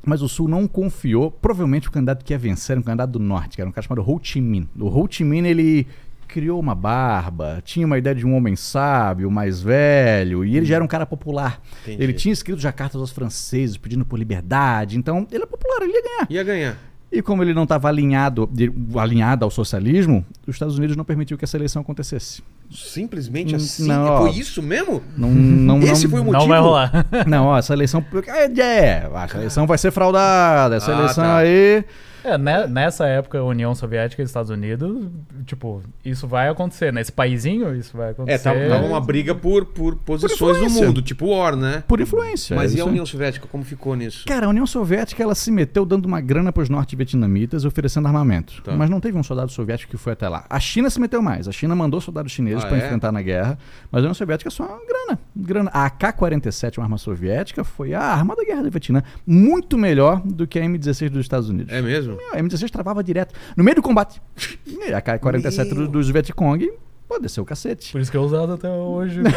Mas 0.05 0.21
o 0.21 0.27
Sul 0.29 0.47
não 0.47 0.67
confiou. 0.67 1.31
Provavelmente 1.31 1.87
o 1.87 1.91
candidato 1.91 2.23
que 2.25 2.33
ia 2.33 2.37
vencer 2.37 2.73
era 2.73 2.79
um 2.79 2.83
candidato 2.83 3.11
do 3.11 3.19
Norte, 3.19 3.55
que 3.55 3.61
era 3.61 3.69
um 3.69 3.71
cara 3.73 3.87
chamado 3.87 4.07
Ho 4.07 4.19
Chi 4.21 4.41
Minh. 4.41 4.67
O 4.79 4.87
Ho 4.87 5.07
Chi 5.09 5.23
Minh, 5.23 5.47
ele 5.47 5.87
criou 6.31 6.59
uma 6.59 6.73
barba, 6.73 7.61
tinha 7.63 7.85
uma 7.85 7.97
ideia 7.97 8.15
de 8.15 8.25
um 8.25 8.33
homem 8.35 8.55
sábio, 8.55 9.29
mais 9.29 9.61
velho, 9.61 10.45
e 10.45 10.55
ele 10.55 10.65
já 10.65 10.75
era 10.75 10.83
um 10.83 10.87
cara 10.87 11.05
popular. 11.05 11.61
Entendi. 11.83 12.01
Ele 12.01 12.13
tinha 12.13 12.31
escrito 12.31 12.59
já 12.59 12.71
cartas 12.71 13.01
aos 13.01 13.11
franceses 13.11 13.75
pedindo 13.77 14.05
por 14.05 14.17
liberdade, 14.17 14.97
então 14.97 15.27
ele 15.31 15.43
é 15.43 15.45
popular, 15.47 15.81
ele 15.81 15.91
ia 15.93 16.01
ganhar. 16.01 16.27
Ia 16.29 16.43
ganhar. 16.43 16.77
E 17.11 17.21
como 17.21 17.43
ele 17.43 17.53
não 17.53 17.63
estava 17.63 17.89
alinhado, 17.89 18.49
alinhado 18.95 19.43
ao 19.43 19.51
socialismo, 19.51 20.25
os 20.47 20.55
Estados 20.55 20.77
Unidos 20.77 20.95
não 20.95 21.03
permitiu 21.03 21.37
que 21.37 21.43
essa 21.43 21.57
eleição 21.57 21.81
acontecesse. 21.81 22.41
Simplesmente 22.73 23.53
Hum, 23.53 23.57
assim? 23.57 23.85
não, 23.85 24.05
ó. 24.05 24.17
Foi 24.21 24.29
isso 24.31 24.61
mesmo? 24.63 25.01
Não, 25.17 25.29
não, 25.29 25.79
Esse 25.83 26.03
não, 26.05 26.11
foi 26.11 26.19
o 26.21 26.23
motivo? 26.23 26.43
Não 26.43 26.47
vai 26.47 26.59
rolar. 26.61 27.05
Não, 27.27 27.47
ó, 27.47 27.57
essa 27.57 27.73
eleição. 27.73 28.01
É, 28.27 28.45
é, 28.61 29.09
essa 29.25 29.37
eleição 29.37 29.67
vai 29.67 29.77
ser 29.77 29.91
fraudada. 29.91 30.77
Essa 30.77 30.91
Ah, 30.95 30.99
eleição 30.99 31.23
tá. 31.25 31.37
aí. 31.39 31.83
É, 32.23 32.37
né- 32.37 32.67
nessa 32.67 33.05
época, 33.07 33.39
a 33.39 33.43
União 33.43 33.73
Soviética 33.73 34.21
e 34.21 34.25
Estados 34.25 34.49
Unidos, 34.51 35.07
tipo, 35.45 35.81
isso 36.05 36.27
vai 36.27 36.49
acontecer. 36.49 36.91
Nesse 36.93 37.11
paizinho, 37.11 37.75
isso 37.75 37.95
vai 37.97 38.09
É, 38.09 38.11
acontecer. 38.11 38.43
tava, 38.43 38.59
tava 38.67 38.85
uma 38.85 38.99
briga 39.01 39.33
por, 39.33 39.65
por 39.65 39.95
posições 39.97 40.57
no 40.57 40.65
influência. 40.65 40.85
mundo, 40.87 41.01
tipo 41.01 41.27
War, 41.27 41.55
né? 41.55 41.83
Por 41.87 41.99
influência. 42.01 42.55
Mas 42.55 42.73
é 42.73 42.77
e 42.77 42.81
a 42.81 42.83
aí. 42.83 42.89
União 42.89 43.05
Soviética, 43.05 43.47
como 43.51 43.63
ficou 43.63 43.95
nisso? 43.95 44.25
Cara, 44.27 44.45
a 44.45 44.49
União 44.49 44.65
Soviética 44.67 45.21
ela 45.23 45.35
se 45.35 45.51
meteu 45.51 45.85
dando 45.85 46.05
uma 46.05 46.21
grana 46.21 46.51
para 46.53 46.63
os 46.63 46.69
norte-vietnamitas, 46.69 47.65
oferecendo 47.65 48.07
armamento. 48.07 48.61
Tá. 48.61 48.73
Mas 48.75 48.89
não 48.89 48.99
teve 48.99 49.17
um 49.17 49.23
soldado 49.23 49.51
soviético 49.51 49.91
que 49.91 49.97
foi 49.97 50.13
até 50.13 50.27
lá. 50.29 50.45
A 50.49 50.59
China 50.59 50.89
se 50.89 50.99
meteu 50.99 51.21
mais. 51.21 51.47
A 51.47 51.51
China 51.51 51.75
mandou 51.75 51.99
soldados 52.01 52.31
chineses 52.31 52.63
Ah, 52.63 52.67
para 52.67 52.77
é? 52.77 52.85
enfrentar 52.85 53.11
na 53.11 53.21
guerra. 53.21 53.57
Mas 53.91 53.99
a 53.99 54.03
União 54.03 54.13
Soviética 54.13 54.47
é 54.49 54.51
só 54.51 54.63
uma 54.63 54.79
grana. 54.85 55.19
grana. 55.35 55.71
A 55.73 55.85
AK-47, 55.85 56.77
uma 56.77 56.85
arma 56.85 56.97
soviética, 56.97 57.63
foi 57.63 57.93
a 57.93 58.01
arma 58.01 58.35
da 58.35 58.43
guerra 58.43 58.63
do 58.63 58.69
Vietnã. 58.71 59.03
Muito 59.25 59.77
melhor 59.77 60.21
do 60.23 60.45
que 60.47 60.59
a 60.59 60.63
M16 60.63 61.09
dos 61.09 61.21
Estados 61.21 61.49
Unidos. 61.49 61.73
É 61.73 61.81
mesmo? 61.81 62.10
Meu, 62.17 62.33
a 62.33 62.37
M16 62.37 62.69
travava 62.69 63.03
direto. 63.03 63.33
No 63.55 63.63
meio 63.63 63.75
do 63.75 63.81
combate. 63.81 64.21
E 64.65 64.77
a 64.93 64.97
AK-47 64.99 65.69
do- 65.69 65.75
Meu. 65.75 65.87
dos 65.87 66.09
Vietcong 66.09 66.71
pode 67.07 67.27
ser 67.29 67.41
o 67.41 67.45
cacete. 67.45 67.91
Por 67.91 67.99
isso 68.01 68.09
que 68.09 68.15
é 68.17 68.19
usado 68.19 68.53
até 68.53 68.69
hoje. 68.69 69.19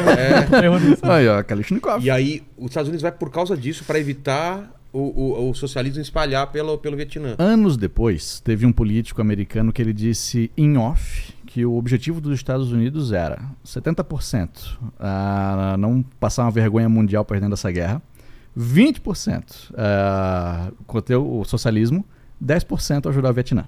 É. 1.05 1.11
Aí, 1.11 1.29
ó, 1.29 1.43
Kalashnikov. 1.43 2.05
E 2.05 2.11
aí, 2.11 2.43
os 2.57 2.67
Estados 2.67 2.89
Unidos 2.89 3.03
vai 3.03 3.13
por 3.13 3.31
causa 3.31 3.57
disso 3.57 3.85
para 3.85 3.99
evitar 3.99 4.71
o, 4.93 4.99
o, 5.01 5.51
o 5.51 5.55
socialismo 5.55 6.01
espalhar 6.01 6.47
pelo, 6.53 6.79
pelo 6.79 6.97
Vietnã. 6.97 7.35
Anos 7.39 7.77
depois, 7.77 8.39
teve 8.41 8.65
um 8.65 8.73
político 8.73 9.21
americano 9.21 9.73
que 9.73 9.83
ele 9.83 9.93
disse 9.93 10.51
em 10.57 10.77
off 10.79 11.35
que 11.47 11.65
o 11.67 11.77
objetivo 11.77 12.21
dos 12.21 12.35
Estados 12.35 12.71
Unidos 12.73 13.13
era 13.13 13.41
70% 13.65 14.77
a 14.99 15.77
não 15.79 16.03
passar 16.21 16.43
uma 16.43 16.51
vergonha 16.51 16.89
mundial 16.89 17.25
perdendo 17.25 17.55
essa 17.55 17.71
guerra, 17.71 18.03
20% 18.59 19.73
a 19.77 20.71
conter 20.87 21.17
o 21.17 21.45
socialismo, 21.45 22.05
10% 22.45 23.09
ajudar 23.09 23.31
o 23.31 23.35
Vietnã. 23.35 23.65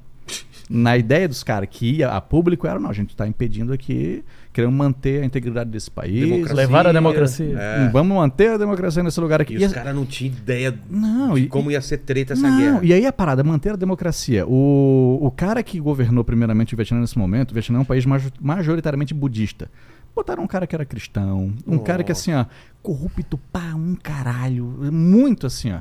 Na 0.69 0.97
ideia 0.97 1.29
dos 1.29 1.45
caras 1.45 1.69
que 1.71 1.99
ia 1.99 2.09
a 2.11 2.21
público 2.21 2.67
era, 2.67 2.81
não, 2.81 2.91
a 2.91 2.93
gente 2.93 3.11
está 3.11 3.25
impedindo 3.29 3.73
aqui, 3.73 4.25
queremos 4.53 4.75
manter 4.77 5.23
a 5.23 5.25
integridade 5.25 5.71
desse 5.71 5.89
país. 5.89 6.19
Democracia. 6.29 6.57
Levar 6.57 6.87
a 6.89 6.93
democracia. 6.93 7.57
É. 7.57 7.89
Vamos 7.91 8.17
manter 8.17 8.51
a 8.51 8.57
democracia 8.59 9.01
nesse 9.01 9.21
lugar 9.21 9.41
aqui. 9.41 9.55
E 9.55 9.63
E 9.63 9.65
os 9.65 9.71
a- 9.71 9.75
caras 9.77 9.95
não 9.95 10.05
tinham 10.05 10.35
ideia 10.35 10.77
Não, 10.91 11.35
de 11.35 11.43
e- 11.43 11.47
como 11.47 11.71
ia 11.71 11.81
ser 11.81 11.99
treta 11.99 12.33
essa 12.33 12.51
não, 12.51 12.59
guerra. 12.59 12.81
E 12.83 12.93
aí 12.93 13.07
a 13.07 13.13
parada, 13.13 13.45
manter 13.45 13.75
a 13.75 13.77
democracia. 13.77 14.45
O, 14.45 15.21
o 15.23 15.31
cara 15.31 15.63
que 15.63 15.79
governou 15.79 16.25
primeiramente 16.25 16.75
o 16.75 16.77
Vietnã 16.77 16.99
nesse 16.99 17.17
momento, 17.17 17.53
o 17.53 17.55
Vietnã 17.55 17.79
é 17.79 17.83
um 17.83 17.85
país 17.85 18.05
majo- 18.05 18.33
majoritariamente 18.41 19.15
budista. 19.15 19.71
Botaram 20.17 20.43
um 20.43 20.47
cara 20.49 20.67
que 20.67 20.75
era 20.75 20.85
cristão, 20.85 21.53
um 21.65 21.79
cara 21.79 22.03
que 22.03 22.11
assim, 22.11 22.33
ó, 22.33 22.45
corrupto 22.83 23.39
pá, 23.53 23.73
um 23.77 23.95
caralho, 23.95 24.65
muito 24.91 25.47
assim, 25.47 25.71
ó. 25.73 25.79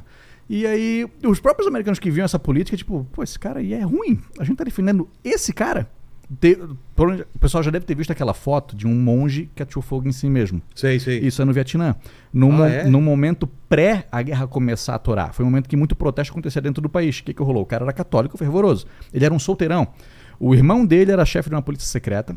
E 0.50 0.66
aí, 0.68 1.08
os 1.24 1.40
próprios 1.40 1.68
americanos 1.68 1.98
que 2.00 2.12
viam 2.12 2.24
essa 2.26 2.38
política, 2.38 2.78
tipo, 2.78 3.06
pô, 3.12 3.24
esse 3.24 3.38
cara 3.40 3.60
aí 3.60 3.74
é 3.74 3.82
ruim. 3.82 4.20
A 4.40 4.44
gente 4.44 4.58
tá 4.58 4.64
defendendo 4.64 5.10
esse 5.24 5.52
cara. 5.54 5.90
Onde- 6.98 7.22
o 7.36 7.40
pessoal 7.40 7.62
já 7.64 7.70
deve 7.72 7.86
ter 7.86 7.96
visto 7.96 8.10
aquela 8.12 8.34
foto 8.34 8.76
de 8.76 8.88
um 8.88 8.96
monge 8.96 9.50
que 9.56 9.62
atirou 9.62 9.82
fogo 9.82 10.08
em 10.08 10.12
si 10.12 10.28
mesmo. 10.30 10.62
Sei, 10.74 11.00
sei. 11.00 11.20
Isso 11.20 11.42
é 11.42 11.46
no 11.46 11.54
Vietnã. 11.54 11.96
No, 12.34 12.64
Ah, 12.64 12.70
é? 12.70 12.84
no 12.86 13.00
momento 13.02 13.48
pré 13.70 14.08
a 14.12 14.22
guerra 14.22 14.48
começar 14.48 14.94
a 14.94 14.96
atorar. 14.96 15.34
Foi 15.34 15.46
um 15.46 15.50
momento 15.50 15.68
que 15.70 15.76
muito 15.78 15.96
protesto 15.96 16.32
acontecia 16.34 16.62
dentro 16.62 16.82
do 16.82 16.90
país. 16.90 17.20
O 17.20 17.24
que, 17.24 17.34
que 17.34 17.44
rolou? 17.44 17.64
O 17.64 17.66
cara 17.66 17.84
era 17.86 17.94
católico 17.94 18.38
fervoroso. 18.38 18.88
Ele 19.14 19.24
era 19.26 19.34
um 19.34 19.40
solteirão. 19.40 19.88
O 20.40 20.54
irmão 20.56 20.86
dele 20.86 21.12
era 21.12 21.24
chefe 21.26 21.50
de 21.50 21.56
uma 21.56 21.62
polícia 21.62 21.88
secreta. 21.88 22.36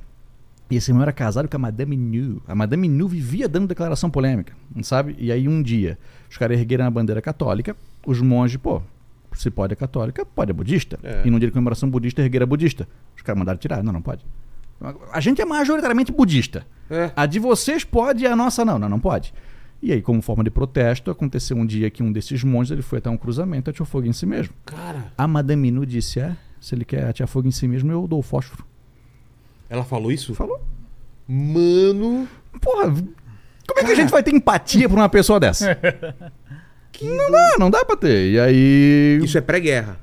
E 0.71 0.77
esse 0.77 0.91
irmão 0.91 1.03
era 1.03 1.13
casado 1.13 1.49
com 1.49 1.57
a 1.57 1.59
Madame 1.59 1.97
Nu. 1.97 2.43
A 2.47 2.55
Madame 2.55 2.89
Nu 2.89 3.09
vivia 3.09 3.49
dando 3.49 3.67
declaração 3.67 4.11
polêmica, 4.11 4.53
sabe? 4.83 5.17
E 5.19 5.33
aí 5.33 5.49
um 5.49 5.63
dia, 5.63 5.99
os 6.31 6.37
caras 6.37 6.59
ergueram 6.59 6.85
a 6.85 6.91
bandeira 6.91 7.23
católica, 7.23 7.75
os 8.07 8.21
monges, 8.21 8.59
pô, 8.59 8.83
Se 9.33 9.51
pode 9.51 9.73
é 9.73 9.77
católica, 9.77 10.27
pode 10.27 10.51
é 10.51 10.55
budista. 10.55 10.99
É. 11.03 11.23
E 11.25 11.31
num 11.31 11.39
dia 11.39 11.49
de 11.49 11.53
comemoração 11.53 11.89
budista, 11.89 12.21
ergueira 12.23 12.45
budista. 12.47 12.89
Os 13.17 13.23
caras 13.23 13.39
mandaram 13.39 13.59
tirar. 13.59 13.83
Não, 13.83 13.93
não 13.93 14.03
pode. 14.03 14.25
A 15.13 15.21
gente 15.21 15.41
é 15.41 15.45
majoritariamente 15.45 16.13
budista. 16.13 16.67
É. 16.91 17.11
A 17.17 17.27
de 17.27 17.39
vocês 17.39 17.85
pode 17.85 18.25
e 18.25 18.27
a 18.27 18.37
nossa 18.37 18.65
não. 18.65 18.79
Não, 18.79 18.89
não 18.89 19.01
pode. 19.01 19.33
E 19.83 19.93
aí, 19.93 20.03
como 20.03 20.21
forma 20.21 20.43
de 20.43 20.51
protesto, 20.51 21.11
aconteceu 21.11 21.57
um 21.57 21.65
dia 21.65 21.89
que 21.91 22.03
um 22.03 22.11
desses 22.11 22.43
monges 22.43 22.73
ele 22.73 22.83
foi 22.83 22.99
até 22.99 23.09
um 23.09 23.17
cruzamento 23.17 23.69
e 23.69 23.71
atirou 23.71 23.87
fogo 23.87 24.07
em 24.07 24.13
si 24.13 24.27
mesmo. 24.27 24.53
Cara, 24.65 25.13
A 25.17 25.27
Madame 25.29 25.63
Minu 25.63 25.87
disse: 25.87 26.19
é, 26.21 26.37
se 26.61 26.75
ele 26.75 26.85
quer 26.85 27.05
atirar 27.07 27.29
fogo 27.29 27.47
em 27.47 27.53
si 27.53 27.69
mesmo, 27.69 27.93
eu 27.93 28.07
dou 28.07 28.19
o 28.19 28.23
fósforo. 28.23 28.65
Ela 29.69 29.85
falou 29.85 30.11
isso? 30.11 30.35
Falou. 30.35 30.61
Mano. 31.27 32.27
Porra, 32.61 32.91
como 33.67 33.81
é 33.81 33.85
que 33.85 33.93
a 33.93 33.95
gente 33.95 34.11
vai 34.11 34.23
ter 34.23 34.35
empatia 34.35 34.89
por 34.89 34.97
uma 34.97 35.09
pessoa 35.09 35.39
dessa? 35.39 35.79
não 37.03 37.31
dá, 37.31 37.57
não 37.59 37.71
dá 37.71 37.85
pra 37.85 37.97
ter. 37.97 38.33
E 38.33 38.41
aí. 38.41 39.21
Isso 39.23 39.37
é 39.37 39.41
pré-guerra. 39.41 40.01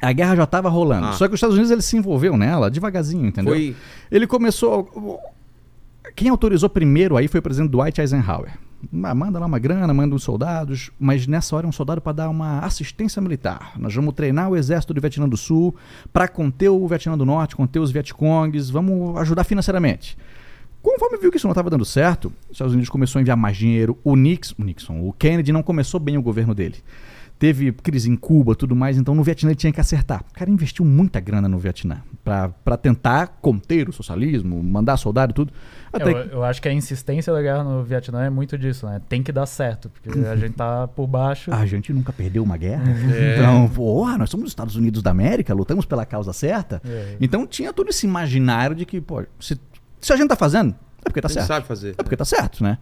A 0.00 0.12
guerra 0.12 0.36
já 0.36 0.46
tava 0.46 0.68
rolando. 0.68 1.06
Ah. 1.06 1.12
Só 1.12 1.26
que 1.28 1.34
os 1.34 1.38
Estados 1.38 1.54
Unidos 1.54 1.70
ele 1.70 1.82
se 1.82 1.96
envolveu 1.96 2.36
nela 2.36 2.70
devagarzinho, 2.70 3.26
entendeu? 3.26 3.54
Foi. 3.54 3.76
Ele 4.10 4.26
começou. 4.26 5.20
Quem 6.16 6.28
autorizou 6.28 6.68
primeiro 6.68 7.16
aí 7.16 7.28
foi 7.28 7.40
o 7.40 7.42
presidente 7.42 7.70
Dwight 7.70 8.00
Eisenhower. 8.00 8.52
Ma- 8.92 9.14
Manda 9.14 9.38
lá 9.38 9.46
uma 9.46 9.58
grana, 9.58 9.92
manda 9.94 10.14
uns 10.14 10.22
soldados, 10.22 10.90
mas 10.98 11.26
nessa 11.26 11.54
hora 11.56 11.66
é 11.66 11.68
um 11.68 11.72
soldado 11.72 12.00
para 12.00 12.12
dar 12.12 12.28
uma 12.28 12.60
assistência 12.60 13.20
militar. 13.22 13.72
Nós 13.78 13.94
vamos 13.94 14.14
treinar 14.14 14.50
o 14.50 14.56
exército 14.56 14.92
do 14.94 15.00
Vietnã 15.00 15.28
do 15.28 15.36
Sul 15.36 15.74
para 16.12 16.26
conter 16.28 16.68
o 16.68 16.86
Vietnã 16.88 17.16
do 17.16 17.24
Norte, 17.24 17.56
conter 17.56 17.78
os 17.78 17.90
Vietcongs, 17.90 18.70
vamos 18.70 19.16
ajudar 19.18 19.44
financeiramente. 19.44 20.16
Conforme 20.82 21.16
viu 21.16 21.30
que 21.30 21.38
isso 21.38 21.46
não 21.46 21.52
estava 21.52 21.70
dando 21.70 21.84
certo, 21.84 22.26
os 22.44 22.52
Estados 22.52 22.74
Unidos 22.74 22.90
começou 22.90 23.18
a 23.18 23.22
enviar 23.22 23.36
mais 23.36 23.56
dinheiro. 23.56 23.96
O 24.04 24.12
o 24.12 24.16
Nixon, 24.16 25.00
o 25.08 25.12
Kennedy 25.14 25.50
não 25.50 25.62
começou 25.62 25.98
bem 25.98 26.18
o 26.18 26.22
governo 26.22 26.54
dele. 26.54 26.76
Teve 27.38 27.72
crise 27.72 28.08
em 28.08 28.16
Cuba, 28.16 28.54
tudo 28.54 28.76
mais, 28.76 28.96
então 28.96 29.14
no 29.14 29.22
Vietnã 29.22 29.50
ele 29.50 29.56
tinha 29.56 29.72
que 29.72 29.80
acertar. 29.80 30.24
O 30.30 30.34
cara 30.34 30.48
investiu 30.48 30.84
muita 30.84 31.18
grana 31.18 31.48
no 31.48 31.58
Vietnã 31.58 32.00
para 32.24 32.76
tentar 32.76 33.38
conter 33.42 33.88
o 33.88 33.92
socialismo, 33.92 34.62
mandar 34.62 34.96
soldado 34.96 35.32
e 35.32 35.34
tudo. 35.34 35.52
Até 35.92 36.10
Eu, 36.10 36.16
eu 36.16 36.44
acho 36.44 36.62
que 36.62 36.68
a 36.68 36.72
insistência 36.72 37.32
da 37.32 37.42
guerra 37.42 37.62
no 37.62 37.82
Vietnã 37.82 38.24
é 38.24 38.30
muito 38.30 38.56
disso, 38.56 38.86
né? 38.86 39.00
Tem 39.08 39.22
que 39.22 39.30
dar 39.30 39.46
certo, 39.46 39.90
porque 39.90 40.18
a 40.26 40.36
gente 40.36 40.54
tá 40.54 40.88
por 40.88 41.06
baixo. 41.06 41.52
A 41.52 41.66
gente 41.66 41.92
nunca 41.92 42.12
perdeu 42.12 42.42
uma 42.42 42.56
guerra. 42.56 42.84
É. 43.12 43.34
Então, 43.34 43.68
porra, 43.68 44.16
nós 44.16 44.30
somos 44.30 44.46
os 44.46 44.50
Estados 44.52 44.76
Unidos 44.76 45.02
da 45.02 45.10
América, 45.10 45.52
lutamos 45.52 45.84
pela 45.84 46.06
causa 46.06 46.32
certa. 46.32 46.80
É. 46.84 47.16
Então 47.20 47.46
tinha 47.46 47.72
todo 47.72 47.90
esse 47.90 48.06
imaginário 48.06 48.74
de 48.74 48.86
que, 48.86 49.00
pô, 49.00 49.22
se, 49.38 49.60
se 50.00 50.12
a 50.12 50.16
gente 50.16 50.28
tá 50.28 50.36
fazendo, 50.36 50.74
é 51.04 51.10
porque 51.10 51.20
tá 51.20 51.26
a 51.26 51.28
gente 51.28 51.38
certo. 51.38 51.48
sabe 51.48 51.66
fazer. 51.66 51.94
É 51.98 52.02
porque 52.02 52.16
tá 52.16 52.24
certo, 52.24 52.62
né? 52.62 52.78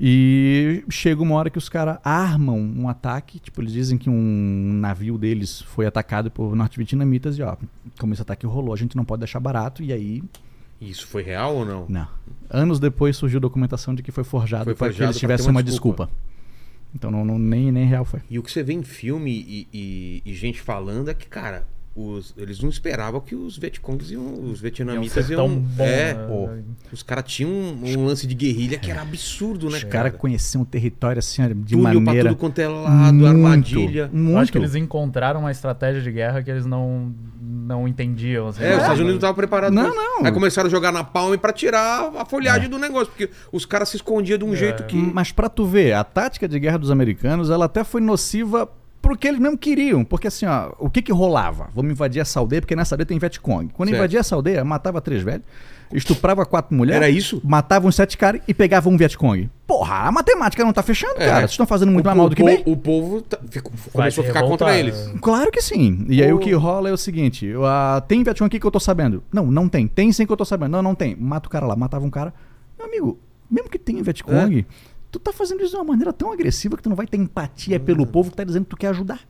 E 0.00 0.84
chega 0.88 1.20
uma 1.20 1.34
hora 1.34 1.50
que 1.50 1.58
os 1.58 1.68
caras 1.68 1.98
armam 2.04 2.56
um 2.56 2.88
ataque, 2.88 3.40
tipo, 3.40 3.60
eles 3.60 3.72
dizem 3.72 3.98
que 3.98 4.08
um 4.08 4.72
navio 4.80 5.18
deles 5.18 5.60
foi 5.62 5.86
atacado 5.86 6.30
por 6.30 6.54
norte-vietnamitas 6.54 7.36
e 7.36 7.42
ó, 7.42 7.56
como 7.98 8.12
esse 8.12 8.22
ataque 8.22 8.46
rolou, 8.46 8.72
a 8.72 8.76
gente 8.76 8.96
não 8.96 9.04
pode 9.04 9.18
deixar 9.20 9.40
barato 9.40 9.82
e 9.82 9.92
aí, 9.92 10.22
Isso 10.80 11.04
foi 11.08 11.22
real 11.24 11.56
ou 11.56 11.64
não? 11.64 11.86
não. 11.88 12.06
Anos 12.48 12.78
depois 12.78 13.16
surgiu 13.16 13.40
documentação 13.40 13.92
de 13.92 14.00
que 14.02 14.12
foi 14.12 14.22
forjado 14.22 14.72
para 14.76 14.92
que 14.92 15.02
eles 15.02 15.18
tivessem 15.18 15.50
uma 15.50 15.62
desculpa. 15.64 16.04
desculpa. 16.06 16.28
Então 16.94 17.10
não, 17.10 17.24
não- 17.24 17.38
nem, 17.38 17.72
nem 17.72 17.84
real 17.84 18.04
foi. 18.04 18.20
E 18.30 18.38
o 18.38 18.42
que 18.42 18.52
você 18.52 18.62
vê 18.62 18.74
em 18.74 18.84
filme 18.84 19.30
e, 19.32 19.66
e- 19.74 20.22
e 20.24 20.32
gente 20.34 20.60
falando 20.60 21.10
é 21.10 21.14
que, 21.14 21.26
cara, 21.26 21.66
os- 22.00 22.32
eles 22.36 22.60
não 22.60 22.68
esperavam 22.68 23.20
que 23.20 23.34
os 23.34 23.56
Vietcongs 23.58 24.10
iam. 24.12 24.34
Os 24.44 24.60
vietnamitas 24.60 25.28
iam. 25.30 25.36
tão 25.48 25.56
bom, 25.58 25.84
é, 25.84 26.14
né? 26.14 26.26
pô. 26.26 26.48
os 26.92 27.02
caras 27.02 27.24
tinham 27.26 27.50
um, 27.50 27.82
um 27.98 28.04
lance 28.06 28.26
de 28.26 28.34
guerrilha 28.34 28.78
que 28.78 28.90
era 28.90 29.02
absurdo, 29.02 29.68
né, 29.68 29.76
Os 29.78 29.84
cara? 29.84 30.10
caras 30.10 30.20
conheciam 30.20 30.62
o 30.62 30.64
território 30.66 31.18
assim, 31.18 31.42
de 31.62 31.74
Túnel 31.76 31.92
pra 31.92 32.00
maneira 32.00 32.28
tudo 32.30 32.38
quanto 32.38 32.58
é 32.60 32.68
lado, 32.68 33.14
muito, 33.14 33.26
armadilha. 33.26 34.10
Muito. 34.12 34.30
Eu 34.32 34.38
acho 34.38 34.52
que 34.52 34.58
eles 34.58 34.74
encontraram 34.74 35.40
uma 35.40 35.50
estratégia 35.50 36.00
de 36.00 36.10
guerra 36.12 36.42
que 36.42 36.50
eles 36.50 36.64
não, 36.64 37.12
não 37.40 37.86
entendiam. 37.88 38.48
assim. 38.48 38.62
É, 38.62 38.70
os 38.70 38.76
Estados 38.82 38.98
Unidos 39.00 39.10
não 39.14 39.16
estavam 39.16 39.34
preparados 39.36 39.74
Não, 39.74 39.94
não. 39.94 40.24
Aí 40.24 40.32
começaram 40.32 40.68
a 40.68 40.70
jogar 40.70 40.92
na 40.92 41.02
palma 41.04 41.36
pra 41.36 41.52
tirar 41.52 42.12
a 42.16 42.24
folhagem 42.24 42.68
do 42.68 42.78
negócio, 42.78 43.08
porque 43.08 43.28
os 43.52 43.66
caras 43.66 43.88
se 43.88 43.96
escondiam 43.96 44.38
de 44.38 44.44
um 44.44 44.54
jeito 44.54 44.84
que. 44.84 44.96
Mas 44.96 45.32
pra 45.32 45.48
tu 45.48 45.64
ver, 45.66 45.92
a 45.94 46.04
tática 46.04 46.48
de 46.48 46.58
guerra 46.58 46.78
dos 46.78 46.90
americanos, 46.90 47.50
ela 47.50 47.64
até 47.66 47.82
foi 47.84 48.00
nociva 48.00 48.68
porque 49.08 49.28
eles 49.28 49.40
mesmo 49.40 49.56
queriam. 49.58 50.04
Porque 50.04 50.28
assim, 50.28 50.46
ó, 50.46 50.70
o 50.78 50.88
que 50.90 51.02
que 51.02 51.12
rolava? 51.12 51.68
Vamos 51.74 51.92
invadir 51.92 52.20
essa 52.20 52.38
aldeia, 52.40 52.60
porque 52.62 52.76
nessa 52.76 52.94
aldeia 52.94 53.06
tem 53.06 53.18
Vietcong. 53.18 53.68
Quando 53.74 53.88
Certo. 53.88 53.98
invadia 53.98 54.20
essa 54.20 54.34
aldeia, 54.34 54.64
matava 54.64 55.00
três 55.00 55.22
velhos, 55.22 55.42
estuprava 55.92 56.44
quatro 56.44 56.74
mulheres. 56.76 57.02
Era 57.02 57.10
isso? 57.10 57.40
Matava 57.44 57.86
uns 57.86 57.94
sete 57.96 58.16
caras 58.18 58.40
e 58.46 58.52
pegava 58.54 58.88
um 58.88 58.96
Vietcong. 58.96 59.48
Porra, 59.66 60.06
a 60.06 60.12
matemática 60.12 60.64
não 60.64 60.72
tá 60.72 60.82
fechando, 60.82 61.14
É. 61.20 61.26
cara. 61.26 61.40
Vocês 61.40 61.50
estão 61.52 61.66
fazendo 61.66 61.90
muito 61.92 62.04
o, 62.04 62.08
mais 62.08 62.16
mal 62.18 62.28
do 62.28 62.36
que 62.36 62.42
bem. 62.42 62.62
O 62.66 62.76
povo 62.76 63.22
tá- 63.22 63.38
ficou- 63.50 63.72
começou 63.92 64.22
a 64.22 64.26
ficar 64.26 64.40
revoltar, 64.40 64.68
contra 64.68 64.78
eles. 64.78 64.94
é. 65.14 65.18
Claro 65.20 65.50
que 65.50 65.60
sim. 65.62 66.04
E 66.08 66.22
aí 66.22 66.30
Pô. 66.30 66.36
o 66.36 66.38
que 66.38 66.52
rola 66.52 66.88
é 66.88 66.92
o 66.92 66.96
seguinte: 66.96 67.52
ah, 67.64 68.02
tem 68.06 68.22
Vietcong 68.22 68.46
aqui 68.46 68.60
que 68.60 68.66
eu 68.66 68.70
tô 68.70 68.80
sabendo. 68.80 69.22
Não, 69.32 69.46
não 69.50 69.68
tem. 69.68 69.86
Tem 69.86 70.10
sim 70.12 70.26
que 70.26 70.32
eu 70.32 70.36
tô 70.36 70.44
sabendo. 70.44 70.72
Não, 70.72 70.82
não 70.82 70.94
tem. 70.94 71.16
Mata 71.16 71.48
o 71.48 71.50
cara 71.50 71.66
lá. 71.66 71.74
Matava 71.76 72.04
um 72.04 72.10
cara. 72.10 72.32
Meu 72.78 72.86
amigo, 72.86 73.18
mesmo 73.50 73.68
que 73.70 73.78
tenha 73.78 74.02
Vietcong, 74.02 74.66
tu 75.10 75.18
tá 75.18 75.32
fazendo 75.32 75.60
isso 75.62 75.70
de 75.70 75.76
uma 75.76 75.84
maneira 75.84 76.12
tão 76.12 76.32
agressiva 76.32 76.76
que 76.76 76.82
tu 76.82 76.88
não 76.88 76.96
vai 76.96 77.06
ter 77.06 77.16
empatia 77.16 77.78
pelo 77.80 78.06
povo 78.06 78.30
que 78.30 78.36
tá 78.36 78.44
dizendo 78.44 78.64
que 78.64 78.70
tu 78.70 78.76
quer 78.76 78.88
ajudar. 78.88 79.20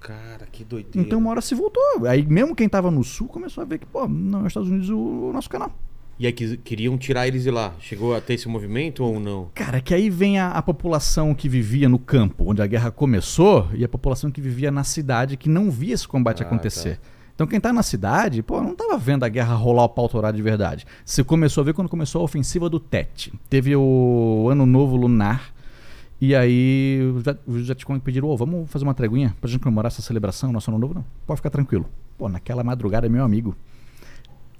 Cara, 0.00 0.46
que 0.50 0.64
doideira. 0.64 1.06
Então 1.06 1.18
uma 1.18 1.30
hora 1.30 1.40
se 1.40 1.54
voltou. 1.54 1.82
Aí 2.08 2.24
mesmo 2.26 2.54
quem 2.56 2.68
tava 2.68 2.90
no 2.90 3.04
sul 3.04 3.28
começou 3.28 3.62
a 3.62 3.66
ver 3.66 3.78
que, 3.78 3.86
pô, 3.86 4.08
não, 4.08 4.40
é 4.40 4.42
os 4.42 4.48
Estados 4.48 4.68
Unidos 4.70 4.88
o, 4.88 4.98
o 4.98 5.32
nosso 5.32 5.48
canal. 5.50 5.72
E 6.18 6.26
aí 6.26 6.32
quis- 6.32 6.58
queriam 6.64 6.96
tirar 6.98 7.26
eles 7.28 7.42
de 7.42 7.50
lá. 7.50 7.74
Chegou 7.80 8.14
a 8.14 8.20
ter 8.20 8.34
esse 8.34 8.48
movimento 8.48 9.02
ou 9.04 9.18
não? 9.20 9.50
Cara, 9.54 9.80
que 9.80 9.92
aí 9.94 10.08
vem 10.10 10.38
a, 10.38 10.50
a 10.52 10.62
população 10.62 11.34
que 11.34 11.48
vivia 11.48 11.88
no 11.88 11.98
campo, 11.98 12.44
onde 12.50 12.60
a 12.62 12.66
guerra 12.66 12.90
começou, 12.90 13.68
e 13.74 13.84
a 13.84 13.88
população 13.88 14.30
que 14.30 14.40
vivia 14.40 14.70
na 14.70 14.84
cidade, 14.84 15.36
que 15.36 15.48
não 15.48 15.70
via 15.70 15.94
esse 15.94 16.06
combate 16.08 16.42
Ah, 16.42 16.46
acontecer. 16.46 16.98
Então 17.40 17.48
quem 17.48 17.58
tá 17.58 17.72
na 17.72 17.82
cidade, 17.82 18.42
pô, 18.42 18.60
não 18.60 18.74
tava 18.74 18.98
vendo 18.98 19.24
a 19.24 19.28
guerra 19.30 19.54
rolar 19.54 19.84
o 19.84 19.88
pau 19.88 20.10
de 20.30 20.42
verdade. 20.42 20.86
Você 21.02 21.24
começou 21.24 21.62
a 21.62 21.64
ver 21.64 21.72
quando 21.72 21.88
começou 21.88 22.20
a 22.20 22.24
ofensiva 22.24 22.68
do 22.68 22.78
Tet. 22.78 23.32
Teve 23.48 23.74
o 23.74 24.46
Ano 24.50 24.66
Novo 24.66 24.94
Lunar, 24.94 25.50
e 26.20 26.34
aí 26.34 27.00
os 27.46 27.64
Vietcong 27.64 27.98
pediram, 27.98 28.28
ô, 28.28 28.36
vamos 28.36 28.70
fazer 28.70 28.84
uma 28.84 28.92
treguinha 28.92 29.34
pra 29.40 29.48
gente 29.48 29.62
comemorar 29.62 29.90
essa 29.90 30.02
celebração, 30.02 30.52
nosso 30.52 30.70
Ano 30.70 30.78
Novo? 30.78 30.92
Não, 30.92 31.04
pode 31.26 31.38
ficar 31.38 31.48
tranquilo. 31.48 31.86
Pô, 32.18 32.28
naquela 32.28 32.62
madrugada, 32.62 33.08
meu 33.08 33.24
amigo, 33.24 33.56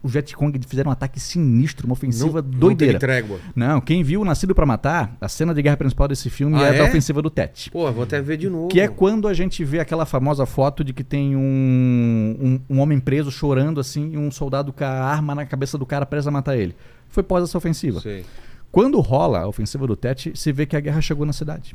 os 0.03 0.13
Vietcong 0.13 0.59
fizeram 0.67 0.89
um 0.89 0.93
ataque 0.93 1.21
sinistro, 1.21 1.87
uma 1.87 1.93
ofensiva 1.93 2.41
não, 2.41 2.51
não 2.51 2.59
doideira. 2.59 2.99
teve 2.99 3.01
trégua. 3.01 3.39
Não, 3.55 3.81
quem 3.81 4.03
viu 4.03 4.25
Nascido 4.25 4.55
pra 4.55 4.65
Matar, 4.65 5.17
a 5.21 5.29
cena 5.29 5.53
de 5.55 5.61
guerra 5.61 5.77
principal 5.77 6.09
desse 6.09 6.31
filme 6.31 6.57
Ah, 6.57 6.69
é, 6.69 6.73
da 6.79 6.85
é? 6.85 6.89
ofensiva 6.89 7.21
do 7.21 7.29
Tet. 7.29 7.71
Pô, 7.71 7.91
vou 7.93 8.05
até 8.05 8.21
ver 8.23 8.37
de 8.37 8.49
novo. 8.49 8.69
Que 8.69 8.81
é 8.81 8.89
quando 8.89 9.29
a 9.29 9.35
gente 9.35 9.63
vê 9.65 9.79
aquela 9.81 10.07
famosa 10.07 10.47
foto 10.47 10.83
de 10.83 10.93
que 10.93 11.05
tem 11.05 11.37
um, 11.37 12.37
um, 12.69 12.77
um 12.77 12.81
homem 12.81 12.99
preso 12.99 13.31
chorando 13.31 13.79
assim 13.81 14.13
e 14.13 14.17
um 14.19 14.31
soldado 14.31 14.73
com 14.73 14.85
a 14.85 14.89
arma 14.89 15.35
na 15.35 15.45
cabeça 15.45 15.77
do 15.77 15.85
cara 15.85 16.07
preso 16.07 16.29
a 16.29 16.33
matar 16.33 16.57
ele. 16.57 16.75
Foi 17.09 17.23
pós 17.23 17.45
essa 17.45 17.59
ofensiva. 17.59 18.01
Sei. 18.01 18.25
Quando 18.73 19.01
rola 19.01 19.41
a 19.41 19.49
ofensiva 19.49 19.87
do 19.87 19.97
Tet, 19.97 20.33
se 20.35 20.53
vê 20.53 20.65
que 20.65 20.77
a 20.77 20.81
guerra 20.81 21.01
chegou 21.01 21.27
na 21.27 21.33
cidade. 21.33 21.75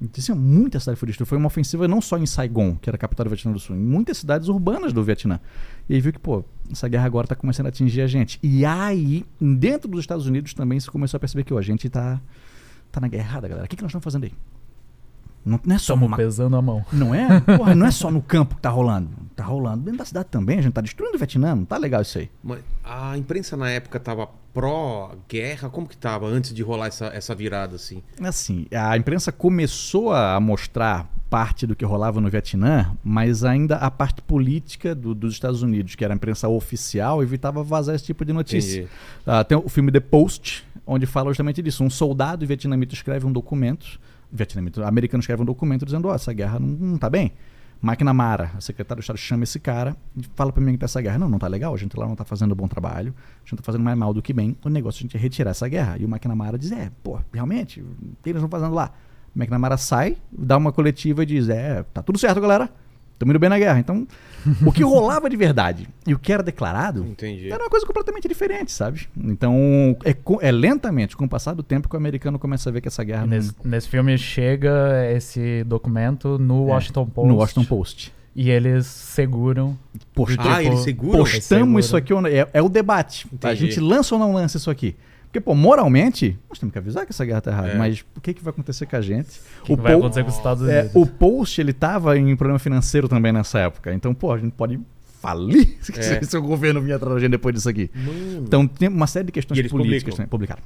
Então, 0.00 0.20
assim, 0.22 0.34
muita 0.34 0.78
cidade 0.78 0.98
foi 0.98 1.38
uma 1.38 1.46
ofensiva 1.46 1.88
não 1.88 2.00
só 2.00 2.18
em 2.18 2.26
Saigon, 2.26 2.76
que 2.76 2.88
era 2.88 2.96
a 2.96 2.98
capital 2.98 3.24
do 3.24 3.30
Vietnã 3.30 3.52
do 3.52 3.58
Sul, 3.58 3.76
em 3.76 3.80
muitas 3.80 4.18
cidades 4.18 4.48
urbanas 4.48 4.92
do 4.92 5.02
Vietnã. 5.02 5.40
E 5.88 5.94
aí 5.94 6.00
viu 6.00 6.12
que, 6.12 6.18
pô, 6.18 6.44
essa 6.70 6.86
guerra 6.86 7.06
agora 7.06 7.26
tá 7.26 7.34
começando 7.34 7.66
a 7.66 7.68
atingir 7.70 8.02
a 8.02 8.06
gente. 8.06 8.38
E 8.42 8.64
aí, 8.64 9.24
dentro 9.40 9.88
dos 9.88 10.00
Estados 10.00 10.26
Unidos 10.26 10.52
também 10.52 10.78
se 10.78 10.90
começou 10.90 11.16
a 11.16 11.20
perceber 11.20 11.44
que, 11.44 11.54
ó, 11.54 11.58
a 11.58 11.62
gente 11.62 11.88
tá, 11.88 12.20
tá 12.92 13.00
na 13.00 13.08
guerra 13.08 13.24
errada, 13.24 13.48
galera. 13.48 13.66
O 13.66 13.68
que, 13.68 13.76
que 13.76 13.82
nós 13.82 13.90
estamos 13.90 14.04
fazendo 14.04 14.24
aí? 14.24 14.32
Não, 15.46 15.60
não 15.64 15.74
é 15.76 15.78
só 15.78 15.94
Estamos 15.94 16.08
uma 16.08 16.16
pesando 16.16 16.56
a 16.56 16.60
mão. 16.62 16.84
não 16.92 17.14
é? 17.14 17.40
Porra, 17.40 17.74
não 17.74 17.86
é 17.86 17.90
só 17.90 18.10
no 18.10 18.20
campo 18.22 18.56
que 18.56 18.60
tá 18.60 18.68
rolando. 18.70 19.10
Tá 19.36 19.44
rolando 19.44 19.84
dentro 19.84 19.98
da 19.98 20.04
cidade 20.04 20.28
também. 20.30 20.58
A 20.58 20.62
gente 20.62 20.72
tá 20.72 20.80
destruindo 20.80 21.14
o 21.14 21.18
Vietnã. 21.18 21.54
Não 21.54 21.64
tá 21.64 21.76
legal 21.76 22.02
isso 22.02 22.18
aí. 22.18 22.30
Mas 22.42 22.60
a 22.82 23.16
imprensa 23.16 23.56
na 23.56 23.70
época 23.70 24.00
tava 24.00 24.28
pró-guerra? 24.52 25.68
Como 25.68 25.86
que 25.86 25.96
tava 25.96 26.26
antes 26.26 26.52
de 26.52 26.62
rolar 26.62 26.86
essa, 26.88 27.06
essa 27.06 27.34
virada 27.34 27.76
assim? 27.76 28.02
Assim, 28.20 28.66
a 28.74 28.96
imprensa 28.96 29.30
começou 29.32 30.12
a 30.12 30.38
mostrar 30.40 31.10
parte 31.28 31.66
do 31.66 31.74
que 31.74 31.84
rolava 31.84 32.20
no 32.20 32.30
Vietnã, 32.30 32.96
mas 33.02 33.42
ainda 33.44 33.76
a 33.76 33.90
parte 33.90 34.22
política 34.22 34.94
do- 34.94 35.14
dos 35.14 35.34
Estados 35.34 35.60
Unidos, 35.62 35.94
que 35.96 36.04
era 36.04 36.14
a 36.14 36.16
imprensa 36.16 36.48
oficial, 36.48 37.22
evitava 37.22 37.62
vazar 37.64 37.94
esse 37.96 38.04
tipo 38.04 38.24
de 38.24 38.32
notícia. 38.32 38.88
Ah, 39.26 39.42
tem 39.42 39.58
o 39.58 39.68
filme 39.68 39.90
The 39.90 40.00
Post, 40.00 40.64
onde 40.86 41.04
fala 41.04 41.30
justamente 41.30 41.60
disso. 41.60 41.82
Um 41.82 41.90
soldado 41.90 42.46
vietnamita 42.46 42.94
escreve 42.94 43.26
um 43.26 43.32
documento, 43.32 43.98
vietnamita, 44.30 44.86
americano 44.86 45.20
escreve 45.20 45.42
um 45.42 45.44
documento 45.44 45.84
dizendo, 45.84 46.08
ó, 46.08 46.14
essa 46.14 46.32
guerra 46.32 46.58
não, 46.58 46.68
não 46.68 46.98
tá 46.98 47.08
bem. 47.08 47.32
McNamara, 47.82 48.52
a 48.56 48.60
secretária 48.60 49.00
do 49.00 49.02
Estado, 49.02 49.18
chama 49.18 49.44
esse 49.44 49.60
cara 49.60 49.94
e 50.16 50.22
fala 50.34 50.50
pra 50.50 50.62
mim 50.62 50.72
que 50.72 50.78
tá 50.78 50.86
essa 50.86 51.00
guerra. 51.00 51.18
Não, 51.18 51.28
não 51.28 51.38
tá 51.38 51.46
legal, 51.46 51.74
a 51.74 51.76
gente 51.76 51.96
lá 51.98 52.06
não 52.06 52.16
tá 52.16 52.24
fazendo 52.24 52.54
bom 52.54 52.66
trabalho, 52.66 53.14
a 53.44 53.48
gente 53.48 53.58
tá 53.58 53.62
fazendo 53.62 53.84
mais 53.84 53.96
mal 53.96 54.14
do 54.14 54.22
que 54.22 54.32
bem. 54.32 54.56
O 54.64 54.68
negócio 54.68 54.98
é 54.98 55.00
a 55.00 55.02
gente 55.02 55.18
retirar 55.18 55.50
essa 55.50 55.68
guerra. 55.68 55.96
E 55.98 56.04
o 56.04 56.08
McNamara 56.08 56.58
diz, 56.58 56.72
é, 56.72 56.90
pô, 57.02 57.18
realmente, 57.32 57.80
o 57.80 57.86
que 58.22 58.30
eles 58.30 58.42
estão 58.42 58.48
fazendo 58.48 58.74
lá? 58.74 58.92
O 59.34 59.38
McNamara 59.38 59.76
sai, 59.76 60.16
dá 60.32 60.56
uma 60.56 60.72
coletiva 60.72 61.22
e 61.22 61.26
diz, 61.26 61.48
é, 61.48 61.82
tá 61.92 62.02
tudo 62.02 62.18
certo, 62.18 62.40
galera. 62.40 62.70
Estamos 63.12 63.32
indo 63.32 63.38
bem 63.38 63.50
na 63.50 63.58
guerra. 63.58 63.78
Então, 63.78 64.06
o 64.64 64.72
que 64.72 64.82
rolava 64.82 65.28
de 65.30 65.36
verdade 65.36 65.88
e 66.06 66.14
o 66.14 66.18
que 66.18 66.32
era 66.32 66.42
declarado 66.42 67.04
Entendi. 67.04 67.50
era 67.50 67.62
uma 67.62 67.70
coisa 67.70 67.84
completamente 67.86 68.26
diferente, 68.28 68.70
sabe? 68.72 69.08
Então, 69.16 69.96
é, 70.04 70.14
é 70.40 70.52
lentamente, 70.52 71.16
com 71.16 71.24
o 71.24 71.28
passar 71.28 71.54
do 71.54 71.62
tempo, 71.62 71.88
que 71.88 71.94
o 71.94 71.98
americano 71.98 72.38
começa 72.38 72.68
a 72.68 72.72
ver 72.72 72.80
que 72.80 72.88
essa 72.88 73.02
guerra 73.04 73.22
não- 73.22 73.28
Nesse, 73.28 73.52
nesse 73.64 73.88
filme 73.88 74.16
chega 74.18 74.70
esse 75.12 75.64
documento 75.64 76.38
no 76.38 76.68
É, 76.68 76.72
Washington 76.72 77.06
Post. 77.06 77.28
no 77.28 77.36
Washington 77.36 77.64
Post. 77.64 78.12
E 78.34 78.50
eles 78.50 78.86
seguram. 78.86 79.78
Posta- 80.14 80.42
Ah, 80.42 80.58
tipo, 80.58 80.68
eles 80.72 80.80
seguram? 80.80 81.18
Postamos 81.20 81.80
isso 81.86 81.88
segura. 81.96 81.98
aqui, 82.04 82.12
ou 82.14 82.20
não- 82.20 82.28
é, 82.28 82.46
é 82.52 82.62
o 82.62 82.68
debate. 82.68 83.26
A 83.32 83.34
Entendi. 83.52 83.56
gente 83.70 83.80
lança 83.80 84.14
ou 84.14 84.18
não 84.18 84.34
lança 84.34 84.56
isso 84.58 84.70
aqui? 84.70 84.94
Porque, 85.36 85.40
pô, 85.44 85.54
moralmente, 85.54 86.38
nós 86.48 86.58
temos 86.58 86.72
que 86.72 86.78
avisar 86.78 87.04
que 87.04 87.12
essa 87.12 87.22
guerra 87.24 87.42
tá 87.42 87.50
errada. 87.50 87.68
É. 87.68 87.74
Mas 87.76 88.02
o 88.16 88.20
que, 88.22 88.32
que 88.32 88.42
vai 88.42 88.50
acontecer 88.52 88.86
com 88.86 88.96
a 88.96 89.00
gente? 89.02 89.38
O 89.60 89.64
que 89.64 89.72
o, 89.74 89.76
vai 89.76 89.92
Pol- 89.92 90.00
acontecer 90.00 90.22
com 90.24 90.30
os 90.30 90.36
Estados 90.36 90.66
é, 90.66 90.80
Unidos? 90.80 90.92
o 90.94 91.06
Post, 91.06 91.60
ele 91.60 91.72
tava 91.74 92.16
em 92.18 92.34
problema 92.36 92.58
financeiro 92.58 93.06
também 93.06 93.32
nessa 93.32 93.58
época. 93.58 93.92
Então, 93.92 94.14
pô, 94.14 94.32
a 94.32 94.38
gente 94.38 94.52
pode 94.52 94.80
falir 95.20 95.76
É. 95.94 96.22
se 96.22 96.36
o 96.38 96.40
governo 96.42 96.80
vier 96.80 96.96
atrás 96.96 97.14
da 97.14 97.20
gente 97.20 97.32
depois 97.32 97.54
disso 97.54 97.68
aqui. 97.68 97.90
Mano. 97.94 98.44
Então, 98.46 98.66
tem 98.66 98.88
uma 98.88 99.06
série 99.06 99.26
de 99.26 99.32
questões 99.32 99.58
políticas 99.68 100.14
publicam? 100.14 100.16
também. 100.16 100.28
Publicaram. 100.28 100.62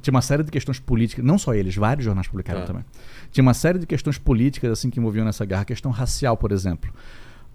Tinha 0.00 0.12
uma 0.12 0.22
série 0.22 0.42
de 0.42 0.50
questões 0.50 0.78
políticas, 0.78 1.22
não 1.24 1.36
só 1.36 1.54
eles, 1.54 1.76
vários 1.76 2.04
jornais 2.04 2.26
publicaram 2.26 2.60
Tá. 2.62 2.66
também. 2.68 2.84
Tinha 3.30 3.42
uma 3.42 3.54
série 3.54 3.78
de 3.78 3.86
questões 3.86 4.16
políticas 4.16 4.72
assim 4.72 4.88
que 4.88 4.98
envolviam 4.98 5.26
nessa 5.26 5.44
guerra, 5.44 5.60
a 5.62 5.64
questão 5.66 5.90
racial, 5.90 6.36
por 6.38 6.52
exemplo. 6.52 6.90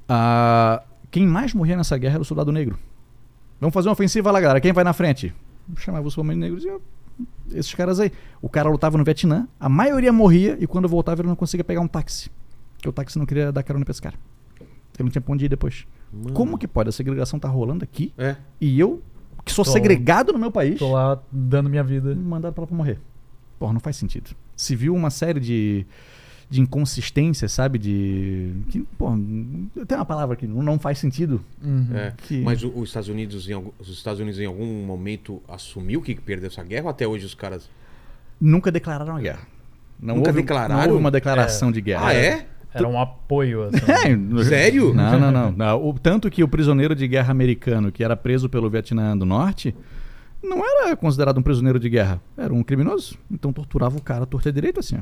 Ah, 0.08 0.84
quem 1.10 1.26
mais 1.26 1.54
morria 1.56 1.76
nessa 1.76 1.98
guerra 1.98 2.14
era 2.16 2.22
o 2.22 2.26
soldado 2.26 2.52
negro. 2.52 2.78
Vamos 3.60 3.74
fazer 3.74 3.90
uma 3.90 3.94
ofensiva 3.94 4.32
lá, 4.32 4.40
galera. 4.40 4.60
Quem 4.62 4.72
vai 4.74 4.84
na 4.84 4.94
frente? 4.94 5.34
Chamava 5.78 6.08
os 6.08 6.18
homens 6.18 6.38
negros 6.38 6.64
e 6.64 6.68
eu- 6.68 6.82
esses 7.52 7.74
caras 7.74 8.00
aí. 8.00 8.12
O 8.42 8.50
cara 8.50 8.70
lutava 8.70 8.98
no 8.98 9.04
Vietnã, 9.04 9.48
a 9.60 9.70
maioria 9.70 10.12
morria 10.12 10.58
e 10.60 10.66
quando 10.68 10.88
voltava 10.88 11.22
ele 11.22 11.28
não 11.30 11.36
conseguia 11.36 11.64
pegar 11.64 11.82
um 11.82 11.88
táxi. 11.88 12.30
Porque 12.76 12.90
o 12.90 12.92
táxi 12.92 13.18
não 13.20 13.26
queria 13.26 13.52
dar 13.52 13.62
carona 13.64 13.86
pra 13.86 13.92
esse 13.92 14.02
cara. 14.02 14.16
Ele 14.60 15.06
não 15.06 15.10
tinha 15.10 15.22
pra 15.22 15.34
onde 15.34 15.46
ir 15.46 15.50
depois. 15.50 15.86
Mano. 16.12 16.34
Como 16.34 16.58
que 16.58 16.68
pode? 16.68 16.90
A 16.90 16.92
segregação 16.92 17.40
tá 17.40 17.48
rolando 17.48 17.84
aqui 17.84 18.14
É. 18.18 18.36
e 18.60 18.80
eu, 18.80 19.02
que 19.46 19.52
sou 19.52 19.64
Tô- 19.64 19.72
segregado 19.72 20.34
no 20.34 20.40
meu 20.40 20.52
país, 20.52 20.78
Tô 20.80 20.92
lá 20.92 21.20
dando 21.32 21.70
minha 21.70 21.84
vida. 21.84 22.14
me 22.14 22.22
mandaram 22.24 22.54
pra 22.54 22.62
lá 22.64 22.68
pra 22.68 22.76
morrer. 22.76 23.00
Porra, 23.60 23.72
não 23.74 23.80
faz 23.80 23.96
sentido. 23.96 24.32
Se 24.56 24.76
viu 24.76 24.94
uma 24.94 25.10
série 25.10 25.40
de, 25.40 25.86
de 26.52 26.60
inconsistências, 26.60 27.52
sabe? 27.54 27.80
De. 27.80 28.52
Que, 28.70 28.82
porra, 28.98 29.18
tem 29.88 29.98
uma 29.98 30.06
palavra 30.06 30.36
que 30.36 30.46
não, 30.46 30.78
faz 30.78 31.00
sentido. 31.00 31.42
Uhum. 31.64 31.88
É. 31.96 32.14
Que- 32.18 32.42
Mas 32.44 32.62
o- 32.62 32.72
os 32.76 32.90
Estados 32.90 33.08
Unidos, 33.08 33.50
em 33.50 33.54
algum, 33.54 33.72
os 33.80 33.88
Estados 33.88 34.20
Unidos 34.20 34.38
em 34.40 34.46
algum 34.46 34.86
momento 34.86 35.42
assumiu 35.48 36.02
que 36.02 36.14
perdeu 36.14 36.48
essa 36.48 36.62
guerra 36.64 36.84
ou 36.84 36.90
até 36.90 37.08
hoje 37.08 37.26
os 37.26 37.34
caras. 37.34 37.70
Nunca 38.40 38.70
declararam 38.70 39.16
a 39.16 39.20
guerra. 39.22 39.48
Não 39.98 40.18
Nunca 40.18 40.30
houve, 40.32 40.42
declararam? 40.42 40.76
Não 40.76 40.88
houve 40.90 41.00
uma 41.00 41.12
declaração 41.12 41.72
de 41.72 41.80
guerra. 41.80 42.08
Ah, 42.08 42.14
é? 42.14 42.48
Era 42.74 42.88
um 42.88 43.00
apoio, 43.00 43.64
assim. 43.64 43.78
É, 44.40 44.44
Sério? 44.44 44.94
Não, 44.94 45.20
não, 45.20 45.32
não. 45.32 45.52
não. 45.52 45.88
O, 45.90 45.94
tanto 45.98 46.30
que 46.30 46.44
o 46.44 46.48
prisioneiro 46.48 46.94
de 46.96 47.08
guerra 47.08 47.32
americano 47.32 47.92
que 47.92 48.04
era 48.04 48.16
preso 48.18 48.50
pelo 48.50 48.70
Vietnã 48.70 49.18
do 49.18 49.26
Norte 49.26 49.74
não 50.44 50.58
era 50.66 50.96
considerado 50.98 51.38
um 51.38 51.42
prisioneiro 51.42 51.80
de 51.80 51.88
guerra. 51.90 52.20
Era 52.38 52.54
um 52.54 52.64
criminoso. 52.64 53.18
Então 53.30 53.54
torturava 53.54 53.98
o 53.98 54.02
cara 54.02 54.26
torta 54.26 54.52
direito 54.52 54.80
assim. 54.80 54.98
ó. 54.98 55.02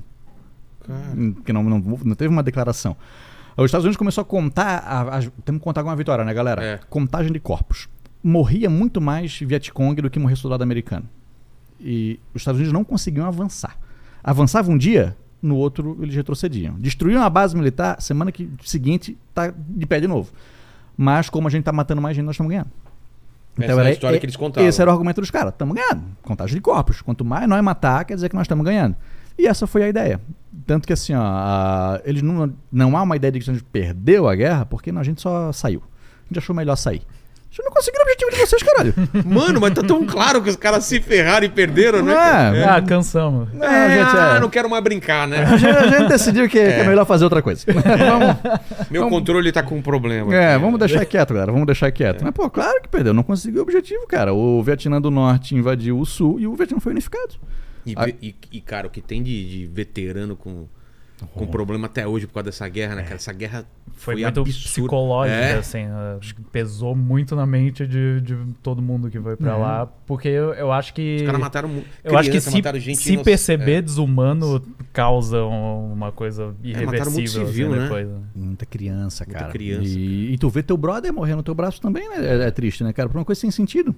Cara. 0.90 1.14
Hum, 1.18 1.34
Porque 1.34 1.54
não, 1.54 1.64
não, 1.64 1.80
não 1.80 2.16
teve 2.16 2.28
uma 2.34 2.44
declaração. 2.44 2.96
Os 3.58 3.66
Estados 3.66 3.84
Unidos 3.86 3.98
começou 3.98 4.22
a 4.22 4.26
contar. 4.26 4.78
a- 4.80 5.18
as- 5.18 5.30
temos 5.46 5.60
que 5.60 5.64
contar 5.64 5.84
com 5.84 5.90
uma 5.90 5.96
vitória, 5.96 6.24
né, 6.26 6.34
galera? 6.34 6.64
É. 6.64 6.80
Contagem 6.90 7.32
de 7.32 7.40
corpos. 7.40 7.88
Morria 8.24 8.70
muito 8.70 9.00
mais 9.02 9.38
Vietcong 9.40 10.02
do 10.02 10.10
que 10.10 10.20
morria 10.20 10.36
soldado 10.36 10.64
americano. 10.64 11.06
E 11.80 12.20
os 12.34 12.42
Estados 12.42 12.60
Unidos 12.60 12.74
não 12.74 12.84
conseguiam 12.84 13.26
avançar. 13.26 13.78
Avançava 14.24 14.70
um 14.72 14.78
dia, 14.78 15.16
no 15.42 15.56
outro 15.56 15.98
eles 16.02 16.14
retrocediam. 16.16 16.76
Destruíam 16.78 17.22
a 17.24 17.30
base 17.30 17.56
militar, 17.56 18.02
semana 18.02 18.32
que, 18.32 18.50
seguinte 18.66 19.18
tá 19.34 19.54
de 19.58 19.86
pé 19.86 20.00
de 20.00 20.08
novo. 20.08 20.32
Mas 20.98 21.30
como 21.30 21.48
a 21.48 21.52
gente 21.52 21.64
tá 21.64 21.72
matando 21.72 22.02
mais 22.02 22.16
gente, 22.16 22.26
nós 22.26 22.34
estamos 22.36 22.50
ganhando. 22.50 22.70
Essa 23.58 23.74
é 23.82 23.88
a 23.88 23.92
história 23.92 24.20
que 24.20 24.26
eles 24.26 24.36
contavam. 24.36 24.68
Esse 24.70 24.82
era 24.82 24.90
o 24.90 24.94
argumento 24.94 25.20
dos 25.22 25.32
caras. 25.32 25.52
Estamos 25.54 25.76
ganhando. 25.76 26.04
Contagem 26.22 26.56
de 26.56 26.62
corpos. 26.62 27.02
Quanto 27.02 27.24
mais 27.26 27.48
nós 27.48 27.62
matar, 27.64 28.06
quer 28.06 28.16
dizer 28.16 28.30
que 28.30 28.36
nós 28.36 28.44
estamos 28.46 28.64
ganhando. 28.66 28.96
E 29.40 29.48
essa 29.48 29.66
foi 29.66 29.84
a 29.84 29.88
ideia. 29.88 30.20
Tanto 30.68 30.86
que 30.86 30.94
assim, 30.94 31.14
ó, 31.16 31.22
a- 31.22 32.02
eles 32.04 32.22
não, 32.22 32.54
não 32.72 32.98
há 32.98 33.02
uma 33.02 33.16
ideia 33.16 33.32
de 33.32 33.40
que 33.40 33.50
a 33.50 33.54
gente 33.54 33.64
perdeu 33.64 34.28
a 34.28 34.36
guerra, 34.36 34.66
porque 34.66 34.92
não, 34.92 35.00
a 35.00 35.04
gente 35.04 35.22
só 35.22 35.52
saiu. 35.52 35.82
A 35.82 36.28
gente 36.28 36.40
achou 36.40 36.54
melhor 36.56 36.76
sair. 36.76 37.02
Vocês 37.52 37.66
não 37.66 37.74
conseguiram 37.74 38.06
o 38.06 38.08
objetivo 38.08 38.30
de 38.32 38.38
vocês, 38.38 38.62
caralho. 38.62 38.94
Mano, 39.26 39.60
mas 39.60 39.74
tá 39.74 39.82
tão 39.82 40.06
claro 40.06 40.40
que 40.44 40.50
os 40.52 40.56
caras 40.56 40.84
se 40.86 41.02
ferraram 41.02 41.48
e 41.48 41.50
perderam, 41.50 42.04
né? 42.04 42.14
É, 42.14 42.16
cara? 42.18 42.76
Ah, 42.76 42.82
cansamos. 42.84 43.52
Não, 43.52 43.66
É, 43.66 43.90
gente, 44.06 44.16
ah, 44.16 44.36
é. 44.36 44.40
não 44.40 44.50
quero 44.50 44.70
mais 44.70 44.84
brincar, 44.84 45.28
né? 45.28 45.44
A 45.46 45.58
gente, 45.58 45.76
a 45.76 45.88
gente 45.88 46.10
decidiu 46.10 46.48
que 46.48 46.60
é, 46.60 46.74
que 46.74 46.80
é 46.82 46.88
melhor 46.88 47.06
fazer 47.06 47.24
outra 47.24 47.42
coisa. 47.42 47.66
vamos, 47.74 48.36
Meu 48.92 49.10
controle 49.10 49.52
tá 49.52 49.64
com 49.64 49.78
um 49.78 49.82
problema. 49.82 50.36
é, 50.36 50.54
aqui. 50.54 50.62
vamos 50.64 50.78
deixar 50.80 51.04
quieto, 51.06 51.34
galera. 51.34 51.52
Vamos 51.52 51.66
deixar 51.66 51.92
quieto. 51.92 52.22
Mas, 52.24 52.32
pô, 52.34 52.48
claro 52.52 52.84
que 52.84 52.88
perdeu. 52.88 53.16
Não 53.16 53.24
conseguiu 53.24 53.62
o 53.62 53.64
objetivo, 53.64 54.06
cara. 54.08 54.32
O 54.32 54.62
Vietnã 54.62 55.02
do 55.02 55.10
Norte 55.10 55.56
invadiu 55.56 55.98
o 55.98 56.06
Sul 56.06 56.40
e 56.40 56.46
o 56.46 56.54
Vietnã 56.54 56.80
foi 56.80 56.92
unificado. 56.92 57.34
E, 57.86 57.96
ve- 57.96 58.16
e- 58.22 58.36
e, 58.52 58.62
cara, 58.62 58.88
o 58.88 58.90
que 58.90 59.02
tem 59.02 59.22
de, 59.24 59.50
de 59.50 59.66
veterano 59.66 60.36
com, 60.36 60.66
com 61.34 61.46
problema 61.48 61.88
até 61.88 62.08
hoje 62.08 62.28
por 62.28 62.34
causa 62.36 62.46
dessa 62.46 62.68
guerra, 62.70 62.96
né, 62.96 63.04
cara? 63.04 63.16
Essa 63.16 63.34
guerra 63.34 63.66
Foi, 63.94 64.16
foi, 64.16 64.24
muito 64.24 64.40
absurda. 64.42 64.70
psicológica, 64.70 65.36
É. 65.38 65.58
assim. 65.58 65.86
uh, 65.88 66.42
pesou 66.52 66.96
muito 66.96 67.36
na 67.36 67.46
mente 67.46 67.86
de, 67.86 68.22
de 68.22 68.38
todo 68.64 68.82
mundo 68.82 69.10
que 69.10 69.20
foi 69.20 69.36
pra 69.36 69.58
lá. 69.58 69.86
Porque 70.06 70.28
eu, 70.30 70.54
eu 70.54 70.72
acho 70.72 70.94
que. 70.94 71.18
Os 71.18 71.24
caras 71.24 71.42
mataram 71.42 71.68
mu- 71.70 71.84
Eu 72.04 72.18
acho 72.18 72.30
que 72.30 72.32
criança, 72.32 72.50
se, 72.52 72.58
mataram 72.58 72.80
gente 72.80 72.98
se 73.00 73.14
inoc- 73.14 73.26
perceber 73.26 73.74
é. 73.74 73.82
desumano 73.82 74.62
causa 74.94 75.44
um- 75.44 75.92
uma 75.94 76.12
coisa 76.12 76.56
É, 76.64 76.86
mataram 76.86 77.12
muito 77.12 77.20
irreversível 77.30 77.48
civil, 77.48 77.68
assim, 77.68 77.76
né? 77.78 77.84
depois. 77.84 78.08
né? 78.08 78.20
Muita 78.36 78.66
criança, 78.66 79.26
Muita 79.26 79.40
cara. 79.40 79.52
criança, 79.52 79.88
E, 79.90 80.34
e 80.34 80.38
tu 80.38 80.50
vê 80.50 80.64
teu 80.64 80.78
brother 80.78 81.12
morrer 81.14 81.36
no 81.36 81.44
teu 81.44 81.54
braço 81.56 81.82
também, 81.82 82.08
né? 82.10 82.16
É, 82.44 82.48
é 82.48 82.52
triste, 82.52 82.84
né, 82.84 82.94
cara? 82.94 83.10
Por 83.10 83.18
uma 83.18 83.26
coisa 83.26 83.42
sem 83.42 83.52
sentido. 83.52 83.94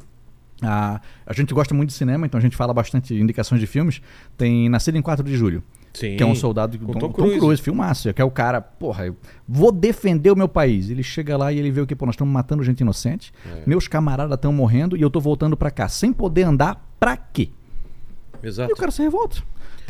Ah, 0.61 1.01
a 1.25 1.33
gente 1.33 1.53
gosta 1.53 1.73
muito 1.73 1.89
de 1.89 1.95
cinema, 1.95 2.25
então 2.25 2.37
a 2.37 2.41
gente 2.41 2.55
fala 2.55 2.73
bastante 2.73 3.13
de 3.15 3.21
indicações 3.21 3.59
de 3.59 3.65
filmes. 3.67 4.01
Tem 4.37 4.69
Nascido 4.69 4.97
em 4.97 5.01
4 5.01 5.25
de 5.25 5.35
Julho, 5.35 5.63
Sim. 5.93 6.15
que 6.17 6.21
é 6.23 6.25
um 6.25 6.35
soldado 6.35 6.77
Com 6.77 6.93
Tom, 6.93 6.99
Tom 6.99 7.11
Tom 7.11 7.37
Cruise. 7.39 7.61
Filmaço, 7.61 8.13
que 8.13 8.21
é 8.21 8.25
o 8.25 8.29
cara, 8.29 8.61
porra, 8.61 9.07
eu 9.07 9.17
vou 9.47 9.71
defender 9.71 10.29
o 10.31 10.35
meu 10.35 10.47
país. 10.47 10.89
Ele 10.89 11.01
chega 11.03 11.35
lá 11.35 11.51
e 11.51 11.57
ele 11.57 11.71
vê 11.71 11.81
o 11.81 11.87
que, 11.87 11.95
pô, 11.95 12.05
nós 12.05 12.13
estamos 12.13 12.31
matando 12.33 12.63
gente 12.63 12.81
inocente, 12.81 13.33
É. 13.45 13.63
meus 13.65 13.87
camaradas 13.87 14.35
estão 14.35 14.53
morrendo 14.53 14.95
e 14.95 15.01
eu 15.01 15.09
tô 15.09 15.19
voltando 15.19 15.57
pra 15.57 15.71
cá 15.71 15.87
sem 15.87 16.13
poder 16.13 16.43
andar, 16.43 16.85
pra 16.99 17.17
quê? 17.17 17.49
Exato. 18.43 18.69
E 18.71 18.73
o 18.73 18.77
cara 18.77 18.91
se 18.91 19.01
revolta. 19.01 19.41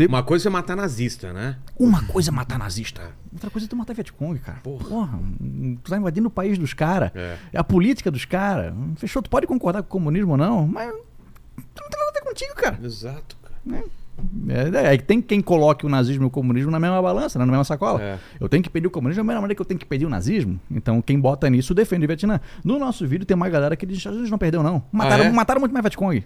Uma 0.07 0.23
coisa 0.23 0.47
é 0.47 0.51
matar 0.51 0.75
nazista, 0.75 1.31
né? 1.31 1.57
Uma 1.77 2.01
coisa 2.05 2.31
é 2.31 2.33
matar 2.33 2.57
nazista, 2.57 3.11
outra 3.33 3.49
coisa 3.49 3.67
é 3.67 3.69
tu 3.69 3.75
matar 3.75 3.93
Vietcong, 3.93 4.39
cara. 4.39 4.59
Porra. 4.63 5.09
hum, 5.41 5.77
tu 5.83 5.89
tá 5.89 5.97
invadindo 5.97 6.27
o 6.27 6.31
país 6.31 6.57
dos 6.57 6.73
caras. 6.73 7.11
É. 7.15 7.37
É. 7.53 7.57
a 7.59 7.63
política 7.63 8.09
dos 8.11 8.25
caras. 8.25 8.73
Fechou? 8.97 9.21
Tu 9.21 9.29
pode 9.29 9.47
concordar 9.47 9.81
com 9.83 9.87
o 9.87 9.91
comunismo 9.91 10.31
ou 10.31 10.37
não, 10.37 10.67
mas 10.67 10.87
não 10.91 11.89
tem 11.89 11.99
nada 11.99 12.09
a 12.09 12.13
ver 12.13 12.21
contigo, 12.23 12.55
cara. 12.55 12.79
Exato, 12.83 13.37
cara. 13.41 13.83
É, 14.49 14.93
é 14.93 14.97
que 14.97 15.03
tem 15.03 15.21
quem 15.21 15.41
coloque 15.41 15.85
o 15.85 15.89
nazismo 15.89 16.25
e 16.25 16.27
o 16.27 16.29
comunismo 16.29 16.69
na 16.69 16.79
mesma 16.79 17.01
balança, 17.01 17.39
né, 17.39 17.45
na 17.45 17.51
mesma 17.51 17.63
sacola. 17.63 18.01
É. 18.01 18.19
Eu 18.39 18.47
tenho 18.47 18.61
que 18.61 18.69
pedir 18.69 18.85
o 18.87 18.91
comunismo 18.91 19.23
da 19.23 19.27
mesma 19.27 19.41
maneira 19.41 19.55
que 19.55 19.61
eu 19.61 19.65
tenho 19.65 19.79
que 19.79 19.85
pedir 19.85 20.05
o 20.05 20.09
nazismo. 20.09 20.59
Então 20.69 21.01
quem 21.01 21.19
bota 21.19 21.49
nisso 21.49 21.73
defende 21.73 22.05
o 22.05 22.07
Vietnã. 22.07 22.39
No 22.63 22.77
nosso 22.77 23.07
vídeo 23.07 23.25
tem 23.25 23.35
uma 23.35 23.49
galera 23.49 23.75
que 23.75 23.85
diz 23.85 23.97
que 23.97 24.03
Jesus 24.03 24.29
não 24.29 24.37
perdeu, 24.37 24.61
não. 24.61 24.83
Mataram, 24.91 25.23
Ah, 25.23 25.27
é? 25.27 25.31
mataram 25.31 25.59
muito 25.59 25.71
mais 25.73 25.83
Vietcong. 25.83 26.23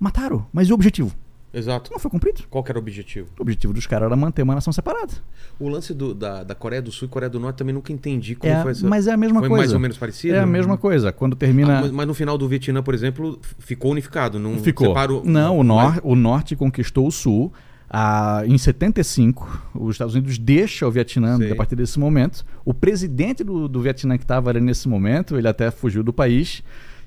Mataram. 0.00 0.46
Mas 0.52 0.68
e 0.68 0.72
o 0.72 0.74
objetivo? 0.74 1.14
Exato. 1.54 1.90
Não 1.92 1.98
foi 1.98 2.10
cumprido. 2.10 2.42
Qual 2.50 2.64
era 2.68 2.76
o 2.78 2.80
objetivo? 2.82 3.28
O 3.38 3.42
objetivo 3.42 3.72
dos 3.72 3.86
caras 3.86 4.06
era 4.06 4.16
manter 4.16 4.42
uma 4.42 4.54
nação 4.54 4.72
separada. 4.72 5.12
O 5.58 5.68
lance 5.68 5.94
do- 5.94 6.14
da, 6.14 6.42
da 6.42 6.54
Coreia 6.54 6.82
do 6.82 6.90
Sul 6.90 7.06
e 7.06 7.08
Coreia 7.10 7.30
do 7.30 7.38
Norte 7.38 7.56
também 7.56 7.72
nunca 7.74 7.92
entendi 7.92 8.34
como 8.34 8.52
É, 8.52 8.60
foi 8.62 8.72
essa. 8.72 8.86
mas 8.88 9.06
é 9.06 9.12
a 9.12 9.16
mesma 9.16 9.38
foi 9.40 9.48
coisa. 9.48 9.62
mais 9.62 9.72
ou 9.72 9.78
menos 9.80 9.96
parecido? 9.96 10.34
É 10.34 10.40
a 10.40 10.46
mesma 10.46 10.76
coisa. 10.76 11.12
Quando 11.12 11.36
termina. 11.36 11.78
Ah, 11.78 11.80
mas, 11.82 11.90
mas 11.92 12.06
no 12.06 12.14
final 12.14 12.36
do 12.36 12.48
Vietnã, 12.48 12.82
por 12.82 12.92
exemplo, 12.92 13.38
ficou 13.58 13.92
unificado. 13.92 14.38
Não 14.38 14.58
Ficou. 14.58 14.88
separou- 14.88 15.22
Não, 15.24 15.58
o, 15.60 15.64
Mas- 15.64 15.94
nor 15.94 16.00
o 16.02 16.16
norte 16.16 16.56
conquistou 16.56 17.06
o 17.06 17.10
sul. 17.12 17.52
Ah, 17.96 18.42
em 18.46 18.58
75, 18.58 19.70
os 19.74 19.94
Estados 19.94 20.14
Unidos 20.16 20.36
deixam 20.38 20.88
o 20.88 20.90
Vietnã 20.90 21.38
a 21.52 21.54
partir 21.54 21.76
desse 21.76 21.98
momento. 22.00 22.44
O 22.64 22.74
presidente 22.74 23.44
do, 23.44 23.68
do 23.68 23.80
Vietnã 23.80 24.16
que 24.18 24.24
estava 24.24 24.50
ali 24.50 24.60
nesse 24.60 24.88
momento, 24.88 25.36
ele 25.38 25.46
até 25.46 25.70
fugiu 25.70 26.02
do 26.02 26.12
país 26.12 26.62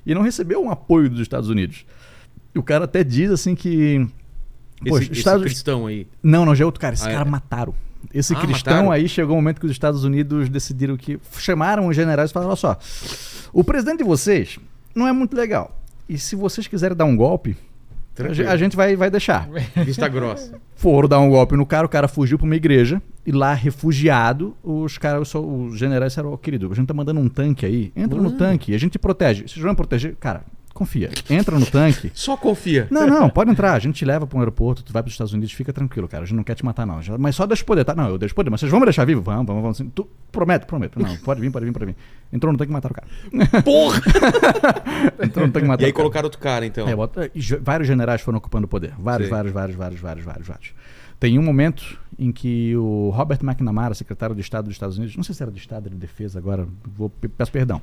e 0.06 0.14
não 0.14 0.22
recebeu 0.22 0.62
um 0.62 0.70
apoio 0.70 1.10
dos 1.10 1.20
Estados 1.20 1.50
Unidos. 1.50 1.84
O 2.56 2.62
cara 2.62 2.86
até 2.86 3.04
diz 3.04 3.30
assim 3.30 3.54
que. 3.54 4.08
Esse, 4.80 4.90
Poxa, 4.90 5.02
esse 5.04 5.12
Estados- 5.12 5.42
cristão 5.44 5.86
aí. 5.86 6.06
Não, 6.22 6.44
não, 6.44 6.54
já 6.54 6.62
é 6.62 6.66
outro 6.66 6.80
cara. 6.80 6.94
Esse 6.94 7.06
Ah, 7.08 7.12
cara 7.12 7.28
é? 7.28 7.30
mataram. 7.30 7.74
Esse 8.14 8.32
Ah, 8.34 8.40
cristão 8.40 8.72
mataram? 8.74 8.92
aí 8.92 9.08
chegou 9.08 9.34
um 9.36 9.40
momento 9.40 9.58
que 9.60 9.66
os 9.66 9.72
Estados 9.72 10.04
Unidos 10.04 10.48
decidiram 10.48 10.96
que. 10.96 11.18
Chamaram 11.38 11.86
os 11.88 11.96
generais 11.96 12.30
e 12.30 12.32
falaram: 12.32 12.50
olha 12.50 12.56
só, 12.56 12.78
o 13.52 13.64
presidente 13.64 13.98
de 13.98 14.04
vocês 14.04 14.58
não 14.94 15.06
é 15.06 15.12
muito 15.12 15.36
legal. 15.36 15.76
E 16.08 16.16
se 16.18 16.34
vocês 16.36 16.66
quiserem 16.66 16.96
dar 16.96 17.04
um 17.04 17.16
golpe, 17.16 17.56
a 18.12 18.14
Tranquilo. 18.14 18.48
a 18.50 18.56
gente 18.56 18.76
vai, 18.76 18.96
vai 18.96 19.10
deixar. 19.10 19.48
Vista 19.84 20.08
grossa. 20.08 20.60
Foram 20.76 21.08
dar 21.08 21.18
um 21.20 21.28
golpe 21.28 21.56
no 21.56 21.66
cara, 21.66 21.84
o 21.86 21.88
cara 21.88 22.06
fugiu 22.08 22.38
pra 22.38 22.46
uma 22.46 22.56
igreja 22.56 23.02
e 23.26 23.32
lá, 23.32 23.52
refugiado, 23.52 24.56
os 24.62 24.96
caras, 24.96 25.34
os, 25.34 25.76
generais 25.78 26.12
disseram: 26.12 26.32
"Ô, 26.32 26.38
querido, 26.38 26.70
a 26.70 26.74
gente 26.74 26.86
tá 26.86 26.94
mandando 26.94 27.20
um 27.20 27.28
tanque 27.28 27.66
aí, 27.66 27.92
entra 27.96 28.20
no 28.20 28.30
tanque, 28.32 28.74
a 28.74 28.78
gente 28.78 28.92
te 28.92 28.98
protege. 28.98 29.42
Vocês 29.48 29.60
vão 29.62 29.74
proteger? 29.74 30.14
Cara, 30.20 30.44
confia, 30.78 31.10
entra 31.28 31.58
no 31.58 31.66
tanque. 31.66 32.10
Só 32.14 32.36
confia. 32.36 32.86
Não, 32.90 33.06
não, 33.06 33.28
pode 33.28 33.50
entrar. 33.50 33.72
A 33.72 33.78
gente 33.80 33.96
te 33.96 34.04
leva 34.04 34.26
para 34.26 34.36
um 34.36 34.40
aeroporto, 34.40 34.84
tu 34.84 34.92
vai 34.92 35.02
para 35.02 35.08
os 35.08 35.14
Estados 35.14 35.32
Unidos, 35.32 35.52
fica 35.52 35.72
tranquilo, 35.72 36.06
cara. 36.06 36.22
A 36.22 36.26
gente 36.26 36.36
não 36.36 36.44
quer 36.44 36.54
te 36.54 36.64
matar, 36.64 36.86
não. 36.86 37.00
Mas 37.18 37.34
só 37.34 37.46
deixa 37.46 37.64
poder, 37.64 37.84
tá? 37.84 37.94
Não, 37.94 38.08
eu 38.08 38.16
deixo 38.16 38.34
poder. 38.34 38.48
Mas 38.50 38.60
vocês 38.60 38.70
vão 38.70 38.78
me 38.78 38.86
deixar 38.86 39.04
vivo? 39.04 39.20
Vamos, 39.20 39.46
vamos, 39.46 39.62
vamos. 39.62 39.76
sim. 39.76 39.90
Tu, 39.92 40.08
prometo, 40.30 40.66
prometo. 40.66 41.00
Não, 41.00 41.16
pode 41.18 41.40
vir, 41.40 41.50
pode 41.50 41.66
vir, 41.66 41.72
pode 41.72 41.86
vir. 41.86 41.96
Entrou 42.32 42.52
no 42.52 42.58
tanque 42.58 42.70
e 42.70 42.72
mataram 42.72 42.92
o 42.92 42.94
cara. 42.94 43.62
Porra! 43.62 44.00
Entrou 45.24 45.46
no 45.46 45.52
tanque 45.52 45.66
e 45.66 45.68
mataram 45.68 45.82
e 45.82 45.84
aí 45.86 45.90
o 45.90 45.94
cara. 45.94 46.02
colocaram 46.02 46.26
outro 46.26 46.40
cara, 46.40 46.64
então. 46.64 46.88
É, 46.88 46.94
bota- 46.94 47.30
vários 47.60 47.88
generais 47.88 48.20
foram 48.20 48.38
ocupando 48.38 48.66
o 48.66 48.68
poder. 48.68 48.94
Vários, 48.98 49.28
Sim. 49.28 49.34
vários, 49.34 49.52
vários, 49.52 49.76
vários, 49.76 50.00
vários, 50.00 50.24
vários, 50.24 50.46
vários. 50.46 50.72
Tem 51.18 51.36
um 51.36 51.42
momento 51.42 51.98
em 52.16 52.30
que 52.30 52.76
o 52.76 53.10
Robert 53.10 53.40
McNamara, 53.42 53.92
secretário 53.94 54.34
de 54.34 54.40
Estado 54.40 54.66
dos 54.66 54.74
Estados 54.74 54.96
Unidos, 54.98 55.16
não 55.16 55.24
sei 55.24 55.34
se 55.34 55.42
era 55.42 55.50
de 55.50 55.58
Estado 55.58 55.90
de 55.90 55.96
Defesa 55.96 56.38
agora, 56.38 56.66
vou, 56.84 57.10
peço 57.10 57.50
perdão. 57.50 57.82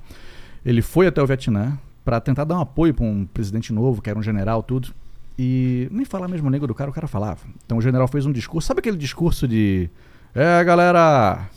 Ele 0.65 0.81
foi 0.81 1.07
até 1.07 1.21
o 1.21 1.27
Vietnã 1.27 1.77
para 2.05 2.21
tentar 2.21 2.43
dar 2.43 2.57
um 2.57 2.61
apoio 2.61 2.93
para 2.93 3.03
um 3.03 3.25
presidente 3.25 3.73
novo, 3.73 4.01
que 4.01 4.09
era 4.09 4.17
um 4.17 4.23
general, 4.23 4.63
tudo. 4.63 4.93
E 5.37 5.89
nem 5.91 6.05
falar 6.05 6.27
mesmo 6.27 6.49
nego 6.49 6.65
do 6.67 6.73
cara, 6.75 6.89
o 6.89 6.93
cara 6.93 7.07
falava. 7.07 7.41
Então 7.65 7.77
o 7.77 7.81
general 7.81 8.07
fez 8.07 8.25
um 8.25 8.31
discurso, 8.31 8.67
sabe 8.67 8.79
aquele 8.79 8.95
discurso 8.95 9.47
de 9.47 9.89
É, 10.33 10.63
galera, 10.63 11.49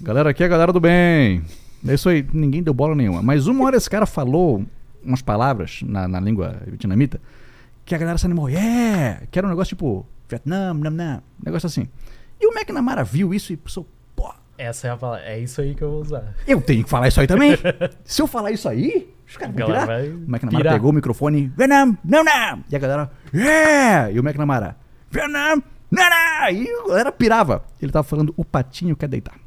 galera 0.00 0.30
aqui 0.30 0.42
é 0.42 0.46
a 0.46 0.48
galera 0.48 0.72
do 0.72 0.78
bem. 0.78 1.42
É 1.88 1.94
isso 1.94 2.08
aí, 2.08 2.24
ninguém 2.32 2.62
deu 2.62 2.72
bola 2.72 2.94
nenhuma. 2.94 3.22
Mas 3.22 3.46
uma 3.46 3.64
hora 3.64 3.76
esse 3.76 3.90
cara 3.90 4.06
falou 4.06 4.64
umas 5.02 5.22
palavras 5.22 5.80
na, 5.82 6.06
na 6.06 6.20
língua 6.20 6.56
vietnamita 6.66 7.20
que 7.84 7.94
a 7.94 7.98
galera 7.98 8.18
se 8.18 8.26
animou, 8.26 8.48
yeah! 8.48 9.22
Que 9.30 9.38
era 9.38 9.46
um 9.46 9.50
negócio 9.50 9.76
tipo 9.76 10.06
Vietnã, 10.28 10.72
nam, 10.72 10.90
nam, 10.90 11.22
negócio 11.44 11.66
assim. 11.66 11.88
E 12.40 12.46
o 12.46 12.52
McNamara 12.52 13.04
viu 13.04 13.34
isso 13.34 13.52
e 13.52 13.56
pensou, 13.56 13.86
pô, 14.16 14.32
Essa 14.56 14.88
é 14.88 14.90
a 14.90 14.96
palavra. 14.96 15.24
É 15.26 15.38
isso 15.38 15.60
aí 15.60 15.74
que 15.74 15.82
eu 15.82 15.90
vou 15.90 16.00
usar. 16.00 16.34
eu 16.46 16.60
tenho 16.60 16.84
que 16.84 16.90
falar 16.90 17.08
isso 17.08 17.20
aí 17.20 17.26
também. 17.26 17.56
Se 18.04 18.22
eu 18.22 18.26
falar 18.26 18.50
isso 18.50 18.68
aí, 18.68 19.13
os 19.26 19.36
caras 19.36 19.54
vão 19.54 19.66
pirar. 19.66 19.86
vai 19.86 20.08
O 20.08 20.22
McNamara 20.24 20.56
pirar. 20.58 20.74
pegou 20.74 20.90
o 20.90 20.94
microfone, 20.94 21.52
Vietnam, 21.56 21.96
não, 22.04 22.24
não. 22.24 22.64
E 22.70 22.76
a 22.76 22.78
galera, 22.78 23.10
yeah! 23.34 24.10
E 24.10 24.18
o 24.18 24.22
McNamara, 24.22 24.76
Vietnam, 25.10 25.62
não, 25.90 26.02
não. 26.10 26.50
E 26.50 26.68
a 26.68 26.88
galera 26.88 27.12
pirava. 27.12 27.64
Ele 27.80 27.92
tava 27.92 28.04
falando, 28.04 28.32
o 28.36 28.44
patinho 28.44 28.96
quer 28.96 29.08
deitar. 29.08 29.34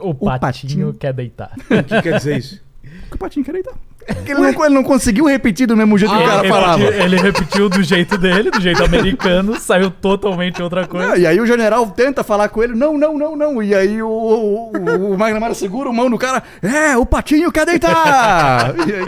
O, 0.00 0.14
patinho, 0.14 0.40
patinho. 0.40 0.94
quer 0.94 1.12
deitar. 1.12 1.52
O 1.70 1.84
que 1.84 2.02
quer 2.02 2.16
dizer 2.18 2.38
isso? 2.38 2.62
O 3.12 3.18
patinho 3.18 3.44
quer 3.44 3.52
deitar. 3.52 3.74
Ele 4.26 4.34
não, 4.40 4.64
ele 4.64 4.74
não 4.74 4.82
conseguiu 4.82 5.26
repetir 5.26 5.66
do 5.66 5.76
mesmo 5.76 5.98
jeito 5.98 6.12
que 6.12 6.18
o 6.18 6.22
ele, 6.22 6.30
cara 6.30 6.48
falava. 6.48 6.78
repetiu, 6.78 7.02
ele 7.02 7.16
repetiu 7.16 7.68
do 7.68 7.82
jeito 7.82 8.16
dele, 8.16 8.50
do 8.50 8.60
jeito 8.60 8.82
americano, 8.84 9.58
saiu 9.58 9.90
totalmente 9.90 10.62
outra 10.62 10.86
coisa. 10.86 11.08
Não, 11.08 11.16
e 11.16 11.26
aí 11.26 11.40
o 11.40 11.46
general 11.46 11.86
tenta 11.88 12.22
falar 12.24 12.48
com 12.48 12.62
ele, 12.62 12.74
não, 12.74 12.96
não, 12.96 13.18
não, 13.18 13.36
não. 13.36 13.62
E 13.62 13.74
aí 13.74 14.00
o, 14.02 14.08
o, 14.08 14.72
o, 14.72 15.14
McNamara 15.14 15.54
segura 15.54 15.90
a 15.90 15.92
mão 15.92 16.08
do 16.08 16.16
cara, 16.18 16.42
é, 16.62 16.96
o 16.96 17.04
patinho 17.04 17.50
quer 17.52 17.66
deitar. 17.66 18.74
E 18.82 18.92
aí, 18.92 19.06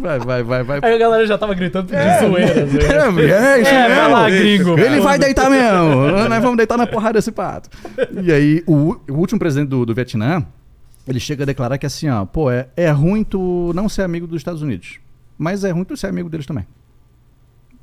vai, 0.00 0.18
vai, 0.18 0.42
vai, 0.42 0.62
vai. 0.62 0.80
Aí 0.82 0.94
a 0.94 0.98
galera 0.98 1.26
já 1.26 1.38
tava 1.38 1.54
gritando 1.54 1.86
de 1.88 2.26
zoeira. 2.26 2.66
zoeira. 3.10 3.34
É, 3.34 3.58
é 3.58 3.60
isso 3.60 3.70
É, 3.70 3.88
vai 3.88 3.96
mesmo. 3.98 4.12
lá, 4.12 4.30
gringo. 4.30 4.78
Ele 4.78 5.00
vai 5.00 5.18
deitar 5.18 5.50
mesmo. 5.50 6.28
Nós 6.28 6.42
vamos 6.42 6.56
deitar 6.56 6.76
na 6.76 6.86
porrada 6.86 7.14
desse 7.14 7.32
pato. 7.32 7.68
E 8.22 8.32
aí, 8.32 8.62
o, 8.66 8.96
o 9.08 9.14
último 9.14 9.38
presidente 9.38 9.68
do, 9.68 9.84
do 9.86 9.94
Vietnã, 9.94 10.44
ele 11.06 11.20
chega 11.20 11.44
a 11.44 11.46
declarar 11.46 11.78
que 11.78 11.86
assim, 11.86 12.08
ó, 12.08 12.24
pô, 12.24 12.50
é, 12.50 12.68
é 12.76 12.90
ruim 12.90 13.22
tu 13.24 13.72
não 13.74 13.88
ser 13.88 14.02
amigo 14.02 14.26
dos 14.26 14.38
Estados 14.38 14.62
Unidos. 14.62 14.98
Mas 15.38 15.64
é 15.64 15.70
ruim 15.70 15.84
tu 15.84 15.96
ser 15.96 16.06
amigo 16.08 16.28
deles 16.28 16.46
também. 16.46 16.66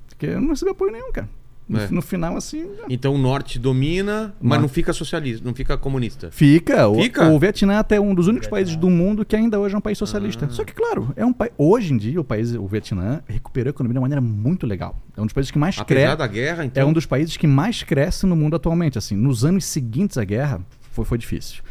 Porque 0.09 0.27
não 0.35 0.49
recebe 0.49 0.71
apoio 0.71 0.91
nenhum, 0.91 1.11
cara. 1.11 1.29
No, 1.67 1.79
É. 1.79 1.87
no 1.89 2.01
final, 2.01 2.35
assim. 2.35 2.69
Então 2.89 3.15
o 3.15 3.17
norte 3.17 3.57
domina, 3.57 4.35
mas 4.41 4.49
Norte. 4.49 4.61
não 4.63 4.67
fica 4.67 4.91
socialista, 4.91 5.45
não 5.45 5.55
fica 5.55 5.77
comunista. 5.77 6.29
Fica. 6.29 6.89
O, 6.89 7.01
Fica? 7.01 7.29
o 7.29 7.39
Vietnã 7.39 7.79
até 7.79 7.95
é 7.95 8.01
um 8.01 8.13
dos 8.13 8.27
únicos 8.27 8.47
Vietnã. 8.47 8.57
países 8.57 8.75
do 8.75 8.89
mundo 8.89 9.23
que 9.23 9.33
ainda 9.33 9.57
hoje 9.57 9.73
é 9.73 9.77
um 9.77 9.81
país 9.81 9.97
socialista. 9.97 10.49
Só 10.49 10.65
que, 10.65 10.73
claro, 10.73 11.13
é 11.15 11.25
um 11.25 11.31
país. 11.31 11.53
Hoje 11.57 11.93
em 11.93 11.97
dia, 11.97 12.19
o 12.19 12.23
país, 12.23 12.53
o 12.53 12.67
Vietnã, 12.67 13.21
recuperou 13.29 13.69
a 13.69 13.71
economia 13.71 13.93
de 13.93 13.97
uma 13.99 14.01
maneira 14.03 14.19
muito 14.21 14.67
legal. 14.67 14.99
É 15.15 15.21
um 15.21 15.25
dos 15.25 15.31
países 15.33 15.51
que 15.51 15.57
mais 15.57 15.79
Apesar 15.79 16.01
cresce. 16.01 16.17
da 16.17 16.27
guerra, 16.27 16.65
então. 16.65 16.83
É 16.83 16.85
um 16.85 16.91
dos 16.91 17.05
países 17.05 17.37
que 17.37 17.47
mais 17.47 17.81
cresce 17.81 18.25
no 18.25 18.35
mundo 18.35 18.57
atualmente. 18.57 18.97
Assim, 18.97 19.15
nos 19.15 19.45
anos 19.45 19.63
seguintes 19.63 20.17
à 20.17 20.25
guerra, 20.25 20.59
foi, 20.91 21.05
foi 21.05 21.17
difícil. 21.17 21.63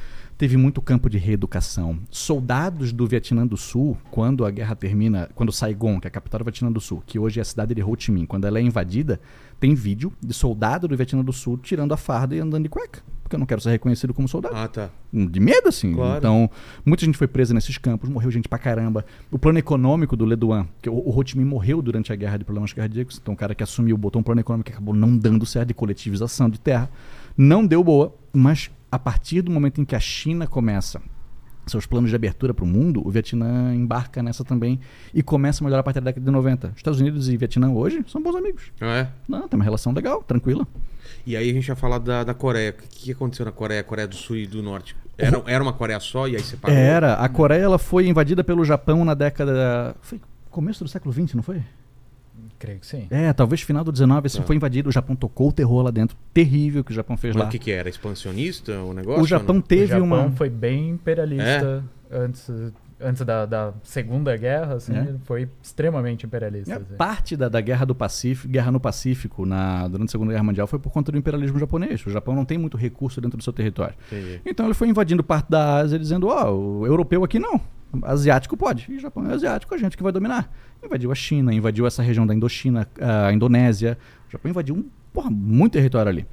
Teve 0.43 0.57
muito 0.57 0.83
campo 0.83 1.09
de 1.09 1.19
reeducação. 1.19 2.01
Soldados 2.11 2.93
do 2.93 3.07
Vietnã 3.07 3.47
do 3.47 3.57
Sul, 3.57 3.97
quando 4.11 4.45
a 4.45 4.51
guerra 4.51 4.75
termina, 4.75 5.31
quando 5.37 5.53
Saigon, 5.53 6.01
que 6.01 6.09
é 6.09 6.09
a 6.09 6.11
capital 6.11 6.41
do 6.41 6.45
Vietnã 6.45 6.73
do 6.73 6.81
Sul, 6.81 7.01
que 7.07 7.17
hoje 7.17 7.39
é 7.39 7.43
a 7.43 7.45
cidade 7.45 7.73
de 7.73 7.81
Ho 7.81 7.95
Chi 7.97 8.11
Minh, 8.11 8.27
quando 8.27 8.45
ela 8.45 8.59
é 8.59 8.61
invadida, 8.61 9.21
tem 9.61 9.73
vídeo 9.73 10.13
de 10.21 10.35
soldado 10.35 10.89
do 10.89 10.97
Vietnã 10.97 11.23
do 11.23 11.33
Sul 11.33 11.59
tirando 11.59 11.95
a 11.95 11.97
farda 11.97 12.35
e 12.35 12.41
andando 12.41 12.65
de 12.65 12.69
cueca. 12.69 13.05
Porque 13.23 13.37
eu 13.37 13.39
não 13.39 13.47
quero 13.47 13.61
ser 13.61 13.71
reconhecido 13.71 14.13
como 14.13 14.27
soldado. 14.27 14.57
Ah, 14.57 14.67
tá. 14.67 14.91
De 15.13 15.39
medo, 15.39 15.69
assim. 15.69 15.95
Claro. 15.95 16.19
Então, 16.19 16.51
muita 16.85 17.07
gente 17.07 17.17
foi 17.17 17.29
presa 17.29 17.55
nesses 17.55 17.79
campos, 17.79 18.11
morreu 18.11 18.33
gente 18.33 18.49
pra 18.49 18.59
caramba. 18.59 19.07
O 19.31 19.39
plano 19.39 19.61
econômico 19.61 20.17
do 20.17 20.27
Le 20.27 20.35
Duan, 20.35 20.67
que 20.83 20.91
o, 20.91 20.95
o 20.95 21.17
Ho 21.17 21.25
Chi 21.25 21.39
Minh 21.39 21.49
morreu 21.49 21.81
durante 21.81 22.13
a 22.13 22.17
guerra 22.17 22.39
de 22.39 22.45
problemas 22.45 22.73
cardíacos, 22.73 23.17
então 23.23 23.33
o 23.33 23.37
cara 23.37 23.55
que 23.55 23.63
assumiu 23.63 23.97
botou 23.97 24.19
um 24.19 24.25
plano 24.25 24.41
econômico 24.41 24.67
que 24.67 24.73
acabou 24.73 24.93
não 24.93 25.17
dando 25.17 25.47
certo 25.47 25.69
de 25.69 25.75
coletivização 25.75 26.51
de 26.51 26.59
terra. 26.59 26.91
Não 27.39 27.65
deu 27.65 27.85
boa, 27.85 28.13
mas 28.33 28.73
a 28.93 28.99
partir 28.99 29.41
do 29.41 29.51
momento 29.51 29.81
em 29.81 29.87
que 29.87 29.97
a 29.97 30.01
China 30.01 30.47
começa 30.47 31.01
seus 31.67 31.87
planos 31.87 32.11
de 32.11 32.17
abertura 32.17 32.53
para 32.53 32.65
o 32.65 32.69
mundo, 32.69 33.01
o 33.07 33.11
Vietnã 33.11 33.75
embarca 33.75 34.23
nessa 34.23 34.45
também 34.45 34.79
e 35.15 35.23
começa 35.23 35.63
a 35.63 35.65
melhorar 35.65 35.81
a 35.81 35.83
partir 35.83 36.01
da 36.01 36.07
década 36.07 36.27
de 36.27 36.31
90. 36.31 36.73
Estados 36.77 37.01
Unidos 37.01 37.29
e 37.31 37.37
Vietnã 37.37 37.71
hoje 37.71 38.05
são 38.07 38.23
bons 38.23 38.37
amigos. 38.37 38.71
Ah, 38.81 38.99
é? 38.99 39.09
Não, 39.27 39.49
tem 39.49 39.59
uma 39.59 39.65
relação 39.65 39.93
legal, 39.95 40.23
tranquila. 40.23 40.67
E 41.25 41.37
aí 41.37 41.49
a 41.49 41.53
gente 41.55 41.67
vai 41.67 41.77
falar 41.77 41.99
da, 41.99 42.23
da 42.23 42.35
Coreia. 42.35 42.71
O 42.71 42.83
que, 42.83 42.89
que 42.89 43.13
aconteceu 43.13 43.47
na 43.47 43.53
Coreia, 43.53 43.83
Coreia 43.83 44.07
do 44.07 44.17
Sul 44.17 44.37
e 44.37 44.47
do 44.47 44.63
Norte? 44.63 44.95
Era, 45.17 45.43
era 45.47 45.63
uma 45.63 45.73
Coreia 45.73 46.01
só 46.01 46.29
e 46.29 46.37
aí 46.37 46.43
separou? 46.43 46.77
Era. 46.77 47.15
A 47.15 47.29
Coreia 47.29 47.63
ela 47.63 47.79
foi 47.79 48.09
invadida 48.09 48.45
pelo 48.45 48.65
Japão 48.65 49.05
na 49.05 49.15
década. 49.15 49.97
Foi 50.03 50.21
começo 50.51 50.85
do 50.85 50.91
século 50.91 51.15
XX, 51.15 51.35
não 51.35 51.43
foi? 51.43 51.63
Creio 52.63 52.79
que 52.79 52.87
sim. 52.87 53.09
É, 53.11 53.33
talvez 53.33 53.61
final 53.63 53.83
do 53.83 53.91
19, 53.91 54.27
assim, 54.29 54.39
Tá. 54.39 54.45
foi 54.45 54.55
invadido. 54.55 54.89
O 54.89 54.93
Japão 54.93 55.17
tocou 55.17 55.49
o 55.49 55.53
terror 55.53 55.83
lá 55.83 55.91
dentro. 55.91 56.17
Terrível 56.33 56.85
que 56.85 56.93
o 56.93 56.95
Japão 56.95 57.17
fez 57.17 57.35
Mas 57.35 57.43
lá. 57.43 57.49
o 57.49 57.51
que, 57.51 57.59
que 57.59 57.73
era? 57.73 57.89
Expansionista 57.89 58.79
o 58.83 58.95
negócio? 58.95 59.21
O 59.23 59.27
Japão 59.27 59.55
não? 59.57 59.61
O 59.61 59.65
teve 59.65 59.87
Japão 59.89 60.05
uma. 60.05 60.31
foi 60.31 60.49
bem 60.49 60.91
imperialista 60.91 61.83
antes, 62.09 62.49
antes 63.01 63.23
da, 63.27 63.45
da 63.47 63.73
Segunda 63.83 64.37
Guerra, 64.37 64.75
assim, 64.75 64.95
É. 64.95 65.15
foi 65.25 65.49
extremamente 65.61 66.25
imperialista. 66.25 66.73
É, 66.73 66.77
assim. 66.77 66.95
Parte 66.97 67.37
da, 67.37 67.49
da 67.49 67.61
guerra 67.61 67.85
do 67.85 67.97
Pacífico, 67.97 68.47
guerra 68.53 68.71
no 68.71 68.79
Pacífico, 68.79 69.45
na, 69.45 69.89
durante 69.89 70.11
a 70.11 70.13
Segunda 70.13 70.31
Guerra 70.31 70.45
Mundial, 70.45 70.67
foi 70.69 70.79
por 70.79 70.93
conta 70.93 71.11
do 71.11 71.19
imperialismo 71.19 71.59
japonês. 71.59 72.07
O 72.07 72.11
Japão 72.11 72.33
não 72.35 72.45
tem 72.45 72.59
muito 72.59 72.77
recurso 72.77 73.21
dentro 73.21 73.37
do 73.37 73.43
seu 73.43 73.53
território. 73.53 73.95
Entendi. 74.07 74.41
Então 74.47 74.67
ele 74.67 74.75
foi 74.75 74.87
invadindo 74.89 75.25
parte 75.25 75.51
da 75.51 75.79
Ásia, 75.79 75.99
dizendo: 75.99 76.29
Ó, 76.29 76.53
o 76.53 76.87
europeu 76.87 77.25
aqui 77.25 77.41
não. 77.41 77.61
Asiático 78.03 78.57
pode. 78.57 78.87
E 78.91 78.97
o 78.97 79.01
Japão 79.01 79.29
é 79.31 79.35
asiático, 79.35 79.75
a 79.75 79.79
gente 79.79 79.97
que 79.97 80.03
vai 80.03 80.13
dominar. 80.13 80.51
Invadiu 80.83 81.13
a 81.13 81.15
China, 81.15 81.53
invadiu 81.53 81.87
essa 81.87 82.03
região 82.03 82.27
da 82.27 82.35
Indochina, 82.35 82.89
a 83.01 83.33
Indonésia. 83.33 83.99
O 84.29 84.33
Japão 84.33 84.51
invadiu 84.51 84.75
um, 84.77 84.85
porra, 85.13 85.31
muito 85.31 85.73
território 85.75 86.09
ali. 86.11 86.27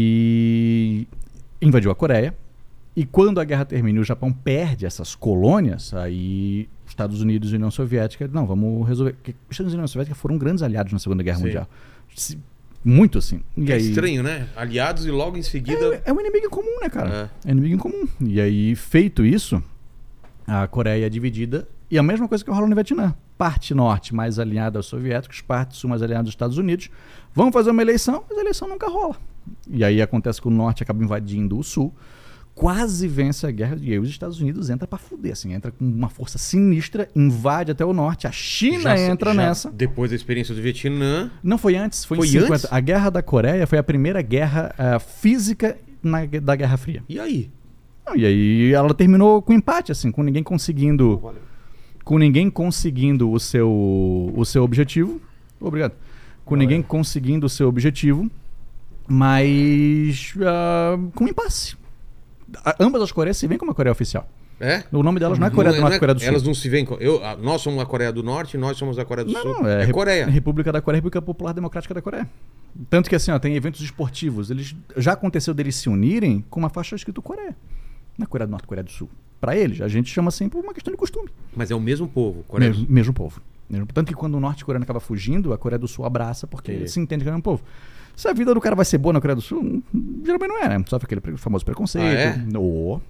E 0.00 1.06
invadiu 1.60 1.90
a 1.90 1.94
Coreia. 1.94 2.36
E 2.96 3.04
quando 3.04 3.40
a 3.40 3.44
guerra 3.44 3.64
termina 3.64 3.98
e 3.98 4.00
o 4.00 4.04
Japão 4.04 4.32
perde 4.32 4.84
essas 4.84 5.14
colônias, 5.14 5.94
aí 5.94 6.68
os 6.84 6.90
Estados 6.90 7.20
Unidos 7.22 7.52
e 7.52 7.54
União 7.54 7.70
Soviética, 7.70 8.28
não, 8.32 8.44
vamos 8.46 8.86
resolver. 8.88 9.12
Porque 9.12 9.30
os 9.30 9.36
Estados 9.54 9.72
Unidos 9.72 9.72
e 9.72 9.76
União 9.76 9.86
Soviética 9.88 10.14
foram 10.16 10.36
grandes 10.36 10.62
aliados 10.62 10.92
na 10.92 10.98
Segunda 10.98 11.22
Guerra 11.22 11.38
Sim. 11.38 11.44
Mundial. 11.44 11.68
Se- 12.16 12.38
Muito 12.84 13.18
assim. 13.18 13.40
E 13.56 13.70
É 13.70 13.74
aí- 13.74 13.88
estranho, 13.88 14.22
né? 14.22 14.48
Aliados 14.56 15.04
e 15.06 15.10
logo 15.10 15.36
em 15.36 15.42
seguida. 15.42 15.96
é, 15.96 16.02
é 16.06 16.12
um 16.12 16.20
inimigo 16.20 16.46
em 16.46 16.50
comum, 16.50 16.80
né, 16.80 16.88
cara? 16.88 17.30
É. 17.44 17.50
inimigo 17.52 17.74
em 17.74 17.78
comum. 17.78 18.06
E 18.20 18.40
aí, 18.40 18.74
feito 18.74 19.24
isso, 19.24 19.62
a 20.48 20.66
Coreia 20.66 21.06
é 21.06 21.08
dividida. 21.08 21.68
E 21.90 21.96
a 21.98 22.02
mesma 22.02 22.26
coisa 22.28 22.44
que 22.44 22.50
rola 22.50 22.66
no 22.66 22.74
Vietnã. 22.74 23.14
Parte 23.38 23.72
norte 23.74 24.14
mais 24.14 24.38
alinhada 24.38 24.78
aos 24.78 24.86
soviéticos, 24.86 25.40
parte 25.40 25.76
sul 25.76 25.88
mais 25.90 26.02
alinhada 26.02 26.24
aos 26.24 26.30
Estados 26.30 26.58
Unidos. 26.58 26.90
Vamos 27.34 27.52
fazer 27.52 27.70
uma 27.70 27.80
eleição, 27.82 28.24
mas 28.28 28.36
a 28.36 28.40
eleição 28.40 28.68
nunca 28.68 28.88
rola. 28.88 29.16
E 29.70 29.82
aí 29.84 30.02
acontece 30.02 30.40
que 30.40 30.48
o 30.48 30.50
norte 30.50 30.82
acaba 30.82 31.02
invadindo 31.02 31.56
o 31.58 31.62
sul, 31.62 31.94
quase 32.54 33.06
vence 33.06 33.46
a 33.46 33.50
guerra, 33.50 33.78
e 33.80 33.92
aí 33.92 33.98
os 33.98 34.08
Estados 34.08 34.40
Unidos 34.40 34.68
entra 34.68 34.86
pra 34.86 34.98
fuder, 34.98 35.32
assim, 35.32 35.52
entra 35.54 35.70
com 35.70 35.84
uma 35.84 36.08
força 36.08 36.36
sinistra, 36.36 37.08
invade 37.14 37.70
até 37.70 37.84
o 37.84 37.92
norte, 37.92 38.26
a 38.26 38.32
China 38.32 38.82
já- 38.96 38.98
entra 38.98 39.30
já 39.32 39.36
nessa. 39.36 39.70
Depois 39.70 40.10
da 40.10 40.16
experiência 40.16 40.54
do 40.54 40.60
Vietnã. 40.60 41.30
Não 41.42 41.56
foi 41.56 41.76
antes, 41.76 42.04
foi, 42.04 42.16
Foi 42.18 42.26
em 42.26 42.30
50. 42.32 42.52
antes? 42.54 42.66
A 42.70 42.80
Guerra 42.80 43.10
da 43.10 43.22
Coreia 43.22 43.66
foi 43.66 43.78
a 43.78 43.82
primeira 43.82 44.20
guerra 44.20 44.74
ah, 44.76 44.98
física 44.98 45.78
na- 46.02 46.26
da 46.26 46.56
Guerra 46.56 46.76
Fria. 46.76 47.02
E 47.08 47.18
aí? 47.20 47.50
Não, 48.08 48.16
e 48.16 48.24
aí 48.26 48.72
ela 48.72 48.92
terminou 48.94 49.42
com 49.42 49.52
empate, 49.52 49.92
assim, 49.92 50.10
com 50.10 50.22
ninguém 50.22 50.42
conseguindo. 50.42 51.20
Com 52.04 52.18
ninguém 52.18 52.48
conseguindo 52.50 53.30
o 53.30 53.38
seu, 53.38 53.70
o 54.34 54.44
seu 54.44 54.62
objetivo. 54.64 55.20
Obrigado. 55.60 55.92
Com 56.44 56.56
ninguém 56.56 56.80
conseguindo 56.80 57.44
o 57.46 57.48
seu 57.50 57.68
objetivo, 57.68 58.30
mas 59.06 60.34
ah, 60.42 60.98
com 61.14 61.26
impasse. 61.28 61.76
A- 62.64 62.76
ambas 62.80 63.02
as 63.02 63.12
Coreias 63.12 63.36
se 63.36 63.46
veem 63.46 63.58
como 63.58 63.72
a 63.72 63.74
Coreia 63.74 63.92
oficial. 63.92 64.28
É? 64.60 64.82
O 64.90 65.02
nome 65.04 65.20
delas 65.20 65.38
não 65.38 65.46
é 65.46 65.50
Coreia 65.50 65.74
do 65.74 65.80
Norte 65.80 65.96
e 65.96 65.98
Coreia 66.00 66.14
do 66.14 66.20
Sul. 66.20 66.28
Elas 66.28 66.42
não 66.42 66.54
se 66.54 66.68
veem. 66.68 66.86
Eu, 66.98 67.22
ah, 67.24 67.36
nós 67.40 67.60
somos 67.60 67.80
a 67.80 67.86
Coreia 67.86 68.10
do 68.12 68.22
Norte, 68.24 68.56
nós 68.58 68.76
somos 68.76 68.98
a 68.98 69.04
Coreia 69.04 69.24
do 69.24 69.32
Não, 69.32 69.40
Sul. 69.42 69.54
não, 69.62 69.68
é, 69.68 69.84
Re- 69.84 69.92
Coreia. 69.92 70.26
República 70.26 70.72
da 70.72 70.80
Coreia, 70.80 70.98
República 70.98 71.22
Popular 71.22 71.52
Democrática 71.52 71.94
da 71.94 72.02
Coreia. 72.02 72.28
Tanto 72.90 73.08
que 73.08 73.14
assim, 73.14 73.30
ó, 73.30 73.38
tem 73.38 73.54
eventos 73.54 73.80
esportivos. 73.82 74.50
Eles 74.50 74.74
já 74.96 75.12
aconteceu 75.12 75.54
deles 75.54 75.76
se 75.76 75.88
unirem 75.88 76.44
com 76.50 76.58
uma 76.58 76.68
faixa 76.70 76.96
escrito 76.96 77.22
Coreia. 77.22 77.54
Na 78.18 78.26
Coreia 78.26 78.46
do 78.46 78.50
Norte, 78.50 78.66
Coreia 78.66 78.82
do 78.84 78.90
Sul. 78.90 79.08
Pra 79.40 79.56
eles, 79.56 79.80
a 79.80 79.86
gente 79.88 80.10
chama 80.12 80.28
assim 80.28 80.48
por 80.48 80.62
uma 80.62 80.74
questão 80.74 80.92
de 80.92 80.98
costume. 80.98 81.28
Mas 81.56 81.70
é 81.70 81.74
o 81.74 81.80
mesmo 81.80 82.08
povo. 82.08 82.42
Coreia 82.48 82.72
do 82.72 82.78
Mesmo, 82.78 82.92
mesmo 82.92 83.12
povo. 83.14 83.40
Tanto 83.94 84.08
que 84.08 84.14
quando 84.14 84.34
o 84.34 84.40
norte-coreano 84.40 84.82
acaba 84.82 84.98
fugindo, 84.98 85.52
a 85.52 85.58
Coreia 85.58 85.78
do 85.78 85.86
Sul 85.86 86.04
abraça 86.04 86.46
porque 86.46 86.72
Entendi. 86.72 86.90
se 86.90 86.98
entende 86.98 87.22
que 87.22 87.28
é 87.28 87.30
o 87.30 87.34
mesmo 87.34 87.42
povo. 87.44 87.62
Se 88.16 88.26
a 88.26 88.32
vida 88.32 88.52
do 88.52 88.60
cara 88.60 88.74
vai 88.74 88.84
ser 88.84 88.98
boa 88.98 89.12
na 89.12 89.20
Coreia 89.20 89.36
do 89.36 89.42
Sul, 89.42 89.80
geralmente 90.24 90.48
não 90.48 90.58
é, 90.60 90.68
né? 90.76 90.84
Sofre 90.88 91.06
aquele 91.18 91.36
famoso 91.36 91.64
preconceito. 91.64 92.04
Ah, 92.04 92.08
é? 92.20 92.36
No- 92.36 93.00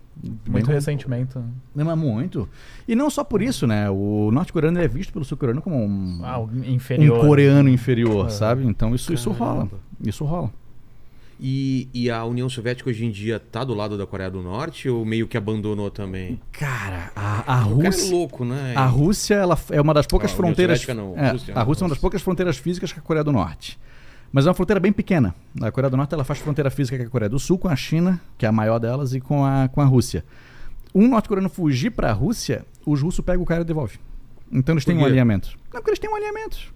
Muito 0.47 0.70
ressentimento. 0.70 1.43
Não, 1.74 1.86
mas 1.86 1.97
muito. 1.97 2.47
E 2.86 2.94
não 2.94 3.09
só 3.09 3.24
por 3.24 3.40
isso, 3.40 3.66
né? 3.66 3.89
O 3.89 4.30
norte-coreano 4.30 4.78
é 4.80 4.86
visto 4.86 5.12
pelo 5.14 5.24
sul-coreano 5.24 5.62
como 5.62 5.76
um, 5.82 6.20
Ah, 6.22 6.44
inferior. 6.66 7.18
um 7.24 7.26
coreano 7.26 7.70
inferior, 7.70 8.26
É. 8.26 8.30
sabe? 8.30 8.66
Então 8.66 8.94
isso, 8.94 9.14
isso 9.14 9.30
rola. 9.30 9.66
Isso 10.05 10.24
rola. 10.26 10.51
E, 11.40 11.89
e 11.94 12.10
a 12.10 12.24
União 12.24 12.48
Soviética 12.48 12.90
hoje 12.90 13.05
em 13.05 13.10
dia 13.10 13.39
tá 13.39 13.62
do 13.62 13.73
lado 13.73 13.97
da 13.97 14.06
Coreia 14.06 14.31
do 14.31 14.43
Norte 14.43 14.89
ou 14.89 15.05
meio 15.05 15.28
que 15.28 15.36
abandonou 15.36 15.90
também? 15.90 16.40
Cara, 16.51 17.12
a, 17.15 17.59
a 17.59 17.60
é 17.60 17.62
Rússia. 17.62 18.10
louco, 18.10 18.44
né? 18.44 18.74
A 18.74 18.86
Rússia 18.86 19.35
ela 19.36 19.56
é 19.70 19.81
uma 19.81 19.94
das 19.94 20.06
poucas 20.06 20.32
a 20.32 20.35
fronteiras. 20.35 20.81
Soviética 20.81 20.94
não, 20.94 21.16
é, 21.16 21.31
Rússia, 21.31 21.55
a 21.55 21.62
Rússia 21.62 21.82
é 21.82 21.85
uma 21.85 21.90
das 21.90 21.98
poucas 21.98 22.23
fronteiras 22.23 22.56
físicas 22.56 22.93
com 22.93 22.98
a 22.98 23.02
Coreia 23.02 23.23
do 23.23 23.31
Norte. 23.31 23.78
Mas 24.32 24.47
é 24.47 24.48
uma 24.48 24.55
fronteira 24.55 24.81
bem 24.81 24.93
pequena. 24.93 25.35
A 25.62 25.70
Coreia 25.70 25.90
do 25.90 25.97
Norte 25.97 26.12
ela 26.12 26.24
faz 26.24 26.40
fronteira 26.40 26.70
física 26.70 26.98
com 26.98 27.05
a 27.05 27.09
Coreia 27.09 27.28
do 27.31 27.39
Sul, 27.39 27.56
com 27.56 27.69
a 27.69 27.77
China, 27.77 28.20
que 28.36 28.44
é 28.44 28.48
a 28.48 28.52
maior 28.52 28.78
delas, 28.78 29.15
e 29.15 29.20
com 29.20 29.44
a, 29.44 29.69
com 29.69 29.81
a 29.81 29.85
Rússia. 29.85 30.24
Um 30.94 31.09
norte-coreano 31.09 31.48
fugir 31.48 31.90
para 31.90 32.10
a 32.10 32.12
Rússia, 32.12 32.65
os 32.85 33.01
russos 33.01 33.24
pegam 33.24 33.43
o 33.43 33.47
cara 33.47 33.62
e 33.62 33.65
devolvem. 33.65 33.98
Então 34.51 34.74
eles 34.74 34.85
têm 34.85 34.97
um 34.97 35.05
alinhamento. 35.05 35.51
Não, 35.73 35.81
porque 35.81 35.90
eles 35.90 35.98
têm 35.98 36.10
um 36.10 36.16
alinhamento. 36.16 36.74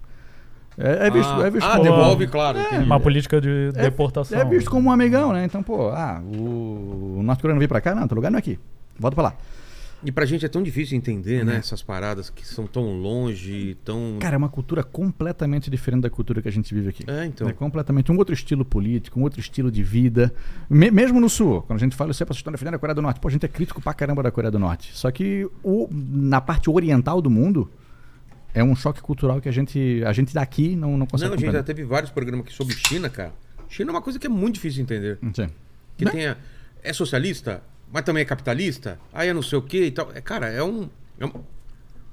É, 0.78 1.06
é 1.06 1.10
visto, 1.10 1.30
ah, 1.30 1.46
é 1.46 1.50
visto 1.50 1.66
ah, 1.66 1.72
como- 1.72 1.82
devolve, 1.84 2.26
claro. 2.26 2.58
entendi. 2.58 2.84
Uma 2.84 2.98
política 3.00 3.40
de 3.40 3.70
é- 3.74 3.82
deportação. 3.82 4.38
É 4.38 4.44
visto 4.44 4.70
como 4.70 4.88
um 4.88 4.92
amigão, 4.92 5.32
né? 5.32 5.44
Então, 5.44 5.62
pô, 5.62 5.88
ah, 5.90 6.20
o, 6.24 7.16
o 7.18 7.22
norte-coreano 7.22 7.58
veio 7.58 7.68
pra 7.68 7.80
cá, 7.80 7.94
não, 7.94 8.06
teu 8.08 8.14
lugar 8.14 8.30
não 8.30 8.38
é 8.38 8.40
aqui. 8.40 8.58
Volta 8.98 9.14
pra 9.14 9.24
lá. 9.24 9.34
E 10.04 10.10
pra 10.10 10.24
gente 10.26 10.44
é 10.44 10.48
tão 10.48 10.64
difícil 10.64 10.98
entender, 10.98 11.42
É. 11.42 11.44
né? 11.44 11.56
Essas 11.58 11.80
paradas 11.80 12.28
que 12.28 12.44
são 12.44 12.66
tão 12.66 13.00
longe, 13.00 13.76
tão. 13.84 14.16
Cara, 14.18 14.34
é 14.34 14.38
uma 14.38 14.48
cultura 14.48 14.82
completamente 14.82 15.70
diferente 15.70 16.02
da 16.02 16.10
cultura 16.10 16.42
que 16.42 16.48
a 16.48 16.50
gente 16.50 16.74
vive 16.74 16.88
aqui. 16.88 17.04
É, 17.06 17.24
então. 17.24 17.48
É 17.48 17.52
completamente 17.52 18.10
um 18.10 18.16
outro 18.18 18.34
estilo 18.34 18.64
político, 18.64 19.20
um 19.20 19.22
outro 19.22 19.38
estilo 19.38 19.70
de 19.70 19.80
vida. 19.84 20.34
Me- 20.68 20.90
mesmo 20.90 21.20
no 21.20 21.28
Sul, 21.28 21.62
quando 21.62 21.76
a 21.76 21.80
gente 21.80 21.94
fala 21.94 22.10
isso 22.10 22.20
é 22.20 22.26
pra 22.26 22.34
estão 22.34 22.52
defendendo 22.52 22.74
a 22.74 22.78
Coreia 22.80 22.96
do 22.96 23.02
Norte, 23.02 23.20
pô, 23.20 23.28
a 23.28 23.30
gente 23.30 23.46
é 23.46 23.48
crítico 23.48 23.80
pra 23.80 23.94
caramba 23.94 24.24
da 24.24 24.32
Coreia 24.32 24.50
do 24.50 24.58
Norte. 24.58 24.90
Só 24.92 25.08
que 25.12 25.48
o, 25.62 25.88
na 25.92 26.40
parte 26.40 26.68
oriental 26.68 27.22
do 27.22 27.30
mundo 27.30 27.70
é 28.54 28.62
um 28.62 28.74
choque 28.76 29.00
cultural 29.00 29.40
que 29.40 29.48
a 29.48 29.52
gente, 29.52 30.02
a 30.06 30.12
gente 30.12 30.34
daqui 30.34 30.74
não, 30.76 30.96
não 30.96 31.06
consegue 31.06 31.30
Não, 31.30 31.36
a 31.36 31.40
gente 31.40 31.52
já 31.52 31.62
teve 31.62 31.84
vários 31.84 32.10
programas 32.10 32.44
aqui 32.46 32.52
sobre 32.54 32.74
China, 32.74 33.08
cara. 33.08 33.32
China 33.68 33.90
é 33.90 33.94
uma 33.94 34.02
coisa 34.02 34.18
que 34.18 34.26
é 34.26 34.30
muito 34.30 34.54
difícil 34.54 34.84
de 34.84 34.92
entender. 34.94 35.18
Sim. 35.34 35.48
Que 35.96 36.04
tem 36.04 36.26
a- 36.26 36.36
é 36.82 36.92
socialista, 36.92 37.62
mas 37.92 38.02
também 38.04 38.22
é 38.22 38.24
capitalista, 38.24 38.98
aí 39.12 39.28
é 39.28 39.32
não 39.34 39.42
sei 39.42 39.58
o 39.58 39.62
quê 39.62 39.86
e 39.86 39.90
tal. 39.90 40.10
É, 40.14 40.20
cara, 40.20 40.48
é 40.48 40.62
um, 40.62 40.88
é 41.18 41.24
um- 41.26 41.32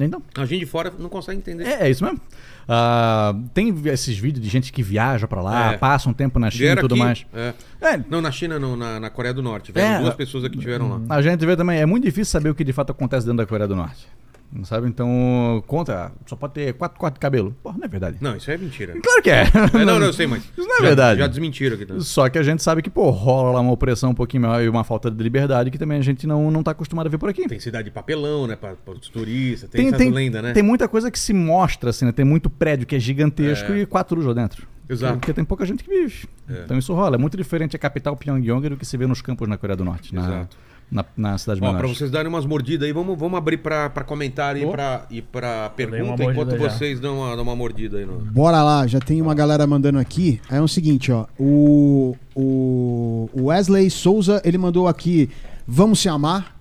Então, 0.02 0.22
A 0.38 0.46
gente 0.46 0.62
de 0.62 0.66
fora 0.66 0.94
não 0.98 1.10
consegue 1.10 1.38
entender. 1.40 1.66
é, 1.66 1.88
é 1.88 1.90
isso 1.90 2.04
mesmo. 2.06 2.22
Ah, 2.68 3.34
tem 3.54 3.74
esses 3.88 4.18
vídeos 4.18 4.42
de 4.42 4.50
gente 4.50 4.72
que 4.72 4.82
viaja 4.82 5.28
pra 5.28 5.42
lá, 5.42 5.74
É. 5.74 5.78
passa 5.78 6.08
um 6.10 6.14
tempo 6.14 6.40
na 6.40 6.50
China 6.50 6.72
e 6.74 6.76
tudo 6.78 6.94
aqui, 6.94 7.04
mais. 7.04 7.26
é. 7.34 7.54
É, 7.82 7.98
Não, 8.10 8.22
na 8.22 8.32
China, 8.32 8.58
não, 8.58 8.78
na, 8.78 8.98
na 9.00 9.10
Coreia 9.10 9.34
do 9.34 9.42
Norte. 9.42 9.74
É. 9.76 10.00
duas 10.00 10.14
pessoas 10.16 10.48
que 10.48 10.58
tiveram 10.58 10.88
lá. 11.06 11.16
A 11.18 11.22
gente 11.22 11.46
vê 11.46 11.58
também, 11.58 11.80
é 11.80 11.86
muito 11.86 12.04
difícil 12.06 12.32
saber 12.32 12.50
o 12.50 12.56
que 12.56 12.64
de 12.64 12.72
fato 12.72 12.92
acontece 12.92 13.26
dentro 13.26 13.40
da 13.40 13.46
Coreia 13.46 13.68
do 13.68 13.76
Norte. 13.76 14.08
Não 14.52 14.66
sabe? 14.66 14.88
Então, 14.88 15.64
conta, 15.68 16.12
só 16.26 16.36
pode 16.36 16.54
ter 16.54 16.74
quatro 16.74 17.00
cortes 17.00 17.18
de 17.18 17.20
cabelo. 17.20 17.56
Porra, 17.62 17.78
não 17.78 17.86
é 17.86 17.88
verdade. 17.88 18.18
Não, 18.20 18.36
isso 18.36 18.50
é 18.50 18.58
mentira. 18.58 18.96
Claro 19.00 19.22
que 19.22 19.30
é. 19.30 19.44
É, 19.44 19.86
não, 19.86 20.00
não, 20.00 20.08
eu 20.08 20.12
sei, 20.14 20.26
mas. 20.26 20.44
Isso 20.44 20.68
não 20.68 20.76
é 20.78 20.80
já- 20.80 20.86
verdade. 20.88 21.20
Já 21.20 21.28
desmentiram 21.28 21.76
aqui. 21.76 21.86
Tá? 21.86 22.00
Só 22.00 22.28
que 22.30 22.38
a 22.40 22.42
gente 22.42 22.64
sabe 22.64 22.82
que, 22.82 22.90
pô, 22.90 23.12
rola 23.12 23.52
lá 23.52 23.60
uma 23.60 23.72
opressão 23.72 24.10
um 24.10 24.16
pouquinho 24.16 24.42
maior 24.44 24.62
e 24.64 24.68
uma 24.68 24.84
falta 24.84 25.12
de 25.12 25.22
liberdade 25.22 25.70
que 25.70 25.78
também 25.78 26.00
a 26.00 26.02
gente 26.02 26.26
não, 26.26 26.50
não 26.50 26.64
tá 26.64 26.72
acostumado 26.72 27.06
a 27.06 27.10
ver 27.10 27.20
por 27.20 27.30
aqui. 27.30 27.48
Tem 27.48 27.60
cidade 27.60 27.86
de 27.86 27.92
papelão, 27.92 28.48
né? 28.48 28.56
Para 28.56 28.76
os 28.88 29.08
turistas, 29.10 29.70
tem, 29.70 29.90
Tem, 29.92 29.98
tem, 30.00 30.12
lendas, 30.12 30.42
né? 30.42 30.52
tem 30.52 30.64
muita 30.64 30.88
coisa 30.88 31.12
que 31.12 31.20
se 31.20 31.32
mostra, 31.32 31.92
assim, 31.92 32.06
né? 32.06 32.12
Tem 32.12 32.26
muito 32.26 32.50
prédio 32.50 32.88
que 32.88 32.96
é 32.96 33.00
gigantesco 33.00 33.72
É. 33.72 33.82
e 33.82 33.86
quatro 33.86 34.20
lá 34.20 34.34
dentro. 34.34 34.68
Exato. 34.90 35.20
Porque 35.20 35.32
tem 35.32 35.46
pouca 35.46 35.64
gente 35.64 35.84
que 35.84 35.90
vive. 35.92 36.28
É. 36.50 36.64
Então 36.66 36.76
isso 36.76 36.92
rola. 36.96 37.16
É 37.16 37.20
muito 37.20 37.38
diferente 37.38 37.76
a 37.76 37.80
capital 37.80 38.18
Pyongyang 38.18 38.68
do 38.70 38.76
que 38.78 38.84
se 38.86 38.98
vê 38.98 39.06
nos 39.06 39.22
campos 39.22 39.48
na 39.48 39.56
Coreia 39.56 39.78
do 39.78 39.86
Norte. 39.86 40.16
Na, 40.16 40.22
Exato. 40.22 40.58
na, 40.58 40.69
na 41.16 41.38
cidade 41.38 41.62
Ó, 41.62 41.66
menor. 41.66 41.80
pra 41.80 41.88
vocês 41.88 42.10
darem 42.10 42.28
umas 42.28 42.46
mordidas 42.46 42.88
aí, 42.88 42.94
vamos, 42.94 43.18
vamos 43.18 43.38
abrir 43.38 43.58
pra, 43.58 43.90
pra 43.90 44.04
comentário 44.04 44.62
e 44.62 44.72
pra, 44.72 45.06
e 45.10 45.22
uma 45.22 45.70
pergunta, 45.70 46.24
enquanto 46.24 46.58
vocês 46.58 47.00
dão 47.00 47.20
uma, 47.20 47.36
dão 47.36 47.44
uma 47.44 47.56
mordida 47.56 47.98
aí. 47.98 48.06
No... 48.06 48.20
Bora 48.20 48.64
lá, 48.64 48.88
já 48.88 49.00
tem 49.00 49.22
uma 49.22 49.36
galera 49.36 49.68
mandando 49.68 50.00
aqui. 50.00 50.42
É 50.50 50.60
o 50.60 50.68
seguinte, 50.68 51.12
ó. 51.12 51.26
O, 51.38 52.16
o 52.36 53.30
Wesley 53.36 53.90
Souza, 53.90 54.42
ele 54.44 54.58
mandou 54.58 54.88
aqui. 54.88 55.30
Vamos 55.68 56.00
se 56.00 56.10
amar. 56.10 56.56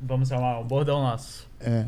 Vamos 0.00 0.28
chamar 0.28 0.58
o 0.58 0.64
bordão 0.64 1.00
nosso. 1.00 1.46
É. 1.60 1.86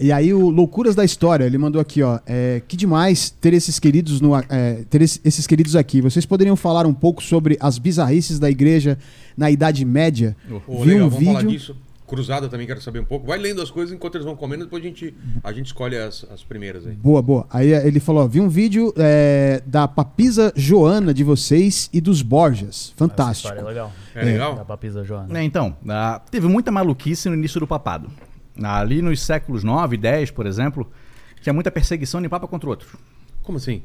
E 0.00 0.10
aí 0.10 0.32
o 0.32 0.48
Loucuras 0.48 0.94
da 0.94 1.04
História, 1.04 1.44
ele 1.44 1.58
mandou 1.58 1.80
aqui, 1.80 2.02
ó. 2.02 2.18
É, 2.26 2.62
que 2.66 2.76
demais 2.76 3.28
ter 3.30 3.52
esses 3.52 3.78
queridos 3.78 4.20
no, 4.20 4.34
é, 4.36 4.84
ter 4.88 5.02
esse- 5.02 5.20
esses 5.24 5.46
queridos 5.46 5.76
aqui. 5.76 6.00
Vocês 6.00 6.24
poderiam 6.24 6.56
falar 6.56 6.86
um 6.86 6.94
pouco 6.94 7.22
sobre 7.22 7.58
as 7.60 7.76
bizarrices 7.78 8.38
da 8.38 8.48
igreja 8.50 8.96
na 9.36 9.50
Idade 9.50 9.84
Média? 9.84 10.34
Ô, 10.66 10.82
Vi 10.82 10.90
legal, 10.92 11.06
um 11.06 11.10
vamos 11.10 11.24
falar 11.26 11.40
vídeo. 11.40 11.50
disso. 11.58 11.76
Cruzada 12.06 12.48
também 12.48 12.66
quero 12.66 12.80
saber 12.80 12.98
um 12.98 13.04
pouco. 13.04 13.24
Vai 13.26 13.38
lendo 13.38 13.62
as 13.62 13.70
coisas 13.70 13.94
enquanto 13.94 14.16
eles 14.16 14.24
vão 14.24 14.34
comendo, 14.34 14.64
depois 14.64 14.82
a 14.82 14.86
gente, 14.86 15.14
a 15.44 15.52
gente 15.52 15.66
escolhe 15.66 15.96
as, 15.96 16.26
as 16.32 16.42
primeiras 16.42 16.84
aí. 16.84 16.94
Boa, 16.94 17.22
boa. 17.22 17.46
Aí 17.48 17.72
é, 17.72 17.86
ele 17.86 18.00
falou: 18.00 18.24
ó, 18.24 18.26
vi 18.26 18.40
um 18.40 18.48
vídeo 18.48 18.92
é, 18.96 19.62
da 19.64 19.86
papisa 19.86 20.52
Joana 20.56 21.14
de 21.14 21.22
vocês 21.22 21.88
e 21.92 22.00
dos 22.00 22.20
Borgias. 22.20 22.86
Essa 22.86 22.94
Fantástico. 22.96 23.48
história 23.54 23.60
é 23.60 23.68
legal. 23.68 23.92
É, 24.16 24.24
legal? 24.24 24.54
Da 24.56 24.64
papisa 24.64 25.04
Joana. 25.04 25.38
É, 25.38 25.44
então, 25.44 25.76
ah, 25.88 26.20
teve 26.30 26.48
muita 26.48 26.72
maluquice 26.72 27.28
no 27.28 27.34
início 27.36 27.60
do 27.60 27.66
papado. 27.66 28.10
Ali 28.62 29.00
nos 29.02 29.20
séculos 29.20 29.64
9 29.64 29.94
e 29.96 29.98
10, 29.98 30.30
por 30.32 30.46
exemplo, 30.46 30.90
tinha 31.40 31.52
muita 31.52 31.70
perseguição 31.70 32.20
de 32.20 32.26
um 32.26 32.30
papa 32.30 32.46
contra 32.46 32.66
o 32.66 32.70
outro. 32.70 32.98
Como 33.42 33.56
assim? 33.58 33.82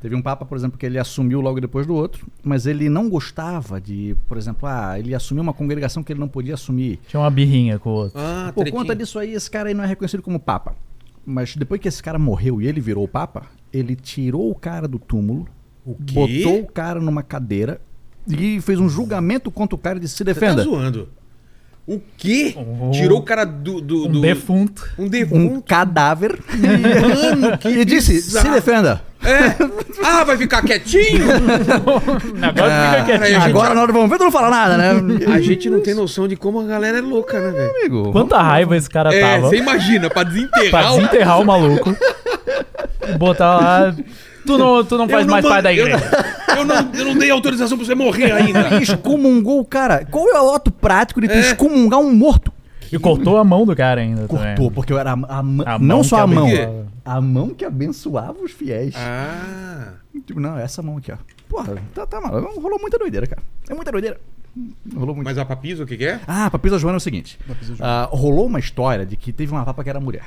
Teve 0.00 0.14
um 0.14 0.22
papa, 0.22 0.44
por 0.44 0.56
exemplo, 0.58 0.78
que 0.78 0.84
ele 0.84 0.98
assumiu 0.98 1.40
logo 1.40 1.60
depois 1.60 1.86
do 1.86 1.94
outro, 1.94 2.26
mas 2.44 2.66
ele 2.66 2.88
não 2.88 3.08
gostava 3.08 3.80
de, 3.80 4.14
por 4.26 4.36
exemplo, 4.36 4.68
ah, 4.68 4.98
ele 4.98 5.14
assumiu 5.14 5.42
uma 5.42 5.54
congregação 5.54 6.02
que 6.02 6.12
ele 6.12 6.20
não 6.20 6.28
podia 6.28 6.54
assumir. 6.54 7.00
Tinha 7.08 7.20
uma 7.20 7.30
birrinha 7.30 7.78
com 7.78 7.90
o 7.90 7.92
outro. 7.94 8.20
Ah, 8.20 8.52
Por 8.54 8.68
conta 8.70 8.94
disso 8.94 9.18
aí, 9.18 9.32
esse 9.32 9.50
cara 9.50 9.68
aí 9.68 9.74
não 9.74 9.84
é 9.84 9.86
reconhecido 9.86 10.22
como 10.22 10.38
papa. 10.38 10.74
Mas 11.24 11.56
depois 11.56 11.80
que 11.80 11.88
esse 11.88 12.02
cara 12.02 12.18
morreu 12.18 12.60
e 12.60 12.66
ele 12.66 12.80
virou 12.80 13.04
o 13.04 13.08
papa, 13.08 13.46
ele 13.72 13.96
tirou 13.96 14.50
o 14.50 14.54
cara 14.54 14.86
do 14.86 14.98
túmulo, 14.98 15.46
O 15.84 15.94
botou 15.94 16.60
o 16.60 16.66
cara 16.66 17.00
numa 17.00 17.22
cadeira 17.22 17.80
e 18.28 18.60
fez 18.60 18.78
um 18.78 18.88
julgamento 18.88 19.50
contra 19.50 19.74
o 19.74 19.78
cara 19.78 19.98
de 19.98 20.08
se 20.08 20.16
Você 20.16 20.24
tá 20.24 20.32
defenda. 20.32 20.62
zoando. 20.62 21.08
O 21.86 22.00
quê? 22.16 22.56
Oh. 22.56 22.90
Tirou 22.90 23.18
o 23.20 23.22
cara 23.22 23.44
do... 23.44 23.80
do, 23.80 24.06
Um 24.06 24.10
do- 24.10 24.20
defunto. 24.20 24.88
Um 24.98 25.04
um 25.04 25.08
defunto. 25.08 25.62
cadáver 25.62 26.36
Mano, 26.58 27.56
que 27.58 27.68
e 27.68 27.84
disse: 27.84 28.14
bizarro. 28.14 28.46
se 28.46 28.52
defenda. 28.52 29.02
É. 29.24 29.54
Ah, 30.04 30.24
vai 30.24 30.36
ficar 30.36 30.62
quietinho? 30.62 31.24
Agora 32.42 32.72
Ah, 32.72 32.90
fica 32.90 33.04
quietinho. 33.04 33.40
gente- 33.40 33.48
Agora 33.50 33.72
na 33.74 33.82
hora 33.82 33.92
do 33.92 33.92
vamos 33.96 34.10
ver, 34.10 34.18
tu 34.18 34.24
não 34.24 34.32
fala 34.32 34.50
nada, 34.50 34.76
né? 34.76 34.90
A 35.32 35.40
gente 35.40 35.70
não 35.70 35.80
tem 35.80 35.94
noção 35.94 36.26
de 36.26 36.34
como 36.36 36.60
a 36.60 36.64
galera 36.64 36.98
é 36.98 37.00
louca, 37.00 37.40
né, 37.40 37.50
velho? 37.52 37.70
Amigo, 37.76 38.12
Quanta 38.12 38.40
raiva 38.42 38.76
esse 38.76 38.90
cara 38.90 39.14
É, 39.14 39.20
tava. 39.20 39.48
você 39.48 39.56
imagina, 39.56 40.10
pra 40.10 40.24
desenterrar 40.24 40.70
Pra 40.70 40.92
o- 40.92 40.96
desenterrar 40.96 41.40
o 41.40 41.44
maluco. 41.46 41.96
Botar 43.18 43.56
lá. 43.56 43.96
Tu 44.46 44.58
não, 44.58 44.84
tu 44.84 44.96
não 44.98 45.08
faz 45.08 45.26
não 45.26 45.32
mais 45.32 45.44
man- 45.44 45.50
parte 45.50 45.62
da 45.64 45.74
eu 45.74 45.86
igreja. 45.86 46.10
Eu 46.56 46.64
não, 46.64 46.76
eu 46.94 47.04
não 47.06 47.18
dei 47.18 47.30
autorização 47.30 47.76
pra 47.76 47.86
você 47.86 47.94
morrer 47.94 48.32
ainda. 48.32 48.76
excomungou 48.80 49.60
o 49.60 49.64
cara. 49.64 50.04
Qual 50.06 50.28
é 50.28 50.40
o 50.40 50.54
ato 50.54 50.70
prático 50.70 51.20
de 51.20 51.28
tu 51.28 51.34
É. 51.34 51.40
excomungar 51.40 52.00
um 52.00 52.12
morto? 52.14 52.52
E 52.90 52.98
cortou 52.98 53.36
a 53.36 53.44
mão 53.44 53.66
do 53.66 53.74
cara 53.74 54.00
ainda. 54.00 54.22
Cortou, 54.28 54.38
também. 54.46 54.70
porque 54.70 54.92
era 54.92 55.10
a, 55.10 55.12
a 55.38 55.42
mão- 55.42 55.66
A 55.66 55.78
não 55.78 55.96
mão 55.96 56.04
só 56.04 56.20
a 56.20 56.26
mão, 56.26 56.48
a 57.04 57.20
mão 57.20 57.48
que 57.50 57.64
abençoava 57.64 58.36
os 58.42 58.52
fiéis. 58.52 58.94
Ah. 58.96 59.94
Tipo, 60.24 60.38
não, 60.40 60.56
essa 60.56 60.82
mão 60.82 60.96
aqui, 60.96 61.10
ó. 61.12 61.16
Porra, 61.48 61.74
tá, 61.94 62.06
tá 62.06 62.20
mal. 62.20 62.40
Rolou 62.54 62.78
muita 62.80 62.96
doideira, 62.98 63.26
cara. 63.26 63.42
É 63.68 63.74
muita 63.74 63.90
doideira. 63.90 64.18
Rolou 64.96 65.14
muito. 65.14 65.26
Mas 65.26 65.36
a 65.36 65.44
papisa, 65.44 65.82
o 65.82 65.86
que, 65.86 65.96
que 65.96 66.06
é? 66.06 66.20
Ah, 66.26 66.48
Papisa 66.50 66.78
Joana 66.78 66.96
é 66.96 66.98
o 66.98 67.00
seguinte. 67.00 67.38
ah, 67.80 68.08
rolou 68.10 68.46
uma 68.46 68.58
história 68.58 69.04
de 69.04 69.16
que 69.16 69.32
teve 69.32 69.52
uma 69.52 69.64
papa 69.64 69.82
que 69.84 69.90
era 69.90 70.00
mulher. 70.00 70.24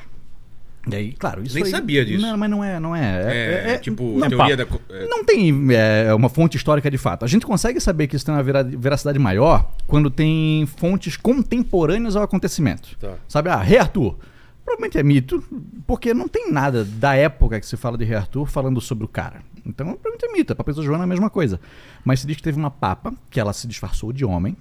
E 0.89 0.95
aí, 0.95 1.11
claro, 1.13 1.43
isso 1.43 1.55
Nem 1.55 1.65
aí- 1.65 1.71
sabia 1.71 2.05
disso. 2.05 2.21
Não, 2.21 2.37
mas 2.37 2.49
não 2.49 2.63
é, 2.63 2.79
não 2.79 2.95
é. 2.95 3.73
É, 3.73 3.77
tipo, 3.77 4.17
não, 4.17 4.29
teoria 4.29 4.55
da. 4.55 4.63
é, 4.89 5.07
Não 5.07 5.23
tem 5.25 5.53
é, 5.73 6.13
uma 6.13 6.29
fonte 6.29 6.55
histórica 6.57 6.89
de 6.89 6.97
fato. 6.97 7.25
A 7.25 7.27
gente 7.27 7.45
consegue 7.45 7.79
saber 7.81 8.07
que 8.07 8.15
isso 8.15 8.25
tem 8.25 8.33
uma 8.33 8.41
vera- 8.41 8.63
veracidade 8.63 9.19
maior 9.19 9.71
quando 9.85 10.09
tem 10.09 10.65
fontes 10.77 11.17
contemporâneas 11.17 12.15
ao 12.15 12.23
acontecimento. 12.23 12.95
Tá. 12.97 13.15
Sabe, 13.27 13.49
ah, 13.49 13.57
Rei 13.57 13.77
Arthur. 13.77 14.17
Provavelmente 14.63 14.97
é 14.99 15.03
mito, 15.03 15.43
porque 15.87 16.13
não 16.13 16.27
tem 16.27 16.51
nada 16.51 16.85
da 16.85 17.15
época 17.15 17.59
que 17.59 17.65
se 17.65 17.75
fala 17.75 17.97
de 17.97 18.05
Rei 18.05 18.15
Arthur 18.15 18.45
falando 18.45 18.79
sobre 18.79 19.03
o 19.03 19.07
cara. 19.07 19.41
Então, 19.65 19.87
provavelmente 19.87 20.25
é 20.25 20.31
mito. 20.31 20.53
A 20.53 20.55
Papa 20.55 20.71
Joana 20.73 21.03
é 21.03 21.05
a 21.05 21.07
mesma 21.07 21.29
coisa. 21.29 21.59
Mas 22.05 22.19
se 22.21 22.27
diz 22.27 22.37
que 22.37 22.43
teve 22.43 22.57
uma 22.59 22.69
papa, 22.71 23.11
que 23.31 23.39
ela 23.39 23.51
se 23.51 23.67
disfarçou 23.67 24.13
de 24.13 24.23
homem, 24.23 24.55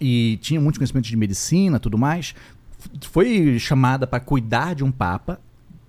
e 0.00 0.38
tinha 0.40 0.58
muitos 0.60 0.78
conhecimentos 0.78 1.10
de 1.10 1.16
medicina 1.16 1.78
tudo 1.78 1.98
mais. 1.98 2.34
Foi 3.02 3.58
chamada 3.58 4.06
para 4.06 4.20
cuidar 4.20 4.74
de 4.74 4.84
um 4.84 4.90
papa, 4.90 5.40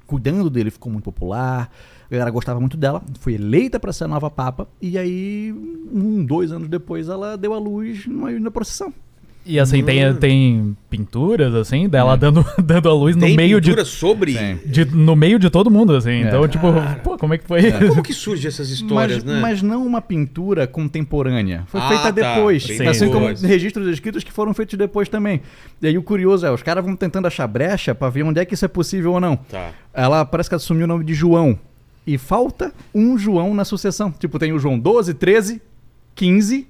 cuidando 0.05 0.49
dele 0.49 0.71
ficou 0.71 0.91
muito 0.91 1.05
popular, 1.05 1.71
a 2.05 2.11
galera 2.11 2.29
gostava 2.29 2.59
muito 2.59 2.75
dela, 2.75 3.01
foi 3.19 3.35
eleita 3.35 3.79
para 3.79 3.93
ser 3.93 4.03
a 4.03 4.07
nova 4.07 4.29
papa, 4.29 4.67
e 4.81 4.97
aí, 4.97 5.53
um, 5.53 6.25
dois 6.25 6.51
anos 6.51 6.67
depois, 6.67 7.07
ela 7.07 7.37
deu 7.37 7.53
à 7.53 7.57
luz 7.57 8.05
numa, 8.05 8.31
na 8.31 8.51
procissão. 8.51 8.93
E 9.43 9.59
assim, 9.59 9.83
tem, 9.83 10.07
Hum. 10.07 10.13
tem 10.13 10.77
pinturas, 10.87 11.55
assim, 11.55 11.89
dela 11.89 12.15
dando, 12.15 12.45
dando 12.63 12.87
a 12.89 12.93
luz 12.93 13.15
no 13.15 13.23
Tem 13.25 13.35
meio 13.35 13.59
de, 13.59 13.83
sobre. 13.85 14.35
Tem. 14.35 14.55
de- 14.65 14.85
No 14.85 15.15
meio 15.15 15.39
de 15.39 15.49
todo 15.49 15.71
mundo, 15.71 15.95
assim. 15.95 16.11
É. 16.11 16.21
Então, 16.27 16.47
tipo, 16.47 16.67
pô, 17.03 17.17
como 17.17 17.33
é 17.33 17.39
que 17.39 17.47
foi? 17.47 17.71
Como 17.71 18.03
que 18.03 18.13
surgem 18.13 18.47
essas 18.47 18.69
histórias, 18.69 19.23
mas, 19.23 19.33
né? 19.33 19.41
mas 19.41 19.61
não 19.63 19.83
uma 19.85 19.99
pintura 19.99 20.67
contemporânea. 20.67 21.63
Foi 21.67 21.81
Ah, 21.81 21.87
feita 21.87 22.03
tá. 22.13 22.35
depois. 22.35 22.63
Sim. 22.63 22.85
Assim 22.87 23.09
como 23.09 23.25
registros 23.33 23.87
escritos 23.87 24.23
que 24.23 24.31
foram 24.31 24.53
feitos 24.53 24.77
depois 24.77 25.09
também. 25.09 25.41
E 25.81 25.87
aí 25.87 25.97
o 25.97 26.03
curioso 26.03 26.45
é, 26.45 26.51
os 26.51 26.61
caras 26.61 26.85
vão 26.85 26.95
tentando 26.95 27.25
achar 27.25 27.47
brecha 27.47 27.95
pra 27.95 28.09
ver 28.09 28.21
onde 28.23 28.39
é 28.39 28.45
que 28.45 28.53
isso 28.53 28.63
é 28.65 28.67
possível 28.67 29.13
ou 29.13 29.19
não. 29.19 29.35
Tá. 29.37 29.71
Ela 29.91 30.23
parece 30.23 30.49
que 30.49 30.55
assumiu 30.55 30.85
o 30.85 30.87
nome 30.87 31.03
de 31.03 31.15
João. 31.15 31.57
E 32.05 32.15
falta 32.17 32.71
um 32.93 33.17
João 33.17 33.53
na 33.55 33.65
sucessão. 33.65 34.11
Tipo, 34.11 34.37
tem 34.37 34.53
o 34.53 34.59
João 34.59 34.77
12, 34.77 35.13
13, 35.15 35.61
15 36.13 36.67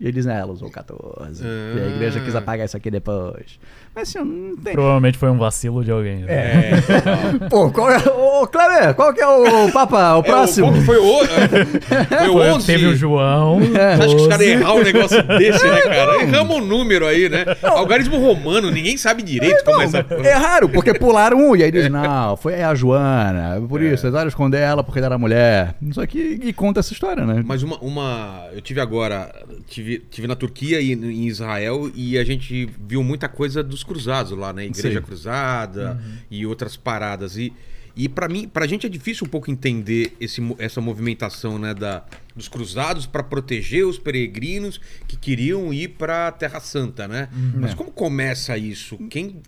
E 0.00 0.08
eles, 0.08 0.24
né, 0.24 0.40
ela 0.40 0.50
usou 0.50 0.70
14. 0.70 1.44
E 1.44 1.46
a 1.80 1.94
igreja 1.94 2.20
quis 2.20 2.34
apagar 2.34 2.64
isso 2.64 2.76
aqui 2.76 2.90
depois. 2.90 3.60
Assim, 4.00 4.18
não 4.18 4.56
tem. 4.56 4.72
Provavelmente 4.72 5.18
foi 5.18 5.28
um 5.30 5.38
vacilo 5.38 5.84
de 5.84 5.90
alguém. 5.90 6.18
né? 6.18 6.26
É, 6.28 7.48
Pô, 7.48 7.70
qual 7.70 7.90
é. 7.90 7.98
Ô, 7.98 8.46
Kleber, 8.46 8.94
qual 8.94 9.12
que 9.12 9.20
é 9.20 9.26
o 9.26 9.70
Papa, 9.72 10.16
o 10.16 10.22
próximo? 10.22 10.68
É, 10.68 10.78
o, 10.78 10.82
foi 10.84 10.96
o, 10.98 11.24
foi 11.26 12.28
o 12.28 12.32
Foi- 12.32 12.50
11. 12.50 12.66
Teve 12.66 12.86
o 12.86 12.96
João. 12.96 13.60
Você 13.60 13.78
acha 13.78 14.08
que 14.08 14.14
os 14.22 14.26
caras 14.28 14.46
12. 14.46 14.50
errar 14.50 14.74
um 14.74 14.82
negócio 14.82 15.22
desse, 15.38 15.66
né, 15.66 15.80
cara? 15.82 16.22
Erramos 16.22 16.56
um 16.56 16.60
número 16.60 17.06
aí, 17.06 17.28
né? 17.28 17.44
Algarismo 17.62 18.18
romano, 18.18 18.70
ninguém 18.70 18.96
sabe 18.96 19.22
direito 19.22 19.64
como 19.64 19.80
é 19.80 19.84
essa 19.84 20.02
porra. 20.04 20.26
É 20.26 20.34
raro, 20.34 20.68
porque 20.68 20.94
pularam 20.94 21.38
um. 21.38 21.56
E 21.56 21.62
aí 21.62 21.70
diz, 21.70 21.90
não, 21.90 22.36
foi 22.36 22.62
a 22.62 22.74
Joana. 22.74 23.60
Por 23.68 23.82
isso, 23.82 24.02
tentaram 24.06 24.28
esconder 24.28 24.58
ela 24.60 24.82
porque 24.82 24.98
ela 24.98 25.06
era 25.06 25.18
mulher. 25.18 25.74
Isso 25.82 26.00
aqui 26.00 26.40
e 26.42 26.52
conta 26.52 26.80
essa 26.80 26.92
história, 26.92 27.24
né? 27.24 27.42
Mas 27.44 27.62
uma, 27.62 27.76
uma. 27.78 28.46
Eu 28.52 28.60
tive 28.60 28.80
agora. 28.80 29.30
Tive, 29.68 29.98
tive 30.10 30.26
na 30.26 30.34
Turquia 30.34 30.80
e 30.80 30.92
em 30.92 31.26
Israel 31.26 31.90
e 31.94 32.18
a 32.18 32.24
gente 32.24 32.68
viu 32.86 33.02
muita 33.02 33.28
coisa 33.28 33.62
dos 33.62 33.82
cruzados 33.90 34.30
lá, 34.38 34.52
né? 34.52 34.66
Igreja 34.66 35.00
Sim. 35.00 35.06
Cruzada 35.06 36.00
e 36.30 36.46
outras 36.46 36.76
paradas. 36.76 37.36
E, 37.36 37.52
e 37.96 38.08
para 38.08 38.28
mim, 38.28 38.46
pra 38.46 38.66
gente 38.66 38.86
é 38.86 38.88
difícil 38.88 39.26
um 39.26 39.30
pouco 39.30 39.50
entender 39.50 40.16
esse, 40.20 40.40
essa 40.58 40.80
movimentação, 40.80 41.58
né? 41.58 41.74
Da, 41.74 42.04
dos 42.36 42.46
cruzados 42.46 43.04
para 43.04 43.24
proteger 43.24 43.84
os 43.84 43.98
peregrinos 43.98 44.80
que 45.08 45.16
queriam 45.16 45.72
ir 45.72 45.88
para 45.88 46.30
Terra 46.30 46.60
Santa, 46.60 47.08
né? 47.08 47.28
Mas 47.54 47.74
como 47.74 47.90
começa 47.90 48.56
isso? 48.56 48.96
Quem 49.08 49.42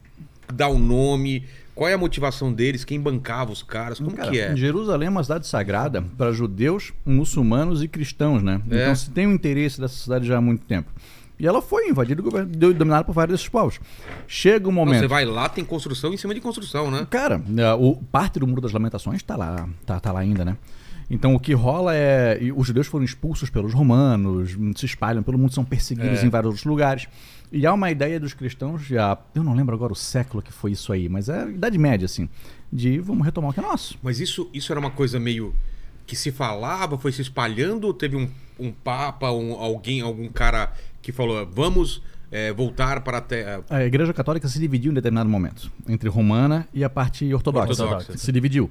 dá 0.53 0.67
o 0.67 0.79
nome? 0.79 1.45
Qual 1.75 1.89
é 1.89 1.95
a 1.95 1.99
motivação 1.99 2.53
deles? 2.53 2.85
Quem 2.85 3.01
bancava 3.01 3.51
os 3.51 3.63
caras? 3.63 3.99
Como 3.99 4.15
Cara, 4.15 4.31
que 4.31 4.39
é? 4.39 4.55
Jerusalém 4.55 5.07
é 5.07 5.11
uma 5.11 5.23
cidade 5.23 5.47
sagrada 5.47 6.03
para 6.19 6.31
judeus, 6.33 6.93
muçulmanos 7.07 7.83
e 7.83 7.89
cristãos, 7.89 8.43
né? 8.43 8.61
É. 8.71 8.83
Então 8.83 8.95
se 8.95 9.11
tem 9.11 9.27
um 9.27 9.33
interesse 9.33 9.81
dessa 9.81 9.95
cidade 9.95 10.27
já 10.27 10.37
há 10.37 10.41
muito 10.41 10.65
tempo. 10.67 10.93
E 11.39 11.47
ela 11.47 11.61
foi 11.61 11.89
invadida 11.89 12.23
e 12.23 12.73
dominada 12.75 13.05
por 13.05 13.13
vários 13.13 13.39
desses 13.39 13.49
povos. 13.49 13.81
Chega 14.29 14.69
um 14.69 14.71
Não, 14.71 14.77
momento. 14.85 15.01
Você 15.01 15.09
vai 15.09 15.25
lá, 15.25 15.49
tem 15.49 15.65
construção 15.65 16.13
em 16.13 16.17
cima 16.17 16.35
de 16.35 16.41
construção, 16.41 16.91
né? 16.91 17.07
Cara, 17.11 17.43
é, 17.57 17.73
o 17.75 17.97
parte 17.97 18.39
do 18.39 18.47
Muro 18.47 18.61
das 18.61 18.73
Lamentações 18.73 19.23
tá 19.23 19.37
lá, 19.37 19.69
tá, 19.85 19.99
tá 19.99 20.13
lá 20.13 20.21
ainda, 20.21 20.45
né? 20.45 20.57
Então 21.11 21.35
o 21.35 21.41
que 21.41 21.53
rola 21.53 21.95
é. 21.95 22.39
Os 22.55 22.67
judeus 22.67 22.87
foram 22.87 23.05
expulsos 23.05 23.51
pelos 23.51 23.75
romanos, 23.75 24.57
se 24.77 24.87
espalham 24.87 25.23
pelo 25.23 25.37
mundo, 25.37 25.53
são 25.53 25.65
perseguidos 25.65 26.23
É. 26.23 26.27
em 26.27 26.31
vários 26.31 26.49
outros 26.51 26.65
lugares. 26.65 27.07
E 27.51 27.67
há 27.67 27.73
uma 27.75 27.91
ideia 27.91 28.19
dos 28.19 28.33
cristãos, 28.33 28.83
já. 28.83 29.19
Eu 29.35 29.43
não 29.45 29.53
lembro 29.55 29.75
agora 29.75 29.93
o 29.93 29.97
século 29.97 30.43
que 30.43 30.53
foi 30.53 30.71
isso 30.73 30.93
aí, 30.93 31.09
mas 31.09 31.29
é 31.29 31.43
a 31.43 31.49
Idade 31.49 31.77
Média, 31.77 32.07
assim. 32.07 32.29
De 32.73 32.99
vamos 32.99 33.25
retomar 33.27 33.51
o 33.51 33.53
que 33.53 33.61
é 33.61 33.63
nosso. 33.63 33.99
Mas 34.03 34.21
isso, 34.21 34.49
isso 34.55 34.73
era 34.73 34.81
uma 34.81 34.91
coisa 34.91 35.21
meio 35.21 35.55
que 36.07 36.17
se 36.17 36.33
falava, 36.33 36.97
foi 36.97 37.13
se 37.13 37.21
espalhando, 37.21 37.93
teve 37.93 38.17
um, 38.17 38.29
um 38.59 38.73
papa, 38.73 39.31
um, 39.31 39.53
alguém, 39.55 40.01
algum 40.01 40.29
cara 40.29 40.73
que 41.03 41.13
falou, 41.13 41.47
vamos 41.53 42.03
é, 42.31 42.53
voltar 42.53 43.01
para 43.03 43.19
a 43.19 43.21
terra. 43.21 43.63
A 43.69 43.85
Igreja 43.85 44.13
Católica 44.15 44.49
se 44.49 44.59
dividiu 44.59 44.91
em 44.91 44.95
determinado 44.95 45.29
momento 45.29 45.71
entre 45.89 46.09
romana 46.09 46.67
e 46.73 46.83
a 46.85 46.89
parte 46.89 47.33
ortodoxa. 47.35 47.85
Ortodoxa. 47.85 48.17
Se 48.17 48.33
dividiu. 48.33 48.71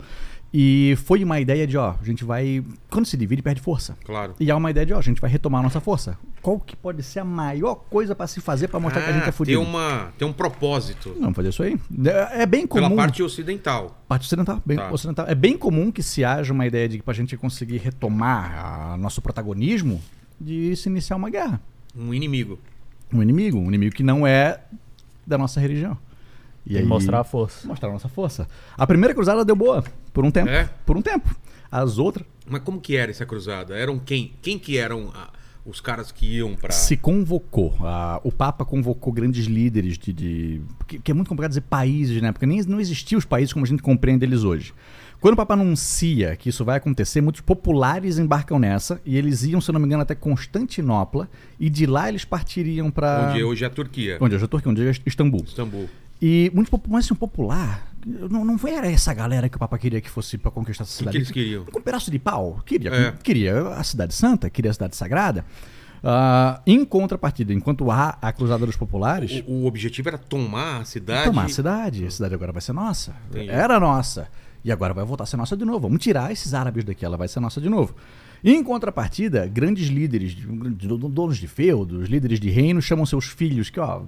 E 0.53 0.97
foi 1.05 1.23
uma 1.23 1.39
ideia 1.39 1.65
de, 1.65 1.77
ó, 1.77 1.95
a 2.01 2.03
gente 2.03 2.25
vai. 2.25 2.61
Quando 2.89 3.05
se 3.05 3.15
divide, 3.15 3.41
perde 3.41 3.61
força. 3.61 3.97
Claro. 4.03 4.33
E 4.37 4.51
há 4.51 4.55
uma 4.57 4.69
ideia 4.69 4.85
de, 4.85 4.93
ó, 4.93 4.97
a 4.97 5.01
gente 5.01 5.21
vai 5.21 5.29
retomar 5.29 5.61
a 5.61 5.63
nossa 5.63 5.79
força. 5.79 6.17
Qual 6.41 6.59
que 6.59 6.75
pode 6.75 7.01
ser 7.03 7.19
a 7.19 7.23
maior 7.23 7.75
coisa 7.75 8.13
pra 8.13 8.27
se 8.27 8.41
fazer 8.41 8.67
pra 8.67 8.77
mostrar 8.77 9.01
que 9.01 9.09
a 9.11 9.13
gente 9.13 9.21
é 9.21 9.23
Ah, 9.23 9.25
tem, 9.27 9.31
fudido? 9.33 9.61
uma, 9.61 10.11
tem 10.17 10.27
um 10.27 10.33
propósito. 10.33 11.15
Vamos 11.21 11.37
fazer 11.37 11.49
isso 11.49 11.63
aí. 11.63 11.79
É 12.05 12.41
é 12.41 12.45
bem 12.45 12.67
comum. 12.67 12.83
Pela 12.89 12.95
parte 12.97 13.23
ocidental. 13.23 14.03
Parte 14.09 14.25
ocidental, 14.25 14.61
bem 14.65 14.75
Tá. 14.75 14.91
ocidental. 14.91 15.25
É 15.29 15.35
bem 15.35 15.57
comum 15.57 15.89
que 15.89 16.03
se 16.03 16.25
haja 16.25 16.51
uma 16.51 16.67
ideia 16.67 16.89
de 16.89 16.97
que 16.97 17.03
pra 17.03 17.13
gente 17.13 17.37
conseguir 17.37 17.77
retomar 17.77 18.91
a 18.93 18.97
nosso 18.97 19.21
protagonismo, 19.21 20.01
de 20.37 20.75
se 20.75 20.89
iniciar 20.89 21.15
uma 21.15 21.29
guerra. 21.29 21.61
Um 21.95 22.13
inimigo. 22.13 22.59
Um 23.13 23.22
inimigo, 23.22 23.57
um 23.57 23.68
inimigo 23.68 23.95
que 23.95 24.03
não 24.03 24.26
é 24.26 24.61
da 25.26 25.38
nossa 25.38 25.59
religião. 25.59 25.97
E 26.65 26.77
E 26.77 26.84
mostrar 26.84 27.19
a 27.19 27.23
força. 27.23 27.68
mostrar 27.68 27.89
a 27.89 27.91
nossa 27.93 28.07
força. 28.07 28.47
A 28.77 28.85
primeira 28.85 29.13
cruzada 29.13 29.43
deu 29.43 29.55
boa, 29.55 29.84
por 30.13 30.23
um 30.23 30.31
tempo. 30.31 30.49
É? 30.49 30.69
Por 30.85 30.95
um 30.95 31.01
tempo. 31.01 31.35
As 31.72 31.97
outras 31.97 32.26
Mas 32.45 32.61
como 32.63 32.81
que 32.81 32.97
era 32.97 33.11
essa 33.11 33.26
cruzada? 33.26 33.76
Eram 33.76 33.97
quem? 33.97 34.34
Quem 34.41 34.59
que 34.59 34.77
eram 34.77 35.09
ah, 35.15 35.30
os 35.65 35.80
caras 35.80 36.11
que 36.11 36.26
iam 36.38 36.55
para 36.55 36.72
se 36.72 36.97
convocou. 36.97 37.76
Ah, 37.81 38.19
o 38.23 38.31
Papa 38.31 38.65
convocou 38.65 39.13
grandes 39.13 39.45
líderes 39.45 39.97
de. 39.97 40.11
de 40.11 40.61
que, 40.88 40.99
que 40.99 41.11
é 41.11 41.13
muito 41.13 41.30
complicado 41.30 41.51
dizer 41.51 41.61
países, 41.61 42.22
né? 42.22 42.31
Porque 42.31 42.45
nem 42.45 42.61
não 42.63 42.80
existiam 42.80 43.18
os 43.18 43.26
países 43.26 43.53
como 43.53 43.65
a 43.65 43.68
gente 43.68 43.81
compreende 43.81 44.26
eles 44.26 44.43
hoje. 44.43 44.73
Quando 45.22 45.35
o 45.35 45.38
Papa 45.38 45.53
anuncia 45.53 46.35
que 46.35 46.49
isso 46.49 46.65
vai 46.65 46.77
acontecer, 46.77 47.22
muitos 47.22 47.41
populares 47.41 48.18
embarcam 48.18 48.57
nessa 48.57 48.99
e 49.06 49.15
eles 49.15 49.43
iam, 49.43 49.61
se 49.61 49.69
eu 49.69 49.73
não 49.73 49.80
me 49.80 49.85
engano, 49.85 50.02
até 50.02 50.15
Constantinopla 50.15 51.30
e 51.60 51.69
de 51.69 51.85
lá 51.85 52.10
eles 52.10 52.26
partiriam 52.26 52.89
para. 52.89 53.30
onde 53.30 53.43
hoje 53.43 53.64
é 53.64 53.68
a 53.68 53.69
Turquia, 53.69 54.18
Onde 54.19 54.34
hoje 54.35 54.43
é 54.43 54.45
a 54.45 54.48
Turquia, 54.48 54.72
onde 54.72 54.81
hoje 54.81 54.99
é 55.06 55.07
Istambul. 55.10 55.43
Istambul. 55.45 55.88
E 56.19 56.52
muitos 56.53 56.72
popu- 56.72 56.89
mas 56.91 57.06
assim, 57.06 57.14
um 57.14 57.18
popular, 57.18 57.88
não, 58.06 58.43
não 58.43 58.60
era 58.68 58.91
essa 58.91 59.14
galera 59.14 59.48
que 59.48 59.56
o 59.56 59.60
Papa 59.60 59.77
queria 59.77 60.02
que 60.02 60.10
fosse 60.10 60.38
para 60.39 60.49
conquistar 60.49 60.84
essa 60.85 60.91
O 60.91 60.98
cidade. 60.98 61.11
que 61.11 61.18
eles 61.19 61.31
queriam? 61.31 61.65
Com 61.65 61.77
um 61.80 61.81
pedaço 61.84 62.10
de 62.10 62.18
pau. 62.18 62.60
Queria, 62.65 62.89
É. 62.91 63.11
queria 63.23 63.68
a 63.69 63.84
cidade 63.84 64.15
santa, 64.15 64.49
queria 64.49 64.72
a 64.72 64.73
cidade 64.73 64.95
sagrada. 64.95 65.45
Ah, 66.03 66.61
em 66.65 66.84
contrapartida, 66.84 67.53
enquanto 67.53 67.91
há 67.91 68.18
a 68.19 68.31
Cruzada 68.34 68.65
dos 68.65 68.76
Populares, 68.76 69.43
O, 69.48 69.52
o 69.52 69.65
objetivo 69.68 70.10
era 70.10 70.18
tomar 70.18 70.81
a 70.81 70.85
cidade. 70.85 71.26
tomar 71.26 71.45
a 71.45 71.49
cidade. 71.49 72.06
A 72.06 72.10
cidade 72.11 72.34
agora 72.34 72.52
vai 72.52 72.61
ser 72.61 72.73
nossa. 72.73 73.15
Entendi. 73.30 73.49
Era 73.52 73.80
nossa. 73.80 74.27
E 74.63 74.71
agora 74.71 74.93
vai 74.93 75.03
voltar 75.03 75.23
a 75.23 75.27
ser 75.27 75.38
nossa 75.38 75.57
de 75.57 75.65
novo. 75.65 75.79
Vamos 75.81 76.01
tirar 76.03 76.31
esses 76.31 76.53
árabes 76.53 76.83
daqui, 76.83 77.03
ela 77.03 77.17
vai 77.17 77.27
ser 77.27 77.39
nossa 77.39 77.59
de 77.59 77.67
novo. 77.69 77.95
Em 78.43 78.63
contrapartida, 78.63 79.47
grandes 79.47 79.88
líderes, 79.88 80.31
de- 80.33 80.45
de- 80.47 80.88
donos 80.88 81.38
de 81.38 81.47
feudos, 81.47 82.07
líderes 82.09 82.39
de 82.39 82.49
reino, 82.49 82.81
chamam 82.81 83.05
seus 83.05 83.25
filhos 83.25 83.69
que, 83.69 83.79
ó, 83.79 84.01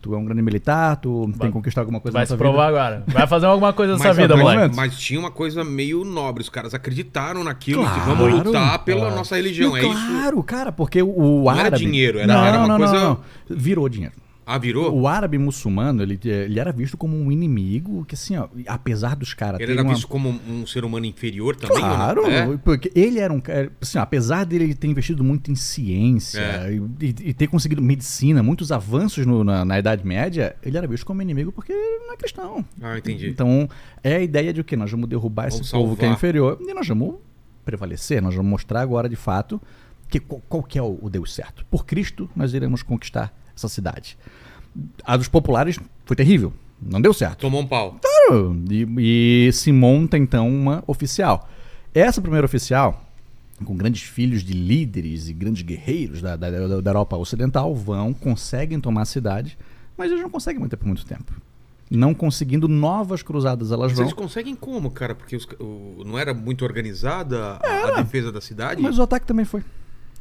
tu 0.00 0.14
é 0.14 0.18
um 0.18 0.24
grande 0.24 0.42
militar, 0.42 0.96
tu 0.96 1.30
tem 1.38 1.46
que 1.48 1.52
conquistar 1.52 1.80
alguma 1.80 1.98
coisa 2.00 2.12
Vai 2.12 2.22
na 2.22 2.26
se 2.26 2.36
provar 2.36 2.66
vida. 2.68 2.78
agora. 2.80 3.04
Vai 3.06 3.26
fazer 3.26 3.46
alguma 3.46 3.72
coisa 3.72 3.94
nessa 3.94 4.12
vida, 4.14 4.36
moleque. 4.36 4.76
mas 4.76 4.98
tinha 4.98 5.18
uma 5.18 5.30
coisa 5.30 5.64
meio 5.64 6.04
nobre. 6.04 6.42
Os 6.42 6.48
caras 6.48 6.74
acreditaram 6.74 7.42
naquilo. 7.42 7.82
Claro. 7.82 8.00
e 8.12 8.14
vamos 8.14 8.44
lutar 8.46 8.84
pela 8.84 9.00
Claro. 9.00 9.16
nossa 9.16 9.34
religião. 9.36 9.70
Não, 9.70 9.76
é 9.76 9.80
isso? 9.86 10.06
claro, 10.08 10.42
cara, 10.42 10.70
porque 10.72 11.02
o, 11.02 11.08
o 11.08 11.44
Não 11.44 11.52
era 11.52 11.60
árabe... 11.62 11.78
dinheiro, 11.84 12.18
era- 12.18 12.26
não, 12.32 12.44
era 12.44 12.58
uma 12.58 12.68
não, 12.68 12.76
coisa- 12.78 12.92
Não, 12.94 13.08
não. 13.48 13.56
Virou 13.56 13.88
dinheiro. 13.88 14.14
Ah, 14.46 14.58
virou? 14.58 14.94
O 14.94 15.08
árabe 15.08 15.38
muçulmano, 15.38 16.02
ele, 16.02 16.18
ele 16.22 16.60
era 16.60 16.70
visto 16.70 16.96
como 16.98 17.16
um 17.16 17.32
inimigo 17.32 18.04
que, 18.04 18.14
assim, 18.14 18.36
ó, 18.36 18.46
apesar 18.66 19.16
dos 19.16 19.32
caras 19.32 19.58
Ele 19.60 19.72
era 19.72 19.82
uma- 19.82 19.94
visto 19.94 20.06
como 20.06 20.28
um 20.48 20.66
ser 20.66 20.84
humano 20.84 21.06
inferior 21.06 21.56
também? 21.56 21.78
Claro, 21.78 22.26
É? 22.26 22.56
porque 22.58 22.92
ele 22.94 23.18
era 23.18 23.32
um 23.32 23.40
cara, 23.40 23.72
assim, 23.80 23.96
ó, 23.96 24.02
apesar 24.02 24.44
dele 24.44 24.74
ter 24.74 24.86
investido 24.86 25.24
muito 25.24 25.50
em 25.50 25.54
ciência 25.54 26.40
É. 26.40 26.74
e, 27.00 27.06
e- 27.22 27.32
ter 27.34 27.46
conseguido 27.46 27.80
medicina, 27.80 28.42
muitos 28.42 28.70
avanços 28.70 29.24
no- 29.24 29.42
na, 29.44 29.64
na 29.64 29.78
Idade 29.78 30.06
Média, 30.06 30.54
ele 30.62 30.76
era 30.76 30.86
visto 30.86 31.06
como 31.06 31.22
inimigo 31.22 31.50
porque 31.50 31.72
não 31.72 32.12
é 32.12 32.16
cristão. 32.16 32.64
Ah, 32.82 32.98
entendi. 32.98 33.28
Então, 33.30 33.68
é 34.02 34.16
a 34.16 34.20
ideia 34.20 34.52
de 34.52 34.60
o 34.60 34.64
que 34.64 34.76
nós 34.76 34.90
vamos 34.90 35.08
derrubar 35.08 35.48
esse 35.48 35.56
Vamos 35.58 35.70
povo 35.70 35.96
que 35.96 36.02
é 36.02 36.08
salvar. 36.08 36.18
inferior 36.18 36.58
e 36.60 36.74
nós 36.74 36.86
vamos 36.86 37.14
prevalecer, 37.64 38.20
nós 38.20 38.34
vamos 38.34 38.50
mostrar 38.50 38.80
agora 38.82 39.08
de 39.08 39.16
fato 39.16 39.60
que 40.08 40.20
qual, 40.20 40.42
qual 40.48 40.62
que 40.62 40.78
é 40.78 40.82
o, 40.82 40.98
o 41.00 41.08
Deus 41.08 41.32
certo. 41.34 41.64
Por 41.70 41.86
Cristo 41.86 42.28
nós 42.36 42.52
iremos 42.52 42.82
conquistar 42.82 43.32
essa 43.56 43.68
cidade. 43.68 44.16
A 45.04 45.16
dos 45.16 45.28
populares 45.28 45.78
foi 46.04 46.16
terrível, 46.16 46.52
não 46.80 47.00
deu 47.00 47.12
certo. 47.14 47.40
Tomou 47.40 47.60
um 47.62 47.66
pau. 47.66 47.98
Claro, 48.02 48.60
E, 48.70 49.46
e 49.48 49.52
se 49.52 49.70
monta 49.72 50.18
então 50.18 50.48
uma 50.48 50.82
oficial. 50.86 51.48
Essa 51.94 52.20
primeira 52.20 52.44
oficial, 52.44 53.04
com 53.64 53.76
grandes 53.76 54.02
filhos 54.02 54.42
de 54.42 54.52
líderes 54.52 55.28
e 55.28 55.32
grandes 55.32 55.62
guerreiros 55.62 56.20
da, 56.20 56.34
da, 56.36 56.50
da- 56.50 56.90
Europa 56.90 57.16
Ocidental, 57.16 57.74
vão, 57.74 58.12
conseguem 58.12 58.80
tomar 58.80 59.02
a 59.02 59.04
cidade, 59.04 59.56
mas 59.96 60.10
eles 60.10 60.22
não 60.22 60.30
conseguem 60.30 60.60
manter 60.60 60.76
por 60.76 60.86
muito 60.86 61.06
tempo. 61.06 61.32
Não 61.88 62.12
conseguindo 62.14 62.66
novas 62.66 63.22
cruzadas, 63.22 63.70
elas 63.70 63.88
Mas 63.92 63.96
vão. 63.98 64.04
eles 64.06 64.12
conseguem 64.14 64.56
como, 64.56 64.90
cara? 64.90 65.14
Porque 65.14 65.36
os 65.36 65.46
o- 65.60 66.02
não 66.04 66.18
era 66.18 66.34
muito 66.34 66.64
organizada 66.64 67.58
a, 67.62 67.88
a 67.98 68.02
defesa 68.02 68.32
da 68.32 68.40
cidade? 68.40 68.82
Mas 68.82 68.98
o 68.98 69.02
ataque 69.02 69.24
também 69.26 69.44
foi. 69.44 69.62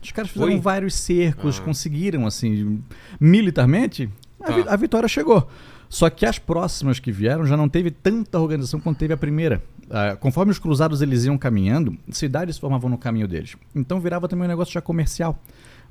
Os 0.03 0.11
caras 0.11 0.29
fizeram 0.31 0.59
vários 0.61 0.93
cercos, 0.95 1.59
Ah. 1.59 1.61
conseguiram, 1.63 2.25
assim, 2.27 2.81
militarmente, 3.19 4.09
a, 4.39 4.45
Tá. 4.47 4.53
vi- 4.53 4.65
a 4.67 4.75
vitória 4.75 5.07
chegou. 5.07 5.47
Só 5.89 6.09
que 6.09 6.25
as 6.25 6.39
próximas 6.39 6.99
que 6.99 7.11
vieram 7.11 7.45
já 7.45 7.55
não 7.55 7.69
teve 7.69 7.91
tanta 7.91 8.39
organização 8.39 8.79
quanto 8.79 8.97
teve 8.97 9.13
a 9.13 9.17
primeira. 9.17 9.61
Ah, 9.91 10.15
conforme 10.19 10.51
os 10.51 10.57
cruzados 10.57 11.01
eles 11.01 11.23
iam 11.25 11.37
caminhando, 11.37 11.95
cidades 12.09 12.57
formavam 12.57 12.89
no 12.89 12.97
caminho 12.97 13.27
deles. 13.27 13.55
Então 13.75 13.99
virava 13.99 14.27
também 14.27 14.45
um 14.45 14.49
negócio 14.49 14.73
já 14.73 14.81
comercial. 14.81 15.39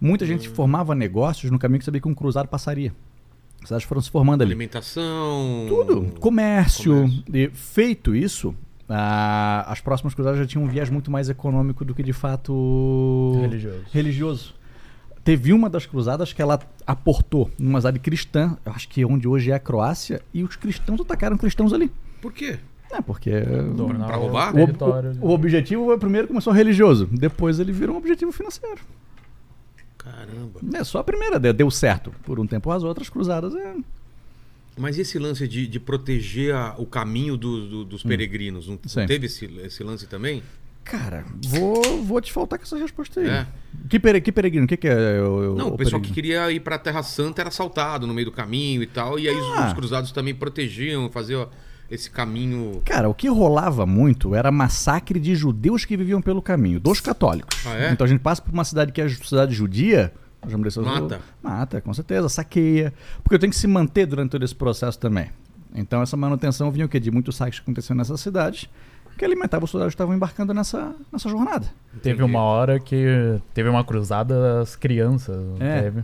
Muita 0.00 0.26
gente 0.26 0.48
Hum. 0.48 0.54
formava 0.54 0.94
negócios 0.94 1.50
no 1.52 1.58
caminho 1.58 1.78
que 1.78 1.84
sabia 1.84 2.00
que 2.00 2.08
um 2.08 2.14
cruzado 2.14 2.48
passaria. 2.48 2.92
As 3.62 3.68
cidades 3.68 3.86
foram 3.86 4.00
se 4.02 4.10
formando 4.10 4.42
ali. 4.42 4.50
Alimentação. 4.50 5.66
Tudo. 5.68 6.12
Comércio. 6.18 6.92
Comércio. 6.94 7.24
E 7.32 7.48
feito 7.54 8.12
isso, 8.16 8.52
ah, 8.94 9.64
as 9.68 9.80
próximas 9.80 10.14
cruzadas 10.14 10.38
já 10.38 10.46
tinham 10.46 10.64
um 10.64 10.68
viés 10.68 10.90
muito 10.90 11.10
mais 11.10 11.28
econômico 11.28 11.84
do 11.84 11.94
que 11.94 12.02
de 12.02 12.12
fato 12.12 13.38
Religioso. 13.40 13.78
religioso. 13.92 14.54
Teve 15.24 15.52
uma 15.52 15.70
das 15.70 15.86
cruzadas 15.86 16.32
que 16.32 16.42
ela 16.42 16.58
aportou 16.86 17.48
numa 17.58 17.80
cidade 17.80 17.98
cristã, 18.00 18.56
eu 18.66 18.72
acho 18.72 18.88
que 18.88 19.02
é 19.02 19.06
onde 19.06 19.28
hoje 19.28 19.50
é 19.52 19.54
a 19.54 19.58
Croácia, 19.60 20.20
e 20.34 20.42
os 20.42 20.56
cristãos 20.56 21.00
atacaram 21.00 21.36
cristãos 21.36 21.72
ali. 21.72 21.90
Por 22.20 22.32
quê? 22.32 22.58
É, 22.90 23.00
porque 23.00 23.30
o 23.30 23.86
roubar? 24.16 24.52
o, 24.54 24.64
o- 25.24 25.28
o 25.28 25.30
objetivo 25.30 25.96
primeiro 25.98 26.26
começou 26.28 26.52
religioso, 26.52 27.06
depois 27.10 27.58
ele 27.60 27.72
virou 27.72 27.94
um 27.94 27.98
objetivo 27.98 28.32
financeiro. 28.32 28.80
Caramba. 29.96 30.60
É 30.74 30.84
só 30.84 30.98
a 30.98 31.04
primeira, 31.04 31.38
deu, 31.38 31.52
deu 31.52 31.70
certo. 31.70 32.12
Por 32.24 32.40
um 32.40 32.46
tempo 32.46 32.70
as 32.70 32.82
outras 32.82 33.08
cruzadas 33.08 33.54
é. 33.54 33.74
Mas 34.76 34.98
esse 34.98 35.18
lance 35.18 35.46
de, 35.46 35.66
de 35.66 35.78
proteger 35.78 36.54
a- 36.54 36.74
o 36.78 36.86
caminho 36.86 37.36
do- 37.36 37.68
do- 37.68 37.84
dos 37.84 38.02
peregrinos, 38.02 38.66
não, 38.66 38.74
não 38.96 39.02
Hum. 39.02 39.06
Teve 39.06 39.26
esse, 39.26 39.44
esse 39.64 39.82
lance 39.84 40.06
também? 40.06 40.42
Cara, 40.84 41.24
vou, 41.46 42.02
vou 42.02 42.20
te 42.20 42.32
faltar 42.32 42.58
com 42.58 42.64
essa 42.64 42.76
resposta 42.76 43.20
aí. 43.20 43.28
É. 43.28 43.46
Que, 43.88 44.00
pere, 44.00 44.20
que 44.20 44.32
peregrino? 44.32 44.64
O 44.64 44.68
que, 44.68 44.76
que 44.76 44.88
é 44.88 45.18
Não, 45.56 45.68
o 45.68 45.76
pessoal 45.76 46.00
que 46.00 46.08
peregrino? 46.08 46.14
queria 46.14 46.50
ir 46.50 46.60
pra 46.60 46.76
Terra 46.78 47.02
Santa 47.04 47.40
era 47.42 47.48
assaltado 47.50 48.06
no 48.06 48.12
meio 48.14 48.24
do 48.26 48.32
caminho 48.32 48.82
e 48.82 48.86
tal, 48.86 49.18
e 49.18 49.28
aí 49.28 49.36
os- 49.36 49.58
Ah. 49.58 49.68
os 49.68 49.74
cruzados 49.74 50.10
também 50.10 50.34
protegiam, 50.34 51.08
faziam 51.10 51.48
esse 51.90 52.10
caminho. 52.10 52.82
Cara, 52.84 53.08
o 53.08 53.14
que 53.14 53.28
rolava 53.28 53.84
muito 53.86 54.34
era 54.34 54.50
massacre 54.50 55.20
de 55.20 55.34
judeus 55.36 55.84
que 55.84 55.96
viviam 55.96 56.20
pelo 56.22 56.42
caminho, 56.42 56.80
dos 56.80 57.00
católicos. 57.00 57.56
Ah, 57.66 57.74
é? 57.76 57.92
Então 57.92 58.04
a 58.04 58.08
gente 58.08 58.20
passa 58.20 58.42
por 58.42 58.52
uma 58.52 58.64
cidade 58.64 58.90
que 58.90 59.00
é 59.00 59.04
a 59.04 59.08
cidade 59.08 59.54
judia. 59.54 60.12
Descer- 60.46 60.82
Mata. 60.82 61.20
Mata, 61.42 61.80
com 61.80 61.92
certeza, 61.94 62.28
saqueia. 62.28 62.92
Porque 63.22 63.34
eu 63.34 63.38
tenho 63.38 63.50
que 63.52 63.58
se 63.58 63.66
manter 63.66 64.06
durante 64.06 64.30
todo 64.30 64.44
esse 64.44 64.54
processo 64.54 64.98
também. 64.98 65.28
Então 65.74 66.02
essa 66.02 66.16
manutenção 66.16 66.70
vinha 66.70 66.84
o 66.86 66.88
quê? 66.88 67.00
De 67.00 67.10
muitos 67.10 67.36
saques 67.36 67.58
que 67.58 67.64
aconteciam 67.64 67.96
nessa 67.96 68.16
cidade, 68.16 68.68
que 69.16 69.24
alimentava 69.24 69.64
os 69.64 69.70
soldados 69.70 69.92
que 69.92 69.96
estavam 69.96 70.14
embarcando 70.14 70.52
nessa, 70.52 70.94
nessa 71.12 71.28
jornada. 71.28 71.66
Teve 72.02 72.22
uma 72.22 72.40
hora 72.42 72.78
que 72.80 73.38
teve 73.54 73.68
uma 73.68 73.82
cruzada 73.84 74.58
das 74.58 74.76
crianças. 74.76 75.36
não 75.36 75.66
É. 75.66 75.82
Teve. 75.82 76.02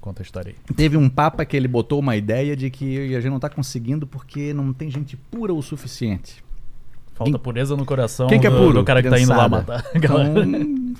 Conta 0.00 0.22
a 0.22 0.24
história 0.24 0.50
aí. 0.68 0.74
Teve 0.74 0.96
um 0.96 1.08
papa 1.08 1.44
que 1.44 1.56
ele 1.56 1.66
botou 1.68 1.98
uma 1.98 2.14
ideia 2.16 2.56
de 2.56 2.70
que 2.70 3.14
a 3.14 3.20
gente 3.20 3.30
não 3.30 3.36
está 3.36 3.48
conseguindo 3.48 4.06
porque 4.06 4.52
não 4.52 4.72
tem 4.72 4.90
gente 4.90 5.16
pura 5.16 5.52
o 5.52 5.60
suficiente. 5.62 6.42
Falta 7.14 7.32
Quem- 7.32 7.40
pureza 7.40 7.76
no 7.76 7.84
coração 7.84 8.28
Quem 8.28 8.38
que 8.40 8.46
é 8.46 8.50
do, 8.50 8.56
puro? 8.56 8.74
do 8.74 8.84
cara 8.84 9.02
que 9.02 9.10
tá 9.10 9.18
indo 9.18 9.28
lá 9.30 9.48
matar. 9.48 9.84
Então, 9.94 10.16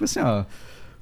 assim, 0.03 0.19
ó. 0.21 0.45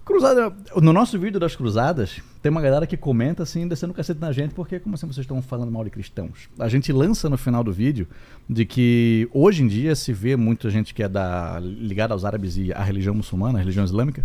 Cruzada. 0.06 0.54
No 0.76 0.92
nosso 0.92 1.18
vídeo 1.18 1.40
das 1.40 1.56
cruzadas, 1.56 2.20
tem 2.40 2.48
uma 2.48 2.62
galera 2.62 2.86
que 2.86 2.96
comenta 2.96 3.42
assim, 3.42 3.66
descendo 3.66 3.92
o 3.92 3.96
cacete 3.96 4.20
na 4.20 4.30
gente, 4.30 4.54
porque 4.54 4.78
como 4.78 4.94
assim 4.94 5.04
vocês 5.04 5.24
estão 5.24 5.42
falando 5.42 5.72
mal 5.72 5.82
de 5.82 5.90
cristãos? 5.90 6.48
A 6.60 6.68
gente 6.68 6.92
lança 6.92 7.28
no 7.28 7.36
final 7.36 7.64
do 7.64 7.72
vídeo 7.72 8.06
de 8.48 8.64
que 8.64 9.28
hoje 9.32 9.64
em 9.64 9.66
dia 9.66 9.96
se 9.96 10.12
vê 10.12 10.36
muita 10.36 10.70
gente 10.70 10.94
que 10.94 11.02
é 11.02 11.08
da, 11.08 11.58
ligada 11.60 12.14
aos 12.14 12.24
árabes 12.24 12.56
e 12.56 12.72
à 12.72 12.84
religião 12.84 13.16
muçulmana, 13.16 13.58
à 13.58 13.60
religião 13.60 13.84
islâmica, 13.84 14.24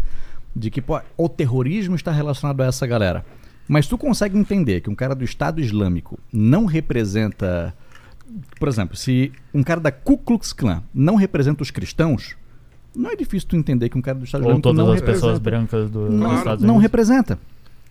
de 0.55 0.69
que 0.69 0.83
pô, 0.83 1.01
o 1.17 1.27
terrorismo 1.27 1.95
está 1.95 2.11
relacionado 2.11 2.61
a 2.61 2.67
essa 2.67 2.85
galera. 2.85 3.25
Mas 3.67 3.87
tu 3.87 3.97
consegue 3.97 4.37
entender 4.37 4.81
que 4.81 4.89
um 4.89 4.95
cara 4.95 5.15
do 5.15 5.23
Estado 5.23 5.59
Islâmico 5.59 6.19
não 6.31 6.65
representa. 6.65 7.73
Por 8.59 8.67
exemplo, 8.67 8.95
se 8.95 9.31
um 9.51 9.63
cara 9.63 9.81
da 9.81 9.91
Ku 9.91 10.15
Klux 10.15 10.53
Klan 10.53 10.83
não 10.93 11.15
representa 11.15 11.63
os 11.63 11.71
cristãos, 11.71 12.35
não 12.95 13.09
é 13.11 13.15
difícil 13.15 13.47
tu 13.49 13.55
entender 13.55 13.89
que 13.89 13.97
um 13.97 14.01
cara 14.01 14.17
do 14.17 14.25
Estado 14.25 14.47
Ou 14.47 14.59
todas 14.59 14.85
não 14.85 14.93
as 14.93 15.01
pessoas 15.01 15.39
brancas 15.39 15.89
do, 15.89 16.09
dos 16.09 16.19
Não, 16.19 16.35
Estados 16.35 16.63
não 16.63 16.75
Unidos. 16.75 16.83
representa. 16.83 17.39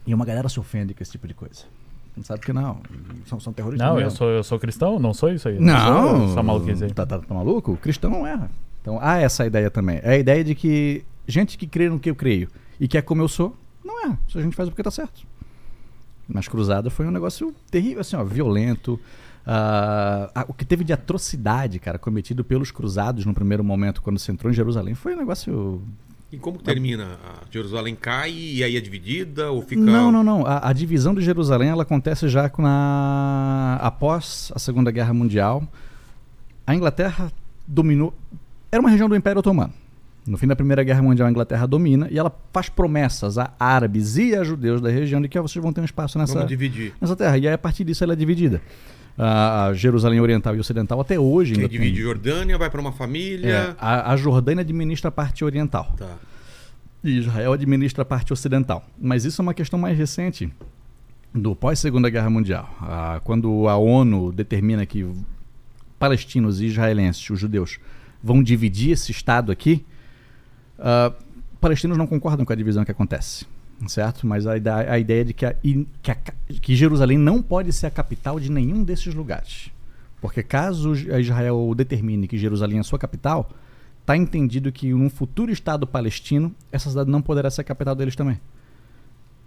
E 0.06 0.14
uma 0.14 0.24
galera 0.24 0.48
se 0.48 0.58
ofende 0.58 0.94
com 0.94 1.02
esse 1.02 1.12
tipo 1.12 1.26
de 1.26 1.34
coisa. 1.34 1.64
Não 2.16 2.24
sabe 2.24 2.40
que 2.40 2.52
não. 2.52 2.80
São, 3.26 3.38
são 3.40 3.52
terroristas. 3.52 3.88
Não, 3.88 4.00
eu 4.00 4.10
sou, 4.10 4.28
eu 4.28 4.42
sou 4.42 4.58
cristão, 4.58 4.98
não 4.98 5.14
sou 5.14 5.30
isso 5.32 5.48
aí. 5.48 5.58
Não, 5.58 6.18
sou 6.18 6.30
essa 6.30 6.42
maluquice 6.42 6.84
aí. 6.84 6.92
tá, 6.92 7.06
tá, 7.06 7.18
tá 7.18 7.34
maluco? 7.34 7.72
O 7.72 7.76
cristão 7.76 8.10
não 8.10 8.26
erra. 8.26 8.50
Então 8.82 8.98
há 9.00 9.18
essa 9.18 9.46
ideia 9.46 9.70
também. 9.70 10.00
É 10.02 10.12
a 10.12 10.18
ideia 10.18 10.42
de 10.42 10.54
que 10.54 11.04
gente 11.28 11.56
que 11.56 11.66
crê 11.66 11.88
no 11.88 11.98
que 12.00 12.10
eu 12.10 12.14
creio 12.14 12.48
e 12.78 12.88
que 12.88 12.98
é 12.98 13.02
como 13.02 13.22
eu 13.22 13.28
sou, 13.28 13.56
não 13.84 14.04
erra. 14.04 14.18
Se 14.28 14.38
a 14.38 14.42
gente 14.42 14.56
faz 14.56 14.68
o 14.68 14.72
porque 14.72 14.82
tá 14.82 14.90
certo. 14.90 15.22
Mas 16.28 16.48
cruzada 16.48 16.90
foi 16.90 17.06
um 17.06 17.10
negócio 17.10 17.54
terrível, 17.70 18.00
assim, 18.00 18.16
ó, 18.16 18.24
violento. 18.24 18.98
Ah, 19.46 20.30
ah, 20.34 20.44
o 20.48 20.54
que 20.54 20.64
teve 20.64 20.84
de 20.84 20.92
atrocidade, 20.92 21.78
cara, 21.78 21.98
cometido 21.98 22.44
pelos 22.44 22.70
cruzados 22.70 23.24
no 23.24 23.34
primeiro 23.34 23.64
momento, 23.64 24.02
quando 24.02 24.18
se 24.18 24.30
entrou 24.30 24.50
em 24.50 24.54
Jerusalém, 24.54 24.94
foi 24.94 25.14
um 25.14 25.18
negócio 25.18 25.82
E 26.30 26.36
como 26.36 26.58
termina? 26.58 27.18
A 27.24 27.50
Jerusalém 27.50 27.96
cai 27.96 28.30
e 28.32 28.62
aí 28.62 28.76
é 28.76 28.80
dividida 28.80 29.50
ou 29.50 29.62
fica. 29.62 29.80
Não, 29.80 30.12
não, 30.12 30.22
não. 30.22 30.46
A, 30.46 30.68
a 30.68 30.72
divisão 30.72 31.14
de 31.14 31.22
Jerusalém 31.22 31.70
ela 31.70 31.82
acontece 31.82 32.28
já 32.28 32.50
na, 32.58 33.78
após 33.80 34.52
a 34.54 34.58
Segunda 34.58 34.90
Guerra 34.90 35.12
Mundial. 35.12 35.66
A 36.66 36.74
Inglaterra 36.74 37.32
dominou. 37.66 38.14
Era 38.70 38.80
uma 38.80 38.90
região 38.90 39.08
do 39.08 39.16
Império 39.16 39.40
Otomano. 39.40 39.72
No 40.26 40.36
fim 40.36 40.46
da 40.46 40.54
Primeira 40.54 40.84
Guerra 40.84 41.02
Mundial, 41.02 41.26
a 41.26 41.30
Inglaterra 41.30 41.66
domina 41.66 42.06
e 42.10 42.18
ela 42.18 42.32
faz 42.52 42.68
promessas 42.68 43.38
a 43.38 43.52
árabes 43.58 44.16
e 44.16 44.36
a 44.36 44.44
judeus 44.44 44.80
da 44.80 44.90
região 44.90 45.20
de 45.20 45.28
que 45.28 45.38
ó, 45.38 45.42
vocês 45.42 45.60
vão 45.60 45.72
ter 45.72 45.80
um 45.80 45.84
espaço 45.84 46.18
nessa, 46.18 46.46
nessa 47.00 47.16
terra. 47.16 47.38
E 47.38 47.48
aí, 47.48 47.54
a 47.54 47.58
partir 47.58 47.82
disso, 47.82 48.04
ela 48.04 48.12
é 48.12 48.16
dividida. 48.16 48.60
A, 49.18 49.72
Jerusalém 49.74 50.20
Oriental 50.20 50.56
e 50.56 50.60
Ocidental 50.60 51.00
até 51.00 51.18
hoje 51.18 51.52
Quem 51.54 51.62
ainda 51.64 51.70
tem- 51.70 51.80
divide 51.80 52.00
Jordânia 52.00 52.56
vai 52.56 52.70
pra 52.70 52.80
uma 52.80 52.92
família. 52.92 53.48
É, 53.48 53.74
a, 53.78 54.12
a 54.12 54.16
Jordânia 54.16 54.62
administra 54.62 55.08
a 55.08 55.12
parte 55.12 55.44
oriental. 55.44 55.94
Tá. 55.96 56.16
E 57.04 57.18
Israel 57.18 57.52
administra 57.52 58.02
a 58.02 58.04
parte 58.04 58.32
ocidental. 58.32 58.84
Mas 58.98 59.24
isso 59.24 59.40
é 59.40 59.42
uma 59.42 59.54
questão 59.54 59.78
mais 59.78 59.96
recente 59.96 60.52
do 61.34 61.54
pós-Segunda 61.54 62.08
Guerra 62.10 62.28
Mundial. 62.30 62.68
Ah, 62.80 63.20
quando 63.24 63.68
a 63.68 63.76
ONU 63.76 64.32
determina 64.32 64.84
que 64.86 65.06
palestinos 65.98 66.60
e 66.60 66.66
israelenses, 66.66 67.28
os 67.30 67.38
judeus, 67.38 67.78
vão 68.22 68.42
dividir 68.42 68.92
esse 68.92 69.10
Estado 69.12 69.52
aqui, 69.52 69.84
ah, 70.78 71.12
palestinos 71.60 71.96
não 71.98 72.06
concordam 72.06 72.44
com 72.44 72.52
a 72.52 72.56
divisão 72.56 72.84
que 72.84 72.90
acontece. 72.90 73.46
Certo? 73.86 74.26
Mas 74.26 74.46
a, 74.46 74.52
a 74.52 74.98
ideia 74.98 75.24
de 75.24 75.32
que, 75.32 75.46
a- 75.46 75.54
que, 76.02 76.10
a 76.10 76.16
que 76.60 76.76
Jerusalém 76.76 77.16
não 77.16 77.40
pode 77.42 77.72
ser 77.72 77.86
a 77.86 77.90
capital 77.90 78.38
de 78.38 78.50
nenhum 78.50 78.84
desses 78.84 79.14
lugares. 79.14 79.70
Porque 80.20 80.42
caso 80.42 80.92
Israel 80.94 81.72
determine 81.74 82.28
que 82.28 82.36
Jerusalém 82.36 82.78
é 82.78 82.82
sua 82.82 82.98
capital, 82.98 83.48
está 84.02 84.14
entendido 84.16 84.70
que 84.70 84.92
num 84.92 85.08
futuro 85.08 85.50
Estado 85.50 85.86
palestino, 85.86 86.54
essa 86.70 86.90
cidade 86.90 87.10
não 87.10 87.22
poderá 87.22 87.50
ser 87.50 87.62
a 87.62 87.64
capital 87.64 87.94
deles 87.94 88.14
também. 88.14 88.38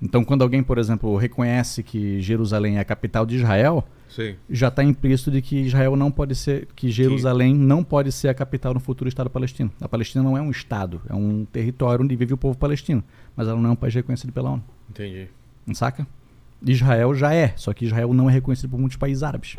Então, 0.02 0.24
quando 0.26 0.42
alguém, 0.42 0.64
por 0.64 0.78
exemplo, 0.80 1.16
reconhece 1.16 1.84
que 1.84 2.20
Jerusalém 2.20 2.78
é 2.78 2.80
a 2.80 2.86
capital 2.86 3.26
de 3.26 3.36
Israel, 3.36 3.86
Sei. 4.14 4.38
já 4.50 4.68
está 4.68 4.84
implícito 4.84 5.32
de 5.32 5.42
que 5.42 5.56
Israel 5.58 5.96
não 5.96 6.12
pode 6.12 6.36
ser, 6.36 6.68
que 6.76 6.90
Jerusalém 6.92 7.56
não 7.56 7.84
pode 7.84 8.12
ser 8.12 8.28
a 8.28 8.34
capital 8.34 8.74
no 8.74 8.80
futuro 8.80 9.08
Estado 9.08 9.30
palestino. 9.30 9.72
A 9.82 9.90
Palestina 9.90 10.24
não 10.24 10.38
é 10.38 10.42
um 10.42 10.52
Estado, 10.52 11.02
é 11.10 11.16
um 11.16 11.46
território 11.46 12.04
onde 12.06 12.16
vive 12.16 12.34
o 12.34 12.38
povo 12.38 12.58
palestino, 12.58 13.04
mas 13.36 13.48
ela 13.48 13.60
não 13.60 13.70
é 13.70 13.74
um 13.74 13.76
país 13.76 13.94
reconhecido 13.96 14.32
pela 14.32 14.52
ONU, 14.52 14.64
Entendi. 14.90 15.28
não 15.66 15.74
saca? 15.74 16.06
Israel 16.66 17.14
já 17.16 17.34
é, 17.34 17.54
só 17.58 17.74
que 17.74 17.86
Israel 17.86 18.14
não 18.14 18.30
é 18.30 18.34
reconhecido 18.34 18.70
por 18.70 18.80
muitos 18.80 18.98
países 18.98 19.24
árabes. 19.24 19.56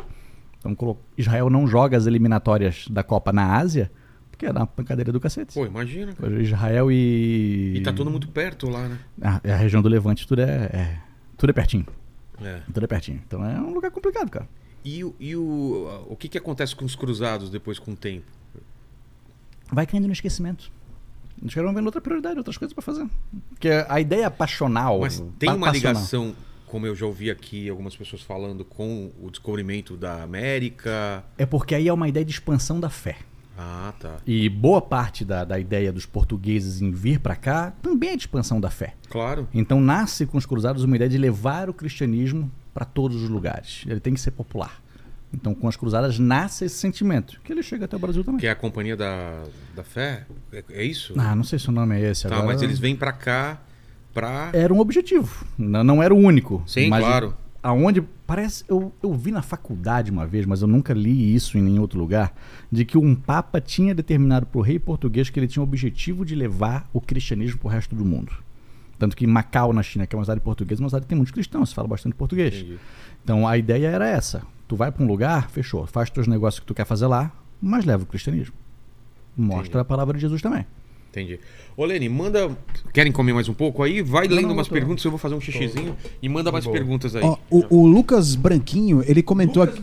Então, 0.57 0.97
Israel 1.17 1.49
não 1.49 1.67
joga 1.67 1.95
as 1.95 2.07
eliminatórias 2.07 2.87
da 2.89 3.03
Copa 3.03 3.31
na 3.31 3.57
Ásia, 3.57 3.91
porque 4.31 4.45
é 4.45 4.51
uma 4.51 4.65
pancadeira 4.65 5.11
do 5.11 5.19
cacete. 5.19 5.53
Pô, 5.53 5.65
imagina. 5.65 6.13
cara. 6.13 6.41
Israel 6.41 6.91
e. 6.91 7.73
E 7.75 7.81
tá 7.81 7.93
todo 7.93 8.09
muito 8.09 8.27
perto 8.29 8.67
lá, 8.69 8.87
né? 8.89 8.97
Ah, 9.21 9.39
é 9.43 9.53
a 9.53 9.55
região 9.55 9.81
do 9.81 9.87
Levante, 9.87 10.27
tudo 10.27 10.41
é, 10.41 10.69
é- 10.73 10.97
Tudo 11.37 11.51
é 11.51 11.53
pertinho. 11.53 11.85
É. 12.41 12.61
Tudo 12.73 12.83
é 12.83 12.87
pertinho. 12.87 13.21
Então 13.25 13.43
é 13.45 13.59
um 13.61 13.73
lugar 13.73 13.91
complicado, 13.91 14.29
cara. 14.29 14.47
E, 14.83 15.03
o- 15.03 15.15
e 15.19 15.35
o, 15.35 16.05
o 16.09 16.15
que, 16.15 16.27
que 16.29 16.37
acontece 16.37 16.75
com 16.75 16.85
os 16.85 16.95
cruzados 16.95 17.49
depois 17.49 17.79
com 17.79 17.91
o 17.93 17.95
tempo? 17.95 18.25
Vai 19.71 19.85
caindo 19.87 20.05
no 20.05 20.13
esquecimento. 20.13 20.71
Os 21.43 21.53
caras 21.53 21.67
vão 21.67 21.75
vendo 21.75 21.85
outra 21.87 21.99
prioridade, 21.99 22.37
outras 22.37 22.57
coisas 22.57 22.73
pra 22.73 22.81
fazer. 22.83 23.07
Porque 23.49 23.69
a 23.89 23.99
ideia 23.99 24.29
passional. 24.31 24.99
Mas 24.99 25.21
tem 25.39 25.49
uma 25.49 25.67
passional. 25.67 25.93
ligação, 25.93 26.35
como 26.67 26.85
eu 26.85 26.95
já 26.95 27.05
ouvi 27.05 27.29
aqui 27.31 27.67
algumas 27.67 27.95
pessoas 27.95 28.21
falando, 28.21 28.63
com 28.63 29.11
o 29.21 29.29
descobrimento 29.29 29.97
da 29.97 30.21
América. 30.23 31.23
É 31.37 31.45
porque 31.45 31.73
aí 31.75 31.87
é 31.87 31.93
uma 31.93 32.07
ideia 32.07 32.25
de 32.25 32.31
expansão 32.31 32.79
da 32.79 32.89
fé. 32.89 33.17
Ah, 33.57 33.93
tá. 33.99 34.17
E 34.25 34.49
boa 34.49 34.81
parte 34.81 35.23
da, 35.23 35.43
da 35.43 35.59
ideia 35.59 35.91
dos 35.91 36.05
portugueses 36.05 36.81
em 36.81 36.91
vir 36.91 37.19
pra 37.19 37.35
cá 37.35 37.71
também 37.81 38.11
é 38.11 38.15
de 38.15 38.23
expansão 38.23 38.59
da 38.59 38.69
fé. 38.69 38.95
Claro. 39.09 39.47
Então 39.53 39.79
nasce 39.79 40.25
com 40.25 40.37
os 40.37 40.45
cruzados 40.45 40.83
uma 40.83 40.95
ideia 40.95 41.09
de 41.09 41.17
levar 41.17 41.69
o 41.69 41.73
cristianismo 41.73 42.51
para 42.73 42.85
todos 42.85 43.23
os 43.23 43.29
lugares. 43.29 43.83
Ele 43.87 43.99
tem 43.99 44.13
que 44.13 44.19
ser 44.19 44.31
popular. 44.31 44.81
Então 45.33 45.53
com 45.53 45.67
as 45.67 45.75
cruzadas 45.75 46.19
nasce 46.19 46.65
esse 46.65 46.75
sentimento, 46.75 47.39
que 47.43 47.51
ele 47.51 47.63
chega 47.63 47.85
até 47.85 47.95
o 47.95 47.99
Brasil 47.99 48.23
também. 48.23 48.39
Que 48.39 48.47
é 48.47 48.51
a 48.51 48.55
Companhia 48.55 48.95
da, 48.95 49.43
da 49.75 49.83
Fé? 49.83 50.25
É, 50.51 50.63
é 50.69 50.83
isso? 50.83 51.13
Ah, 51.17 51.35
não 51.35 51.43
sei 51.43 51.59
se 51.59 51.69
o 51.69 51.71
nome 51.71 51.95
é 51.95 52.11
esse 52.11 52.27
tá, 52.27 52.35
agora. 52.35 52.53
mas 52.53 52.61
eles 52.61 52.79
vêm 52.79 52.95
pra 52.95 53.11
cá 53.11 53.61
pra. 54.13 54.49
Era 54.53 54.73
um 54.73 54.79
objetivo, 54.79 55.45
não, 55.57 55.83
não 55.83 56.03
era 56.03 56.13
o 56.13 56.17
único. 56.17 56.63
Sim, 56.65 56.89
claro. 56.89 57.35
Aonde 57.65 57.99
parece 58.27 58.63
eu, 58.69 58.93
eu 59.01 59.11
vi 59.15 59.31
na 59.31 59.41
faculdade 59.41 60.11
uma 60.11 60.23
vez, 60.27 60.45
mas 60.45 60.61
eu 60.61 60.67
nunca 60.67 60.93
li 60.93 61.33
isso 61.33 61.57
em 61.57 61.63
nenhum 61.63 61.81
outro 61.81 61.97
lugar, 61.97 62.31
de 62.71 62.85
que 62.85 62.95
um 62.95 63.15
papa 63.15 63.59
tinha 63.59 63.95
determinado 63.95 64.45
para 64.45 64.59
o 64.59 64.61
rei 64.61 64.77
português 64.77 65.31
que 65.31 65.39
ele 65.39 65.47
tinha 65.47 65.63
o 65.63 65.65
objetivo 65.65 66.23
de 66.23 66.35
levar 66.35 66.87
o 66.93 67.01
cristianismo 67.01 67.57
para 67.57 67.67
o 67.67 67.71
resto 67.71 67.95
do 67.95 68.05
mundo. 68.05 68.31
Tanto 68.99 69.17
que 69.17 69.25
Macau, 69.25 69.73
na 69.73 69.81
China, 69.81 70.05
que 70.05 70.15
é 70.15 70.19
uma 70.19 70.23
cidade 70.23 70.41
portuguesa, 70.41 70.79
é 70.79 70.83
uma 70.83 70.89
cidade 70.89 71.05
que 71.05 71.09
tem 71.09 71.15
muitos 71.15 71.33
cristãos, 71.33 71.69
se 71.69 71.73
fala 71.73 71.87
bastante 71.87 72.13
português. 72.13 72.53
Entendi. 72.53 72.77
Então 73.23 73.47
a 73.47 73.57
ideia 73.57 73.87
era 73.87 74.07
essa. 74.07 74.43
Tu 74.67 74.75
vai 74.75 74.91
para 74.91 75.03
um 75.03 75.07
lugar, 75.07 75.49
fechou, 75.49 75.87
faz 75.87 76.11
teus 76.11 76.27
negócios 76.27 76.59
que 76.59 76.67
tu 76.67 76.75
quer 76.75 76.85
fazer 76.85 77.07
lá, 77.07 77.31
mas 77.59 77.83
leva 77.83 78.03
o 78.03 78.05
cristianismo. 78.05 78.53
Mostra 79.35 79.69
Entendi. 79.69 79.77
a 79.79 79.85
palavra 79.85 80.13
de 80.13 80.21
Jesus 80.21 80.39
também. 80.39 80.67
Entendi. 81.15 81.39
Ô, 81.77 81.85
Lene, 81.85 82.09
manda. 82.09 82.49
Querem 82.93 83.09
comer 83.11 83.31
mais 83.33 83.47
um 83.47 83.53
pouco 83.53 83.81
aí? 83.83 84.01
Vai 84.01 84.27
lendo 84.27 84.47
não, 84.47 84.53
umas 84.53 84.67
tô- 84.67 84.73
perguntas, 84.73 85.03
eu 85.05 85.11
vou 85.11 85.17
fazer 85.17 85.33
um 85.35 85.39
xixizinho 85.39 85.95
e 86.21 86.27
manda 86.27 86.51
mais 86.51 86.67
perguntas 86.67 87.15
aí. 87.15 87.23
Ó, 87.23 87.37
o, 87.49 87.77
o 87.83 87.87
Lucas 87.87 88.35
Branquinho, 88.35 89.01
ele 89.07 89.23
comentou 89.23 89.63
aqui. 89.63 89.81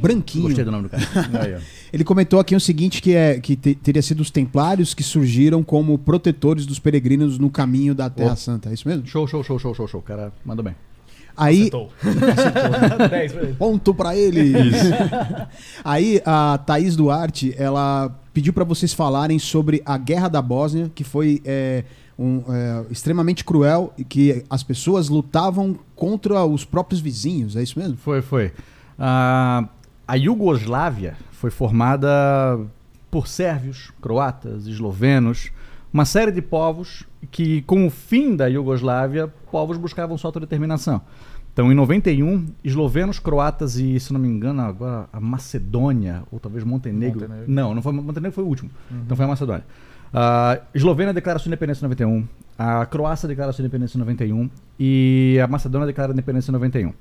Branquinho. 0.00 0.44
Gostei 0.44 0.64
do 0.64 0.70
nome 0.70 0.84
do 0.84 0.90
cara. 0.90 1.62
Ele 1.92 2.04
comentou 2.04 2.38
aqui 2.40 2.54
o 2.54 2.60
seguinte: 2.60 3.02
que, 3.02 3.14
é, 3.14 3.38
que 3.40 3.56
te- 3.56 3.74
teria 3.74 4.00
sido 4.00 4.20
os 4.20 4.30
templários 4.30 4.94
que 4.94 5.02
surgiram 5.02 5.62
como 5.62 5.98
protetores 5.98 6.64
dos 6.64 6.78
peregrinos 6.78 7.36
no 7.38 7.50
caminho 7.50 7.94
da 7.94 8.08
Terra 8.08 8.32
Ó. 8.32 8.36
Santa. 8.36 8.70
É 8.70 8.74
isso 8.74 8.88
mesmo? 8.88 9.06
Show, 9.06 9.26
show, 9.26 9.42
show, 9.42 9.58
show, 9.58 9.74
show, 9.74 9.88
show. 9.88 10.00
O 10.00 10.02
cara 10.02 10.32
mandou 10.44 10.64
bem. 10.64 10.74
Aí. 11.36 11.60
Acertou. 11.62 11.90
Acertou. 12.02 13.08
10 13.08 13.32
pra 13.32 13.42
ele. 13.42 13.52
Ponto 13.54 13.94
pra 13.94 14.16
ele. 14.16 14.52
Aí 15.84 16.20
a 16.24 16.58
Thaís 16.58 16.96
Duarte, 16.96 17.54
ela 17.56 18.14
pediu 18.40 18.54
pra 18.54 18.64
vocês 18.64 18.94
falarem 18.94 19.38
sobre 19.38 19.82
a 19.84 19.98
Guerra 19.98 20.26
da 20.26 20.40
Bósnia, 20.40 20.90
que 20.94 21.04
foi 21.04 21.42
é, 21.44 21.84
um, 22.18 22.42
é, 22.48 22.86
extremamente 22.90 23.44
cruel 23.44 23.92
e 23.98 24.02
que 24.02 24.42
as 24.48 24.62
pessoas 24.62 25.10
lutavam 25.10 25.78
contra 25.94 26.42
os 26.46 26.64
próprios 26.64 27.02
vizinhos. 27.02 27.54
É 27.54 27.62
isso 27.62 27.78
mesmo? 27.78 27.98
Foi, 27.98 28.22
foi. 28.22 28.50
Ah, 28.98 29.68
a 30.08 30.14
Iugoslávia 30.14 31.18
foi 31.32 31.50
formada 31.50 32.58
por 33.10 33.28
sérvios, 33.28 33.92
croatas, 34.00 34.66
eslovenos, 34.66 35.50
uma 35.92 36.06
série 36.06 36.32
de 36.32 36.40
povos 36.40 37.04
que, 37.30 37.60
com 37.62 37.86
o 37.86 37.90
fim 37.90 38.34
da 38.34 38.46
Iugoslávia, 38.46 39.28
povos 39.52 39.76
buscavam 39.76 40.16
sua 40.16 40.28
autodeterminação. 40.28 41.02
Então, 41.60 41.70
em 41.70 41.74
91, 41.74 42.46
eslovenos, 42.64 43.18
croatas 43.18 43.76
e, 43.76 44.00
se 44.00 44.14
não 44.14 44.18
me 44.18 44.26
engano, 44.26 44.62
agora 44.62 45.10
a 45.12 45.20
Macedônia, 45.20 46.22
ou 46.32 46.40
talvez 46.40 46.64
Montenegro. 46.64 47.20
Montenegro. 47.20 47.52
Não, 47.52 47.74
não 47.74 47.82
foi 47.82 47.92
Montenegro 47.92 48.32
foi 48.32 48.44
o 48.44 48.46
último. 48.46 48.70
Então 48.90 49.14
foi 49.14 49.26
a 49.26 49.28
Macedônia. 49.28 49.64
A 50.10 50.58
Eslovênia 50.74 51.12
declara 51.12 51.38
sua 51.38 51.50
independência 51.50 51.82
em 51.82 51.88
91, 51.90 52.26
a 52.58 52.86
Croácia 52.86 53.28
declara 53.28 53.52
sua 53.52 53.60
independência 53.60 53.98
em 53.98 54.00
91 54.00 54.48
e 54.78 55.38
a 55.38 55.46
Macedônia 55.46 55.86
declara 55.86 56.12
a 56.12 56.14
independência 56.14 56.50
em 56.50 56.54
91. 56.54 56.94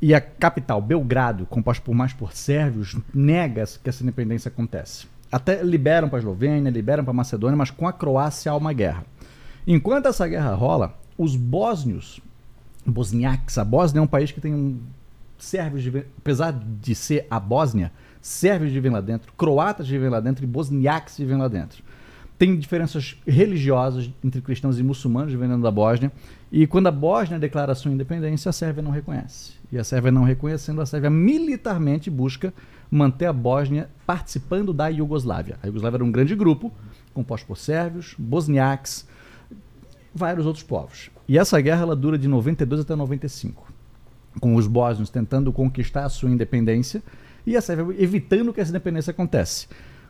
E 0.00 0.14
a 0.14 0.20
capital, 0.20 0.80
Belgrado, 0.80 1.44
composta 1.46 1.84
por 1.84 1.92
mais 1.92 2.12
por 2.12 2.32
sérvios, 2.32 2.96
nega 3.12 3.64
que 3.82 3.88
essa 3.88 4.04
independência 4.04 4.50
acontece. 4.50 5.08
Até 5.32 5.64
liberam 5.64 6.08
para 6.08 6.18
a 6.18 6.20
Eslovênia, 6.20 6.70
liberam 6.70 7.02
para 7.02 7.10
a 7.10 7.14
Macedônia, 7.14 7.56
mas 7.56 7.72
com 7.72 7.88
a 7.88 7.92
Croácia 7.92 8.52
há 8.52 8.56
uma 8.56 8.72
guerra. 8.72 9.04
Enquanto 9.66 10.06
essa 10.06 10.28
guerra 10.28 10.54
rola, 10.54 10.96
os 11.18 11.34
bósnios, 11.34 12.20
bosniaques, 12.86 13.58
a 13.58 13.64
Bósnia 13.64 14.00
é 14.00 14.02
um 14.02 14.06
país 14.06 14.32
que 14.32 14.40
tem 14.40 14.54
um 14.54 14.78
sérvios, 15.38 15.82
vivem- 15.82 16.04
apesar 16.18 16.52
de 16.52 16.94
ser 16.94 17.26
a 17.30 17.40
Bósnia, 17.40 17.92
sérvios 18.20 18.72
vivem 18.72 18.90
lá 18.90 19.00
dentro, 19.00 19.32
croatas 19.32 19.88
vivem 19.88 20.08
lá 20.08 20.20
dentro 20.20 20.44
e 20.44 20.46
bosniaques 20.46 21.18
vivem 21.18 21.38
lá 21.38 21.48
dentro. 21.48 21.82
Tem 22.38 22.56
diferenças 22.58 23.16
religiosas 23.26 24.10
entre 24.24 24.40
cristãos 24.40 24.78
e 24.78 24.82
muçulmanos 24.82 25.30
vivendo 25.30 25.60
da 25.60 25.70
Bósnia. 25.70 26.10
E 26.50 26.66
quando 26.66 26.86
a 26.86 26.90
Bósnia 26.90 27.38
declara 27.38 27.74
sua 27.74 27.90
independência, 27.90 28.48
a 28.48 28.52
Sérvia 28.52 28.82
não 28.82 28.90
reconhece. 28.90 29.52
E 29.70 29.78
a 29.78 29.84
Sérvia 29.84 30.10
não 30.10 30.24
reconhecendo, 30.24 30.80
a 30.80 30.86
Sérvia 30.86 31.10
militarmente 31.10 32.10
busca 32.10 32.52
manter 32.90 33.26
a 33.26 33.32
Bósnia 33.32 33.90
participando 34.06 34.72
da 34.72 34.88
Iugoslávia. 34.88 35.58
A 35.62 35.66
Iugoslávia 35.66 35.98
era 35.98 36.04
um 36.04 36.10
grande 36.10 36.34
grupo, 36.34 36.72
composto 37.12 37.46
por 37.46 37.58
sérvios, 37.58 38.14
bosniaques, 38.18 39.06
vários 40.14 40.46
outros 40.46 40.64
povos. 40.64 41.10
E 41.28 41.38
essa 41.38 41.60
guerra 41.60 41.82
ela 41.82 41.96
dura 41.96 42.18
de 42.18 42.28
92 42.28 42.80
até 42.82 42.94
95 42.94 43.80
com 44.38 44.54
os 44.54 44.66
bósnios 44.66 45.10
tentando 45.10 45.52
conquistar 45.52 46.04
a 46.04 46.08
sua 46.08 46.30
independência 46.30 47.02
e 47.46 47.56
a 47.56 47.60
Sérvia 47.60 47.96
evitando 47.98 48.52
que 48.52 48.60
essa 48.60 48.70
independência 48.70 49.10
acontece. 49.10 49.66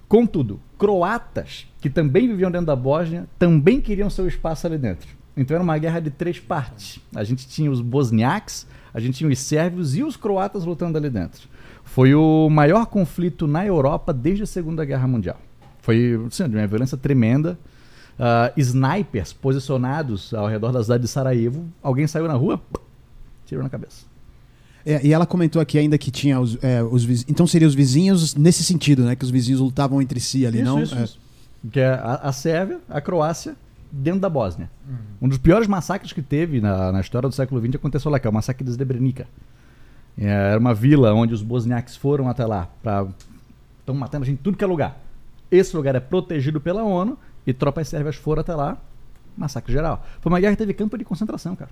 Contudo, 0.09 0.61
croatas, 0.77 1.69
que 1.81 1.89
também 1.89 2.27
viviam 2.27 2.51
dentro 2.51 2.67
da 2.67 2.77
Bósnia, 2.77 3.29
também 3.39 3.81
queriam 3.81 4.11
seu 4.11 4.27
espaço 4.27 4.67
ali 4.67 4.77
dentro. 4.77 5.09
Então 5.37 5.55
era 5.55 5.63
uma 5.63 5.79
guerra 5.79 6.01
de 6.01 6.11
três 6.11 6.41
partes. 6.41 7.01
A 7.15 7.23
gente 7.23 7.49
tinha 7.49 7.71
os 7.71 7.81
bosniaques, 7.81 8.67
a 8.93 8.99
gente 8.99 9.19
tinha 9.19 9.31
os 9.31 9.39
sérvios 9.39 9.97
e 9.97 10.03
os 10.03 10.17
croatas 10.17 10.65
lutando 10.65 10.99
ali 10.99 11.09
dentro. 11.09 11.49
Foi 11.85 12.15
o 12.15 12.51
maior 12.51 12.87
conflito 12.87 13.47
na 13.47 13.65
Europa 13.65 14.13
desde 14.13 14.43
a 14.43 14.47
Segunda 14.47 14.85
Guerra 14.85 15.07
Mundial. 15.07 15.41
Foi 15.79 16.21
assim, 16.27 16.45
uma 16.45 16.67
violência 16.67 16.99
tremenda. 16.99 17.59
Ah, 18.23 18.53
snipers 18.55 19.33
posicionados 19.33 20.35
ao 20.35 20.47
redor 20.47 20.73
da 20.73 20.83
cidade 20.83 21.03
de 21.03 21.09
Sarajevo. 21.09 21.65
Alguém 21.83 22.07
saiu 22.07 22.29
na 22.29 22.35
rua, 22.35 22.61
tirou 23.47 23.65
na 23.65 23.71
cabeça. 23.71 24.05
É, 24.85 25.07
e 25.07 25.13
ela 25.13 25.25
comentou 25.27 25.61
aqui 25.61 25.79
ainda 25.79 25.97
que 25.97 26.11
tinha 26.11 26.39
os, 26.39 26.63
é, 26.63 26.83
os 26.83 27.03
vizinhos. 27.03 27.31
Então 27.31 27.47
seriam 27.47 27.69
os 27.69 27.75
vizinhos 27.75 28.35
nesse 28.35 28.63
sentido, 28.63 29.05
né? 29.05 29.17
Que 29.17 29.25
os 29.25 29.31
vizinhos 29.31 29.61
lutavam 29.61 30.03
entre 30.03 30.21
si 30.21 30.47
ali, 30.47 30.59
isso, 30.59 30.65
não? 30.67 30.83
isso, 30.83 30.95
É. 30.95 31.05
isso. 31.05 31.19
Que 31.73 31.81
é 31.81 31.89
a, 31.95 32.15
a 32.23 32.33
Sérvia, 32.33 32.79
a 32.89 33.01
Croácia, 33.01 33.55
dentro 33.93 34.21
da 34.21 34.29
Bósnia. 34.29 34.71
Um 35.21 35.29
dos 35.29 35.39
piores 35.39 35.67
massacres 35.67 36.13
que 36.13 36.23
teve 36.23 36.61
na, 36.61 36.93
na 36.93 37.01
história 37.01 37.29
do 37.29 37.35
século 37.35 37.61
XX 37.61 37.75
aconteceu 37.77 38.11
lá, 38.11 38.19
que 38.19 38.27
é 38.27 38.31
o 38.31 38.33
massacre 38.33 38.65
de 38.65 38.71
Srebrenica. 38.73 39.27
É, 40.19 40.27
Era 40.27 40.59
uma 40.59 40.75
vila 40.75 41.13
onde 41.15 41.33
os 41.35 41.43
bosniaques 41.43 41.97
foram 41.97 42.29
até 42.29 42.45
lá. 42.47 42.69
Estão 43.81 43.95
matando 43.95 44.25
gente 44.25 44.41
em 44.41 44.43
tudo 44.43 44.57
que 44.57 44.65
é 44.65 44.67
lugar. 44.67 44.99
Esse 45.51 45.77
lugar 45.77 45.95
é 45.95 46.01
protegido 46.01 46.61
pela 46.61 46.83
ONU 46.83 47.19
e 47.47 47.53
tropas 47.53 47.89
sérvias 47.89 48.17
foram 48.17 48.41
até 48.41 48.55
lá. 48.55 48.79
Massacre 49.37 49.73
geral. 49.73 50.05
Foi 50.21 50.31
uma 50.31 50.41
guerra 50.41 50.53
que 50.53 50.59
teve 50.59 50.75
campo 50.75 50.99
de 50.99 51.05
concentração, 51.05 51.55
cara. 51.57 51.71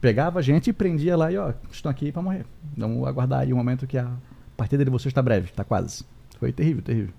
Pegava 0.00 0.38
a 0.38 0.42
gente 0.42 0.68
e 0.70 0.72
prendia 0.72 1.16
lá 1.16 1.32
e, 1.32 1.36
ó, 1.38 1.52
estão 1.72 1.90
aqui 1.90 2.12
pra 2.12 2.20
morrer. 2.22 2.44
Vamos 2.76 3.06
aguardar 3.08 3.40
aí 3.40 3.52
o 3.52 3.56
momento 3.56 3.86
que 3.86 3.96
a 3.98 4.08
partida 4.56 4.84
de 4.84 4.90
vocês 4.90 5.06
está 5.10 5.22
breve, 5.22 5.46
está 5.46 5.64
quase. 5.64 6.04
Foi 6.38 6.52
terrível, 6.52 6.82
terrível. 6.82 7.12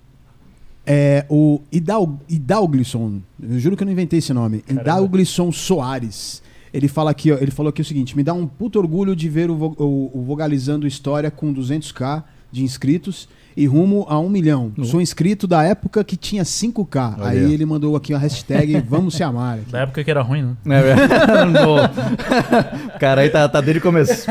É, 0.85 1.26
o 1.30 1.61
Hidal, 1.72 2.18
Hidalglisson, 2.30 3.19
eu 3.41 3.60
juro 3.60 3.76
que 3.76 3.84
eu 3.84 3.85
não 3.85 3.91
inventei 3.91 4.19
esse 4.19 4.31
nome. 4.31 4.64
Hidalglisson 4.69 5.52
Soares. 5.52 6.41
Ele 6.73 6.88
fala 6.88 7.11
aqui, 7.11 7.31
ó, 7.31 7.38
ele 7.38 7.52
falou 7.52 7.69
aqui 7.72 7.81
o 7.81 7.85
seguinte: 7.85 8.15
me 8.15 8.23
dá 8.23 8.34
um 8.34 8.48
puto 8.48 8.80
orgulho 8.80 9.15
de 9.15 9.27
ver 9.27 9.49
o, 9.49 9.56
vo- 9.56 9.76
o- 9.80 10.19
o 10.19 10.23
Vogalizando 10.23 10.85
História 10.88 11.30
com 11.31 11.53
200k 11.53 12.23
de 12.52 12.64
inscritos 12.64 13.27
e 13.58 13.66
rumo 13.66 14.06
a 14.08 14.20
um 14.20 14.30
milhão. 14.30 14.72
Sou 14.84 15.02
inscrito 15.02 15.48
da 15.48 15.64
época 15.64 16.04
que 16.04 16.16
tinha 16.16 16.44
5k. 16.44 17.16
Olha 17.18 17.28
Aí 17.30 17.52
ele 17.52 17.66
mandou 17.66 17.96
aqui 17.96 18.14
a 18.14 18.18
hashtag 18.20 18.80
Vamos 18.88 19.16
se 19.16 19.24
amar. 19.24 19.58
aqui. 19.58 19.72
Da 19.72 19.80
época 19.80 20.04
que 20.04 20.12
era 20.12 20.22
ruim, 20.22 20.56
né? 20.64 20.80
É. 20.92 21.46
No- 21.46 21.78
cara 23.00 23.22
aí 23.22 23.30
tá, 23.32 23.50
tá 23.50 23.60
desde 23.60 23.80
o 23.80 23.82
começo. 23.82 24.28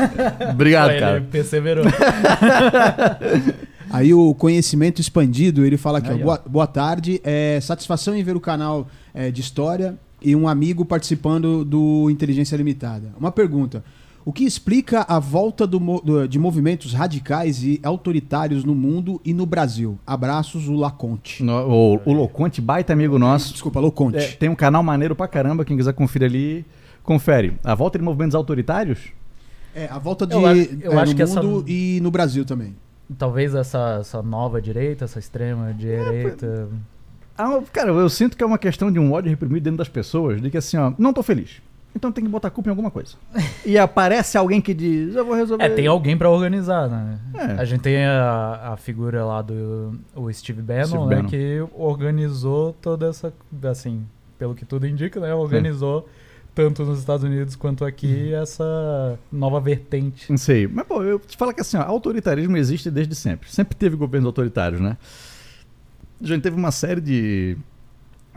Obrigado, 0.49 0.91
Ele 0.91 0.99
cara. 1.01 1.21
perseverou. 1.29 1.83
Aí 3.89 4.13
o 4.13 4.33
conhecimento 4.33 5.01
expandido, 5.01 5.65
ele 5.65 5.77
fala 5.77 5.97
aqui, 5.99 6.11
ó. 6.11 6.17
boa, 6.17 6.41
boa 6.47 6.67
tarde, 6.67 7.21
é, 7.23 7.59
satisfação 7.61 8.15
em 8.15 8.23
ver 8.23 8.35
o 8.35 8.39
canal 8.39 8.87
é, 9.13 9.29
de 9.29 9.41
história 9.41 9.97
e 10.21 10.35
um 10.35 10.47
amigo 10.47 10.83
participando 10.85 11.63
do 11.65 12.09
Inteligência 12.09 12.55
Limitada. 12.55 13.11
Uma 13.19 13.31
pergunta, 13.31 13.83
o 14.27 14.33
que 14.33 14.43
explica 14.43 15.05
a 15.07 15.19
volta 15.19 15.65
do 15.65 15.79
do- 16.01 16.27
de 16.27 16.37
movimentos 16.37 16.93
radicais 16.93 17.63
e 17.63 17.79
autoritários 17.81 18.65
no 18.65 18.75
mundo 18.75 19.21
e 19.23 19.33
no 19.33 19.45
Brasil? 19.45 19.97
Abraços, 20.05 20.67
o 20.67 20.73
Laconte. 20.75 21.41
No- 21.41 21.65
o, 21.95 22.01
o 22.05 22.13
Loconte, 22.13 22.59
baita 22.59 22.91
amigo 22.91 23.17
nosso. 23.17 23.53
Desculpa, 23.53 23.79
Loconte. 23.79 24.17
É, 24.17 24.27
tem 24.31 24.49
um 24.49 24.55
canal 24.55 24.83
maneiro 24.83 25.15
pra 25.15 25.27
caramba, 25.29 25.63
quem 25.63 25.77
quiser 25.77 25.93
conferir 25.93 26.27
ali, 26.29 26.65
confere. 27.03 27.53
A 27.63 27.73
volta 27.73 27.97
de 27.97 28.03
movimentos 28.03 28.35
autoritários? 28.35 28.99
É, 29.73 29.85
a 29.85 29.97
volta 29.97 30.27
de 30.27 30.33
Eu 30.33 30.45
acho- 30.45 30.69
eu 30.81 30.91
é, 30.91 30.95
acho 30.97 31.11
no 31.11 31.15
que 31.15 31.21
essa- 31.23 31.41
mundo 31.41 31.63
e 31.65 31.99
no 32.01 32.11
Brasil 32.11 32.43
também. 32.43 32.75
Talvez 33.17 33.55
essa, 33.55 33.99
essa 34.01 34.21
nova 34.21 34.61
direita, 34.61 35.05
essa 35.05 35.19
extrema 35.19 35.73
direita. 35.73 36.67
Ah, 37.37 37.61
cara, 37.71 37.91
eu 37.91 38.09
sinto 38.09 38.35
que 38.35 38.43
é 38.43 38.45
uma 38.45 38.57
questão 38.57 38.91
de 38.91 38.99
um 38.99 39.13
ódio 39.13 39.29
reprimido 39.29 39.63
dentro 39.63 39.77
das 39.77 39.87
pessoas, 39.87 40.41
de 40.41 40.49
que 40.49 40.57
assim, 40.57 40.75
ó, 40.75 40.91
não 40.97 41.13
tô 41.13 41.23
feliz. 41.23 41.61
Então 41.95 42.11
tem 42.11 42.23
que 42.23 42.29
botar 42.29 42.49
a 42.49 42.51
culpa 42.51 42.69
em 42.69 42.71
alguma 42.71 42.91
coisa. 42.91 43.15
E 43.65 43.77
aparece 43.77 44.37
alguém 44.37 44.61
que 44.61 44.73
diz, 44.73 45.15
eu 45.15 45.25
vou 45.25 45.35
resolver. 45.35 45.63
É, 45.63 45.69
tem 45.69 45.87
alguém 45.87 46.15
pra 46.15 46.29
organizar, 46.29 46.87
né? 46.87 47.19
É. 47.33 47.43
A 47.59 47.65
gente 47.65 47.81
tem 47.81 48.05
a, 48.05 48.73
a 48.73 48.77
figura 48.77 49.25
lá 49.25 49.41
do 49.41 49.99
o 50.15 50.31
Steve 50.31 50.61
Bannon, 50.61 50.85
Steve 50.85 51.05
né? 51.05 51.15
Bannon. 51.15 51.29
Que 51.29 51.67
organizou 51.73 52.73
toda 52.81 53.07
essa. 53.07 53.33
Assim, 53.63 54.05
pelo 54.37 54.53
que 54.53 54.63
tudo 54.63 54.85
indica, 54.85 55.19
né? 55.19 55.33
Organizou 55.33 56.07
tanto 56.53 56.83
nos 56.83 56.97
Estados 56.97 57.23
Unidos 57.23 57.55
quanto 57.55 57.85
aqui 57.85 58.33
essa 58.33 59.17
nova 59.31 59.59
vertente. 59.59 60.29
Não 60.29 60.37
sei. 60.37 60.67
Mas, 60.67 60.87
pô, 60.87 61.03
eu 61.03 61.19
te 61.19 61.37
falo 61.37 61.53
que 61.53 61.61
assim, 61.61 61.77
ó, 61.77 61.83
autoritarismo 61.83 62.57
existe 62.57 62.89
desde 62.89 63.13
sempre. 63.13 63.51
Sempre 63.51 63.75
teve 63.75 63.95
governos 63.95 64.25
autoritários, 64.25 64.81
né? 64.81 64.97
A 66.19 66.25
gente 66.25 66.41
teve 66.41 66.55
uma 66.55 66.71
série 66.71 66.99
de 66.99 67.57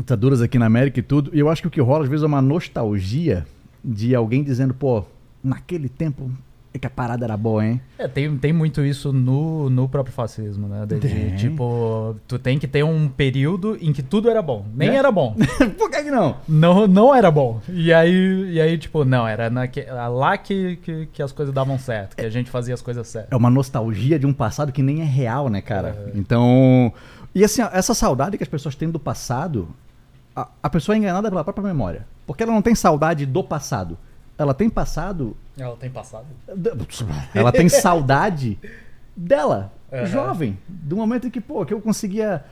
ditaduras 0.01 0.40
aqui 0.43 0.59
na 0.59 0.66
América 0.66 1.01
e 1.01 1.02
tudo. 1.02 1.31
E 1.32 1.39
eu 1.39 1.48
acho 1.48 1.62
que 1.62 1.68
o 1.68 1.70
que 1.70 1.81
rola 1.81 2.05
às 2.05 2.10
vezes 2.10 2.24
é 2.24 2.27
uma 2.27 2.43
nostalgia 2.43 3.47
de 3.85 4.14
alguém 4.14 4.43
dizendo, 4.43 4.74
pô, 4.74 5.05
naquele 5.43 5.89
tempo 5.89 6.31
é 6.72 6.78
que 6.78 6.86
a 6.86 6.90
parada 6.90 7.24
era 7.24 7.36
boa, 7.36 7.66
hein? 7.66 7.81
É, 7.98 8.06
tem, 8.06 8.36
tem 8.39 8.52
muito 8.52 8.85
isso 8.85 9.12
no, 9.12 9.68
no 9.68 9.89
próprio 9.89 10.14
fascismo, 10.14 10.68
né? 10.68 10.86
De, 10.86 11.36
tipo, 11.36 12.14
tu 12.28 12.39
tem 12.39 12.60
que 12.60 12.68
ter 12.68 12.85
um 12.85 13.09
período 13.09 13.77
em 13.81 13.93
que 13.93 14.02
tudo 14.05 14.31
era 14.31 14.40
bom. 14.40 14.64
Nem 14.72 14.90
Né? 14.90 14.97
era 14.97 15.10
bom. 15.10 15.35
Por 15.77 15.90
que, 15.90 16.05
que 16.05 16.10
não? 16.12 16.36
Não, 16.48 16.86
não 16.86 17.12
era 17.12 17.28
bom. 17.28 17.60
E 17.68 17.93
aí, 17.93 18.52
e 18.52 18.60
aí 18.60 18.78
tipo, 18.78 19.05
não, 19.05 19.27
era 19.27 19.51
naque, 19.51 19.85
lá 19.85 20.39
que, 20.39 20.77
que, 20.77 21.06
que 21.06 21.22
as 21.22 21.32
coisas 21.32 21.52
davam 21.52 21.77
certo, 21.77 22.16
que 22.16 22.24
a 22.24 22.31
gente 22.31 22.48
fazia 22.51 22.72
as 22.72 22.82
coisas 22.82 23.06
certas. 23.09 23.32
É 23.32 23.36
uma 23.36 23.51
nostalgia 23.51 24.16
de 24.16 24.27
um 24.27 24.32
passado 24.32 24.70
que 24.70 24.82
nem 24.82 25.01
é 25.01 25.05
real, 25.05 25.48
né, 25.48 25.60
cara? 25.60 26.12
Então. 26.14 26.93
E 27.35 27.44
assim, 27.44 27.62
essa 27.72 27.94
saudade 27.94 28.36
que 28.36 28.43
as 28.44 28.48
pessoas 28.48 28.77
têm 28.77 28.90
do 28.90 28.98
passado 28.98 29.68
a, 30.35 30.48
a 30.62 30.70
pessoa 30.70 30.94
é 30.94 30.98
enganada 30.98 31.28
pela 31.28 31.43
própria 31.44 31.65
memória. 31.65 32.07
Porque 32.27 32.43
ela 32.43 32.52
não 32.52 32.62
tem 32.62 32.74
saudade 32.74 33.27
do 33.27 33.43
passado. 33.43 33.98
Ela 34.39 34.55
tem 34.55 34.70
passado. 34.70 35.36
Ela 35.59 35.77
tem 35.77 35.90
passado. 35.90 36.27
Ela 37.35 37.52
tem 37.52 37.69
saudade 37.69 38.59
dela, 39.16 39.73
Aham. 39.93 40.07
jovem. 40.07 40.59
Do 40.69 40.97
momento 40.97 41.27
em 41.27 41.31
que, 41.31 41.40
pô, 41.40 41.65
que 41.66 41.74
eu 41.74 41.81
conseguia 41.81 42.44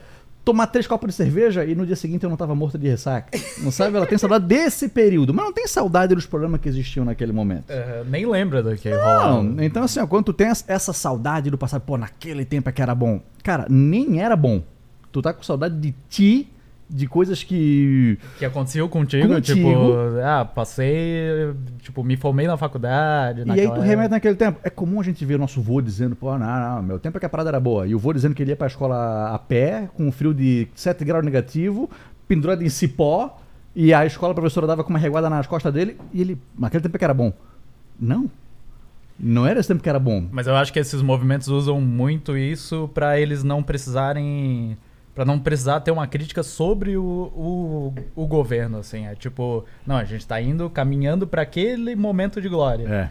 tomar 0.44 0.66
três 0.68 0.86
copos 0.86 1.08
de 1.08 1.14
cerveja 1.14 1.64
e 1.64 1.74
no 1.74 1.84
dia 1.86 1.94
seguinte 1.96 2.24
eu 2.24 2.30
não 2.30 2.36
tava 2.36 2.54
morto 2.54 2.78
de 2.78 2.88
ressaca. 2.88 3.38
Não 3.58 3.70
sabe? 3.70 3.96
Ela 3.96 4.06
tem 4.06 4.16
saudade 4.18 4.46
desse 4.46 4.88
período, 4.88 5.32
mas 5.34 5.44
não 5.44 5.52
tem 5.52 5.66
saudade 5.66 6.14
dos 6.14 6.26
problemas 6.26 6.60
que 6.60 6.68
existiam 6.68 7.04
naquele 7.04 7.32
momento. 7.32 7.70
É, 7.70 8.02
nem 8.06 8.26
lembra 8.26 8.62
do 8.62 8.74
que 8.76 8.90
rolava. 8.90 9.64
Então 9.64 9.82
assim, 9.82 10.00
ó, 10.00 10.06
quando 10.06 10.26
tu 10.26 10.32
tem 10.32 10.48
essa- 10.48 10.64
essa 10.66 10.92
saudade 10.92 11.50
do 11.50 11.58
passado, 11.58 11.82
pô, 11.82 11.96
naquele 11.98 12.44
tempo 12.46 12.68
é 12.68 12.72
que 12.72 12.80
era 12.82 12.94
bom. 12.94 13.20
Cara, 13.42 13.66
nem 13.68 14.20
era 14.20 14.34
bom. 14.36 14.62
Tu 15.12 15.20
tá 15.22 15.32
com 15.34 15.42
saudade 15.42 15.74
de 15.78 15.94
ti, 16.08 16.48
de 16.88 17.06
coisas 17.06 17.42
que. 17.42 18.18
que 18.38 18.44
aconteceu 18.44 18.88
contigo, 18.88 19.28
Contigo. 19.34 19.58
tipo, 19.58 19.94
ah, 20.24 20.44
passei, 20.44 21.52
tipo, 21.80 22.02
me 22.02 22.16
formei 22.16 22.46
na 22.46 22.56
faculdade. 22.56 23.42
E 23.46 23.50
aí 23.50 23.70
tu 23.70 23.80
remete 23.80 24.10
naquele 24.10 24.36
tempo. 24.36 24.58
É 24.62 24.70
comum 24.70 25.00
a 25.00 25.04
gente 25.04 25.24
ver 25.24 25.34
o 25.34 25.38
nosso 25.38 25.60
vô 25.60 25.80
dizendo, 25.80 26.16
pô, 26.16 26.36
não, 26.38 26.46
não, 26.46 26.82
meu 26.82 26.98
tempo 26.98 27.16
é 27.16 27.20
que 27.20 27.26
a 27.26 27.28
parada 27.28 27.50
era 27.50 27.60
boa. 27.60 27.86
E 27.86 27.94
o 27.94 27.98
vô 27.98 28.12
dizendo 28.12 28.34
que 28.34 28.42
ele 28.42 28.50
ia 28.52 28.56
pra 28.56 28.66
escola 28.66 29.30
a 29.34 29.38
pé, 29.38 29.88
com 29.94 30.06
um 30.06 30.12
frio 30.12 30.32
de 30.32 30.68
7 30.74 31.04
graus 31.04 31.24
negativo, 31.24 31.90
pendurado 32.26 32.62
em 32.62 32.68
cipó, 32.68 33.38
e 33.76 33.92
a 33.92 34.06
escola 34.06 34.32
a 34.32 34.34
professora 34.34 34.66
dava 34.66 34.82
com 34.82 34.90
uma 34.90 34.98
reguada 34.98 35.28
nas 35.28 35.46
costas 35.46 35.72
dele, 35.72 35.96
e 36.12 36.20
ele, 36.20 36.38
naquele 36.58 36.82
tempo 36.82 36.96
é 36.96 36.98
que 36.98 37.04
era 37.04 37.14
bom. 37.14 37.32
Não. 38.00 38.30
Não 39.20 39.44
era 39.46 39.58
esse 39.58 39.68
tempo 39.68 39.82
que 39.82 39.88
era 39.88 39.98
bom. 39.98 40.26
Mas 40.30 40.46
eu 40.46 40.54
acho 40.54 40.72
que 40.72 40.78
esses 40.78 41.02
movimentos 41.02 41.48
usam 41.48 41.80
muito 41.80 42.36
isso 42.36 42.88
pra 42.94 43.18
eles 43.18 43.42
não 43.42 43.62
precisarem. 43.62 44.78
Pra 45.18 45.24
não 45.24 45.36
precisar 45.36 45.80
ter 45.80 45.90
uma 45.90 46.06
crítica 46.06 46.44
sobre 46.44 46.96
o, 46.96 47.02
o, 47.02 47.94
o 48.14 48.24
governo, 48.24 48.78
assim. 48.78 49.04
É 49.04 49.16
tipo, 49.16 49.64
não, 49.84 49.96
a 49.96 50.04
gente 50.04 50.24
tá 50.24 50.40
indo, 50.40 50.70
caminhando 50.70 51.26
pra 51.26 51.42
aquele 51.42 51.96
momento 51.96 52.40
de 52.40 52.48
glória. 52.48 52.84
É. 52.84 53.10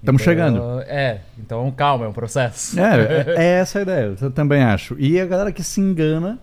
Estamos 0.00 0.22
Então, 0.22 0.32
chegando. 0.32 0.80
É, 0.86 1.20
então 1.38 1.70
calma, 1.72 2.06
é 2.06 2.08
um 2.08 2.12
processo. 2.14 2.80
É, 2.80 3.02
é, 3.02 3.34
é 3.36 3.44
essa 3.58 3.80
a 3.80 3.82
ideia, 3.82 4.16
eu 4.18 4.30
também 4.30 4.62
acho. 4.62 4.96
E 4.98 5.20
a 5.20 5.26
galera 5.26 5.52
que 5.52 5.62
se 5.62 5.78
engana 5.78 6.38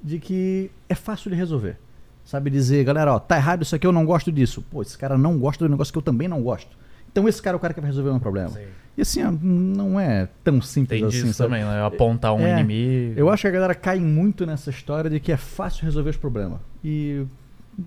de 0.00 0.20
que 0.20 0.70
é 0.88 0.94
fácil 0.94 1.28
de 1.28 1.36
resolver. 1.36 1.76
Sabe 2.24 2.48
dizer, 2.48 2.84
galera, 2.84 3.14
ó, 3.14 3.18
tá 3.18 3.38
errado 3.38 3.62
isso 3.62 3.74
aqui, 3.74 3.84
eu 3.84 3.90
não 3.90 4.06
gosto 4.06 4.30
disso. 4.30 4.64
Pô, 4.70 4.80
esse 4.80 4.96
cara 4.96 5.18
não 5.18 5.40
gosta 5.40 5.64
do 5.64 5.68
negócio 5.72 5.92
que 5.92 5.98
eu 5.98 6.02
também 6.02 6.28
não 6.28 6.40
gosto. 6.40 6.78
Então 7.10 7.28
esse 7.28 7.42
cara 7.42 7.56
é 7.56 7.58
o 7.58 7.60
cara 7.60 7.74
que 7.74 7.80
vai 7.80 7.90
resolver 7.90 8.10
o 8.10 8.12
meu 8.12 8.20
problema. 8.22 8.50
Sim. 8.50 8.66
E 8.96 9.02
assim, 9.02 9.22
ó, 9.22 9.30
não 9.30 9.98
é 9.98 10.28
tão 10.44 10.60
simples 10.60 11.00
Tem 11.00 11.08
assim, 11.08 11.22
disso 11.22 11.32
sabe? 11.34 11.50
também, 11.50 11.64
né? 11.64 11.82
Apontar 11.84 12.34
um 12.34 12.40
É, 12.40 12.60
inimigo. 12.60 13.14
Eu 13.18 13.30
acho 13.30 13.42
que 13.42 13.48
a 13.48 13.50
galera 13.50 13.74
cai 13.74 13.98
muito 13.98 14.44
nessa 14.44 14.68
história 14.70 15.08
de 15.08 15.18
que 15.18 15.32
é 15.32 15.36
fácil 15.36 15.84
resolver 15.84 16.10
os 16.10 16.16
problemas. 16.16 16.58
E 16.84 17.24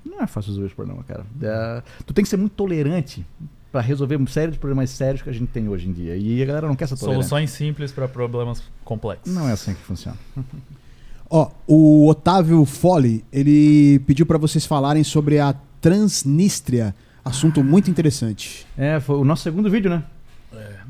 não 0.03 0.21
é 0.21 0.27
fácil 0.27 0.49
resolver 0.49 0.67
os 0.67 0.73
problemas, 0.73 1.05
cara. 1.05 1.23
É, 1.41 1.83
tu 2.05 2.13
tem 2.13 2.23
que 2.23 2.29
ser 2.29 2.37
muito 2.37 2.53
tolerante 2.53 3.23
pra 3.71 3.81
resolver 3.81 4.15
uma 4.15 4.27
série 4.27 4.51
de 4.53 4.57
problemas 4.57 4.89
sérios 4.89 5.21
que 5.21 5.29
a 5.29 5.33
gente 5.33 5.47
tem 5.49 5.69
hoje 5.69 5.87
em 5.87 5.91
dia. 5.93 6.15
E 6.15 6.41
a 6.41 6.45
galera 6.45 6.67
não 6.67 6.75
quer 6.75 6.85
essa 6.85 6.97
tolerância. 6.97 7.27
Soluções 7.29 7.51
simples 7.51 7.91
pra 7.91 8.07
problemas 8.07 8.63
complexos. 8.83 9.31
Não 9.33 9.47
é 9.47 9.51
assim 9.51 9.73
que 9.73 9.81
funciona. 9.81 10.17
Ó, 11.29 11.51
o 11.67 12.07
Otávio 12.07 12.63
Fole, 12.65 13.23
ele 13.33 13.99
pediu 14.07 14.25
pra 14.25 14.37
vocês 14.37 14.65
falarem 14.65 15.03
sobre 15.03 15.39
a 15.39 15.53
Transnistria. 15.81 16.95
Assunto 17.23 17.63
muito 17.63 17.89
interessante. 17.89 18.65
É, 18.77 18.99
foi 18.99 19.17
o 19.17 19.23
nosso 19.25 19.43
segundo 19.43 19.69
vídeo, 19.69 19.89
né? 19.89 20.03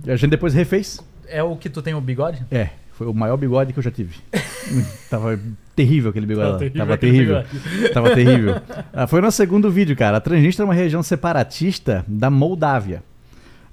A 0.07 0.15
gente 0.15 0.29
depois 0.29 0.53
refez. 0.53 0.99
É 1.27 1.41
o 1.41 1.55
que 1.55 1.69
tu 1.69 1.81
tem 1.81 1.93
o 1.93 2.01
bigode? 2.01 2.45
É, 2.51 2.69
foi 2.93 3.07
o 3.07 3.13
maior 3.13 3.37
bigode 3.37 3.73
que 3.73 3.79
eu 3.79 3.83
já 3.83 3.91
tive. 3.91 4.17
Tava 5.09 5.39
terrível 5.75 6.09
aquele 6.11 6.25
bigode 6.25 6.65
lá. 6.65 6.69
Tava 6.71 6.97
terrível. 6.97 7.43
bigode. 7.43 7.93
Tava 7.93 8.15
terrível. 8.15 8.61
Ah, 8.93 9.07
foi 9.07 9.19
o 9.19 9.21
nosso 9.21 9.37
segundo 9.37 9.69
vídeo, 9.71 9.95
cara. 9.95 10.17
A 10.17 10.21
Transnistria 10.21 10.63
é 10.63 10.67
uma 10.67 10.73
região 10.73 11.03
separatista 11.03 12.05
da 12.07 12.29
Moldávia. 12.29 13.03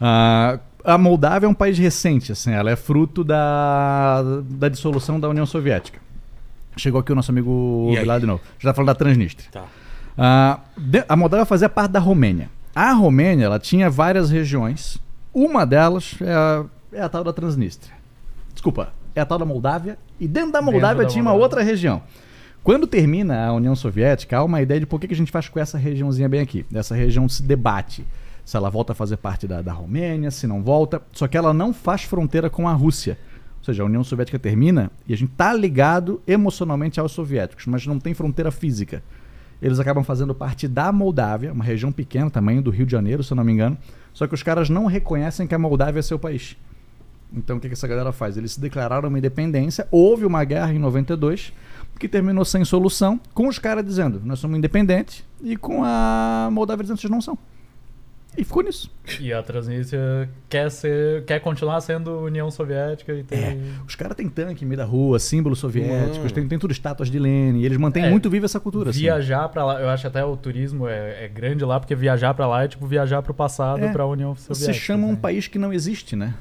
Ah, 0.01 0.59
a 0.85 0.99
Moldávia 0.99 1.47
é 1.47 1.49
um 1.49 1.55
país 1.55 1.79
recente, 1.79 2.33
assim, 2.33 2.53
ela 2.53 2.71
é 2.71 2.77
fruto 2.77 3.23
da, 3.23 4.23
da 4.51 4.69
dissolução 4.69 5.21
da 5.21 5.29
União 5.29 5.47
Soviética. 5.47 6.01
Chegou 6.77 7.01
aqui 7.01 7.13
o 7.13 7.15
nosso 7.15 7.31
amigo 7.31 7.93
E 7.93 8.05
lá 8.05 8.19
de 8.19 8.27
novo. 8.27 8.41
Já 8.59 8.71
tá 8.71 8.75
falando 8.75 8.89
da 8.89 8.95
Transnistria. 8.95 9.49
Tá. 9.53 9.65
Ah, 10.17 10.61
a 11.09 11.17
Moldávia 11.17 11.47
fazia 11.47 11.69
parte 11.69 11.93
da 11.93 12.01
Romênia. 12.01 12.49
A 12.75 12.93
Romênia 12.93 13.45
ela 13.45 13.59
tinha 13.59 13.89
várias 13.91 14.31
regiões. 14.31 14.99
Uma 15.35 15.65
delas 15.65 16.17
é 16.21 16.33
a, 16.33 16.65
é 16.93 17.01
a 17.01 17.09
tal 17.09 17.25
da 17.25 17.33
Transnistria. 17.33 17.95
Desculpa, 18.53 18.93
é 19.15 19.21
a 19.21 19.27
tal 19.27 19.39
da 19.39 19.45
Moldávia. 19.45 19.99
E 20.21 20.29
dentro 20.29 20.53
da 20.53 20.61
Dentro 20.61 20.73
Moldávia 20.73 21.05
da 21.05 21.09
tinha 21.09 21.23
uma 21.23 21.31
Moldávia. 21.31 21.45
outra 21.59 21.63
região. 21.63 22.03
Quando 22.63 22.87
termina 22.87 23.47
a 23.47 23.53
União 23.53 23.75
Soviética, 23.75 24.39
há 24.39 24.45
uma 24.45 24.63
ideia 24.63 24.79
de 24.79 24.87
por 24.87 25.01
que 25.01 25.09
que 25.09 25.15
a 25.15 25.17
gente 25.17 25.33
faz 25.33 25.49
com 25.49 25.59
essa 25.59 25.77
regiãozinha 25.77 26.29
bem 26.29 26.41
aqui. 26.41 26.65
Essa 26.73 26.95
região 26.95 27.29
se 27.29 27.43
debate 27.43 28.05
se 28.45 28.57
ela 28.57 28.71
volta 28.71 28.93
a 28.93 28.95
fazer 28.95 29.17
parte 29.17 29.47
da, 29.47 29.63
da 29.63 29.73
Romênia, 29.73 30.31
se 30.31 30.47
não 30.47 30.63
volta. 30.63 31.01
Só 31.13 31.27
que 31.27 31.37
ela 31.37 31.53
não 31.53 31.73
faz 31.73 32.03
fronteira 32.03 32.51
com 32.51 32.69
a 32.69 32.73
Rússia. 32.73 33.19
Ou 33.59 33.65
seja, 33.65 33.83
a 33.83 33.87
União 33.87 34.03
Soviética 34.03 34.39
termina 34.39 34.91
e 35.07 35.15
a 35.15 35.17
gente 35.17 35.33
tá 35.33 35.53
ligado 35.55 36.21
emocionalmente 36.27 36.99
aos 36.99 37.13
soviéticos, 37.13 37.67
mas 37.67 37.87
não 37.87 37.99
tem 37.99 38.13
fronteira 38.13 38.51
física. 38.51 39.03
Eles 39.61 39.79
acabam 39.79 40.03
fazendo 40.03 40.35
parte 40.35 40.67
da 40.67 40.91
Moldávia, 40.91 41.53
uma 41.53 41.63
região 41.63 41.93
pequena, 41.93 42.29
tamanho 42.29 42.61
do 42.61 42.71
Rio 42.71 42.85
de 42.85 42.91
Janeiro, 42.91 43.23
se 43.23 43.33
eu 43.33 43.37
não 43.37 43.45
me 43.45 43.53
engano. 43.53 43.79
Só 44.13 44.27
que 44.27 44.35
os 44.35 44.43
caras 44.43 44.69
não 44.69 44.87
reconhecem 44.87 45.47
que 45.47 45.55
a 45.55 45.59
Moldávia 45.59 46.01
é 46.01 46.03
seu 46.03 46.19
país. 46.19 46.57
Então 47.35 47.57
o 47.57 47.61
que, 47.61 47.69
que 47.69 47.75
essa 47.75 47.89
galera 47.89 48.13
faz? 48.13 48.37
Eles 48.37 48.53
se 48.53 48.61
declararam 48.61 49.09
uma 49.09 49.19
independência. 49.19 49.89
Houve 49.91 50.27
uma 50.27 50.45
guerra 50.45 50.73
em 50.73 50.79
92 50.79 51.53
que 51.99 52.09
terminou 52.09 52.45
sem 52.45 52.65
solução, 52.65 53.21
com 53.33 53.47
os 53.47 53.59
caras 53.59 53.85
dizendo 53.85 54.21
nós 54.25 54.39
somos 54.39 54.59
independentes 54.59 55.25
e 55.41 55.57
com 55.57 55.85
a 55.85 56.49
Moldávia 56.51 56.83
dizendo 56.83 57.01
vocês 57.01 57.11
não 57.11 57.21
são. 57.21 57.39
E 58.37 58.45
ficou 58.45 58.63
nisso. 58.63 58.91
E 59.21 59.31
a 59.31 59.43
Transnistria 59.43 60.29
quer, 60.49 60.71
ser, 60.71 61.23
quer 61.27 61.39
continuar 61.41 61.81
sendo 61.83 62.19
União 62.21 62.51
Soviética 62.51 63.13
e 63.13 63.23
ter. 63.23 63.37
É. 63.37 63.59
Os 63.87 63.95
caras 63.95 64.17
têm 64.17 64.27
tanque 64.29 64.65
em 64.65 64.69
meio 64.69 64.79
da 64.79 64.85
rua, 64.87 65.19
símbolos 65.19 65.59
soviéticos, 65.59 66.33
tem, 66.33 66.49
tem 66.49 66.59
tudo 66.59 66.71
estátuas 66.73 67.11
de 67.11 67.19
Lenin. 67.19 67.61
E 67.61 67.67
eles 67.67 67.77
mantêm 67.77 68.05
É, 68.07 68.11
muito 68.11 68.31
viva 68.31 68.47
essa 68.47 68.59
cultura. 68.59 68.89
assim. 68.91 69.01
Viajar 69.01 69.49
pra 69.51 69.65
lá, 69.67 69.81
eu 69.83 69.89
acho 69.91 70.07
até 70.07 70.25
o 70.25 70.35
turismo 70.35 70.89
é, 70.89 71.25
é 71.27 71.29
grande 71.29 71.63
lá, 71.65 71.79
porque 71.79 71.95
viajar 71.95 72.33
pra 72.33 72.47
lá 72.47 72.65
é 72.65 72.69
tipo 72.69 72.87
viajar 72.87 73.21
pro 73.21 73.35
passado, 73.35 73.85
É, 73.85 73.93
pra 73.93 74.07
União 74.07 74.35
Soviética. 74.35 74.73
Se 74.73 74.79
chama 74.81 75.07
um 75.07 75.13
né? 75.13 75.19
país 75.21 75.47
que 75.47 75.59
não 75.59 75.71
existe, 75.73 76.17
né? 76.17 76.33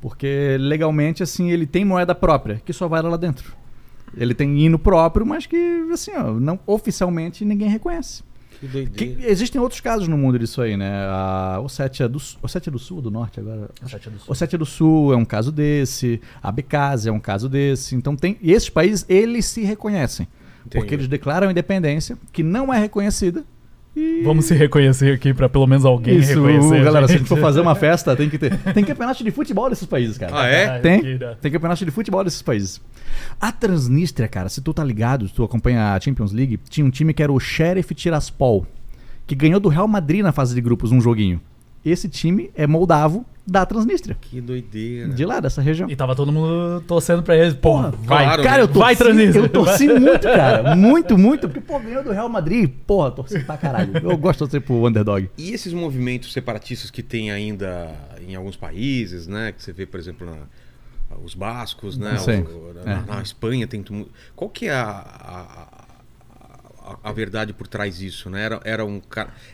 Porque 0.00 0.56
legalmente, 0.60 1.22
assim, 1.24 1.50
ele 1.50 1.66
tem 1.66 1.84
moeda 1.84 2.14
própria, 2.14 2.60
que 2.64 2.72
só 2.72 2.86
vai 2.86 3.02
lá 3.02 3.16
dentro. 3.16 3.52
Ele 4.16 4.34
tem 4.34 4.60
hino 4.60 4.78
próprio, 4.78 5.24
mas 5.24 5.46
que, 5.46 5.56
assim, 5.92 6.12
ó, 6.16 6.32
não, 6.34 6.58
oficialmente 6.66 7.44
ninguém 7.44 7.68
reconhece. 7.68 8.22
Que 8.62 8.68
Que- 8.68 8.72
doideira. 9.06 9.28
existem 9.30 9.60
outros 9.60 9.80
casos 9.80 10.06
no 10.06 10.16
mundo 10.16 10.38
disso 10.38 10.62
aí, 10.62 10.76
né? 10.76 10.88
A 11.08 11.58
Ossétia 11.60 12.08
do, 12.08 12.18
Ossétia 12.40 12.70
do 12.70 12.78
Sul 12.78 13.02
do 13.02 13.10
Norte 13.10 13.40
agora? 13.40 13.68
Ossétia 13.84 14.08
do 14.10 14.18
Sul. 14.20 14.26
Ossétia 14.30 14.58
do 14.58 14.64
Sul 14.66 15.12
é 15.12 15.16
um 15.16 15.24
caso 15.24 15.50
desse, 15.50 16.20
a 16.40 16.48
Abkhazia 16.48 17.10
é 17.10 17.12
um 17.12 17.18
caso 17.18 17.48
desse. 17.48 17.96
Então 17.96 18.14
tem. 18.14 18.38
E 18.40 18.52
esses 18.52 18.68
países, 18.68 19.04
eles 19.08 19.46
se 19.46 19.62
reconhecem. 19.62 20.28
Porque 20.62 20.78
Entendi. 20.78 20.94
eles 20.94 21.08
declaram 21.08 21.50
independência, 21.50 22.16
que 22.32 22.44
não 22.44 22.72
é 22.72 22.78
reconhecida. 22.78 23.44
Vamos 24.24 24.46
se 24.46 24.54
reconhecer 24.54 25.12
aqui 25.12 25.34
pra 25.34 25.50
pelo 25.50 25.66
menos 25.66 25.84
alguém 25.84 26.16
Isso, 26.16 26.42
reconhecer. 26.42 26.82
galera, 26.82 27.06
se 27.06 27.12
a 27.12 27.16
gente. 27.18 27.28
gente 27.28 27.28
for 27.28 27.38
fazer 27.38 27.60
uma 27.60 27.74
festa, 27.74 28.16
tem 28.16 28.30
que 28.30 28.38
ter. 28.38 28.56
Tem 28.72 28.82
campeonato 28.82 29.22
de 29.22 29.30
futebol 29.30 29.68
desses 29.68 29.84
países, 29.84 30.16
cara. 30.16 30.32
Ah, 30.34 30.46
é? 30.46 30.78
Tem. 30.78 31.18
Tem 31.40 31.52
campeonato 31.52 31.84
de 31.84 31.90
futebol 31.90 32.24
desses 32.24 32.40
países. 32.40 32.80
A 33.38 33.52
Transnistria, 33.52 34.28
cara, 34.28 34.48
se 34.48 34.62
tu 34.62 34.72
tá 34.72 34.82
ligado, 34.82 35.28
se 35.28 35.34
tu 35.34 35.44
acompanha 35.44 35.92
a 35.92 36.00
Champions 36.00 36.32
League, 36.32 36.58
tinha 36.70 36.86
um 36.86 36.90
time 36.90 37.12
que 37.12 37.22
era 37.22 37.30
o 37.30 37.38
Sheriff 37.38 37.94
Tiraspol, 37.94 38.66
que 39.26 39.34
ganhou 39.34 39.60
do 39.60 39.68
Real 39.68 39.86
Madrid 39.86 40.22
na 40.22 40.32
fase 40.32 40.54
de 40.54 40.60
grupos 40.62 40.90
um 40.90 41.00
joguinho. 41.00 41.38
Esse 41.84 42.08
time 42.08 42.50
é 42.54 42.66
moldavo 42.66 43.26
da 43.46 43.66
Transnistria. 43.66 44.16
Que 44.20 44.40
doideira. 44.40 45.08
De 45.08 45.24
lá, 45.24 45.40
dessa 45.40 45.60
região. 45.60 45.90
E 45.90 45.96
tava 45.96 46.14
todo 46.14 46.30
mundo 46.30 46.82
torcendo 46.86 47.22
pra 47.22 47.36
eles. 47.36 47.54
Porra, 47.54 47.90
vai. 47.90 48.24
claro, 48.24 48.42
Cara, 48.42 48.62
eu 48.62 48.66
torci, 48.68 48.78
Vai, 48.80 48.96
Transnistria. 48.96 49.42
eu 49.44 49.48
torci 49.48 49.88
muito, 49.88 50.22
cara. 50.22 50.76
Muito, 50.76 51.18
muito. 51.18 51.48
Porque, 51.48 51.60
pô, 51.60 51.78
ganhou 51.80 52.04
do 52.04 52.12
Real 52.12 52.28
Madrid. 52.28 52.70
Porra, 52.86 53.10
torci 53.10 53.40
pra 53.40 53.56
caralho. 53.56 53.96
Eu 53.98 54.16
gosto 54.16 54.34
de 54.44 54.50
torcer 54.50 54.60
pro 54.60 54.86
underdog. 54.86 55.28
E 55.36 55.50
esses 55.52 55.72
movimentos 55.72 56.32
separatistas 56.32 56.90
que 56.90 57.02
tem 57.02 57.30
ainda 57.32 57.90
em 58.26 58.34
alguns 58.36 58.56
países, 58.56 59.26
né? 59.26 59.52
Que 59.52 59.62
você 59.62 59.72
vê, 59.72 59.86
por 59.86 59.98
exemplo, 59.98 60.24
na- 60.26 61.16
os 61.24 61.34
bascos, 61.34 61.98
né? 61.98 62.16
O- 62.46 62.84
na, 62.84 62.92
É. 62.92 63.02
na 63.06 63.22
Espanha 63.22 63.66
tem 63.66 63.82
tudo. 63.82 64.08
Qual 64.36 64.48
que 64.48 64.66
é 64.68 64.72
a, 64.72 64.88
a, 64.88 65.68
a- 66.92 66.98
a 67.04 67.12
verdade 67.12 67.52
por 67.52 67.66
trás 67.66 67.98
disso, 67.98 68.30
né? 68.30 68.42
Era, 68.44 68.60
era 68.64 68.84
um, 68.84 69.00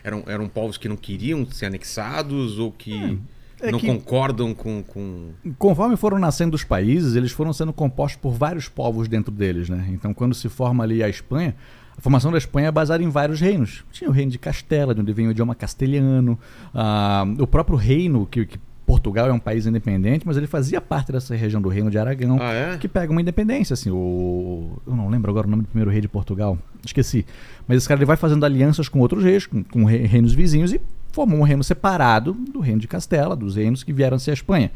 eram, 0.03 0.23
eram 0.27 0.47
povos 0.47 0.77
que 0.77 0.87
não 0.87 0.95
queriam 0.95 1.45
ser 1.51 1.65
anexados 1.67 2.57
ou 2.59 2.71
que 2.71 3.19
É 3.61 3.71
não 3.71 3.79
concordam 3.79 4.53
com, 4.53 4.81
com... 4.83 5.29
Conforme 5.57 5.95
foram 5.97 6.17
nascendo 6.19 6.55
os 6.55 6.63
países, 6.63 7.15
eles 7.15 7.31
foram 7.31 7.51
sendo 7.53 7.73
compostos 7.73 8.19
por 8.21 8.31
vários 8.33 8.67
povos 8.69 9.07
dentro 9.07 9.31
deles, 9.31 9.69
né? 9.69 9.87
Então, 9.91 10.13
quando 10.13 10.33
se 10.33 10.47
forma 10.49 10.83
ali 10.83 11.03
a 11.03 11.09
Espanha, 11.09 11.55
a 11.97 12.01
formação 12.01 12.31
da 12.31 12.37
Espanha 12.37 12.67
é 12.69 12.71
baseada 12.71 13.03
em 13.03 13.09
vários 13.09 13.41
reinos. 13.41 13.83
Tinha 13.91 14.09
o 14.09 14.13
reino 14.13 14.31
de 14.31 14.37
Castela, 14.39 14.95
de 14.95 15.01
onde 15.01 15.11
vem 15.11 15.27
o 15.27 15.31
idioma 15.31 15.53
castelhano, 15.55 16.39
ah, 16.73 17.25
o 17.37 17.45
próprio 17.45 17.77
reino, 17.77 18.25
que, 18.25 18.45
que 18.45 18.57
Portugal 18.85 19.27
é 19.27 19.33
um 19.33 19.37
país 19.39 19.67
independente, 19.67 20.25
mas 20.25 20.35
ele 20.37 20.47
fazia 20.47 20.79
parte 20.81 21.11
dessa 21.11 21.35
região 21.35 21.61
do 21.61 21.69
reino 21.69 21.91
de 21.91 21.97
Aragão, 21.99 22.37
Ah, 22.41 22.53
é? 22.53 22.77
que 22.77 22.87
pega 22.87 23.11
uma 23.11 23.21
independência, 23.21 23.73
assim, 23.75 23.91
o... 23.91 24.81
Eu 24.87 24.95
não 24.95 25.09
lembro 25.09 25.29
agora 25.29 25.45
o 25.45 25.49
nome 25.49 25.63
do 25.63 25.67
primeiro 25.67 25.91
rei 25.91 26.01
de 26.01 26.07
Portugal. 26.07 26.57
esqueci. 26.83 27.25
Mas 27.67 27.77
esse 27.77 27.87
cara 27.87 27.99
ele 27.99 28.05
vai 28.05 28.15
fazendo 28.17 28.43
alianças 28.45 28.87
com 28.89 28.99
outros 28.99 29.23
reis, 29.23 29.45
com, 29.45 29.63
com 29.63 29.83
re- 29.83 30.05
reinos 30.07 30.33
vizinhos 30.33 30.73
e 30.73 30.81
formou 31.19 31.39
um 31.39 31.43
reino 31.43 31.63
separado 31.65 32.31
do 32.33 32.61
reino 32.61 32.79
de 32.79 32.87
Castela, 32.87 33.35
dos 33.35 33.55
reinos 33.57 33.83
que 33.83 33.91
vieram 33.91 34.17
ser 34.17 34.31
a 34.31 34.33
Espanha. 34.33 34.71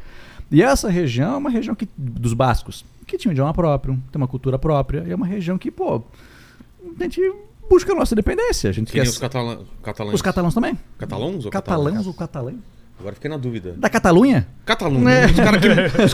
E 0.51 0.61
essa 0.61 0.89
região 0.89 1.35
é 1.35 1.37
uma 1.37 1.49
região 1.49 1.73
que, 1.73 1.87
dos 1.97 2.33
bascos, 2.33 2.83
que 3.07 3.17
tinha 3.17 3.29
um 3.29 3.33
idioma 3.33 3.53
próprio, 3.53 3.93
tem 4.11 4.21
uma 4.21 4.27
cultura 4.27 4.59
própria, 4.59 5.03
e 5.07 5.11
é 5.11 5.15
uma 5.15 5.25
região 5.25 5.57
que, 5.57 5.71
pô, 5.71 6.03
a 6.99 7.03
gente 7.03 7.21
busca 7.69 7.93
a 7.93 7.95
nossa 7.95 8.13
independência. 8.13 8.69
A 8.69 8.73
gente 8.73 8.87
Que 8.91 8.99
quer... 8.99 9.07
os 9.07 9.17
catalã- 9.17 9.59
catalães. 9.81 10.15
Os 10.15 10.21
catalãos 10.21 10.53
também. 10.53 10.77
Catalãos 10.97 11.45
ou 11.45 11.51
Catalãos 11.51 11.83
catalães? 11.85 12.07
ou 12.07 12.13
catalães? 12.13 12.57
Agora 12.99 13.15
fiquei 13.15 13.29
na 13.29 13.37
dúvida. 13.37 13.73
Da 13.77 13.89
Catalunha? 13.89 14.47
Catalunha. 14.65 15.09
É. 15.09 15.25
Os 15.25 15.33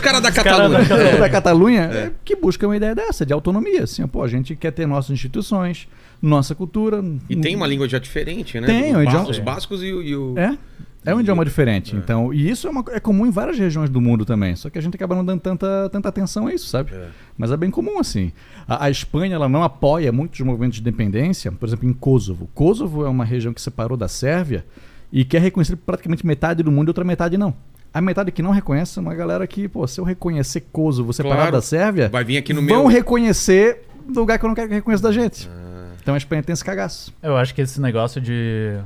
caras 0.00 0.20
da 0.22 0.32
Catalunha. 0.32 0.78
da 0.78 0.84
Catalunha. 0.84 1.08
É. 1.10 1.18
da 1.18 1.28
Catalunha 1.30 1.80
é, 1.82 2.10
que 2.24 2.34
busca 2.34 2.66
uma 2.66 2.76
ideia 2.76 2.94
dessa, 2.94 3.24
de 3.24 3.32
autonomia. 3.32 3.84
Assim, 3.84 4.04
pô, 4.06 4.22
a 4.22 4.28
gente 4.28 4.56
quer 4.56 4.72
ter 4.72 4.86
nossas 4.86 5.10
instituições, 5.10 5.86
nossa 6.20 6.54
cultura. 6.54 7.04
E 7.28 7.36
tem 7.36 7.54
uma 7.54 7.66
língua 7.66 7.88
já 7.88 7.98
diferente, 7.98 8.58
né? 8.60 8.66
Tem, 8.66 8.90
um 8.90 8.94
ba- 8.94 9.04
idioma- 9.04 9.30
os 9.30 9.38
bascos 9.38 9.82
e, 9.82 9.92
o- 9.92 10.02
e 10.02 10.16
o. 10.16 10.34
É. 10.38 10.56
É 11.02 11.14
um 11.14 11.20
idioma 11.20 11.42
diferente. 11.46 11.96
Então, 11.96 12.30
e 12.34 12.50
isso 12.50 12.66
é, 12.66 12.70
uma- 12.70 12.84
é 12.90 13.00
comum 13.00 13.24
em 13.26 13.30
várias 13.30 13.58
regiões 13.58 13.88
do 13.88 14.00
mundo 14.02 14.24
também. 14.26 14.54
Só 14.54 14.68
que 14.68 14.78
a 14.78 14.82
gente 14.82 14.94
acaba 14.96 15.14
não 15.14 15.24
dando 15.24 15.40
tanta, 15.40 15.88
tanta 15.90 16.08
atenção 16.10 16.46
a 16.46 16.52
isso, 16.52 16.66
sabe? 16.66 16.92
É. 16.94 17.06
Mas 17.38 17.50
é 17.50 17.56
bem 17.56 17.70
comum, 17.70 17.98
assim. 17.98 18.32
A, 18.68 18.84
a 18.84 18.90
Espanha 18.90 19.34
ela 19.34 19.48
não 19.48 19.62
apoia 19.62 20.12
muitos 20.12 20.38
movimentos 20.40 20.76
de 20.76 20.82
independência, 20.82 21.50
por 21.52 21.66
exemplo, 21.66 21.88
em 21.88 21.92
Kosovo. 21.94 22.50
Kosovo 22.54 23.06
é 23.06 23.08
uma 23.08 23.24
região 23.24 23.54
que 23.54 23.62
separou 23.62 23.96
da 23.96 24.08
Sérvia 24.08 24.66
e 25.12 25.24
quer 25.24 25.40
reconhecer 25.40 25.76
praticamente 25.76 26.26
metade 26.26 26.62
do 26.62 26.70
mundo 26.72 26.88
e 26.88 26.90
outra 26.90 27.04
metade 27.04 27.36
não. 27.36 27.54
A 27.92 28.00
metade 28.00 28.30
que 28.30 28.40
não 28.42 28.52
reconhece 28.52 28.98
é 28.98 29.02
uma 29.02 29.14
galera 29.14 29.44
que, 29.46 29.66
pô, 29.68 29.86
se 29.86 30.00
eu 30.00 30.04
reconhecer 30.04 30.60
Kosovo 30.72 31.12
separado 31.12 31.40
Claro. 31.40 31.56
da 31.56 31.62
Sérvia, 31.62 32.08
Vai 32.08 32.22
vir 32.24 32.36
aqui 32.36 32.52
no 32.52 32.60
vão 32.60 32.66
meu. 32.82 32.86
reconhecer 32.86 33.82
do 34.08 34.20
lugar 34.20 34.38
que 34.38 34.44
eu 34.44 34.48
não 34.48 34.54
quero 34.54 34.68
que 34.68 34.74
reconheça 34.74 35.02
da 35.02 35.10
gente. 35.12 35.48
Ah, 35.52 35.88
Então 36.00 36.14
a 36.14 36.16
Espanha 36.16 36.42
tem 36.42 36.52
esse 36.52 36.64
cagaço. 36.64 37.12
Eu 37.22 37.36
acho 37.36 37.52
que 37.54 37.60
esse 37.60 37.80
negócio 37.80 38.20
de 38.20 38.78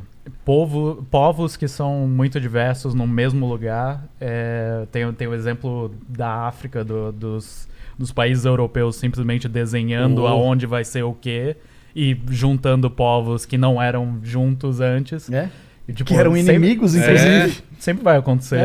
povo, 0.44 1.06
povos 1.10 1.56
que 1.56 1.68
são 1.68 2.08
muito 2.08 2.40
diversos 2.40 2.94
no 2.94 3.06
mesmo 3.06 3.46
lugar. 3.46 4.04
é, 4.20 4.86
tem, 4.90 5.12
tem 5.12 5.28
o 5.28 5.34
exemplo 5.34 5.94
da 6.08 6.46
África, 6.46 6.82
do- 6.82 7.12
dos, 7.12 7.68
dos 7.98 8.10
países 8.10 8.44
europeus 8.46 8.96
simplesmente 8.96 9.46
desenhando 9.48 10.22
Oh. 10.22 10.26
aonde 10.26 10.64
vai 10.66 10.82
ser 10.84 11.02
o 11.02 11.12
quê 11.12 11.56
e 11.94 12.18
juntando 12.30 12.90
povos 12.90 13.44
que 13.44 13.58
não 13.58 13.80
eram 13.80 14.18
juntos 14.22 14.80
antes. 14.80 15.30
É? 15.30 15.50
E, 15.88 15.92
tipo, 15.92 16.08
Que 16.08 16.14
eram 16.16 16.34
sempre- 16.34 16.54
inimigos, 16.54 16.94
É. 16.96 16.98
inclusive. 17.00 17.62
Sempre 17.78 18.02
vai 18.04 18.16
acontecer 18.16 18.58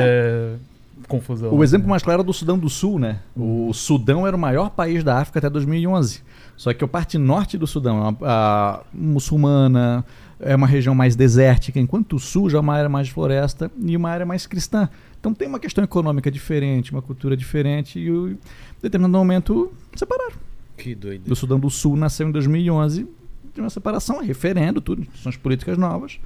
confusão. 1.08 1.52
O 1.54 1.64
exemplo 1.64 1.90
mais 1.90 2.04
claro 2.04 2.22
é 2.22 2.24
do 2.24 2.32
Sudão 2.32 2.58
do 2.58 2.70
Sul, 2.70 3.00
né? 3.00 3.18
O 3.36 3.74
Sudão 3.74 4.28
era 4.28 4.36
o 4.36 4.40
maior 4.40 4.70
país 4.70 5.04
da 5.04 5.18
África 5.18 5.40
até 5.40 5.50
2011. 5.50 6.22
Só 6.56 6.72
que 6.72 6.84
a 6.84 6.88
parte 6.88 7.18
norte 7.18 7.58
do 7.58 7.66
Sudão 7.66 7.98
é 7.98 8.10
uma, 8.24 8.84
muçulmana, 8.94 10.06
é 10.40 10.56
uma 10.56 10.68
região 10.68 10.94
mais 10.94 11.16
desértica, 11.16 11.80
enquanto 11.80 12.16
o 12.16 12.20
sul 12.20 12.50
já 12.50 12.58
é 12.60 12.62
uma 12.62 12.76
área 12.76 12.88
mais 12.90 13.08
de 13.08 13.14
floresta 13.14 13.72
e 13.82 13.98
uma 13.98 14.10
área 14.10 14.26
mais 14.26 14.46
cristã. 14.46 14.88
Então 15.20 15.34
tem 15.34 15.48
uma 15.48 15.60
questão 15.60 15.84
econômica 15.84 16.30
diferente, 16.32 16.91
uma 16.91 17.02
cultura 17.02 17.36
diferente 17.36 17.98
e 18.00 18.08
em 18.08 18.38
determinado 18.82 19.18
momento 19.18 19.72
separaram. 19.96 20.34
que 20.78 20.94
doido. 20.96 21.30
O 21.30 21.36
Sudão 21.36 21.60
do 21.60 21.70
Sul 21.70 21.98
nasceu 21.98 22.28
em 22.28 22.32
2011 22.32 23.06
de 23.54 23.60
uma 23.60 23.70
separação, 23.70 24.22
referendo, 24.24 24.80
tudo, 24.80 25.02
instituições 25.02 25.36
políticas 25.38 25.78
novas, 25.78 26.20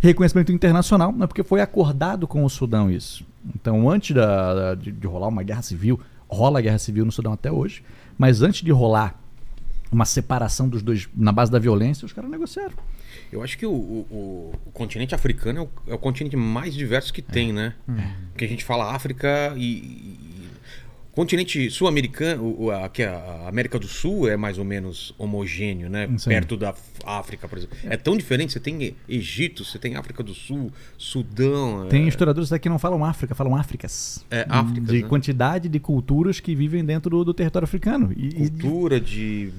reconhecimento 0.00 0.50
internacional, 0.52 1.12
não 1.12 1.24
é 1.24 1.26
porque 1.26 1.42
foi 1.42 1.60
acordado 1.60 2.26
com 2.26 2.44
o 2.44 2.50
Sudão 2.50 2.90
isso. 2.90 3.24
Então, 3.54 3.88
antes 3.88 4.14
da, 4.14 4.74
de, 4.74 4.90
de 4.92 5.06
rolar 5.06 5.28
uma 5.28 5.42
guerra 5.42 5.62
civil, 5.62 6.00
rola 6.28 6.58
a 6.58 6.62
guerra 6.62 6.78
civil 6.78 7.04
no 7.04 7.12
Sudão 7.12 7.32
até 7.32 7.50
hoje, 7.50 7.82
mas 8.18 8.42
antes 8.42 8.62
de 8.62 8.70
rolar 8.70 9.18
uma 9.90 10.04
separação 10.04 10.68
dos 10.68 10.82
dois 10.82 11.08
na 11.16 11.32
base 11.32 11.50
da 11.50 11.58
violência, 11.58 12.06
os 12.06 12.12
caras 12.12 12.30
negociaram. 12.30 12.74
Eu 13.32 13.42
acho 13.42 13.58
que 13.58 13.66
o, 13.66 13.72
o- 13.72 14.52
o- 14.66 14.70
continente 14.72 15.14
africano 15.14 15.58
é 15.58 15.62
o, 15.62 15.68
é 15.92 15.94
o 15.94 15.98
continente 15.98 16.36
mais 16.36 16.74
diverso 16.74 17.12
que 17.12 17.20
tem, 17.22 17.52
né? 17.52 17.74
Porque 18.32 18.44
a 18.44 18.48
gente 18.48 18.64
fala 18.64 18.94
África 18.94 19.52
e. 19.56 20.29
continente 21.12 21.70
sul-americano, 21.70 22.70
aqui 22.70 23.02
a 23.02 23.40
a 23.40 23.48
América 23.48 23.78
do 23.78 23.86
Sul 23.86 24.28
é 24.28 24.36
mais 24.36 24.58
ou 24.58 24.64
menos 24.64 25.14
homogêneo, 25.18 25.88
né? 25.88 26.08
Sim. 26.18 26.30
Perto 26.30 26.56
da 26.56 26.74
África, 27.04 27.48
por 27.48 27.58
exemplo. 27.58 27.76
É 27.84 27.96
tão 27.96 28.16
diferente. 28.16 28.52
Você 28.52 28.60
tem 28.60 28.94
Egito, 29.08 29.64
você 29.64 29.78
tem 29.78 29.96
África 29.96 30.22
do 30.22 30.34
Sul, 30.34 30.72
Sudão. 30.96 31.86
Tem 31.88 32.04
é, 32.04 32.08
historiadores 32.08 32.52
aqui 32.52 32.64
que 32.64 32.68
não 32.68 32.78
falam 32.78 33.04
África, 33.04 33.34
falam 33.34 33.56
Áfricas. 33.56 34.24
É, 34.30 34.46
Áfricas, 34.48 34.88
De 34.88 35.02
né? 35.02 35.08
quantidade 35.08 35.68
de 35.68 35.80
culturas 35.80 36.40
que 36.40 36.54
vivem 36.54 36.84
dentro 36.84 37.10
do, 37.10 37.24
do 37.24 37.34
território 37.34 37.64
africano. 37.64 38.12
E, 38.16 38.34
cultura 38.34 39.00
de. 39.00 39.50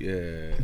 é, 0.00 0.54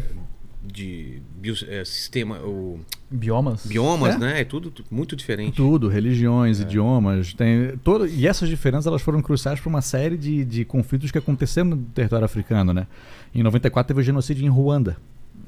de 0.63 1.23
bio- 1.41 1.55
é, 1.69 1.85
sistema. 1.85 2.39
O, 2.41 2.81
Biomas? 3.11 3.65
biomas, 3.67 4.15
É. 4.15 4.19
né? 4.19 4.41
É 4.41 4.45
tudo 4.45 4.71
tu- 4.71 4.85
muito 4.91 5.17
diferente. 5.17 5.57
Tudo, 5.57 5.91
É. 5.91 5.95
religiões, 5.95 6.61
idiomas, 6.61 7.33
tem 7.33 7.77
todo, 7.83 8.07
e 8.07 8.27
essas 8.27 8.49
diferenças 8.49 8.87
elas 8.87 9.01
foram 9.03 9.23
cruciais 9.23 9.59
para 9.61 9.69
uma 9.69 9.81
série 9.81 10.17
de, 10.17 10.45
de 10.45 10.65
conflitos 10.65 11.11
que 11.11 11.19
aconteceram 11.19 11.71
no 11.71 11.77
território 11.77 12.25
africano, 12.25 12.73
né? 12.73 12.87
Em 13.35 13.43
94 13.43 13.89
teve 13.89 14.01
o 14.01 14.05
genocídio 14.05 14.45
em 14.45 14.49
Ruanda. 14.49 14.97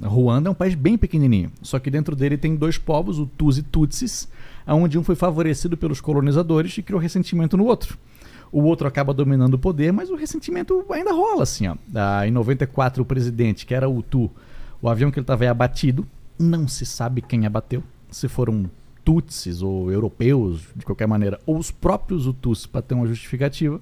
Ruanda 0.03 0.49
é 0.49 0.51
um 0.51 0.55
país 0.55 0.75
bem 0.75 0.97
pequenininho, 0.97 1.53
só 1.61 1.79
que 1.79 1.91
dentro 1.91 2.17
dele 2.17 2.39
tem 2.39 2.57
dois 2.57 2.79
povos, 2.79 3.19
o 3.19 3.27
Tus 3.27 3.59
e 3.59 3.63
Tutsis, 3.63 4.27
onde 4.67 4.99
um 4.99 5.03
foi 5.05 5.15
favorecido 5.15 5.77
pelos 5.77 6.01
colonizadores 6.01 6.77
e 6.79 6.83
criou 6.83 7.01
ressentimento 7.01 7.57
no 7.57 7.65
outro. 7.67 7.99
O 8.51 8.63
outro 8.63 8.89
acaba 8.89 9.13
dominando 9.13 9.55
o 9.55 9.59
poder, 9.59 9.93
mas 9.93 10.09
o 10.11 10.17
ressentimento 10.17 10.85
ainda 10.91 11.13
rola, 11.13 11.43
assim, 11.43 11.69
ó. 11.69 11.77
Ah, 11.95 12.27
em 12.27 12.31
94 12.31 13.03
o 13.03 13.07
presidente, 13.07 13.67
que 13.67 13.75
era 13.75 13.89
o 13.89 14.03
Tu, 14.03 14.31
o 14.83 14.89
avião 14.89 15.11
que 15.11 15.19
ele 15.19 15.25
estava 15.25 15.45
é 15.45 15.49
abatido, 15.49 16.07
não 16.39 16.67
se 16.67 16.87
sabe 16.87 17.21
quem 17.21 17.47
abateu, 17.47 17.83
se 18.11 18.29
foram 18.29 18.71
Tutsis 19.05 19.63
ou 19.63 19.91
europeus, 19.91 20.69
de 20.75 20.85
qualquer 20.85 21.07
maneira, 21.07 21.39
ou 21.47 21.59
os 21.59 21.71
próprios 21.71 22.27
Hutus, 22.27 22.67
para 22.67 22.83
ter 22.83 22.95
uma 22.95 23.07
justificativa. 23.07 23.81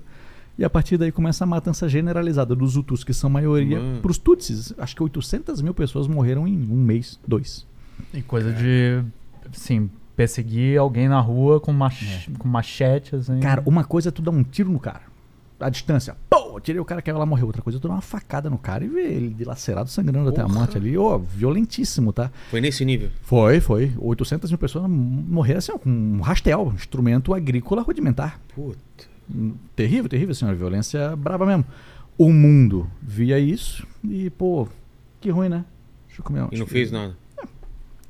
E 0.57 0.65
a 0.65 0.71
partir 0.71 0.97
daí 0.97 1.13
começa 1.13 1.45
a 1.45 1.47
matança 1.47 1.89
generalizada 1.89 2.55
dos 2.55 2.77
Hutus, 2.77 3.05
que 3.05 3.15
são 3.15 3.31
maioria, 3.31 3.79
Mano. 3.79 4.01
para 4.01 4.11
os 4.11 4.19
Tutsis. 4.19 4.75
Acho 4.77 4.97
que 4.97 5.03
800 5.03 5.63
mil 5.63 5.73
pessoas 5.73 6.09
morreram 6.09 6.49
em 6.49 6.59
um 6.59 6.83
mês, 6.83 7.19
dois. 7.27 7.65
E 8.13 8.23
coisa 8.23 8.53
de, 8.53 9.03
assim, 9.55 9.89
perseguir 10.17 10.79
alguém 10.79 11.09
na 11.09 11.21
rua 11.21 11.61
com, 11.61 11.73
mach... 11.73 12.29
com 12.39 12.49
machete, 12.49 13.15
assim. 13.15 13.39
Cara, 13.39 13.63
uma 13.67 13.85
coisa 13.85 14.09
é 14.09 14.13
tu 14.13 14.21
dar 14.21 14.33
um 14.33 14.43
tiro 14.43 14.71
no 14.71 14.81
cara, 14.81 15.03
à 15.61 15.69
distância. 15.69 16.17
Pô, 16.29 16.61
tirei 16.61 16.81
o 16.81 16.85
cara 16.85 17.03
que 17.03 17.11
lá 17.11 17.27
morreu. 17.27 17.47
Outra 17.47 17.63
coisa 17.63 17.79
é 17.79 17.81
tu 17.81 17.89
dar 17.89 17.95
uma 17.95 18.01
facada 18.01 18.49
no 18.49 18.59
cara 18.59 18.85
e 18.85 18.89
ver 18.89 19.13
ele 19.13 19.31
dilacerado, 19.31 19.89
sangrando 19.89 20.29
até 20.29 20.41
a 20.41 20.45
Porra. 20.45 20.59
morte 20.59 20.77
ali. 20.77 20.97
Ô, 20.97 21.19
violentíssimo, 21.19 22.13
tá? 22.13 22.31
Foi 22.51 22.61
nesse 22.61 22.85
nível. 22.85 23.11
Foi, 23.23 23.61
foi. 23.61 23.93
800 23.99 24.51
mil 24.51 24.59
pessoas 24.59 24.89
morreram 24.89 25.59
assim, 25.59 25.73
ó, 25.73 25.79
com 25.79 25.91
um 25.91 26.21
rastel, 26.21 26.69
um 26.69 26.75
instrumento 26.75 27.35
agrícola 27.35 27.83
rudimentar. 27.83 28.41
Puta. 28.55 28.79
Terrível, 29.77 30.09
terrível, 30.09 30.33
assim, 30.33 30.45
uma 30.45 30.55
violência 30.55 31.15
brava 31.17 31.45
mesmo. 31.45 31.65
O 32.17 32.33
mundo 32.33 32.89
via 33.03 33.39
isso 33.39 33.87
e, 34.03 34.31
pô, 34.31 34.67
que 35.21 35.31
ruim, 35.31 35.49
né? 35.49 35.65
Deixa 36.07 36.21
eu 36.21 36.25
comer 36.25 36.49
E 36.51 36.59
não 36.59 36.67
fez 36.67 36.91
nada. 36.91 37.17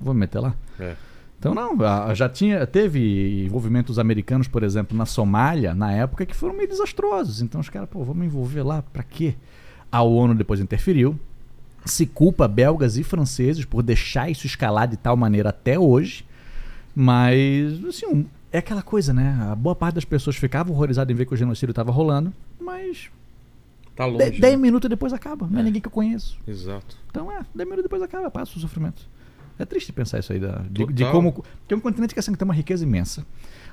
Vou 0.00 0.14
me 0.14 0.20
meter 0.20 0.38
lá. 0.38 0.54
É. 0.78 0.94
Então 1.38 1.54
não, 1.54 1.76
já 2.16 2.28
tinha, 2.28 2.66
teve 2.66 3.44
envolvimentos 3.46 3.98
americanos, 3.98 4.48
por 4.48 4.62
exemplo, 4.64 4.96
na 4.96 5.06
Somália, 5.06 5.72
na 5.72 5.92
época, 5.92 6.26
que 6.26 6.34
foram 6.34 6.54
meio 6.54 6.68
desastrosos. 6.68 7.40
Então 7.40 7.60
os 7.60 7.68
caras, 7.68 7.88
pô, 7.88 8.02
vamos 8.04 8.26
envolver 8.26 8.62
lá, 8.62 8.82
pra 8.82 9.02
quê? 9.04 9.34
A 9.90 10.02
ONU 10.02 10.34
depois 10.34 10.58
interferiu, 10.60 11.18
se 11.84 12.06
culpa 12.06 12.48
belgas 12.48 12.96
e 12.96 13.04
franceses 13.04 13.64
por 13.64 13.82
deixar 13.82 14.28
isso 14.28 14.46
escalar 14.46 14.88
de 14.88 14.96
tal 14.96 15.16
maneira 15.16 15.50
até 15.50 15.78
hoje, 15.78 16.26
mas, 16.94 17.84
assim, 17.86 18.26
é 18.52 18.58
aquela 18.58 18.82
coisa, 18.82 19.12
né? 19.12 19.38
A 19.50 19.54
boa 19.54 19.76
parte 19.76 19.94
das 19.94 20.04
pessoas 20.04 20.36
ficava 20.36 20.72
horrorizada 20.72 21.12
em 21.12 21.14
ver 21.14 21.24
que 21.26 21.34
o 21.34 21.36
genocídio 21.36 21.70
estava 21.70 21.92
rolando, 21.92 22.32
mas 22.60 23.08
Tá 23.94 24.06
longe. 24.06 24.38
10 24.38 24.40
né? 24.40 24.56
minutos 24.56 24.88
depois 24.88 25.12
acaba, 25.12 25.46
não 25.48 25.58
é 25.58 25.60
É. 25.60 25.64
ninguém 25.64 25.80
que 25.80 25.88
eu 25.88 25.92
conheço. 25.92 26.38
Exato. 26.46 26.96
Então 27.10 27.30
é, 27.32 27.40
10 27.54 27.68
minutos 27.68 27.82
depois 27.84 28.02
acaba, 28.02 28.30
passa 28.30 28.56
o 28.56 28.60
sofrimento. 28.60 29.02
É 29.58 29.64
triste 29.64 29.92
pensar 29.92 30.18
isso 30.20 30.32
aí, 30.32 30.38
da, 30.38 30.62
de, 30.70 30.86
de 30.86 31.04
como. 31.10 31.44
Que 31.66 31.74
é 31.74 31.76
um 31.76 31.80
continente 31.80 32.14
que 32.14 32.20
assim, 32.20 32.32
tem 32.34 32.44
uma 32.44 32.54
riqueza 32.54 32.84
imensa, 32.84 33.26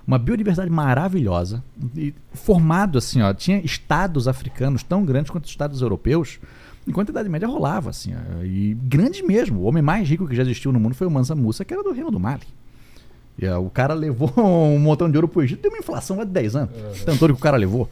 uma 0.06 0.18
biodiversidade 0.18 0.72
maravilhosa, 0.72 1.64
e 1.96 2.14
formado 2.34 2.98
assim, 2.98 3.22
ó, 3.22 3.34
tinha 3.34 3.60
estados 3.60 4.28
africanos 4.28 4.82
tão 4.82 5.06
grandes 5.06 5.30
quanto 5.30 5.46
os 5.46 5.52
estados 5.52 5.82
europeus, 5.82 6.40
enquanto 6.88 7.10
a 7.10 7.12
Idade 7.12 7.30
Média 7.30 7.48
rolava, 7.48 7.92
assim, 7.92 8.14
ó, 8.16 8.44
e 8.44 8.74
grande 8.82 9.24
mesmo. 9.24 9.62
O 9.62 9.64
homem 9.64 9.84
mais 9.84 10.10
rico 10.10 10.28
que 10.28 10.36
já 10.36 10.42
existiu 10.42 10.72
no 10.72 10.80
mundo 10.80 10.96
foi 10.96 11.06
o 11.06 11.12
Mansa 11.12 11.36
Musa, 11.36 11.64
que 11.64 11.74
era 11.74 11.84
do 11.84 11.92
Reino 11.92 12.10
do 12.10 12.20
Mali. 12.20 12.48
E, 13.38 13.48
ó, 13.48 13.60
o 13.60 13.70
cara 13.70 13.94
levou 13.94 14.32
um 14.38 14.80
montão 14.80 15.10
de 15.10 15.18
ouro 15.18 15.28
pro 15.28 15.44
Egito, 15.44 15.62
deu 15.62 15.72
uma 15.72 15.80
inflação 15.80 16.18
de 16.18 16.26
10 16.26 16.56
anos. 16.56 17.04
Tanto 17.04 17.22
ouro 17.22 17.34
que 17.36 17.40
o 17.40 17.44
cara 17.44 17.58
levou. 17.58 17.90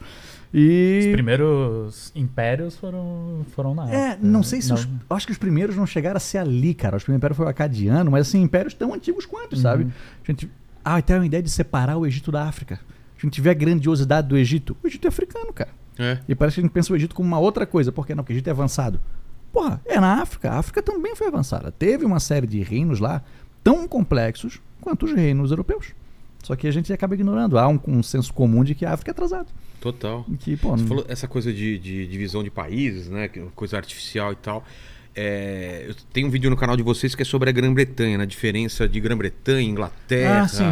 Os 0.56 0.60
E. 1.06 1.10
primeiros 1.12 2.12
impérios 2.14 2.76
foram, 2.76 3.44
foram 3.56 3.74
na 3.74 3.90
É, 3.92 4.16
não 4.22 4.42
sei 4.44 4.62
se 4.62 4.68
Não- 4.68 4.76
os. 4.76 4.88
Acho 5.10 5.26
que 5.26 5.32
os 5.32 5.38
primeiros 5.38 5.74
não 5.76 5.84
chegaram 5.86 6.16
a 6.16 6.20
ser 6.20 6.38
ali, 6.38 6.72
cara. 6.74 6.96
Os 6.96 7.02
primeiros 7.02 7.18
impérios 7.20 7.36
foi 7.36 7.46
o 7.46 7.48
acadiano, 7.48 8.10
mas 8.10 8.28
assim, 8.28 8.40
impérios 8.40 8.72
tão 8.72 8.94
antigos 8.94 9.26
quanto, 9.26 9.56
sabe? 9.56 9.88
A 10.22 10.30
gente. 10.30 10.48
Ah, 10.84 10.98
então 11.00 11.16
é 11.16 11.18
uma 11.18 11.26
ideia 11.26 11.42
de 11.42 11.50
separar 11.50 11.96
o 11.96 12.06
Egito 12.06 12.30
da 12.30 12.44
África. 12.44 12.78
A 13.18 13.20
gente 13.26 13.40
vê 13.40 13.50
a 13.50 13.54
grandiosidade 13.54 14.28
do 14.28 14.36
Egito. 14.36 14.76
O 14.82 14.86
Egito 14.86 15.06
é 15.06 15.08
africano, 15.08 15.52
cara. 15.52 15.70
É. 15.98 16.18
E 16.28 16.34
parece 16.34 16.56
que 16.56 16.60
a 16.60 16.62
gente 16.64 16.72
pensa 16.72 16.92
o 16.92 16.96
Egito 16.96 17.14
como 17.14 17.26
uma 17.26 17.38
outra 17.38 17.66
coisa. 17.66 17.90
Por 17.90 18.06
que 18.06 18.14
não? 18.14 18.22
Porque 18.22 18.34
o 18.34 18.36
Egito 18.36 18.48
é 18.48 18.50
avançado. 18.50 19.00
Porra, 19.52 19.80
é 19.86 19.98
na 19.98 20.20
África. 20.20 20.50
A 20.50 20.58
África 20.58 20.82
também 20.82 21.16
foi 21.16 21.26
avançada. 21.28 21.72
Teve 21.72 22.04
uma 22.04 22.20
série 22.20 22.46
de 22.46 22.60
reinos 22.62 23.00
lá 23.00 23.22
tão 23.62 23.88
complexos 23.88 24.60
quanto 24.80 25.06
os 25.06 25.12
reinos 25.12 25.50
europeus. 25.50 25.94
Só 26.44 26.54
que 26.54 26.66
a 26.68 26.70
gente 26.70 26.92
acaba 26.92 27.14
ignorando. 27.14 27.58
Há 27.58 27.66
um, 27.66 27.80
um 27.88 28.02
senso 28.02 28.32
comum 28.32 28.62
de 28.62 28.74
que 28.74 28.84
a 28.86 28.92
África 28.92 29.10
é 29.10 29.12
atrasada. 29.12 29.46
Total. 29.80 30.24
Que, 30.40 30.56
pô, 30.56 30.70
Você 30.70 30.82
não- 30.82 30.88
falou 30.88 31.04
essa 31.08 31.26
coisa 31.26 31.52
de, 31.52 31.78
de 31.78 32.06
divisão 32.06 32.42
de 32.44 32.50
países, 32.50 33.08
né? 33.08 33.24
é 33.24 33.28
Coisa 33.54 33.76
artificial 33.76 34.32
e 34.32 34.36
tal. 34.36 34.64
É, 35.16 35.84
eu 35.88 35.94
tenho 36.12 36.26
um 36.26 36.30
vídeo 36.30 36.50
no 36.50 36.56
canal 36.56 36.76
de 36.76 36.82
vocês 36.82 37.14
que 37.14 37.22
é 37.22 37.24
sobre 37.24 37.48
a 37.48 37.52
Grã-Bretanha, 37.52 38.18
na 38.18 38.24
diferença 38.24 38.88
de 38.88 39.00
Grã-Bretanha, 39.00 39.68
Inglaterra. 39.68 40.42
Ah, 40.42 40.48
sim. 40.48 40.64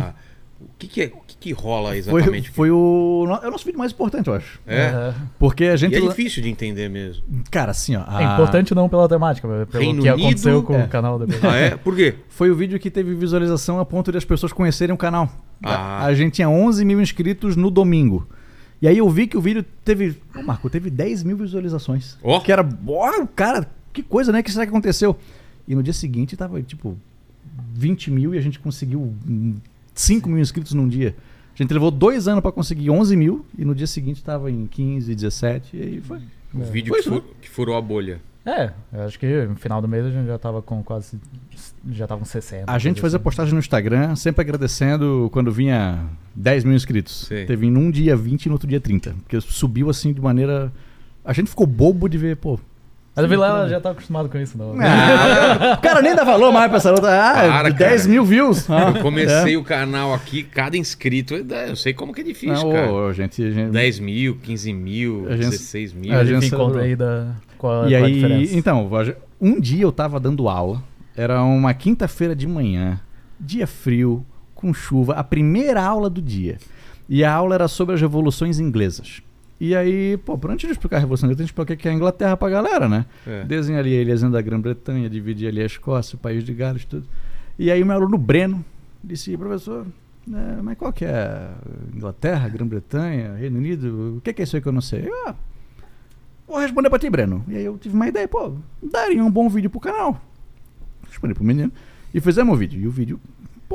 O 0.60 0.68
que, 0.78 0.86
que, 0.88 1.02
é, 1.02 1.12
que, 1.42 1.52
rola 1.52 1.88
foi, 1.90 1.98
exatamente? 1.98 2.50
foi 2.50 2.70
o, 2.70 3.26
é 3.42 3.48
o 3.48 3.50
nosso 3.50 3.64
vídeo 3.64 3.78
mais 3.78 3.92
importante, 3.92 4.28
eu 4.28 4.34
acho. 4.34 4.60
É? 4.66 4.76
É. 4.82 5.14
Porque 5.38 5.64
a 5.64 5.74
E 5.74 5.76
gente. 5.76 5.94
é 5.94 6.00
la- 6.00 6.08
difícil 6.08 6.42
de 6.42 6.48
entender 6.48 6.88
mesmo. 6.88 7.22
Cara, 7.50 7.70
assim, 7.72 7.96
ó. 7.96 8.00
É 8.00 8.24
a- 8.24 8.34
importante 8.34 8.74
não 8.74 8.88
pela 8.88 9.08
temática, 9.08 9.46
mas 9.46 9.68
pelo 9.68 9.82
Reino 9.84 10.02
que 10.02 10.08
aconteceu 10.08 10.52
Unido, 10.54 10.66
com 10.66 10.74
é. 10.74 10.84
o 10.84 10.88
canal 10.88 11.18
da 11.18 11.26
Ah, 11.48 11.56
é? 11.56 11.76
Por 11.76 11.94
quê? 11.96 12.14
Foi 12.28 12.50
o 12.50 12.54
vídeo 12.54 12.78
que 12.78 12.90
teve 12.90 13.14
visualização 13.14 13.78
a 13.80 13.84
ponto 13.84 14.10
de 14.12 14.18
as 14.18 14.24
pessoas 14.24 14.52
conhecerem 14.52 14.94
o 14.94 14.98
canal. 14.98 15.28
Ah. 15.62 16.04
A, 16.06 16.14
gente 16.14 16.34
tinha 16.34 16.48
11 16.48 16.84
mil 16.84 17.00
inscritos 17.00 17.56
no 17.56 17.70
domingo. 17.70 18.26
E 18.80 18.88
aí 18.88 18.98
eu 18.98 19.08
vi 19.08 19.26
que 19.26 19.36
o 19.36 19.40
vídeo 19.40 19.64
teve. 19.84 20.16
Ô, 20.36 20.42
Marco, 20.42 20.68
teve 20.68 20.90
10 20.90 21.22
mil 21.22 21.36
visualizações. 21.36 22.16
Ó. 22.22 22.40
Que 22.40 22.50
era. 22.50 22.68
Ó, 22.86 23.26
cara, 23.34 23.68
que 23.92 24.02
coisa, 24.02 24.32
né? 24.32 24.40
O 24.40 24.42
que 24.42 24.50
será 24.50 24.64
que 24.66 24.70
aconteceu? 24.70 25.16
E 25.68 25.74
no 25.74 25.82
dia 25.82 25.92
seguinte 25.92 26.36
tava 26.36 26.60
tipo 26.62 26.96
20 27.74 28.10
mil 28.10 28.34
e 28.34 28.38
a 28.38 28.40
gente 28.40 28.58
conseguiu 28.58 29.14
hum, 29.28 29.54
5 29.94 30.28
mil 30.28 30.40
inscritos 30.40 30.72
num 30.72 30.88
dia. 30.88 31.14
A 31.54 31.62
gente 31.62 31.72
levou 31.72 31.90
dois 31.90 32.26
anos 32.28 32.40
pra 32.42 32.50
conseguir 32.52 32.90
11 32.90 33.16
mil 33.16 33.44
e 33.58 33.64
no 33.64 33.74
dia 33.74 33.86
seguinte 33.86 34.22
tava 34.24 34.50
em 34.50 34.66
15, 34.66 35.14
17 35.14 35.76
e 35.76 35.82
aí 35.82 36.00
foi. 36.00 36.18
O 36.54 36.60
É. 36.62 36.64
vídeo 36.64 36.92
Foi 36.92 37.02
que, 37.02 37.08
isso, 37.08 37.20
fu- 37.20 37.34
que 37.42 37.48
furou 37.50 37.76
a 37.76 37.80
bolha. 37.80 38.20
É, 38.44 38.72
eu 38.92 39.02
acho 39.02 39.18
que 39.20 39.44
no 39.46 39.54
final 39.54 39.80
do 39.80 39.86
mês 39.86 40.04
a 40.04 40.10
gente 40.10 40.26
já 40.26 40.36
tava 40.38 40.60
com 40.60 40.82
quase. 40.82 41.16
Já 41.90 42.06
tava 42.08 42.18
com 42.20 42.24
60. 42.24 42.64
A 42.70 42.78
gente 42.78 43.00
fazia 43.00 43.16
assim. 43.16 43.22
postagem 43.22 43.52
no 43.54 43.60
Instagram, 43.60 44.16
sempre 44.16 44.40
agradecendo 44.40 45.28
quando 45.32 45.52
vinha 45.52 46.04
10 46.34 46.64
mil 46.64 46.74
inscritos. 46.74 47.26
Sei. 47.28 47.46
Teve 47.46 47.70
num 47.70 47.90
dia 47.90 48.16
20 48.16 48.46
e 48.46 48.48
no 48.48 48.54
outro 48.56 48.66
dia 48.68 48.80
30. 48.80 49.14
Porque 49.22 49.40
subiu 49.40 49.88
assim 49.88 50.12
de 50.12 50.20
maneira. 50.20 50.72
A 51.24 51.32
gente 51.32 51.48
ficou 51.50 51.66
bobo 51.66 52.08
de 52.08 52.18
ver, 52.18 52.36
pô. 52.36 52.58
Mas 53.14 53.24
o 53.26 53.28
Vilela 53.28 53.68
já 53.68 53.78
tá 53.78 53.90
acostumado 53.90 54.28
com 54.30 54.38
isso, 54.38 54.56
não. 54.56 54.74
Ah, 54.80 55.74
o 55.78 55.82
cara 55.82 56.00
nem 56.00 56.14
dá 56.14 56.24
valor 56.24 56.50
mais 56.50 56.68
pra 56.68 56.78
essa 56.78 56.90
outra. 56.90 57.10
Ah, 57.30 57.34
Para, 57.34 57.68
de 57.70 57.76
10 57.78 58.00
cara. 58.02 58.12
mil 58.12 58.24
views. 58.24 58.70
Ah, 58.70 58.90
Eu 58.94 59.02
comecei 59.02 59.54
o 59.56 59.62
canal 59.62 60.14
aqui, 60.14 60.42
cada 60.42 60.76
inscrito, 60.78 61.34
eu 61.34 61.76
sei 61.76 61.92
como 61.92 62.12
que 62.14 62.20
é 62.22 62.24
é. 62.24 62.26
difícil, 62.26 62.64
Não, 62.68 62.72
cara. 62.72 62.90
ô, 62.90 63.12
gente, 63.12 63.52
gente- 63.52 63.70
10 63.70 63.98
mil, 63.98 64.36
15 64.36 64.72
mil, 64.72 65.26
A 65.28 65.36
gente- 65.36 65.50
16 65.50 65.92
mil. 65.92 66.14
a 66.14 66.18
A 66.20 66.24
gente 66.24 66.46
encontra 66.46 66.82
aí 66.82 66.96
da, 66.96 67.32
qual, 67.58 67.86
E 67.86 67.90
qual 67.92 68.02
a 68.02 68.06
aí, 68.06 68.14
diferença. 68.14 68.56
então, 68.56 68.88
a 68.96 69.14
um 69.40 69.60
dia 69.60 69.82
eu 69.82 69.92
tava 69.92 70.18
dando 70.18 70.48
aula, 70.48 70.82
era 71.14 71.42
uma 71.42 71.74
quinta-feira 71.74 72.34
de 72.34 72.46
manhã, 72.46 72.98
dia 73.38 73.66
frio, 73.66 74.24
com 74.54 74.72
chuva, 74.72 75.14
a 75.14 75.24
primeira 75.24 75.82
aula 75.82 76.08
do 76.08 76.22
dia. 76.22 76.56
E 77.08 77.22
a 77.22 77.30
aula 77.32 77.56
era 77.56 77.68
sobre 77.68 77.94
as 77.94 78.00
revoluções 78.00 78.58
inglesas. 78.58 79.20
E 79.64 79.76
aí, 79.76 80.16
pô, 80.16 80.36
por 80.36 80.50
antes 80.50 80.66
de 80.66 80.72
explicar 80.72 80.96
a 80.96 80.98
Revolução 80.98 81.28
Inglesa, 81.28 81.38
a 81.38 81.44
gente 81.44 81.50
explica 81.50 81.72
o 81.72 81.76
que 81.76 81.86
é 81.86 81.92
a 81.92 81.94
Inglaterra 81.94 82.36
pra 82.36 82.50
galera, 82.50 82.88
né? 82.88 83.06
É. 83.24 83.44
Desenha 83.44 83.78
ali 83.78 83.96
a 83.96 84.02
ilhazinha 84.02 84.28
da 84.28 84.42
Grã-Bretanha, 84.42 85.08
dividir 85.08 85.46
ali 85.46 85.62
a 85.62 85.66
Escócia, 85.66 86.16
o 86.16 86.18
país 86.18 86.42
de 86.42 86.52
Gales, 86.52 86.84
tudo. 86.84 87.06
E 87.56 87.70
aí 87.70 87.84
meu 87.84 87.94
aluno 87.94 88.18
Breno 88.18 88.64
disse, 89.04 89.36
professor, 89.36 89.86
é, 90.28 90.60
mas 90.60 90.76
qual 90.76 90.92
que 90.92 91.04
é? 91.04 91.48
Inglaterra, 91.94 92.48
Grã-Bretanha, 92.48 93.36
Reino 93.36 93.56
Unido? 93.56 94.16
O 94.16 94.20
que 94.20 94.32
que 94.32 94.42
é 94.42 94.44
isso 94.44 94.56
aí 94.56 94.62
que 94.62 94.66
eu 94.66 94.72
não 94.72 94.80
sei? 94.80 95.06
Eu, 95.06 95.28
ah, 95.28 95.34
vou 96.44 96.58
responder 96.58 96.90
pra 96.90 96.98
ti, 96.98 97.08
Breno. 97.08 97.44
E 97.46 97.54
aí 97.54 97.64
eu 97.64 97.78
tive 97.78 97.94
uma 97.94 98.08
ideia, 98.08 98.26
pô, 98.26 98.56
daria 98.82 99.24
um 99.24 99.30
bom 99.30 99.48
vídeo 99.48 99.70
pro 99.70 99.78
canal. 99.78 100.20
Respondi 101.08 101.34
pro 101.34 101.44
menino. 101.44 101.70
E 102.12 102.20
fizemos 102.20 102.52
o 102.52 102.58
vídeo. 102.58 102.80
E 102.80 102.88
o 102.88 102.90
vídeo, 102.90 103.20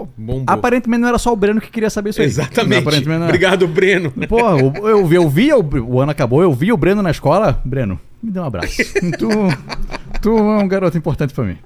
pô, 0.05 0.07
Bombou. 0.17 0.43
aparentemente 0.47 1.01
não 1.01 1.07
era 1.07 1.17
só 1.17 1.31
o 1.31 1.35
Breno 1.35 1.59
que 1.61 1.69
queria 1.71 1.89
saber 1.89 2.09
isso 2.11 2.21
aí. 2.21 2.27
Exatamente. 2.27 2.81
Obrigado, 3.25 3.67
Breno. 3.67 4.11
Pô, 4.27 4.39
eu, 4.39 4.87
eu, 4.87 5.05
vi- 5.05 5.15
eu 5.15 5.29
vi, 5.29 5.53
o, 5.53 5.63
o 5.85 5.99
ano 6.01 6.11
acabou, 6.11 6.41
eu 6.41 6.53
vi 6.53 6.71
o 6.71 6.77
Breno 6.77 7.01
na 7.01 7.11
escola. 7.11 7.61
Breno, 7.65 7.99
me 8.21 8.31
dê 8.31 8.39
um 8.39 8.43
abraço. 8.45 8.75
tu, 9.17 9.27
tu 10.21 10.37
é 10.37 10.57
um 10.63 10.67
garoto 10.67 10.97
importante 10.97 11.33
pra 11.33 11.43
mim. 11.43 11.57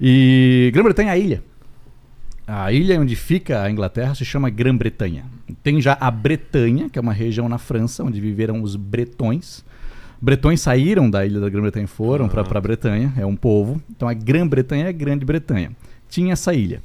E 0.00 0.70
Grã-Bretanha 0.72 1.10
é 1.10 1.12
a 1.12 1.18
ilha. 1.18 1.42
A 2.46 2.72
ilha 2.72 3.00
onde 3.00 3.14
fica 3.14 3.62
a 3.62 3.70
Inglaterra 3.70 4.14
se 4.14 4.24
chama 4.24 4.50
Grã-Bretanha. 4.50 5.24
Tem 5.62 5.80
já 5.80 5.96
a 6.00 6.10
Bretanha, 6.10 6.88
que 6.90 6.98
é 6.98 7.02
uma 7.02 7.12
região 7.12 7.48
na 7.48 7.58
França, 7.58 8.02
onde 8.02 8.20
viveram 8.20 8.60
os 8.62 8.74
bretões. 8.76 9.64
Bretões 10.20 10.60
saíram 10.60 11.08
da 11.08 11.24
ilha 11.24 11.38
da 11.40 11.48
Grã-Bretanha 11.48 11.84
e 11.84 11.88
foram 11.88 12.28
para 12.28 12.42
pra 12.44 12.60
Bretanha, 12.60 13.12
é 13.16 13.24
um 13.24 13.36
povo. 13.36 13.80
Então 13.90 14.08
a 14.08 14.12
Grã-Bretanha 14.14 14.86
é 14.86 14.88
a 14.88 14.92
Grande 14.92 15.24
Bretanha. 15.24 15.70
Tinha 16.08 16.32
essa 16.32 16.52
ilha. 16.52 16.82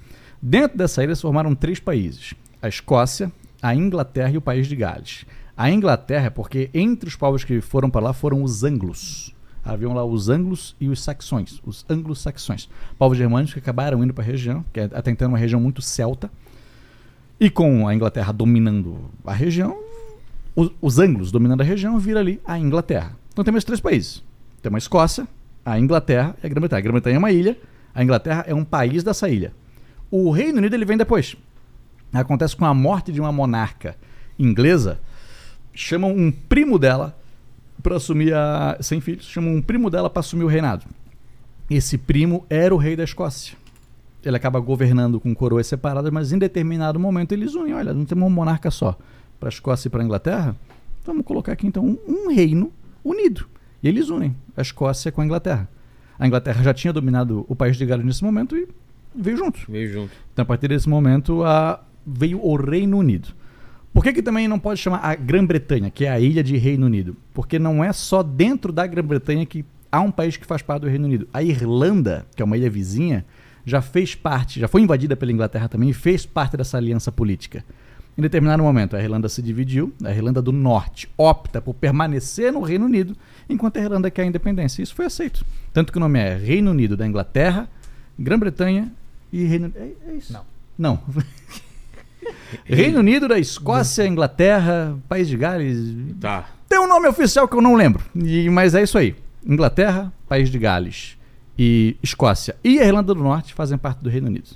Dentro 0.47 0.77
dessa 0.77 1.03
ilha 1.03 1.15
se 1.15 1.23
formaram 1.23 1.55
três 1.55 1.79
países: 1.79 2.35
a 2.61 2.67
Escócia, 2.67 3.31
a 3.59 3.73
Inglaterra 3.73 4.29
e 4.29 4.37
o 4.37 4.41
país 4.41 4.67
de 4.67 4.75
Gales. 4.75 5.25
A 5.57 5.71
Inglaterra 5.71 6.27
é 6.27 6.29
porque 6.29 6.69
entre 6.71 7.09
os 7.09 7.15
povos 7.15 7.43
que 7.43 7.61
foram 7.61 7.89
para 7.89 8.05
lá 8.05 8.13
foram 8.13 8.43
os 8.43 8.63
anglos. 8.63 9.33
Haviam 9.63 9.91
lá 9.91 10.05
os 10.05 10.29
anglos 10.29 10.75
e 10.79 10.87
os 10.87 11.01
saxões, 11.01 11.59
os 11.65 11.83
anglo-saxões. 11.89 12.69
Povos 12.95 13.17
germânicos 13.17 13.55
que 13.55 13.59
acabaram 13.59 14.03
indo 14.03 14.13
para 14.13 14.23
a 14.23 14.27
região, 14.27 14.63
que 14.71 14.81
é 14.81 14.83
até 14.83 15.09
então 15.09 15.29
uma 15.29 15.37
região 15.39 15.59
muito 15.59 15.81
celta. 15.81 16.29
E 17.39 17.49
com 17.49 17.87
a 17.87 17.95
Inglaterra 17.95 18.31
dominando 18.31 19.09
a 19.25 19.33
região, 19.33 19.75
os, 20.55 20.69
os 20.79 20.99
anglos 20.99 21.31
dominando 21.31 21.61
a 21.61 21.63
região, 21.63 21.97
vira 21.97 22.19
ali 22.19 22.39
a 22.45 22.59
Inglaterra. 22.59 23.17
Então 23.33 23.43
temos 23.43 23.63
três 23.63 23.79
países. 23.79 24.23
Temos 24.61 24.75
a 24.75 24.77
Escócia, 24.77 25.27
a 25.65 25.79
Inglaterra 25.79 26.35
e 26.43 26.45
a 26.45 26.49
Grã-Bretanha. 26.49 26.77
A 26.77 26.83
Grã-Bretanha 26.83 27.15
é 27.15 27.17
uma 27.17 27.31
ilha, 27.31 27.57
a 27.95 28.03
Inglaterra 28.03 28.45
é 28.47 28.53
um 28.53 28.63
país 28.63 29.03
dessa 29.03 29.27
ilha. 29.27 29.51
O 30.09 30.31
Reino 30.31 30.59
Unido 30.59 30.73
ele 30.73 30.85
vem 30.85 30.97
depois. 30.97 31.35
Acontece 32.13 32.55
com 32.55 32.65
a 32.65 32.73
morte 32.73 33.11
de 33.11 33.19
uma 33.19 33.31
monarca 33.31 33.95
inglesa, 34.37 34.99
chamam 35.73 36.11
um 36.11 36.31
primo 36.31 36.79
dela 36.79 37.17
para 37.81 37.97
assumir 37.97 38.33
a 38.33 38.77
sem 38.79 39.01
filhos, 39.01 39.25
chamam 39.25 39.53
um 39.53 39.61
primo 39.61 39.89
dela 39.89 40.09
para 40.09 40.21
assumir 40.21 40.43
o 40.43 40.47
reinado. 40.47 40.85
Esse 41.69 41.97
primo 41.97 42.45
era 42.49 42.73
o 42.73 42.77
rei 42.77 42.95
da 42.95 43.03
Escócia. 43.03 43.57
Ele 44.23 44.35
acaba 44.35 44.59
governando 44.59 45.19
com 45.19 45.33
coroas 45.35 45.67
separadas, 45.67 46.11
mas 46.11 46.31
em 46.31 46.37
determinado 46.37 46.99
momento 46.99 47.31
eles 47.31 47.53
unem. 47.53 47.73
Olha, 47.73 47.93
não 47.93 48.05
temos 48.05 48.27
um 48.27 48.29
monarca 48.29 48.71
só 48.71 48.97
para 49.39 49.49
a 49.49 49.51
Escócia 49.51 49.87
e 49.87 49.91
para 49.91 50.01
a 50.01 50.05
Inglaterra. 50.05 50.55
Vamos 51.05 51.25
colocar 51.25 51.51
aqui 51.51 51.67
então 51.67 51.85
um, 51.85 51.97
um 52.07 52.33
reino 52.33 52.71
unido. 53.03 53.47
E 53.83 53.87
eles 53.87 54.09
unem 54.09 54.35
a 54.55 54.61
Escócia 54.61 55.11
com 55.11 55.21
a 55.21 55.25
Inglaterra. 55.25 55.69
A 56.17 56.25
Inglaterra 56.25 56.63
já 56.63 56.73
tinha 56.73 56.93
dominado 56.93 57.45
o 57.47 57.55
país 57.55 57.77
de 57.77 57.85
Gales 57.85 58.05
nesse 58.05 58.23
momento 58.23 58.57
e 58.57 58.67
veio 59.17 59.37
junto. 59.37 59.59
Veio 59.69 59.91
junto. 59.91 60.11
Então, 60.33 60.43
a 60.43 60.45
partir 60.45 60.67
desse 60.67 60.87
momento, 60.89 61.43
a- 61.43 61.83
veio 62.05 62.39
o 62.43 62.55
Reino 62.55 62.97
Unido. 62.97 63.29
Por 63.93 64.03
que, 64.03 64.11
que 64.13 64.21
também 64.21 64.47
não 64.47 64.59
pode 64.59 64.79
chamar 64.79 64.99
a 64.99 65.15
Grã-Bretanha, 65.15 65.89
que 65.89 66.05
é 66.05 66.09
a 66.09 66.19
ilha 66.19 66.43
de 66.43 66.57
Reino 66.57 66.85
Unido? 66.85 67.15
Porque 67.33 67.57
não 67.57 67.83
é 67.83 67.93
só 67.93 68.21
dentro 68.21 68.71
da 68.73 68.85
Grã-Bretanha 68.85 69.45
que 69.45 69.63
há 69.91 70.01
um 70.01 70.11
país 70.11 70.35
que 70.35 70.45
faz 70.45 70.61
parte 70.61 70.81
do 70.81 70.89
Reino 70.89 71.05
Unido. 71.05 71.27
A 71.33 71.41
Irlanda, 71.41 72.25
que 72.35 72.41
é 72.41 72.45
uma 72.45 72.57
ilha 72.57 72.69
vizinha, 72.69 73.25
já 73.65 73.81
fez 73.81 74.13
parte, 74.13 74.59
já 74.59 74.67
foi 74.67 74.81
invadida 74.81 75.15
pela 75.15 75.31
Inglaterra 75.31 75.67
também 75.69 75.89
e 75.89 75.93
fez 75.93 76.25
parte 76.25 76.57
dessa 76.57 76.77
aliança 76.77 77.11
política. 77.11 77.63
Em 78.17 78.21
determinado 78.21 78.61
momento, 78.63 78.95
a 78.95 79.01
Irlanda 79.01 79.27
se 79.27 79.41
dividiu, 79.41 79.93
a 80.03 80.11
Irlanda 80.11 80.41
do 80.41 80.51
Norte 80.51 81.09
opta 81.17 81.61
por 81.61 81.73
permanecer 81.73 82.51
no 82.51 82.61
Reino 82.61 82.85
Unido, 82.85 83.15
enquanto 83.49 83.77
a 83.77 83.81
Irlanda 83.81 84.11
quer 84.11 84.21
a 84.23 84.25
independência. 84.25 84.83
Isso 84.83 84.93
foi 84.95 85.05
aceito. 85.05 85.45
Tanto 85.73 85.91
que 85.91 85.97
o 85.97 86.01
nome 86.01 86.19
é 86.19 86.35
Reino 86.35 86.71
Unido 86.71 86.95
da 86.95 87.07
Inglaterra, 87.07 87.67
Grã-Bretanha 88.19 88.91
e 89.35 89.45
Reino 89.45 89.71
É, 89.75 89.91
é 90.09 90.13
isso? 90.15 90.33
Não. 90.33 90.45
Não. 90.77 90.99
Reino 92.65 92.99
Unido 92.99 93.27
da 93.27 93.37
Escócia, 93.37 94.07
Inglaterra, 94.07 94.97
País 95.07 95.27
de 95.27 95.37
Gales. 95.37 95.95
Tá. 96.19 96.49
Tem 96.67 96.79
um 96.79 96.87
nome 96.87 97.07
oficial 97.07 97.47
que 97.47 97.55
eu 97.55 97.61
não 97.61 97.75
lembro. 97.75 98.03
E- 98.15 98.49
mas 98.49 98.73
é 98.73 98.81
isso 98.83 98.97
aí. 98.97 99.15
Inglaterra, 99.45 100.11
País 100.27 100.49
de 100.49 100.57
Gales 100.57 101.17
e 101.57 101.95
Escócia 102.01 102.55
e 102.63 102.79
a 102.79 102.85
Irlanda 102.85 103.13
do 103.13 103.21
Norte 103.23 103.53
fazem 103.53 103.77
parte 103.77 103.99
do 103.99 104.09
Reino 104.09 104.27
Unido. 104.27 104.49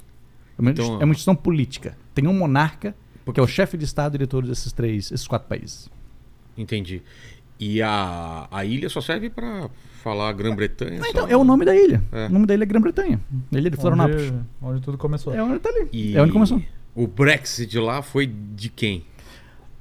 É 0.58 0.62
uma, 0.62 0.72
Então- 0.72 0.86
é 1.02 1.06
uma 1.06 1.12
instituição 1.12 1.36
política. 1.36 1.96
Tem 2.16 2.28
um 2.28 2.34
monarca, 2.34 2.96
que 3.34 3.40
é 3.40 3.44
o 3.44 3.48
chefe 3.48 3.78
de 3.78 3.86
Estado 3.86 4.16
e 4.16 4.18
de 4.18 4.26
todos 4.28 4.50
esses 4.50 4.72
três, 4.74 5.12
esses 5.12 5.28
quatro 5.28 5.48
países. 5.48 5.88
Entendi. 6.58 7.02
E 7.60 7.82
a, 7.82 8.48
a 8.50 8.66
ilha 8.66 8.90
só 8.90 9.00
serve 9.02 9.30
pra 9.30 9.70
falar 10.00 10.32
Grã-Bretanha? 10.34 11.02
Então, 11.08 11.28
só? 11.28 11.32
é 11.34 11.38
o 11.38 11.44
nome 11.44 11.66
da 11.66 11.76
ilha. 11.76 12.02
É. 12.12 12.26
O 12.28 12.30
nome 12.30 12.46
da 12.46 12.54
ilha 12.54 12.64
é 12.64 12.66
Grã-Bretanha. 12.66 13.20
Ilha 13.52 13.70
de 13.70 13.78
Florianópolis. 13.78 14.30
Onde, 14.32 14.44
onde 14.62 14.82
tudo 14.82 14.98
começou. 14.98 15.34
É 15.34 15.44
onde 15.44 15.60
tá 15.60 15.70
ali. 15.70 15.88
E 15.94 16.16
É 16.18 16.22
onde 16.22 16.32
começou. 16.32 16.62
O 16.96 17.08
Brexit 17.08 17.78
lá 17.78 18.02
foi 18.02 18.26
de 18.28 18.70
quem? 18.70 19.04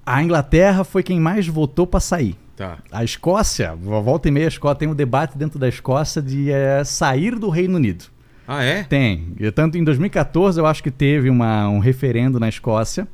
A 0.05 0.23
Inglaterra 0.23 0.85
foi 0.85 1.03
quem 1.03 1.21
mais 1.21 1.47
votou 1.47 1.87
para 1.87 2.01
sair. 2.01 2.37
Tá. 2.57 2.79
A 2.91 3.05
Escócia, 3.05 3.75
volta 3.77 4.29
e 4.29 4.31
meia, 4.31 4.47
a 4.47 4.49
Escócia 4.49 4.77
tem 4.77 4.89
um 4.89 4.95
debate 4.95 5.37
dentro 5.39 5.59
da 5.59 5.69
Escócia 5.69 6.21
de 6.21 6.51
eh, 6.51 6.83
sair 6.85 7.37
do 7.39 7.49
Reino 7.51 7.77
Unido. 7.77 8.05
Ah, 8.47 8.63
é? 8.65 8.83
Tem. 8.85 9.35
E 9.39 9.51
tanto 9.53 9.77
em 9.79 9.85
2014 9.85 10.59
eu 10.59 10.67
acho 10.67 10.83
que 10.83 10.91
teve 10.91 11.29
uma- 11.31 11.69
um 11.69 11.79
referendo 11.79 12.41
na 12.41 12.49
Escócia 12.49 13.07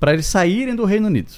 para 0.00 0.12
eles 0.14 0.26
saírem 0.26 0.74
do 0.74 0.84
Reino 0.84 1.06
Unido. 1.06 1.30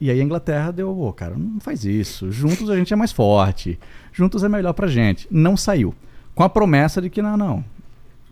E 0.00 0.10
aí 0.10 0.20
a 0.20 0.22
Inglaterra 0.22 0.70
deu, 0.72 0.98
ô, 0.98 1.12
cara, 1.12 1.34
não 1.36 1.60
faz 1.60 1.84
isso. 1.84 2.30
Juntos 2.32 2.68
a 2.70 2.76
gente 2.76 2.92
é 2.92 2.96
mais 2.96 3.12
forte. 3.12 3.78
Juntos 4.16 4.42
é 4.42 4.48
melhor 4.48 4.72
pra 4.72 4.86
gente. 4.88 5.28
Não 5.30 5.56
saiu. 5.58 5.94
Com 6.34 6.42
a 6.42 6.48
promessa 6.48 7.02
de 7.02 7.10
que, 7.10 7.20
não, 7.20 7.36
não. 7.36 7.62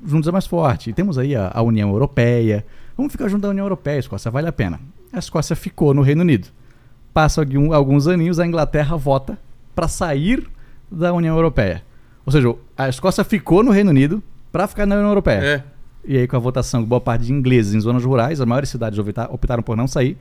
Juntos 0.06 0.26
é 0.26 0.32
mais 0.32 0.46
forte. 0.46 0.88
E 0.88 0.92
temos 0.94 1.18
aí 1.18 1.36
a, 1.36 1.50
a 1.54 1.60
União 1.60 1.90
Europeia. 1.90 2.64
Vamos 2.96 3.12
ficar 3.12 3.28
junto 3.28 3.42
da 3.42 3.50
União 3.50 3.64
Europeia, 3.66 3.98
Escócia, 3.98 4.30
vale 4.30 4.48
a 4.48 4.52
pena. 4.52 4.80
A 5.12 5.18
Escócia 5.18 5.54
ficou 5.54 5.92
no 5.92 6.00
Reino 6.00 6.22
Unido. 6.22 6.48
Passa 7.12 7.42
algum- 7.42 7.72
alguns 7.74 8.06
aninhos, 8.08 8.38
a 8.40 8.46
Inglaterra 8.46 8.96
vota 8.96 9.38
para 9.74 9.86
sair 9.86 10.48
da 10.90 11.12
União 11.12 11.36
Europeia. 11.36 11.82
Ou 12.24 12.32
seja, 12.32 12.54
a 12.78 12.88
Escócia 12.88 13.22
ficou 13.22 13.62
no 13.62 13.70
Reino 13.70 13.90
Unido 13.90 14.22
para 14.50 14.66
ficar 14.66 14.86
na 14.86 14.94
União 14.94 15.10
Europeia. 15.10 15.44
É. 15.44 15.62
E 16.06 16.16
aí, 16.16 16.26
com 16.26 16.36
a 16.36 16.38
votação 16.38 16.82
boa 16.82 17.00
parte 17.00 17.26
de 17.26 17.32
ingleses 17.32 17.74
em 17.74 17.80
zonas 17.80 18.02
rurais, 18.04 18.40
as 18.40 18.46
maiores 18.46 18.68
cidades 18.70 18.98
opta- 18.98 19.28
optaram 19.30 19.62
por 19.62 19.76
não 19.76 19.86
sair, 19.86 20.16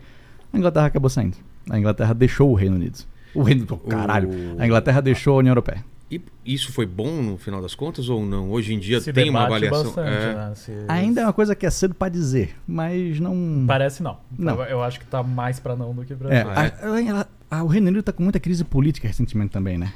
a 0.51 0.57
Inglaterra 0.57 0.87
acabou 0.87 1.09
saindo. 1.09 1.37
A 1.69 1.79
Inglaterra 1.79 2.13
deixou 2.13 2.51
o 2.51 2.53
Reino 2.53 2.75
Unido. 2.75 2.99
O 3.35 3.43
Reino 3.43 3.65
do 3.65 3.77
caralho. 3.77 4.29
O- 4.29 4.61
A 4.61 4.65
Inglaterra 4.65 5.01
deixou 5.01 5.35
a 5.35 5.37
União 5.39 5.51
Europeia. 5.51 5.83
E 6.11 6.21
isso 6.45 6.71
foi 6.71 6.85
bom 6.85 7.23
no 7.23 7.37
final 7.37 7.59
das 7.59 7.73
contas 7.73 8.07
ou 8.07 8.23
não? 8.23 8.51
Hoje 8.51 8.71
em 8.73 8.77
dia 8.79 9.01
Se 9.01 9.11
tem 9.11 9.31
uma 9.31 9.45
avaliação. 9.45 9.83
bastante, 9.85 10.09
É. 10.09 10.33
né? 10.35 10.51
Se- 10.55 10.85
Ainda 10.87 11.21
é 11.21 11.23
uma 11.25 11.33
coisa 11.33 11.55
que 11.55 11.65
é 11.65 11.69
cedo 11.71 11.95
para 11.95 12.09
dizer, 12.09 12.55
mas 12.67 13.19
não. 13.19 13.65
Parece 13.67 14.03
não. 14.03 14.17
Não. 14.37 14.55
Eu, 14.61 14.63
eu 14.63 14.83
acho 14.83 14.99
que 14.99 15.07
tá 15.07 15.23
mais 15.23 15.59
pra 15.59 15.75
não 15.75 15.91
do 15.93 16.05
que 16.05 16.13
pra 16.13 16.31
É. 16.31 16.43
Ah, 16.43 16.65
é? 16.65 17.09
a- 17.09 17.21
a- 17.51 17.57
a- 17.59 17.63
o 17.63 17.67
Reino 17.67 17.87
Unido 17.87 18.01
está 18.01 18.11
com 18.11 18.21
muita 18.21 18.39
crise 18.39 18.63
política 18.63 19.07
recentemente 19.07 19.49
também, 19.51 19.77
né? 19.79 19.91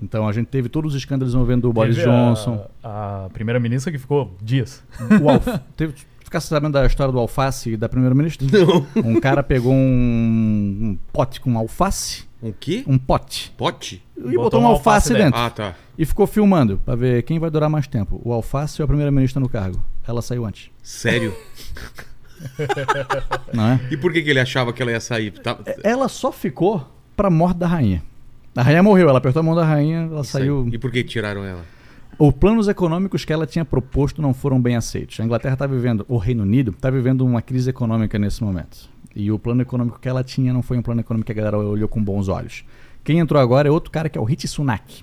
Então 0.00 0.26
a 0.26 0.32
gente 0.32 0.46
teve 0.46 0.70
todos 0.70 0.94
os 0.94 0.98
escândalos 1.02 1.34
envolvendo 1.34 1.68
o 1.68 1.72
Boris 1.74 1.94
Teve 1.96 2.08
a- 2.08 2.12
Johnson. 2.12 2.66
A, 2.82 3.28
primeira-ministra 3.34 3.92
que 3.92 3.98
ficou 3.98 4.34
dias. 4.40 4.82
O 5.22 5.28
Alf... 5.28 5.46
teve, 5.76 5.92
ficar 6.24 6.40
sabendo 6.40 6.72
da 6.72 6.86
história 6.86 7.12
do 7.12 7.18
alface 7.18 7.72
e 7.72 7.76
da 7.76 7.86
primeira-ministra? 7.86 8.46
Não. 8.50 8.86
Um 9.04 9.20
cara 9.20 9.42
pegou 9.42 9.74
um, 9.74 9.76
um 9.76 10.98
pote 11.12 11.38
com 11.38 11.58
alface, 11.58 12.24
Um 12.42 12.52
quê? 12.52 12.82
um 12.86 12.98
pote, 12.98 13.52
Pote? 13.56 14.02
e 14.16 14.34
botou, 14.34 14.60
um 14.60 14.66
alface, 14.66 15.12
dentro. 15.12 15.38
Ah, 15.38 15.50
tá. 15.50 15.74
E 15.98 16.06
ficou 16.06 16.26
filmando 16.26 16.78
pra 16.84 16.94
ver 16.94 17.22
quem 17.22 17.38
vai 17.38 17.50
durar 17.50 17.68
mais 17.68 17.86
tempo, 17.86 18.20
o 18.24 18.32
alface 18.32 18.80
ou 18.80 18.84
a 18.84 18.88
primeira-ministra 18.88 19.40
no 19.40 19.48
cargo. 19.48 19.82
Ela 20.06 20.22
saiu 20.22 20.46
antes, 20.46 20.70
Sério? 20.82 21.34
não 23.52 23.66
é? 23.72 23.80
E 23.90 23.96
por 23.96 24.12
que, 24.12 24.22
que 24.22 24.30
ele 24.30 24.40
achava 24.40 24.72
que 24.72 24.82
ela 24.82 24.90
ia 24.90 25.00
sair? 25.00 25.30
Tá- 25.32 25.58
Ela 25.84 26.08
só 26.08 26.32
ficou 26.32 26.86
pra 27.16 27.30
morte 27.30 27.58
da 27.58 27.66
rainha. 27.66 28.02
A 28.56 28.62
rainha 28.62 28.82
morreu, 28.82 29.08
ela 29.08 29.18
apertou 29.18 29.40
a 29.40 29.42
mão 29.42 29.54
da 29.54 29.64
rainha, 29.64 30.08
ela 30.10 30.24
saiu. 30.24 30.68
E 30.72 30.78
por 30.78 30.90
que 30.90 31.04
tiraram 31.04 31.44
ela? 31.44 31.62
Os 32.18 32.34
planos 32.34 32.68
econômicos 32.68 33.24
que 33.24 33.32
ela 33.32 33.46
tinha 33.46 33.64
proposto 33.64 34.20
não 34.20 34.34
foram 34.34 34.60
bem 34.60 34.76
aceitos. 34.76 35.18
A 35.20 35.24
Inglaterra 35.24 35.54
está 35.54 35.66
vivendo, 35.66 36.04
o 36.08 36.18
Reino 36.18 36.42
Unido 36.42 36.70
está 36.72 36.90
vivendo 36.90 37.24
uma 37.24 37.40
crise 37.40 37.70
econômica 37.70 38.18
nesse 38.18 38.42
momento. 38.42 38.88
E 39.14 39.30
o 39.32 39.38
plano 39.38 39.62
econômico 39.62 39.98
que 39.98 40.08
ela 40.08 40.22
tinha 40.22 40.52
não 40.52 40.62
foi 40.62 40.78
um 40.78 40.82
plano 40.82 41.00
econômico 41.00 41.26
que 41.26 41.32
a 41.32 41.34
galera 41.34 41.58
olhou 41.58 41.88
com 41.88 42.02
bons 42.02 42.28
olhos. 42.28 42.64
Quem 43.02 43.18
entrou 43.18 43.40
agora 43.40 43.66
é 43.68 43.70
outro 43.70 43.90
cara 43.90 44.08
que 44.08 44.16
é 44.16 44.20
o 44.20 44.24
Rishi 44.24 44.46
Sunak. 44.46 45.02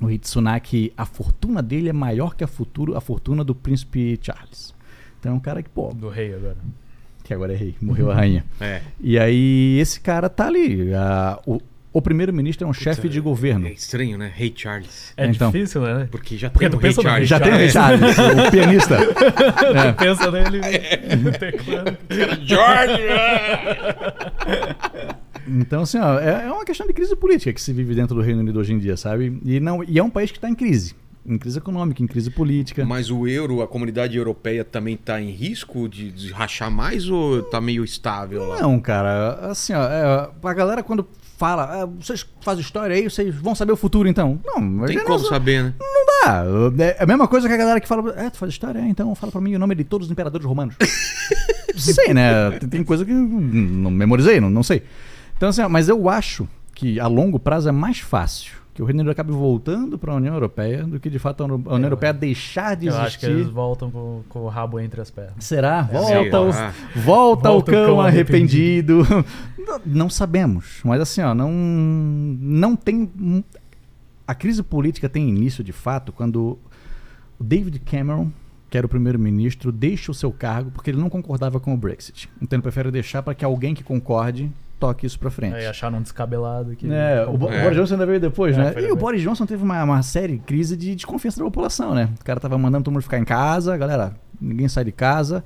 O 0.00 0.06
Rishi 0.06 0.28
Sunak, 0.28 0.92
a 0.96 1.04
fortuna 1.04 1.62
dele 1.62 1.88
é 1.88 1.92
maior 1.92 2.34
que 2.34 2.42
a, 2.42 2.46
futuro, 2.48 2.96
a 2.96 3.00
fortuna 3.00 3.44
do 3.44 3.54
príncipe 3.54 4.18
Charles. 4.22 4.74
Então 5.20 5.32
é 5.32 5.34
um 5.34 5.40
cara 5.40 5.62
que, 5.62 5.68
pô, 5.68 5.92
Do 5.94 6.08
rei 6.08 6.34
agora. 6.34 6.56
que 7.24 7.34
agora 7.34 7.52
é 7.52 7.56
rei, 7.56 7.76
morreu 7.82 8.10
a 8.10 8.14
rainha. 8.14 8.44
É. 8.60 8.80
E 9.00 9.18
aí 9.18 9.78
esse 9.78 10.00
cara 10.00 10.28
tá 10.28 10.46
ali. 10.46 10.92
a- 10.94 11.40
o 11.46 11.60
o 11.92 12.02
primeiro-ministro 12.02 12.66
é 12.66 12.70
um 12.70 12.72
chefe 12.72 13.08
de 13.08 13.20
governo. 13.20 13.66
É 13.66 13.72
estranho, 13.72 14.18
né? 14.18 14.30
Rei 14.34 14.52
Charles. 14.54 15.12
É 15.16 15.26
Então. 15.26 15.50
difícil, 15.50 15.80
né? 15.82 16.08
Porque 16.10 16.36
já 16.36 16.50
Porque 16.50 16.68
tem 16.68 16.70
tu 16.70 16.76
o 16.76 16.80
Rei 16.80 16.90
pensa 16.90 17.02
no 17.02 17.08
Charles. 17.08 17.28
Já 17.28 17.40
tem 17.40 17.52
o 17.52 17.54
É. 17.54 17.58
Rei 17.58 17.68
Charles, 17.70 18.16
o 18.18 18.50
pianista. 18.50 18.96
É. 19.74 19.92
Pensa 19.92 20.30
nele 20.30 20.60
teclando. 21.38 21.96
George! 22.44 23.02
Então, 25.46 25.82
assim, 25.82 25.98
ó, 25.98 26.18
é, 26.18 26.44
é 26.46 26.52
uma 26.52 26.64
questão 26.64 26.86
de 26.86 26.92
crise 26.92 27.16
política 27.16 27.52
que 27.52 27.60
se 27.60 27.72
vive 27.72 27.94
dentro 27.94 28.14
do 28.14 28.20
Reino 28.20 28.40
Unido 28.40 28.58
hoje 28.60 28.74
em 28.74 28.78
dia, 28.78 28.96
sabe? 28.96 29.40
E, 29.44 29.58
não, 29.60 29.82
e 29.82 29.98
é 29.98 30.02
um 30.02 30.10
país 30.10 30.30
que 30.30 30.36
está 30.36 30.48
em 30.48 30.54
crise. 30.54 30.94
Em 31.26 31.36
crise 31.38 31.58
econômica, 31.58 32.02
em 32.02 32.06
crise 32.06 32.30
política. 32.30 32.84
Mas 32.86 33.10
o 33.10 33.26
euro, 33.26 33.60
a 33.62 33.68
comunidade 33.68 34.16
europeia 34.16 34.64
também 34.64 34.96
tá 34.96 35.20
em 35.20 35.30
risco 35.30 35.88
de, 35.88 36.10
de 36.10 36.32
rachar 36.32 36.70
mais 36.70 37.08
ou 37.08 37.42
tá 37.42 37.60
meio 37.60 37.84
estável 37.84 38.46
lá? 38.46 38.60
Não, 38.60 38.78
cara, 38.80 39.34
assim, 39.50 39.72
ó, 39.74 39.82
é, 39.84 40.30
a 40.42 40.54
galera 40.54 40.82
quando 40.82 41.06
fala, 41.38 41.82
ah, 41.82 41.86
vocês 41.86 42.26
fazem 42.40 42.62
história 42.62 42.96
aí, 42.96 43.08
vocês 43.08 43.32
vão 43.32 43.54
saber 43.54 43.70
o 43.70 43.76
futuro 43.76 44.08
então. 44.08 44.40
Não, 44.44 44.84
Tem 44.86 44.98
já 44.98 45.04
como 45.04 45.18
não, 45.18 45.28
saber, 45.28 45.62
né? 45.62 45.74
não 45.78 46.04
dá. 46.04 46.84
É 46.84 47.02
a 47.04 47.06
mesma 47.06 47.28
coisa 47.28 47.46
que 47.46 47.54
a 47.54 47.56
galera 47.56 47.80
que 47.80 47.86
fala, 47.86 48.12
é, 48.20 48.28
tu 48.28 48.38
faz 48.38 48.52
história, 48.52 48.80
é, 48.80 48.88
então 48.88 49.14
fala 49.14 49.30
pra 49.30 49.40
mim 49.40 49.54
o 49.54 49.58
nome 49.58 49.76
de 49.76 49.84
todos 49.84 50.08
os 50.08 50.12
imperadores 50.12 50.44
romanos. 50.44 50.74
sei, 51.78 52.12
né? 52.12 52.50
Tem, 52.68 52.82
coisa 52.82 53.04
que 53.04 53.12
não 53.12 53.88
memorizei, 53.90 54.40
não, 54.40 54.50
não 54.50 54.64
sei. 54.64 54.82
Então, 55.36 55.48
assim, 55.48 55.62
mas 55.68 55.88
eu 55.88 56.08
acho 56.08 56.48
que 56.74 56.98
a 56.98 57.06
longo 57.06 57.38
prazo 57.38 57.68
é 57.68 57.72
mais 57.72 58.00
fácil 58.00 58.57
que 58.78 58.82
o 58.82 58.84
Reino 58.84 59.00
Unido 59.00 59.10
acabe 59.10 59.32
voltando 59.32 59.98
para 59.98 60.12
a 60.12 60.14
União 60.14 60.32
Europeia 60.34 60.84
do 60.84 61.00
que 61.00 61.10
de 61.10 61.18
fato 61.18 61.40
a 61.42 61.46
União 61.46 61.60
eu- 61.66 61.82
Europeia 61.82 62.12
deixar 62.12 62.76
de 62.76 62.86
Eu 62.86 62.96
acho 62.96 63.18
que 63.18 63.26
existir. 63.26 63.40
eles 63.40 63.52
voltam 63.52 63.90
com, 63.90 64.22
com 64.28 64.38
o 64.44 64.48
rabo 64.48 64.78
entre 64.78 65.00
as 65.00 65.10
pernas. 65.10 65.34
Será? 65.44 65.84
Sei 65.88 65.98
Volta, 65.98 66.40
o, 66.40 66.48
lá. 66.48 66.74
volta, 66.94 67.48
Volta 67.48 67.50
o 67.50 67.62
cão, 67.64 67.86
cão 67.86 68.00
arrependido. 68.00 69.02
não, 69.58 69.80
não 70.04 70.08
sabemos. 70.08 70.78
Mas 70.84 71.00
assim, 71.00 71.20
ó, 71.22 71.34
não, 71.34 71.50
não 71.50 72.76
tem. 72.76 73.10
A 74.24 74.32
crise 74.32 74.62
política 74.62 75.08
tem 75.08 75.28
início 75.28 75.64
de 75.64 75.72
fato 75.72 76.12
quando 76.12 76.56
o 77.36 77.42
David 77.42 77.80
Cameron, 77.80 78.30
que 78.70 78.78
era 78.78 78.86
o 78.86 78.88
primeiro-ministro, 78.88 79.72
deixa 79.72 80.12
o 80.12 80.14
seu 80.14 80.30
cargo 80.30 80.70
porque 80.70 80.88
ele 80.88 81.00
não 81.00 81.10
concordava 81.10 81.58
com 81.58 81.74
o 81.74 81.76
Brexit. 81.76 82.30
Então 82.40 82.56
ele 82.56 82.62
prefere 82.62 82.92
deixar 82.92 83.24
para 83.24 83.34
que 83.34 83.44
alguém 83.44 83.74
que 83.74 83.82
concorde 83.82 84.48
toque 84.78 85.06
isso 85.06 85.18
para 85.18 85.30
frente. 85.30 85.54
Aí 85.56 85.66
acharam 85.66 85.98
um 85.98 86.02
descabelado 86.02 86.74
que. 86.76 86.90
É, 86.92 87.24
o, 87.28 87.36
Bo- 87.36 87.50
É. 87.50 87.58
o 87.58 87.62
Boris 87.62 87.76
Johnson 87.78 87.94
ainda 87.94 88.06
veio 88.06 88.20
depois, 88.20 88.56
É, 88.56 88.60
né? 88.62 88.74
E 88.80 88.92
o. 88.92 88.96
Boris 88.96 89.20
Johnson 89.22 89.44
teve 89.46 89.62
uma, 89.62 89.82
uma 89.84 90.02
série 90.02 90.38
crise 90.38 90.76
de 90.76 90.94
desconfiança 90.94 91.38
da 91.38 91.44
população, 91.44 91.94
né? 91.94 92.08
O 92.20 92.24
cara 92.24 92.38
tava 92.40 92.56
mandando 92.58 92.84
todo 92.84 92.92
mundo 92.94 93.02
ficar 93.02 93.18
em 93.18 93.24
casa, 93.24 93.76
galera, 93.76 94.14
ninguém 94.40 94.68
sai 94.68 94.84
de 94.84 94.92
casa, 94.92 95.42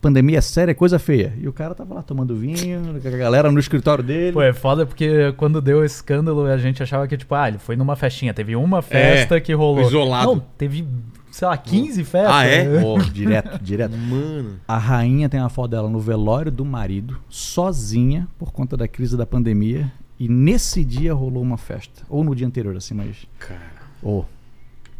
pandemia 0.00 0.36
é 0.38 0.40
séria, 0.40 0.72
é 0.72 0.74
coisa 0.74 0.98
feia. 0.98 1.32
E 1.40 1.48
o 1.48 1.52
cara 1.52 1.74
tava 1.74 1.94
lá 1.94 2.02
tomando 2.02 2.36
vinho, 2.36 3.00
com 3.00 3.08
a 3.08 3.10
galera 3.12 3.50
no 3.50 3.58
escritório 3.58 4.04
dele. 4.04 4.32
Pô, 4.32 4.42
é 4.42 4.52
foda 4.52 4.84
porque 4.84 5.32
quando 5.38 5.60
deu 5.62 5.82
esse 5.84 5.96
escândalo, 5.96 6.44
a 6.44 6.58
gente 6.58 6.82
achava 6.82 7.08
que, 7.08 7.16
tipo, 7.16 7.34
ah, 7.34 7.48
ele 7.48 7.58
foi 7.58 7.76
numa 7.76 7.96
festinha. 7.96 8.34
Teve 8.34 8.54
uma 8.54 8.82
festa 8.82 9.40
que 9.40 9.52
rolou. 9.54 9.80
isolado. 9.86 10.26
Não, 10.34 10.40
teve, 10.58 10.86
sei 11.34 11.48
lá, 11.48 11.56
15 11.56 12.04
festas. 12.04 12.32
Ah, 12.32 12.44
é? 12.44 12.64
Pô, 12.80 12.96
direto, 12.98 13.58
direto. 13.60 13.96
Mano. 13.96 14.60
A 14.68 14.78
rainha 14.78 15.28
tem 15.28 15.40
uma 15.40 15.48
foto 15.48 15.72
dela 15.72 15.90
no 15.90 15.98
velório 15.98 16.52
do 16.52 16.64
marido, 16.64 17.18
sozinha, 17.28 18.28
por 18.38 18.52
conta 18.52 18.76
da 18.76 18.86
crise 18.86 19.16
da 19.16 19.26
pandemia. 19.26 19.92
E 20.16 20.28
nesse 20.28 20.84
dia 20.84 21.12
rolou 21.12 21.42
uma 21.42 21.58
festa. 21.58 22.02
Ou 22.08 22.22
no 22.22 22.36
dia 22.36 22.46
anterior, 22.46 22.76
assim, 22.76 22.94
mas. 22.94 23.26
Cara. 23.36 23.60
Ô. 24.00 24.24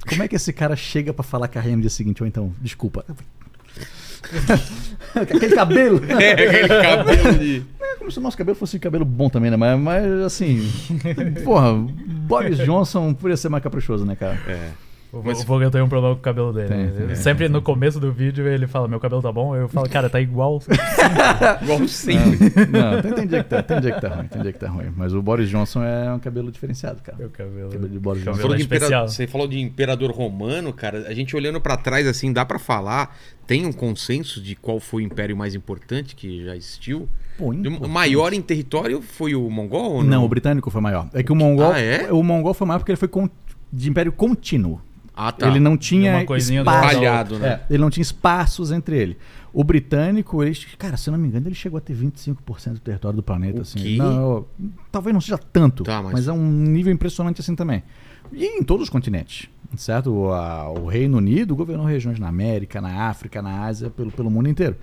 Como 0.08 0.24
é 0.24 0.28
que 0.28 0.34
esse 0.34 0.52
cara 0.52 0.74
chega 0.74 1.14
pra 1.14 1.22
falar 1.22 1.46
com 1.46 1.58
a 1.58 1.62
rainha 1.62 1.76
no 1.76 1.82
dia 1.82 1.90
seguinte? 1.90 2.20
Ou 2.20 2.26
então, 2.26 2.52
desculpa. 2.60 3.04
Aquele 5.14 5.54
cabelo. 5.54 6.00
É, 6.20 6.32
aquele 6.32 6.68
cabelo 6.68 7.38
de. 7.38 7.62
É 7.80 7.96
como 7.96 8.10
se 8.10 8.18
o 8.18 8.20
nosso 8.20 8.36
cabelo 8.36 8.56
fosse 8.56 8.78
cabelo 8.80 9.04
bom 9.04 9.28
também, 9.28 9.52
né? 9.52 9.56
Mas, 9.56 9.78
mas 9.78 10.04
assim. 10.22 10.68
porra, 11.44 11.74
Boris 11.74 12.58
Johnson 12.58 13.14
podia 13.14 13.36
ser 13.36 13.48
mais 13.48 13.62
caprichoso, 13.62 14.04
né, 14.04 14.16
cara? 14.16 14.36
É. 14.48 14.72
O, 15.14 15.22
Mas- 15.24 15.40
o 15.42 15.46
Vogel 15.46 15.70
tem 15.70 15.80
um 15.80 15.88
problema 15.88 16.14
com 16.14 16.20
o 16.20 16.22
cabelo 16.24 16.52
dele. 16.52 16.68
Tem, 16.68 16.80
Ele 16.80 17.06
tem. 17.06 17.16
Sempre 17.16 17.48
no 17.48 17.62
começo 17.62 18.00
do 18.00 18.10
vídeo 18.12 18.46
ele 18.48 18.66
fala, 18.66 18.88
meu 18.88 18.98
cabelo 18.98 19.22
tá 19.22 19.30
bom? 19.30 19.54
Eu 19.54 19.68
falo, 19.68 19.88
cara, 19.88 20.10
tá 20.10 20.20
igual. 20.20 20.60
Igual 21.62 21.86
sempre. 21.88 22.38
Não, 22.70 23.00
tem, 23.02 23.12
tem 23.12 23.26
dia 23.26 23.42
que 23.44 23.50
tá, 23.50 23.62
tem 23.62 23.80
dia 23.80 23.92
que 23.92 24.00
tá 24.00 24.08
ruim, 24.08 24.26
tem 24.28 24.42
dia 24.42 24.52
que 24.52 24.58
tá 24.58 24.68
ruim. 24.68 24.92
Mas 24.96 25.14
o 25.14 25.22
Boris 25.22 25.48
Johnson 25.48 25.82
é 25.84 26.12
um 26.12 26.18
cabelo 26.18 26.50
diferenciado, 26.50 27.00
cara. 27.02 27.16
meu 27.18 27.30
cabelo. 27.30 27.70
Cabelo 27.70 27.88
de 27.88 27.98
Boris 27.98 28.22
cabelo 28.24 28.36
Johnson. 28.36 28.42
Falou 28.42 28.56
é 28.56 28.62
impera-. 28.62 29.08
Você 29.08 29.26
falou 29.26 29.46
de 29.48 29.60
imperador 29.60 30.10
romano, 30.10 30.72
cara. 30.72 31.06
A 31.08 31.14
gente 31.14 31.34
olhando 31.36 31.60
pra 31.60 31.76
trás, 31.76 32.06
assim, 32.06 32.32
dá 32.32 32.44
pra 32.44 32.58
falar. 32.58 33.16
Tem 33.46 33.66
um 33.66 33.72
consenso 33.72 34.40
de 34.42 34.54
qual 34.56 34.80
foi 34.80 35.02
o 35.02 35.06
império 35.06 35.36
mais 35.36 35.54
importante 35.54 36.16
que 36.16 36.44
já 36.44 36.56
existiu? 36.56 37.08
Pô, 37.36 37.50
O 37.52 37.88
maior 37.88 38.32
em 38.32 38.40
território 38.40 39.02
foi 39.02 39.34
o 39.34 39.50
mongol 39.50 39.92
ou 39.96 40.02
Não, 40.02 40.10
não? 40.18 40.24
o 40.24 40.28
britânico 40.28 40.70
foi 40.70 40.80
maior. 40.80 41.08
É 41.12 41.22
que 41.22 41.30
o 41.32 41.36
mongol, 41.36 41.72
Ah, 41.72 41.80
é? 41.80 42.10
o 42.12 42.22
mongol 42.22 42.54
foi 42.54 42.66
maior 42.66 42.78
porque 42.78 42.92
ele 42.92 42.96
foi 42.96 43.10
de 43.72 43.90
império 43.90 44.12
contínuo. 44.12 44.80
Ah, 45.16 45.30
tá. 45.30 45.46
Ele 45.48 45.60
não 45.60 45.76
tinha. 45.76 46.12
Espalhado, 46.92 47.38
né? 47.38 47.48
É, 47.48 47.60
ele 47.70 47.78
não 47.80 47.90
tinha 47.90 48.02
espaços 48.02 48.72
entre 48.72 48.96
ele. 48.96 49.16
O 49.52 49.62
britânico, 49.62 50.42
ele, 50.42 50.56
cara, 50.76 50.96
se 50.96 51.08
eu 51.08 51.12
não 51.12 51.18
me 51.18 51.28
engano, 51.28 51.46
ele 51.46 51.54
chegou 51.54 51.78
a 51.78 51.80
ter 51.80 51.94
25% 51.94 52.72
do 52.72 52.80
território 52.80 53.16
do 53.16 53.22
planeta. 53.22 53.58
O 53.58 53.62
assim. 53.62 53.96
Não, 53.96 54.44
talvez 54.90 55.14
não 55.14 55.20
seja 55.20 55.38
tanto, 55.38 55.84
Tá, 55.84 56.02
mas- 56.02 56.12
mas... 56.12 56.28
é 56.28 56.32
um 56.32 56.50
nível 56.50 56.92
impressionante 56.92 57.40
assim 57.40 57.54
também. 57.54 57.82
E 58.32 58.44
em 58.58 58.62
todos 58.64 58.84
os 58.84 58.90
continentes, 58.90 59.48
certo? 59.76 60.10
O, 60.12 60.32
a- 60.32 60.70
o 60.70 60.86
Reino 60.86 61.18
Unido 61.18 61.54
governou 61.54 61.86
regiões 61.86 62.18
na 62.18 62.26
América, 62.26 62.80
na 62.80 63.08
África, 63.08 63.40
na 63.40 63.62
Ásia, 63.64 63.90
pelo, 63.90 64.10
pelo 64.10 64.28
mundo 64.28 64.48
inteiro. 64.48 64.74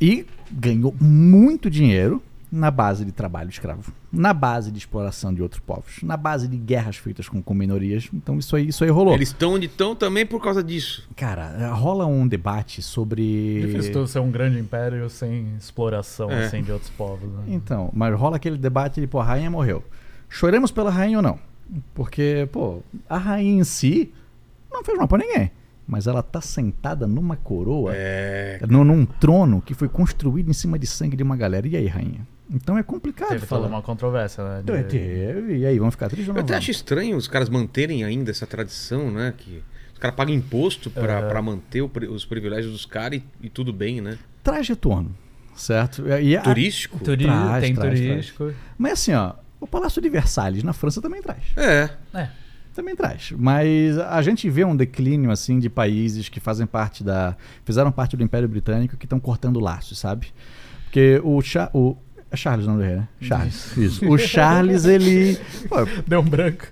E 0.00 0.24
ganhou 0.52 0.94
muito 1.00 1.68
dinheiro 1.68 2.22
na 2.50 2.70
base 2.70 3.04
de 3.04 3.12
trabalho 3.12 3.50
escravo, 3.50 3.92
na 4.10 4.32
base 4.32 4.70
de 4.70 4.78
exploração 4.78 5.34
de 5.34 5.42
outros 5.42 5.60
povos, 5.60 6.02
na 6.02 6.16
base 6.16 6.48
de 6.48 6.56
guerras 6.56 6.96
feitas 6.96 7.28
com, 7.28 7.42
com 7.42 7.52
minorias. 7.52 8.08
Então 8.12 8.38
isso 8.38 8.56
aí, 8.56 8.68
isso 8.68 8.82
aí 8.84 8.90
rolou. 8.90 9.12
Eles 9.14 9.28
estão 9.28 9.52
onde 9.54 9.66
estão 9.66 9.94
também 9.94 10.24
por 10.24 10.42
causa 10.42 10.62
disso. 10.64 11.06
Cara, 11.14 11.70
rola 11.74 12.06
um 12.06 12.26
debate 12.26 12.80
sobre. 12.80 13.60
Difícil 13.66 13.92
tu 13.92 14.06
ser 14.06 14.20
um 14.20 14.30
grande 14.30 14.58
império 14.58 15.08
sem 15.10 15.54
exploração 15.58 16.30
É. 16.30 16.44
assim, 16.46 16.62
de 16.62 16.72
outros 16.72 16.90
povos. 16.90 17.28
Né? 17.30 17.44
Então, 17.48 17.90
mas 17.92 18.18
rola 18.18 18.36
aquele 18.36 18.56
debate 18.56 19.00
de, 19.00 19.06
pô, 19.06 19.20
a 19.20 19.24
rainha 19.24 19.50
morreu. 19.50 19.84
Choramos 20.28 20.70
pela 20.70 20.90
rainha 20.90 21.18
ou 21.18 21.22
não? 21.22 21.38
Porque, 21.94 22.48
pô, 22.50 22.80
a 23.08 23.18
rainha 23.18 23.60
em 23.60 23.64
si 23.64 24.10
não 24.72 24.82
fez 24.82 24.96
mal 24.96 25.06
pra 25.06 25.18
ninguém. 25.18 25.50
Mas 25.86 26.06
ela 26.06 26.22
tá 26.22 26.40
sentada 26.42 27.06
numa 27.06 27.34
coroa, 27.36 27.92
É. 27.94 28.60
num, 28.68 28.84
num 28.84 29.06
trono 29.06 29.62
que 29.62 29.72
foi 29.72 29.88
construído 29.88 30.50
em 30.50 30.52
cima 30.52 30.78
de 30.78 30.86
sangue 30.86 31.16
de 31.16 31.22
uma 31.22 31.34
galera. 31.36 31.66
E 31.66 31.76
aí, 31.76 31.86
rainha? 31.86 32.26
Então 32.50 32.78
é 32.78 32.82
complicado 32.82 33.28
Teve 33.28 33.46
toda 33.46 33.62
falar. 33.62 33.66
uma 33.68 33.82
controvérsia, 33.82 34.42
né? 34.44 34.60
Então, 34.62 34.76
de- 34.76 34.84
Teve, 34.84 35.56
e 35.58 35.66
aí, 35.66 35.78
vamos 35.78 35.94
ficar 35.94 36.08
tristes 36.08 36.28
ou 36.28 36.34
Eu 36.34 36.40
até 36.40 36.52
vamos? 36.54 36.64
acho 36.64 36.70
estranho 36.70 37.16
os 37.16 37.28
caras 37.28 37.48
manterem 37.48 38.04
ainda 38.04 38.30
essa 38.30 38.46
tradição, 38.46 39.10
né? 39.10 39.34
Que 39.36 39.62
os 39.92 39.98
caras 39.98 40.16
pagam 40.16 40.34
imposto 40.34 40.90
pra, 40.90 41.18
É. 41.30 41.40
manter 41.42 41.82
o 41.82 41.90
os 42.10 42.24
privilégios 42.24 42.72
dos 42.72 42.86
caras 42.86 43.20
e, 43.20 43.46
e 43.46 43.50
tudo 43.50 43.72
bem, 43.72 44.00
né? 44.00 44.16
Traz 44.42 44.66
retorno, 44.68 45.14
certo? 45.54 46.06
E 46.08 46.36
a- 46.36 46.40
Turístico? 46.42 46.98
Turi- 47.04 47.24
Traz, 47.24 47.64
tem 47.64 47.74
traz, 47.74 48.00
turístico. 48.00 48.52
Mas 48.78 48.92
assim, 48.94 49.12
ó, 49.12 49.34
o 49.60 49.66
Palácio 49.66 50.00
de 50.00 50.08
Versalhes 50.08 50.62
na 50.62 50.72
França 50.72 51.02
também 51.02 51.20
traz. 51.20 51.42
É. 51.56 51.90
É. 52.14 52.30
Também 52.74 52.94
traz. 52.94 53.32
Mas 53.36 53.98
a 53.98 54.22
gente 54.22 54.48
vê 54.48 54.64
um 54.64 54.76
declínio 54.76 55.30
assim 55.32 55.58
de 55.58 55.68
países 55.68 56.28
que 56.28 56.38
fazem 56.38 56.64
parte 56.66 57.02
da. 57.02 57.36
fizeram 57.64 57.90
parte 57.90 58.16
do 58.16 58.22
Império 58.22 58.48
Britânico 58.48 58.96
que 58.96 59.04
estão 59.04 59.18
cortando 59.18 59.58
laços, 59.58 59.98
sabe? 59.98 60.28
Porque 60.84 61.20
o, 61.24 61.42
Cha, 61.42 61.68
o 61.74 61.96
é 62.30 62.36
Charles 62.36 62.66
o 62.66 62.70
nome 62.70 62.82
do 62.82 62.86
rei, 62.86 62.96
né? 62.96 63.08
Charles. 63.20 63.76
Isso. 63.76 64.08
O 64.08 64.18
Charles, 64.18 64.84
ele. 64.84 65.38
Pô, 65.68 65.76
Deu 66.06 66.20
um 66.20 66.24
branco. 66.24 66.66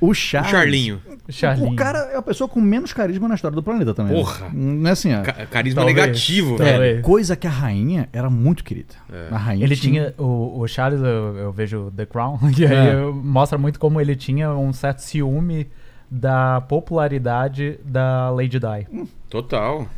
o 0.00 0.08
O 0.08 0.14
Charles. 0.14 0.50
Charlinho. 0.50 1.00
Charlinho. 1.28 1.72
O 1.72 1.76
cara 1.76 1.98
é 2.12 2.16
a 2.16 2.22
pessoa 2.22 2.46
com 2.48 2.60
menos 2.60 2.92
carisma 2.92 3.26
na 3.28 3.34
história 3.34 3.54
do 3.54 3.62
planeta 3.62 3.94
também. 3.94 4.12
né? 4.14 4.18
Porra. 4.18 4.48
Não 4.52 4.88
é 4.88 4.92
assim, 4.92 5.14
ó. 5.14 5.22
Ca- 5.22 5.46
carisma 5.46 5.82
Talvez. 5.82 5.96
negativo, 5.96 6.54
É. 6.54 6.58
velho. 6.58 6.70
Talvez. 6.72 7.02
Coisa 7.02 7.36
que 7.36 7.46
a 7.46 7.50
rainha 7.50 8.08
era 8.12 8.28
muito 8.28 8.62
querida. 8.64 8.94
A 9.30 9.36
rainha 9.36 9.64
Ele 9.64 9.76
tinha. 9.76 10.14
O, 10.18 10.60
o 10.60 10.68
Charles, 10.68 11.00
eu, 11.00 11.36
eu 11.38 11.52
vejo 11.52 11.90
The 11.96 12.04
Crown, 12.06 12.38
e 12.58 12.66
aí 12.66 12.72
É. 12.88 12.94
mostra 13.12 13.56
muito 13.56 13.78
como 13.78 14.00
ele 14.00 14.14
tinha 14.16 14.52
um 14.54 14.72
certo 14.72 14.98
ciúme 14.98 15.66
da 16.10 16.60
popularidade 16.62 17.78
da 17.84 18.30
Lady 18.30 18.58
Di. 18.58 18.86
Total. 19.30 19.88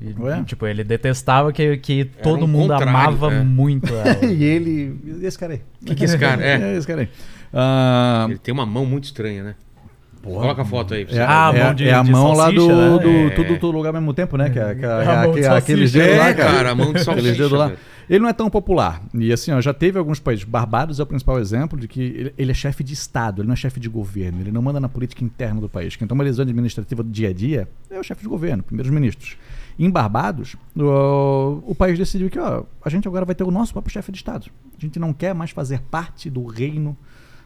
E, 0.00 0.14
Ué? 0.18 0.44
tipo, 0.44 0.66
ele 0.66 0.84
detestava 0.84 1.52
que, 1.52 1.76
que 1.78 2.04
todo 2.04 2.44
um 2.44 2.48
mundo 2.48 2.72
amava 2.72 3.32
é. 3.32 3.42
muito 3.42 3.92
ela. 3.92 4.24
e 4.32 4.44
ele. 4.44 4.96
Esse 5.22 5.38
cara 5.38 5.54
aí. 5.54 5.62
O 5.82 5.84
que, 5.86 5.94
que 5.96 6.04
esse 6.04 6.16
cara 6.18 6.42
é? 6.44 6.56
É, 6.74 6.76
esse 6.76 6.86
cara 6.86 7.00
aí. 7.00 7.08
Ah, 7.52 8.26
Ele 8.28 8.38
tem 8.38 8.52
uma 8.54 8.66
mão 8.66 8.86
muito 8.86 9.04
estranha, 9.04 9.42
né? 9.42 9.54
Porra. 10.22 10.40
Coloca 10.42 10.62
a 10.62 10.64
foto 10.64 10.94
aí 10.94 11.04
pra 11.04 11.14
você 11.14 11.20
É. 11.20 11.24
Ah, 11.26 11.52
é, 11.54 11.64
mão 11.64 11.74
de- 11.74 11.88
é 11.88 11.94
a 11.94 12.02
de 12.02 12.10
mão 12.10 12.32
lá 12.32 12.50
do, 12.50 12.60
salsicha, 12.66 12.98
do 13.02 13.08
né? 13.10 13.26
É. 13.26 13.30
tudo, 13.30 13.58
todo 13.58 13.76
lugar 13.76 13.88
ao 13.94 14.00
mesmo 14.00 14.12
tempo, 14.12 14.36
né? 14.36 14.50
Que, 14.50 14.58
é- 14.58 14.74
que, 14.74 15.46
aqueles 15.46 15.92
dedos 15.92 16.16
lá, 16.18 16.34
cara. 16.34 16.52
cara, 16.52 16.70
a 16.70 16.74
mão 16.74 16.92
de 16.92 17.00
Aqueles 17.00 17.04
salsicha, 17.04 17.32
dedos 17.42 17.52
lá. 17.52 17.72
Ele 18.08 18.20
não 18.20 18.28
é 18.28 18.32
tão 18.32 18.48
popular. 18.48 19.02
E 19.14 19.32
assim, 19.32 19.52
ó, 19.52 19.60
já 19.60 19.74
teve 19.74 19.98
alguns 19.98 20.18
países. 20.18 20.44
Barbados 20.44 20.98
é 20.98 21.02
o 21.02 21.06
principal 21.06 21.38
exemplo 21.38 21.78
de 21.78 21.86
que 21.86 22.00
ele, 22.00 22.34
ele 22.38 22.50
é 22.50 22.54
chefe 22.54 22.82
de 22.82 22.94
Estado, 22.94 23.42
ele 23.42 23.48
não 23.48 23.52
é 23.52 23.56
chefe 23.56 23.78
de 23.78 23.88
governo. 23.88 24.40
Ele 24.40 24.50
não 24.50 24.62
manda 24.62 24.80
na 24.80 24.88
política 24.88 25.22
interna 25.22 25.60
do 25.60 25.68
país. 25.68 25.94
Quem 25.94 26.06
toma 26.08 26.24
a 26.24 26.26
decisão 26.26 26.42
administrativa 26.44 27.02
do 27.02 27.10
dia 27.10 27.28
a 27.28 27.32
dia 27.32 27.68
é 27.90 27.98
o 27.98 28.02
chefe 28.02 28.22
de 28.22 28.28
governo, 28.28 28.62
primeiros 28.62 28.90
ministros. 28.90 29.36
Em 29.78 29.88
Barbados, 29.88 30.56
o, 30.76 31.62
o 31.66 31.74
país 31.74 31.96
decidiu 31.98 32.28
que 32.28 32.38
ó, 32.38 32.64
a 32.84 32.90
gente 32.90 33.06
agora 33.06 33.24
vai 33.24 33.34
ter 33.34 33.44
o 33.44 33.50
nosso 33.50 33.72
próprio 33.72 33.92
chefe 33.92 34.10
de 34.10 34.18
Estado. 34.18 34.46
A 34.76 34.80
gente 34.80 34.98
não 34.98 35.12
quer 35.12 35.34
mais 35.34 35.50
fazer 35.50 35.80
parte 35.82 36.28
do 36.28 36.44
reino 36.46 36.96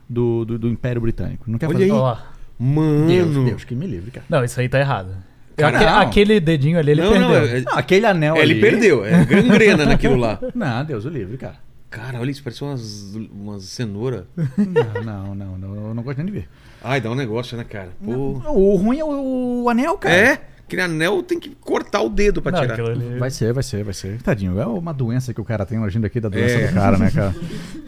do, 0.09 0.45
do, 0.45 0.59
do 0.59 0.69
Império 0.69 1.01
Britânico. 1.03 1.51
Não 1.51 1.59
quer 1.59 1.67
Olha 1.69 1.79
fazer... 1.79 1.93
aí. 1.93 2.17
Mano. 2.59 3.07
Deus, 3.07 3.45
Deus, 3.45 3.65
que 3.65 3.75
me 3.75 3.87
livre, 3.87 4.11
cara. 4.11 4.27
Não, 4.29 4.45
isso 4.45 4.59
aí 4.61 4.69
tá 4.69 4.79
errado. 4.79 5.15
Cara, 5.57 5.79
não. 5.79 6.01
aquele 6.01 6.41
dedinho 6.41 6.79
ali, 6.79 6.93
ele 6.93 7.03
não, 7.03 7.11
perdeu. 7.11 7.29
não, 7.29 7.37
é- 7.37 7.61
Não, 7.61 7.79
aquele 7.79 8.07
anel 8.07 8.37
ele 8.37 8.53
ali- 8.53 8.61
perdeu. 8.61 9.05
É 9.05 9.25
gangrena 9.25 9.85
naquilo 9.85 10.17
lá. 10.17 10.39
Não, 10.55 10.85
Deus 10.85 11.05
o 11.05 11.09
livre, 11.11 11.37
cara. 11.37 11.57
Cara, 11.91 12.19
olha 12.21 12.31
isso, 12.31 12.43
parece 12.43 12.65
umas, 12.65 13.15
umas 13.31 13.65
cenoura. 13.65 14.27
Não, 14.57 15.03
não, 15.05 15.35
não, 15.35 15.59
não, 15.59 15.89
eu 15.89 15.95
não 15.95 16.03
gosto 16.03 16.17
nem 16.17 16.27
de 16.27 16.33
ver. 16.33 16.49
Ai, 16.83 17.03
dá 17.03 17.11
um 17.11 17.15
negócio, 17.15 17.55
né, 17.55 17.65
cara? 17.65 17.91
Pô. 18.03 18.11
O 18.11 18.77
ruim 18.77 18.99
é 18.99 19.05
o, 19.05 19.65
o 19.65 19.69
anel, 19.69 19.99
cara. 19.99 20.15
É? 20.15 20.41
Aquele 20.73 20.82
anel 20.82 21.23
tem 21.23 21.39
que 21.39 21.51
cortar 21.61 22.01
o 22.01 22.09
dedo 22.09 22.40
pra 22.40 22.51
Não, 22.51 22.61
tirar. 22.62 22.73
aquilo 22.73 22.89
ali- 22.89 23.19
Vai 23.19 23.31
ser, 23.31 23.53
vai 23.53 23.62
ser, 23.62 23.85
vai 23.85 23.93
ser. 23.93 24.23
Tadinho, 24.23 24.59
é 24.59 24.65
uma 24.65 24.94
doença 24.94 25.35
que 25.35 25.40
o 25.40 25.44
cara 25.44 25.66
tem 25.66 25.77
agindo 25.85 26.07
aqui 26.07 26.19
da 26.19 26.31
doença 26.31 26.55
É. 26.55 26.69
do 26.69 26.73
cara, 26.74 26.97
né, 26.97 27.11
cara? 27.15 27.35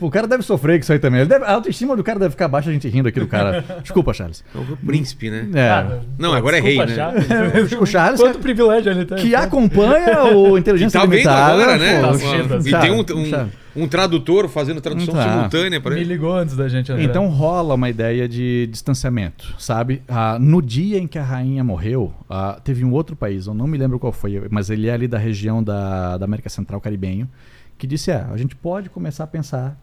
O 0.02 0.10
cara 0.10 0.26
deve 0.26 0.42
sofrer 0.42 0.78
com 0.78 0.82
isso 0.82 0.92
aí 0.92 0.98
também. 0.98 1.20
Ele 1.20 1.28
deve- 1.30 1.46
a 1.46 1.52
autoestima 1.52 1.96
do 1.96 2.04
cara 2.04 2.18
deve 2.18 2.32
ficar 2.32 2.46
baixa 2.46 2.68
a 2.68 2.72
gente 2.74 2.86
rindo 2.88 3.08
aqui 3.08 3.18
do 3.18 3.26
cara. 3.26 3.64
Desculpa, 3.80 4.12
Charles. 4.12 4.44
É 4.54 4.58
o 4.58 4.76
príncipe, 4.76 5.30
né? 5.30 5.48
É. 5.54 5.70
Ah, 5.70 6.00
Não, 6.18 6.30
pô, 6.30 6.36
agora 6.36 6.58
é 6.58 6.60
desculpa, 6.60 6.84
rei, 6.84 6.96
né? 6.96 7.02
Charles. 7.26 7.72
o 7.80 7.86
Charles 7.86 8.20
Quanto 8.20 8.38
privilégio 8.40 8.92
ele 8.92 9.06
tem. 9.06 9.16
que 9.16 9.34
acompanha 9.34 10.24
o 10.24 10.58
E 10.58 10.60
Inteligência 10.60 11.00
tá 11.00 11.06
vendo 11.06 11.12
Limitada. 11.12 11.52
agora, 11.62 11.78
né? 11.78 12.00
pô, 12.02 12.18
Tá 12.18 12.58
e 12.68 12.80
tem 12.82 12.90
um, 12.90 13.00
um, 13.00 13.48
um 13.76 13.88
tradutor 13.88 14.48
fazendo 14.48 14.80
tradução 14.80 15.14
Tá. 15.14 15.30
simultânea 15.32 15.80
Me 15.80 15.90
ele. 15.96 16.04
ligou 16.04 16.32
antes 16.34 16.56
da 16.56 16.68
gente 16.68 16.90
entrar. 16.92 17.02
Então 17.02 17.28
rola 17.28 17.74
uma 17.74 17.88
ideia 17.90 18.28
de 18.28 18.68
distanciamento, 18.70 19.54
sabe? 19.58 20.02
Ah, 20.08 20.38
no 20.40 20.62
dia 20.62 20.98
em 20.98 21.06
que 21.06 21.18
a 21.18 21.24
rainha 21.24 21.64
morreu, 21.64 22.12
ah, 22.28 22.60
teve 22.62 22.84
um 22.84 22.92
outro 22.92 23.16
país, 23.16 23.46
eu 23.46 23.54
não 23.54 23.66
me 23.66 23.76
lembro 23.78 23.98
qual 23.98 24.12
foi, 24.12 24.46
mas 24.50 24.70
ele 24.70 24.88
é 24.88 24.92
ali 24.92 25.08
da 25.08 25.18
região 25.18 25.62
da, 25.62 26.16
da 26.16 26.24
América 26.24 26.48
Central 26.48 26.80
caribenho, 26.80 27.28
que 27.76 27.86
disse: 27.86 28.10
é, 28.10 28.24
a 28.30 28.36
gente 28.36 28.54
pode 28.54 28.88
começar 28.90 29.24
a 29.24 29.26
pensar 29.26 29.78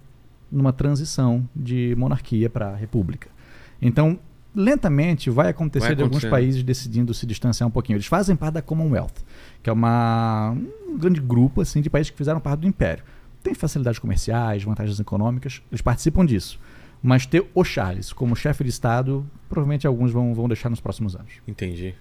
numa 0.52 0.74
transição 0.74 1.48
de 1.56 1.94
monarquia 1.98 2.50
para 2.50 2.76
república. 2.76 3.28
Então, 3.82 4.20
lentamente 4.56 5.30
vai 5.30 5.50
acontecer 5.50 5.88
Vai 5.88 5.96
de 5.96 6.04
alguns 6.04 6.26
países 6.26 6.62
decidindo 6.64 7.14
se 7.14 7.26
distanciar 7.26 7.68
um 7.68 7.72
pouquinho. 7.72 7.96
Eles 7.96 8.06
fazem 8.06 8.36
parte 8.36 8.56
da 8.56 8.62
Commonwealth, 8.62 9.14
que 9.64 9.70
é 9.70 9.74
uma, 9.74 10.56
um 10.88 10.98
grande 10.98 11.22
grupo 11.22 11.62
assim 11.62 11.82
de 11.82 11.90
países 11.90 12.10
que 12.10 12.18
fizeram 12.18 12.40
parte 12.40 12.60
do 12.62 12.68
Império. 12.68 13.04
Tem 13.44 13.54
facilidades 13.54 14.00
comerciais, 14.00 14.64
vantagens 14.64 15.00
econômicas, 15.00 15.62
eles 15.72 15.82
participam 15.82 16.26
disso. 16.26 16.60
Mas 17.04 17.26
ter 17.26 17.44
o 17.56 17.64
Charles 17.64 18.14
como 18.14 18.36
chefe 18.36 18.64
de 18.64 18.70
Estado, 18.70 19.26
provavelmente 19.50 19.88
alguns 19.88 20.12
vão, 20.12 20.34
vão 20.36 20.48
deixar 20.48 20.70
nos 20.70 20.80
próximos 20.80 21.16
anos. 21.16 21.34
Entendi. 21.48 21.96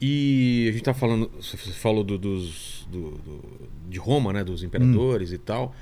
E 0.00 0.66
a 0.68 0.72
gente 0.72 0.82
tá 0.84 0.94
falando, 0.94 1.30
você 1.40 1.56
falou 1.56 2.02
do- 2.02 2.16
dos, 2.16 2.86
do- 2.90 3.10
do- 3.18 3.68
de 3.88 3.98
Roma, 3.98 4.32
né? 4.32 4.42
Dos 4.44 4.62
imperadores 4.62 5.32
e 5.32 5.38
tal. 5.38 5.74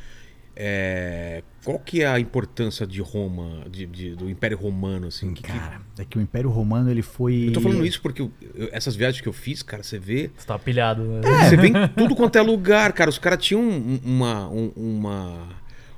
É, 0.60 1.44
qual 1.64 1.78
que 1.78 2.02
é 2.02 2.06
a 2.08 2.18
importância 2.18 2.84
de 2.84 3.00
Roma, 3.00 3.64
de- 3.70 3.86
de- 3.86 4.16
do 4.16 4.28
Império 4.28 4.58
Romano, 4.58 5.06
assim? 5.06 5.32
Que- 5.32 5.42
que- 5.44 5.52
Cara, 5.52 5.80
é 5.96 6.04
que 6.04 6.18
o 6.18 6.20
Império 6.20 6.50
Romano 6.50 6.90
ele 6.90 7.00
foi. 7.00 7.46
eu 7.46 7.52
tô 7.52 7.60
falando 7.60 7.86
isso 7.86 8.02
porque 8.02 8.22
eu- 8.22 8.32
eu- 8.56 8.68
essas 8.72 8.96
viagens 8.96 9.20
que 9.20 9.28
eu 9.28 9.32
fiz, 9.32 9.62
cara, 9.62 9.84
você 9.84 10.00
vê. 10.00 10.32
Você 10.36 10.44
tá 10.46 10.58
pilhado. 10.58 11.02
Né? 11.04 11.20
Você 11.48 11.56
vê 11.56 11.68
em 11.68 11.72
tudo 11.96 12.16
quanto 12.16 12.34
é 12.36 12.42
lugar, 12.42 12.92
cara. 12.92 13.08
Os 13.08 13.18
caras 13.18 13.38
tinham 13.44 13.60
um- 13.62 14.00
uma, 14.04 14.48
um- 14.48 14.72
uma, 14.74 15.48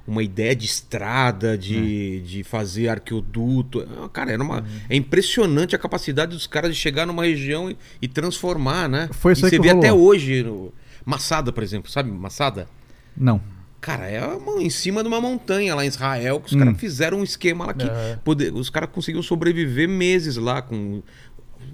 uma 0.06 0.22
ideia 0.22 0.54
de 0.54 0.66
estrada, 0.66 1.56
de, 1.56 2.18
É. 2.18 2.20
de 2.20 2.44
fazer 2.44 2.88
arqueoduto. 2.88 3.80
Ah, 4.04 4.10
Cara, 4.10 4.32
era 4.32 4.42
Uhum. 4.42 4.48
uma, 4.50 4.64
é 4.90 4.94
impressionante 4.96 5.74
a 5.74 5.78
capacidade 5.78 6.32
dos 6.32 6.46
caras 6.46 6.74
de 6.74 6.78
chegar 6.78 7.06
numa 7.06 7.24
região 7.24 7.70
e, 7.70 7.78
e 8.02 8.06
transformar, 8.06 8.90
né? 8.90 9.08
Foi 9.12 9.32
isso 9.32 9.42
e 9.42 9.46
aí 9.46 9.50
você 9.52 9.56
que 9.56 9.62
vê 9.62 9.68
rolou. 9.70 9.82
até 9.84 9.90
hoje. 9.92 10.42
no- 10.42 10.70
Massada, 11.02 11.50
por 11.50 11.62
exemplo, 11.62 11.90
sabe? 11.90 12.10
Massada? 12.10 12.68
Não. 13.16 13.40
Cara, 13.80 14.06
é 14.08 14.24
uma- 14.26 14.62
em 14.62 14.68
cima 14.70 15.02
de 15.02 15.08
uma 15.08 15.20
montanha 15.20 15.74
lá 15.74 15.84
em 15.84 15.88
Israel 15.88 16.38
que 16.40 16.46
os 16.48 16.52
Hum. 16.52 16.58
caras 16.58 16.78
fizeram 16.78 17.18
um 17.18 17.24
esquema 17.24 17.66
lá 17.66 17.72
que 17.74 17.86
É. 17.86 18.18
poder- 18.22 18.52
os 18.52 18.68
caras 18.68 18.90
conseguiam 18.92 19.22
sobreviver 19.22 19.88
meses 19.88 20.36
lá 20.36 20.60
com 20.60 21.02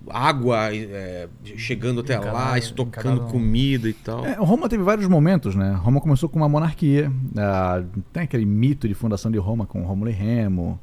água 0.09 0.73
é, 0.73 1.29
chegando 1.57 2.01
até 2.01 2.17
lá, 2.19 2.29
Encanado- 2.31 2.59
estocando 2.59 3.21
comida 3.23 3.89
e 3.89 3.93
tal. 3.93 4.25
É, 4.25 4.35
Roma 4.35 4.69
teve 4.69 4.83
vários 4.85 5.09
momentos, 5.09 5.55
né? 5.57 5.73
Roma 5.83 6.01
começou 6.01 6.29
com 6.29 6.39
uma 6.39 6.49
monarquia. 6.49 7.11
ah, 7.37 7.83
tem 8.13 8.23
aquele 8.23 8.47
mito 8.47 8.87
de 8.87 8.95
fundação 8.95 9.31
de 9.31 9.39
Roma 9.39 9.67
com 9.67 9.83
Rômulo 9.83 10.09
e 10.09 10.13
Remo, 10.13 10.79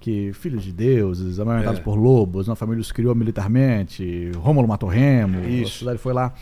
que 0.00 0.32
filhos 0.32 0.64
de 0.64 0.72
deuses, 0.72 1.38
amamentados 1.38 1.78
É. 1.78 1.82
por 1.82 1.94
lobos, 1.94 2.48
uma 2.48 2.56
família 2.56 2.80
os 2.80 2.90
criou 2.90 3.14
militarmente. 3.14 4.32
Rômulo 4.36 4.66
matou 4.66 4.88
Remo, 4.88 5.44
Isso. 5.48 5.76
a 5.76 5.78
cidade 5.78 5.98
foi 5.98 6.12
lá. 6.12 6.34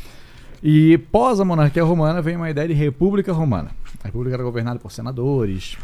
E 0.63 0.97
pós 1.13 1.41
a 1.41 1.45
monarquia 1.45 1.85
romana 1.85 2.23
veio 2.23 2.39
uma 2.39 2.49
ideia 2.49 2.69
de 2.69 2.75
república 2.75 3.33
romana. 3.35 3.71
A 4.05 4.09
república 4.09 4.37
era 4.37 4.45
governada 4.45 4.79
por 4.79 4.93
senadores, 4.93 5.79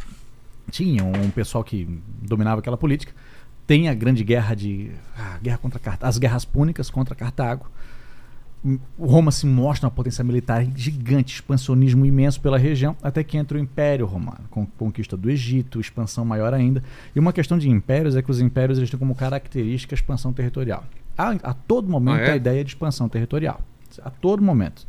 tinha 0.70 1.02
um 1.02 1.30
pessoal 1.30 1.64
que 1.64 1.88
dominava 2.22 2.60
aquela 2.60 2.76
política. 2.76 3.12
Tem 3.66 3.88
a 3.88 3.94
grande 3.94 4.22
guerra 4.22 4.54
de 4.54 4.90
ah, 5.16 5.38
guerra 5.42 5.58
contra 5.58 5.78
Cartago, 5.78 6.08
as 6.08 6.18
guerras 6.18 6.44
púnicas 6.44 6.90
contra 6.90 7.14
Cartago. 7.14 7.66
Roma 8.98 9.30
se 9.30 9.46
mostra 9.46 9.86
uma 9.86 9.90
potência 9.90 10.22
militar 10.22 10.62
gigante, 10.76 11.34
expansionismo 11.34 12.04
imenso 12.04 12.38
pela 12.42 12.58
região, 12.58 12.94
até 13.02 13.24
que 13.24 13.38
entra 13.38 13.56
o 13.56 13.60
Império 13.60 14.04
Romano, 14.04 14.44
com 14.50 14.66
conquista 14.66 15.16
do 15.16 15.30
Egito, 15.30 15.80
expansão 15.80 16.26
maior 16.26 16.52
ainda. 16.52 16.82
E 17.16 17.18
uma 17.18 17.32
questão 17.32 17.56
de 17.56 17.70
impérios 17.70 18.16
é 18.16 18.22
que 18.22 18.30
os 18.30 18.38
impérios 18.38 18.76
eles 18.76 18.90
têm 18.90 18.98
como 18.98 19.14
característica 19.14 19.94
a 19.94 19.96
expansão 19.96 20.30
territorial. 20.30 20.84
Há, 21.16 21.30
a 21.42 21.54
todo 21.54 21.88
momento 21.88 22.20
Ah, 22.20 22.26
é? 22.26 22.32
a 22.32 22.36
ideia 22.36 22.62
de 22.62 22.70
expansão 22.70 23.08
territorial. 23.08 23.62
A 24.02 24.10
todo 24.10 24.42
momento. 24.42 24.86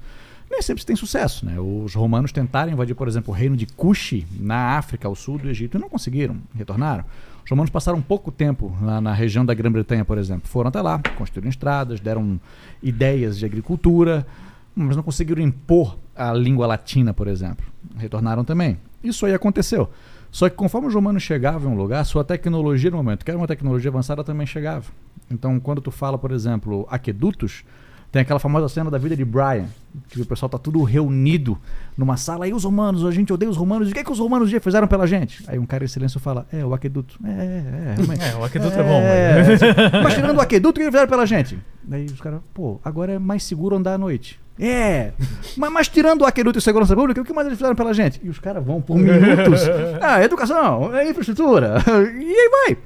Nem 0.51 0.61
sempre 0.61 0.85
tem 0.85 0.95
sucesso. 0.95 1.45
Né? 1.45 1.59
Os 1.59 1.95
romanos 1.95 2.31
tentaram 2.31 2.71
invadir, 2.71 2.93
por 2.93 3.07
exemplo, 3.07 3.33
o 3.33 3.35
reino 3.35 3.55
de 3.55 3.65
Cuxi, 3.65 4.27
na 4.39 4.77
África, 4.77 5.07
ao 5.07 5.15
sul 5.15 5.37
do 5.37 5.49
Egito, 5.49 5.77
e 5.77 5.81
não 5.81 5.89
conseguiram, 5.89 6.37
retornaram. 6.53 7.05
Os 7.43 7.49
romanos 7.49 7.71
passaram 7.71 8.01
pouco 8.01 8.31
tempo 8.31 8.75
lá 8.81 9.01
na 9.01 9.13
região 9.13 9.43
da 9.43 9.53
Grã-Bretanha, 9.53 10.05
por 10.05 10.17
exemplo. 10.17 10.47
Foram 10.47 10.67
até 10.67 10.81
lá, 10.81 11.01
construíram 11.17 11.49
estradas, 11.49 11.99
deram 11.99 12.39
ideias 12.83 13.39
de 13.39 13.45
agricultura, 13.45 14.27
mas 14.75 14.95
não 14.95 15.03
conseguiram 15.03 15.41
impor 15.41 15.97
a 16.15 16.33
língua 16.33 16.67
latina, 16.67 17.13
por 17.13 17.27
exemplo. 17.27 17.65
Retornaram 17.97 18.43
também. 18.43 18.77
Isso 19.03 19.25
aí 19.25 19.33
aconteceu. 19.33 19.89
Só 20.29 20.47
que 20.47 20.55
conforme 20.55 20.87
os 20.87 20.93
romanos 20.93 21.23
chegavam 21.23 21.71
em 21.71 21.75
um 21.75 21.77
lugar, 21.77 22.05
sua 22.05 22.23
tecnologia 22.23 22.91
no 22.91 22.97
momento, 22.97 23.25
que 23.25 23.31
era 23.31 23.37
uma 23.37 23.47
tecnologia 23.47 23.89
avançada, 23.89 24.23
também 24.23 24.45
chegava. 24.45 24.85
Então, 25.29 25.59
quando 25.59 25.81
tu 25.81 25.91
fala, 25.91 26.17
por 26.17 26.31
exemplo, 26.31 26.87
aquedutos, 26.89 27.63
tem 28.11 28.21
aquela 28.21 28.39
famosa 28.39 28.67
cena 28.67 28.91
da 28.91 28.97
vida 28.97 29.15
de 29.15 29.23
Brian, 29.23 29.67
que 30.09 30.19
o 30.21 30.25
pessoal 30.25 30.49
tá 30.49 30.57
tudo 30.57 30.83
reunido 30.83 31.57
numa 31.97 32.17
sala, 32.17 32.45
e 32.47 32.53
os 32.53 32.65
romanos, 32.65 33.05
a 33.05 33.11
gente 33.11 33.31
odeia 33.31 33.49
os 33.49 33.55
romanos, 33.55 33.87
e 33.87 33.91
o 33.91 33.93
que, 33.93 33.99
é 34.01 34.03
que 34.03 34.11
os 34.11 34.19
romanos 34.19 34.49
já 34.49 34.59
fizeram 34.59 34.85
pela 34.87 35.07
gente? 35.07 35.43
Aí 35.47 35.57
um 35.57 35.65
cara 35.65 35.85
em 35.85 35.87
silêncio 35.87 36.19
fala, 36.19 36.45
é, 36.51 36.65
o 36.65 36.73
aqueduto. 36.73 37.17
É, 37.23 37.29
é, 37.29 37.33
é, 37.33 37.95
realmente. 37.95 38.21
É, 38.31 38.35
o 38.35 38.43
aqueduto 38.43 38.73
é, 38.77 38.83
bom. 38.83 39.01
É, 39.01 39.33
mas- 39.47 40.03
mas 40.03 40.13
tirando 40.13 40.37
o 40.37 40.41
aqueduto, 40.41 40.71
o 40.71 40.73
que 40.73 40.81
eles 40.81 40.91
fizeram 40.91 41.09
pela 41.09 41.25
gente? 41.25 41.57
Daí 41.83 42.05
os 42.05 42.19
caras, 42.19 42.41
pô, 42.53 42.79
agora 42.83 43.13
é 43.13 43.19
mais 43.19 43.43
seguro 43.43 43.75
andar 43.77 43.93
à 43.93 43.97
noite. 43.97 44.39
É, 44.59 45.13
mas, 45.57 45.71
mas 45.71 45.87
tirando 45.87 46.21
o 46.21 46.25
aqueduto 46.25 46.59
e 46.59 46.61
segurança 46.61 46.93
pública, 46.95 47.21
o 47.21 47.23
que 47.25 47.33
mais 47.33 47.47
eles 47.47 47.57
fizeram 47.57 47.75
pela 47.75 47.93
gente? 47.93 48.19
E 48.23 48.29
os 48.29 48.39
caras 48.39 48.63
vão 48.63 48.81
por 48.81 48.97
minutos. 48.97 49.61
Ah, 50.01 50.21
educação, 50.23 50.95
é 50.95 51.09
infraestrutura. 51.09 51.77
E 51.87 52.25
aí 52.33 52.49
vai. 52.67 52.77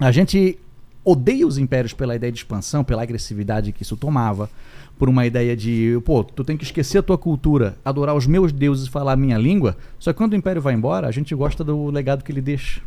A 0.00 0.10
gente 0.10 0.58
odeia 1.06 1.46
os 1.46 1.56
impérios 1.56 1.92
pela 1.92 2.16
ideia 2.16 2.32
de 2.32 2.38
expansão, 2.38 2.82
pela 2.82 3.02
agressividade 3.02 3.70
que 3.70 3.84
isso 3.84 3.96
tomava, 3.96 4.50
por 4.98 5.08
uma 5.08 5.24
ideia 5.24 5.56
de, 5.56 6.00
pô, 6.04 6.24
tu 6.24 6.42
tem 6.42 6.56
que 6.56 6.64
esquecer 6.64 6.98
a 6.98 7.02
tua 7.02 7.16
cultura, 7.16 7.76
adorar 7.84 8.16
os 8.16 8.26
meus 8.26 8.50
deuses 8.50 8.88
e 8.88 8.90
falar 8.90 9.12
a 9.12 9.16
minha 9.16 9.38
língua. 9.38 9.76
Só 10.00 10.12
que 10.12 10.18
quando 10.18 10.32
o 10.32 10.36
império 10.36 10.60
vai 10.60 10.74
embora, 10.74 11.06
a 11.06 11.12
gente 11.12 11.32
gosta 11.34 11.62
do 11.62 11.90
legado 11.90 12.24
que 12.24 12.32
ele 12.32 12.40
deixa. 12.40 12.80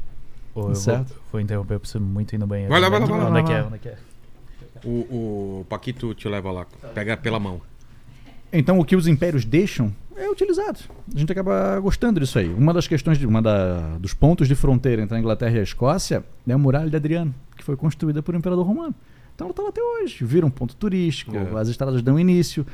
Pô, 0.53 0.61
eu 0.61 0.65
vou, 0.65 0.75
Certo. 0.75 1.15
vou 1.31 1.39
interromper, 1.39 1.75
eu 1.75 1.79
preciso 1.79 2.03
muito 2.03 2.35
ir 2.35 2.37
no 2.37 2.45
banheiro. 2.45 2.69
Vai 2.69 2.81
lá, 2.81 2.89
vai 2.89 2.99
lá, 2.99 3.05
vai 3.05 3.19
lá, 3.19 3.29
Onde 3.29 3.39
é 3.39 3.43
que 3.43 3.53
é? 3.53 3.63
Onde 3.63 3.75
é 3.75 3.77
que 3.77 3.87
é? 3.87 3.97
O, 4.83 5.61
o 5.61 5.65
Paquito 5.69 6.13
te 6.13 6.27
leva 6.27 6.51
lá. 6.51 6.65
Pega 6.93 7.15
pela 7.15 7.39
mão. 7.39 7.61
Então 8.51 8.79
o 8.79 8.83
que 8.85 8.95
os 8.95 9.07
impérios 9.07 9.45
deixam 9.45 9.93
é 10.17 10.27
utilizado. 10.29 10.79
A 11.13 11.17
gente 11.17 11.31
acaba 11.31 11.79
gostando 11.79 12.19
disso 12.19 12.37
aí. 12.39 12.51
Uma 12.53 12.73
das 12.73 12.87
questões, 12.87 13.17
de, 13.17 13.25
uma 13.25 13.41
da, 13.41 13.97
dos 13.97 14.13
pontos 14.13 14.47
de 14.47 14.55
fronteira 14.55 15.01
entre 15.01 15.15
a 15.15 15.19
Inglaterra 15.19 15.55
e 15.55 15.59
a 15.59 15.63
Escócia 15.63 16.23
é 16.47 16.51
a 16.51 16.57
muralha 16.57 16.89
de 16.89 16.95
Adriano, 16.95 17.33
foi 17.69 17.77
construída 17.77 18.23
por 18.23 18.33
um 18.33 18.39
imperador 18.39 18.65
romano. 18.65 18.95
Então 19.35 19.45
ela 19.45 19.51
está 19.51 19.61
lá 19.63 19.69
até 19.69 19.81
hoje. 19.81 20.25
Vira 20.25 20.45
um 20.45 20.49
ponto 20.49 20.75
turístico, 20.75 21.35
É. 21.35 21.59
as 21.59 21.67
estradas 21.69 22.01
dão 22.01 22.19
início. 22.19 22.65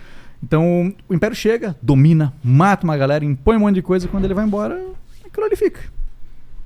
Então 0.42 0.94
o 1.10 1.14
império 1.14 1.36
chega, 1.36 1.76
domina, 1.82 2.34
mata 2.44 2.86
uma 2.86 2.96
galera, 2.96 3.26
impõe 3.26 3.58
um 3.58 3.60
monte 3.62 3.76
de 3.76 3.82
coisa 3.82 4.06
e 4.06 4.10
quando 4.10 4.26
ele 4.26 4.34
vai 4.34 4.46
embora, 4.46 4.82
aquilo 5.26 5.46
ali 5.46 5.56
fica. 5.56 5.82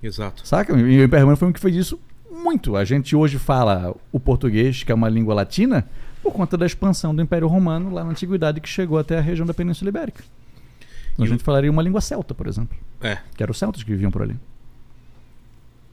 Exato. 0.02 0.48
Saca? 0.48 0.74
E 0.78 1.00
o 1.00 1.04
Império 1.04 1.26
Romano 1.26 1.38
foi 1.38 1.48
um 1.48 1.52
que 1.52 1.60
fez 1.60 1.76
isso 1.76 2.00
muito. 2.32 2.76
A 2.76 2.86
gente 2.86 3.16
hoje 3.16 3.38
fala 3.38 3.94
o 4.12 4.20
português, 4.20 4.84
que 4.84 4.92
é 4.92 4.96
uma 4.96 5.10
língua 5.10 5.34
latina, 5.34 5.90
por 6.24 6.32
conta 6.32 6.56
da 6.58 6.66
expansão 6.66 7.14
do 7.16 7.22
Império 7.22 7.48
Romano 7.48 7.92
lá 7.94 8.04
na 8.04 8.12
Antiguidade, 8.12 8.62
que 8.62 8.70
chegou 8.70 8.98
até 9.00 9.18
a 9.18 9.22
região 9.22 9.46
da 9.46 9.54
Península 9.54 9.90
Ibérica. 9.90 10.24
Então, 11.14 11.26
a 11.26 11.28
gente 11.28 11.44
falaria 11.44 11.70
uma 11.70 11.82
língua 11.82 12.00
celta, 12.00 12.34
por 12.34 12.48
exemplo, 12.48 12.78
É, 13.02 13.18
que 13.36 13.44
eram 13.44 13.52
os 13.52 13.58
celtas 13.58 13.84
que 13.84 13.92
viviam 13.92 14.10
por 14.12 14.22
ali. 14.22 14.38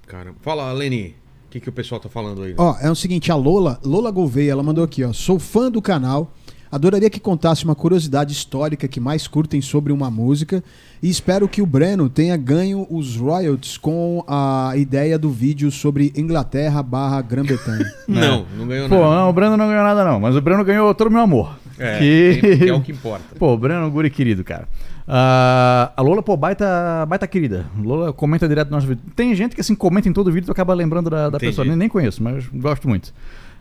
caramba. 0.06 0.36
Fala, 0.40 0.70
Leni. 0.72 1.16
Que, 1.56 1.60
que 1.60 1.68
o 1.70 1.72
pessoal 1.72 1.98
tá 1.98 2.08
falando 2.08 2.42
aí? 2.42 2.54
Ó, 2.58 2.76
é 2.82 2.90
o 2.90 2.94
seguinte, 2.94 3.32
a 3.32 3.34
Lola, 3.34 3.80
Lola 3.82 4.10
Gouveia, 4.10 4.52
ela 4.52 4.62
mandou 4.62 4.84
aqui, 4.84 5.02
ó. 5.02 5.12
Sou 5.14 5.38
fã 5.38 5.70
do 5.70 5.80
canal. 5.80 6.30
Adoraria 6.70 7.08
que 7.08 7.18
contasse 7.18 7.64
uma 7.64 7.74
curiosidade 7.74 8.32
histórica 8.32 8.86
que 8.86 9.00
mais 9.00 9.26
curtem 9.26 9.62
sobre 9.62 9.90
uma 9.92 10.10
música 10.10 10.62
e 11.02 11.08
espero 11.08 11.48
que 11.48 11.62
o 11.62 11.66
Breno 11.66 12.10
tenha 12.10 12.36
ganho 12.36 12.86
os 12.90 13.16
royalties 13.16 13.78
com 13.78 14.22
a 14.26 14.72
ideia 14.76 15.18
do 15.18 15.30
vídeo 15.30 15.70
sobre 15.70 16.12
Inglaterra 16.14 16.82
barra 16.82 17.22
Grã-Bretanha. 17.22 17.90
Não, 18.06 18.44
não 18.58 18.66
ganhou 18.66 18.88
Pô, 18.88 18.96
nada. 18.96 19.14
não, 19.14 19.30
o 19.30 19.32
Breno 19.32 19.56
não 19.56 19.68
ganhou 19.68 19.82
nada 19.84 20.04
não, 20.04 20.20
mas 20.20 20.36
o 20.36 20.40
Breno 20.40 20.64
ganhou 20.64 20.94
todo 20.94 21.08
o 21.08 21.10
meu 21.10 21.20
amor. 21.22 21.58
É, 21.78 21.98
que... 21.98 22.56
que 22.58 22.68
é 22.68 22.74
o 22.74 22.82
que 22.82 22.92
importa. 22.92 23.24
Pô, 23.38 23.54
o 23.54 23.58
Breno 23.58 23.84
é 23.84 23.86
um 23.86 23.90
guri 23.90 24.10
querido, 24.10 24.44
cara. 24.44 24.68
Ah, 25.08 25.92
a 25.96 26.02
Lola, 26.02 26.22
pô, 26.22 26.36
baita, 26.36 27.06
baita 27.06 27.26
querida. 27.26 27.66
Lola 27.78 28.12
comenta 28.12 28.48
direto 28.48 28.68
no 28.70 28.76
nosso 28.76 28.86
vídeo. 28.86 29.02
Tem 29.14 29.34
gente 29.34 29.54
que 29.54 29.60
assim 29.60 29.74
comenta 29.74 30.08
em 30.08 30.12
todo 30.12 30.32
vídeo 30.32 30.44
e 30.44 30.46
tu 30.46 30.52
acaba 30.52 30.74
lembrando 30.74 31.08
da, 31.10 31.30
da 31.30 31.38
pessoa. 31.38 31.64
Nem, 31.64 31.76
nem 31.76 31.88
conheço, 31.88 32.22
mas 32.22 32.46
gosto 32.48 32.88
muito. 32.88 33.12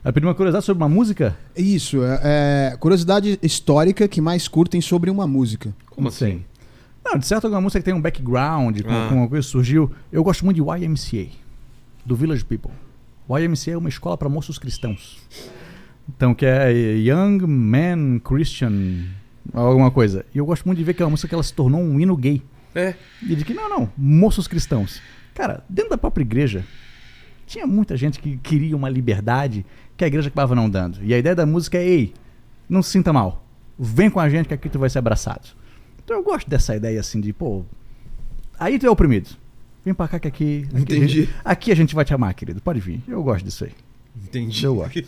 A 0.03 0.11
primeira 0.11 0.35
curiosidade 0.35 0.65
sobre 0.65 0.81
uma 0.83 0.89
música? 0.89 1.35
Isso, 1.55 2.03
é, 2.03 2.71
é 2.73 2.77
curiosidade 2.77 3.39
histórica 3.41 4.07
que 4.07 4.21
mais 4.21 4.47
curtem 4.47 4.79
sobre 4.81 5.09
uma 5.09 5.25
música. 5.27 5.73
Como 5.89 6.07
assim? 6.07 6.43
Não, 7.03 7.17
de 7.19 7.25
certo 7.27 7.45
alguma 7.45 7.61
música 7.61 7.79
que 7.79 7.85
tem 7.85 7.93
um 7.93 8.01
background, 8.01 8.81
com, 8.81 8.89
Ah. 8.91 9.07
com 9.09 9.15
uma 9.15 9.27
coisa 9.27 9.45
que 9.45 9.51
surgiu. 9.51 9.91
Eu 10.11 10.23
gosto 10.23 10.43
muito 10.45 10.57
de 10.57 10.83
YMCA, 10.85 11.27
do 12.05 12.15
Village 12.15 12.43
People. 12.45 12.71
YMCA 13.29 13.71
é 13.71 13.77
uma 13.77 13.89
escola 13.89 14.17
para 14.17 14.29
moços 14.29 14.57
cristãos. 14.59 15.17
Então, 16.07 16.35
que 16.35 16.45
é 16.45 16.71
Young 16.71 17.39
Man 17.47 18.19
Christian, 18.19 19.05
alguma 19.53 19.91
coisa. 19.91 20.25
E 20.33 20.37
eu 20.37 20.45
gosto 20.45 20.65
muito 20.65 20.77
de 20.77 20.83
ver 20.83 20.93
que 20.93 21.01
é 21.01 21.05
uma 21.05 21.11
música 21.11 21.27
que 21.27 21.33
ela 21.33 21.43
se 21.43 21.53
tornou 21.53 21.81
um 21.81 21.99
hino 21.99 22.15
gay. 22.15 22.41
É. 22.73 22.93
E 23.21 23.35
de 23.35 23.45
que, 23.45 23.53
não, 23.53 23.69
não, 23.69 23.89
moços 23.97 24.47
cristãos. 24.47 25.01
Cara, 25.33 25.63
dentro 25.69 25.91
da 25.91 25.97
própria 25.97 26.23
igreja, 26.23 26.65
tinha 27.45 27.65
muita 27.65 27.95
gente 27.95 28.19
que 28.19 28.37
queria 28.37 28.75
uma 28.75 28.89
liberdade 28.89 29.65
que 29.95 30.03
a 30.03 30.07
igreja 30.07 30.27
acabava 30.27 30.55
não 30.55 30.69
dando. 30.69 30.99
E 31.03 31.13
a 31.13 31.17
ideia 31.17 31.35
da 31.35 31.45
música 31.45 31.77
é, 31.77 31.85
ei, 31.85 32.13
não 32.69 32.81
se 32.81 32.91
sinta 32.91 33.13
mal. 33.13 33.45
Vem 33.77 34.09
com 34.09 34.19
a 34.19 34.29
gente 34.29 34.47
que 34.47 34.53
aqui 34.53 34.69
tu 34.69 34.79
vai 34.79 34.89
ser 34.89 34.99
abraçado. 34.99 35.49
Então 36.03 36.17
eu 36.17 36.23
gosto 36.23 36.49
dessa 36.49 36.75
ideia 36.75 36.99
assim 36.99 37.19
de, 37.19 37.33
pô, 37.33 37.63
aí 38.59 38.77
tu 38.77 38.85
é 38.85 38.89
oprimido. 38.89 39.29
Vem 39.83 39.93
pra 39.93 40.07
cá 40.07 40.19
que 40.19 40.27
aqui, 40.27 40.65
aqui, 40.67 40.75
a 40.75 40.79
Entendi. 40.79 41.07
gente, 41.07 41.35
aqui 41.43 41.71
a 41.71 41.75
gente 41.75 41.93
vai 41.93 42.03
te 42.03 42.13
amar, 42.13 42.33
querido. 42.33 42.61
Pode 42.61 42.79
vir. 42.79 43.03
Eu 43.07 43.21
gosto 43.21 43.45
disso 43.45 43.65
aí. 43.65 43.71
Entendi. 44.23 44.63
Eu 44.63 44.75
gosto. 44.75 45.03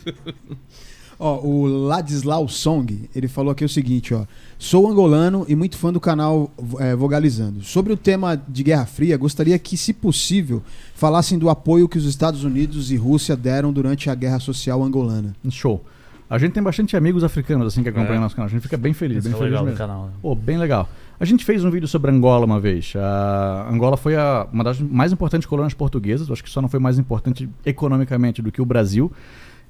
Ó, 1.19 1.39
o 1.44 1.65
Ladislau 1.65 2.48
Song, 2.48 3.10
ele 3.15 3.27
falou 3.27 3.52
aqui 3.52 3.65
o 3.65 3.69
seguinte, 3.69 4.14
ó. 4.14 4.23
Sou 4.60 4.88
angolano 4.88 5.45
e 5.49 5.56
muito 5.56 5.76
fã 5.76 5.91
do 5.91 5.99
canal 5.99 6.52
é, 6.80 6.95
Vogalizando. 6.95 7.64
Sobre 7.64 7.91
o 7.91 7.98
tema 7.98 8.35
de 8.48 8.61
Guerra 8.64 8.85
Fria, 8.85 9.18
gostaria 9.18 9.57
que, 9.57 9.76
se 9.76 9.94
possível, 9.94 10.61
falassem 10.94 11.39
do 11.39 11.49
apoio 11.49 11.89
que 11.89 11.98
os 11.98 12.06
Estados 12.06 12.44
Unidos 12.44 12.91
e 12.91 12.95
Rússia 12.98 13.35
deram 13.35 13.73
durante 13.73 14.10
a 14.11 14.15
Guerra 14.15 14.39
Social 14.39 14.84
angolana. 14.84 15.35
Show. 15.49 15.84
A 16.30 16.38
gente 16.38 16.52
tem 16.52 16.61
bastante 16.61 16.95
amigos 16.95 17.23
africanos 17.23 17.65
assim 17.68 17.81
que 17.81 17.89
acompanham 17.89 18.18
É. 18.18 18.19
nosso 18.19 18.35
canal. 18.35 18.48
A 18.48 18.52
gente 18.52 18.61
fica 18.61 18.77
bem 18.77 18.94
feliz, 18.94 19.19
Isso 19.19 19.30
bem 19.30 19.34
é 19.34 19.38
feliz 19.38 19.52
legal 19.52 19.64
mesmo. 19.65 19.77
canal. 19.77 20.06
né? 20.07 20.11
Pô, 20.22 20.35
bem 20.35 20.57
legal. 20.57 20.88
A 21.19 21.26
gente 21.26 21.44
fez 21.45 21.64
um 21.65 21.72
vídeo 21.72 21.88
sobre 21.88 22.11
Angola 22.11 22.45
uma 22.45 22.60
vez. 22.60 22.94
A 22.95 23.68
Angola 23.72 23.95
foi 23.98 24.15
a- 24.15 24.45
uma 24.52 24.64
das 24.64 24.80
mais 24.80 25.11
importantes 25.11 25.48
colônias 25.48 25.73
portuguesas. 25.73 26.30
Acho 26.30 26.44
que 26.44 26.49
só 26.49 26.61
não 26.61 26.68
foi 26.69 26.80
mais 26.80 26.99
importante 26.99 27.49
economicamente 27.65 28.41
do 28.41 28.52
que 28.52 28.61
o 28.61 28.65
Brasil. 28.65 29.11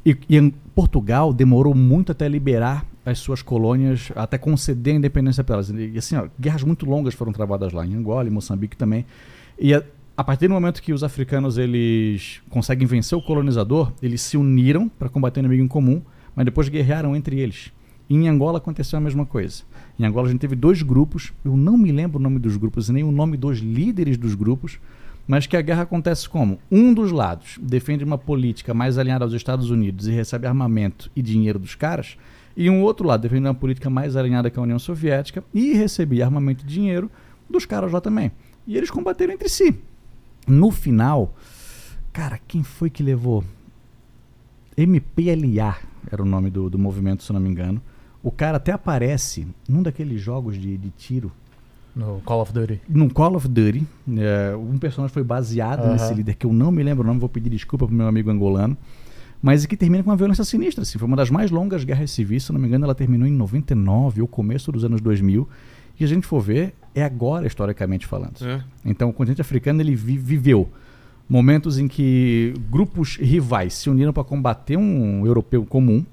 E, 0.07 0.17
e 0.29 0.53
Portugal 0.73 1.33
demorou 1.33 1.75
muito 1.75 2.13
até 2.13 2.29
liberar 2.29 2.85
as 3.05 3.19
suas 3.19 3.41
colônias, 3.41 4.09
até 4.15 4.37
conceder 4.37 4.93
a 4.93 4.97
independência 4.97 5.43
para 5.43 5.55
elas. 5.55 5.69
E 5.69 5.97
assim, 5.97 6.15
ó, 6.15 6.29
guerras 6.39 6.63
muito 6.63 6.85
longas 6.85 7.13
foram 7.13 7.33
travadas 7.33 7.73
lá, 7.73 7.85
em 7.85 7.93
Angola 7.93 8.25
e 8.25 8.31
Moçambique 8.31 8.77
também. 8.77 9.05
E 9.59 9.73
a, 9.73 9.83
a 10.15 10.23
partir 10.23 10.47
do 10.47 10.53
momento 10.53 10.81
que 10.81 10.93
os 10.93 11.03
africanos 11.03 11.57
eles 11.57 12.41
conseguem 12.49 12.87
vencer 12.87 13.17
o 13.17 13.21
colonizador, 13.21 13.91
eles 14.01 14.21
se 14.21 14.37
uniram 14.37 14.87
para 14.87 15.09
combater 15.09 15.41
o 15.41 15.41
inimigo 15.41 15.65
em 15.65 15.67
comum, 15.67 16.01
mas 16.33 16.45
depois 16.45 16.69
guerrearam 16.69 17.13
entre 17.13 17.37
eles. 17.37 17.73
E 18.09 18.15
em 18.15 18.29
Angola 18.29 18.59
aconteceu 18.59 18.95
a 18.95 19.01
mesma 19.01 19.25
coisa. 19.25 19.63
Em 19.99 20.05
Angola 20.05 20.29
a 20.29 20.31
gente 20.31 20.39
teve 20.39 20.55
dois 20.55 20.81
grupos, 20.81 21.33
eu 21.43 21.57
não 21.57 21.77
me 21.77 21.91
lembro 21.91 22.17
o 22.17 22.21
nome 22.21 22.39
dos 22.39 22.55
grupos 22.55 22.87
nem 22.87 23.03
o 23.03 23.11
nome 23.11 23.35
dos 23.35 23.59
líderes 23.59 24.15
dos 24.15 24.35
grupos, 24.35 24.79
mas 25.27 25.45
que 25.45 25.57
a 25.57 25.61
guerra 25.61 25.83
acontece 25.83 26.29
como? 26.29 26.57
Um 26.71 26.93
dos 26.93 27.11
lados 27.11 27.59
defende 27.61 28.03
uma 28.03 28.17
política 28.17 28.73
mais 28.73 28.97
alinhada 28.97 29.25
aos 29.25 29.33
Estados 29.33 29.69
Unidos 29.69 30.07
e 30.07 30.11
recebe 30.11 30.47
armamento 30.47 31.11
e 31.15 31.21
dinheiro 31.21 31.59
dos 31.59 31.75
caras, 31.75 32.17
e 32.55 32.69
um 32.69 32.81
outro 32.81 33.05
lado 33.05 33.21
defende 33.21 33.45
uma 33.45 33.53
política 33.53 33.89
mais 33.89 34.15
alinhada 34.15 34.49
com 34.49 34.61
a 34.61 34.63
União 34.63 34.79
Soviética 34.79 35.43
e 35.53 35.73
recebia 35.73 36.25
armamento 36.25 36.63
e 36.63 36.67
dinheiro 36.67 37.11
dos 37.49 37.65
caras 37.65 37.91
lá 37.91 38.01
também. 38.01 38.31
E 38.65 38.75
eles 38.75 38.89
combateram 38.89 39.33
entre 39.33 39.49
si. 39.49 39.77
No 40.47 40.71
final, 40.71 41.35
cara, 42.11 42.39
quem 42.47 42.63
foi 42.63 42.89
que 42.89 43.03
levou? 43.03 43.43
MPLA 44.75 45.77
era 46.09 46.21
o 46.21 46.25
nome 46.25 46.49
do, 46.49 46.69
do 46.69 46.79
movimento, 46.79 47.23
se 47.23 47.33
não 47.33 47.39
me 47.39 47.49
engano. 47.49 47.81
O 48.23 48.31
cara 48.31 48.57
até 48.57 48.71
aparece 48.71 49.47
num 49.67 49.83
daqueles 49.83 50.21
jogos 50.21 50.57
de, 50.57 50.77
de 50.77 50.89
tiro 50.89 51.31
No 51.97 52.21
Call 52.23 52.41
of 52.41 52.53
Duty. 52.53 52.79
num 52.87 53.09
Call 53.09 53.35
of 53.35 53.47
Duty, 53.47 53.83
é, 54.17 54.55
um 54.55 54.77
personagem 54.77 55.13
foi 55.13 55.23
baseado 55.23 55.91
nesse 55.91 56.13
líder, 56.13 56.35
que 56.35 56.45
eu 56.45 56.53
não 56.53 56.71
me 56.71 56.83
lembro 56.83 57.03
o 57.03 57.07
nome, 57.07 57.19
vou 57.19 57.27
pedir 57.29 57.49
desculpa 57.49 57.87
pro 57.87 57.95
meu 57.95 58.07
amigo 58.07 58.29
angolano, 58.29 58.77
mas 59.41 59.65
que 59.65 59.75
termina 59.75 60.03
com 60.03 60.09
uma 60.11 60.15
violência 60.15 60.43
sinistra. 60.43 60.83
Assim, 60.83 60.97
foi 60.99 61.07
uma 61.07 61.17
das 61.17 61.29
mais 61.29 61.49
longas 61.51 61.83
guerras 61.83 62.11
civis, 62.11 62.43
se 62.43 62.53
não 62.53 62.59
me 62.59 62.67
engano, 62.67 62.85
ela 62.85 62.93
terminou 62.95 63.27
em 63.27 63.31
99, 63.31 64.21
ou 64.21 64.27
começo 64.27 64.71
dos 64.71 64.83
anos 64.85 65.01
2000. 65.01 65.47
E 65.99 66.03
a 66.03 66.07
gente 66.07 66.27
for 66.27 66.39
ver, 66.39 66.75
é 66.93 67.03
agora, 67.03 67.47
historicamente 67.47 68.05
falando. 68.05 68.35
É. 68.43 68.61
Então, 68.85 69.09
o 69.09 69.13
continente 69.13 69.41
africano 69.41 69.81
ele 69.81 69.95
vi- 69.95 70.17
viveu 70.17 70.69
momentos 71.27 71.77
em 71.79 71.87
que 71.87 72.53
grupos 72.69 73.17
rivais 73.17 73.73
se 73.73 73.89
uniram 73.89 74.13
para 74.13 74.23
combater 74.23 74.77
um 74.77 75.25
europeu 75.25 75.65
comum, 75.65 76.05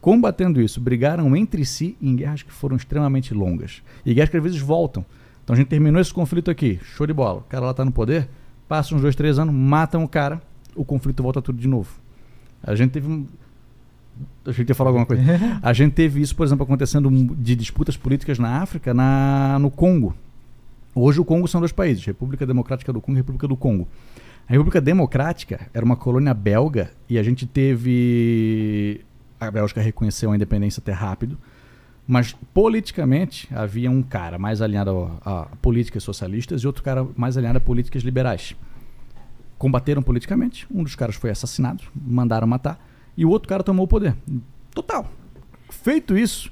combatendo 0.00 0.60
isso, 0.60 0.80
brigaram 0.80 1.34
entre 1.36 1.64
si 1.64 1.96
em 2.00 2.14
guerras 2.14 2.42
que 2.42 2.52
foram 2.52 2.76
extremamente 2.76 3.34
longas. 3.34 3.82
E 4.06 4.14
guerras 4.14 4.30
que 4.30 4.36
às 4.36 4.42
vezes 4.42 4.60
voltam. 4.60 5.04
Então 5.44 5.54
a 5.54 5.56
gente 5.56 5.68
terminou 5.68 6.00
esse 6.00 6.12
conflito 6.12 6.50
aqui, 6.50 6.80
show 6.82 7.06
de 7.06 7.12
bola. 7.12 7.40
O 7.40 7.42
cara 7.42 7.66
lá 7.66 7.74
tá 7.74 7.84
no 7.84 7.92
poder, 7.92 8.28
passa 8.66 8.94
uns 8.94 9.02
dois, 9.02 9.14
três 9.14 9.38
anos, 9.38 9.54
matam 9.54 10.02
o 10.02 10.08
cara, 10.08 10.42
o 10.74 10.84
conflito 10.84 11.22
volta 11.22 11.42
tudo 11.42 11.58
de 11.58 11.68
novo. 11.68 11.90
A 12.62 12.74
gente 12.74 12.92
teve 12.92 13.06
um. 13.06 13.26
A 14.46 14.52
gente 14.52 14.68
ia 14.68 14.74
falar 14.74 14.90
alguma 14.90 15.04
coisa. 15.04 15.22
A 15.62 15.72
gente 15.72 15.92
teve 15.92 16.20
isso, 16.20 16.34
por 16.34 16.46
exemplo, 16.46 16.64
acontecendo 16.64 17.10
de 17.10 17.54
disputas 17.54 17.96
políticas 17.96 18.38
na 18.38 18.62
África, 18.62 18.94
na, 18.94 19.58
no 19.60 19.70
Congo. 19.70 20.14
Hoje 20.94 21.20
o 21.20 21.24
Congo 21.24 21.48
são 21.48 21.60
dois 21.60 21.72
países, 21.72 22.04
República 22.04 22.46
Democrática 22.46 22.92
do 22.92 23.00
Congo 23.00 23.18
e 23.18 23.20
República 23.20 23.48
do 23.48 23.56
Congo. 23.56 23.88
A 24.48 24.52
República 24.52 24.80
Democrática 24.80 25.68
era 25.74 25.84
uma 25.84 25.96
colônia 25.96 26.32
belga 26.32 26.90
e 27.08 27.18
a 27.18 27.22
gente 27.22 27.46
teve. 27.46 29.00
A 29.40 29.50
Bélgica 29.50 29.80
reconheceu 29.80 30.30
a 30.30 30.36
independência 30.36 30.80
até 30.80 30.92
rápido, 30.92 31.36
mas 32.06 32.34
politicamente 32.52 33.48
havia 33.54 33.90
um 33.90 34.02
cara 34.02 34.38
mais 34.38 34.60
alinhado 34.60 35.10
a, 35.24 35.40
a 35.42 35.44
políticas 35.62 36.02
socialistas 36.02 36.62
e 36.62 36.66
outro 36.66 36.82
cara 36.82 37.06
mais 37.16 37.36
alinhado 37.36 37.58
a 37.58 37.60
políticas 37.60 38.02
liberais. 38.02 38.54
Combateram 39.58 40.02
politicamente, 40.02 40.66
um 40.70 40.82
dos 40.82 40.94
caras 40.94 41.14
foi 41.14 41.30
assassinado, 41.30 41.84
mandaram 41.94 42.46
matar, 42.46 42.78
e 43.16 43.24
o 43.24 43.30
outro 43.30 43.48
cara 43.48 43.62
tomou 43.62 43.84
o 43.84 43.88
poder. 43.88 44.14
Total. 44.74 45.06
Feito 45.70 46.18
isso, 46.18 46.50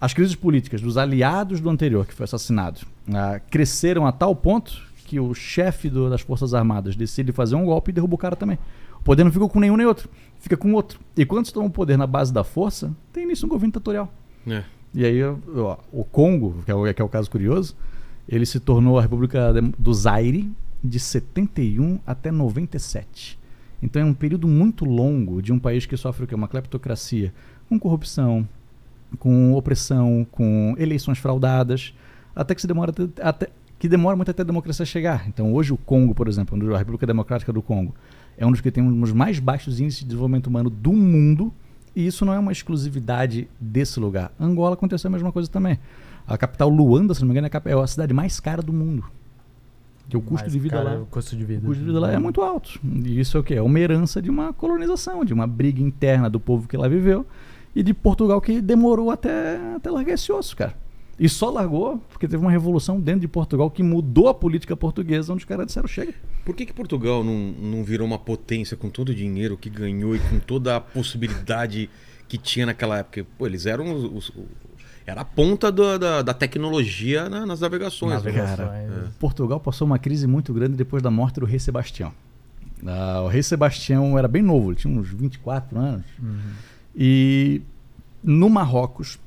as 0.00 0.14
crises 0.14 0.34
políticas 0.34 0.80
dos 0.80 0.96
aliados 0.96 1.60
do 1.60 1.68
anterior, 1.68 2.06
que 2.06 2.14
foi 2.14 2.24
assassinado, 2.24 2.80
ah, 3.12 3.40
cresceram 3.50 4.06
a 4.06 4.12
tal 4.12 4.34
ponto 4.34 4.80
que 5.04 5.20
o 5.20 5.34
chefe 5.34 5.90
do- 5.90 6.08
das 6.08 6.22
Forças 6.22 6.54
Armadas 6.54 6.96
decide 6.96 7.32
fazer 7.32 7.56
um 7.56 7.66
golpe 7.66 7.90
e 7.90 7.92
derruba 7.94 8.14
o 8.14 8.18
cara 8.18 8.36
também. 8.36 8.58
O 8.98 9.02
poder 9.04 9.22
não 9.24 9.30
ficou 9.32 9.50
com 9.50 9.60
nenhum 9.60 9.76
nem 9.76 9.84
outro, 9.86 10.08
fica 10.40 10.56
com 10.56 10.72
outro. 10.72 10.98
E 11.14 11.26
quando 11.26 11.44
você 11.46 11.52
toma 11.52 11.66
o 11.66 11.70
poder 11.70 11.98
na 11.98 12.06
base 12.06 12.32
da 12.32 12.42
força, 12.42 12.90
tem 13.12 13.26
nisso 13.26 13.44
um 13.44 13.48
governo 13.50 13.72
ditatorial. 13.72 14.10
É. 14.46 14.64
E 14.94 15.04
aí 15.04 15.20
ó, 15.22 15.76
o 15.92 16.04
Congo, 16.04 16.62
que 16.64 16.70
é 16.70 16.74
o, 16.74 16.94
que 16.94 17.02
é 17.02 17.04
o 17.04 17.08
caso 17.08 17.30
curioso, 17.30 17.74
ele 18.28 18.46
se 18.46 18.60
tornou 18.60 18.98
a 18.98 19.02
República 19.02 19.52
do 19.78 19.92
Zaire 19.92 20.50
de 20.82 21.00
71 21.00 21.98
até 22.06 22.30
97. 22.30 23.38
Então 23.82 24.00
é 24.00 24.04
um 24.04 24.14
período 24.14 24.46
muito 24.46 24.84
longo 24.84 25.42
de 25.42 25.52
um 25.52 25.58
país 25.58 25.84
que 25.84 25.96
sofre 25.96 26.24
o 26.24 26.26
quê? 26.26 26.34
uma 26.34 26.48
cleptocracia, 26.48 27.32
com 27.68 27.78
corrupção, 27.78 28.48
com 29.18 29.52
opressão, 29.54 30.26
com 30.30 30.74
eleições 30.78 31.18
fraudadas, 31.18 31.94
até 32.34 32.54
que 32.54 32.60
se 32.60 32.66
demora 32.66 32.92
até 33.20 33.50
que 33.78 33.88
demora 33.88 34.16
muito 34.16 34.30
até 34.30 34.42
a 34.42 34.46
democracia 34.46 34.86
chegar. 34.86 35.28
Então 35.28 35.52
hoje 35.52 35.72
o 35.72 35.76
Congo, 35.76 36.14
por 36.14 36.28
exemplo, 36.28 36.74
a 36.74 36.78
República 36.78 37.06
Democrática 37.06 37.52
do 37.52 37.60
Congo, 37.60 37.94
é 38.38 38.46
um 38.46 38.50
dos 38.50 38.60
que 38.60 38.70
tem 38.70 38.82
um 38.82 39.00
dos 39.00 39.12
mais 39.12 39.38
baixos 39.38 39.80
índices 39.80 40.00
de 40.00 40.06
desenvolvimento 40.06 40.46
humano 40.46 40.70
do 40.70 40.92
mundo, 40.92 41.52
e 41.94 42.06
isso 42.06 42.24
não 42.24 42.32
é 42.32 42.38
uma 42.38 42.52
exclusividade 42.52 43.48
desse 43.60 44.00
lugar. 44.00 44.32
Angola 44.38 44.74
aconteceu 44.74 45.08
a 45.08 45.12
mesma 45.12 45.32
coisa 45.32 45.48
também. 45.48 45.78
A 46.26 46.36
capital 46.38 46.68
Luanda, 46.68 47.14
se 47.14 47.20
não 47.20 47.28
me 47.28 47.32
engano, 47.32 47.46
é 47.46 47.74
a 47.74 47.82
é 47.82 47.86
cidade 47.86 48.12
mais 48.14 48.40
cara 48.40 48.62
do 48.62 48.72
mundo. 48.72 49.04
Que 50.08 50.16
o 50.16 50.20
custo 50.20 50.44
Mas, 50.44 50.52
de 50.52 50.58
vida 50.58 50.82
lá 50.82 50.96
O 50.96 51.06
custo 51.06 51.34
de 51.34 51.44
vida. 51.44 51.62
o 51.62 51.66
custo 51.66 51.80
de 51.80 51.86
vida 51.86 52.00
lá 52.00 52.12
é 52.12 52.18
muito 52.18 52.42
alto. 52.42 52.78
E 52.84 53.18
isso 53.18 53.36
é 53.36 53.40
o 53.40 53.44
quê? 53.44 53.54
É 53.54 53.62
uma 53.62 53.78
herança 53.78 54.20
de 54.20 54.28
uma 54.30 54.52
colonização, 54.52 55.24
de 55.24 55.32
uma 55.32 55.46
briga 55.46 55.80
interna 55.80 56.28
do 56.28 56.38
povo 56.38 56.68
que 56.68 56.76
lá 56.76 56.88
viveu 56.88 57.26
e 57.74 57.82
de 57.82 57.94
Portugal 57.94 58.40
que 58.40 58.60
demorou 58.60 59.10
até, 59.10 59.56
até 59.76 59.90
largar 59.90 60.12
esse 60.14 60.30
osso, 60.30 60.56
cara. 60.56 60.74
E 61.18 61.28
só 61.28 61.48
largou 61.50 61.98
porque 62.10 62.26
teve 62.26 62.42
uma 62.42 62.50
revolução 62.50 63.00
dentro 63.00 63.20
de 63.20 63.28
Portugal 63.28 63.70
que 63.70 63.82
mudou 63.82 64.28
a 64.28 64.34
política 64.34 64.76
portuguesa, 64.76 65.32
onde 65.32 65.42
os 65.42 65.48
caras 65.48 65.66
disseram: 65.66 65.86
chega. 65.86 66.12
Por 66.44 66.54
que, 66.56 66.66
que 66.66 66.72
Portugal 66.72 67.22
não, 67.22 67.34
não 67.52 67.84
virou 67.84 68.06
uma 68.06 68.18
potência 68.18 68.76
com 68.76 68.90
todo 68.90 69.10
o 69.10 69.14
dinheiro 69.14 69.56
que 69.56 69.70
ganhou 69.70 70.14
e 70.16 70.18
com 70.18 70.38
toda 70.40 70.76
a 70.76 70.80
possibilidade 70.80 71.88
que 72.28 72.36
tinha 72.36 72.66
naquela 72.66 72.98
época? 72.98 73.24
Pô, 73.38 73.46
eles 73.46 73.64
eram 73.66 73.94
os. 73.94 74.04
os- 74.28 74.32
era 75.06 75.20
a 75.20 75.24
ponta 75.24 75.70
do- 75.70 75.98
da, 75.98 76.22
da 76.22 76.32
tecnologia 76.32 77.28
na- 77.28 77.44
nas 77.44 77.60
navegações. 77.60 78.10
né? 78.10 78.16
Navegações. 78.16 78.58
Cara, 78.58 79.12
Portugal 79.20 79.60
passou 79.60 79.86
uma 79.86 79.98
crise 79.98 80.26
muito 80.26 80.52
grande 80.54 80.76
depois 80.76 81.02
da 81.02 81.10
morte 81.10 81.38
do 81.38 81.44
rei 81.46 81.58
Sebastião. 81.58 82.10
Ah, 82.86 83.20
o 83.22 83.28
rei 83.28 83.42
Sebastião 83.42 84.18
era 84.18 84.26
bem 84.26 84.42
novo, 84.42 84.70
ele 84.70 84.76
tinha 84.78 84.98
uns 84.98 85.08
24 85.10 85.78
anos. 85.78 86.06
E 86.96 87.60
no 88.22 88.48
Marrocos 88.48 89.18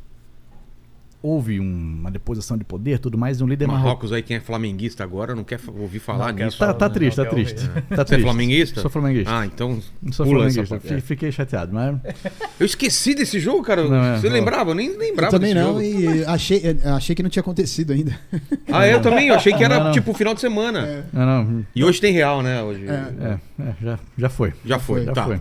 houve 1.21 1.59
um- 1.59 1.97
uma 1.99 2.11
deposição 2.11 2.57
de 2.57 2.63
poder, 2.63 2.99
tudo 2.99 3.17
mais, 3.17 3.39
e 3.39 3.43
um 3.43 3.47
líder 3.47 3.65
marroquino. 3.67 3.87
Marrocos 3.87 4.13
aí, 4.13 4.21
quem 4.21 4.37
é 4.37 4.39
flamenguista 4.39 5.03
agora, 5.03 5.35
não 5.35 5.43
quer 5.43 5.59
ouvir 5.67 5.99
falar 5.99 6.31
Não 6.33 6.45
nisso. 6.45 6.57
Tá, 6.59 6.73
tá 6.73 6.87
Não, 6.87 6.93
triste, 6.93 7.15
tá 7.15 7.23
não 7.23 7.31
triste. 7.31 7.55
Tá 7.55 7.81
Você 7.95 8.01
é 8.01 8.03
triste. 8.05 8.23
flamenguista? 8.23 8.81
Sou 8.81 8.89
flamenguista. 8.89 9.39
Ah, 9.39 9.45
então. 9.45 9.79
Sou 10.11 10.25
pula 10.25 10.45
essa 10.47 10.65
flamenguista. 10.65 11.01
Fiquei 11.01 11.31
chateado, 11.31 11.73
mas. 11.73 11.95
Eu 12.59 12.65
esqueci 12.65 13.13
desse 13.15 13.39
jogo, 13.39 13.63
cara. 13.63 13.83
Não, 13.87 13.95
é, 14.03 14.17
Você 14.19 14.27
não. 14.27 14.33
lembrava? 14.35 14.71
Eu 14.71 14.75
nem 14.75 14.95
lembrava 14.97 15.35
Eu 15.35 15.39
também 15.39 15.53
desse 15.53 15.65
não, 15.65 15.73
jogo. 15.73 15.81
e 15.81 16.25
achei, 16.25 16.61
achei 16.95 17.15
que 17.15 17.23
não 17.23 17.29
tinha 17.29 17.41
acontecido 17.41 17.93
ainda. 17.93 18.17
Ah, 18.71 18.85
eu 18.85 19.01
também. 19.01 19.29
Eu 19.29 19.35
achei 19.35 19.53
que 19.53 19.63
era 19.63 19.77
Não, 19.77 19.85
não. 19.85 19.91
tipo 19.93 20.13
final 20.13 20.33
de 20.33 20.41
semana. 20.41 21.05
Não, 21.13 21.25
não. 21.43 21.65
E 21.75 21.83
hoje 21.83 21.99
tem 22.01 22.11
real, 22.13 22.41
né? 22.43 22.61
Hoje. 22.61 22.85
É, 22.87 23.37
é, 23.63 23.73
já, 23.81 23.99
já 24.17 24.29
foi. 24.29 24.53
Já 24.65 24.77
foi, 24.77 25.05
Já 25.05 25.13
tá. 25.13 25.23
foi. 25.25 25.39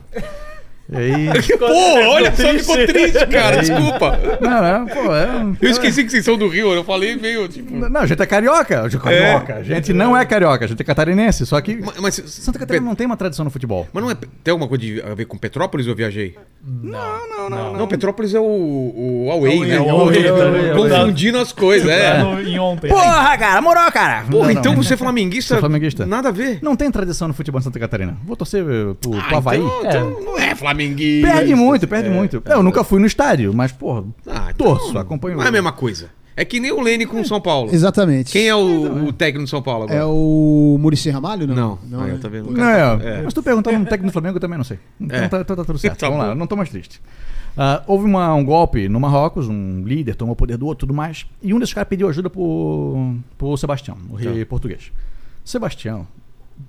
E 0.93 0.97
aí. 0.97 1.29
Pô, 1.59 1.67
olha 1.67 2.33
só, 2.37 2.47
ficou 2.55 2.77
triste, 2.87 3.27
cara. 3.27 3.57
Desculpa. 3.57 4.19
Não, 4.41 4.63
não, 4.63 4.87
pô, 4.87 5.15
é. 5.17 5.29
Eu 5.61 5.71
esqueci 5.71 6.05
que 6.05 6.11
vocês 6.11 6.25
são 6.25 6.39
do 6.39 6.47
Rio. 6.47 6.73
Eu 6.73 6.85
falei 6.85 7.17
meio 7.17 7.49
tipo. 7.49 7.75
Não, 7.75 8.01
a 8.03 8.07
gente 8.07 8.23
é 8.23 8.27
carioca. 8.27 8.83
A 8.83 8.89
gente 8.89 9.01
é 9.01 9.05
carioca. 9.05 9.55
A 9.57 9.63
gente 9.65 9.93
não 9.93 10.17
é 10.17 10.25
carioca, 10.25 10.65
a 10.65 10.69
gente 10.69 10.81
é 10.81 10.85
catarinense. 10.85 11.45
Só 11.45 11.61
que. 11.61 11.75
Mas, 11.77 11.99
mas, 11.99 12.15
Santa 12.27 12.59
Catarina 12.61 12.87
não 12.87 12.95
tem 12.95 13.05
uma 13.05 13.17
tradição 13.17 13.45
no 13.45 13.51
futebol. 13.51 13.89
mas 13.93 14.03
não 14.05 14.11
é. 14.13 14.15
Tem 14.45 14.53
alguma 14.53 14.69
coisa 14.69 14.85
de- 14.85 15.03
a 15.03 15.13
ver 15.15 15.25
com 15.25 15.37
Petrópolis 15.37 15.87
ou 15.87 15.93
eu 15.93 15.97
viajei? 15.97 16.37
Não, 16.65 17.29
não, 17.29 17.51
não. 17.51 17.73
Não, 17.79 17.89
Petrópolis 17.89 18.33
é 18.35 18.39
o, 18.41 18.45
o 18.45 19.29
Away, 19.33 19.61
né? 19.61 19.75
é 19.77 19.81
o 19.81 19.85
O 19.85 19.89
é 19.89 19.93
o 20.33 20.43
Away. 20.43 20.73
Confundindo 20.91 21.39
as 21.39 21.51
coisas, 21.53 21.89
é. 21.89 22.19
No- 22.23 22.41
em 22.41 22.59
ontem. 22.61 22.89
Porra, 22.91 23.37
cara, 23.37 23.61
moral, 23.61 23.91
cara. 23.91 24.23
Porra, 24.31 24.45
Não, 24.53 24.61
então 24.61 24.73
não. 24.73 24.83
você 24.83 24.95
é 24.95 24.97
flamenguista? 24.97 25.59
Flamenguista. 25.59 26.07
Nada 26.07 26.29
a 26.29 26.33
ver. 26.33 26.61
Não 26.63 26.77
tem 26.77 26.89
tradição 26.93 27.27
no 27.27 27.35
futebol 27.35 27.61
em 27.61 27.65
Santa 27.65 27.79
Catarina. 27.81 28.17
Vou 28.25 28.37
torcer 28.37 28.63
eh, 28.65 28.95
pro, 29.01 29.19
Ah, 29.19 29.23
pro 29.25 29.37
Havaí. 29.39 29.59
Então, 29.59 29.81
então 29.85 30.21
não 30.25 30.39
é 30.39 30.55
flamenguista. 30.55 30.76
Perde 31.23 31.55
muito, 31.55 31.89
perde 31.89 32.09
muito. 32.11 32.43
Eu 32.47 32.63
nunca 32.63 32.85
fui 32.85 33.01
no 33.01 33.07
estádio, 33.07 33.53
mas, 33.55 33.73
porra, 33.73 34.05
Ah, 34.27 34.51
então 34.55 34.67
torço, 34.77 34.97
acompanho. 34.99 35.37
Não 35.37 35.45
é 35.45 35.49
a 35.49 35.53
mesma 35.53 35.73
coisa. 35.73 36.11
É 36.39 36.45
que 36.45 36.61
nem 36.61 36.71
o 36.71 36.83
Lene 36.83 37.07
com 37.07 37.19
o 37.19 37.25
São 37.25 37.41
Paulo. 37.41 37.71
Exatamente. 37.75 38.31
Quem 38.31 38.47
é 38.47 38.55
o, 38.55 39.07
o 39.07 39.13
técnico 39.13 39.45
do 39.47 39.49
São 39.49 39.63
Paulo 39.63 39.85
agora? 39.85 39.99
É 39.99 40.05
o 40.05 40.77
Murici 40.79 41.09
Ramalho? 41.09 41.47
Não. 41.47 41.79
Não, 41.89 42.01
ah, 42.03 42.07
né? 42.07 42.19
eu 42.23 42.31
vendo. 42.31 42.51
Não, 42.51 42.69
é. 42.69 43.21
É. 43.21 43.23
Mas 43.23 43.33
tu 43.33 43.43
perguntando 43.43 43.79
no 43.79 43.85
técnico 43.89 44.11
do 44.11 44.13
Flamengo, 44.13 44.37
eu 44.37 44.41
também 44.41 44.59
não 44.59 44.65
sei. 44.65 44.79
Então 45.01 45.19
É. 45.19 45.29
tá, 45.29 45.43
tá- 45.43 45.57
tá 45.57 45.65
tudo 45.65 45.79
certo. 45.79 45.97
Tá 46.01 46.09
Vamos 46.11 46.23
bom. 46.23 46.29
lá, 46.29 46.35
não 46.35 46.47
tô 46.47 46.55
mais 46.55 46.69
triste. 46.69 47.01
Ah, 47.57 47.83
houve 47.87 48.05
uma- 48.05 48.35
um 48.35 48.45
golpe 48.45 48.87
no 48.87 49.01
Marrocos, 49.01 49.49
um 49.49 49.83
líder 49.87 50.15
tomou 50.15 50.35
o 50.35 50.37
poder 50.37 50.59
do 50.59 50.67
outro 50.67 50.81
e 50.81 50.87
tudo 50.87 50.95
mais. 50.95 51.25
E 51.43 51.55
um 51.55 51.59
desses 51.59 51.73
caras 51.73 51.89
pediu 51.89 52.07
ajuda 52.07 52.29
pro, 52.29 53.15
pro 53.39 53.57
Sebastião, 53.57 53.97
o 54.11 54.15
rei 54.17 54.41
Tá. 54.45 54.47
português. 54.51 54.93
Sebastião 55.43 56.07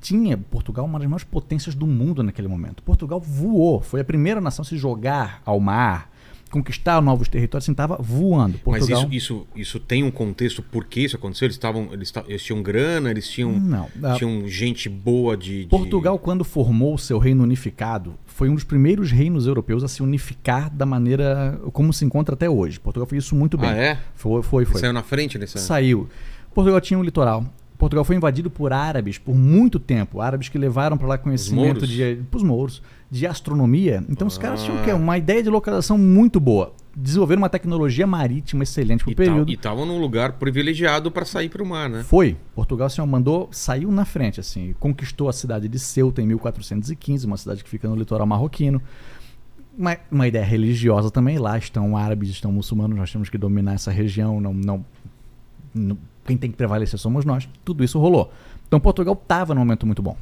tinha 0.02 0.38
Portugal 0.38 0.86
uma 0.86 1.00
das 1.00 1.08
maiores 1.08 1.24
potências 1.24 1.76
do 1.76 1.88
mundo 1.88 2.24
naquele 2.24 2.48
momento. 2.48 2.84
Portugal 2.84 3.20
voou, 3.20 3.82
foi 3.82 4.02
a 4.02 4.04
primeira 4.04 4.42
nação 4.42 4.64
a 4.64 4.66
se 4.66 4.78
jogar 4.78 5.42
ao 5.46 5.60
mar, 5.60 6.10
conquistar 6.50 7.02
novos 7.02 7.28
territórios, 7.28 7.66
assim, 7.66 7.72
estava 7.72 7.98
voando. 7.98 8.60
Mas 8.66 8.80
Portugal, 8.80 9.02
isso, 9.04 9.14
isso, 9.14 9.48
isso 9.56 9.80
tem 9.80 10.04
um 10.04 10.12
contexto 10.12 10.62
por 10.62 10.86
que 10.86 11.02
isso 11.02 11.16
aconteceu? 11.16 11.46
Eles, 11.46 11.56
estavam, 11.56 11.90
eles, 11.92 12.14
eles 12.28 12.44
tinham 12.44 12.62
grana, 12.62 13.12
eles 13.12 13.28
tinham, 13.30 13.52
Não, 13.52 13.90
ah, 14.04 14.16
tinham 14.16 14.48
gente 14.48 14.88
boa 14.88 15.36
de, 15.36 15.64
de- 15.64 15.68
Portugal, 15.68 16.18
quando 16.18 16.44
formou 16.44 16.94
o 16.94 16.98
seu 16.98 17.18
reino 17.18 17.44
unificado, 17.44 18.16
foi 18.26 18.50
um 18.50 18.56
dos 18.56 18.64
primeiros 18.64 19.12
reinos 19.12 19.48
europeus 19.48 19.84
a 19.84 19.88
se 19.88 20.02
unificar 20.02 20.70
da 20.70 20.86
maneira 20.86 21.60
como 21.74 21.92
se 21.92 22.06
encontra 22.06 22.36
até 22.36 22.50
hoje. 22.50 22.80
Portugal 22.80 23.08
fez 23.08 23.24
isso 23.26 23.36
muito 23.36 23.58
bem. 23.58 23.70
Ah, 23.70 23.76
é? 23.76 24.00
Foi, 24.16 24.42
foi. 24.42 24.66
foi. 24.66 24.80
Saiu 24.80 24.94
na 24.94 25.04
frente 25.04 25.38
nessa. 25.38 25.58
Saiu. 25.60 26.08
Portugal 26.54 26.80
tinha 26.80 26.98
um 26.98 27.04
litoral. 27.04 27.46
Portugal 27.78 28.04
foi 28.04 28.16
invadido 28.16 28.50
por 28.50 28.74
árabes 28.74 29.18
por 29.20 29.36
muito 29.36 29.80
tempo. 29.80 30.20
Árabes 30.20 30.50
que 30.50 30.58
levaram 30.58 30.98
para 30.98 31.08
lá 31.08 31.18
conhecimento 31.18 31.82
mouros? 31.82 31.90
de 31.90 32.20
os 32.34 32.44
mouros, 32.44 32.82
de 33.12 33.28
astronomia. 33.28 34.04
Então 34.10 34.28
os 34.28 34.38
caras 34.38 34.64
tinham 34.64 34.78
o 34.78 34.92
Ah. 34.92 34.96
Uma 34.96 35.18
ideia 35.18 35.44
de 35.44 35.50
localização 35.50 35.98
muito 35.98 36.40
boa. 36.40 36.74
Desenvolveram 36.96 37.44
uma 37.44 37.50
tecnologia 37.50 38.08
marítima 38.08 38.64
excelente 38.64 39.02
E 39.02 39.06
tal- 39.06 39.14
período. 39.14 39.52
E 39.52 39.54
estavam 39.54 39.86
num 39.86 40.00
lugar 40.00 40.34
privilegiado 40.34 41.12
para 41.12 41.24
sair 41.24 41.50
para 41.50 41.62
o 41.62 41.66
mar, 41.68 41.88
né? 41.88 42.02
Foi. 42.04 42.36
Portugal 42.56 42.88
assim, 42.88 43.00
ó, 43.00 43.06
mandou, 43.06 43.48
saiu 43.52 43.92
na 43.92 44.04
frente, 44.06 44.40
assim, 44.40 44.74
conquistou 44.80 45.30
a 45.30 45.34
cidade 45.34 45.68
de 45.68 45.78
Ceuta 45.78 46.20
em 46.20 46.26
1415, 46.26 47.28
uma 47.28 47.38
cidade 47.38 47.64
que 47.64 47.70
fica 47.70 47.88
no 47.88 47.96
litoral 47.96 48.26
marroquino. 48.26 48.82
Uma, 49.78 49.96
uma 50.12 50.28
ideia 50.28 50.44
religiosa 50.44 51.12
também. 51.12 51.38
Lá 51.38 51.56
estão 51.60 51.96
árabes, 51.96 52.30
estão 52.30 52.52
muçulmanos, 52.52 52.98
nós 52.98 53.12
temos 53.12 53.30
que 53.30 53.38
dominar 53.38 53.74
essa 53.76 53.92
região. 53.92 54.42
Não, 54.42 54.52
não, 54.52 54.84
não- 55.76 55.98
quem 56.28 56.38
tem 56.38 56.52
que 56.52 56.58
prevalecer 56.58 57.00
somos 57.00 57.26
nós. 57.26 57.48
Tudo 57.66 57.84
isso 57.84 57.98
rolou. 58.00 58.32
Então 58.68 58.80
Portugal 58.80 59.14
estava 59.20 59.56
num 59.56 59.62
momento 59.62 59.86
muito 59.86 60.02
bom. 60.04 60.16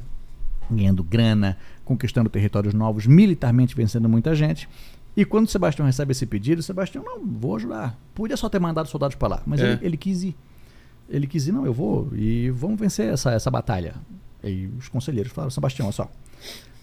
Ganhando 0.70 1.02
grana, 1.04 1.56
conquistando 1.84 2.30
territórios 2.30 2.72
novos, 2.72 3.06
militarmente 3.06 3.74
vencendo 3.76 4.08
muita 4.08 4.34
gente. 4.34 4.68
E 5.16 5.24
quando 5.24 5.48
Sebastião 5.48 5.84
recebe 5.86 6.12
esse 6.12 6.26
pedido, 6.26 6.62
Sebastião, 6.62 7.02
não, 7.04 7.24
vou 7.24 7.56
ajudar. 7.56 7.98
Podia 8.14 8.36
só 8.36 8.48
ter 8.48 8.58
mandado 8.60 8.88
soldados 8.88 9.16
para 9.16 9.28
lá, 9.28 9.42
mas 9.46 9.60
É. 9.60 9.72
ele, 9.72 9.78
ele 9.86 9.96
quis 9.96 10.22
ir. 10.22 10.36
Ele 11.08 11.26
quis 11.26 11.46
ir, 11.46 11.52
não, 11.52 11.64
eu 11.64 11.72
vou 11.72 12.08
e 12.14 12.50
vamos 12.50 12.78
vencer 12.80 13.12
essa, 13.12 13.30
essa 13.32 13.50
batalha. 13.50 13.94
E 14.44 14.68
os 14.78 14.88
conselheiros 14.88 15.32
falaram, 15.32 15.50
Sebastião, 15.50 15.86
olha 15.86 15.92
só, 15.92 16.10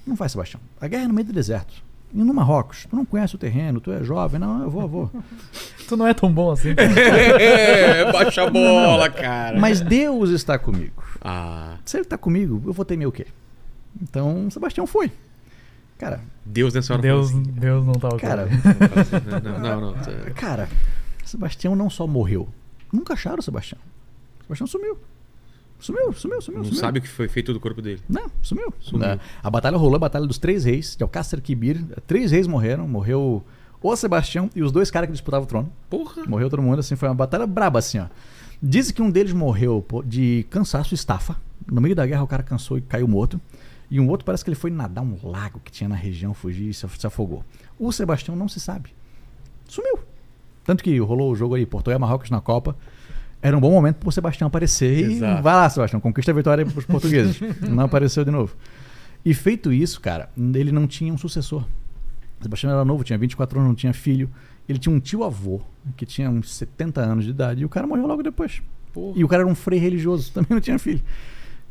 não 0.08 0.16
faz, 0.16 0.32
Sebastião. 0.32 0.60
A 0.82 0.88
guerra 0.88 1.04
é 1.04 1.08
no 1.08 1.14
meio 1.14 1.28
do 1.28 1.34
deserto. 1.34 1.74
Indo 2.14 2.26
no 2.26 2.34
Marrocos. 2.34 2.86
Tu 2.90 2.96
não 2.96 3.06
conhece 3.06 3.36
o 3.36 3.38
terreno, 3.38 3.80
tu 3.82 3.92
é 3.92 4.04
jovem. 4.04 4.40
Não, 4.40 4.64
eu 4.64 4.70
vou, 4.70 4.82
eu 4.84 4.88
vou. 4.88 5.12
Tu 5.88 5.98
não 5.98 6.08
é 6.08 6.14
tão 6.14 6.32
bom 6.32 6.50
assim. 6.52 6.70
É, 6.80 8.10
baixa 8.12 8.44
a 8.44 8.50
bola, 8.50 9.10
cara. 9.10 9.60
Mas 9.60 9.82
Deus 9.82 10.30
está 10.30 10.58
comigo. 10.58 11.04
Ah, 11.22 11.76
Se 11.84 11.98
ele 11.98 12.04
está 12.04 12.18
comigo, 12.18 12.62
eu 12.66 12.72
vou 12.74 12.86
temer 12.86 13.08
o 13.08 13.12
quê? 13.12 13.28
Então, 14.02 14.50
Sebastião 14.50 14.88
foi. 14.88 15.12
Cara, 15.98 16.22
Deus 16.46 16.74
nessa 16.74 16.94
hora 16.94 17.02
Deus, 17.02 17.32
falou 17.32 17.46
Deus 17.46 17.86
não 17.86 17.94
tá 17.94 18.08
ok. 18.08 18.20
cara, 18.20 18.44
assim, 18.44 19.42
Não, 19.62 19.82
não, 19.82 19.92
não. 19.92 20.34
cara, 20.34 20.68
Sebastião 21.26 21.76
não 21.76 21.90
só 21.90 22.08
morreu. 22.08 22.48
Nunca 22.92 23.14
acharam 23.14 23.40
o 23.40 23.44
Sebastião. 23.44 23.80
Sebastião 24.44 24.68
sumiu. 24.68 24.98
Sumiu, 25.84 26.14
sumiu, 26.14 26.42
sumiu. 26.42 26.58
Não 26.60 26.66
sumiu. 26.66 26.80
sabe 26.80 27.00
o 27.00 27.02
que 27.02 27.10
foi 27.10 27.28
feito 27.28 27.52
do 27.52 27.60
corpo 27.60 27.82
dele. 27.82 28.02
Não, 28.08 28.32
sumiu. 28.42 28.74
Sumiu. 28.80 29.06
É, 29.06 29.20
A 29.44 29.50
batalha 29.50 29.76
rolou, 29.76 29.98
a 29.98 30.00
batalha 30.00 30.26
dos 30.26 30.38
três 30.38 30.64
reis, 30.64 30.96
de 30.96 31.04
Alcácer 31.04 31.42
Quibir. 31.42 31.84
Três 32.08 32.32
reis 32.32 32.48
morreram. 32.48 32.88
Morreu 32.88 33.44
o 33.82 33.96
Sebastião 33.98 34.50
e 34.56 34.64
os 34.64 34.72
dois 34.72 34.90
caras 34.90 35.08
que 35.08 35.12
disputavam 35.12 35.44
o 35.44 35.48
trono. 35.48 35.70
Porra. 35.90 36.24
Morreu 36.26 36.50
todo 36.50 36.62
mundo, 36.62 36.80
assim, 36.80 36.96
foi 36.96 37.10
uma 37.10 37.16
batalha 37.16 37.46
braba, 37.46 37.80
assim, 37.80 38.00
ó. 38.00 38.06
Dizem 38.62 38.94
que 38.96 39.02
um 39.02 39.12
deles 39.12 39.34
morreu 39.34 39.86
de 40.06 40.46
cansaço 40.50 40.94
e 40.94 40.96
estafa. 40.96 41.36
No 41.70 41.82
meio 41.82 41.94
da 41.94 42.06
guerra 42.06 42.24
o 42.24 42.28
cara 42.28 42.44
cansou 42.44 42.78
e 42.78 42.82
caiu 42.82 43.06
morto. 43.08 43.42
E 43.92 44.00
um 44.00 44.08
outro 44.08 44.26
parece 44.26 44.42
que 44.42 44.50
ele 44.50 44.56
foi 44.56 44.72
nadar 44.72 45.04
um 45.04 45.18
lago 45.22 45.60
que 45.62 45.70
tinha 45.70 45.90
na 45.90 45.96
região, 45.96 46.34
fugir 46.34 46.70
e 46.70 46.74
se 46.74 46.88
se 46.98 47.06
afogou. 47.06 47.44
O 47.78 47.92
Sebastião 47.92 48.38
não 48.38 48.48
se 48.48 48.62
sabe. 48.62 48.90
Sumiu. 49.68 50.00
Tanto 50.64 50.82
que 50.82 50.98
rolou 51.00 51.30
o 51.30 51.36
jogo 51.36 51.56
aí, 51.56 51.66
Portugal 51.66 51.98
e 51.98 52.02
Marrocos 52.02 52.30
na 52.30 52.40
Copa. 52.40 52.76
Era 53.44 53.58
um 53.58 53.60
bom 53.60 53.72
momento 53.72 53.98
pro 53.98 54.10
Sebastião 54.10 54.48
aparecer 54.48 55.00
e 55.00 55.14
Exato. 55.16 55.44
vai 55.44 55.54
lá, 55.54 55.70
Sebastião, 55.70 56.00
conquista 56.00 56.32
a 56.32 56.34
vitória 56.34 56.66
pros 56.66 56.86
portugueses. 56.86 57.40
não 57.62 57.84
apareceu 57.84 58.24
de 58.24 58.32
novo. 58.32 58.56
E 59.26 59.34
feito 59.34 59.72
isso, 59.74 60.00
cara, 60.00 60.30
ele 60.38 60.72
não 60.72 60.88
tinha 60.88 61.14
um 61.14 61.18
sucessor. 61.18 61.66
Sebastião 62.42 62.72
era 62.72 62.86
novo, 62.86 63.04
tinha 63.04 63.18
24 63.20 63.60
anos, 63.60 63.68
não 63.68 63.76
tinha 63.76 63.94
filho. 63.94 64.30
Ele 64.68 64.80
tinha 64.80 64.96
um 64.96 65.00
tio-avô, 65.00 65.60
que 65.98 66.06
tinha 66.06 66.30
uns 66.30 66.56
70 66.56 67.02
anos 67.02 67.26
de 67.26 67.32
idade, 67.32 67.62
e 67.62 67.66
o 67.66 67.70
cara 67.70 67.86
morreu 67.86 68.08
logo 68.08 68.24
depois. 68.24 68.62
Porra. 68.94 69.18
E 69.20 69.24
o 69.24 69.28
cara 69.28 69.44
era 69.44 69.52
um 69.52 69.56
frei 69.56 69.78
religioso, 69.78 70.32
também 70.34 70.48
não 70.52 70.62
tinha 70.62 70.80
filho. 70.80 71.02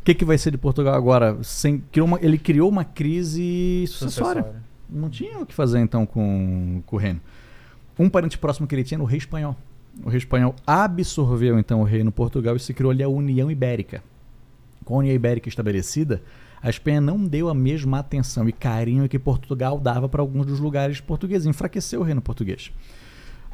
O 0.00 0.04
que, 0.04 0.14
que 0.14 0.24
vai 0.26 0.36
ser 0.36 0.50
de 0.50 0.58
Portugal 0.58 0.94
agora? 0.94 1.38
Sem, 1.42 1.78
criou 1.90 2.06
uma- 2.06 2.18
ele 2.20 2.36
criou 2.36 2.68
uma 2.68 2.84
crise 2.84 3.84
sucessória. 3.86 4.44
Não 4.90 5.08
tinha 5.08 5.38
o 5.38 5.46
que 5.46 5.54
fazer 5.54 5.78
então 5.78 6.04
com, 6.04 6.82
com 6.84 6.96
o 6.96 6.98
reino. 6.98 7.20
Um 7.98 8.10
parente 8.10 8.36
próximo 8.36 8.66
que 8.66 8.74
ele 8.74 8.84
tinha 8.84 8.96
era 8.96 9.02
o 9.02 9.06
rei 9.06 9.18
espanhol. 9.18 9.56
O 10.04 10.08
rei 10.08 10.18
espanhol 10.18 10.54
absorveu 10.66 11.58
então 11.58 11.80
o 11.80 11.84
reino 11.84 12.10
Portugal 12.10 12.56
e 12.56 12.60
se 12.60 12.72
criou 12.72 12.90
ali 12.90 13.02
a 13.02 13.08
União 13.08 13.50
Ibérica. 13.50 14.02
Com 14.84 14.94
a 14.94 14.98
União 14.98 15.14
Ibérica 15.14 15.48
estabelecida, 15.48 16.22
a 16.62 16.70
Espanha 16.70 17.00
não 17.00 17.24
deu 17.24 17.48
a 17.48 17.54
mesma 17.54 17.98
atenção 17.98 18.48
e 18.48 18.52
carinho 18.52 19.08
que 19.08 19.18
Portugal 19.18 19.78
dava 19.78 20.08
para 20.08 20.22
alguns 20.22 20.46
dos 20.46 20.60
lugares 20.60 21.00
portugueses, 21.00 21.46
enfraqueceu 21.46 22.00
o 22.00 22.04
reino 22.04 22.22
português. 22.22 22.72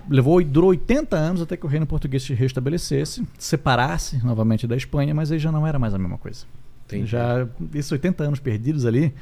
Levou, 0.08 0.42
durou 0.42 0.70
80 0.70 1.16
anos 1.16 1.42
até 1.42 1.56
que 1.56 1.66
o 1.66 1.68
reino 1.68 1.86
português 1.86 2.22
se 2.22 2.32
restabelecesse, 2.34 3.26
separasse 3.38 4.24
novamente 4.24 4.66
da 4.66 4.76
Espanha, 4.76 5.14
mas 5.14 5.32
aí 5.32 5.38
já 5.38 5.50
não 5.50 5.66
era 5.66 5.78
mais 5.78 5.92
a 5.92 5.98
mesma 5.98 6.18
coisa. 6.18 6.46
Entendi. 6.86 7.06
Já 7.06 7.46
esses 7.74 7.90
80 7.92 8.24
anos 8.24 8.40
perdidos 8.40 8.86
ali, 8.86 9.12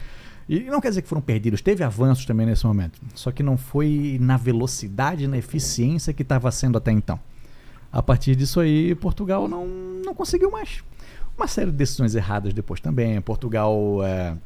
e 0.48 0.60
não 0.60 0.80
quer 0.80 0.88
dizer 0.90 1.02
que 1.02 1.08
foram 1.08 1.22
perdidos, 1.22 1.60
teve 1.60 1.82
avanços 1.82 2.24
também 2.24 2.46
nesse 2.46 2.64
momento, 2.66 3.00
só 3.14 3.30
que 3.32 3.42
não 3.42 3.56
foi 3.56 4.16
na 4.20 4.36
velocidade, 4.36 5.26
na 5.26 5.36
eficiência 5.38 6.12
que 6.12 6.22
estava 6.22 6.50
sendo 6.50 6.78
até 6.78 6.92
então. 6.92 7.18
A 7.92 8.02
partir 8.02 8.36
disso 8.36 8.60
aí, 8.60 8.94
Portugal 8.94 9.48
não, 9.48 9.66
não 10.04 10.14
conseguiu 10.14 10.50
mais. 10.50 10.82
Uma 11.36 11.46
série 11.46 11.70
de 11.70 11.76
decisões 11.76 12.14
erradas 12.14 12.52
depois 12.54 12.80
também. 12.80 13.20
Portugal. 13.20 13.98
é, 14.04 14.36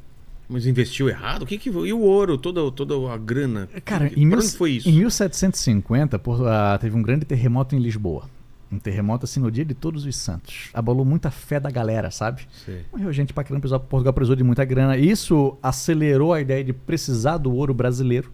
Mas 0.48 0.66
investiu 0.66 1.09
errado? 1.09 1.43
O 1.43 1.47
que 1.47 1.56
que? 1.59 1.68
E 1.68 1.93
o 1.93 2.01
ouro? 2.01 2.36
Toda, 2.39 2.70
toda 2.72 2.94
a 3.12 3.16
grana? 3.16 3.68
Cara, 3.85 4.09
Que- 4.09 4.20
em, 4.20 4.27
mil- 4.27 4.43
foi 4.43 4.72
isso? 4.72 4.89
em 4.89 4.93
1750, 4.98 6.18
por- 6.18 6.47
ah, 6.47 6.77
teve 6.81 6.97
um 6.97 7.02
grande 7.02 7.24
terremoto 7.24 7.74
em 7.74 7.78
Lisboa. 7.78 8.24
Um 8.72 8.78
terremoto 8.78 9.24
assim 9.24 9.40
no 9.40 9.51
dia 9.51 9.64
de 9.64 9.74
Todos 9.74 10.05
os 10.05 10.16
Santos. 10.16 10.70
Abalou 10.72 11.05
muita 11.05 11.30
fé 11.30 11.59
da 11.59 11.70
galera, 11.70 12.10
sabe? 12.10 12.47
Sei. 12.64 12.84
Morreu 12.92 13.12
gente 13.12 13.32
pra 13.32 13.42
caramba, 13.42 13.80
Portugal 13.80 14.12
precisou 14.12 14.36
de 14.36 14.44
muita 14.44 14.64
grana. 14.64 14.97
Isso 14.97 15.59
acelerou 15.62 16.32
a 16.32 16.40
ideia 16.40 16.62
de 16.62 16.72
precisar 16.72 17.38
do 17.38 17.52
ouro 17.52 17.74
brasileiro. 17.74 18.32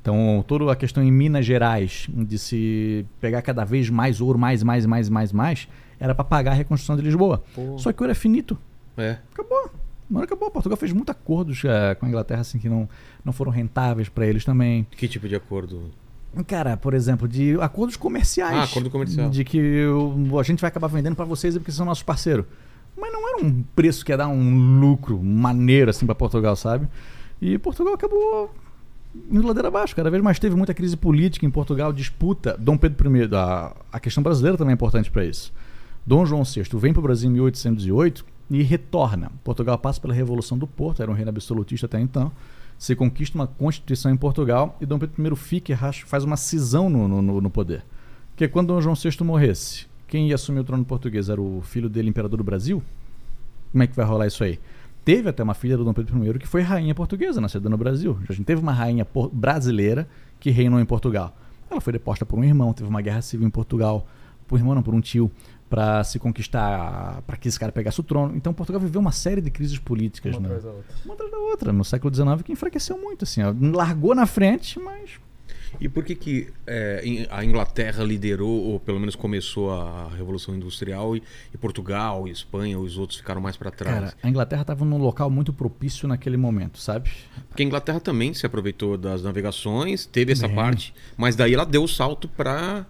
Então, 0.00 0.44
toda 0.46 0.70
a 0.70 0.76
questão 0.76 1.02
em 1.02 1.10
Minas 1.10 1.46
Gerais, 1.46 2.06
de 2.08 2.38
se 2.38 3.06
pegar 3.20 3.42
cada 3.42 3.64
vez 3.64 3.88
mais 3.88 4.20
ouro, 4.20 4.38
mais, 4.38 4.62
mais, 4.62 4.84
mais, 4.84 5.08
mais, 5.08 5.32
mais, 5.32 5.68
era 5.98 6.14
para 6.14 6.24
pagar 6.24 6.52
a 6.52 6.54
reconstrução 6.54 6.94
de 6.94 7.02
Lisboa. 7.02 7.42
Pô. 7.54 7.78
Só 7.78 7.90
que 7.92 8.00
o 8.00 8.04
ouro 8.04 8.12
é 8.12 8.14
finito. 8.14 8.56
É. 8.96 9.18
Acabou. 9.32 9.70
Hora 10.14 10.24
acabou. 10.24 10.50
Portugal 10.50 10.76
fez 10.76 10.92
muitos 10.92 11.10
acordos 11.10 11.62
eh, 11.64 11.94
com 11.94 12.06
a 12.06 12.08
Inglaterra 12.08 12.42
assim 12.42 12.58
que 12.58 12.68
não, 12.68 12.88
não 13.24 13.32
foram 13.32 13.50
rentáveis 13.50 14.08
para 14.08 14.26
eles 14.26 14.44
também. 14.44 14.86
Que 14.90 15.08
tipo 15.08 15.26
de 15.26 15.34
acordo? 15.34 15.90
Cara, 16.46 16.76
por 16.76 16.94
exemplo, 16.94 17.28
de 17.28 17.56
acordos 17.60 17.96
comerciais. 17.96 18.56
Ah, 18.56 18.62
acordo 18.64 18.90
comercial. 18.90 19.28
De 19.30 19.44
que 19.44 19.84
o- 19.86 20.38
a 20.38 20.42
gente 20.42 20.60
vai 20.60 20.68
acabar 20.68 20.88
vendendo 20.88 21.14
para 21.14 21.24
vocês 21.24 21.56
porque 21.56 21.70
são 21.72 21.86
nossos 21.86 22.02
parceiros. 22.02 22.44
Mas 22.96 23.12
não 23.12 23.28
era 23.36 23.44
um 23.46 23.62
preço 23.74 24.04
que 24.04 24.12
ia 24.12 24.16
dar 24.16 24.28
um 24.28 24.78
lucro 24.80 25.22
maneiro 25.22 25.90
assim 25.90 26.06
para 26.06 26.14
Portugal, 26.14 26.54
sabe? 26.56 26.86
E 27.42 27.58
Portugal 27.58 27.94
acabou 27.94 28.54
indo 29.30 29.46
ladeira 29.46 29.68
abaixo. 29.68 29.94
Cada 29.94 30.10
vez 30.10 30.22
mais 30.22 30.38
teve 30.38 30.54
muita 30.56 30.72
crise 30.74 30.96
política 30.96 31.44
em 31.44 31.50
Portugal, 31.50 31.92
disputa. 31.92 32.56
Dom 32.58 32.76
Pedro 32.76 33.16
I, 33.16 33.28
a, 33.34 33.72
a 33.92 34.00
questão 34.00 34.22
brasileira 34.22 34.56
também 34.56 34.72
é 34.72 34.74
importante 34.74 35.10
para 35.10 35.24
isso. 35.24 35.52
Dom 36.06 36.24
João 36.26 36.44
VI 36.44 36.62
vem 36.74 36.92
para 36.92 37.00
o 37.00 37.02
Brasil 37.02 37.28
em 37.30 37.32
1808 37.34 38.24
e 38.50 38.62
retorna. 38.62 39.32
Portugal 39.42 39.78
passa 39.78 40.00
pela 40.00 40.12
Revolução 40.14 40.56
do 40.58 40.66
Porto, 40.66 41.02
era 41.02 41.10
um 41.10 41.14
reino 41.14 41.30
absolutista 41.30 41.86
até 41.86 41.98
então. 42.00 42.30
Se 42.78 42.94
conquista 42.94 43.38
uma 43.38 43.46
constituição 43.46 44.10
em 44.10 44.16
Portugal 44.16 44.76
e 44.80 44.86
Dom 44.86 44.98
Pedro 44.98 45.34
I 45.34 45.36
fica 45.36 45.72
e 45.72 45.76
faz 46.04 46.24
uma 46.24 46.36
cisão 46.36 46.90
no, 46.90 47.08
no- 47.22 47.40
no- 47.40 47.50
poder. 47.50 47.84
Porque 48.30 48.48
quando 48.48 48.68
Dom 48.68 48.80
João 48.80 48.94
VI 48.94 49.10
morresse, 49.24 49.86
quem 50.08 50.28
ia 50.28 50.34
assumir 50.34 50.60
o 50.60 50.64
trono 50.64 50.84
português 50.84 51.28
era 51.28 51.40
o 51.40 51.62
filho 51.62 51.88
dele, 51.88 52.08
imperador 52.10 52.36
do 52.36 52.44
Brasil? 52.44 52.82
Como 53.72 53.82
é 53.82 53.86
que 53.86 53.94
vai 53.96 54.04
rolar 54.04 54.26
isso 54.26 54.42
aí? 54.44 54.58
Teve 55.04 55.28
até 55.28 55.42
uma 55.42 55.54
filha 55.54 55.76
do 55.76 55.84
Dom 55.84 55.92
Pedro 55.92 56.24
I 56.34 56.38
que 56.38 56.46
foi 56.46 56.62
rainha 56.62 56.94
portuguesa, 56.94 57.40
nascida 57.40 57.68
no 57.68 57.76
Brasil. 57.76 58.18
A 58.28 58.32
gente 58.32 58.44
teve 58.46 58.60
uma 58.60 58.72
rainha 58.72 59.06
brasileira 59.32 60.08
que 60.40 60.50
reinou 60.50 60.80
em 60.80 60.84
Portugal. 60.84 61.36
Ela 61.70 61.80
foi 61.80 61.92
deposta 61.92 62.24
por 62.26 62.38
um 62.38 62.44
irmão, 62.44 62.72
teve 62.72 62.88
uma 62.88 63.00
guerra 63.00 63.20
civil 63.22 63.46
em 63.46 63.50
Portugal, 63.50 64.06
por 64.46 64.56
um 64.56 64.58
irmão 64.58 64.74
não, 64.74 64.82
por 64.82 64.94
um 64.94 65.00
tio, 65.00 65.30
para 65.68 66.04
se 66.04 66.18
conquistar, 66.18 67.22
para 67.26 67.36
que 67.36 67.48
esse 67.48 67.58
cara 67.58 67.72
pegasse 67.72 67.98
o 67.98 68.02
trono. 68.02 68.36
Então 68.36 68.52
Portugal 68.52 68.80
viveu 68.80 69.00
uma 69.00 69.12
série 69.12 69.40
de 69.40 69.50
crises 69.50 69.78
políticas, 69.78 70.36
Uma 70.36 70.48
né? 70.48 70.54
atrás 70.56 70.64
da 70.64 70.70
outra. 70.70 70.94
Uma 71.04 71.14
atrás 71.14 71.30
da 71.32 71.38
outra, 71.38 71.72
no 71.72 71.84
século 71.84 72.14
XIX, 72.14 72.42
que 72.42 72.52
enfraqueceu 72.52 72.98
muito, 72.98 73.24
assim, 73.24 73.42
ó. 73.42 73.52
largou 73.76 74.14
na 74.14 74.26
frente, 74.26 74.78
mas 74.78 75.18
E 75.80 75.88
por 75.88 76.04
que, 76.04 76.14
que 76.14 76.52
é, 76.66 77.26
a 77.30 77.44
Inglaterra 77.44 78.04
liderou, 78.04 78.48
ou 78.48 78.78
pelo 78.78 79.00
menos 79.00 79.16
começou 79.16 79.72
a 79.72 80.08
Revolução 80.16 80.54
Industrial, 80.54 81.16
e, 81.16 81.22
e 81.52 81.58
Portugal, 81.58 82.28
e 82.28 82.30
Espanha, 82.30 82.78
os 82.78 82.96
outros 82.96 83.18
ficaram 83.18 83.40
mais 83.40 83.56
para 83.56 83.72
trás? 83.72 83.94
Cara, 83.94 84.14
a 84.22 84.28
Inglaterra 84.28 84.62
estava 84.62 84.84
num 84.84 84.98
local 84.98 85.28
muito 85.28 85.52
propício 85.52 86.06
naquele 86.06 86.36
momento, 86.36 86.78
sabe? 86.78 87.10
Porque 87.48 87.64
a 87.64 87.66
Inglaterra 87.66 87.98
também 87.98 88.32
se 88.32 88.46
aproveitou 88.46 88.96
das 88.96 89.24
navegações, 89.24 90.06
teve 90.06 90.30
essa 90.32 90.46
Bem. 90.46 90.54
parte, 90.56 90.94
mas 91.16 91.34
daí 91.34 91.54
ela 91.54 91.64
deu 91.66 91.82
o 91.82 91.88
salto 91.88 92.28
para 92.28 92.86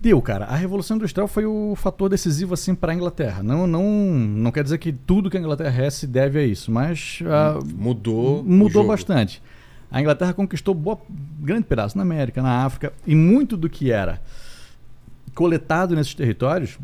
Deu, 0.00 0.20
cara. 0.20 0.44
A 0.44 0.56
Revolução 0.56 0.96
Industrial 0.96 1.26
foi 1.26 1.46
o 1.46 1.74
fator 1.74 2.08
decisivo 2.08 2.54
assim 2.54 2.74
para 2.74 2.92
a 2.92 2.94
Inglaterra. 2.94 3.42
Não, 3.42 3.66
não, 3.66 3.82
não 3.82 4.52
quer 4.52 4.62
dizer 4.62 4.78
que 4.78 4.92
tudo 4.92 5.30
que 5.30 5.36
a 5.36 5.40
Inglaterra 5.40 5.84
é 5.84 5.90
se 5.90 6.06
deve 6.06 6.38
a 6.38 6.44
isso, 6.44 6.70
mas 6.70 7.20
ah, 7.26 7.58
mudou. 7.74 8.44
mudou 8.44 8.86
bastante. 8.86 9.42
A 9.90 10.00
Inglaterra 10.00 10.32
conquistou 10.34 10.74
boa, 10.74 10.98
grande 11.40 11.64
pedaço 11.64 11.96
na 11.96 12.02
América, 12.02 12.42
na 12.42 12.64
África, 12.64 12.92
e 13.06 13.14
muito 13.14 13.56
do 13.56 13.68
que 13.68 13.90
era 13.90 14.20
coletado 15.34 15.94
nesses 15.94 16.14
territórios 16.14 16.78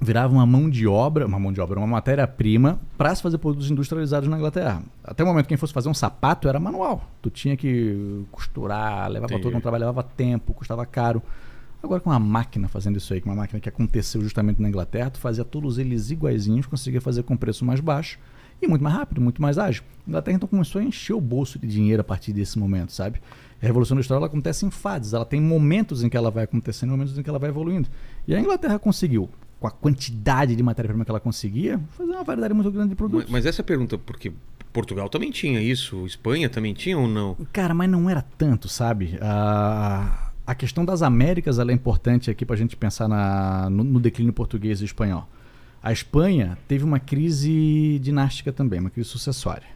virava 0.00 0.34
uma 0.34 0.44
mão 0.44 0.68
de 0.68 0.86
obra, 0.86 1.26
uma 1.26 1.38
mão 1.38 1.52
de 1.52 1.60
obra, 1.60 1.78
uma 1.78 1.86
matéria-prima 1.86 2.80
para 2.98 3.14
se 3.14 3.22
fazer 3.22 3.38
produtos 3.38 3.70
industrializados 3.70 4.28
na 4.28 4.36
Inglaterra. 4.36 4.82
Até 5.04 5.22
o 5.22 5.26
momento 5.26 5.44
que 5.44 5.50
quem 5.50 5.56
fosse 5.56 5.72
fazer 5.72 5.88
um 5.88 5.94
sapato 5.94 6.48
era 6.48 6.58
manual. 6.58 7.08
Tu 7.20 7.30
tinha 7.30 7.56
que 7.56 8.24
costurar, 8.32 9.08
levava 9.08 9.34
Entendi. 9.34 9.42
todo 9.42 9.56
um 9.56 9.60
trabalho, 9.60 9.86
levava 9.86 10.02
tempo, 10.02 10.52
custava 10.52 10.84
caro. 10.84 11.22
Agora 11.82 12.00
com 12.00 12.10
uma 12.10 12.18
máquina 12.18 12.68
fazendo 12.68 12.96
isso 12.96 13.12
aí, 13.12 13.20
com 13.20 13.28
uma 13.28 13.36
máquina 13.36 13.58
que 13.58 13.68
aconteceu 13.68 14.22
justamente 14.22 14.62
na 14.62 14.68
Inglaterra, 14.68 15.10
tu 15.10 15.18
fazia 15.18 15.44
todos 15.44 15.78
eles 15.78 16.10
iguaizinhos, 16.10 16.66
conseguia 16.66 17.00
fazer 17.00 17.24
com 17.24 17.36
preço 17.36 17.64
mais 17.64 17.80
baixo 17.80 18.18
e 18.60 18.68
muito 18.68 18.82
mais 18.82 18.94
rápido, 18.94 19.20
muito 19.20 19.42
mais 19.42 19.58
ágil. 19.58 19.82
A 20.06 20.10
Inglaterra 20.10 20.36
então 20.36 20.48
começou 20.48 20.80
a 20.80 20.84
encher 20.84 21.14
o 21.14 21.20
bolso 21.20 21.58
de 21.58 21.66
dinheiro 21.66 22.00
a 22.00 22.04
partir 22.04 22.32
desse 22.32 22.58
momento, 22.58 22.92
sabe? 22.92 23.20
A 23.60 23.66
Revolução 23.66 23.96
Industrial 23.96 24.18
ela 24.18 24.26
acontece 24.26 24.64
em 24.64 24.70
fases, 24.70 25.12
ela 25.12 25.24
tem 25.24 25.40
momentos 25.40 26.04
em 26.04 26.08
que 26.08 26.16
ela 26.16 26.30
vai 26.30 26.44
acontecendo, 26.44 26.90
momentos 26.90 27.18
em 27.18 27.22
que 27.22 27.28
ela 27.28 27.38
vai 27.38 27.50
evoluindo. 27.50 27.88
E 28.26 28.34
a 28.34 28.40
Inglaterra 28.40 28.78
conseguiu, 28.78 29.28
com 29.58 29.66
a 29.66 29.70
quantidade 29.70 30.54
de 30.54 30.62
matéria-prima 30.62 31.04
que 31.04 31.10
ela 31.10 31.20
conseguia, 31.20 31.80
fazer 31.96 32.12
uma 32.12 32.24
variedade 32.24 32.54
muito 32.54 32.70
grande 32.70 32.90
de 32.90 32.94
produtos. 32.94 33.24
Mas, 33.24 33.32
mas 33.32 33.46
essa 33.46 33.62
pergunta, 33.62 33.98
porque 33.98 34.32
Portugal 34.72 35.08
também 35.08 35.30
tinha 35.30 35.60
isso, 35.60 36.06
Espanha 36.06 36.48
também 36.48 36.74
tinha 36.74 36.96
ou 36.96 37.06
não? 37.06 37.36
Cara, 37.52 37.74
mas 37.74 37.90
não 37.90 38.08
era 38.08 38.22
tanto, 38.22 38.68
sabe? 38.68 39.18
A, 39.20 40.31
a 40.46 40.54
questão 40.54 40.84
das 40.84 41.02
Américas 41.02 41.58
é 41.58 41.72
importante 41.72 42.30
aqui 42.30 42.44
para 42.44 42.54
a 42.54 42.58
gente 42.58 42.76
pensar 42.76 43.08
na, 43.08 43.70
no, 43.70 43.84
no 43.84 44.00
declínio 44.00 44.32
português 44.32 44.80
e 44.80 44.84
espanhol. 44.84 45.28
A 45.82 45.92
Espanha 45.92 46.56
teve 46.68 46.84
uma 46.84 46.98
crise 47.00 47.98
dinástica 48.02 48.52
também, 48.52 48.80
uma 48.80 48.90
crise 48.90 49.08
sucessória. 49.08 49.66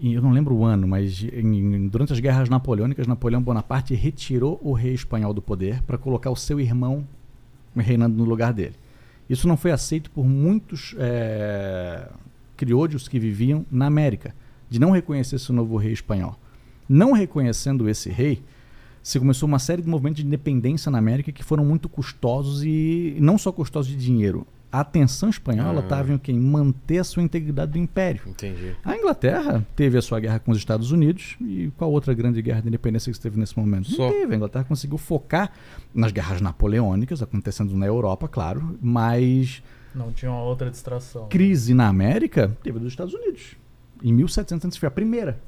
e 0.00 0.12
eu 0.14 0.20
não 0.20 0.32
lembro 0.32 0.54
o 0.54 0.64
ano, 0.64 0.88
mas 0.88 1.22
em- 1.22 1.88
durante 1.88 2.12
as 2.12 2.18
guerras 2.20 2.48
napoleônicas, 2.48 3.06
Napoleão 3.06 3.40
Bonaparte 3.40 3.94
retirou 3.94 4.60
o 4.62 4.72
rei 4.72 4.92
espanhol 4.92 5.32
do 5.32 5.40
poder 5.40 5.82
para 5.82 5.96
colocar 5.96 6.30
o 6.30 6.36
seu 6.36 6.58
irmão 6.60 7.06
reinando 7.76 8.16
no 8.16 8.24
lugar 8.24 8.52
dele. 8.52 8.74
Isso 9.30 9.46
não 9.48 9.56
foi 9.56 9.70
aceito 9.70 10.10
por 10.10 10.26
muitos 10.26 10.94
é, 10.98 12.08
criolhos 12.56 13.06
que 13.08 13.18
viviam 13.18 13.64
na 13.70 13.86
América, 13.86 14.34
de 14.68 14.78
não 14.78 14.90
reconhecer 14.90 15.36
esse 15.36 15.52
novo 15.52 15.76
rei 15.76 15.92
espanhol. 15.92 16.36
Não 16.88 17.12
reconhecendo 17.12 17.88
esse 17.88 18.10
rei, 18.10 18.42
se 19.04 19.18
começou 19.20 19.46
uma 19.46 19.58
série 19.60 19.82
de 19.82 19.88
movimentos 19.88 20.22
de 20.22 20.26
independência 20.26 20.90
na 20.90 20.96
América 20.98 21.30
que 21.30 21.44
foram 21.44 21.64
muito 21.64 21.88
custosos 21.88 22.64
e 22.64 23.16
não 23.20 23.36
só 23.38 23.52
custosos 23.52 23.92
de 23.92 23.96
dinheiro. 23.98 24.46
A 24.72 24.80
atenção 24.80 25.28
espanhola 25.28 25.80
Ah. 25.80 25.84
estava 25.84 26.10
em 26.10 26.16
o 26.16 26.18
quê? 26.18 26.32
Em 26.32 26.40
manter 26.40 26.98
a 26.98 27.04
sua 27.04 27.22
integridade 27.22 27.70
do 27.72 27.78
império. 27.78 28.22
Entendi. 28.26 28.74
A 28.84 28.96
Inglaterra 28.96 29.64
teve 29.76 29.96
a 29.98 30.02
sua 30.02 30.18
guerra 30.18 30.40
com 30.40 30.50
os 30.50 30.58
Estados 30.58 30.90
Unidos 30.90 31.36
e 31.40 31.70
qual 31.76 31.92
outra 31.92 32.12
grande 32.14 32.42
guerra 32.42 32.60
de 32.62 32.66
independência 32.68 33.12
que 33.12 33.20
teve 33.20 33.38
nesse 33.38 33.56
momento? 33.56 33.88
Só. 33.90 34.06
Não 34.06 34.10
teve. 34.10 34.32
A 34.32 34.36
Inglaterra 34.36 34.64
conseguiu 34.64 34.98
focar 34.98 35.52
nas 35.94 36.10
guerras 36.10 36.40
napoleônicas, 36.40 37.22
acontecendo 37.22 37.76
na 37.76 37.86
Europa, 37.86 38.26
claro, 38.26 38.76
mas 38.82 39.62
Não 39.94 40.10
tinha 40.12 40.32
uma 40.32 40.42
outra 40.42 40.68
distração. 40.70 41.28
crise 41.28 41.72
na 41.72 41.86
América 41.86 42.56
teve 42.64 42.78
a 42.78 42.80
dos 42.80 42.90
Estados 42.90 43.14
Unidos. 43.14 43.56
Em 44.02 44.12
1700 44.12 44.76
foi 44.76 44.88
a 44.88 44.90
primeira. 44.90 45.38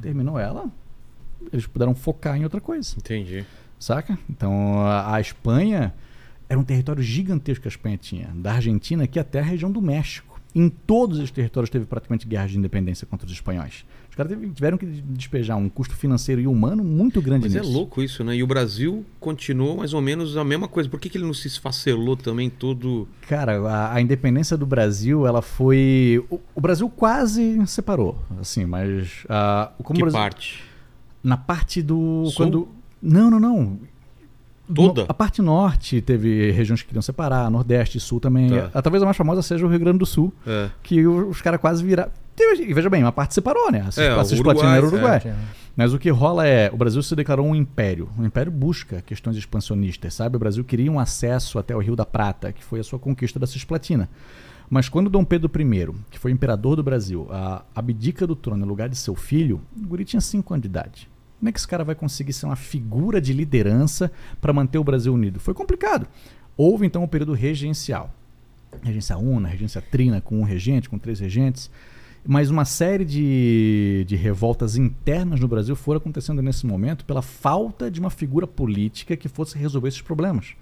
Terminou 0.00 0.38
ela, 0.38 0.70
eles 1.52 1.66
puderam 1.66 1.94
focar 1.94 2.36
em 2.36 2.44
outra 2.44 2.60
coisa, 2.60 2.94
Entendi. 2.98 3.44
saca? 3.78 4.18
Então 4.28 4.80
a, 4.80 5.14
a 5.16 5.20
Espanha 5.20 5.94
era 6.48 6.58
um 6.58 6.64
território 6.64 7.02
gigantesco 7.02 7.62
que 7.62 7.68
a 7.68 7.70
Espanha 7.70 7.96
tinha, 7.96 8.28
da 8.34 8.52
Argentina 8.54 9.04
aqui 9.04 9.18
até 9.18 9.40
a 9.40 9.42
região 9.42 9.70
do 9.70 9.80
México. 9.82 10.36
Em 10.54 10.70
todos 10.70 11.18
os 11.18 11.30
territórios 11.30 11.68
teve 11.68 11.84
praticamente 11.84 12.26
guerras 12.26 12.50
de 12.52 12.56
independência 12.58 13.06
contra 13.06 13.26
os 13.26 13.32
espanhóis. 13.32 13.84
Os 14.08 14.16
caras 14.16 14.32
tiveram 14.54 14.78
que 14.78 14.86
despejar 14.86 15.58
um 15.58 15.68
custo 15.68 15.94
financeiro 15.94 16.40
e 16.40 16.46
humano 16.46 16.82
muito 16.82 17.20
grande 17.20 17.44
Mas 17.44 17.54
é 17.56 17.60
nisso. 17.60 17.70
louco 17.70 18.02
isso, 18.02 18.24
né? 18.24 18.34
E 18.34 18.42
o 18.42 18.46
Brasil 18.46 19.04
continuou 19.20 19.76
mais 19.76 19.92
ou 19.92 20.00
menos 20.00 20.34
a 20.38 20.42
mesma 20.42 20.66
coisa. 20.66 20.88
Por 20.88 20.98
que, 20.98 21.10
que 21.10 21.18
ele 21.18 21.26
não 21.26 21.34
se 21.34 21.46
esfacelou 21.46 22.16
também 22.16 22.48
todo. 22.48 23.06
Cara, 23.28 23.60
a, 23.68 23.92
a 23.96 24.00
independência 24.00 24.56
do 24.56 24.64
Brasil, 24.64 25.26
ela 25.26 25.42
foi. 25.42 26.24
O, 26.30 26.40
o 26.54 26.60
Brasil 26.62 26.88
quase 26.88 27.66
separou, 27.66 28.18
assim, 28.40 28.64
mas. 28.64 29.26
ah, 29.28 29.70
como 29.82 29.98
que 29.98 30.04
Brasil- 30.04 30.18
parte? 30.18 30.64
Na 31.22 31.36
parte 31.36 31.82
do. 31.82 32.24
Sul? 32.26 32.34
Quando. 32.36 32.68
Não, 33.02 33.30
não, 33.30 33.40
não. 33.40 33.78
Toda? 34.74 35.02
No- 35.02 35.06
a 35.08 35.14
parte 35.14 35.40
norte 35.40 36.00
teve 36.00 36.50
regiões 36.50 36.82
que 36.82 36.88
queriam 36.88 37.02
separar, 37.02 37.48
Nordeste, 37.50 38.00
Sul 38.00 38.18
também. 38.18 38.50
Tá. 38.50 38.70
Ah, 38.74 38.82
Talvez 38.82 39.00
a 39.02 39.06
mais 39.06 39.16
famosa 39.16 39.40
seja 39.42 39.64
o 39.64 39.68
Rio 39.68 39.78
Grande 39.78 39.98
do 39.98 40.06
Sul, 40.06 40.32
É. 40.46 40.70
que 40.82 41.06
o- 41.06 41.28
os 41.28 41.40
caras 41.40 41.60
quase 41.60 41.84
viraram. 41.84 42.10
E 42.38 42.74
veja 42.74 42.90
bem, 42.90 43.02
uma 43.02 43.12
parte 43.12 43.32
separou, 43.32 43.70
né? 43.70 43.78
A 43.80 43.86
É, 43.88 43.90
Cisplatina- 43.90 44.20
a 44.20 44.24
Cisplatina 44.24 44.76
era 44.76 44.84
o 44.84 44.88
Uruguai. 44.88 45.20
Tinha- 45.20 45.36
Mas 45.76 45.92
o 45.94 45.98
que 45.98 46.10
rola 46.10 46.46
é, 46.46 46.70
o 46.72 46.76
Brasil 46.76 47.02
se 47.02 47.14
declarou 47.14 47.46
um 47.46 47.54
império. 47.54 48.08
O 48.18 48.24
império 48.24 48.50
busca 48.50 49.02
questões 49.02 49.36
expansionistas, 49.36 50.14
sabe? 50.14 50.36
O 50.36 50.38
Brasil 50.38 50.64
queria 50.64 50.90
um 50.90 50.98
acesso 50.98 51.58
até 51.58 51.74
o 51.76 51.78
Rio 51.78 51.94
da 51.94 52.04
Prata, 52.04 52.50
que 52.52 52.62
foi 52.64 52.80
a 52.80 52.84
sua 52.84 52.98
conquista 52.98 53.38
da 53.38 53.46
Cisplatina. 53.46 54.08
Mas 54.68 54.88
quando 54.88 55.08
Dom 55.08 55.24
Pedro 55.24 55.50
I, 55.60 55.94
que 56.10 56.18
foi 56.18 56.30
imperador 56.30 56.76
do 56.76 56.82
Brasil, 56.82 57.28
abdica 57.74 58.26
do 58.26 58.34
trono 58.34 58.60
no 58.60 58.66
lugar 58.66 58.88
de 58.88 58.96
seu 58.96 59.14
filho, 59.14 59.60
o 59.76 59.86
guri 59.86 60.04
tinha 60.04 60.20
5 60.20 60.52
anos 60.52 60.62
de 60.62 60.68
idade. 60.68 61.08
Como 61.38 61.48
é 61.48 61.52
que 61.52 61.58
esse 61.58 61.68
cara 61.68 61.84
vai 61.84 61.94
conseguir 61.94 62.32
ser 62.32 62.46
uma 62.46 62.56
figura 62.56 63.20
de 63.20 63.32
liderança 63.32 64.10
para 64.40 64.52
manter 64.52 64.78
o 64.78 64.84
Brasil 64.84 65.12
unido? 65.12 65.38
Foi 65.38 65.54
complicado. 65.54 66.06
Houve 66.56 66.86
então 66.86 67.02
um 67.02 67.08
período 67.08 67.34
regencial. 67.34 68.12
Regência 68.82 69.16
una, 69.16 69.48
regência 69.48 69.80
trina, 69.80 70.20
com 70.20 70.40
um 70.40 70.44
regente, 70.44 70.88
com 70.88 70.98
três 70.98 71.20
regentes. 71.20 71.70
Mas 72.26 72.50
uma 72.50 72.64
série 72.64 73.04
de, 73.04 74.04
de 74.08 74.16
revoltas 74.16 74.76
internas 74.76 75.38
no 75.38 75.46
Brasil 75.46 75.76
foram 75.76 75.98
acontecendo 75.98 76.42
nesse 76.42 76.66
momento 76.66 77.04
pela 77.04 77.22
falta 77.22 77.88
de 77.90 78.00
uma 78.00 78.10
figura 78.10 78.46
política 78.46 79.16
que 79.16 79.28
fosse 79.28 79.56
resolver 79.56 79.88
esses 79.88 80.00
problemas. 80.00 80.54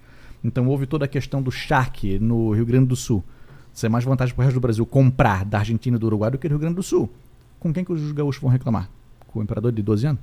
Então 0.43 0.67
houve 0.67 0.85
toda 0.85 1.05
a 1.05 1.07
questão 1.07 1.41
do 1.41 1.49
charque 1.49 2.19
no 2.19 2.51
Rio 2.51 2.65
Grande 2.65 2.87
do 2.87 2.95
Sul. 2.95 3.23
Ser 3.75 3.89
mais 3.89 4.05
vantagem 4.05 4.33
para 4.33 4.41
o 4.41 4.45
resto 4.45 4.55
do 4.55 4.61
Brasil 4.61 4.85
comprar 4.85 5.43
da 5.43 5.59
Argentina 5.59 5.97
e 5.97 5.99
do 5.99 6.05
Uruguai 6.05 6.31
do 6.31 6.37
que 6.37 6.47
do 6.47 6.53
Rio 6.53 6.59
Grande 6.59 6.75
do 6.75 6.81
Sul. 6.81 7.11
Com 7.59 7.73
quem 7.73 7.83
que 7.83 7.91
os 7.91 8.13
gaúchos 8.13 8.41
vão 8.41 8.49
reclamar? 8.49 8.89
Com 9.27 9.39
o 9.39 9.43
imperador 9.43 9.73
de 9.73 9.81
12 9.81 10.07
anos? 10.07 10.21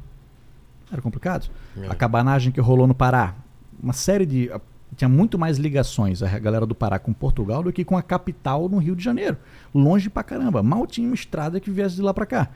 Era 0.90 1.02
complicado. 1.02 1.50
É. 1.76 1.86
A 1.86 1.94
cabanagem 1.94 2.50
que 2.50 2.62
rolou 2.62 2.86
no 2.86 2.94
Pará. 2.94 3.34
Uma 3.80 3.92
série 3.92 4.24
de. 4.24 4.50
Tinha 4.96 5.08
muito 5.08 5.38
mais 5.38 5.58
ligações 5.58 6.22
a 6.22 6.38
galera 6.38 6.64
do 6.64 6.74
Pará 6.74 6.98
com 6.98 7.12
Portugal 7.12 7.62
do 7.62 7.70
que 7.70 7.84
com 7.84 7.96
a 7.96 8.02
capital 8.02 8.70
no 8.70 8.78
Rio 8.78 8.96
de 8.96 9.04
Janeiro. 9.04 9.36
Longe 9.74 10.08
pra 10.08 10.22
caramba. 10.22 10.62
Mal 10.62 10.86
tinha 10.86 11.06
uma 11.06 11.14
estrada 11.14 11.60
que 11.60 11.70
viesse 11.70 11.96
de 11.96 12.02
lá 12.02 12.14
pra 12.14 12.24
cá. 12.24 12.48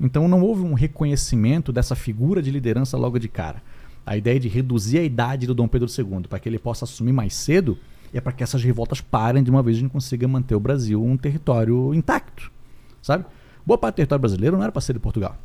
Então 0.00 0.26
não 0.26 0.42
houve 0.42 0.62
um 0.62 0.74
reconhecimento 0.74 1.72
dessa 1.72 1.94
figura 1.94 2.42
de 2.42 2.50
liderança 2.50 2.96
logo 2.96 3.20
de 3.20 3.28
cara. 3.28 3.62
A 4.04 4.16
ideia 4.16 4.40
de 4.40 4.48
reduzir 4.48 4.98
a 4.98 5.04
idade 5.04 5.46
do 5.46 5.54
Dom 5.54 5.68
Pedro 5.68 5.88
II 5.88 6.22
para 6.28 6.40
que 6.40 6.48
ele 6.48 6.58
possa 6.58 6.84
assumir 6.84 7.12
mais 7.12 7.34
cedo 7.34 7.78
é 8.12 8.20
para 8.20 8.32
que 8.32 8.42
essas 8.42 8.62
revoltas 8.62 9.00
parem 9.00 9.42
de 9.42 9.50
uma 9.50 9.62
vez 9.62 9.76
e 9.76 9.80
a 9.80 9.82
gente 9.82 9.92
consiga 9.92 10.26
manter 10.28 10.54
o 10.54 10.60
Brasil 10.60 11.02
um 11.04 11.16
território 11.16 11.94
intacto. 11.94 12.50
Sabe? 13.02 13.24
Boa 13.64 13.78
parte 13.78 13.94
do 13.94 13.96
território 13.96 14.20
brasileiro 14.20 14.56
não 14.56 14.62
era 14.62 14.72
para 14.72 14.80
ser 14.80 14.92
de 14.94 14.98
Portugal. 14.98 15.36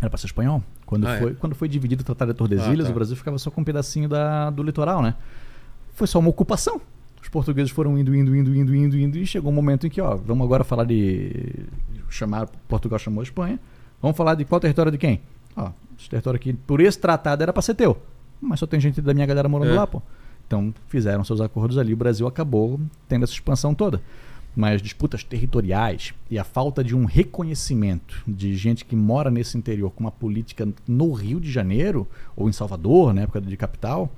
Era 0.00 0.10
para 0.10 0.18
ser 0.18 0.26
espanhol. 0.26 0.62
Quando, 0.84 1.06
Ah, 1.06 1.14
é? 1.14 1.18
foi, 1.20 1.34
quando 1.34 1.54
foi 1.54 1.68
dividido 1.68 2.02
o 2.02 2.04
Tratado 2.04 2.32
de 2.32 2.38
Tordesilhas, 2.38 2.80
Ah, 2.86 2.88
tá. 2.88 2.90
o 2.90 2.94
Brasil 2.94 3.16
ficava 3.16 3.38
só 3.38 3.50
com 3.50 3.60
um 3.60 3.64
pedacinho 3.64 4.08
da, 4.08 4.50
do 4.50 4.62
litoral, 4.62 5.00
né? 5.02 5.14
Foi 5.94 6.06
só 6.06 6.18
uma 6.18 6.28
ocupação. 6.28 6.80
Os 7.22 7.28
portugueses 7.28 7.70
foram 7.72 7.98
indo, 7.98 8.14
indo, 8.14 8.34
indo, 8.36 8.54
indo, 8.54 8.74
indo, 8.74 8.98
indo, 8.98 9.16
e 9.18 9.24
chegou 9.26 9.50
um 9.50 9.54
momento 9.54 9.86
em 9.86 9.90
que, 9.90 10.00
ó, 10.00 10.14
vamos 10.16 10.44
agora 10.44 10.62
falar 10.62 10.84
de. 10.84 11.64
chamar. 12.10 12.46
Portugal 12.68 12.98
chamou 12.98 13.20
a 13.20 13.24
Espanha. 13.24 13.58
Vamos 14.02 14.16
falar 14.16 14.34
de 14.34 14.44
qual 14.44 14.60
território 14.60 14.92
de 14.92 14.98
quem? 14.98 15.20
Ó, 15.56 15.70
esse 15.98 16.10
território 16.10 16.36
aqui, 16.36 16.52
por 16.52 16.80
esse 16.80 16.98
tratado, 16.98 17.42
era 17.42 17.52
para 17.52 17.62
ser 17.62 17.74
teu. 17.74 17.96
Mas 18.40 18.60
só 18.60 18.66
tem 18.66 18.78
gente 18.78 19.00
da 19.00 19.14
minha 19.14 19.24
galera 19.26 19.48
morando 19.48 19.70
É. 19.72 19.74
lá, 19.74 19.86
pô. 19.86 20.02
Então 20.46 20.74
fizeram 20.88 21.24
seus 21.24 21.40
acordos 21.40 21.78
ali. 21.78 21.92
O 21.92 21.96
Brasil 21.96 22.26
acabou 22.26 22.80
tendo 23.08 23.24
essa 23.24 23.32
expansão 23.32 23.74
toda. 23.74 24.02
Mas 24.56 24.80
disputas 24.80 25.24
territoriais 25.24 26.14
e 26.30 26.38
a 26.38 26.44
falta 26.44 26.84
de 26.84 26.94
um 26.94 27.04
reconhecimento 27.04 28.22
de 28.26 28.56
gente 28.56 28.84
que 28.84 28.94
mora 28.94 29.28
nesse 29.28 29.58
interior 29.58 29.90
com 29.90 30.04
uma 30.04 30.12
política 30.12 30.68
no 30.86 31.12
Rio 31.12 31.40
de 31.40 31.50
Janeiro 31.50 32.06
ou 32.36 32.48
em 32.48 32.52
Salvador, 32.52 33.12
na 33.12 33.22
época 33.22 33.40
de 33.40 33.56
capital, 33.56 34.12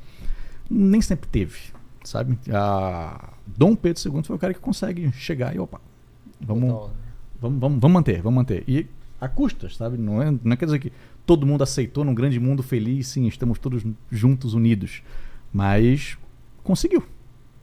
nem 0.69 1.01
sempre 1.01 1.27
teve, 1.27 1.59
sabe? 2.05 2.39
A 2.53 3.31
Dom 3.47 3.75
Pedro 3.75 4.03
II 4.15 4.23
foi 4.25 4.37
o 4.37 4.39
cara 4.39 4.53
que 4.53 4.61
consegue 4.61 5.11
chegar 5.13 5.57
e 5.57 5.59
opa, 5.59 5.81
vamos, 6.39 6.91
vamos, 7.41 7.59
vamos, 7.59 7.81
vamos 7.81 7.93
manter, 7.95 8.21
vamos 8.21 8.37
manter. 8.37 8.63
E 8.69 8.87
a 9.21 9.29
custas, 9.29 9.77
sabe? 9.77 9.97
Não, 9.97 10.23
é, 10.23 10.35
não 10.45 10.57
quer 10.57 10.67
dizer 10.67 10.79
que 10.79 10.93
todo 11.25 11.47
mundo 11.47 11.63
aceitou 11.63 12.05
num 12.05 12.15
grande 12.15 12.39
mundo 12.39 12.63
feliz, 12.63 13.09
sim, 13.09 13.27
estamos 13.27 13.59
todos 13.59 13.83
juntos, 14.11 14.55
unidos. 14.55 15.03
Mas 15.57 16.19
conseguiu, 16.63 17.03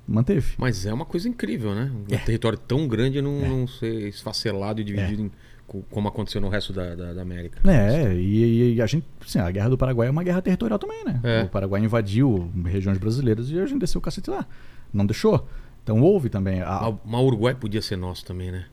manteve. 0.08 0.56
Mas 0.58 0.84
é 0.88 0.92
uma 0.92 1.06
coisa 1.06 1.30
incrível, 1.30 1.76
né? 1.76 1.92
Um 2.10 2.12
É. 2.16 2.18
território 2.18 2.58
tão 2.58 2.88
grande 2.88 3.22
não, 3.22 3.40
não 3.42 3.68
ser 3.68 4.08
esfacelado 4.08 4.82
e 4.82 4.84
dividido 4.84 5.22
em- 5.22 5.32
co- 5.68 5.84
como 5.92 6.08
aconteceu 6.08 6.42
no 6.42 6.50
resto 6.50 6.74
da, 6.74 6.96
da, 6.96 7.14
da 7.14 7.22
América. 7.22 7.60
É, 7.70 8.12
e, 8.16 8.74
e 8.76 8.82
a 8.82 8.86
gente, 8.88 9.06
assim, 9.24 9.38
a 9.38 9.52
guerra 9.52 9.70
do 9.70 9.78
Paraguai 9.78 10.08
é 10.08 10.12
uma 10.12 10.24
guerra 10.24 10.42
territorial 10.42 10.80
também, 10.80 11.06
né? 11.06 11.20
É. 11.24 11.44
O 11.44 11.50
Paraguai 11.50 11.84
invadiu 11.84 12.50
regiões 12.66 12.98
brasileiras 12.98 13.52
e 13.52 13.60
a 13.60 13.66
gente 13.68 13.80
desceu 13.80 14.00
o 14.00 14.02
cacete 14.02 14.28
lá. 14.30 14.48
Não 14.92 15.06
deixou. 15.06 15.48
Então 15.84 16.02
houve 16.02 16.30
também. 16.30 16.62
A, 16.62 16.92
mas 17.06 17.22
o 17.22 17.26
Uruguai 17.26 17.54
podia 17.54 17.82
ser 17.82 17.96
nosso 17.96 18.26
também, 18.26 18.52
né? 18.52 18.66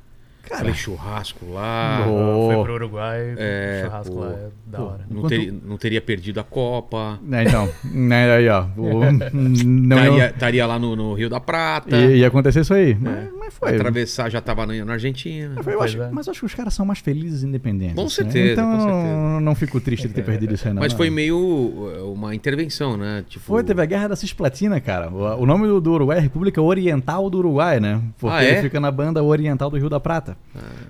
Cara, 0.43 0.59
Falei 0.61 0.75
churrasco 0.75 1.53
lá. 1.53 2.03
Boa. 2.07 2.55
Foi 2.55 2.65
pro 2.65 2.75
Uruguai, 2.75 3.35
É, 3.37 3.83
churrasco 3.85 4.15
pô. 4.15 4.21
lá 4.21 4.31
é 4.33 4.49
da 4.67 4.79
Pô. 4.79 4.85
hora. 4.85 5.01
Não, 5.11 5.23
teria, 5.29 5.55
não 5.65 5.77
teria 5.77 6.01
perdido 6.01 6.41
a 6.41 6.45
Copa. 6.45 7.19
né, 7.23 7.45
então, 7.45 7.69
né, 7.93 8.33
aí, 8.37 8.49
ó. 8.49 8.65
O, 8.77 9.01
não 9.35 9.97
Estaria, 9.99 10.19
ia, 10.19 10.31
estaria 10.31 10.67
lá 10.67 10.79
no, 10.79 10.95
no 10.97 11.15
Rio 11.15 11.29
da 11.29 11.41
Prata. 11.41 11.97
ia, 11.97 12.17
ia 12.17 12.27
acontecer 12.29 12.61
isso 12.61 12.75
aí. 12.75 12.97
Mas, 13.01 13.29
mas 13.39 13.55
foi. 13.55 13.75
Atravessar 13.75 14.31
já 14.31 14.41
tava 14.41 14.67
na, 14.67 14.85
na 14.85 14.93
Argentina. 14.93 15.63
Foi, 15.63 15.75
eu 15.75 15.83
acho- 15.83 16.01
é. 16.03 16.11
Mas 16.11 16.27
eu 16.27 16.31
acho 16.33 16.41
que 16.41 16.47
os 16.47 16.55
caras 16.55 16.73
são 16.75 16.85
mais 16.87 16.99
felizes 17.01 17.43
e 17.43 17.47
independentes. 17.47 17.95
Com 17.97 18.05
né? 18.05 18.09
certeza, 18.09 18.53
Então 18.53 18.67
com 18.67 18.75
eu 18.75 18.81
certeza. 18.81 19.05
não, 19.17 19.41
não 19.41 19.55
fico 19.55 19.81
triste 19.81 20.09
de 20.09 20.15
ter 20.15 20.23
perdido 20.25 20.55
isso 20.55 20.67
aí, 20.69 20.75
não. 20.75 20.81
Mas 20.83 20.93
foi 20.93 21.11
meio 21.11 21.37
uh, 21.39 22.13
uma 22.13 22.35
intervenção, 22.35 22.97
né? 22.97 23.25
Tipo, 23.29 23.45
Foi, 23.45 23.63
teve 23.65 23.83
a 23.83 23.85
Guerra 23.87 24.09
da 24.09 24.17
Cisplatina, 24.17 24.81
cara. 24.81 25.11
O, 25.11 25.43
o 25.43 25.47
nome 25.47 25.67
do, 25.67 25.81
do 25.81 25.93
Uruguai 25.93 26.19
é 26.19 26.21
República 26.21 26.61
Oriental 26.63 27.29
do 27.29 27.39
Uruguai, 27.39 27.81
né? 27.81 28.01
Porque 28.19 28.37
Ah, 28.37 28.45
é? 28.45 28.53
ele 28.53 28.63
fica 28.63 28.79
na 28.81 28.91
banda 28.91 29.23
oriental 29.23 29.69
do 29.71 29.77
Rio 29.77 29.89
da 29.89 29.99
Prata. 30.01 30.30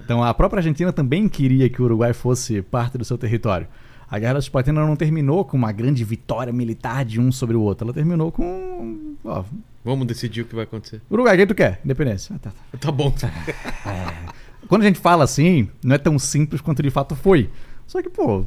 Então 0.05 0.23
a 0.23 0.33
própria 0.35 0.59
Argentina 0.61 0.93
também 0.93 1.29
queria 1.29 1.69
que 1.69 1.81
o 1.81 1.85
Uruguai 1.85 2.13
fosse 2.13 2.63
parte 2.63 2.97
do 2.99 3.05
seu 3.05 3.17
território. 3.19 3.67
A 4.11 4.19
Guerra 4.19 4.35
da 4.35 4.41
Cisplatina 4.41 4.85
não 4.85 4.97
terminou 4.97 5.45
com 5.45 5.57
uma 5.57 5.71
grande 5.71 6.03
vitória 6.03 6.53
militar 6.53 7.05
de 7.05 7.21
um 7.21 7.31
sobre 7.31 7.57
o 7.57 7.61
outro. 7.63 7.87
Ela 7.87 7.95
terminou 7.95 8.33
com. 8.33 9.15
Ó, 9.25 9.45
Vamos 9.85 10.07
decidir 10.07 10.43
o 10.43 10.45
que 10.45 10.55
vai 10.55 10.65
acontecer. 10.65 11.01
Uruguai, 11.11 11.37
quem 11.37 11.47
tu 11.47 11.55
quer? 11.55 11.81
Independência. 11.85 12.35
Ah, 12.35 12.39
tá, 12.39 12.51
tá. 12.51 12.79
Tá 12.79 12.91
bom. 12.93 13.15
Quando 14.69 14.83
a 14.83 14.85
gente 14.85 14.99
fala 15.01 15.25
assim, 15.25 15.69
não 15.83 15.95
é 15.95 15.99
tão 15.99 16.19
simples 16.19 16.61
quanto 16.61 16.83
de 16.83 16.91
fato 16.91 17.15
foi. 17.17 17.49
Só 17.87 18.01
que, 18.03 18.09
pô, 18.09 18.45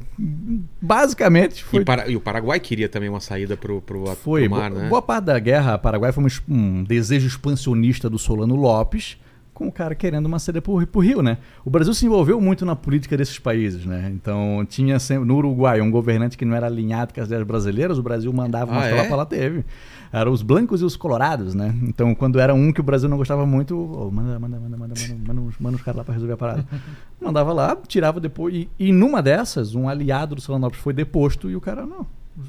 basicamente 0.81 1.63
foi. 1.63 1.81
E, 1.81 1.85
para- 1.85 2.07
e 2.07 2.15
o 2.15 2.21
Paraguai 2.21 2.59
queria 2.59 2.87
também 2.87 3.09
uma 3.09 3.19
saída 3.19 3.57
pro, 3.57 3.81
pro, 3.81 4.03
pro 4.03 4.15
Foi. 4.15 4.47
mar, 4.47 4.69
Bo- 4.71 4.77
né? 4.79 4.89
Boa 4.89 5.01
parte 5.01 5.25
da 5.25 5.39
guerra 5.39 5.77
Paraguai 5.77 6.11
foi 6.11 6.23
um, 6.23 6.27
um 6.55 6.83
desejo 6.83 7.27
expansionista 7.27 8.09
do 8.09 8.17
Solano 8.17 8.55
Lopes 8.55 9.17
com 9.53 9.67
o 9.67 9.71
cara 9.71 9.93
querendo 9.93 10.25
uma 10.25 10.39
saída 10.39 10.61
pro, 10.61 10.85
pro 10.87 11.01
Rio, 11.01 11.21
né? 11.21 11.37
O 11.63 11.69
Brasil 11.69 11.93
se 11.93 12.05
envolveu 12.05 12.41
muito 12.41 12.65
na 12.65 12.75
política 12.75 13.15
desses 13.15 13.37
países, 13.37 13.85
né? 13.85 14.11
Então 14.13 14.65
tinha 14.67 14.97
sempre, 14.99 15.25
no 15.27 15.35
Uruguai 15.35 15.79
um 15.79 15.91
governante 15.91 16.37
que 16.37 16.43
não 16.43 16.55
era 16.55 16.65
alinhado 16.65 17.13
com 17.13 17.21
as 17.21 17.27
ideias 17.27 17.45
brasileiras, 17.45 17.97
o 17.99 18.03
Brasil 18.03 18.33
mandava 18.33 18.71
Ah, 18.71 18.75
umas 18.77 18.85
é? 18.87 18.95
tropas 18.95 19.17
lá, 19.17 19.25
teve. 19.25 19.63
Eram 20.11 20.31
os 20.31 20.41
blancos 20.41 20.81
e 20.81 20.85
os 20.85 20.95
colorados, 20.95 21.53
né? 21.53 21.73
Então 21.83 22.13
quando 22.15 22.39
era 22.39 22.53
um 22.53 22.71
que 22.71 22.79
o 22.79 22.83
Brasil 22.83 23.07
não 23.09 23.17
gostava 23.17 23.45
muito, 23.45 23.75
ô, 23.77 24.09
manda, 24.11 24.39
manda, 24.39 24.59
manda, 24.59 24.77
manda, 24.77 24.93
manda, 24.99 25.23
manda, 25.33 25.41
os- 25.41 25.57
manda 25.59 25.75
os 25.77 25.81
caras 25.83 25.97
lá 25.99 26.03
pra 26.03 26.13
resolver 26.13 26.33
a 26.33 26.37
parada. 26.37 26.65
Mandava 27.21 27.53
lá, 27.53 27.77
tirava 27.87 28.19
depois. 28.19 28.53
E, 28.55 28.69
e 28.79 28.91
numa 28.91 29.21
dessas, 29.21 29.75
um 29.75 29.87
aliado 29.87 30.35
do 30.35 30.41
Solanópolis 30.41 30.81
foi 30.83 30.93
deposto 30.93 31.49
e 31.49 31.55
o 31.55 31.61
cara, 31.61 31.85
não. 31.85 32.05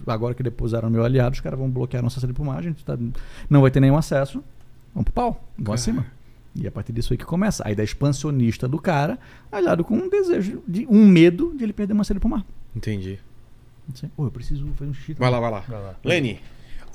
Agora 0.06 0.34
que 0.34 0.42
deposaram 0.42 0.88
meu 0.88 1.04
aliado, 1.04 1.34
os 1.34 1.40
caras 1.40 1.58
vão 1.58 1.68
bloquear 1.70 2.02
nossa 2.02 2.18
saída 2.18 2.32
por 2.34 2.44
mar, 2.44 2.58
a 2.58 2.62
gente 2.62 2.82
tá- 2.84 2.96
não 3.48 3.60
vai 3.60 3.70
ter 3.70 3.80
nenhum 3.80 3.96
acesso. 3.96 4.42
Vamos 4.94 5.04
pro 5.04 5.12
pau, 5.14 5.44
vamos 5.58 5.80
acima. 5.80 6.06
E 6.54 6.66
a 6.66 6.70
partir 6.70 6.92
disso 6.92 7.12
aí 7.12 7.16
que 7.18 7.24
começa. 7.24 7.62
A 7.66 7.72
ideia 7.72 7.84
expansionista 7.84 8.68
do 8.68 8.78
cara, 8.78 9.18
aliado 9.50 9.82
com 9.84 9.96
um 9.96 10.08
desejo, 10.08 10.62
de 10.68 10.86
um 10.88 11.06
medo 11.06 11.52
de 11.56 11.64
ele 11.64 11.72
perder 11.72 11.92
uma 11.94 12.04
saída 12.04 12.20
pro 12.20 12.28
mar. 12.28 12.44
Entendi. 12.76 13.18
Assim, 13.92 14.08
Pô, 14.16 14.24
eu 14.26 14.30
preciso 14.30 14.66
fazer 14.76 14.90
um 14.90 14.94
xixi. 14.94 15.14
Vai 15.14 15.30
lá, 15.30 15.40
vai 15.40 15.50
lá. 15.50 15.64
Vai 15.68 15.82
lá. 15.82 15.94
Lene. 16.04 16.38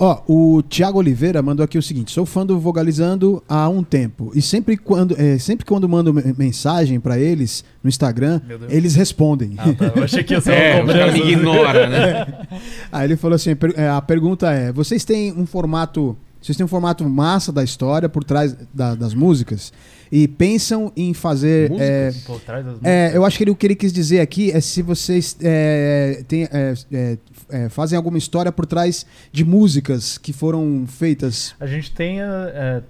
Ó, 0.02 0.22
o 0.30 0.64
Thiago 0.64 0.98
Oliveira 0.98 1.42
mandou 1.42 1.62
aqui 1.64 1.78
o 1.78 1.84
seguinte: 1.84 2.10
sou 2.12 2.26
fã 2.26 2.46
do 2.46 2.58
Vogalizando 2.58 3.44
há 3.50 3.68
um 3.68 3.84
tempo. 3.84 4.32
E 4.34 4.42
sempre 4.42 4.78
quando, 4.78 5.14
é, 5.20 5.38
sempre 5.38 5.66
quando 5.66 5.90
mando 5.90 6.14
me- 6.14 6.34
mensagem 6.38 7.02
pra 7.02 7.20
eles 7.20 7.66
no 7.84 7.90
Instagram, 7.90 8.40
eles 8.70 8.96
respondem. 8.96 9.56
Ah, 9.58 9.74
tá. 9.74 9.92
Eu 9.94 10.04
achei 10.06 10.24
que 10.24 10.34
ia 10.34 10.40
ser 10.40 10.54
É, 10.56 10.82
uma 10.82 10.94
me 11.12 11.20
ignora, 11.20 11.90
né? 11.90 12.48
Aí 12.94 13.08
ele 13.08 13.18
falou 13.18 13.36
assim: 13.36 13.50
é, 13.76 13.90
a 13.90 14.02
pergunta 14.02 14.50
é: 14.50 14.72
vocês 14.72 15.04
têm 15.04 15.34
um 15.34 15.46
formato. 15.46 16.18
Vocês 16.42 16.56
têm 16.58 16.66
um 16.66 16.70
formato 16.70 17.08
massa 17.08 17.52
da 17.52 17.64
história 17.64 18.08
por 18.08 18.24
trás 18.24 18.56
da- 18.74 18.96
das 18.96 19.14
músicas 19.14 19.74
e 20.12 20.28
pensam 20.28 20.92
em 20.96 21.14
fazer. 21.14 21.70
é, 21.78 22.06
Músicas? 22.06 22.24
Por 22.26 22.40
trás 22.42 22.66
das 22.66 22.78
É, 22.84 23.12
eu 23.14 23.26
acho 23.26 23.38
que 23.38 23.44
ele- 23.44 23.52
o 23.52 23.56
que 23.56 23.68
ele 23.68 23.76
quis 23.76 23.92
dizer 23.92 24.22
aqui 24.22 24.50
é 24.52 24.62
se 24.62 24.82
vocês 24.82 25.36
é, 25.42 26.24
têm, 26.28 26.44
é, 26.46 26.74
é, 26.94 27.18
é, 27.50 27.70
fazem 27.70 27.98
alguma 27.98 28.18
história 28.18 28.52
por 28.54 28.66
trás 28.66 29.06
de 29.34 29.44
músicas 29.44 30.18
que 30.18 30.32
foram 30.32 30.86
feitas. 30.88 31.54
A 31.60 31.68
gente 31.68 31.92
tem. 31.92 32.22
é, 32.22 32.24
é, 32.26 32.84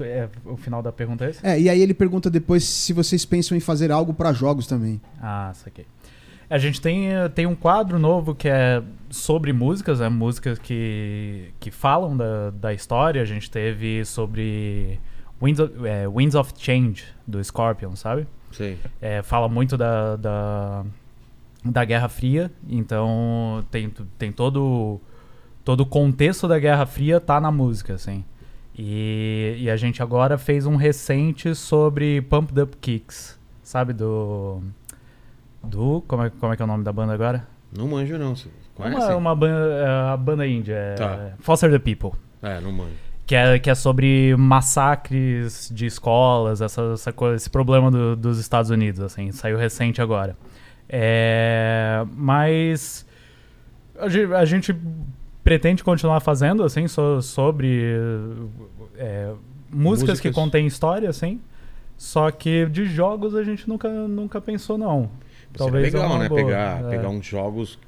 é, 0.00 0.28
o 0.46 0.56
final 0.56 0.82
da 0.82 0.90
pergunta 0.90 1.26
é 1.26 1.30
esse? 1.30 1.40
É, 1.46 1.60
e 1.60 1.68
aí 1.68 1.80
ele 1.82 1.92
pergunta 1.92 2.30
depois 2.30 2.64
se 2.64 2.92
vocês 2.94 3.24
pensam 3.26 3.54
em 3.56 3.60
fazer 3.60 3.92
algo 3.92 4.14
pra 4.14 4.32
jogos 4.32 4.66
também. 4.66 4.98
Ah, 5.20 5.52
saquei. 5.54 5.84
A 6.48 6.58
gente 6.58 6.80
tem, 6.80 7.08
tem 7.34 7.44
um 7.44 7.56
quadro 7.56 7.98
novo 7.98 8.32
que 8.32 8.48
é 8.48 8.80
sobre 9.16 9.52
músicas, 9.52 10.00
é 10.00 10.08
músicas 10.08 10.58
que, 10.58 11.52
que 11.58 11.70
falam 11.70 12.16
da, 12.16 12.50
da 12.50 12.74
história. 12.74 13.20
A 13.20 13.24
gente 13.24 13.50
teve 13.50 14.04
sobre 14.04 15.00
Winds 15.40 15.60
of, 15.60 15.86
é, 15.86 16.08
Winds 16.08 16.34
of 16.34 16.52
Change, 16.56 17.04
do 17.26 17.42
Scorpion, 17.42 17.94
sabe? 17.96 18.26
Sei. 18.52 18.78
É, 19.00 19.22
fala 19.22 19.48
muito 19.48 19.76
da, 19.76 20.16
da, 20.16 20.84
da 21.64 21.84
Guerra 21.84 22.08
Fria, 22.08 22.50
então 22.68 23.64
tem, 23.70 23.92
tem 24.18 24.32
todo, 24.32 25.00
todo 25.64 25.80
o 25.80 25.86
contexto 25.86 26.48
da 26.48 26.58
Guerra 26.58 26.86
Fria 26.86 27.20
tá 27.20 27.40
na 27.40 27.50
música, 27.50 27.94
assim. 27.94 28.24
E, 28.78 29.56
e 29.58 29.70
a 29.70 29.76
gente 29.76 30.02
agora 30.02 30.36
fez 30.36 30.66
um 30.66 30.76
recente 30.76 31.54
sobre 31.54 32.20
Pumped 32.22 32.60
Up 32.60 32.76
Kicks, 32.76 33.38
sabe? 33.62 33.92
Do. 33.94 34.62
Do. 35.62 36.02
Como 36.06 36.24
é, 36.24 36.30
como 36.30 36.52
é 36.52 36.56
que 36.56 36.62
é 36.62 36.64
o 36.64 36.68
nome 36.68 36.84
da 36.84 36.92
banda 36.92 37.14
agora? 37.14 37.48
Não 37.76 37.88
manjo, 37.88 38.18
não. 38.18 38.34
Conhece? 38.76 39.06
Uma, 39.08 39.16
uma 39.16 39.34
banda, 39.36 39.74
é, 39.74 40.12
a 40.12 40.16
banda 40.16 40.46
índia, 40.46 40.74
é 40.74 40.94
Tá. 40.94 41.30
Foster 41.40 41.70
the 41.70 41.78
People. 41.78 42.18
É, 42.42 42.60
não 42.60 42.70
manjo. 42.72 42.92
Que 43.26 43.34
é, 43.34 43.58
que 43.58 43.68
é 43.68 43.74
sobre 43.74 44.36
massacres 44.36 45.68
de 45.74 45.86
escolas, 45.86 46.60
essa, 46.60 46.92
essa 46.94 47.12
coisa, 47.12 47.36
esse 47.36 47.50
problema 47.50 47.90
do- 47.90 48.14
dos 48.14 48.38
Estados 48.38 48.70
Unidos, 48.70 49.00
assim, 49.00 49.32
saiu 49.32 49.58
recente 49.58 50.00
agora. 50.00 50.36
É, 50.88 52.04
mas 52.14 53.04
a 53.98 54.44
gente, 54.44 54.72
pretende 55.42 55.82
continuar 55.82 56.20
fazendo, 56.20 56.62
assim, 56.62 56.86
so- 56.86 57.20
sobre 57.20 57.98
é, 58.96 59.32
músicas, 59.72 60.20
que 60.20 60.28
Músicas. 60.28 60.34
contêm 60.34 60.66
história, 60.66 61.08
assim. 61.10 61.40
Só 61.96 62.30
que 62.30 62.66
de 62.66 62.84
jogos 62.84 63.34
a 63.34 63.42
gente 63.42 63.68
nunca, 63.68 63.88
nunca 63.88 64.40
pensou, 64.40 64.76
não. 64.78 65.10
Talvez 65.56 65.92
é 65.94 65.98
legal, 65.98 66.18
né? 66.18 66.28
boa, 66.28 66.44
Pegar, 66.44 66.84
é. 66.84 66.90
pegar 66.90 67.08
uns 67.08 67.24
jogos 67.24 67.78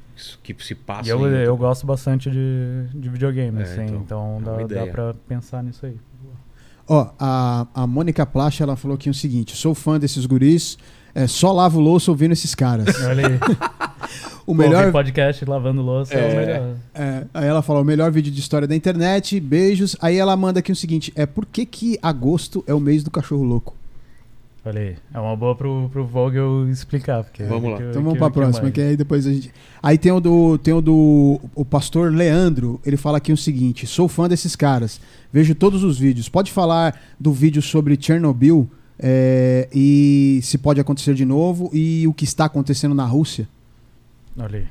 que 0.42 0.54
se 0.64 0.72
E 0.72 0.76
passam. 0.76 1.26
eu, 1.26 1.36
eu 1.36 1.56
gosto 1.56 1.86
bastante 1.86 2.30
de, 2.30 2.86
de 2.94 3.08
videogame, 3.08 3.60
É, 3.60 3.62
assim, 3.64 3.84
então, 3.96 4.38
então, 4.40 4.60
é 4.60 4.66
dá, 4.66 4.84
dá 4.84 4.86
pra 4.90 5.14
pensar 5.28 5.62
nisso 5.62 5.86
aí. 5.86 5.96
Ó, 6.90 7.10
a, 7.18 7.66
a 7.74 7.86
Mônica 7.86 8.24
Placha, 8.24 8.64
ela 8.64 8.74
falou 8.76 8.94
aqui 8.94 9.10
o 9.10 9.14
seguinte: 9.14 9.54
sou 9.56 9.74
fã 9.74 9.98
desses 9.98 10.24
guris, 10.24 10.78
é, 11.14 11.26
só 11.26 11.52
lavo 11.52 11.78
louça 11.80 12.10
ouvindo 12.10 12.32
esses 12.32 12.54
caras. 12.54 12.86
Olha 13.04 13.26
aí. 13.28 13.34
O 14.46 14.54
Pô, 14.54 14.62
melhor. 14.62 14.90
podcast 14.90 15.44
lavando 15.44 15.82
louça 15.82 16.14
é, 16.14 16.18
É. 16.18 16.32
o 16.32 16.36
melhor. 16.36 16.76
é, 16.94 17.26
aí 17.34 17.46
ela 17.46 17.60
falou: 17.60 17.82
o 17.82 17.84
melhor 17.84 18.10
vídeo 18.10 18.32
de 18.32 18.40
história 18.40 18.66
da 18.66 18.74
internet, 18.74 19.38
beijos. 19.38 19.96
Aí 20.00 20.16
ela 20.16 20.34
manda 20.34 20.60
aqui 20.60 20.72
o 20.72 20.76
seguinte: 20.76 21.12
é 21.14 21.26
por 21.26 21.44
que, 21.44 21.66
que 21.66 21.98
agosto 22.02 22.64
é 22.66 22.72
o 22.72 22.80
mês 22.80 23.04
do 23.04 23.10
cachorro 23.10 23.44
louco? 23.44 23.76
Olha 24.68 24.80
aí. 24.80 24.96
É 25.14 25.18
uma 25.18 25.34
boa 25.34 25.54
pro, 25.56 25.88
pro 25.90 26.04
Vogel 26.06 26.68
explicar. 26.68 27.24
Porque 27.24 27.42
Vamos 27.44 27.70
lá. 27.70 27.76
que- 27.78 27.82
Então 27.84 28.02
vamos 28.02 28.12
que- 28.12 28.18
pra 28.18 28.28
que 28.28 28.34
próxima, 28.34 28.62
mais? 28.64 28.74
que 28.74 28.80
aí 28.80 28.96
depois 28.96 29.26
a 29.26 29.32
gente. 29.32 29.50
Aí 29.82 29.96
tem 29.96 30.12
o 30.12 30.20
do. 30.20 30.58
Tem 30.58 30.74
o 30.74 30.80
do. 30.82 31.40
O 31.54 31.64
pastor 31.64 32.12
Leandro, 32.12 32.80
ele 32.84 32.96
fala 32.96 33.18
aqui 33.18 33.32
o 33.32 33.36
seguinte: 33.36 33.86
sou 33.86 34.08
fã 34.08 34.28
desses 34.28 34.54
caras. 34.54 35.00
Vejo 35.32 35.54
todos 35.54 35.82
os 35.84 35.98
vídeos. 35.98 36.28
Pode 36.28 36.52
falar 36.52 37.00
do 37.18 37.32
vídeo 37.32 37.62
sobre 37.62 37.96
Chernobyl 38.00 38.68
é, 38.98 39.68
e 39.72 40.40
se 40.42 40.58
pode 40.58 40.80
acontecer 40.80 41.14
de 41.14 41.24
novo 41.24 41.70
e 41.72 42.06
o 42.06 42.12
que 42.12 42.24
está 42.24 42.44
acontecendo 42.46 42.94
na 42.94 43.04
Rússia? 43.04 43.48
Olha 44.36 44.58
aí. 44.58 44.66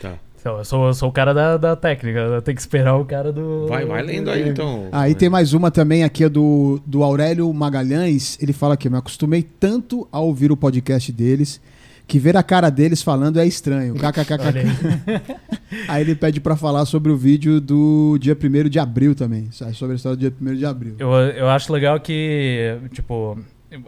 Tá. 0.00 0.14
Eu 0.44 0.64
sou, 0.64 0.86
eu 0.86 0.94
sou 0.94 1.08
o 1.08 1.12
cara 1.12 1.32
da, 1.32 1.56
da 1.56 1.74
técnica, 1.74 2.18
eu 2.18 2.42
tenho 2.42 2.54
que 2.54 2.60
esperar 2.60 2.96
o 2.96 3.04
cara 3.04 3.32
do. 3.32 3.66
Vai, 3.66 3.84
vai 3.86 4.02
lendo 4.02 4.30
aí, 4.30 4.48
então. 4.48 4.88
Aí 4.92 5.14
tem 5.14 5.30
mais 5.30 5.54
uma 5.54 5.70
também 5.70 6.04
aqui, 6.04 6.24
é 6.24 6.28
do, 6.28 6.80
do 6.84 7.02
Aurélio 7.02 7.52
Magalhães. 7.52 8.38
Ele 8.42 8.52
fala 8.52 8.74
aqui: 8.74 8.90
me 8.90 8.98
acostumei 8.98 9.42
tanto 9.42 10.06
a 10.12 10.20
ouvir 10.20 10.52
o 10.52 10.56
podcast 10.56 11.10
deles 11.10 11.60
que 12.06 12.18
ver 12.18 12.36
a 12.36 12.42
cara 12.42 12.70
deles 12.70 13.02
falando 13.02 13.38
é 13.38 13.46
estranho. 13.46 13.94
KKKK. 13.94 14.58
aí. 14.58 15.84
Aí 15.88 16.02
ele 16.02 16.14
pede 16.14 16.40
pra 16.40 16.56
falar 16.56 16.84
sobre 16.84 17.10
o 17.10 17.16
vídeo 17.16 17.60
do 17.60 18.16
dia 18.20 18.36
1 18.40 18.68
de 18.68 18.78
abril 18.78 19.14
também. 19.14 19.48
Sobre 19.50 19.94
a 19.94 19.96
história 19.96 20.16
do 20.16 20.20
dia 20.20 20.32
1 20.40 20.54
de 20.54 20.66
abril. 20.66 20.94
Eu, 20.98 21.10
eu 21.10 21.48
acho 21.48 21.72
legal 21.72 21.98
que, 21.98 22.76
tipo, 22.92 23.38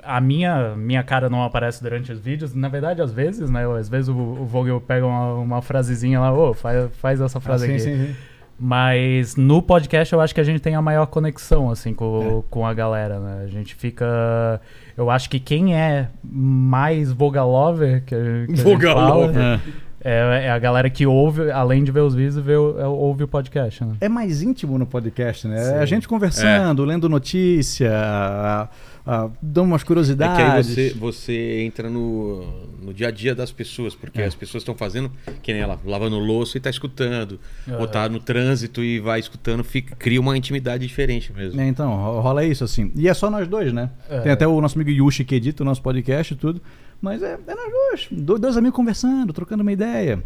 a 0.02 0.20
minha, 0.20 0.74
minha 0.76 1.02
cara 1.02 1.28
não 1.30 1.42
aparece 1.42 1.82
durante 1.82 2.10
os 2.12 2.18
vídeos. 2.18 2.54
Na 2.54 2.68
verdade, 2.68 3.00
às 3.02 3.12
vezes, 3.12 3.50
né? 3.50 3.64
Às 3.78 3.88
vezes 3.88 4.08
o, 4.08 4.14
o 4.16 4.44
Vogel 4.46 4.80
pega 4.80 5.06
uma, 5.06 5.34
uma 5.34 5.62
frasezinha 5.62 6.20
lá, 6.20 6.32
ô, 6.32 6.52
faz, 6.54 6.90
faz 6.96 7.20
essa 7.20 7.40
frase 7.40 7.66
aqui. 7.70 8.14
Mas 8.58 9.36
no 9.36 9.60
podcast 9.60 10.14
eu 10.14 10.20
acho 10.20 10.34
que 10.34 10.40
a 10.40 10.44
gente 10.44 10.60
tem 10.60 10.74
a 10.74 10.80
maior 10.80 11.06
conexão, 11.06 11.70
assim, 11.70 11.92
com, 11.92 12.42
com 12.48 12.66
a 12.66 12.72
galera, 12.72 13.20
né? 13.20 13.42
A 13.44 13.46
gente 13.48 13.74
fica. 13.74 14.60
Eu 14.96 15.10
acho 15.10 15.28
que 15.28 15.38
quem 15.38 15.74
é 15.76 16.08
mais 16.24 17.12
Vogalover, 17.12 18.02
que, 18.06 18.14
a- 18.14 18.18
que 18.18 18.24
a 18.24 18.46
gente 18.56 18.62
Vogalover. 18.62 19.34
fala, 19.34 19.60
é, 20.02 20.44
é 20.46 20.50
a 20.50 20.58
galera 20.58 20.88
que 20.88 21.04
ouve, 21.06 21.50
além 21.50 21.84
de 21.84 21.90
ver 21.92 22.00
os 22.00 22.14
vídeos, 22.14 22.38
vê, 22.38 22.54
é, 22.54 22.86
ouve 22.86 23.24
o 23.24 23.28
podcast, 23.28 23.84
né? 23.84 23.94
É 24.00 24.08
mais 24.08 24.40
íntimo 24.40 24.78
no 24.78 24.86
podcast, 24.86 25.46
né? 25.46 25.58
Sim. 25.62 25.72
É 25.74 25.78
a 25.80 25.84
gente 25.86 26.08
conversando, 26.08 26.82
lendo 26.82 27.10
notícia, 27.10 27.90
a- 27.92 28.68
a- 29.06 29.30
dando 29.40 29.66
umas 29.68 29.82
É 29.82 29.84
curiosidades. 29.84 30.36
que 30.74 30.80
aí 30.80 30.90
você, 30.90 30.98
você 30.98 31.60
entra 31.62 31.88
no, 31.88 32.44
no 32.82 32.92
dia 32.92 33.08
a 33.08 33.10
dia 33.10 33.34
das 33.34 33.52
pessoas, 33.52 33.94
porque 33.94 34.20
É. 34.20 34.24
as 34.26 34.34
pessoas 34.34 34.62
estão 34.62 34.74
fazendo, 34.74 35.10
que 35.42 35.52
nem 35.52 35.62
ela, 35.62 35.78
lavando 35.84 36.18
louça 36.18 36.58
e 36.58 36.60
tá 36.60 36.68
escutando. 36.68 37.38
Aham. 37.68 37.78
Ou 37.78 37.86
tá 37.86 38.08
no 38.08 38.18
trânsito 38.18 38.82
e 38.82 38.98
vai 38.98 39.20
escutando, 39.20 39.62
fica, 39.62 39.94
cria 39.96 40.20
uma 40.20 40.36
intimidade 40.36 40.86
diferente 40.86 41.32
mesmo. 41.32 41.60
É, 41.60 41.66
então, 41.68 41.94
ro- 41.94 42.20
rola 42.20 42.44
isso, 42.44 42.64
assim. 42.64 42.90
E 42.96 43.08
é 43.08 43.14
só 43.14 43.30
nós 43.30 43.46
dois, 43.46 43.72
né? 43.72 43.90
É. 44.08 44.20
Tem 44.20 44.32
até 44.32 44.46
o 44.46 44.60
nosso 44.60 44.76
amigo 44.76 44.90
Yushi 44.90 45.24
que 45.24 45.34
edita 45.36 45.62
o 45.62 45.66
nosso 45.66 45.80
podcast 45.82 46.34
e 46.34 46.36
tudo. 46.36 46.60
Mas 47.00 47.22
é, 47.22 47.38
é 47.46 47.54
nós 47.54 47.70
dois. 47.72 48.08
Do- 48.10 48.38
Dois 48.38 48.56
amigos 48.56 48.74
conversando, 48.76 49.32
trocando 49.32 49.62
uma 49.62 49.72
ideia. 49.72 50.22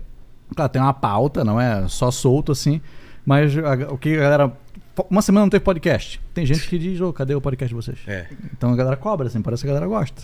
Claro, 0.55 0.73
tem 0.73 0.81
uma 0.81 0.94
pauta, 0.94 1.44
não 1.44 1.60
é 1.60 1.86
só 1.89 2.10
solto 2.10 2.52
assim. 2.52 2.81
Mas 3.26 3.57
a- 3.59 3.92
o 3.92 3.99
que 3.99 4.15
a 4.15 4.20
galera. 4.20 4.52
Uma 5.08 5.22
semana 5.22 5.44
não 5.46 5.50
teve 5.50 5.64
podcast. 5.64 6.20
Tem 6.34 6.44
gente 6.44 6.68
que 6.68 6.78
diz, 6.78 7.00
ô, 7.00 7.12
cadê 7.12 7.34
o 7.34 7.40
podcast 7.40 7.68
de 7.68 7.74
vocês? 7.74 7.98
É. 8.06 8.26
Então 8.56 8.72
a 8.72 8.76
galera 8.76 8.96
cobra, 8.96 9.26
assim, 9.28 9.40
parece 9.40 9.62
que 9.62 9.68
a 9.68 9.72
galera 9.72 9.86
gosta. 9.86 10.22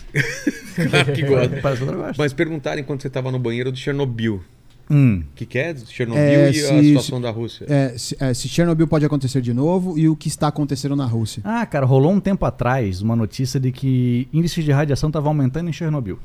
Claro 0.89 1.13
que 1.13 1.21
gosta. 1.23 1.57
Parece 1.61 1.81
que 1.81 1.83
a 1.83 1.91
galera 1.91 2.07
gosta. 2.07 2.15
Mas 2.23 2.33
perguntaram 2.33 2.79
enquanto 2.79 3.01
você 3.01 3.09
tava 3.09 3.31
no 3.31 3.39
banheiro 3.39 3.71
do 3.71 3.77
Chernobyl. 3.77 4.43
Hum. 4.89 5.23
O 5.31 5.35
que, 5.35 5.45
que 5.45 5.57
é 5.59 5.75
Chernobyl 5.75 6.21
É, 6.23 6.45
e 6.45 6.49
a 6.49 6.53
se- 6.53 6.83
situação 6.83 7.19
da 7.19 7.29
Rússia? 7.29 7.65
É, 7.69 7.97
se, 7.97 8.15
é, 8.19 8.33
se 8.33 8.47
Chernobyl 8.47 8.87
pode 8.87 9.05
acontecer 9.05 9.41
de 9.41 9.53
novo 9.53 9.97
e 9.97 10.07
o 10.07 10.15
que 10.15 10.27
está 10.29 10.47
acontecendo 10.47 10.95
na 10.95 11.05
Rússia. 11.05 11.41
Ah, 11.43 11.65
cara, 11.65 11.85
rolou 11.85 12.11
um 12.11 12.19
tempo 12.21 12.45
atrás 12.45 13.01
uma 13.01 13.15
notícia 13.15 13.59
de 13.59 13.71
que 13.71 14.27
índices 14.31 14.63
de 14.63 14.71
radiação 14.71 15.09
estavam 15.09 15.29
aumentando 15.31 15.69
em 15.69 15.73
Chernobyl. 15.73 16.17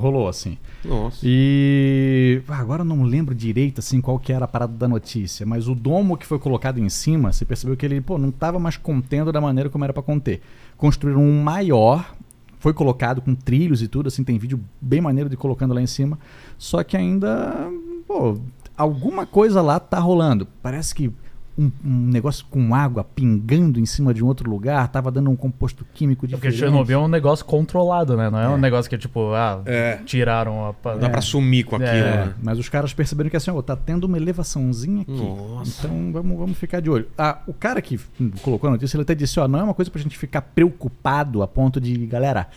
Rolou 0.00 0.28
assim. 0.28 0.58
Nossa. 0.84 1.20
E 1.22 2.42
ah, 2.48 2.58
agora 2.58 2.82
eu 2.82 2.84
não 2.84 3.02
lembro 3.02 3.34
direito 3.34 3.78
assim 3.80 4.00
qual 4.00 4.18
que 4.18 4.32
era 4.32 4.44
a 4.44 4.48
parada 4.48 4.72
da 4.72 4.88
notícia, 4.88 5.44
mas 5.46 5.68
o 5.68 5.74
domo 5.74 6.16
que 6.16 6.26
foi 6.26 6.38
colocado 6.38 6.78
em 6.78 6.88
cima, 6.88 7.32
você 7.32 7.44
percebeu 7.44 7.76
que 7.76 7.84
ele 7.84 8.00
pô, 8.00 8.18
não 8.18 8.28
estava 8.28 8.58
mais 8.58 8.76
contendo 8.76 9.32
da 9.32 9.40
maneira 9.40 9.70
como 9.70 9.84
era 9.84 9.92
para 9.92 10.02
conter. 10.02 10.40
Construíram 10.76 11.22
um 11.22 11.42
maior, 11.42 12.14
foi 12.58 12.72
colocado 12.72 13.20
com 13.20 13.34
trilhos 13.34 13.82
e 13.82 13.88
tudo, 13.88 14.08
assim 14.08 14.24
tem 14.24 14.38
vídeo 14.38 14.60
bem 14.80 15.00
maneiro 15.00 15.28
de 15.28 15.36
colocando 15.36 15.74
lá 15.74 15.82
em 15.82 15.86
cima, 15.86 16.18
só 16.58 16.82
que 16.82 16.96
ainda, 16.96 17.70
pô, 18.06 18.38
alguma 18.76 19.26
coisa 19.26 19.60
lá 19.60 19.78
tá 19.78 19.98
rolando. 19.98 20.46
Parece 20.62 20.94
que 20.94 21.12
um, 21.56 21.70
um 21.84 22.06
negócio 22.10 22.44
com 22.50 22.74
água 22.74 23.04
pingando 23.04 23.78
em 23.78 23.86
cima 23.86 24.12
de 24.12 24.24
um 24.24 24.26
outro 24.26 24.50
lugar, 24.50 24.88
tava 24.88 25.10
dando 25.10 25.30
um 25.30 25.36
composto 25.36 25.84
químico 25.94 26.22
Porque 26.22 26.34
diferente. 26.48 26.58
Chernobyl 26.58 27.00
é 27.00 27.02
um 27.04 27.08
negócio 27.08 27.44
controlado, 27.44 28.16
né? 28.16 28.28
Não 28.28 28.38
é, 28.38 28.48
um 28.48 28.54
É. 28.56 28.58
negócio 28.58 28.90
que, 28.90 28.98
tipo, 28.98 29.32
ah, 29.32 29.62
É. 29.64 29.98
tiraram 30.04 30.66
a... 30.66 30.74
Não 30.92 30.98
dá 30.98 31.08
pra 31.08 31.20
sumir 31.20 31.64
com 31.64 31.76
aquilo, 31.76 31.90
É. 31.90 32.26
né? 32.26 32.34
Mas 32.42 32.58
os 32.58 32.68
caras 32.68 32.92
perceberam 32.92 33.30
que 33.30 33.36
assim, 33.36 33.50
ó, 33.50 33.62
tá 33.62 33.76
tendo 33.76 34.04
uma 34.04 34.16
elevaçãozinha 34.16 35.02
aqui. 35.02 35.12
Nossa. 35.12 35.86
Então 35.86 36.10
vamos, 36.12 36.36
vamos 36.38 36.58
ficar 36.58 36.80
de 36.80 36.90
olho. 36.90 37.06
Ah, 37.16 37.38
o 37.46 37.54
cara 37.54 37.80
que 37.80 38.00
colocou 38.42 38.68
a 38.68 38.72
notícia, 38.72 38.96
ele 38.96 39.02
até 39.02 39.14
disse, 39.14 39.38
ó, 39.38 39.46
não 39.46 39.58
é 39.60 39.62
uma 39.62 39.74
coisa 39.74 39.90
pra 39.90 40.00
gente 40.02 40.18
ficar 40.18 40.42
preocupado 40.42 41.42
a 41.42 41.46
ponto 41.46 41.80
de, 41.80 41.94
galera, 42.06 42.48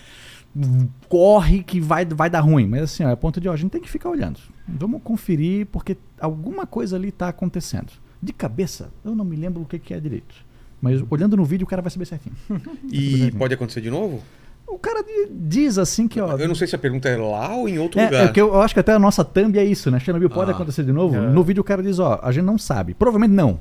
corre 1.07 1.63
que 1.63 1.79
vai, 1.79 2.05
vai 2.05 2.29
dar 2.29 2.39
ruim. 2.41 2.67
Mas 2.67 2.81
assim, 2.83 3.03
ó, 3.03 3.09
é 3.09 3.13
a 3.13 3.17
ponto 3.17 3.39
de, 3.39 3.47
ó, 3.47 3.53
a 3.53 3.57
gente 3.57 3.71
tem 3.71 3.81
que 3.81 3.89
ficar 3.89 4.09
olhando. 4.09 4.39
Vamos 4.67 5.01
conferir 5.03 5.67
porque 5.67 5.95
alguma 6.19 6.65
coisa 6.65 6.95
ali 6.95 7.11
tá 7.11 7.29
acontecendo. 7.29 7.91
De 8.21 8.33
cabeça, 8.33 8.89
eu 9.05 9.15
não 9.15 9.23
me 9.25 9.35
lembro 9.35 9.61
o 9.61 9.65
que, 9.65 9.77
que 9.79 9.93
é 9.93 9.99
direito. 9.99 10.33
Mas 10.81 11.03
olhando 11.09 11.35
no 11.37 11.43
vídeo, 11.45 11.65
o 11.65 11.67
cara 11.67 11.81
vai 11.81 11.91
saber 11.91 12.05
certinho. 12.05 12.35
E 12.91 13.31
pode 13.31 13.53
acontecer 13.53 13.81
de 13.81 13.89
novo? 13.89 14.21
O 14.67 14.77
cara 14.77 15.01
di- 15.01 15.29
diz 15.31 15.77
assim 15.77 16.07
que, 16.07 16.19
ó. 16.19 16.35
Eu 16.37 16.47
não 16.47 16.55
sei 16.55 16.67
se 16.67 16.75
a 16.75 16.79
pergunta 16.79 17.07
é 17.07 17.15
lá 17.15 17.55
ou 17.55 17.69
em 17.69 17.79
outro 17.79 17.99
É, 17.99 18.05
lugar. 18.05 18.23
é 18.23 18.25
porque 18.27 18.41
eu, 18.41 18.47
eu 18.49 18.61
acho 18.61 18.73
que 18.73 18.79
até 18.79 18.91
a 18.91 18.99
nossa 18.99 19.23
thumb 19.23 19.57
é 19.57 19.63
isso, 19.63 19.89
né? 19.89 19.99
Chernobyl 19.99 20.29
pode 20.29 20.51
Ah. 20.51 20.53
acontecer 20.53 20.83
de 20.83 20.91
novo. 20.91 21.15
É. 21.15 21.21
No 21.29 21.41
vídeo 21.43 21.61
o 21.61 21.63
cara 21.63 21.81
diz, 21.81 21.99
ó, 21.99 22.19
a 22.21 22.31
gente 22.31 22.43
não 22.43 22.57
sabe. 22.57 22.93
Provavelmente 22.93 23.31
não. 23.33 23.59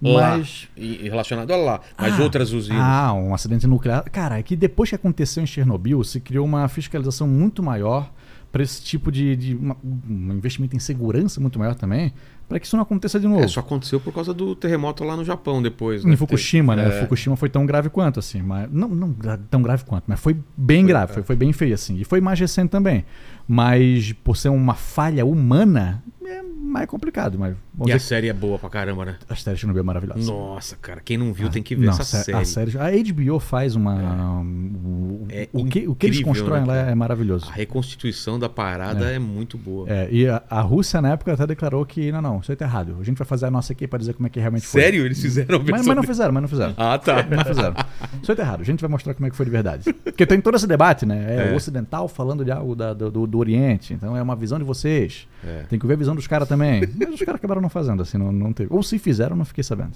Lá. 0.00 0.36
Mas. 0.38 0.68
E, 0.76 1.04
e 1.06 1.08
relacionado 1.08 1.50
a 1.52 1.56
lá. 1.56 1.80
Mas 1.98 2.18
Ah, 2.18 2.22
outras 2.22 2.52
usinas. 2.52 2.80
Ah, 2.82 3.12
um 3.12 3.34
acidente 3.34 3.66
nuclear. 3.66 4.04
Cara, 4.10 4.38
é 4.38 4.42
que 4.42 4.56
depois 4.56 4.88
que 4.88 4.96
aconteceu 4.96 5.42
em 5.42 5.46
Chernobyl, 5.46 6.02
se 6.04 6.20
criou 6.20 6.44
uma 6.44 6.66
fiscalização 6.68 7.26
muito 7.28 7.62
maior 7.62 8.10
para 8.50 8.62
esse 8.62 8.82
tipo 8.82 9.12
de, 9.12 9.36
de 9.36 9.54
uma- 9.54 9.76
um 9.84 10.32
investimento 10.32 10.74
em 10.74 10.78
segurança 10.78 11.38
muito 11.40 11.58
maior 11.58 11.74
também, 11.74 12.12
para 12.48 12.60
que 12.60 12.66
isso 12.66 12.76
não 12.76 12.82
aconteça 12.82 13.18
de 13.18 13.26
novo. 13.26 13.42
É, 13.42 13.48
só 13.48 13.60
aconteceu 13.60 13.98
por 13.98 14.12
causa 14.12 14.32
do 14.32 14.54
terremoto 14.54 15.02
lá 15.02 15.16
no 15.16 15.24
Japão 15.24 15.60
depois. 15.60 16.04
Em 16.04 16.10
né? 16.10 16.16
Fukushima, 16.16 16.76
né? 16.76 16.88
É. 16.88 17.00
Fukushima 17.00 17.36
foi 17.36 17.48
tão 17.48 17.66
grave 17.66 17.90
quanto, 17.90 18.20
assim. 18.20 18.40
Mas, 18.40 18.70
não, 18.70 18.88
não 18.88 19.14
tão 19.50 19.60
grave 19.62 19.84
quanto, 19.84 20.04
mas 20.06 20.20
foi 20.20 20.36
bem 20.56 20.86
grave, 20.86 21.12
foi, 21.12 21.22
foi 21.22 21.36
bem 21.36 21.52
feio, 21.52 21.74
assim. 21.74 21.98
E 21.98 22.04
foi 22.04 22.20
mais 22.20 22.38
recente 22.38 22.70
também. 22.70 23.04
Mas 23.48 24.12
por 24.12 24.36
ser 24.36 24.48
uma 24.48 24.74
falha 24.74 25.26
humana, 25.26 26.02
é 26.28 26.42
mais 26.42 26.86
complicado. 26.86 27.38
Mas 27.38 27.54
E 27.86 27.92
a 27.92 27.98
série 27.98 28.28
é 28.28 28.32
boa 28.32 28.58
pra 28.58 28.68
caramba, 28.70 29.04
né? 29.04 29.16
a 29.28 29.34
série 29.36 29.54
de 29.54 29.60
Chernobyl 29.60 29.80
é 29.82 29.84
maravilhosa. 29.84 30.30
Nossa, 30.32 30.76
cara, 30.76 31.00
quem 31.04 31.16
não 31.16 31.32
viu 31.32 31.48
tem 31.48 31.62
que 31.62 31.74
ver 31.74 31.86
Não, 31.86 31.92
essa 31.92 32.04
sé- 32.04 32.24
série. 32.24 32.38
A 32.38 32.44
série. 32.44 32.78
A 32.78 32.90
HBO 32.90 33.38
faz 33.40 33.74
uma. 33.76 33.94
o- 34.42 35.26
É 35.28 35.48
o, 35.52 35.64
que, 35.66 35.86
o 35.88 35.94
que 35.94 36.06
eles 36.06 36.20
constroem 36.22 36.60
né, 36.62 36.66
lá 36.66 36.76
é 36.90 36.94
maravilhoso. 36.94 37.46
A 37.48 37.52
reconstituição 37.52 38.38
da 38.38 38.48
parada 38.48 39.10
é, 39.10 39.18
muito 39.18 39.56
boa. 39.58 39.88
É, 39.88 40.08
e 40.10 40.28
a, 40.28 40.42
a 40.48 40.60
Rússia, 40.60 41.00
na 41.00 41.10
época, 41.12 41.32
até 41.32 41.46
declarou 41.46 41.84
que 41.84 42.10
não, 42.12 42.20
não, 42.22 42.40
isso 42.40 42.50
aí 42.52 42.56
tá 42.56 42.64
errado. 42.64 42.96
A 43.00 43.04
gente 43.04 43.16
vai 43.18 43.26
fazer 43.26 43.46
a 43.46 43.50
nossa 43.50 43.72
aqui 43.72 43.86
pra 43.86 43.98
dizer 43.98 44.14
como 44.14 44.26
é 44.26 44.30
que 44.30 44.40
realmente 44.40 44.66
foi. 44.66 44.80
Sério? 44.80 45.04
Eles 45.04 45.20
fizeram 45.20 45.56
a 45.56 45.58
Mas, 45.58 45.86
mas 45.86 45.96
não 45.96 46.02
fizeram, 46.02 46.32
mas 46.32 46.42
não 46.42 46.48
fizeram. 46.48 46.74
Ah, 46.76 46.98
tá. 46.98 47.22
Não 47.22 47.44
fizeram. 47.44 47.74
Isso 48.22 48.32
aí 48.32 48.36
tá 48.36 48.42
errado. 48.42 48.60
A 48.60 48.64
gente 48.64 48.80
vai 48.80 48.90
mostrar 48.90 49.14
como 49.14 49.26
é 49.26 49.30
que 49.30 49.36
foi 49.36 49.44
de 49.46 49.52
verdade. 49.52 49.92
Porque 49.92 50.24
tem 50.26 50.40
todo 50.40 50.56
esse 50.56 50.66
debate, 50.66 51.04
né? 51.04 51.24
É, 51.28 51.48
É. 51.50 51.52
o 51.52 51.56
ocidental 51.56 52.08
falando 52.08 52.44
de 52.44 52.50
algo 52.50 52.74
da- 52.74 52.94
do, 52.94 53.10
do- 53.10 53.26
do 53.26 53.38
Oriente. 53.38 53.92
Então 53.94 54.16
é 54.16 54.22
uma 54.22 54.34
visão 54.36 54.58
de 54.58 54.64
vocês. 54.64 55.28
É. 55.44 55.62
Tem 55.68 55.78
que 55.78 55.86
ver 55.86 55.94
a 55.94 55.96
visão 55.96 56.15
dos 56.16 56.26
caras 56.26 56.48
também. 56.48 56.80
Mas 56.98 57.14
os 57.14 57.20
caras 57.20 57.36
acabaram 57.38 57.60
não 57.60 57.68
fazendo, 57.68 58.02
assim, 58.02 58.18
não, 58.18 58.32
não 58.32 58.52
teve. 58.52 58.72
Ou 58.72 58.82
se 58.82 58.98
fizeram, 58.98 59.36
não 59.36 59.44
fiquei 59.44 59.62
sabendo. 59.62 59.92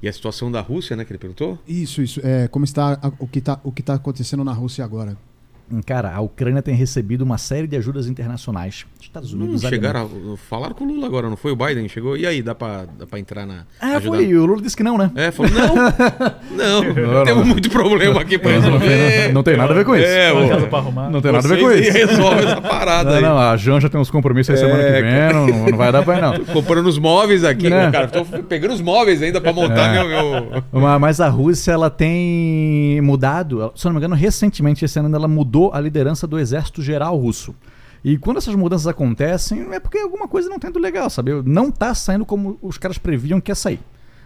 E 0.00 0.08
a 0.08 0.12
situação 0.12 0.50
da 0.52 0.60
Rússia, 0.60 0.94
né, 0.96 1.04
que 1.04 1.10
ele 1.12 1.18
perguntou? 1.18 1.58
Isso, 1.66 2.00
isso. 2.02 2.20
É, 2.22 2.46
como 2.48 2.64
está 2.64 2.98
a- 3.02 3.12
o 3.18 3.26
que 3.26 3.40
está 3.40 3.60
o 3.64 3.72
que 3.72 3.82
tá 3.82 3.94
acontecendo 3.94 4.44
na 4.44 4.52
Rússia 4.52 4.84
agora? 4.84 5.16
Cara, 5.86 6.12
a 6.14 6.20
Ucrânia 6.20 6.60
tem 6.60 6.74
recebido 6.74 7.22
uma 7.22 7.38
série 7.38 7.66
de 7.66 7.76
ajudas 7.76 8.06
internacionais. 8.06 8.84
Estados 9.00 9.32
Não 9.32 9.46
Unidos, 9.46 9.62
chegaram 9.62 10.00
Alemanha. 10.02 10.34
a, 10.34 10.36
falaram 10.36 10.74
com 10.74 10.84
o 10.84 10.86
Lula 10.88 11.06
agora, 11.06 11.28
não 11.30 11.36
foi? 11.36 11.50
O 11.52 11.56
Biden 11.56 11.88
chegou. 11.88 12.14
E 12.16 12.26
aí, 12.26 12.42
dá 12.42 12.54
pra, 12.54 12.84
dá 12.98 13.06
pra 13.06 13.18
entrar 13.18 13.46
na. 13.46 13.64
Ah, 13.80 13.96
ajudar? 13.96 14.16
foi. 14.18 14.34
O 14.36 14.44
Lula 14.46 14.60
disse 14.62 14.76
que 14.76 14.82
não, 14.82 14.98
né? 14.98 15.10
É, 15.14 15.30
falou, 15.30 15.50
não, 15.50 15.74
não, 16.56 16.82
Não, 17.14 17.24
temos 17.24 17.46
não. 17.46 17.52
muito 17.54 17.70
problema 17.70 18.20
aqui 18.20 18.38
pra 18.38 18.50
Não, 18.52 18.56
não, 18.60 18.78
resolver. 18.78 19.22
tem, 19.24 19.32
não 19.32 19.42
tem 19.42 19.56
nada 19.56 19.72
a 19.72 19.76
ver 19.76 19.84
com 19.86 19.96
isso. 19.96 20.04
É, 20.06 20.32
Uma 20.32 20.48
casa 20.48 20.66
pra 20.66 20.78
arrumar. 20.78 21.10
Não 21.10 21.20
tem 21.22 21.32
nada 21.32 21.46
a 21.46 21.50
ver 21.50 21.60
com 21.62 21.70
isso. 21.72 21.90
resolve 21.92 22.44
essa 22.44 22.60
parada 22.60 23.10
Não, 23.10 23.16
aí. 23.16 23.22
não, 23.22 23.38
a 23.38 23.56
Janja 23.56 23.88
tem 23.88 24.00
uns 24.00 24.10
compromissos 24.10 24.54
aí 24.54 24.60
semana 24.60 24.82
É, 24.82 24.96
que 24.96 25.02
vem, 25.02 25.32
não, 25.62 25.66
não 25.70 25.78
vai 25.78 25.90
dar 25.90 26.02
pra 26.02 26.18
ir, 26.18 26.20
não. 26.20 26.44
Comprando 26.52 26.86
os 26.86 26.98
móveis 26.98 27.44
aqui, 27.44 27.70
Né? 27.70 27.90
cara. 27.90 28.08
Tô 28.08 28.24
pegando 28.24 28.74
os 28.74 28.80
móveis 28.80 29.22
ainda 29.22 29.40
pra 29.40 29.52
montar 29.54 29.94
É. 29.94 30.04
meu, 30.04 30.08
meu. 30.08 30.62
Ma- 30.82 30.98
Mas 30.98 31.18
a 31.20 31.28
Rússia, 31.28 31.72
ela 31.72 31.88
tem 31.88 33.00
mudado, 33.00 33.72
se 33.74 33.86
eu 33.86 33.88
não 33.90 33.94
me 33.94 34.00
engano, 34.00 34.14
recentemente, 34.14 34.84
esse 34.84 34.98
ano, 34.98 35.14
ela 35.14 35.28
mudou 35.28 35.51
a 35.72 35.80
liderança 35.80 36.26
do 36.26 36.38
exército 36.38 36.82
geral 36.82 37.16
russo. 37.16 37.54
E 38.04 38.18
quando 38.18 38.38
essas 38.38 38.54
mudanças 38.54 38.86
acontecem, 38.86 39.72
é 39.72 39.78
porque 39.78 39.98
alguma 39.98 40.26
coisa 40.26 40.48
não 40.48 40.58
tá 40.58 40.68
indo 40.68 40.78
legal, 40.78 41.08
sabe? 41.08 41.30
Não 41.44 41.70
tá 41.70 41.94
saindo 41.94 42.26
como 42.26 42.58
os 42.60 42.76
caras 42.78 42.98
previam 42.98 43.40
que 43.40 43.50
ia 43.50 43.54
sair. 43.54 43.80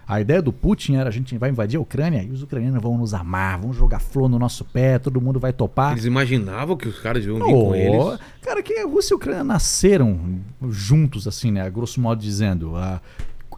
A 0.08 0.20
ideia 0.20 0.40
do 0.40 0.52
Putin 0.52 0.94
era 0.94 1.08
a 1.08 1.12
gente 1.12 1.36
vai 1.36 1.50
invadir 1.50 1.76
a 1.76 1.80
Ucrânia 1.80 2.22
e 2.22 2.30
os 2.30 2.40
ucranianos 2.42 2.80
vão 2.80 2.96
nos 2.96 3.12
amar, 3.12 3.58
vão 3.58 3.72
jogar 3.72 3.98
flor 3.98 4.28
no 4.28 4.38
nosso 4.38 4.64
pé, 4.64 5.00
todo 5.00 5.20
mundo 5.20 5.40
vai 5.40 5.52
topar. 5.52 5.92
Eles 5.92 6.04
imaginavam 6.04 6.76
que 6.76 6.88
os 6.88 7.00
caras 7.00 7.24
iam 7.24 7.34
vir 7.36 7.42
Oh, 7.54 7.64
com 7.66 7.74
eles. 7.74 8.18
Cara, 8.40 8.62
que 8.62 8.72
a 8.78 8.86
Rússia 8.86 9.12
e 9.12 9.14
a 9.14 9.16
Ucrânia 9.16 9.42
nasceram 9.44 10.18
juntos, 10.70 11.26
assim, 11.26 11.50
né? 11.50 11.68
Grosso 11.68 12.00
modo 12.00 12.20
dizendo. 12.22 12.76
A 12.76 13.00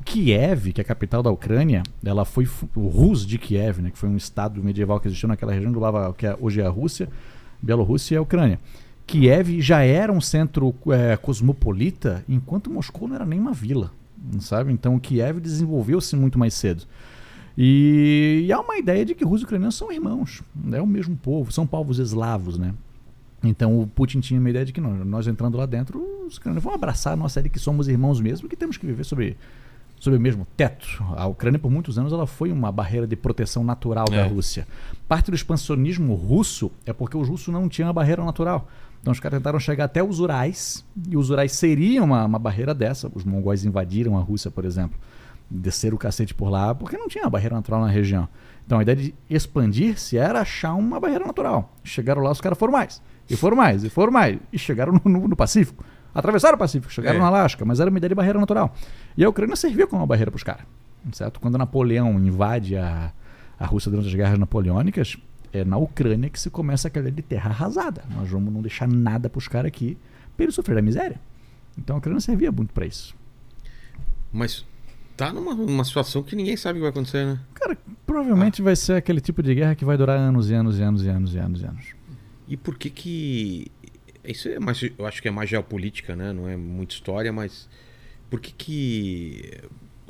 Kiev, 0.05 0.73
que 0.73 0.81
é 0.81 0.83
a 0.83 0.85
capital 0.87 1.23
da 1.23 1.31
Ucrânia, 1.31 1.83
ela 2.03 2.25
foi 2.25 2.49
o 2.75 2.87
Rus 2.89 3.27
de 3.27 3.37
Kiev, 3.37 3.81
né? 3.83 3.91
Que 3.91 3.99
foi 3.99 4.09
um 4.09 4.17
estado 4.17 4.63
medieval 4.65 4.99
que 4.99 5.07
existiu 5.09 5.29
naquela 5.29 5.53
região, 5.53 5.69
englobava 5.71 6.09
o 6.09 6.15
que 6.15 6.27
é- 6.27 6.37
hoje 6.41 6.61
é 6.63 6.67
a 6.67 6.71
Rússia, 6.71 7.09
Bielorrússia 7.63 8.15
e 8.15 8.19
a 8.19 8.23
Ucrânia. 8.23 8.59
Kiev 9.07 9.61
já 9.61 9.81
era 9.81 10.13
um 10.13 10.21
centro 10.21 10.75
é, 10.89 11.17
cosmopolita, 11.17 12.23
enquanto 12.29 12.71
Moscou 12.71 13.09
não 13.09 13.17
era 13.17 13.25
nem 13.25 13.41
uma 13.41 13.53
vila, 13.53 13.91
sabe? 14.39 14.71
Então 14.73 14.99
Kiev 14.99 15.41
desenvolveu-se 15.41 16.15
muito 16.15 16.39
mais 16.39 16.53
cedo. 16.53 16.85
E, 17.57 18.45
e 18.47 18.53
há 18.53 18.61
uma 18.61 18.77
ideia 18.77 19.05
de 19.05 19.15
que 19.15 19.25
russos 19.25 19.43
e 19.43 19.45
ucranianos 19.47 19.75
são 19.77 19.91
irmãos, 19.91 20.43
é 20.71 20.81
o 20.81 20.87
mesmo 20.87 21.17
povo, 21.17 21.51
são 21.51 21.67
povos 21.67 21.99
eslavos, 21.99 22.59
né? 22.59 22.75
Então 23.43 23.81
o 23.81 23.87
Putin 23.87 24.21
tinha 24.21 24.39
uma 24.39 24.51
ideia 24.51 24.65
de 24.65 24.73
que 24.73 24.81
não, 24.81 25.05
nós 25.05 25.27
entrando 25.27 25.57
lá 25.57 25.65
dentro, 25.65 26.01
os 26.27 26.37
ucranianos 26.37 26.63
vão 26.63 26.75
abraçar 26.75 27.15
a 27.15 27.17
nossa 27.17 27.41
ideia 27.41 27.51
de 27.51 27.55
que 27.55 27.59
somos 27.59 27.89
irmãos 27.89 28.21
mesmo 28.21 28.49
que 28.49 28.57
temos 28.57 28.77
que 28.77 28.87
viver 28.87 29.05
sobre, 29.05 29.37
sobre 30.01 30.19
o 30.19 30.21
mesmo 30.23 30.47
teto. 30.57 30.87
A 31.17 31.27
Ucrânia, 31.27 31.59
por 31.59 31.71
muitos 31.71 31.99
anos, 31.99 32.13
ela 32.13 32.27
foi 32.27 32.51
uma 32.53 32.71
barreira 32.73 33.07
de 33.07 33.17
proteção 33.17 33.65
natural 33.65 34.05
da 34.07 34.17
É. 34.17 34.27
Rússia. 34.27 34.67
Parte 35.09 35.31
do 35.31 35.35
expansionismo 35.35 36.15
russo 36.15 36.71
é 36.87 36.93
porque 36.93 37.17
os 37.17 37.29
russos 37.29 37.53
não 37.53 37.69
tinham 37.69 37.89
a 37.91 37.93
barreira 37.93 38.25
natural. 38.25 38.69
Então 39.01 39.13
os 39.13 39.21
caras 39.21 39.39
tentaram 39.39 39.61
chegar 39.61 39.85
até 39.85 40.03
os 40.03 40.19
Urais, 40.21 40.85
e 41.09 41.17
os 41.17 41.31
Urais 41.31 41.53
seriam 41.53 42.05
uma, 42.05 42.25
uma 42.25 42.39
barreira 42.39 42.75
dessa. 42.75 43.11
Os 43.15 43.25
mongóis 43.25 43.65
invadiram 43.65 44.17
a 44.17 44.21
Rússia, 44.21 44.51
por 44.51 44.65
exemplo. 44.65 44.99
Desceram 45.51 45.95
o 45.97 45.99
cacete 45.99 46.35
por 46.35 46.51
lá, 46.51 46.75
porque 46.75 46.97
não 46.97 47.09
tinha 47.09 47.29
barreira 47.31 47.55
natural 47.55 47.81
na 47.81 47.89
região. 47.89 48.29
Então 48.67 48.79
a 48.79 48.83
ideia 48.83 48.97
de 48.97 49.15
expandir-se 49.31 50.19
era 50.19 50.41
achar 50.41 50.75
uma 50.75 51.01
barreira 51.01 51.25
natural. 51.25 51.73
Chegaram 51.83 52.21
lá, 52.23 52.31
os 52.31 52.41
caras 52.41 52.59
foram 52.59 52.73
mais. 52.73 53.01
E 53.31 53.37
foram 53.37 53.57
mais, 53.57 53.83
e 53.85 53.89
foram 53.89 54.13
mais. 54.13 54.39
E 54.53 54.59
chegaram 54.59 54.93
no, 55.05 55.11
no- 55.11 55.29
no 55.29 55.37
Pacífico. 55.37 55.85
Atravessaram 56.15 56.57
o 56.57 56.59
Pacífico, 56.59 56.93
chegaram 56.93 57.17
É. 57.17 57.21
no 57.21 57.27
Alasca, 57.27 57.65
mas 57.65 57.81
era 57.81 57.89
uma 57.89 57.99
ideia 57.99 58.09
de 58.09 58.15
barreira 58.15 58.39
natural. 58.41 58.75
E 59.19 59.25
a 59.25 59.29
Ucrânia 59.29 59.57
servia 59.57 59.85
como 59.85 60.01
uma 60.01 60.07
barreira 60.07 60.31
para 60.31 60.37
os 60.37 60.45
caras. 60.45 60.65
Certo? 61.13 61.41
Quando 61.41 61.59
Napoleão 61.59 62.13
invade 62.21 62.77
a, 62.77 63.13
a 63.59 63.67
Rússia 63.67 63.91
durante 63.91 64.07
as 64.07 64.15
guerras 64.15 64.39
napoleônicas, 64.39 65.17
é 65.53 65.65
na 65.65 65.77
Ucrânia 65.77 66.31
que 66.31 66.39
se 66.39 66.49
começa 66.51 66.87
aquela 66.87 67.11
de 67.11 67.21
terra 67.21 67.51
arrasada. 67.51 68.05
Nós 68.15 68.31
vamos 68.31 68.53
não 68.55 68.63
deixar 68.63 68.87
nada 68.87 69.29
para 69.29 69.39
os 69.39 69.49
caras 69.49 69.71
aqui 69.71 69.99
para 70.37 70.45
eles 70.45 70.55
sofrerem 70.55 70.79
a 70.79 70.85
miséria. 70.85 71.21
Então 71.77 71.97
a 71.97 71.99
Ucrânia 71.99 72.21
servia 72.21 72.53
muito 72.53 72.73
para 72.73 72.87
isso. 72.87 73.13
Mas 74.33 74.65
tá 75.17 75.33
numa, 75.33 75.53
numa 75.53 75.85
situação 75.85 76.23
que 76.23 76.37
ninguém 76.37 76.57
sabe 76.57 76.79
o 76.79 76.81
que 76.81 76.83
vai 76.83 76.91
acontecer, 76.91 77.27
né? 77.27 77.41
Cara, 77.55 77.77
provavelmente 78.07 78.63
vai 78.63 78.77
ser 78.77 78.93
aquele 78.93 79.21
tipo 79.21 79.43
de 79.43 79.53
guerra 79.53 79.75
que 79.75 79.85
vai 79.85 79.97
durar 79.97 80.17
anos 80.17 80.49
e 80.49 80.55
anos 80.55 80.79
e 80.79 80.83
anos 80.83 81.03
e 81.05 81.09
anos 81.09 81.35
e 81.35 81.39
anos 81.39 81.63
e 81.63 81.65
anos. 81.65 81.87
E 82.47 82.57
por 82.57 82.79
que 82.79 82.89
que. 82.89 83.67
Isso 84.23 84.49
é 84.49 84.61
mais. 84.61 84.81
Eu 84.97 85.07
acho 85.07 85.21
que 85.21 85.27
é 85.27 85.31
mais 85.33 85.51
geopolítica, 85.51 86.15
né? 86.15 86.33
Não 86.33 86.49
é 86.49 86.57
muita 86.57 86.95
história, 86.95 87.33
mas. 87.33 87.69
Por 88.31 88.41
que 88.41 88.53
que 88.53 89.53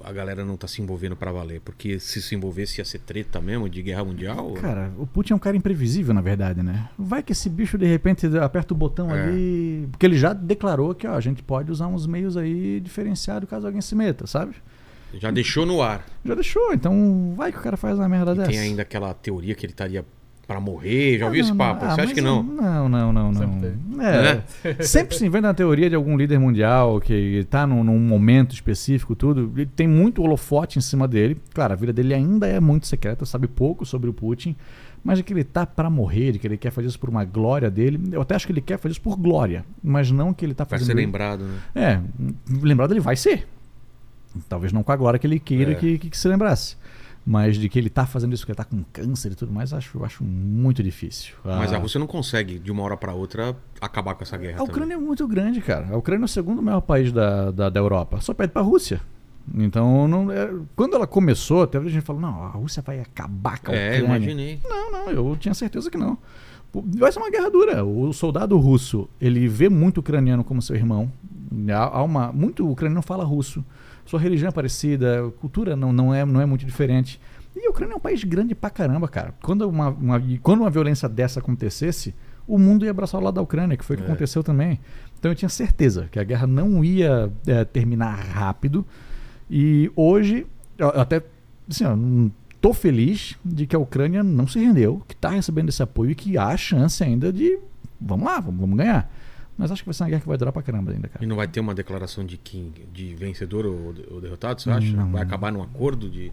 a 0.03 0.13
galera 0.13 0.45
não 0.45 0.57
tá 0.57 0.67
se 0.69 0.81
envolvendo 0.81 1.17
pra 1.17 1.31
valer? 1.33 1.61
Porque 1.61 1.99
se 1.99 2.23
se 2.23 2.35
envolvesse 2.35 2.81
ia 2.81 2.85
ser 2.85 2.99
treta 3.01 3.41
mesmo 3.41 3.69
de 3.69 3.83
guerra 3.83 4.05
mundial? 4.05 4.53
Cara, 4.55 4.93
o 4.97 5.07
Putin 5.07 5.33
é 5.33 5.37
um 5.37 5.41
cara 5.41 5.57
imprevisível, 5.57 6.15
na 6.15 6.21
verdade, 6.21 6.63
né? 6.63 6.89
Vai 6.99 7.23
que 7.23 7.33
esse 7.33 7.49
bicho 7.49 7.77
de 7.77 7.87
repente 7.87 8.27
aperta 8.39 8.73
o 8.75 8.77
botão 8.77 9.15
É. 9.15 9.23
ali. 9.25 9.89
Porque 9.91 10.07
ele 10.07 10.17
já 10.17 10.33
declarou 10.33 10.95
que 10.95 11.07
ó, 11.07 11.15
a 11.15 11.21
gente 11.21 11.43
pode 11.43 11.71
usar 11.71 11.87
uns 11.89 12.07
meios 12.07 12.37
aí 12.37 12.81
diferenciados 12.81 13.49
caso 13.49 13.67
alguém 13.67 13.81
se 13.81 13.95
meta, 13.95 14.27
sabe? 14.27 14.55
Já 15.15 15.31
deixou 15.31 15.65
no 15.65 15.81
ar. 15.81 16.05
Já 16.25 16.35
deixou, 16.35 16.73
então 16.73 17.33
vai 17.37 17.51
que 17.51 17.59
o 17.59 17.63
cara 17.63 17.77
faz 17.77 17.99
uma 17.99 18.09
merda 18.09 18.33
E 18.33 18.37
dessa. 18.37 18.51
tem 18.51 18.59
ainda 18.59 18.83
aquela 18.83 19.15
teoria 19.15 19.55
que 19.55 19.65
ele 19.65 19.73
estaria 19.73 20.05
pra 20.49 20.59
morrer? 20.60 21.18
Já 21.18 21.27
ouviu 21.27 21.43
esse 21.43 21.51
não, 21.51 21.57
papo? 21.59 21.85
ah, 21.85 21.89
Você 21.91 22.01
acha 22.01 22.05
mas 22.07 22.12
que 22.12 22.20
não? 22.20 22.43
Não, 22.43 22.89
não, 22.89 23.12
não, 23.12 23.31
não. 23.33 23.35
Sempre 23.35 23.75
É, 24.01 24.83
sempre 24.83 25.17
se 25.17 25.25
inventa 25.27 25.51
a 25.51 25.55
teoria 25.55 25.89
de 25.91 25.94
algum 25.94 26.17
líder 26.17 26.41
mundial 26.41 27.01
que 27.01 27.47
tá 27.51 27.67
num, 27.67 27.85
num 27.85 27.99
momento 28.01 28.55
específico, 28.55 29.15
tudo. 29.15 29.52
Ele 29.55 29.67
tem 29.67 29.86
muito 29.86 30.23
holofote 30.23 30.78
em 30.78 30.83
cima 30.83 31.07
dele. 31.07 31.36
Claro, 31.55 31.75
a 31.75 31.77
vida 31.77 31.93
dele 31.93 32.15
ainda 32.15 32.47
é 32.49 32.59
muito 32.59 32.86
secreta, 32.86 33.25
sabe 33.27 33.47
pouco 33.47 33.85
sobre 33.85 34.09
o 34.09 34.12
Putin. 34.12 34.57
Mas 35.05 35.18
de 35.18 35.23
que 35.25 35.33
ele 35.33 35.44
tá 35.44 35.65
pra 35.65 35.89
morrer, 35.89 36.33
de 36.33 36.39
que 36.41 36.47
ele 36.47 36.57
quer 36.57 36.70
fazer 36.73 36.89
isso 36.89 36.99
por 36.99 37.09
uma 37.09 37.25
glória 37.25 37.70
dele. 37.70 38.01
Eu 38.10 38.23
até 38.23 38.35
acho 38.35 38.47
que 38.47 38.52
ele 38.52 38.60
quer 38.60 38.78
fazer 38.78 38.93
isso 38.93 39.01
por 39.02 39.17
glória. 39.17 39.65
Mas 39.83 40.10
não 40.10 40.33
que 40.35 40.44
ele 40.44 40.55
tá 40.55 40.65
Vai 40.65 40.78
fazendo 40.78 40.86
ser 40.86 40.93
isso- 40.94 41.07
lembrado, 41.07 41.44
né? 41.44 41.59
é, 41.75 42.01
lembrado 42.62 42.91
ele 42.93 43.01
vai 43.01 43.15
ser. 43.15 43.47
Talvez 44.49 44.73
não 44.73 44.83
com 44.83 44.93
a 44.93 44.97
glória 44.97 45.18
que 45.18 45.27
ele 45.27 45.39
queira 45.39 45.73
É. 45.73 45.75
que, 45.75 45.99
que, 45.99 46.10
que 46.10 46.18
se 46.18 46.27
lembrasse. 46.28 46.77
Mas 47.27 47.59
de 47.59 47.69
que 47.69 47.79
ele 47.79 47.91
tá 47.91 48.07
fazendo 48.07 48.33
isso, 48.33 48.47
que 48.47 48.53
ele 48.53 48.57
tá 48.57 48.65
com 48.65 48.83
câncer 48.93 49.33
e 49.33 49.35
tudo 49.35 49.53
mais, 49.53 49.73
acho, 49.75 50.03
acho 50.03 50.25
muito 50.25 50.83
difícil. 50.83 51.35
Mas 51.45 51.73
Ah, 51.73 51.77
a 51.77 51.79
Rússia 51.79 51.99
não 51.99 52.07
consegue, 52.07 52.59
de 52.59 52.73
uma 52.73 52.83
hora 52.83 52.97
pra 52.97 53.13
outra, 53.13 53.55
acabar 53.81 54.15
com 54.15 54.23
essa 54.23 54.37
guerra. 54.39 54.55
a 54.55 54.59
também. 54.59 54.71
Ucrânia 54.73 54.95
é 54.95 54.97
muito 54.97 55.29
grande, 55.29 55.61
cara. 55.61 55.89
A 55.91 55.97
Ucrânia 55.97 56.25
é 56.25 56.27
o 56.27 56.29
segundo 56.29 56.63
maior 56.63 56.81
país 56.81 57.13
da, 57.13 57.51
da, 57.51 57.69
da 57.69 57.79
Europa. 57.81 58.21
Só 58.23 58.33
pede 58.33 58.53
pra 58.53 58.63
Rússia. 58.63 59.01
Então, 59.55 60.07
não, 60.09 60.31
é- 60.31 60.51
quando 60.77 60.95
ela 60.95 61.07
começou, 61.07 61.63
até 61.63 61.77
a 61.79 61.83
gente 61.83 62.01
falou, 62.01 62.21
não, 62.23 62.43
a 62.45 62.49
Rússia 62.49 62.83
vai 62.83 63.01
acabar 63.01 63.59
com 63.61 63.73
a 63.73 63.75
É, 63.75 63.99
Ucrânia. 64.01 64.17
imaginei. 64.17 64.61
Não, 64.67 64.91
não, 64.93 65.11
eu 65.11 65.37
tinha 65.39 65.55
certeza 65.55 65.91
que 65.91 65.99
não. 65.99 66.17
Vai 66.99 67.11
ser 67.13 67.19
uma 67.19 67.31
guerra 67.31 67.51
dura. 67.51 67.85
O 67.85 68.13
soldado 68.13 68.57
russo, 68.59 69.09
ele 69.21 69.49
vê 69.49 69.69
muito 69.69 69.99
ucraniano 69.99 70.45
como 70.45 70.61
seu 70.63 70.77
irmão. 70.77 71.11
Há 71.75 72.03
uma, 72.03 72.31
muito 72.33 72.67
ucraniano 72.71 73.01
fala 73.03 73.25
russo. 73.25 73.65
Sua 74.09 74.19
religião 74.19 74.49
é 74.49 74.53
parecida, 74.53 75.27
a 75.27 75.31
cultura 75.31 75.77
não, 75.77 75.93
não, 75.93 76.15
é, 76.15 76.25
não 76.25 76.41
é 76.41 76.47
muito 76.47 76.65
diferente. 76.65 77.20
E 77.55 77.67
a 77.67 77.70
Ucrânia 77.70 77.93
é 77.93 77.97
um 77.97 78.01
país 78.01 78.25
grande 78.25 78.55
pra 78.55 78.70
caramba, 78.70 79.07
cara. 79.07 79.35
Quando 79.43 79.69
uma, 79.69 79.89
uma, 79.91 80.23
quando 80.43 80.61
uma 80.61 80.70
violência 80.70 81.09
dessa 81.09 81.41
acontecesse, 81.41 82.15
o 82.47 82.59
mundo 82.59 82.85
ia 82.87 82.91
abraçar 82.91 83.20
o 83.20 83.25
lado 83.25 83.35
da 83.35 83.43
Ucrânia, 83.43 83.77
que 83.77 83.85
foi 83.85 83.97
o 83.97 83.99
que 83.99 84.05
É. 84.05 84.07
aconteceu 84.07 84.43
também. 84.43 84.81
Então 85.19 85.31
eu 85.31 85.35
tinha 85.35 85.49
certeza 85.49 86.09
que 86.11 86.19
a 86.19 86.25
guerra 86.25 86.47
não 86.47 86.83
ia 86.83 87.31
é, 87.47 87.65
terminar 87.65 88.15
rápido. 88.15 88.87
E 89.51 89.91
hoje, 89.95 90.47
eu 90.78 90.89
eu 90.89 91.01
até 91.01 91.23
assim, 91.69 91.85
ó, 91.85 91.95
não 91.97 92.31
tô 92.61 92.73
feliz 92.73 93.37
de 93.45 93.67
que 93.67 93.77
a 93.77 93.78
Ucrânia 93.78 94.23
não 94.23 94.47
se 94.47 94.59
rendeu, 94.59 95.03
que 95.07 95.15
está 95.15 95.28
recebendo 95.31 95.69
esse 95.69 95.83
apoio 95.83 96.12
e 96.12 96.15
que 96.15 96.39
há 96.39 96.49
a 96.49 96.57
chance 96.57 97.03
ainda 97.05 97.31
de 97.33 97.59
vamos 98.01 98.25
lá, 98.25 98.41
vamos, 98.41 98.61
vamos 98.61 98.77
ganhar. 98.78 99.11
Mas 99.59 99.73
acho 99.73 99.83
que 99.83 99.89
vai 99.89 99.95
ser 99.95 100.05
uma 100.05 100.11
guerra 100.11 100.20
que 100.20 100.28
vai 100.28 100.39
durar 100.39 100.53
pra 100.53 100.62
caramba 100.62 100.93
ainda, 100.93 101.09
cara. 101.09 101.25
E 101.25 101.27
não 101.27 101.35
vai 101.35 101.49
ter 101.49 101.59
uma 101.59 101.75
declaração 101.75 102.25
de 102.25 102.37
quem, 102.37 102.73
de 102.93 103.12
vencedor 103.17 103.67
ou, 103.67 103.93
ou 104.09 104.20
derrotado, 104.20 104.62
você 104.62 104.70
acha? 104.70 104.93
Não. 104.93 105.11
Vai 105.11 105.23
acabar 105.23 105.51
num 105.51 105.61
acordo 105.61 106.09
de. 106.09 106.33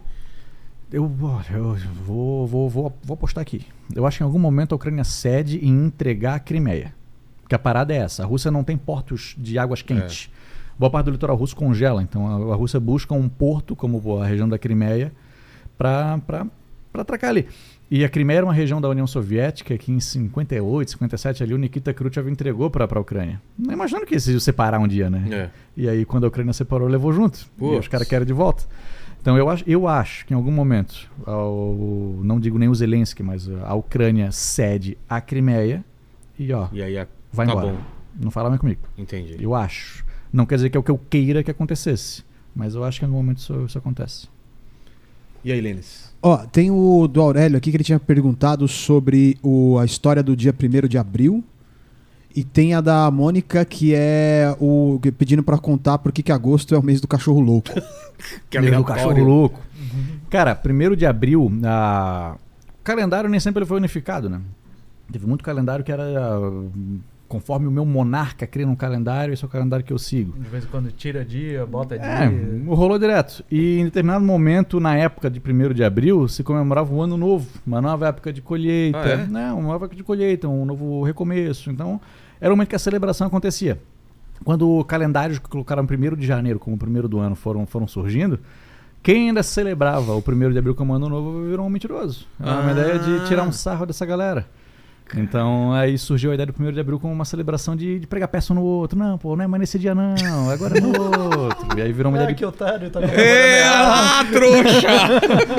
Eu, 0.92 1.02
eu 1.52 1.74
vou, 2.04 2.46
vou, 2.46 2.68
vou, 2.70 2.94
vou 3.02 3.14
apostar 3.14 3.42
aqui. 3.42 3.66
Eu 3.92 4.06
acho 4.06 4.18
que 4.18 4.22
em 4.22 4.26
algum 4.26 4.38
momento 4.38 4.72
a 4.72 4.76
Ucrânia 4.76 5.02
cede 5.02 5.58
em 5.58 5.86
entregar 5.86 6.36
a 6.36 6.38
Crimeia. 6.38 6.94
Porque 7.42 7.56
a 7.56 7.58
parada 7.58 7.92
é 7.92 7.96
essa: 7.96 8.22
a 8.22 8.26
Rússia 8.26 8.48
não 8.52 8.62
tem 8.62 8.78
portos 8.78 9.34
de 9.36 9.58
águas 9.58 9.82
quentes. 9.82 10.30
Boa 10.78 10.90
parte 10.90 11.06
do 11.06 11.10
litoral 11.10 11.36
russo 11.36 11.56
congela, 11.56 12.02
então 12.02 12.28
a, 12.28 12.54
a 12.54 12.56
Rússia 12.56 12.78
busca 12.78 13.12
um 13.12 13.28
porto, 13.28 13.74
como 13.74 14.20
a 14.20 14.26
região 14.26 14.48
da 14.48 14.58
Crimeia, 14.58 15.12
para 15.76 16.20
atracar 16.94 17.30
ali. 17.30 17.48
E 17.88 18.04
a 18.04 18.08
Crimeia 18.08 18.38
era 18.38 18.46
uma 18.46 18.52
região 18.52 18.80
da 18.80 18.88
União 18.88 19.06
Soviética 19.06 19.78
que 19.78 19.92
em 19.92 20.00
58, 20.00 20.90
57 20.90 21.42
ali 21.44 21.54
o 21.54 21.58
Nikita 21.58 21.94
Khrushchev 21.94 22.28
entregou 22.28 22.68
para 22.68 22.84
a 22.90 23.00
Ucrânia. 23.00 23.40
Não 23.56 23.72
imaginando 23.72 24.04
que 24.06 24.14
eles 24.14 24.26
iam 24.26 24.40
separar 24.40 24.80
um 24.80 24.88
dia, 24.88 25.08
né? 25.08 25.24
É. 25.30 25.50
E 25.76 25.88
aí, 25.88 26.04
quando 26.04 26.24
a 26.24 26.28
Ucrânia 26.28 26.52
separou, 26.52 26.88
levou 26.88 27.12
junto. 27.12 27.38
E 27.56 27.58
Putz. 27.60 27.78
os 27.80 27.88
caras 27.88 28.08
querem 28.08 28.26
de 28.26 28.32
volta. 28.32 28.64
Então, 29.22 29.36
eu 29.38 29.48
acho, 29.48 29.62
eu 29.68 29.86
acho 29.86 30.26
que 30.26 30.32
em 30.34 30.36
algum 30.36 30.50
momento, 30.50 31.08
ao- 31.24 32.18
não 32.22 32.40
digo 32.40 32.58
nem 32.58 32.68
o 32.68 32.74
Zelensky, 32.74 33.22
mas 33.22 33.48
a 33.64 33.74
Ucrânia 33.74 34.32
cede 34.32 34.98
a 35.08 35.20
Crimeia 35.20 35.84
e, 36.38 36.52
ó, 36.52 36.68
E 36.72 36.82
aí 36.82 36.98
a... 36.98 37.06
vai 37.32 37.46
tá 37.46 37.52
embora. 37.52 37.68
bom, 37.72 37.78
Não 38.20 38.30
fala 38.32 38.48
mais 38.48 38.60
comigo. 38.60 38.80
entendi. 38.98 39.36
Eu 39.40 39.54
acho. 39.54 40.04
Não 40.32 40.44
quer 40.44 40.56
dizer 40.56 40.70
que 40.70 40.76
é 40.76 40.80
o 40.80 40.82
que 40.82 40.90
eu 40.90 40.98
queira 40.98 41.42
que 41.42 41.50
acontecesse. 41.52 42.24
Mas 42.54 42.74
eu 42.74 42.82
acho 42.82 42.98
que 42.98 43.04
em 43.04 43.08
algum 43.08 43.18
momento 43.18 43.38
isso, 43.38 43.64
isso 43.66 43.78
acontece. 43.78 44.28
E 45.46 45.52
aí, 45.52 45.60
Lênis? 45.60 46.12
Ó, 46.20 46.38
tem 46.38 46.72
o 46.72 47.06
do 47.06 47.22
Aurélio 47.22 47.56
aqui 47.56 47.70
que 47.70 47.76
ele 47.76 47.84
tinha 47.84 48.00
perguntado 48.00 48.66
sobre 48.66 49.38
o, 49.40 49.78
a 49.78 49.84
história 49.84 50.20
do 50.20 50.34
dia 50.34 50.52
1 50.52 50.88
de 50.88 50.98
abril. 50.98 51.44
E 52.34 52.42
tem 52.42 52.74
a 52.74 52.80
da 52.80 53.08
Mônica, 53.12 53.64
que 53.64 53.94
é 53.94 54.56
o 54.58 54.98
pedindo 55.16 55.44
pra 55.44 55.56
contar 55.56 55.98
por 55.98 56.10
que 56.10 56.20
que 56.20 56.32
agosto 56.32 56.74
é 56.74 56.78
o 56.78 56.82
mês 56.82 57.00
do 57.00 57.06
cachorro 57.06 57.38
louco. 57.38 57.70
Que 58.50 58.58
Mês 58.58 58.76
do 58.76 58.82
cachorro 58.82 59.22
louco. 59.22 59.60
Cara, 60.28 60.52
primeiro 60.56 60.96
de 60.96 61.06
abril, 61.06 61.52
a... 61.62 62.34
o 62.80 62.82
calendário 62.82 63.30
nem 63.30 63.38
sempre 63.38 63.60
ele 63.60 63.68
foi 63.68 63.76
unificado, 63.76 64.28
né? 64.28 64.40
Teve 65.12 65.28
muito 65.28 65.44
calendário 65.44 65.84
que 65.84 65.92
era 65.92 66.02
conforme 67.28 67.66
o 67.66 67.70
meu 67.70 67.84
monarca 67.84 68.46
cria 68.46 68.64
num 68.66 68.76
calendário, 68.76 69.34
esse 69.34 69.44
é 69.44 69.46
o 69.46 69.50
calendário 69.50 69.84
que 69.84 69.92
eu 69.92 69.98
sigo. 69.98 70.38
De 70.38 70.48
vez 70.48 70.64
em 70.64 70.68
quando 70.68 70.90
tira 70.92 71.24
dia, 71.24 71.66
bota 71.66 71.94
É, 71.96 72.28
dia. 72.28 72.62
rolou 72.66 72.98
direto. 72.98 73.44
E 73.50 73.78
em 73.78 73.84
determinado 73.84 74.24
momento, 74.24 74.78
na 74.80 74.96
época 74.96 75.28
de 75.30 75.40
1 75.40 75.74
de 75.74 75.82
abril, 75.84 76.28
se 76.28 76.42
comemorava 76.42 76.92
o 76.94 77.02
ano 77.02 77.16
novo, 77.16 77.46
uma 77.66 77.80
nova 77.80 78.08
época 78.08 78.32
de 78.32 78.40
colheita. 78.40 78.98
Ah, 78.98 79.08
é? 79.08 79.16
né? 79.26 79.52
Uma 79.52 79.72
nova 79.72 79.84
época 79.86 79.96
de 79.96 80.02
colheita, 80.04 80.48
um 80.48 80.64
novo 80.64 81.02
recomeço. 81.02 81.70
Então, 81.70 82.00
era 82.40 82.52
o 82.52 82.56
momento 82.56 82.68
que 82.68 82.76
a 82.76 82.78
celebração 82.78 83.26
acontecia. 83.26 83.78
Quando 84.44 84.84
calendários 84.84 85.38
que 85.38 85.48
colocaram 85.48 85.84
1 85.84 86.14
de 86.16 86.26
janeiro 86.26 86.58
como 86.58 86.76
o 86.76 86.78
primeiro 86.78 87.08
do 87.08 87.18
ano 87.18 87.34
foram, 87.34 87.64
foram 87.66 87.86
surgindo, 87.88 88.38
quem 89.02 89.28
ainda 89.28 89.42
celebrava 89.42 90.14
o 90.14 90.20
1 90.22 90.52
de 90.52 90.58
abril 90.58 90.74
como 90.74 90.92
ano 90.92 91.08
novo 91.08 91.44
virou 91.48 91.64
um 91.66 91.70
mentiroso. 91.70 92.26
Era 92.38 92.60
uma 92.60 92.68
Ah. 92.68 92.72
ideia 92.72 92.98
de 92.98 93.26
tirar 93.26 93.44
um 93.44 93.52
sarro 93.52 93.86
dessa 93.86 94.04
galera. 94.04 94.46
Então 95.14 95.72
aí 95.72 95.96
surgiu 95.96 96.30
a 96.30 96.34
ideia 96.34 96.46
do 96.46 96.54
1 96.58 96.72
de 96.72 96.80
abril 96.80 96.98
como 96.98 97.12
uma 97.12 97.24
celebração 97.24 97.76
de, 97.76 98.00
de 98.00 98.06
pregar 98.06 98.28
peça 98.28 98.52
um 98.52 98.56
no 98.56 98.62
outro. 98.62 98.98
Não, 98.98 99.16
pô, 99.18 99.36
não 99.36 99.44
é 99.44 99.46
mais 99.46 99.60
nesse 99.60 99.78
dia 99.78 99.94
não, 99.94 100.50
agora 100.50 100.78
é 100.78 100.80
no 100.80 100.88
outro. 100.88 101.78
E 101.78 101.82
aí 101.82 101.92
virou 101.92 102.10
uma 102.10 102.18
Ah, 102.18 102.22
ideia 102.22 102.34
de 102.34 102.38
que 102.38 102.44
otário, 102.44 102.90
tá 102.90 103.00
É, 103.02 103.62
ah, 103.68 104.24
trouxa! 104.32 104.88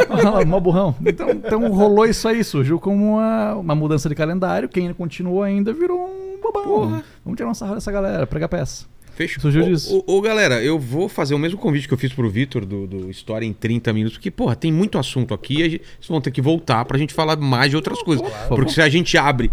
Olha 0.09 0.29
lá, 0.31 0.45
mó 0.45 0.59
burrão. 0.59 0.95
Então, 1.05 1.29
então 1.29 1.71
rolou 1.71 2.05
isso 2.05 2.27
aí, 2.27 2.43
surgiu 2.43 2.79
como 2.79 3.13
uma, 3.15 3.55
uma 3.55 3.75
mudança 3.75 4.09
de 4.09 4.15
calendário. 4.15 4.67
Quem 4.67 4.91
continuou 4.93 5.43
ainda 5.43 5.71
virou 5.71 5.99
um 6.07 6.41
bobão. 6.41 6.63
Porra. 6.63 7.03
Vamos 7.23 7.37
tirar 7.37 7.47
uma 7.47 7.55
sarra 7.55 7.75
dessa 7.75 7.91
galera, 7.91 8.27
pregar 8.27 8.49
peça. 8.49 8.85
Fechou. 9.17 9.41
Surgiu 9.41 9.63
Ô, 9.63 9.67
disso. 9.67 10.03
Ô, 10.07 10.17
ô, 10.17 10.21
galera, 10.21 10.63
eu 10.63 10.77
vou 10.79 11.09
fazer 11.09 11.33
o 11.33 11.39
mesmo 11.39 11.57
convite 11.57 11.87
que 11.87 11.93
eu 11.93 11.97
fiz 11.97 12.13
pro 12.13 12.29
Vitor 12.29 12.63
do, 12.65 12.85
do 12.85 13.09
História 13.09 13.45
em 13.45 13.51
30 13.51 13.91
minutos, 13.91 14.17
porque, 14.17 14.29
porra, 14.29 14.55
tem 14.55 14.71
muito 14.71 14.97
assunto 14.99 15.33
aqui 15.33 15.55
e 15.59 15.63
a 15.63 15.69
gente- 15.69 15.81
vocês 15.99 16.07
vão 16.07 16.21
ter 16.21 16.29
que 16.31 16.41
voltar 16.41 16.85
pra 16.85 16.97
gente 16.99 17.13
falar 17.15 17.35
mais 17.35 17.71
de 17.71 17.75
outras 17.75 17.99
coisas. 18.03 18.23
Porque 18.47 18.71
se 18.71 18.81
a 18.81 18.87
gente 18.87 19.17
abre 19.17 19.51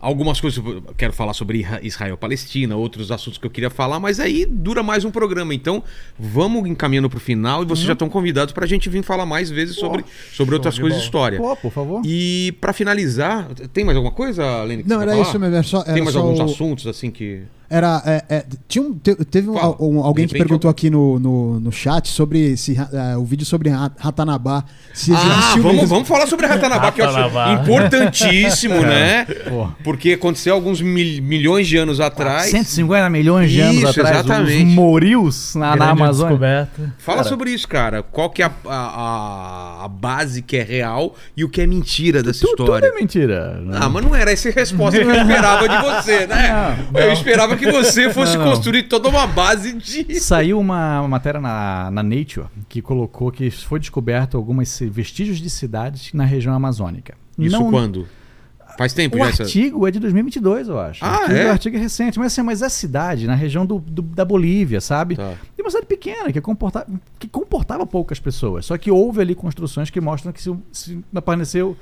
algumas 0.00 0.40
coisas, 0.40 0.64
eu 0.64 0.82
quero 0.96 1.12
falar 1.12 1.32
sobre 1.32 1.58
Isra- 1.60 1.80
Israel-Palestina, 1.82 2.74
outros 2.76 3.10
assuntos 3.12 3.38
que 3.38 3.46
eu 3.46 3.50
queria 3.50 3.70
falar, 3.70 4.00
mas 4.00 4.18
aí 4.18 4.44
dura 4.44 4.82
mais 4.82 5.04
um 5.04 5.10
programa. 5.12 5.54
Então, 5.54 5.82
vamos 6.18 6.68
encaminhando 6.68 7.08
pro 7.08 7.20
final 7.20 7.62
e 7.62 7.66
vocês 7.66 7.86
já 7.86 7.92
estão 7.92 8.08
convidados 8.08 8.52
pra 8.52 8.66
gente 8.66 8.88
vir 8.88 9.02
falar 9.04 9.26
mais 9.26 9.48
vezes 9.50 9.76
sobre, 9.76 10.04
sobre 10.32 10.54
outras 10.56 10.76
coisas 10.78 10.98
de 10.98 11.04
história. 11.04 11.38
Pô, 11.38 11.56
por 11.56 11.70
favor. 11.72 12.02
E 12.04 12.52
pra 12.60 12.72
finalizar, 12.72 13.48
tem 13.72 13.84
mais 13.84 13.96
alguma 13.96 14.12
coisa, 14.14 14.42
que 14.68 14.88
Não, 14.88 15.00
era 15.02 15.16
isso 15.20 15.38
mesmo. 15.38 15.54
Era 15.54 15.62
só, 15.62 15.82
era 15.82 15.92
Tem 15.92 16.02
mais 16.02 16.14
só 16.14 16.20
alguns 16.20 16.38
o- 16.40 16.42
assuntos 16.44 16.86
assim 16.88 17.10
que. 17.10 17.42
Era, 17.74 18.02
é, 18.04 18.24
é, 18.28 18.44
tinha 18.68 18.84
um, 18.84 18.92
te- 18.92 19.14
teve 19.24 19.48
um, 19.48 19.54
um- 19.80 20.00
alguém 20.04 20.26
que 20.26 20.34
perguntou 20.36 20.68
eu- 20.68 20.72
aqui 20.72 20.90
no, 20.90 21.18
no, 21.18 21.58
no 21.58 21.72
chat 21.72 22.06
sobre 22.08 22.54
se, 22.56 22.74
ra- 22.74 22.90
é, 22.92 23.16
o 23.16 23.24
vídeo 23.24 23.46
sobre 23.46 23.70
Ra- 23.70 23.90
Ratanabá. 23.98 24.62
Se 24.92 25.10
Ah, 25.10 25.16
existiu 25.16 25.62
vamos, 25.62 25.76
mesmo. 25.78 25.88
vamos 25.88 26.06
falar 26.08 26.26
sobre 26.26 26.46
Ratanabá, 26.46 26.92
que 26.92 27.00
eu 27.00 27.08
acho 27.08 27.62
importantíssimo, 27.62 28.80
né? 28.82 29.24
Pô. 29.48 29.68
Porque 29.82 30.12
aconteceu 30.12 30.54
alguns 30.54 30.80
mil- 30.80 31.22
milhões 31.22 31.66
de 31.66 31.76
anos 31.76 31.98
atrás. 32.00 32.50
150 32.50 33.08
milhões 33.08 33.50
de 33.50 33.60
anos 33.60 33.76
Isso, 33.76 33.86
atrás, 34.00 34.16
exatamente. 34.18 34.64
os 34.66 34.74
morios 34.74 35.54
na, 35.54 35.74
na 35.76 35.90
Amazônia. 35.90 36.28
descoberta. 36.28 36.94
Fala 36.98 37.18
Cara. 37.18 37.28
sobre 37.28 37.50
isso, 37.50 37.66
cara. 37.68 38.02
Qual 38.02 38.28
que 38.30 38.42
é 38.42 38.46
a, 38.46 38.50
a, 38.68 39.84
a 39.84 39.88
base 39.88 40.42
que 40.42 40.56
é 40.56 40.62
real 40.62 41.14
e 41.36 41.44
o 41.44 41.48
que 41.48 41.60
é 41.60 41.66
mentira 41.66 42.22
dessa 42.22 42.40
Tu- 42.40 42.48
Tudo 42.56 42.62
história. 42.64 42.86
é 42.86 42.92
mentira. 42.94 43.60
né? 43.62 43.78
Ah, 43.80 43.88
mas 43.88 44.04
não 44.04 44.14
era 44.14 44.30
essa 44.30 44.48
a 44.48 44.52
resposta 44.52 44.98
que 44.98 45.04
eu 45.06 45.14
esperava 45.14 45.68
de 45.68 45.76
você, 45.82 46.26
né? 46.26 46.76
Não, 46.92 47.00
eu 47.00 47.12
esperava 47.12 47.56
que 47.56 47.61
você 47.70 48.10
fosse 48.10 48.36
Não, 48.36 48.44
não. 48.44 48.50
construir 48.52 48.84
toda 48.84 49.08
uma 49.08 49.26
base 49.26 49.72
de. 49.72 50.18
Saiu 50.20 50.58
uma, 50.58 51.06
matéria 51.06 51.40
na, 51.40 51.90
na 51.90 52.02
Nature 52.02 52.46
que 52.68 52.80
colocou 52.82 53.30
que 53.30 53.50
foi 53.50 53.78
descoberto 53.78 54.36
alguns 54.36 54.80
vestígios 54.80 55.38
de 55.38 55.48
cidades 55.50 56.12
na 56.12 56.24
região 56.24 56.54
amazônica. 56.54 57.14
Isso 57.38 57.58
Não- 57.58 57.70
quando? 57.70 58.06
Faz 58.78 58.94
tempo 58.94 59.18
O 59.18 59.24
essa. 59.24 59.42
artigo 59.42 59.86
é 59.86 59.90
de 59.90 60.00
2022, 60.00 60.66
eu 60.68 60.80
acho. 60.80 61.04
Ah, 61.04 61.08
o 61.08 61.12
artigo, 61.20 61.34
é? 61.38 61.46
O 61.46 61.50
artigo 61.50 61.76
é 61.76 61.78
recente, 61.78 62.18
mas 62.18 62.32
assim, 62.32 62.40
mas 62.42 62.62
é 62.62 62.68
cidade, 62.70 63.26
na 63.26 63.34
região 63.34 63.66
do, 63.66 63.78
do- 63.78 64.00
da 64.00 64.24
Bolívia, 64.24 64.80
sabe? 64.80 65.14
Tá. 65.16 65.34
E 65.58 65.60
uma 65.60 65.68
cidade 65.70 65.86
pequena 65.86 66.32
que 66.32 66.40
comportava, 66.40 66.86
que 67.18 67.28
comportava 67.28 67.86
poucas 67.86 68.18
pessoas. 68.18 68.64
Só 68.64 68.78
que 68.78 68.90
houve 68.90 69.20
ali 69.20 69.34
construções 69.34 69.90
que 69.90 70.00
mostram 70.00 70.32
que 70.32 70.40
se, 70.40 70.56
se 70.72 71.04
apareceu. 71.14 71.76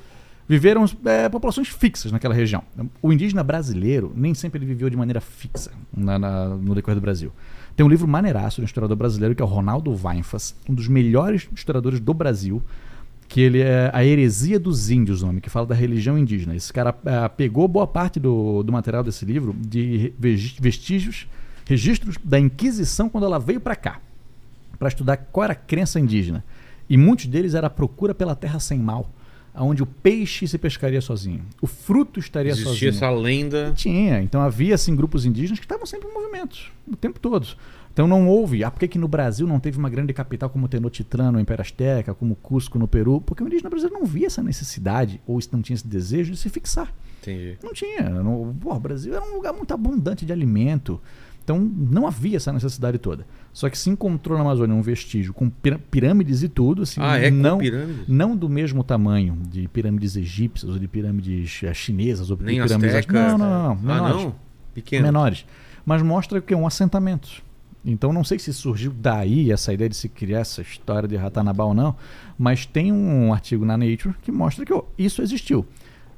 Viveram 0.51 0.83
é, 1.05 1.29
populações 1.29 1.69
fixas 1.69 2.11
naquela 2.11 2.33
região. 2.33 2.61
O 3.01 3.13
indígena 3.13 3.41
brasileiro 3.41 4.11
nem 4.13 4.33
sempre 4.33 4.57
ele 4.59 4.65
viveu 4.65 4.89
de 4.89 4.97
maneira 4.97 5.21
fixa 5.21 5.71
na- 5.95 6.19
na- 6.19 6.49
no 6.49 6.75
decorrer 6.75 6.95
do 6.95 7.01
Brasil. 7.01 7.31
Tem 7.73 7.85
um 7.85 7.89
livro 7.89 8.05
maneiraço 8.05 8.57
de 8.57 8.63
um 8.63 8.65
historiador 8.65 8.97
brasileiro 8.97 9.33
que 9.33 9.41
é 9.41 9.45
o 9.45 9.47
Ronaldo 9.47 9.89
Weinfass, 10.03 10.53
um 10.67 10.73
dos 10.73 10.89
melhores 10.89 11.47
historiadores 11.55 12.01
do 12.01 12.13
Brasil, 12.13 12.61
que 13.29 13.39
ele 13.39 13.61
é 13.61 13.89
a 13.93 14.03
heresia 14.03 14.59
dos 14.59 14.89
índios, 14.89 15.21
o 15.21 15.27
nome, 15.27 15.39
que 15.39 15.49
fala 15.49 15.65
da 15.65 15.73
religião 15.73 16.17
indígena. 16.17 16.53
Esse 16.53 16.73
cara 16.73 16.93
ah, 17.05 17.29
pegou 17.29 17.65
boa 17.65 17.87
parte 17.87 18.19
do, 18.19 18.61
do 18.61 18.73
material 18.73 19.05
desse 19.05 19.23
livro 19.23 19.55
de 19.57 20.11
ves- 20.19 20.57
vestígios, 20.59 21.27
registros 21.65 22.17
da 22.21 22.37
Inquisição 22.37 23.07
quando 23.07 23.23
ela 23.25 23.39
veio 23.39 23.61
para 23.61 23.77
cá, 23.77 24.01
para 24.77 24.89
estudar 24.89 25.15
qual 25.15 25.45
era 25.45 25.53
a 25.53 25.55
crença 25.55 25.97
indígena. 25.97 26.43
E 26.89 26.97
muitos 26.97 27.27
deles 27.27 27.53
era 27.53 27.67
a 27.67 27.69
procura 27.69 28.13
pela 28.13 28.35
terra 28.35 28.59
sem 28.59 28.77
mal, 28.77 29.09
onde 29.55 29.83
o 29.83 29.85
peixe 29.85 30.47
se 30.47 30.57
pescaria 30.57 31.01
sozinho, 31.01 31.43
o 31.61 31.67
fruto 31.67 32.19
estaria 32.19 32.51
Existia 32.51 32.71
sozinho. 32.71 32.89
essa 32.89 33.09
lenda. 33.09 33.73
Tinha. 33.75 34.21
Então 34.21 34.41
havia 34.41 34.75
assim 34.75 34.95
grupos 34.95 35.25
indígenas 35.25 35.59
que 35.59 35.65
estavam 35.65 35.85
sempre 35.85 36.09
em 36.09 36.13
movimento, 36.13 36.71
o 36.87 36.95
tempo 36.95 37.19
todo. 37.19 37.47
Então 37.93 38.07
não 38.07 38.27
houve. 38.27 38.63
Ah, 38.63 38.71
por 38.71 38.79
que, 38.79 38.87
que 38.87 38.97
no 38.97 39.07
Brasil 39.07 39.45
não 39.45 39.59
teve 39.59 39.77
uma 39.77 39.89
grande 39.89 40.13
capital 40.13 40.49
como 40.49 40.67
Tenochtitlan 40.67 41.33
no 41.33 41.39
Império 41.39 41.61
Azteca, 41.61 42.13
como 42.13 42.35
Cusco 42.35 42.79
no 42.79 42.87
Peru? 42.87 43.19
Porque 43.19 43.43
o 43.43 43.47
indígena 43.47 43.69
brasileiro 43.69 43.99
não 43.99 44.07
via 44.07 44.27
essa 44.27 44.41
necessidade, 44.41 45.19
ou 45.27 45.39
não 45.51 45.61
tinha 45.61 45.75
esse 45.75 45.85
desejo 45.85 46.31
de 46.31 46.37
se 46.37 46.49
fixar. 46.49 46.93
Entendi. 47.21 47.57
Não 47.61 47.73
tinha. 47.73 48.09
No, 48.09 48.55
pô, 48.59 48.73
o 48.73 48.79
Brasil 48.79 49.13
era 49.13 49.23
um 49.23 49.35
lugar 49.35 49.53
muito 49.53 49.73
abundante 49.73 50.25
de 50.25 50.31
alimento. 50.31 51.01
Então 51.43 51.59
não 51.59 52.07
havia 52.07 52.37
essa 52.37 52.51
necessidade 52.53 52.97
toda. 52.97 53.25
Só 53.51 53.69
que 53.69 53.77
se 53.77 53.89
encontrou 53.89 54.37
na 54.37 54.43
Amazônia 54.43 54.75
um 54.75 54.81
vestígio 54.81 55.33
com 55.33 55.49
pirâmides 55.49 56.43
e 56.43 56.47
tudo, 56.47 56.83
assim, 56.83 57.01
Ah, 57.03 57.17
é 57.17 57.29
não, 57.29 57.59
não 58.07 58.35
do 58.35 58.47
mesmo 58.47 58.83
tamanho 58.83 59.37
de 59.49 59.67
pirâmides 59.67 60.15
egípcias 60.15 60.71
ou 60.71 60.79
de 60.79 60.87
pirâmides 60.87 61.61
eh, 61.63 61.73
chinesas 61.73 62.29
ou 62.31 62.37
Nem 62.37 62.61
pirâmides 62.61 62.95
Azteca. 62.95 63.13
Não, 63.29 63.37
não, 63.37 63.49
não, 63.49 63.75
não. 63.75 63.91
Ah, 63.91 63.95
menores. 63.95 64.23
não? 64.23 64.35
Pequeno. 64.73 65.03
menores. 65.03 65.45
Mas 65.85 66.01
mostra 66.01 66.39
que 66.39 66.53
é 66.53 66.57
um 66.57 66.65
assentamento. 66.67 67.43
Então 67.83 68.13
não 68.13 68.23
sei 68.23 68.37
se 68.37 68.53
surgiu 68.53 68.93
daí 68.95 69.51
essa 69.51 69.73
ideia 69.73 69.89
de 69.89 69.95
se 69.95 70.07
criar 70.07 70.41
essa 70.41 70.61
história 70.61 71.09
de 71.09 71.15
Ratanabá 71.15 71.65
ou 71.65 71.73
não, 71.73 71.95
mas 72.37 72.65
tem 72.65 72.91
um 72.93 73.33
artigo 73.33 73.65
na 73.65 73.75
Nature 73.75 74.13
que 74.21 74.31
mostra 74.31 74.63
que 74.63 74.71
ó, 74.71 74.83
isso 74.97 75.21
existiu. 75.21 75.65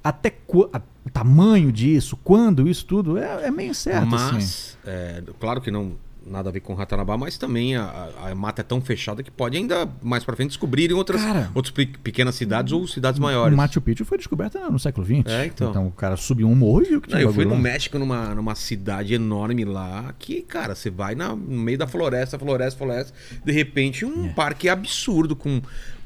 Até 0.04 0.34
o 0.50 1.10
tamanho 1.12 1.72
disso, 1.72 2.18
quando 2.24 2.68
isso 2.68 2.86
tudo, 2.86 3.18
é, 3.18 3.46
é 3.48 3.52
meio 3.52 3.74
certo. 3.74 4.14
assim. 4.16 4.34
Mas, 4.36 4.78
é, 4.86 5.24
claro 5.40 5.62
que 5.62 5.72
não 5.72 5.94
nada 6.26 6.48
a 6.48 6.54
ver 6.54 6.62
com 6.62 6.74
Ratanabá, 6.74 7.18
mas 7.18 7.38
também 7.38 7.76
a, 7.76 8.08
a- 8.24 8.34
mata 8.34 8.62
é 8.62 8.64
tão 8.64 8.80
fechada 8.80 9.22
que 9.22 9.30
pode 9.30 9.58
ainda 9.58 9.90
mais 10.02 10.24
pra 10.24 10.34
frente 10.38 10.52
descobrirem 10.52 10.96
outras, 10.96 11.22
Cara. 11.22 11.52
outras 11.54 11.74
pe- 11.74 11.86
pequenas 12.02 12.36
cidades 12.36 12.72
ou 12.72 12.88
cidades 12.88 13.20
O 13.20 13.22
maiores. 13.22 13.54
Machu 13.58 13.82
Picchu 13.82 14.06
foi 14.06 14.18
descoberto 14.18 14.58
no 14.72 14.80
século 14.80 15.06
XX. 15.06 15.26
É, 15.26 15.46
então. 15.48 15.86
o 15.88 15.92
cara 15.92 16.16
subiu 16.16 16.48
um 16.48 16.56
morro 16.56 16.82
e 16.82 16.86
viu 16.86 17.02
que 17.02 17.10
Não, 17.10 17.18
tinha 17.18 17.28
eu 17.30 17.34
fui 17.34 17.44
no. 17.44 17.58
México, 17.58 18.00
numa, 18.00 18.34
numa 18.34 18.56
cidade 18.56 19.14
enorme 19.14 19.66
lá, 19.66 20.16
que, 20.18 20.42
cara, 20.44 20.76
você 20.76 20.90
vai 20.90 21.14
na- 21.14 21.36
no 21.36 21.60
meio 21.60 21.78
da 21.78 21.88
floresta, 21.88 22.40
floresta, 22.40 22.78
floresta, 22.78 23.14
de 23.44 23.52
repente 23.52 24.06
um 24.06 24.28
É. 24.28 24.30
parque 24.30 24.70
absurdo 24.70 25.36
com, 25.36 25.62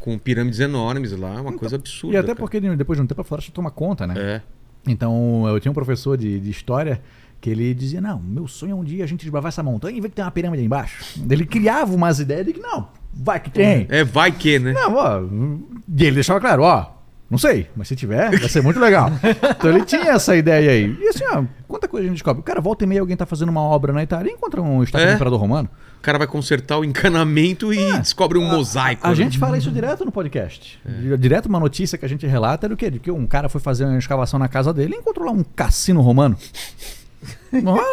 com 0.08 0.18
pirâmides 0.18 0.62
enormes 0.62 1.12
lá, 1.12 1.42
uma 1.42 1.52
coisa 1.52 1.76
absurda. 1.76 2.16
E 2.16 2.18
até 2.18 2.28
cara. 2.28 2.40
porque 2.40 2.62
depois 2.62 2.98
de 2.98 3.04
um 3.04 3.06
tempo 3.06 3.20
a 3.20 3.26
floresta 3.26 3.52
toma 3.52 3.70
conta, 3.70 4.08
né? 4.08 4.14
É. 4.18 4.42
Então, 4.88 5.46
eu 5.50 5.60
tinha 5.60 5.70
um 5.70 5.76
professor 5.76 6.18
de, 6.18 6.40
de 6.40 6.50
história 6.50 7.02
que 7.42 7.50
ele 7.50 7.74
dizia: 7.74 8.00
Não, 8.00 8.18
meu 8.18 8.48
sonho 8.48 8.72
é 8.72 8.76
um 8.76 8.86
dia 8.86 9.04
a 9.04 9.08
gente 9.08 9.20
desbravar 9.20 9.50
essa 9.50 9.62
montanha 9.62 9.98
e 9.98 10.00
ver 10.00 10.08
que 10.08 10.16
tem 10.16 10.24
uma 10.24 10.32
pirâmide 10.32 10.62
aí 10.62 10.66
embaixo. 10.66 11.20
Ele 11.30 11.46
criava 11.46 11.94
umas 11.94 12.22
ideias 12.22 12.46
de 12.46 12.54
que, 12.54 12.60
não, 12.62 12.88
vai 13.14 13.38
que 13.38 13.50
tem. 13.50 13.86
É, 13.90 14.06
vai 14.06 14.32
que, 14.32 14.58
né? 14.58 14.72
Não, 14.72 14.96
ó. 14.96 15.22
E 15.22 16.06
ele 16.06 16.16
deixava 16.16 16.40
claro: 16.40 16.64
Ó, 16.64 16.86
não 17.30 17.38
sei, 17.38 17.68
mas 17.76 17.90
se 17.90 17.96
tiver, 17.98 18.30
vai 18.40 18.48
ser 18.48 18.64
muito 18.64 18.80
legal. 18.80 19.12
então 19.60 19.70
ele 19.70 19.84
tinha 19.84 20.12
essa 20.12 20.38
ideia 20.38 20.72
aí. 20.72 20.98
E 21.02 21.08
assim, 21.10 21.26
ó, 21.34 21.44
quanta 21.68 21.86
coisa 21.90 22.06
a 22.06 22.08
gente 22.08 22.16
descobre. 22.16 22.42
Cara, 22.44 22.62
volta 22.62 22.86
e 22.86 22.88
meia 22.88 23.02
alguém 23.02 23.18
tá 23.18 23.26
fazendo 23.26 23.50
uma 23.50 23.62
obra 23.62 23.92
na 23.92 24.04
Itália 24.04 24.32
e 24.32 24.36
encontra 24.36 24.62
um 24.62 24.82
estátua 24.84 25.08
É. 25.08 25.12
do 25.12 25.16
Imperador 25.16 25.38
Romano. 25.42 25.70
O 26.00 26.02
cara 26.08 26.18
vai 26.18 26.28
consertar 26.28 26.78
o 26.78 26.86
encanamento 26.86 27.74
e 27.74 28.00
descobre 28.00 28.38
um 28.38 28.46
mosaico. 28.48 29.06
A 29.06 29.10
né? 29.10 29.16
gente 29.16 29.38
fala 29.38 29.58
isso 29.58 29.72
direto 29.72 30.06
no 30.06 30.12
podcast. 30.12 30.80
Direto 31.20 31.48
uma 31.48 31.60
notícia 31.60 31.98
que 31.98 32.06
a 32.06 32.10
gente 32.10 32.26
relata 32.26 32.66
era 32.68 32.74
o 32.74 32.78
quê? 32.78 32.90
De 32.90 33.00
que 33.00 33.12
um 33.12 33.26
cara 33.28 33.50
foi 33.50 33.60
fazer 33.60 33.86
uma 33.86 33.98
escavação 33.98 34.40
na 34.40 34.48
casa 34.48 34.74
dele 34.74 34.96
e 34.96 34.98
encontrou 35.00 35.26
lá 35.26 35.32
um 35.32 35.44
cassino 35.44 36.02
romano. 36.02 36.38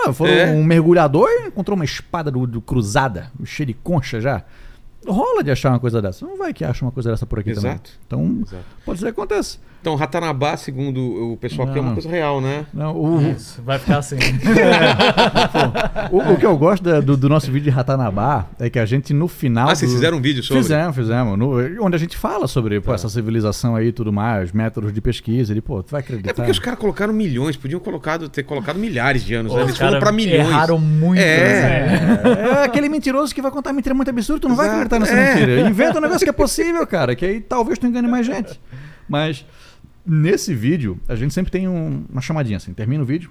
Ah, 0.07 0.13
foi 0.13 0.31
É. 0.31 0.47
um 0.51 0.63
mergulhador 0.63 1.27
e 1.31 1.47
encontrou 1.49 1.75
uma 1.77 1.85
espada 1.85 2.31
do, 2.31 2.47
do 2.47 2.61
cruzada, 2.61 3.31
cheia 3.45 3.67
de 3.69 3.73
concha 3.75 4.21
já. 4.21 4.43
Rola 5.07 5.43
de 5.43 5.51
achar 5.51 5.71
uma 5.71 5.81
coisa 5.81 6.03
dessa. 6.03 6.27
Não 6.27 6.37
vai 6.37 6.53
que 6.53 6.63
acha 6.65 6.85
uma 6.85 6.93
coisa 6.93 7.11
dessa 7.11 7.25
por 7.25 7.39
aqui 7.39 7.51
Exato. 7.51 7.91
também. 8.09 8.31
Então, 8.35 8.43
Exato. 8.47 8.65
pode 8.85 8.99
ser 8.99 9.07
que 9.07 9.11
aconteça. 9.13 9.59
Então, 9.85 9.97
Ratanabá, 9.97 10.57
segundo 10.57 11.33
o 11.33 11.37
pessoal 11.37 11.69
aqui, 11.69 11.77
é 11.79 11.81
uma 11.83 11.93
coisa 11.93 12.09
real, 12.09 12.41
né? 12.41 12.65
Não, 12.73 12.97
o, 12.97 13.21
Isso, 13.33 13.61
vai 13.63 13.79
ficar 13.79 13.99
assim. 13.99 14.17
o, 16.11 16.33
o 16.33 16.37
que 16.39 16.47
eu 16.47 16.57
gosto 16.57 16.83
da- 16.83 17.01
do, 17.01 17.19
do 17.19 17.29
nosso 17.29 17.53
vídeo 17.53 17.65
de 17.65 17.71
Ratanabá 17.71 18.47
é 18.59 18.71
que 18.71 18.79
a 18.79 18.87
gente 18.87 19.13
no 19.13 19.29
final. 19.29 19.69
Ah, 19.69 19.75
vocês 19.75 19.91
do- 19.91 19.95
fizeram 19.97 20.17
um 20.17 20.23
vídeo 20.23 20.43
sobre? 20.43 20.63
Fizemos, 20.63 20.97
fizemos. 20.97 21.39
No- 21.39 21.85
onde 21.85 21.97
a 21.97 21.99
gente 21.99 22.17
fala 22.17 22.47
sobre 22.49 22.81
pô, 22.81 22.95
essa 22.95 23.11
civilização 23.11 23.77
aí 23.77 23.89
e 23.89 23.93
tudo 23.93 24.11
mais, 24.11 24.53
métodos 24.53 24.91
de 24.91 25.03
pesquisa. 25.03 25.53
Ele, 25.53 25.61
pô, 25.61 25.83
tu 25.83 25.91
vai 25.91 26.01
acreditar. 26.01 26.31
É 26.31 26.33
porque 26.33 26.51
os 26.51 26.59
caras 26.59 26.79
colocaram 26.79 27.13
milhões, 27.13 27.55
podiam 27.55 27.79
colocado, 27.79 28.27
ter 28.31 28.43
colocado 28.43 28.79
milhares 28.79 29.23
de 29.23 29.35
anos. 29.35 29.53
né? 29.53 29.59
Os 29.59 29.65
Eles 29.69 29.79
foram 29.79 29.99
pra 30.01 30.11
milhões. 30.11 30.49
Erraram 30.49 30.79
muito. 30.79 31.21
É. 31.21 31.87
né? 31.91 32.23
É 32.61 32.65
aquele 32.65 32.89
mentiroso 32.89 33.35
que 33.35 33.43
vai 33.43 33.51
contar 33.51 33.71
mentira 33.75 33.95
muito 33.95 34.09
absurda, 34.09 34.41
tu 34.41 34.49
não 34.49 34.57
vai 34.57 34.65
Exato, 34.67 34.81
acreditar 34.95 34.99
nessa 34.99 35.13
é. 35.13 35.35
mentira. 35.35 35.69
Inventa 35.69 35.99
um 35.99 36.01
negócio 36.01 36.25
que 36.25 36.31
é 36.31 36.33
possível, 36.33 36.87
cara, 36.87 37.15
que 37.15 37.27
aí 37.27 37.39
talvez 37.39 37.79
tu 37.79 37.87
engane 37.87 38.09
mais 38.09 38.25
gente. 38.25 38.59
Mas 39.07 39.45
nesse 40.07 40.55
vídeo, 40.55 40.99
a 41.09 41.15
gente 41.15 41.33
sempre 41.33 41.51
tem 41.51 41.69
um- 41.69 42.05
uma 42.11 42.21
chamadinha 42.21 42.57
assim, 42.57 42.73
termina 42.73 43.03
o 43.03 43.07
vídeo, 43.07 43.31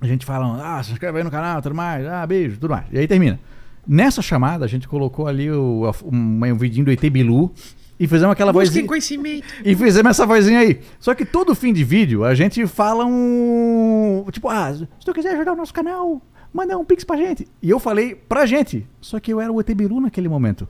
a 0.00 0.06
gente 0.06 0.24
fala, 0.26 0.60
ah, 0.78 0.82
se 0.82 0.92
inscreve 0.92 1.18
aí 1.18 1.24
no 1.24 1.30
canal, 1.30 1.62
tudo 1.62 1.74
mais, 1.74 2.06
ah, 2.06 2.26
beijo, 2.26 2.56
tudo 2.58 2.70
mais. 2.70 2.84
E 2.92 2.98
aí 2.98 3.08
termina. 3.08 3.38
Nessa 3.86 4.20
chamada, 4.22 4.64
a 4.64 4.68
gente 4.68 4.88
colocou 4.88 5.26
ali 5.26 5.50
o, 5.50 5.90
um, 6.10 6.40
um 6.44 6.56
vidinho 6.56 6.86
do 6.86 6.90
ET 6.92 7.00
Bilu 7.10 7.52
e 8.00 8.06
fizemos 8.06 8.32
aquela 8.32 8.52
Busquem 8.52 8.68
vozinha. 8.68 8.86
conhecimento. 8.86 9.46
E 9.64 9.74
fizemos 9.76 10.10
essa 10.10 10.26
vozinha 10.26 10.60
aí. 10.60 10.80
Só 10.98 11.14
que 11.14 11.24
todo 11.24 11.54
fim 11.54 11.72
de 11.72 11.84
vídeo 11.84 12.24
a 12.24 12.34
gente 12.34 12.66
fala 12.66 13.04
um. 13.06 14.24
Tipo, 14.32 14.48
ah, 14.48 14.72
se 14.74 14.86
tu 15.04 15.12
quiser 15.12 15.34
ajudar 15.34 15.52
o 15.52 15.56
nosso 15.56 15.72
canal, 15.74 16.20
manda 16.52 16.76
um 16.78 16.84
pix 16.84 17.04
pra 17.04 17.16
gente. 17.16 17.46
E 17.62 17.68
eu 17.68 17.78
falei 17.78 18.14
pra 18.14 18.46
gente. 18.46 18.86
Só 19.02 19.20
que 19.20 19.32
eu 19.32 19.40
era 19.40 19.52
o 19.52 19.60
ET 19.60 19.74
Bilu 19.74 20.00
naquele 20.00 20.28
momento. 20.28 20.66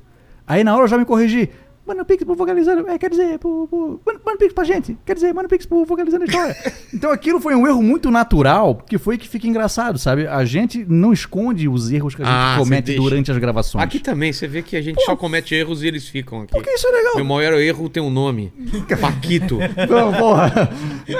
Aí 0.46 0.62
na 0.64 0.74
hora 0.74 0.84
eu 0.84 0.88
já 0.88 0.98
me 0.98 1.04
corrigi. 1.04 1.48
Manda 1.86 2.02
um 2.02 2.04
pix 2.04 2.24
pro 2.24 2.34
Vogalizando. 2.34 2.88
É, 2.88 2.98
quer 2.98 3.10
dizer, 3.10 3.38
pro, 3.38 3.66
pro, 3.68 4.00
manda, 4.06 4.18
manda 4.24 4.36
um 4.36 4.38
pix 4.38 4.52
pra 4.54 4.64
gente. 4.64 4.96
Quer 5.04 5.14
dizer, 5.14 5.32
manda 5.34 5.46
um 5.46 5.50
pix 5.50 5.66
pro 5.66 5.84
Vogalizando 5.84 6.24
a 6.24 6.26
História. 6.26 6.56
então 6.94 7.10
aquilo 7.10 7.40
foi 7.40 7.54
um 7.54 7.66
erro 7.66 7.82
muito 7.82 8.10
natural, 8.10 8.76
que 8.86 8.96
foi 8.98 9.18
que 9.18 9.28
fica 9.28 9.46
engraçado, 9.46 9.98
sabe? 9.98 10.26
A 10.26 10.44
gente 10.44 10.84
não 10.88 11.12
esconde 11.12 11.68
os 11.68 11.92
erros 11.92 12.14
que 12.14 12.22
a 12.22 12.24
gente 12.24 12.34
Ah, 12.34 12.56
comete 12.58 12.94
durante 12.94 13.30
as 13.30 13.36
gravações. 13.38 13.84
Aqui 13.84 13.98
também, 13.98 14.32
você 14.32 14.46
vê 14.48 14.62
que 14.62 14.76
a 14.76 14.82
gente 14.82 15.02
só 15.04 15.14
comete 15.14 15.54
erros 15.54 15.82
e 15.82 15.86
eles 15.86 16.08
ficam 16.08 16.42
aqui. 16.42 16.52
Porque 16.52 16.70
isso 16.70 16.86
é 16.86 16.90
legal. 16.90 17.16
Meu 17.16 17.24
maior 17.24 17.52
erro 17.54 17.88
tem 17.88 18.02
um 18.02 18.10
nome. 18.10 18.52
Paquito. 19.00 19.58
Não, 19.88 20.12
porra. 20.12 20.70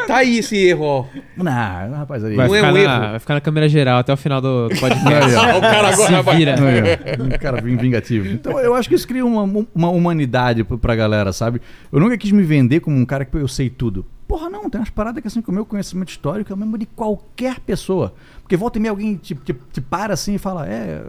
tá 0.07 0.17
aí 0.17 0.39
esse 0.39 0.57
erro, 0.57 0.85
ó. 0.85 1.05
Não, 1.37 1.53
rapaz, 1.99 2.25
aí. 2.25 2.37
Vai, 2.37 2.49
Não 2.49 2.55
é 2.55 2.59
ficar 2.61 2.71
um 2.71 2.75
na, 2.75 2.81
erro. 2.81 3.11
vai 3.11 3.19
ficar 3.19 3.35
na 3.35 3.41
câmera 3.41 3.69
geral 3.69 3.99
até 3.99 4.13
o 4.13 4.17
final 4.17 4.41
do 4.41 4.69
podcast. 4.81 5.35
O 5.57 5.61
cara 5.61 5.89
agora 5.89 6.17
Se 6.17 6.23
vai- 6.23 6.37
vira. 6.37 6.55
Ó. 6.59 7.23
Um 7.25 7.29
cara 7.39 7.61
ving- 7.61 7.77
vingativo. 7.77 8.29
Então 8.29 8.59
eu 8.61 8.75
acho 8.75 8.89
que 8.89 8.95
isso 8.95 9.07
cria 9.07 9.25
uma, 9.27 9.43
uma 9.75 9.89
humanidade 9.91 10.54
p- 10.63 10.77
pra 10.77 10.95
galera, 10.95 11.33
sabe? 11.33 11.61
Eu 11.91 11.99
nunca 11.99 12.17
quis 12.19 12.31
me 12.31 12.43
vender 12.43 12.81
como 12.81 12.97
um 12.97 13.05
cara 13.07 13.25
que 13.25 13.35
eu 13.37 13.49
sei 13.49 13.71
tudo. 13.71 14.05
Porra, 14.29 14.49
não, 14.49 14.71
tem 14.71 14.81
umas 14.81 14.91
paradas 14.91 15.21
que 15.21 15.27
assim, 15.27 15.43
com 15.43 15.51
o 15.51 15.55
meu 15.55 15.67
conhecimento 15.67 16.11
histórico 16.11 16.53
é 16.53 16.55
o 16.55 16.59
mesmo 16.59 16.79
de 16.79 16.87
qualquer 16.87 17.61
pessoa. 17.61 18.15
Porque 18.43 18.57
volta 18.57 18.79
e 18.79 18.81
meia 18.81 18.91
alguém 18.93 19.17
te, 19.17 19.35
te, 19.35 19.55
te 19.73 19.81
para 19.81 20.15
assim 20.15 20.35
e 20.35 20.39
fala, 20.39 20.69
é. 20.69 21.05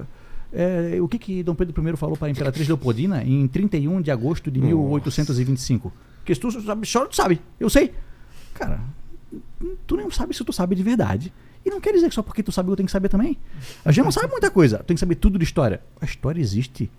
é, 0.54 0.98
o 1.02 1.08
que 1.08 1.20
que 1.20 1.44
Dom 1.44 1.54
Pedro 1.56 1.90
I 1.90 1.98
falou 1.98 2.18
para 2.18 2.28
a 2.28 2.32
Imperatriz 2.32 2.68
Leopoldina 2.68 3.24
em 3.24 3.48
31 3.48 4.02
de 4.02 4.12
agosto 4.12 4.50
de 4.50 4.60
1825? 4.60 5.94
Porque 6.20 6.34
se 6.34 6.42
tu 6.42 6.52
sabe, 6.52 6.88
tu 7.10 7.16
sabe, 7.16 7.42
eu 7.60 7.70
sei. 7.70 7.94
Cara, 8.54 8.80
tu 9.86 9.96
nem 9.96 10.10
sabe 10.12 10.34
se 10.36 10.44
tu 10.44 10.52
sabe 10.52 10.76
de 10.76 10.84
verdade. 10.84 11.32
E 11.66 11.70
não 11.70 11.82
quer 11.82 11.94
dizer 11.94 12.10
que 12.10 12.16
só 12.16 12.22
porque 12.22 12.44
tu 12.44 12.52
sabe 12.52 12.70
eu 12.70 12.76
tenho 12.76 12.86
que 12.86 12.92
saber 12.92 13.10
também. 13.10 13.38
A 13.84 13.92
gente 13.92 14.06
não 14.06 14.12
sabe 14.12 14.30
muita 14.32 14.52
coisa. 14.52 14.80
Tem 14.80 14.96
que 14.96 15.00
saber 15.00 15.16
tudo 15.16 15.40
de 15.40 15.44
história. 15.46 15.82
A 16.00 16.06
história 16.06 16.40
existe. 16.40 16.92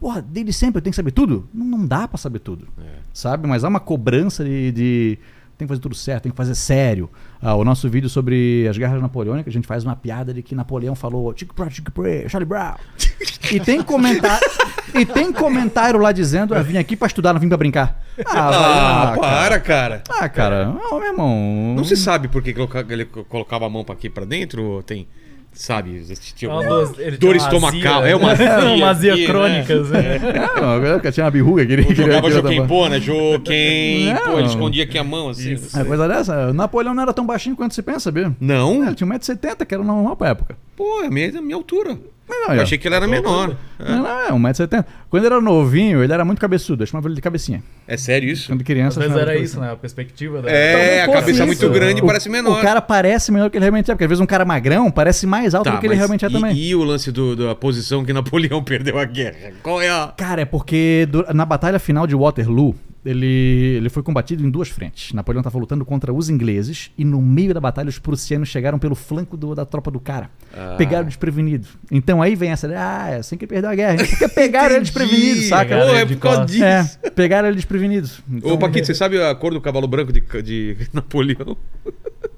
Porra, 0.00 0.20
desde 0.22 0.52
sempre 0.52 0.78
eu 0.78 0.82
tenho 0.82 0.92
que 0.92 0.96
saber 0.96 1.10
tudo? 1.12 1.48
Não, 1.52 1.64
não 1.64 1.86
dá 1.86 2.06
pra 2.06 2.18
saber 2.18 2.38
tudo. 2.40 2.68
Sabe? 3.12 3.46
Mas 3.48 3.64
há 3.64 3.68
uma 3.68 3.80
cobrança 3.80 4.44
de, 4.44 4.70
de- 4.72 5.18
Tem 5.56 5.66
que 5.66 5.68
fazer 5.72 5.80
tudo 5.80 5.94
certo, 5.94 6.24
tem 6.24 6.32
que 6.32 6.36
fazer 6.36 6.54
sério. 6.54 7.08
Ah, 7.40 7.54
o 7.54 7.64
nosso 7.64 7.88
vídeo 7.88 8.08
sobre 8.10 8.66
as 8.68 8.76
guerras 8.76 9.00
napoleônicas, 9.00 9.50
a 9.50 9.54
gente 9.54 9.66
faz 9.66 9.84
uma 9.84 9.96
piada 9.96 10.34
de 10.34 10.42
que 10.42 10.54
Napoleão 10.54 10.94
falou 10.94 11.32
Chick 11.36 11.54
Brown, 11.54 11.70
Chick 11.70 11.90
Brown, 11.90 12.28
Charlie 12.28 12.46
Brown. 12.48 12.74
e 13.50 13.58
tem 13.58 13.82
comentário. 13.82 14.46
e 14.94 15.06
tem 15.06 15.32
comentário 15.32 15.98
lá 15.98 16.12
dizendo: 16.12 16.54
Eu 16.54 16.62
vim 16.62 16.76
aqui 16.76 16.94
pra 16.94 17.06
estudar, 17.06 17.32
não 17.32 17.40
vim 17.40 17.48
pra 17.48 17.56
brincar. 17.56 18.02
Ah, 18.26 19.12
Ah, 19.12 19.16
para, 19.18 19.58
cara. 19.60 20.02
Ah, 20.10 20.28
cara, 20.28 20.66
não, 20.66 20.98
meu 21.00 21.08
irmão. 21.10 21.74
Não 21.74 21.84
se 21.84 21.96
sabe 21.96 22.28
por 22.28 22.42
que 22.42 22.54
ele 22.90 23.06
colocava 23.06 23.64
a 23.66 23.70
mão 23.70 23.82
pra 23.82 23.94
aqui 23.94 24.10
pra 24.10 24.26
dentro? 24.26 24.82
Tem. 24.82 25.08
Sabe? 25.56 26.02
Tinha 26.34 26.50
É 26.50 26.54
uma 26.54 26.62
dor- 26.62 26.86
dor 26.94 27.16
tinha 27.18 27.36
estomacal. 27.36 27.98
azia, 28.02 28.10
É 28.10 28.16
uma 28.16 28.30
azia. 28.32 28.58
uma 28.76 28.90
azia 28.90 29.12
aqui, 29.14 29.20
né? 29.22 29.26
crônica. 29.26 29.74
assim. 29.80 29.92
Não, 30.60 30.84
eu 30.84 31.12
tinha 31.12 31.24
uma 31.24 31.30
birruga 31.30 31.66
que 31.66 31.72
ele 31.72 31.86
Ou 31.86 31.94
jogava 31.94 32.20
queria- 32.28 32.40
Joaquim 32.42 32.66
Pô, 32.66 32.88
né? 32.88 33.00
Joaquim. 33.00 34.12
Não. 34.12 34.32
Pô, 34.32 34.38
ele 34.38 34.48
escondia 34.48 34.84
aqui 34.84 34.98
a 34.98 35.04
mão 35.04 35.28
assim. 35.30 35.52
não 35.52 35.58
sei. 35.58 35.80
É 35.82 35.84
coisa 35.84 36.06
dessa? 36.08 36.52
Napoleão 36.52 36.94
não 36.94 37.02
era 37.02 37.12
tão 37.12 37.24
baixinho 37.26 37.56
quanto 37.56 37.74
você 37.74 37.82
pensa, 37.82 38.00
sabia? 38.00 38.34
Não? 38.40 38.84
Ele 38.86 38.94
tinha 38.94 39.08
1,70m, 39.08 39.64
que 39.64 39.74
era 39.74 39.82
normal 39.82 40.14
pra 40.16 40.28
época. 40.28 40.56
Pô, 40.76 41.02
é 41.02 41.06
a 41.06 41.10
minha, 41.10 41.38
a 41.38 41.42
minha 41.42 41.56
altura. 41.56 41.98
Não, 42.28 42.54
Eu 42.54 42.62
achei 42.62 42.76
que 42.78 42.88
ele 42.88 42.94
era 42.94 43.06
menor. 43.06 43.56
Não, 43.78 44.02
não, 44.02 44.08
é 44.20 44.30
1,70m. 44.52 44.84
Quando 45.08 45.24
ele 45.24 45.32
era 45.34 45.40
novinho, 45.42 46.02
ele 46.02 46.12
era 46.12 46.24
muito 46.24 46.40
cabeçudo. 46.40 46.82
Eu 46.82 46.86
chamava 46.86 47.06
ele 47.08 47.14
de 47.14 47.20
cabecinha. 47.20 47.62
É 47.86 47.96
sério 47.96 48.28
isso? 48.28 48.48
Quando 48.48 48.64
criança. 48.64 48.98
eu 48.98 49.02
vezes 49.02 49.14
chamava 49.16 49.30
era 49.32 49.40
isso, 49.40 49.60
né? 49.60 49.72
A 49.72 49.76
perspectiva 49.76 50.42
da. 50.42 50.50
É, 50.50 50.72
Talvez 50.72 51.02
a 51.02 51.06
cabeça 51.12 51.30
isso. 51.30 51.46
muito 51.46 51.70
grande 51.70 52.02
O- 52.02 52.06
parece 52.06 52.28
menor. 52.28 52.58
O 52.58 52.62
cara 52.62 52.80
parece 52.80 53.30
menor 53.30 53.44
do 53.46 53.50
que 53.50 53.58
ele 53.58 53.64
realmente 53.64 53.90
é, 53.90 53.94
porque 53.94 54.04
às 54.04 54.08
vezes 54.08 54.20
um 54.20 54.26
cara 54.26 54.44
magrão 54.44 54.90
parece 54.90 55.26
mais 55.26 55.54
alto 55.54 55.70
do 55.70 55.78
que 55.78 55.86
ele 55.86 55.94
mas 55.94 55.98
realmente 55.98 56.24
é 56.24 56.28
e, 56.28 56.32
também. 56.32 56.56
E 56.56 56.74
o 56.74 56.82
lance 56.82 57.12
do- 57.12 57.36
da 57.36 57.54
posição 57.54 58.04
que 58.04 58.12
Napoleão 58.12 58.62
perdeu 58.64 58.98
a 58.98 59.04
guerra? 59.04 59.52
Qual 59.62 59.80
é 59.80 59.88
a. 59.88 60.12
Cara, 60.16 60.42
é 60.42 60.44
porque 60.44 61.06
du- 61.10 61.24
na 61.32 61.44
batalha 61.44 61.78
final 61.78 62.06
de 62.06 62.16
Waterloo, 62.16 62.74
ele, 63.06 63.76
ele 63.78 63.88
foi 63.88 64.02
combatido 64.02 64.44
em 64.44 64.50
duas 64.50 64.68
frentes. 64.68 65.12
Napoleão 65.12 65.40
estava 65.40 65.58
lutando 65.58 65.84
contra 65.84 66.12
os 66.12 66.28
ingleses 66.28 66.90
e 66.98 67.04
no 67.04 67.22
meio 67.22 67.54
da 67.54 67.60
batalha 67.60 67.88
os 67.88 67.98
prussianos 67.98 68.48
chegaram 68.48 68.78
pelo 68.78 68.94
flanco 68.94 69.36
do- 69.36 69.54
da 69.54 69.64
tropa 69.64 69.90
do 69.90 69.98
cara. 70.00 70.28
Ah. 70.54 70.74
Pegaram 70.76 71.06
desprevenido. 71.06 71.66
Então 71.90 72.20
aí 72.20 72.34
vem 72.34 72.50
essa, 72.50 72.66
ah, 72.68 73.10
é 73.10 73.16
assim 73.16 73.36
que 73.36 73.44
ele 73.44 73.50
perdeu 73.50 73.70
a 73.70 73.74
guerra. 73.74 73.96
Porque 73.96 74.28
pegaram 74.28 74.74
ele 74.76 74.84
desprevenido, 74.84 75.42
saca? 75.42 75.64
Pegaram 75.76 75.86
Pô, 75.90 75.94
é 75.96 76.04
de 76.04 76.14
por 76.16 76.20
causa 76.20 76.44
disso. 76.46 76.64
É, 76.64 77.10
pegaram 77.10 77.48
ele 77.48 77.56
desprevenido. 77.56 78.08
Então, 78.30 78.52
Ô, 78.52 78.58
Paquito, 78.58 78.86
você 78.86 78.94
sabe 78.94 79.22
a 79.22 79.34
cor 79.34 79.52
do 79.52 79.60
cavalo 79.60 79.86
branco 79.86 80.12
de, 80.12 80.20
de 80.42 80.76
Napoleão? 80.92 81.56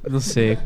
Não 0.08 0.20
sei. 0.20 0.56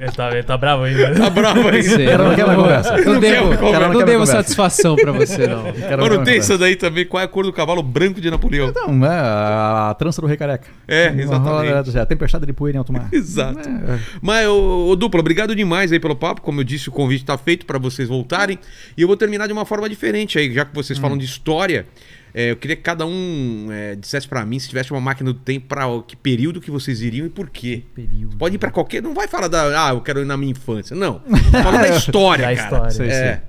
Ele 0.00 0.12
tá, 0.12 0.30
ele 0.32 0.42
tá 0.42 0.56
bravo 0.56 0.84
ainda. 0.84 1.14
Tá 1.14 1.28
bravo 1.28 1.68
aí. 1.68 1.82
Não 1.82 1.96
sei. 1.96 2.06
Cara, 2.06 2.24
não 2.28 2.34
quer 2.34 2.46
mais 2.46 2.58
conversa. 2.58 2.96
Não, 2.96 3.12
Não 3.12 3.20
devo, 3.20 3.42
conversa. 3.42 3.72
cara, 3.72 3.88
não 3.88 3.94
Não 4.00 4.06
devo 4.06 4.26
satisfação 4.26 4.96
pra 4.96 5.12
você, 5.12 5.46
não. 5.46 5.64
Não 5.64 6.08
ver 6.08 6.24
tem 6.24 6.38
isso 6.38 6.56
daí 6.56 6.74
também? 6.74 7.04
Qual 7.04 7.20
é 7.20 7.24
a 7.24 7.28
cor 7.28 7.44
do 7.44 7.52
cavalo 7.52 7.82
branco 7.82 8.18
de 8.20 8.30
Napoleão? 8.30 8.72
Não, 8.74 9.04
é 9.06 9.08
a, 9.10 9.90
a 9.90 9.94
trança 9.94 10.20
do 10.22 10.26
rei 10.26 10.38
careca. 10.38 10.66
É, 10.88 11.08
exatamente. 11.16 11.90
já, 11.90 12.02
A 12.02 12.06
tempestade 12.06 12.46
de 12.46 12.52
poeira 12.54 12.76
em 12.76 12.78
alto 12.78 12.92
mar. 12.92 13.08
Exato. 13.12 13.68
É. 13.68 13.98
Mas, 14.22 14.46
ô, 14.48 14.88
ô, 14.88 14.96
Dupla, 14.96 15.20
obrigado 15.20 15.54
demais 15.54 15.92
aí 15.92 16.00
pelo 16.00 16.16
papo. 16.16 16.40
Como 16.40 16.60
eu 16.60 16.64
disse, 16.64 16.88
o 16.88 16.92
convite 16.92 17.24
tá 17.24 17.36
feito 17.36 17.66
para 17.66 17.78
vocês 17.78 18.08
voltarem. 18.08 18.58
E 18.96 19.02
eu 19.02 19.06
vou 19.08 19.16
terminar 19.18 19.46
de 19.46 19.52
uma 19.52 19.66
forma 19.66 19.86
diferente 19.88 20.38
aí, 20.38 20.50
já 20.52 20.64
que 20.64 20.74
vocês 20.74 20.98
Hum. 20.98 21.02
falam 21.02 21.18
de 21.18 21.26
história. 21.26 21.86
É, 22.34 22.50
eu 22.50 22.56
queria 22.56 22.76
que 22.76 22.82
cada 22.82 23.04
um 23.06 23.66
é, 23.70 23.96
dissesse 23.96 24.26
para 24.28 24.44
mim, 24.44 24.58
se 24.58 24.68
tivesse 24.68 24.90
uma 24.92 25.00
máquina 25.00 25.32
do 25.32 25.38
tempo, 25.38 25.66
para 25.66 25.84
que 26.06 26.16
período 26.16 26.60
que 26.60 26.70
vocês 26.70 27.00
iriam 27.02 27.26
e 27.26 27.30
por 27.30 27.48
quê. 27.50 27.84
Período. 27.94 28.36
Pode 28.36 28.54
ir 28.56 28.58
para 28.58 28.70
qualquer. 28.70 29.02
Não 29.02 29.14
vai 29.14 29.26
falar 29.28 29.48
da. 29.48 29.86
Ah, 29.88 29.90
eu 29.90 30.00
quero 30.00 30.20
ir 30.20 30.26
na 30.26 30.36
minha 30.36 30.52
infância. 30.52 30.94
Não. 30.96 31.20
Fala 31.62 31.78
da 31.78 31.88
história, 31.88 32.46
Da 32.46 32.54
cara. 32.56 32.66
história. 32.68 32.90
Sei, 32.90 33.08
É. 33.08 33.34
sei. 33.34 33.42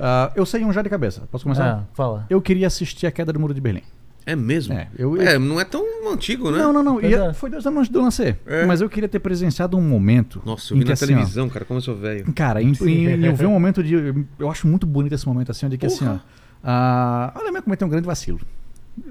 Ah, 0.00 0.32
eu 0.36 0.46
sei 0.46 0.64
um 0.64 0.72
já 0.72 0.80
de 0.82 0.88
cabeça. 0.88 1.22
Posso 1.30 1.42
começar? 1.44 1.68
Ah, 1.68 1.84
fala. 1.94 2.24
Eu 2.30 2.40
queria 2.40 2.66
assistir 2.68 3.06
a 3.06 3.10
queda 3.10 3.32
do 3.32 3.40
Muro 3.40 3.52
de 3.52 3.60
Berlim. 3.60 3.82
É 4.24 4.36
mesmo? 4.36 4.74
É, 4.74 4.88
eu- 4.98 5.20
É, 5.20 5.38
não 5.38 5.58
é 5.58 5.64
tão 5.64 5.82
antigo, 6.12 6.50
né? 6.50 6.58
Não, 6.58 6.70
não, 6.70 6.82
não. 6.82 7.00
Ia- 7.00 7.24
é. 7.30 7.32
Foi 7.32 7.48
dois 7.48 7.66
anos 7.66 7.88
eu 7.92 8.02
nascer. 8.02 8.38
É. 8.46 8.66
Mas 8.66 8.82
eu 8.82 8.88
queria 8.90 9.08
ter 9.08 9.18
presenciado 9.20 9.76
um 9.76 9.80
momento. 9.80 10.42
Nossa, 10.44 10.74
eu 10.74 10.76
em 10.76 10.80
vi 10.80 10.84
que, 10.84 10.88
na 10.90 10.92
assim, 10.94 11.04
ó, 11.04 11.08
televisão, 11.08 11.48
cara, 11.48 11.64
como 11.64 11.78
eu 11.78 11.82
sou 11.82 11.96
velho. 11.96 12.30
Cara, 12.34 12.62
em, 12.62 12.72
em- 12.82 13.24
eu 13.24 13.34
vi 13.34 13.46
um 13.46 13.50
momento 13.52 13.82
de. 13.82 13.94
Eu 14.38 14.50
acho 14.50 14.68
muito 14.68 14.86
bonito 14.86 15.14
esse 15.14 15.26
momento 15.26 15.50
assim, 15.50 15.64
onde 15.64 15.78
que 15.78 15.86
assim, 15.86 16.06
ó. 16.06 16.18
Porra. 16.60 16.72
A 16.72 17.38
Alemanha 17.38 17.62
cometeu 17.62 17.86
um 17.86 17.90
grande 17.90 18.06
vacilo. 18.06 18.40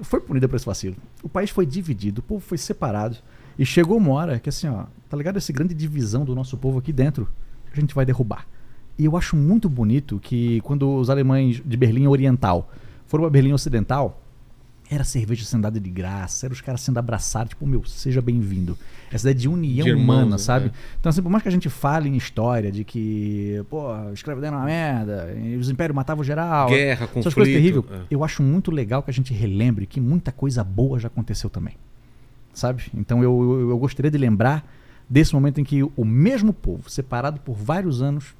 Foi 0.02 0.20
punida 0.20 0.48
por 0.48 0.56
esse 0.56 0.66
vacilo. 0.66 0.96
O 1.22 1.28
país 1.28 1.50
foi 1.50 1.64
dividido, 1.64 2.20
o 2.20 2.22
povo 2.22 2.40
foi 2.40 2.58
separado. 2.58 3.16
E 3.58 3.64
chegou 3.64 3.96
uma 3.96 4.12
hora 4.12 4.38
que 4.38 4.48
assim, 4.48 4.68
ó, 4.68 4.84
tá 5.08 5.16
ligado? 5.16 5.36
Essa 5.36 5.52
grande 5.52 5.74
divisão 5.74 6.24
do 6.24 6.34
nosso 6.34 6.56
povo 6.56 6.78
aqui 6.78 6.92
dentro, 6.92 7.28
a 7.72 7.80
gente 7.80 7.94
vai 7.94 8.04
derrubar. 8.04 8.46
E 8.98 9.04
eu 9.04 9.16
acho 9.16 9.36
muito 9.36 9.68
bonito 9.68 10.18
que 10.18 10.60
quando 10.62 10.94
os 10.94 11.08
alemães 11.08 11.62
de 11.64 11.76
Berlim 11.76 12.06
Oriental 12.06 12.70
foram 13.06 13.24
pra 13.24 13.30
Berlim 13.30 13.52
Ocidental, 13.52 14.22
era 14.90 15.04
cerveja 15.04 15.44
sendo 15.44 15.62
dada 15.62 15.78
de 15.78 15.90
graça, 15.90 16.46
era 16.46 16.52
os 16.52 16.60
caras 16.60 16.80
sendo 16.80 16.98
abraçados, 16.98 17.50
tipo, 17.50 17.66
meu, 17.66 17.84
seja 17.84 18.22
bem-vindo. 18.22 18.76
Essa 19.10 19.30
ideia 19.30 19.34
de 19.34 19.48
união 19.48 19.84
De 19.84 19.90
irmãos, 19.90 20.02
humana, 20.04 20.30
né? 20.32 20.38
sabe? 20.38 20.72
Então, 20.98 21.10
assim, 21.10 21.22
por 21.22 21.30
mais 21.30 21.42
que 21.42 21.48
a 21.48 21.52
gente 21.52 21.68
fale 21.68 22.08
em 22.08 22.16
história 22.16 22.72
de 22.72 22.84
que, 22.84 23.62
pô, 23.68 23.88
escravidão 24.12 24.48
era 24.48 24.56
uma 24.56 24.64
merda, 24.64 25.28
os 25.58 25.68
impérios 25.68 25.94
matavam 25.94 26.24
geral, 26.24 26.68
Guerra, 26.68 27.04
essas 27.04 27.10
conflito. 27.10 27.34
coisas 27.34 27.54
terríveis, 27.54 27.84
é. 27.90 28.00
eu 28.10 28.24
acho 28.24 28.42
muito 28.42 28.70
legal 28.70 29.02
que 29.02 29.10
a 29.10 29.14
gente 29.14 29.32
relembre 29.32 29.86
que 29.86 30.00
muita 30.00 30.32
coisa 30.32 30.64
boa 30.64 30.98
já 30.98 31.08
aconteceu 31.08 31.50
também. 31.50 31.74
Sabe? 32.52 32.84
Então 32.94 33.22
eu, 33.22 33.60
eu, 33.60 33.70
eu 33.70 33.78
gostaria 33.78 34.10
de 34.10 34.18
lembrar 34.18 34.66
desse 35.08 35.34
momento 35.34 35.60
em 35.60 35.64
que 35.64 35.82
o 35.82 36.04
mesmo 36.04 36.52
povo, 36.52 36.90
separado 36.90 37.40
por 37.40 37.54
vários 37.54 38.02
anos, 38.02 38.34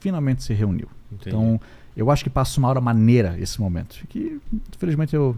finalmente 0.00 0.42
se 0.42 0.52
reuniu. 0.52 0.88
Entendi. 1.12 1.28
Então, 1.28 1.60
eu 1.96 2.10
acho 2.10 2.22
que 2.22 2.30
passa 2.30 2.58
uma 2.58 2.68
hora 2.68 2.80
maneira 2.80 3.36
esse 3.38 3.60
momento. 3.60 4.04
Que, 4.08 4.40
infelizmente, 4.74 5.14
eu, 5.14 5.36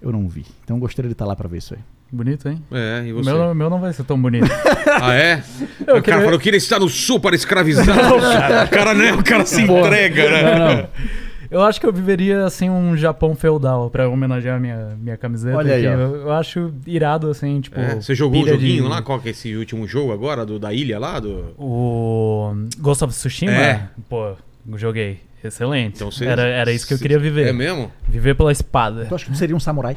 eu 0.00 0.12
não 0.12 0.28
vi. 0.28 0.44
Então, 0.64 0.76
eu 0.76 0.80
gostaria 0.80 1.08
de 1.08 1.12
estar 1.14 1.24
lá 1.24 1.34
para 1.36 1.48
ver 1.48 1.58
isso 1.58 1.74
aí. 1.74 1.80
Bonito, 2.12 2.48
hein? 2.48 2.62
É, 2.70 3.04
e 3.06 3.12
você? 3.12 3.28
meu, 3.30 3.38
não- 3.38 3.54
meu 3.54 3.68
não 3.68 3.80
vai 3.80 3.92
ser 3.92 4.04
tão 4.04 4.20
bonito. 4.20 4.46
Ah, 5.02 5.12
é? 5.14 5.42
Eu 5.80 5.82
o 5.82 5.86
cara 5.86 6.02
queria- 6.02 6.22
falou 6.22 6.38
que 6.38 6.48
ele 6.48 6.56
está 6.56 6.78
no 6.78 6.88
sul 6.88 7.18
para 7.20 7.34
escravizar. 7.36 7.84
o 7.86 8.68
cara, 8.70 8.94
né? 8.94 9.12
O 9.12 9.22
cara 9.22 9.44
se 9.44 9.60
entrega, 9.62 10.30
né? 10.30 10.42
Não, 10.58 10.76
não. 10.76 10.88
Eu 11.50 11.62
acho 11.62 11.78
que 11.80 11.86
eu 11.86 11.92
viveria 11.92 12.44
assim 12.44 12.70
um 12.70 12.96
Japão 12.96 13.34
feudal 13.36 13.90
pra 13.90 14.08
homenagear 14.08 14.58
minha, 14.60 14.96
minha 15.00 15.16
camiseta. 15.16 15.56
Olha 15.56 15.74
aí, 15.74 15.84
eu, 15.84 15.98
eu 16.16 16.32
acho 16.32 16.72
irado, 16.86 17.28
assim, 17.30 17.60
tipo. 17.60 17.78
É, 17.78 17.96
você 17.96 18.14
jogou 18.14 18.42
o 18.42 18.48
joguinho 18.48 18.84
de- 18.84 18.88
lá? 18.88 19.02
Qual 19.02 19.20
que 19.20 19.28
é 19.28 19.30
esse 19.32 19.54
último 19.54 19.86
jogo 19.86 20.12
agora? 20.12 20.46
Do, 20.46 20.58
da 20.58 20.72
ilha 20.72 20.98
lá? 20.98 21.20
Do... 21.20 21.54
O 21.58 22.52
Ghost 22.78 23.04
of 23.04 23.12
Tsushima? 23.14 23.52
É. 23.52 23.82
Pô, 24.08 24.32
joguei. 24.76 25.20
Excelente. 25.46 25.96
Então 25.96 26.10
você- 26.10 26.26
era, 26.26 26.42
era 26.42 26.72
isso 26.72 26.86
que 26.86 26.94
eu 26.94 26.98
queria 26.98 27.18
viver. 27.18 27.48
É 27.48 27.52
mesmo? 27.52 27.90
Viver 28.08 28.34
pela 28.34 28.52
espada. 28.52 29.06
Tu 29.06 29.14
acha 29.14 29.24
que 29.24 29.30
tu 29.32 29.36
seria 29.36 29.54
um 29.56 29.60
samurai? 29.60 29.96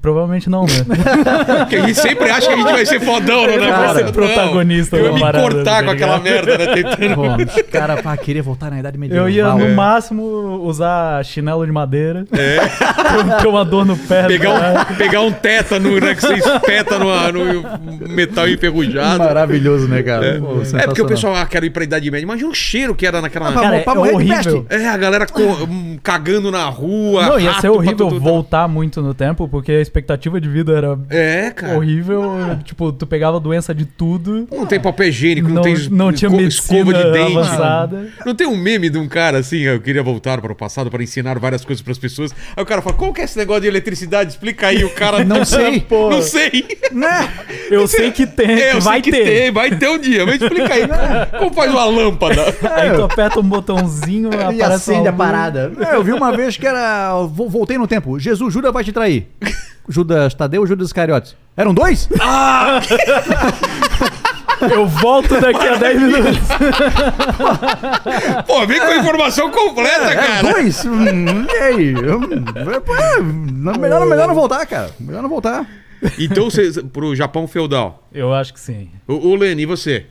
Provavelmente 0.00 0.48
não, 0.48 0.62
né? 0.62 0.68
Porque 1.58 1.74
a 1.74 1.86
gente 1.86 1.98
sempre 1.98 2.30
acha 2.30 2.46
que 2.46 2.52
a 2.52 2.56
gente 2.56 2.72
vai 2.72 2.86
ser 2.86 3.00
fodão, 3.00 3.48
né? 3.48 3.58
Cara, 3.58 3.94
ser 3.94 4.04
não. 4.04 4.12
protagonista 4.12 4.96
Eu 4.96 5.06
ia 5.06 5.12
me 5.12 5.20
parada, 5.20 5.42
cortar 5.42 5.64
tá 5.64 5.82
com 5.82 5.90
aquela 5.90 6.20
merda, 6.20 6.56
né? 6.56 6.66
Tentando... 6.74 7.14
Pô, 7.16 7.22
os 7.36 7.62
caras 7.62 8.00
pá, 8.00 8.16
queria 8.16 8.44
voltar 8.44 8.70
na 8.70 8.78
idade 8.78 8.96
medieval. 8.96 9.28
Eu 9.28 9.34
ia, 9.34 9.52
no 9.52 9.64
É. 9.64 9.74
máximo, 9.74 10.22
usar 10.62 11.24
chinelo 11.24 11.66
de 11.66 11.72
madeira. 11.72 12.24
É. 12.30 12.60
Ter 13.42 13.48
uma 13.48 13.64
dor 13.64 13.84
no 13.84 13.96
pé. 13.96 14.28
Pegar 14.28 14.60
né? 14.60 14.86
um, 14.88 14.94
pegar 14.94 15.20
um 15.22 15.32
tétano, 15.32 15.98
né? 15.98 16.14
Que 16.14 16.20
você 16.20 16.34
espeta 16.34 16.98
no, 17.00 17.06
no 17.32 18.08
metal 18.08 18.48
enferrujado. 18.48 19.18
Maravilhoso, 19.18 19.88
né, 19.88 20.00
cara? 20.04 20.26
É, 20.26 20.38
Pô, 20.38 20.62
é 20.78 20.86
porque 20.86 21.02
o 21.02 21.06
pessoal, 21.06 21.34
ah, 21.34 21.44
quero 21.44 21.66
ir 21.66 21.70
pra 21.70 21.82
Idade 21.82 22.08
Média. 22.08 22.22
Imagina 22.22 22.48
o 22.48 22.54
cheiro 22.54 22.94
que 22.94 23.04
era 23.04 23.20
naquela... 23.20 23.48
Ah, 23.48 23.52
Cara, 23.52 23.78
pra 23.80 23.92
é 23.92 23.96
morrer 23.96 24.10
de 24.10 24.14
horrível. 24.14 24.62
peste. 24.62 24.84
É, 24.84 24.88
a 24.88 24.96
galera 24.96 25.26
hum, 25.68 25.98
cagando 26.00 26.52
na 26.52 26.66
rua. 26.66 27.26
Não, 27.26 27.40
ia 27.40 27.54
ser 27.54 27.62
pra 27.62 27.72
horrível 27.72 28.08
voltar 28.20 28.68
muito 28.68 29.02
no 29.02 29.12
tempo, 29.12 29.48
porque 29.48 29.71
a 29.76 29.80
expectativa 29.80 30.40
de 30.40 30.48
vida 30.48 30.72
era 30.76 30.98
É, 31.10 31.50
cara. 31.50 31.76
horrível. 31.76 32.22
Tipo, 32.64 32.92
tu 32.92 33.06
pegava 33.06 33.38
doença 33.40 33.74
de 33.74 33.84
tudo. 33.84 34.46
Não 34.50 34.66
tem 34.66 34.80
papel 34.80 35.08
higiênico, 35.08 35.48
não, 35.48 35.56
Não, 35.56 35.62
tem 35.62 35.88
não 35.90 36.12
tinha 36.12 36.42
escova 36.42 36.92
de 36.92 37.02
dente. 37.12 37.36
avançada. 37.36 38.08
Não 38.26 38.34
tem 38.34 38.46
um 38.46 38.56
meme 38.56 38.88
de 38.90 38.98
um 38.98 39.08
cara 39.08 39.38
assim, 39.38 39.58
eu 39.60 39.80
queria 39.80 40.02
voltar 40.02 40.40
para 40.40 40.52
o 40.52 40.54
passado 40.56 40.90
para 40.90 41.02
ensinar 41.02 41.38
várias 41.38 41.64
coisas 41.64 41.82
para 41.82 41.92
as 41.92 41.98
pessoas. 41.98 42.32
Aí 42.56 42.62
o 42.62 42.66
cara 42.66 42.82
fala, 42.82 42.96
qual 42.96 43.12
que 43.12 43.20
é 43.20 43.24
esse 43.24 43.36
negócio 43.38 43.62
de 43.62 43.68
eletricidade? 43.68 44.30
Explica 44.30 44.68
aí. 44.68 44.84
O 44.84 44.90
cara 44.90 45.24
Não 45.24 45.44
sei. 45.44 45.80
Pô. 45.88 46.10
Não 46.10 46.22
sei. 46.22 46.66
Né? 46.92 47.28
Eu 47.70 47.86
sei 47.86 48.10
que 48.10 48.26
tem, 48.26 48.50
É, 48.50 48.74
eu 48.74 48.80
vai 48.80 48.94
sei 48.94 49.02
que 49.02 49.10
ter. 49.10 49.24
tem, 49.24 49.50
vai 49.50 49.70
ter 49.76 49.88
um 49.88 49.98
dia. 49.98 50.24
Mas 50.26 50.40
explica 50.40 50.74
aí, 50.74 50.86
como, 50.86 51.38
como 51.38 51.54
faz 51.54 51.70
uma 51.70 51.84
lâmpada? 51.84 52.42
Aí 52.74 52.92
tu 52.94 53.02
aperta 53.02 53.40
um 53.40 53.42
botãozinho 53.42 54.30
E 54.54 54.62
acende 54.62 55.08
a 55.08 55.12
parada. 55.12 55.72
É, 55.80 55.94
eu 55.94 56.02
vi 56.02 56.12
uma 56.12 56.34
vez 56.36 56.56
que 56.56 56.66
era. 56.66 57.14
vo- 57.24 57.48
Voltei 57.48 57.76
no 57.78 57.86
tempo. 57.86 58.18
Jesus, 58.18 58.52
Judas 58.52 58.72
vai 58.72 58.82
te 58.84 58.92
trair. 58.92 59.26
Judas 59.88 60.34
Tadeu, 60.34 60.66
Judas 60.66 60.88
Iscariotes. 60.88 61.34
Eram 61.56 61.72
dois? 61.74 62.08
Eu 64.70 64.86
volto 64.86 65.40
daqui 65.40 65.66
a 65.66 65.74
10 65.74 66.00
minutos. 66.02 66.38
Pô, 68.46 68.64
vem 68.66 68.78
com 68.78 68.86
a 68.86 68.96
informação 68.96 69.50
completa, 69.50 70.04
Eram 70.12 70.22
cara. 70.22 70.52
dois? 70.52 70.84
Hum, 70.84 71.46
e 71.52 71.58
aí? 71.58 71.94
Hum, 71.96 72.44
pô, 72.84 72.94
não- 73.52 73.72
melhor, 73.74 74.06
melhor 74.06 74.28
não 74.28 74.34
voltar, 74.36 74.64
cara. 74.66 74.90
Melhor 75.00 75.20
não 75.22 75.28
voltar. 75.28 75.66
Então, 76.18 76.44
você, 76.44 76.80
pro 76.82 77.14
Japão 77.16 77.48
feudal. 77.48 78.06
Eu 78.12 78.32
acho 78.32 78.54
que 78.54 78.60
sim. 78.60 78.88
O, 79.08 79.30
o 79.30 79.34
Leni, 79.34 79.62
e 79.62 79.66
você? 79.66 80.06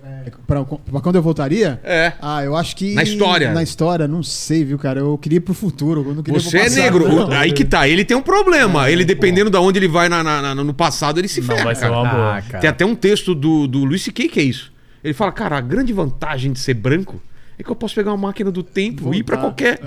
pra, 0.47 0.63
pra 0.63 1.01
quando 1.01 1.15
eu 1.15 1.21
voltaria? 1.21 1.79
É. 1.83 2.13
Ah, 2.21 2.43
eu 2.43 2.55
acho 2.55 2.75
que. 2.75 2.93
Na 2.93 3.03
história. 3.03 3.51
Na 3.53 3.63
história, 3.63 4.07
não 4.07 4.21
sei, 4.23 4.63
viu, 4.63 4.77
cara? 4.77 4.99
Eu 4.99 5.17
queria 5.17 5.37
ir 5.37 5.41
pro 5.41 5.53
futuro. 5.53 6.05
Eu 6.07 6.15
não 6.15 6.23
queria 6.23 6.39
Você 6.39 6.49
pro 6.51 6.59
é 6.59 6.63
passado, 6.63 6.81
negro. 6.81 7.07
não. 7.09 7.27
O- 7.29 7.31
aí 7.33 7.51
que 7.51 7.63
tá. 7.65 7.87
Ele 7.87 8.03
tem 8.05 8.15
um 8.15 8.21
problema. 8.21 8.89
Ele, 8.89 9.03
dependendo 9.05 9.49
de 9.49 9.57
onde 9.57 9.79
ele 9.79 9.87
vai 9.87 10.07
na- 10.09 10.23
na- 10.23 10.41
na- 10.41 10.55
no 10.55 10.73
passado, 10.73 11.19
ele 11.19 11.27
se 11.27 11.39
Não 11.41 11.47
ferra, 11.47 11.63
vai 11.65 11.75
ser 11.75 11.85
uma 11.89 12.05
boa. 12.09 12.37
Ah, 12.37 12.41
cara. 12.41 12.59
Tem 12.59 12.69
até 12.69 12.85
um 12.85 12.95
texto 12.95 13.33
do, 13.35 13.67
do 13.67 13.83
Luis 13.83 14.01
C.K. 14.03 14.27
que 14.27 14.39
é 14.39 14.43
isso. 14.43 14.71
Ele 15.03 15.13
fala, 15.13 15.31
cara, 15.31 15.57
a 15.57 15.61
grande 15.61 15.91
vantagem 15.93 16.51
de 16.53 16.59
ser 16.59 16.73
branco 16.75 17.21
é 17.57 17.63
que 17.63 17.69
eu 17.69 17.75
posso 17.75 17.95
pegar 17.95 18.11
uma 18.11 18.27
máquina 18.27 18.51
do 18.51 18.61
tempo 18.63 19.13
e 19.13 19.17
ir 19.19 19.23
pra 19.23 19.37
qualquer... 19.37 19.79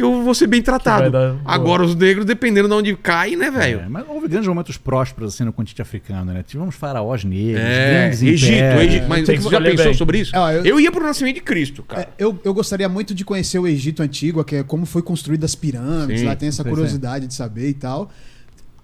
Que 0.00 0.04
eu 0.04 0.22
vou 0.22 0.34
ser 0.34 0.46
bem 0.46 0.62
tratado. 0.62 1.10
dar- 1.10 1.36
Agora 1.44 1.82
os 1.82 1.94
negros, 1.94 2.24
dependendo 2.24 2.66
de 2.68 2.74
onde 2.74 2.96
caem, 2.96 3.36
né, 3.36 3.48
É, 3.48 3.50
velho? 3.50 3.82
mas 3.90 4.02
houve 4.08 4.28
grandes 4.28 4.48
momentos 4.48 4.78
prósperos 4.78 5.34
assim 5.34 5.44
no 5.44 5.52
continente 5.52 5.82
africano, 5.82 6.32
né? 6.32 6.42
Tivemos 6.42 6.74
faraós 6.74 7.22
negros, 7.22 7.60
É, 7.62 8.00
grandes 8.00 8.22
Egito, 8.22 8.50
impérios. 8.54 8.82
Egito. 8.94 9.06
Mas 9.10 9.26
Tem 9.26 9.36
que 9.36 9.42
você 9.42 9.50
já 9.50 9.60
pensou 9.60 9.84
bem. 9.84 9.94
sobre 9.94 10.18
isso? 10.20 10.34
É, 10.34 10.58
eu- 10.58 10.64
eu... 10.64 10.80
ia 10.80 10.90
pro 10.90 11.02
nascimento 11.04 11.34
de 11.34 11.42
Cristo, 11.42 11.82
cara. 11.82 12.00
É, 12.02 12.08
eu, 12.18 12.40
eu 12.42 12.54
gostaria 12.54 12.88
muito 12.88 13.14
de 13.14 13.26
conhecer 13.26 13.58
o 13.58 13.66
Egito 13.68 14.02
Antigo, 14.02 14.42
que 14.42 14.56
é 14.56 14.62
como 14.62 14.86
foi 14.86 15.02
construída 15.02 15.44
as 15.44 15.54
pirâmides, 15.54 16.20
Sim, 16.20 16.26
lá 16.26 16.34
tem 16.34 16.48
essa 16.48 16.62
sim, 16.62 16.68
curiosidade 16.70 17.26
de 17.26 17.34
saber 17.34 17.68
e 17.68 17.74
tal. 17.74 18.10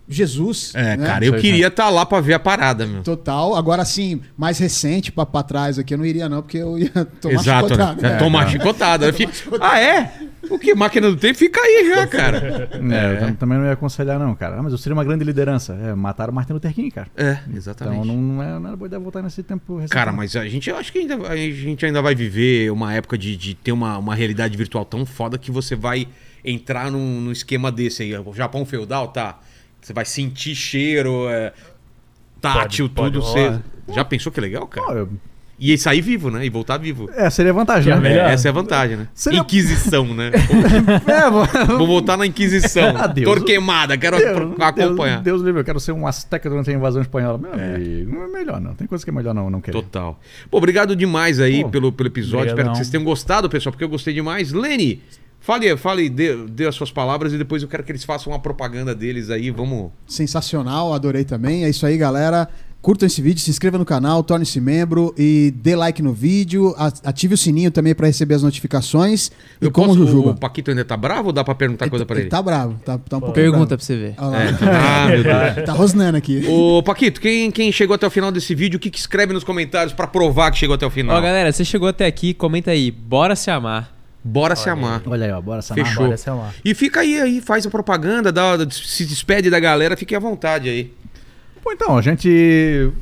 Jesus. 0.09 0.73
É, 0.75 0.97
né? 0.97 1.07
cara, 1.07 1.25
eu 1.25 1.35
queria 1.35 1.67
estar 1.67 1.89
lá 1.91 2.07
pra 2.07 2.21
ver 2.21 2.35
a 2.35 2.39
parada, 2.39 2.87
meu. 2.87 3.03
Total. 3.03 3.55
Agora, 3.57 3.83
assim, 3.83 4.21
mais 4.37 4.59
recente, 4.59 5.11
pra, 5.11 5.27
pra 5.27 5.43
trás 5.43 5.79
aqui, 5.79 5.95
eu 5.95 5.99
não 5.99 6.05
iria, 6.07 6.29
não, 6.29 6.43
porque 6.43 6.59
eu 6.59 6.79
ia 6.79 6.91
tomar 7.21 7.35
Exato, 7.35 7.69
chicotada. 7.69 8.03
né? 8.09 8.15
É. 8.15 8.17
Tomar 8.19 8.49
chicotada. 8.51 9.07
Eu 9.07 9.13
fico- 9.15 9.33
Ah, 9.61 9.81
é? 9.81 10.13
O 10.49 10.59
que? 10.61 10.73
Máquina 10.77 11.11
do 11.11 11.17
tempo? 11.17 11.37
Fica 11.37 11.61
aí 11.61 11.89
já, 11.95 12.07
cara. 12.07 12.69
É, 12.97 13.15
eu 13.15 13.19
tam- 13.19 13.35
também 13.35 13.59
não 13.59 13.65
ia 13.67 13.73
aconselhar, 13.73 14.17
não, 14.19 14.33
cara. 14.37 14.57
Ah, 14.59 14.63
mas 14.63 14.71
eu 14.71 14.79
seria 14.79 14.95
uma 14.95 15.03
grande 15.05 15.25
liderança. 15.25 15.75
É, 15.75 15.93
mataram 15.95 16.31
o 16.33 16.35
Martin 16.37 16.53
Luther 16.53 16.73
King, 16.73 16.91
cara. 16.93 17.09
É, 17.17 17.39
Então 17.47 17.57
exatamente. 17.57 18.07
não, 18.07 18.15
não, 18.17 18.43
é, 18.43 18.59
não 18.61 18.69
era 18.69 18.77
boa 18.77 18.87
ideia 18.87 19.01
voltar 19.01 19.23
nesse 19.23 19.43
tempo 19.43 19.75
recente. 19.77 19.91
Cara, 19.91 20.13
mas 20.13 20.37
a 20.37 20.47
gente, 20.49 20.71
eu 20.71 20.77
acho 20.77 20.93
que 20.93 21.01
ainda, 21.01 21.17
vai- 21.17 21.33
a 21.49 21.53
gente 21.53 21.85
ainda 21.85 22.01
vai 22.01 22.15
viver 22.15 22.71
uma 22.71 22.95
época 22.95 23.19
de, 23.19 23.37
de 23.37 23.55
ter 23.55 23.73
uma, 23.73 23.99
uma 23.99 24.15
realidade 24.15 24.57
virtual 24.57 24.85
tão 24.85 25.05
foda 25.05 25.37
que 25.37 25.51
você 25.51 25.75
vai 25.75 26.07
entrar 26.45 26.93
num, 26.93 27.21
num 27.23 27.33
esquema 27.33 27.73
desse 27.73 28.05
aí. 28.05 28.17
O 28.17 28.33
Japão 28.33 28.65
feudal, 28.65 29.09
tá? 29.09 29.41
Você 29.87 29.93
vai 29.93 30.05
sentir 30.05 30.53
cheiro, 30.57 31.29
é, 31.29 31.53
tátil, 32.41 32.89
Pode- 32.89 33.13
tudo. 33.13 33.25
pode 33.25 33.61
Você... 33.87 33.95
Já 33.95 34.05
pensou 34.05 34.33
que 34.33 34.41
legal, 34.41 34.67
cara? 34.67 34.85
Pô, 34.85 34.93
eu- 34.95 35.09
E 35.61 35.71
aí 35.71 35.79
sair 35.79 36.01
vivo, 36.01 36.29
né? 36.29 36.45
E 36.45 36.51
voltar 36.51 36.77
vivo. 36.77 37.09
É, 37.15 37.31
seria 37.31 37.53
vantagem, 37.53 37.93
é 37.93 38.01
né? 38.01 38.13
É, 38.15 38.33
essa 38.33 38.49
é 38.49 38.51
a 38.51 38.53
vantagem, 38.53 38.97
né? 38.97 39.09
Seria- 39.15 39.39
Inquisição, 39.39 40.05
né? 40.13 40.33
É, 41.07 41.31
vou... 41.31 41.79
Vou 41.79 41.87
voltar 41.87 42.17
na 42.17 42.27
Inquisição. 42.27 42.97
Adeus. 42.97 43.33
Torquemada, 43.33 43.97
quero 43.97 44.17
Deus, 44.19 44.55
acompanhar. 44.61 45.23
Deus, 45.23 45.37
Deus 45.37 45.43
livre, 45.43 45.61
eu 45.61 45.65
quero 45.65 45.79
ser 45.79 45.93
um 45.93 46.05
azteca 46.05 46.51
durante 46.51 46.69
a 46.69 46.73
invasão 46.73 47.01
espanhola. 47.01 47.39
Meu 47.39 47.53
amigo, 47.53 48.13
não 48.13 48.25
é 48.25 48.27
melhor 48.27 48.61
não. 48.61 48.75
Tem 48.75 48.89
coisa 48.89 49.05
que 49.05 49.11
é 49.11 49.15
melhor 49.15 49.35
não, 49.35 49.49
não 49.49 49.61
querer. 49.61 49.81
Total. 49.81 50.19
Pô, 50.51 50.59
obrigado 50.59 50.97
demais 50.97 51.39
aí 51.39 51.63
Pô, 51.63 51.71
pelo, 51.71 51.93
pelo 51.93 52.09
episódio. 52.09 52.39
Espero 52.39 52.53
obrigadão. 52.55 52.73
que 52.73 52.79
vocês 52.79 52.91
tenham 52.91 53.05
gostado, 53.05 53.49
pessoal, 53.49 53.73
porque 53.73 53.85
eu 53.85 53.89
gostei 53.89 54.13
demais. 54.13 54.51
Lene, 54.53 55.01
fale, 55.47 55.77
fale 55.77 56.11
dê, 56.11 56.37
dê 56.49 56.67
as 56.67 56.75
suas 56.75 56.91
palavras 56.91 57.33
e 57.33 57.39
depois 57.39 57.63
eu 57.63 57.69
quero 57.69 57.85
que 57.85 57.93
eles 57.93 58.05
façam 58.05 58.33
uma 58.33 58.39
propaganda 58.41 58.95
deles 58.95 59.31
aí. 59.31 59.51
Vamos. 59.51 59.93
Sensacional, 60.07 60.93
adorei 60.93 61.25
também. 61.25 61.65
É 61.65 61.69
isso 61.69 61.87
aí, 61.87 61.97
galera. 61.97 62.49
Curtam 62.83 63.05
esse 63.09 63.21
vídeo, 63.21 63.41
se 63.41 63.51
inscreva 63.51 63.77
no 63.79 63.85
canal, 63.85 64.23
torne-se 64.23 64.61
membro 64.61 65.13
e 65.19 65.53
dê 65.57 65.75
like 65.75 66.01
no 66.01 66.13
vídeo. 66.13 66.73
Ative 67.03 67.35
o 67.35 67.37
sininho 67.37 67.69
também 67.69 67.93
pra 67.97 68.07
receber 68.07 68.35
as 68.37 68.45
notificações. 68.45 69.29
E 69.61 69.65
Eu 69.65 69.73
como 69.73 69.89
posso- 69.89 70.03
o 70.03 70.07
Jujuba. 70.07 70.31
O 70.31 70.35
Paquito 70.39 70.71
ainda 70.71 70.85
tá 70.85 70.97
bravo 70.97 71.29
ou 71.29 71.33
dá 71.33 71.43
pra 71.43 71.53
perguntar 71.57 71.91
coisa 71.91 72.07
pra 72.07 72.21
ele? 72.21 72.29
Tá 72.29 72.41
bravo, 72.41 72.75
tá, 72.85 72.97
tá 72.97 73.17
um 73.17 73.21
pouco 73.21 73.35
Pergunta 73.35 73.77
pra 73.77 73.85
você 73.85 73.97
ver. 73.97 74.15
Olha 74.19 74.29
lá. 74.29 74.43
É. 74.45 74.51
Ah, 74.63 75.09
meu 75.09 75.23
Deus. 75.25 75.67
Tá 75.67 75.73
rosnando 75.73 76.17
aqui. 76.17 76.47
Ô, 76.49 76.81
Paquito, 76.81 77.21
quem, 77.21 77.51
quem 77.51 77.73
chegou 77.73 77.95
até 77.95 78.07
o 78.07 78.11
final 78.11 78.31
desse 78.31 78.55
vídeo, 78.55 78.77
o 78.77 78.81
que, 78.81 78.89
que 78.91 78.99
escreve 79.01 79.33
nos 79.33 79.43
comentários 79.43 79.93
pra 79.93 80.07
provar 80.07 80.53
que 80.53 80.59
chegou 80.59 80.75
até 80.75 80.87
o 80.87 80.91
final? 80.91 81.17
Ó, 81.17 81.21
galera, 81.21 81.51
você 81.51 81.65
chegou 81.65 81.89
até 81.89 82.07
aqui, 82.07 82.35
comenta 82.35 82.71
aí. 82.71 82.93
Bora 82.93 83.35
se 83.35 83.51
amar. 83.51 83.96
Bora 84.27 84.57
se 84.57 84.69
amar. 84.69 85.03
Olha 85.07 85.27
aí, 85.27 85.33
ó, 85.33 85.41
bora 85.41 85.63
sanar. 85.63 85.87
Fechou. 85.87 86.05
Bora 86.07 86.17
se 86.17 86.29
amar. 86.29 86.53
E 86.65 86.75
fica 86.75 87.01
aí, 87.01 87.21
aí, 87.21 87.41
faz 87.41 87.65
a 87.65 87.71
propaganda, 87.71 88.33
dá, 88.33 88.57
se 88.71 89.05
despede 89.07 89.49
da 89.49 89.61
galera, 89.61 89.97
fique 89.97 90.15
à 90.15 90.19
vontade 90.19 90.69
aí. 90.69 90.93
Pô, 91.63 91.73
então, 91.73 91.97
a 91.97 92.03
gente. 92.03 92.29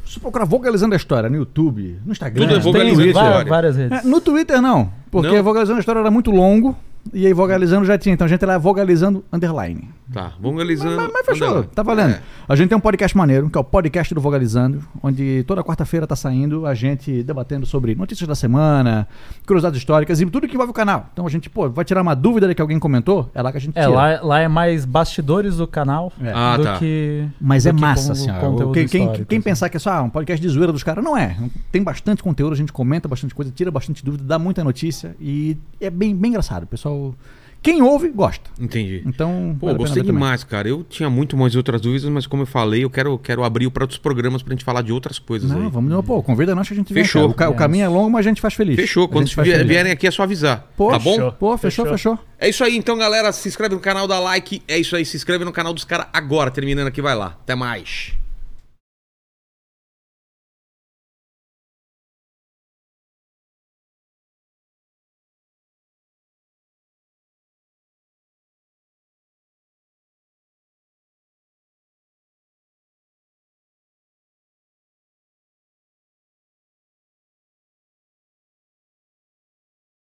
Se 0.06 0.20
procurar 0.20 0.44
Vogalizando 0.44 0.94
a 0.94 0.96
História 0.96 1.28
no 1.28 1.36
YouTube, 1.36 1.98
no 2.04 2.12
Instagram, 2.12 2.46
Tudo 2.46 2.56
é 2.56 2.58
Vogalizando 2.60 3.12
va- 3.12 3.20
História. 3.22 3.50
várias 3.50 3.76
redes. 3.76 3.98
É, 4.04 4.06
no 4.06 4.20
Twitter 4.20 4.60
não, 4.62 4.90
porque 5.10 5.34
Não? 5.36 5.42
Vogalizando 5.42 5.78
a 5.78 5.80
História 5.80 6.00
era 6.00 6.10
muito 6.10 6.30
longo. 6.30 6.76
E 7.12 7.26
aí 7.26 7.32
Vogalizando 7.32 7.84
já 7.84 7.98
tinha. 7.98 8.14
Então 8.14 8.24
a 8.24 8.28
gente 8.28 8.42
era 8.42 8.58
Vogalizando 8.58 9.24
Underline. 9.32 9.88
Tá, 10.12 10.32
vogalizando. 10.40 10.96
Mas, 10.96 11.10
mas 11.12 11.26
fechou, 11.26 11.48
Andando. 11.48 11.66
tá 11.68 11.82
valendo. 11.82 12.10
É. 12.14 12.20
A 12.48 12.54
gente 12.54 12.68
tem 12.68 12.76
um 12.76 12.80
podcast 12.80 13.16
maneiro, 13.16 13.48
que 13.48 13.56
é 13.56 13.60
o 13.60 13.64
podcast 13.64 14.14
do 14.14 14.20
Vogalizando, 14.20 14.80
onde 15.02 15.42
toda 15.46 15.62
quarta-feira 15.64 16.06
tá 16.06 16.14
saindo 16.14 16.66
a 16.66 16.74
gente 16.74 17.22
debatendo 17.22 17.64
sobre 17.66 17.94
notícias 17.94 18.28
da 18.28 18.34
semana, 18.34 19.08
curiosidades 19.46 19.78
históricas 19.78 20.20
e 20.20 20.26
tudo 20.26 20.46
que 20.46 20.54
envolve 20.54 20.70
o 20.70 20.74
canal. 20.74 21.08
Então 21.12 21.26
a 21.26 21.30
gente, 21.30 21.48
pô, 21.48 21.68
vai 21.70 21.84
tirar 21.84 22.02
uma 22.02 22.14
dúvida 22.14 22.54
que 22.54 22.60
alguém 22.60 22.78
comentou, 22.78 23.30
é 23.34 23.40
lá 23.42 23.50
que 23.50 23.56
a 23.58 23.60
gente 23.60 23.76
É, 23.78 23.82
tira. 23.86 23.94
lá, 23.94 24.20
lá 24.22 24.40
é 24.40 24.48
mais 24.48 24.84
bastidores 24.84 25.56
do 25.56 25.66
canal 25.66 26.12
É. 26.22 26.32
Ah, 26.34 26.56
do 26.56 26.62
tá. 26.64 26.78
que. 26.78 27.26
Mas 27.40 27.64
do 27.64 27.70
é 27.70 27.72
que 27.72 27.80
massa, 27.80 28.12
assim, 28.12 28.28
Quem, 28.74 28.86
quem, 28.86 29.08
quem 29.24 29.38
assim. 29.38 29.40
pensar 29.40 29.68
que 29.68 29.76
é 29.76 29.80
só 29.80 30.02
um 30.02 30.10
podcast 30.10 30.40
de 30.40 30.48
zoeira 30.52 30.72
dos 30.72 30.82
caras, 30.82 31.02
não 31.02 31.16
é. 31.16 31.36
Tem 31.72 31.82
bastante 31.82 32.22
conteúdo, 32.22 32.52
a 32.52 32.56
gente 32.56 32.72
comenta 32.72 33.08
bastante 33.08 33.34
coisa, 33.34 33.50
tira 33.50 33.70
bastante 33.70 34.04
dúvida, 34.04 34.22
dá 34.24 34.38
muita 34.38 34.62
notícia 34.62 35.16
e 35.20 35.56
é 35.80 35.88
bem, 35.90 36.14
bem 36.14 36.28
engraçado. 36.30 36.64
O 36.64 36.66
pessoal. 36.66 36.93
Quem 37.62 37.80
ouve, 37.80 38.10
gosta. 38.10 38.50
Entendi. 38.60 39.02
Então. 39.06 39.56
Pô, 39.58 39.68
vale 39.68 39.76
a 39.76 39.78
gostei 39.78 40.02
ver 40.02 40.08
também. 40.08 40.20
demais, 40.22 40.44
cara. 40.44 40.68
Eu 40.68 40.84
tinha 40.84 41.08
muito 41.08 41.34
mais 41.34 41.56
outras 41.56 41.80
dúvidas, 41.80 42.06
mas 42.10 42.26
como 42.26 42.42
eu 42.42 42.46
falei, 42.46 42.84
eu 42.84 42.90
quero, 42.90 43.16
quero 43.18 43.42
abrir 43.42 43.70
para 43.70 43.84
outros 43.84 43.98
programas 43.98 44.42
pra 44.42 44.52
gente 44.52 44.62
falar 44.62 44.82
de 44.82 44.92
outras 44.92 45.18
coisas 45.18 45.50
Não, 45.50 45.62
aí. 45.62 45.70
vamos, 45.70 46.04
pô, 46.04 46.22
convida 46.22 46.54
nós 46.54 46.68
que 46.68 46.74
a 46.74 46.76
gente 46.76 46.92
vem, 46.92 47.02
Fechou. 47.04 47.22
cara. 47.32 47.32
O, 47.32 47.34
ca- 47.34 47.48
o 47.48 47.54
caminho 47.58 47.84
é 47.86 47.88
longo, 47.88 48.10
mas 48.10 48.26
a 48.26 48.28
gente 48.28 48.42
faz 48.42 48.52
feliz. 48.52 48.76
Fechou. 48.76 49.04
A 49.04 49.08
Quando 49.08 49.30
feliz. 49.30 49.66
vierem 49.66 49.90
aqui 49.92 50.06
é 50.06 50.10
só 50.10 50.24
avisar. 50.24 50.70
Pô, 50.76 50.90
tá 50.90 50.98
bom? 50.98 51.14
fechou. 51.14 51.32
Pô, 51.32 51.56
fechou, 51.56 51.84
Fechou. 51.86 52.16
fechou. 52.16 52.26
É 52.38 52.50
isso 52.50 52.62
aí, 52.62 52.76
então, 52.76 52.98
galera. 52.98 53.32
Se 53.32 53.48
inscreve 53.48 53.74
no 53.74 53.80
canal, 53.80 54.06
dá 54.06 54.18
like. 54.20 54.60
É 54.68 54.76
isso 54.76 54.94
aí. 54.94 55.06
Se 55.06 55.16
inscreve 55.16 55.42
no 55.46 55.52
canal 55.52 55.72
dos 55.72 55.84
caras 55.84 56.06
agora. 56.12 56.50
Terminando 56.50 56.88
aqui, 56.88 57.00
vai 57.00 57.14
lá. 57.14 57.28
Até 57.28 57.54
mais. 57.54 58.12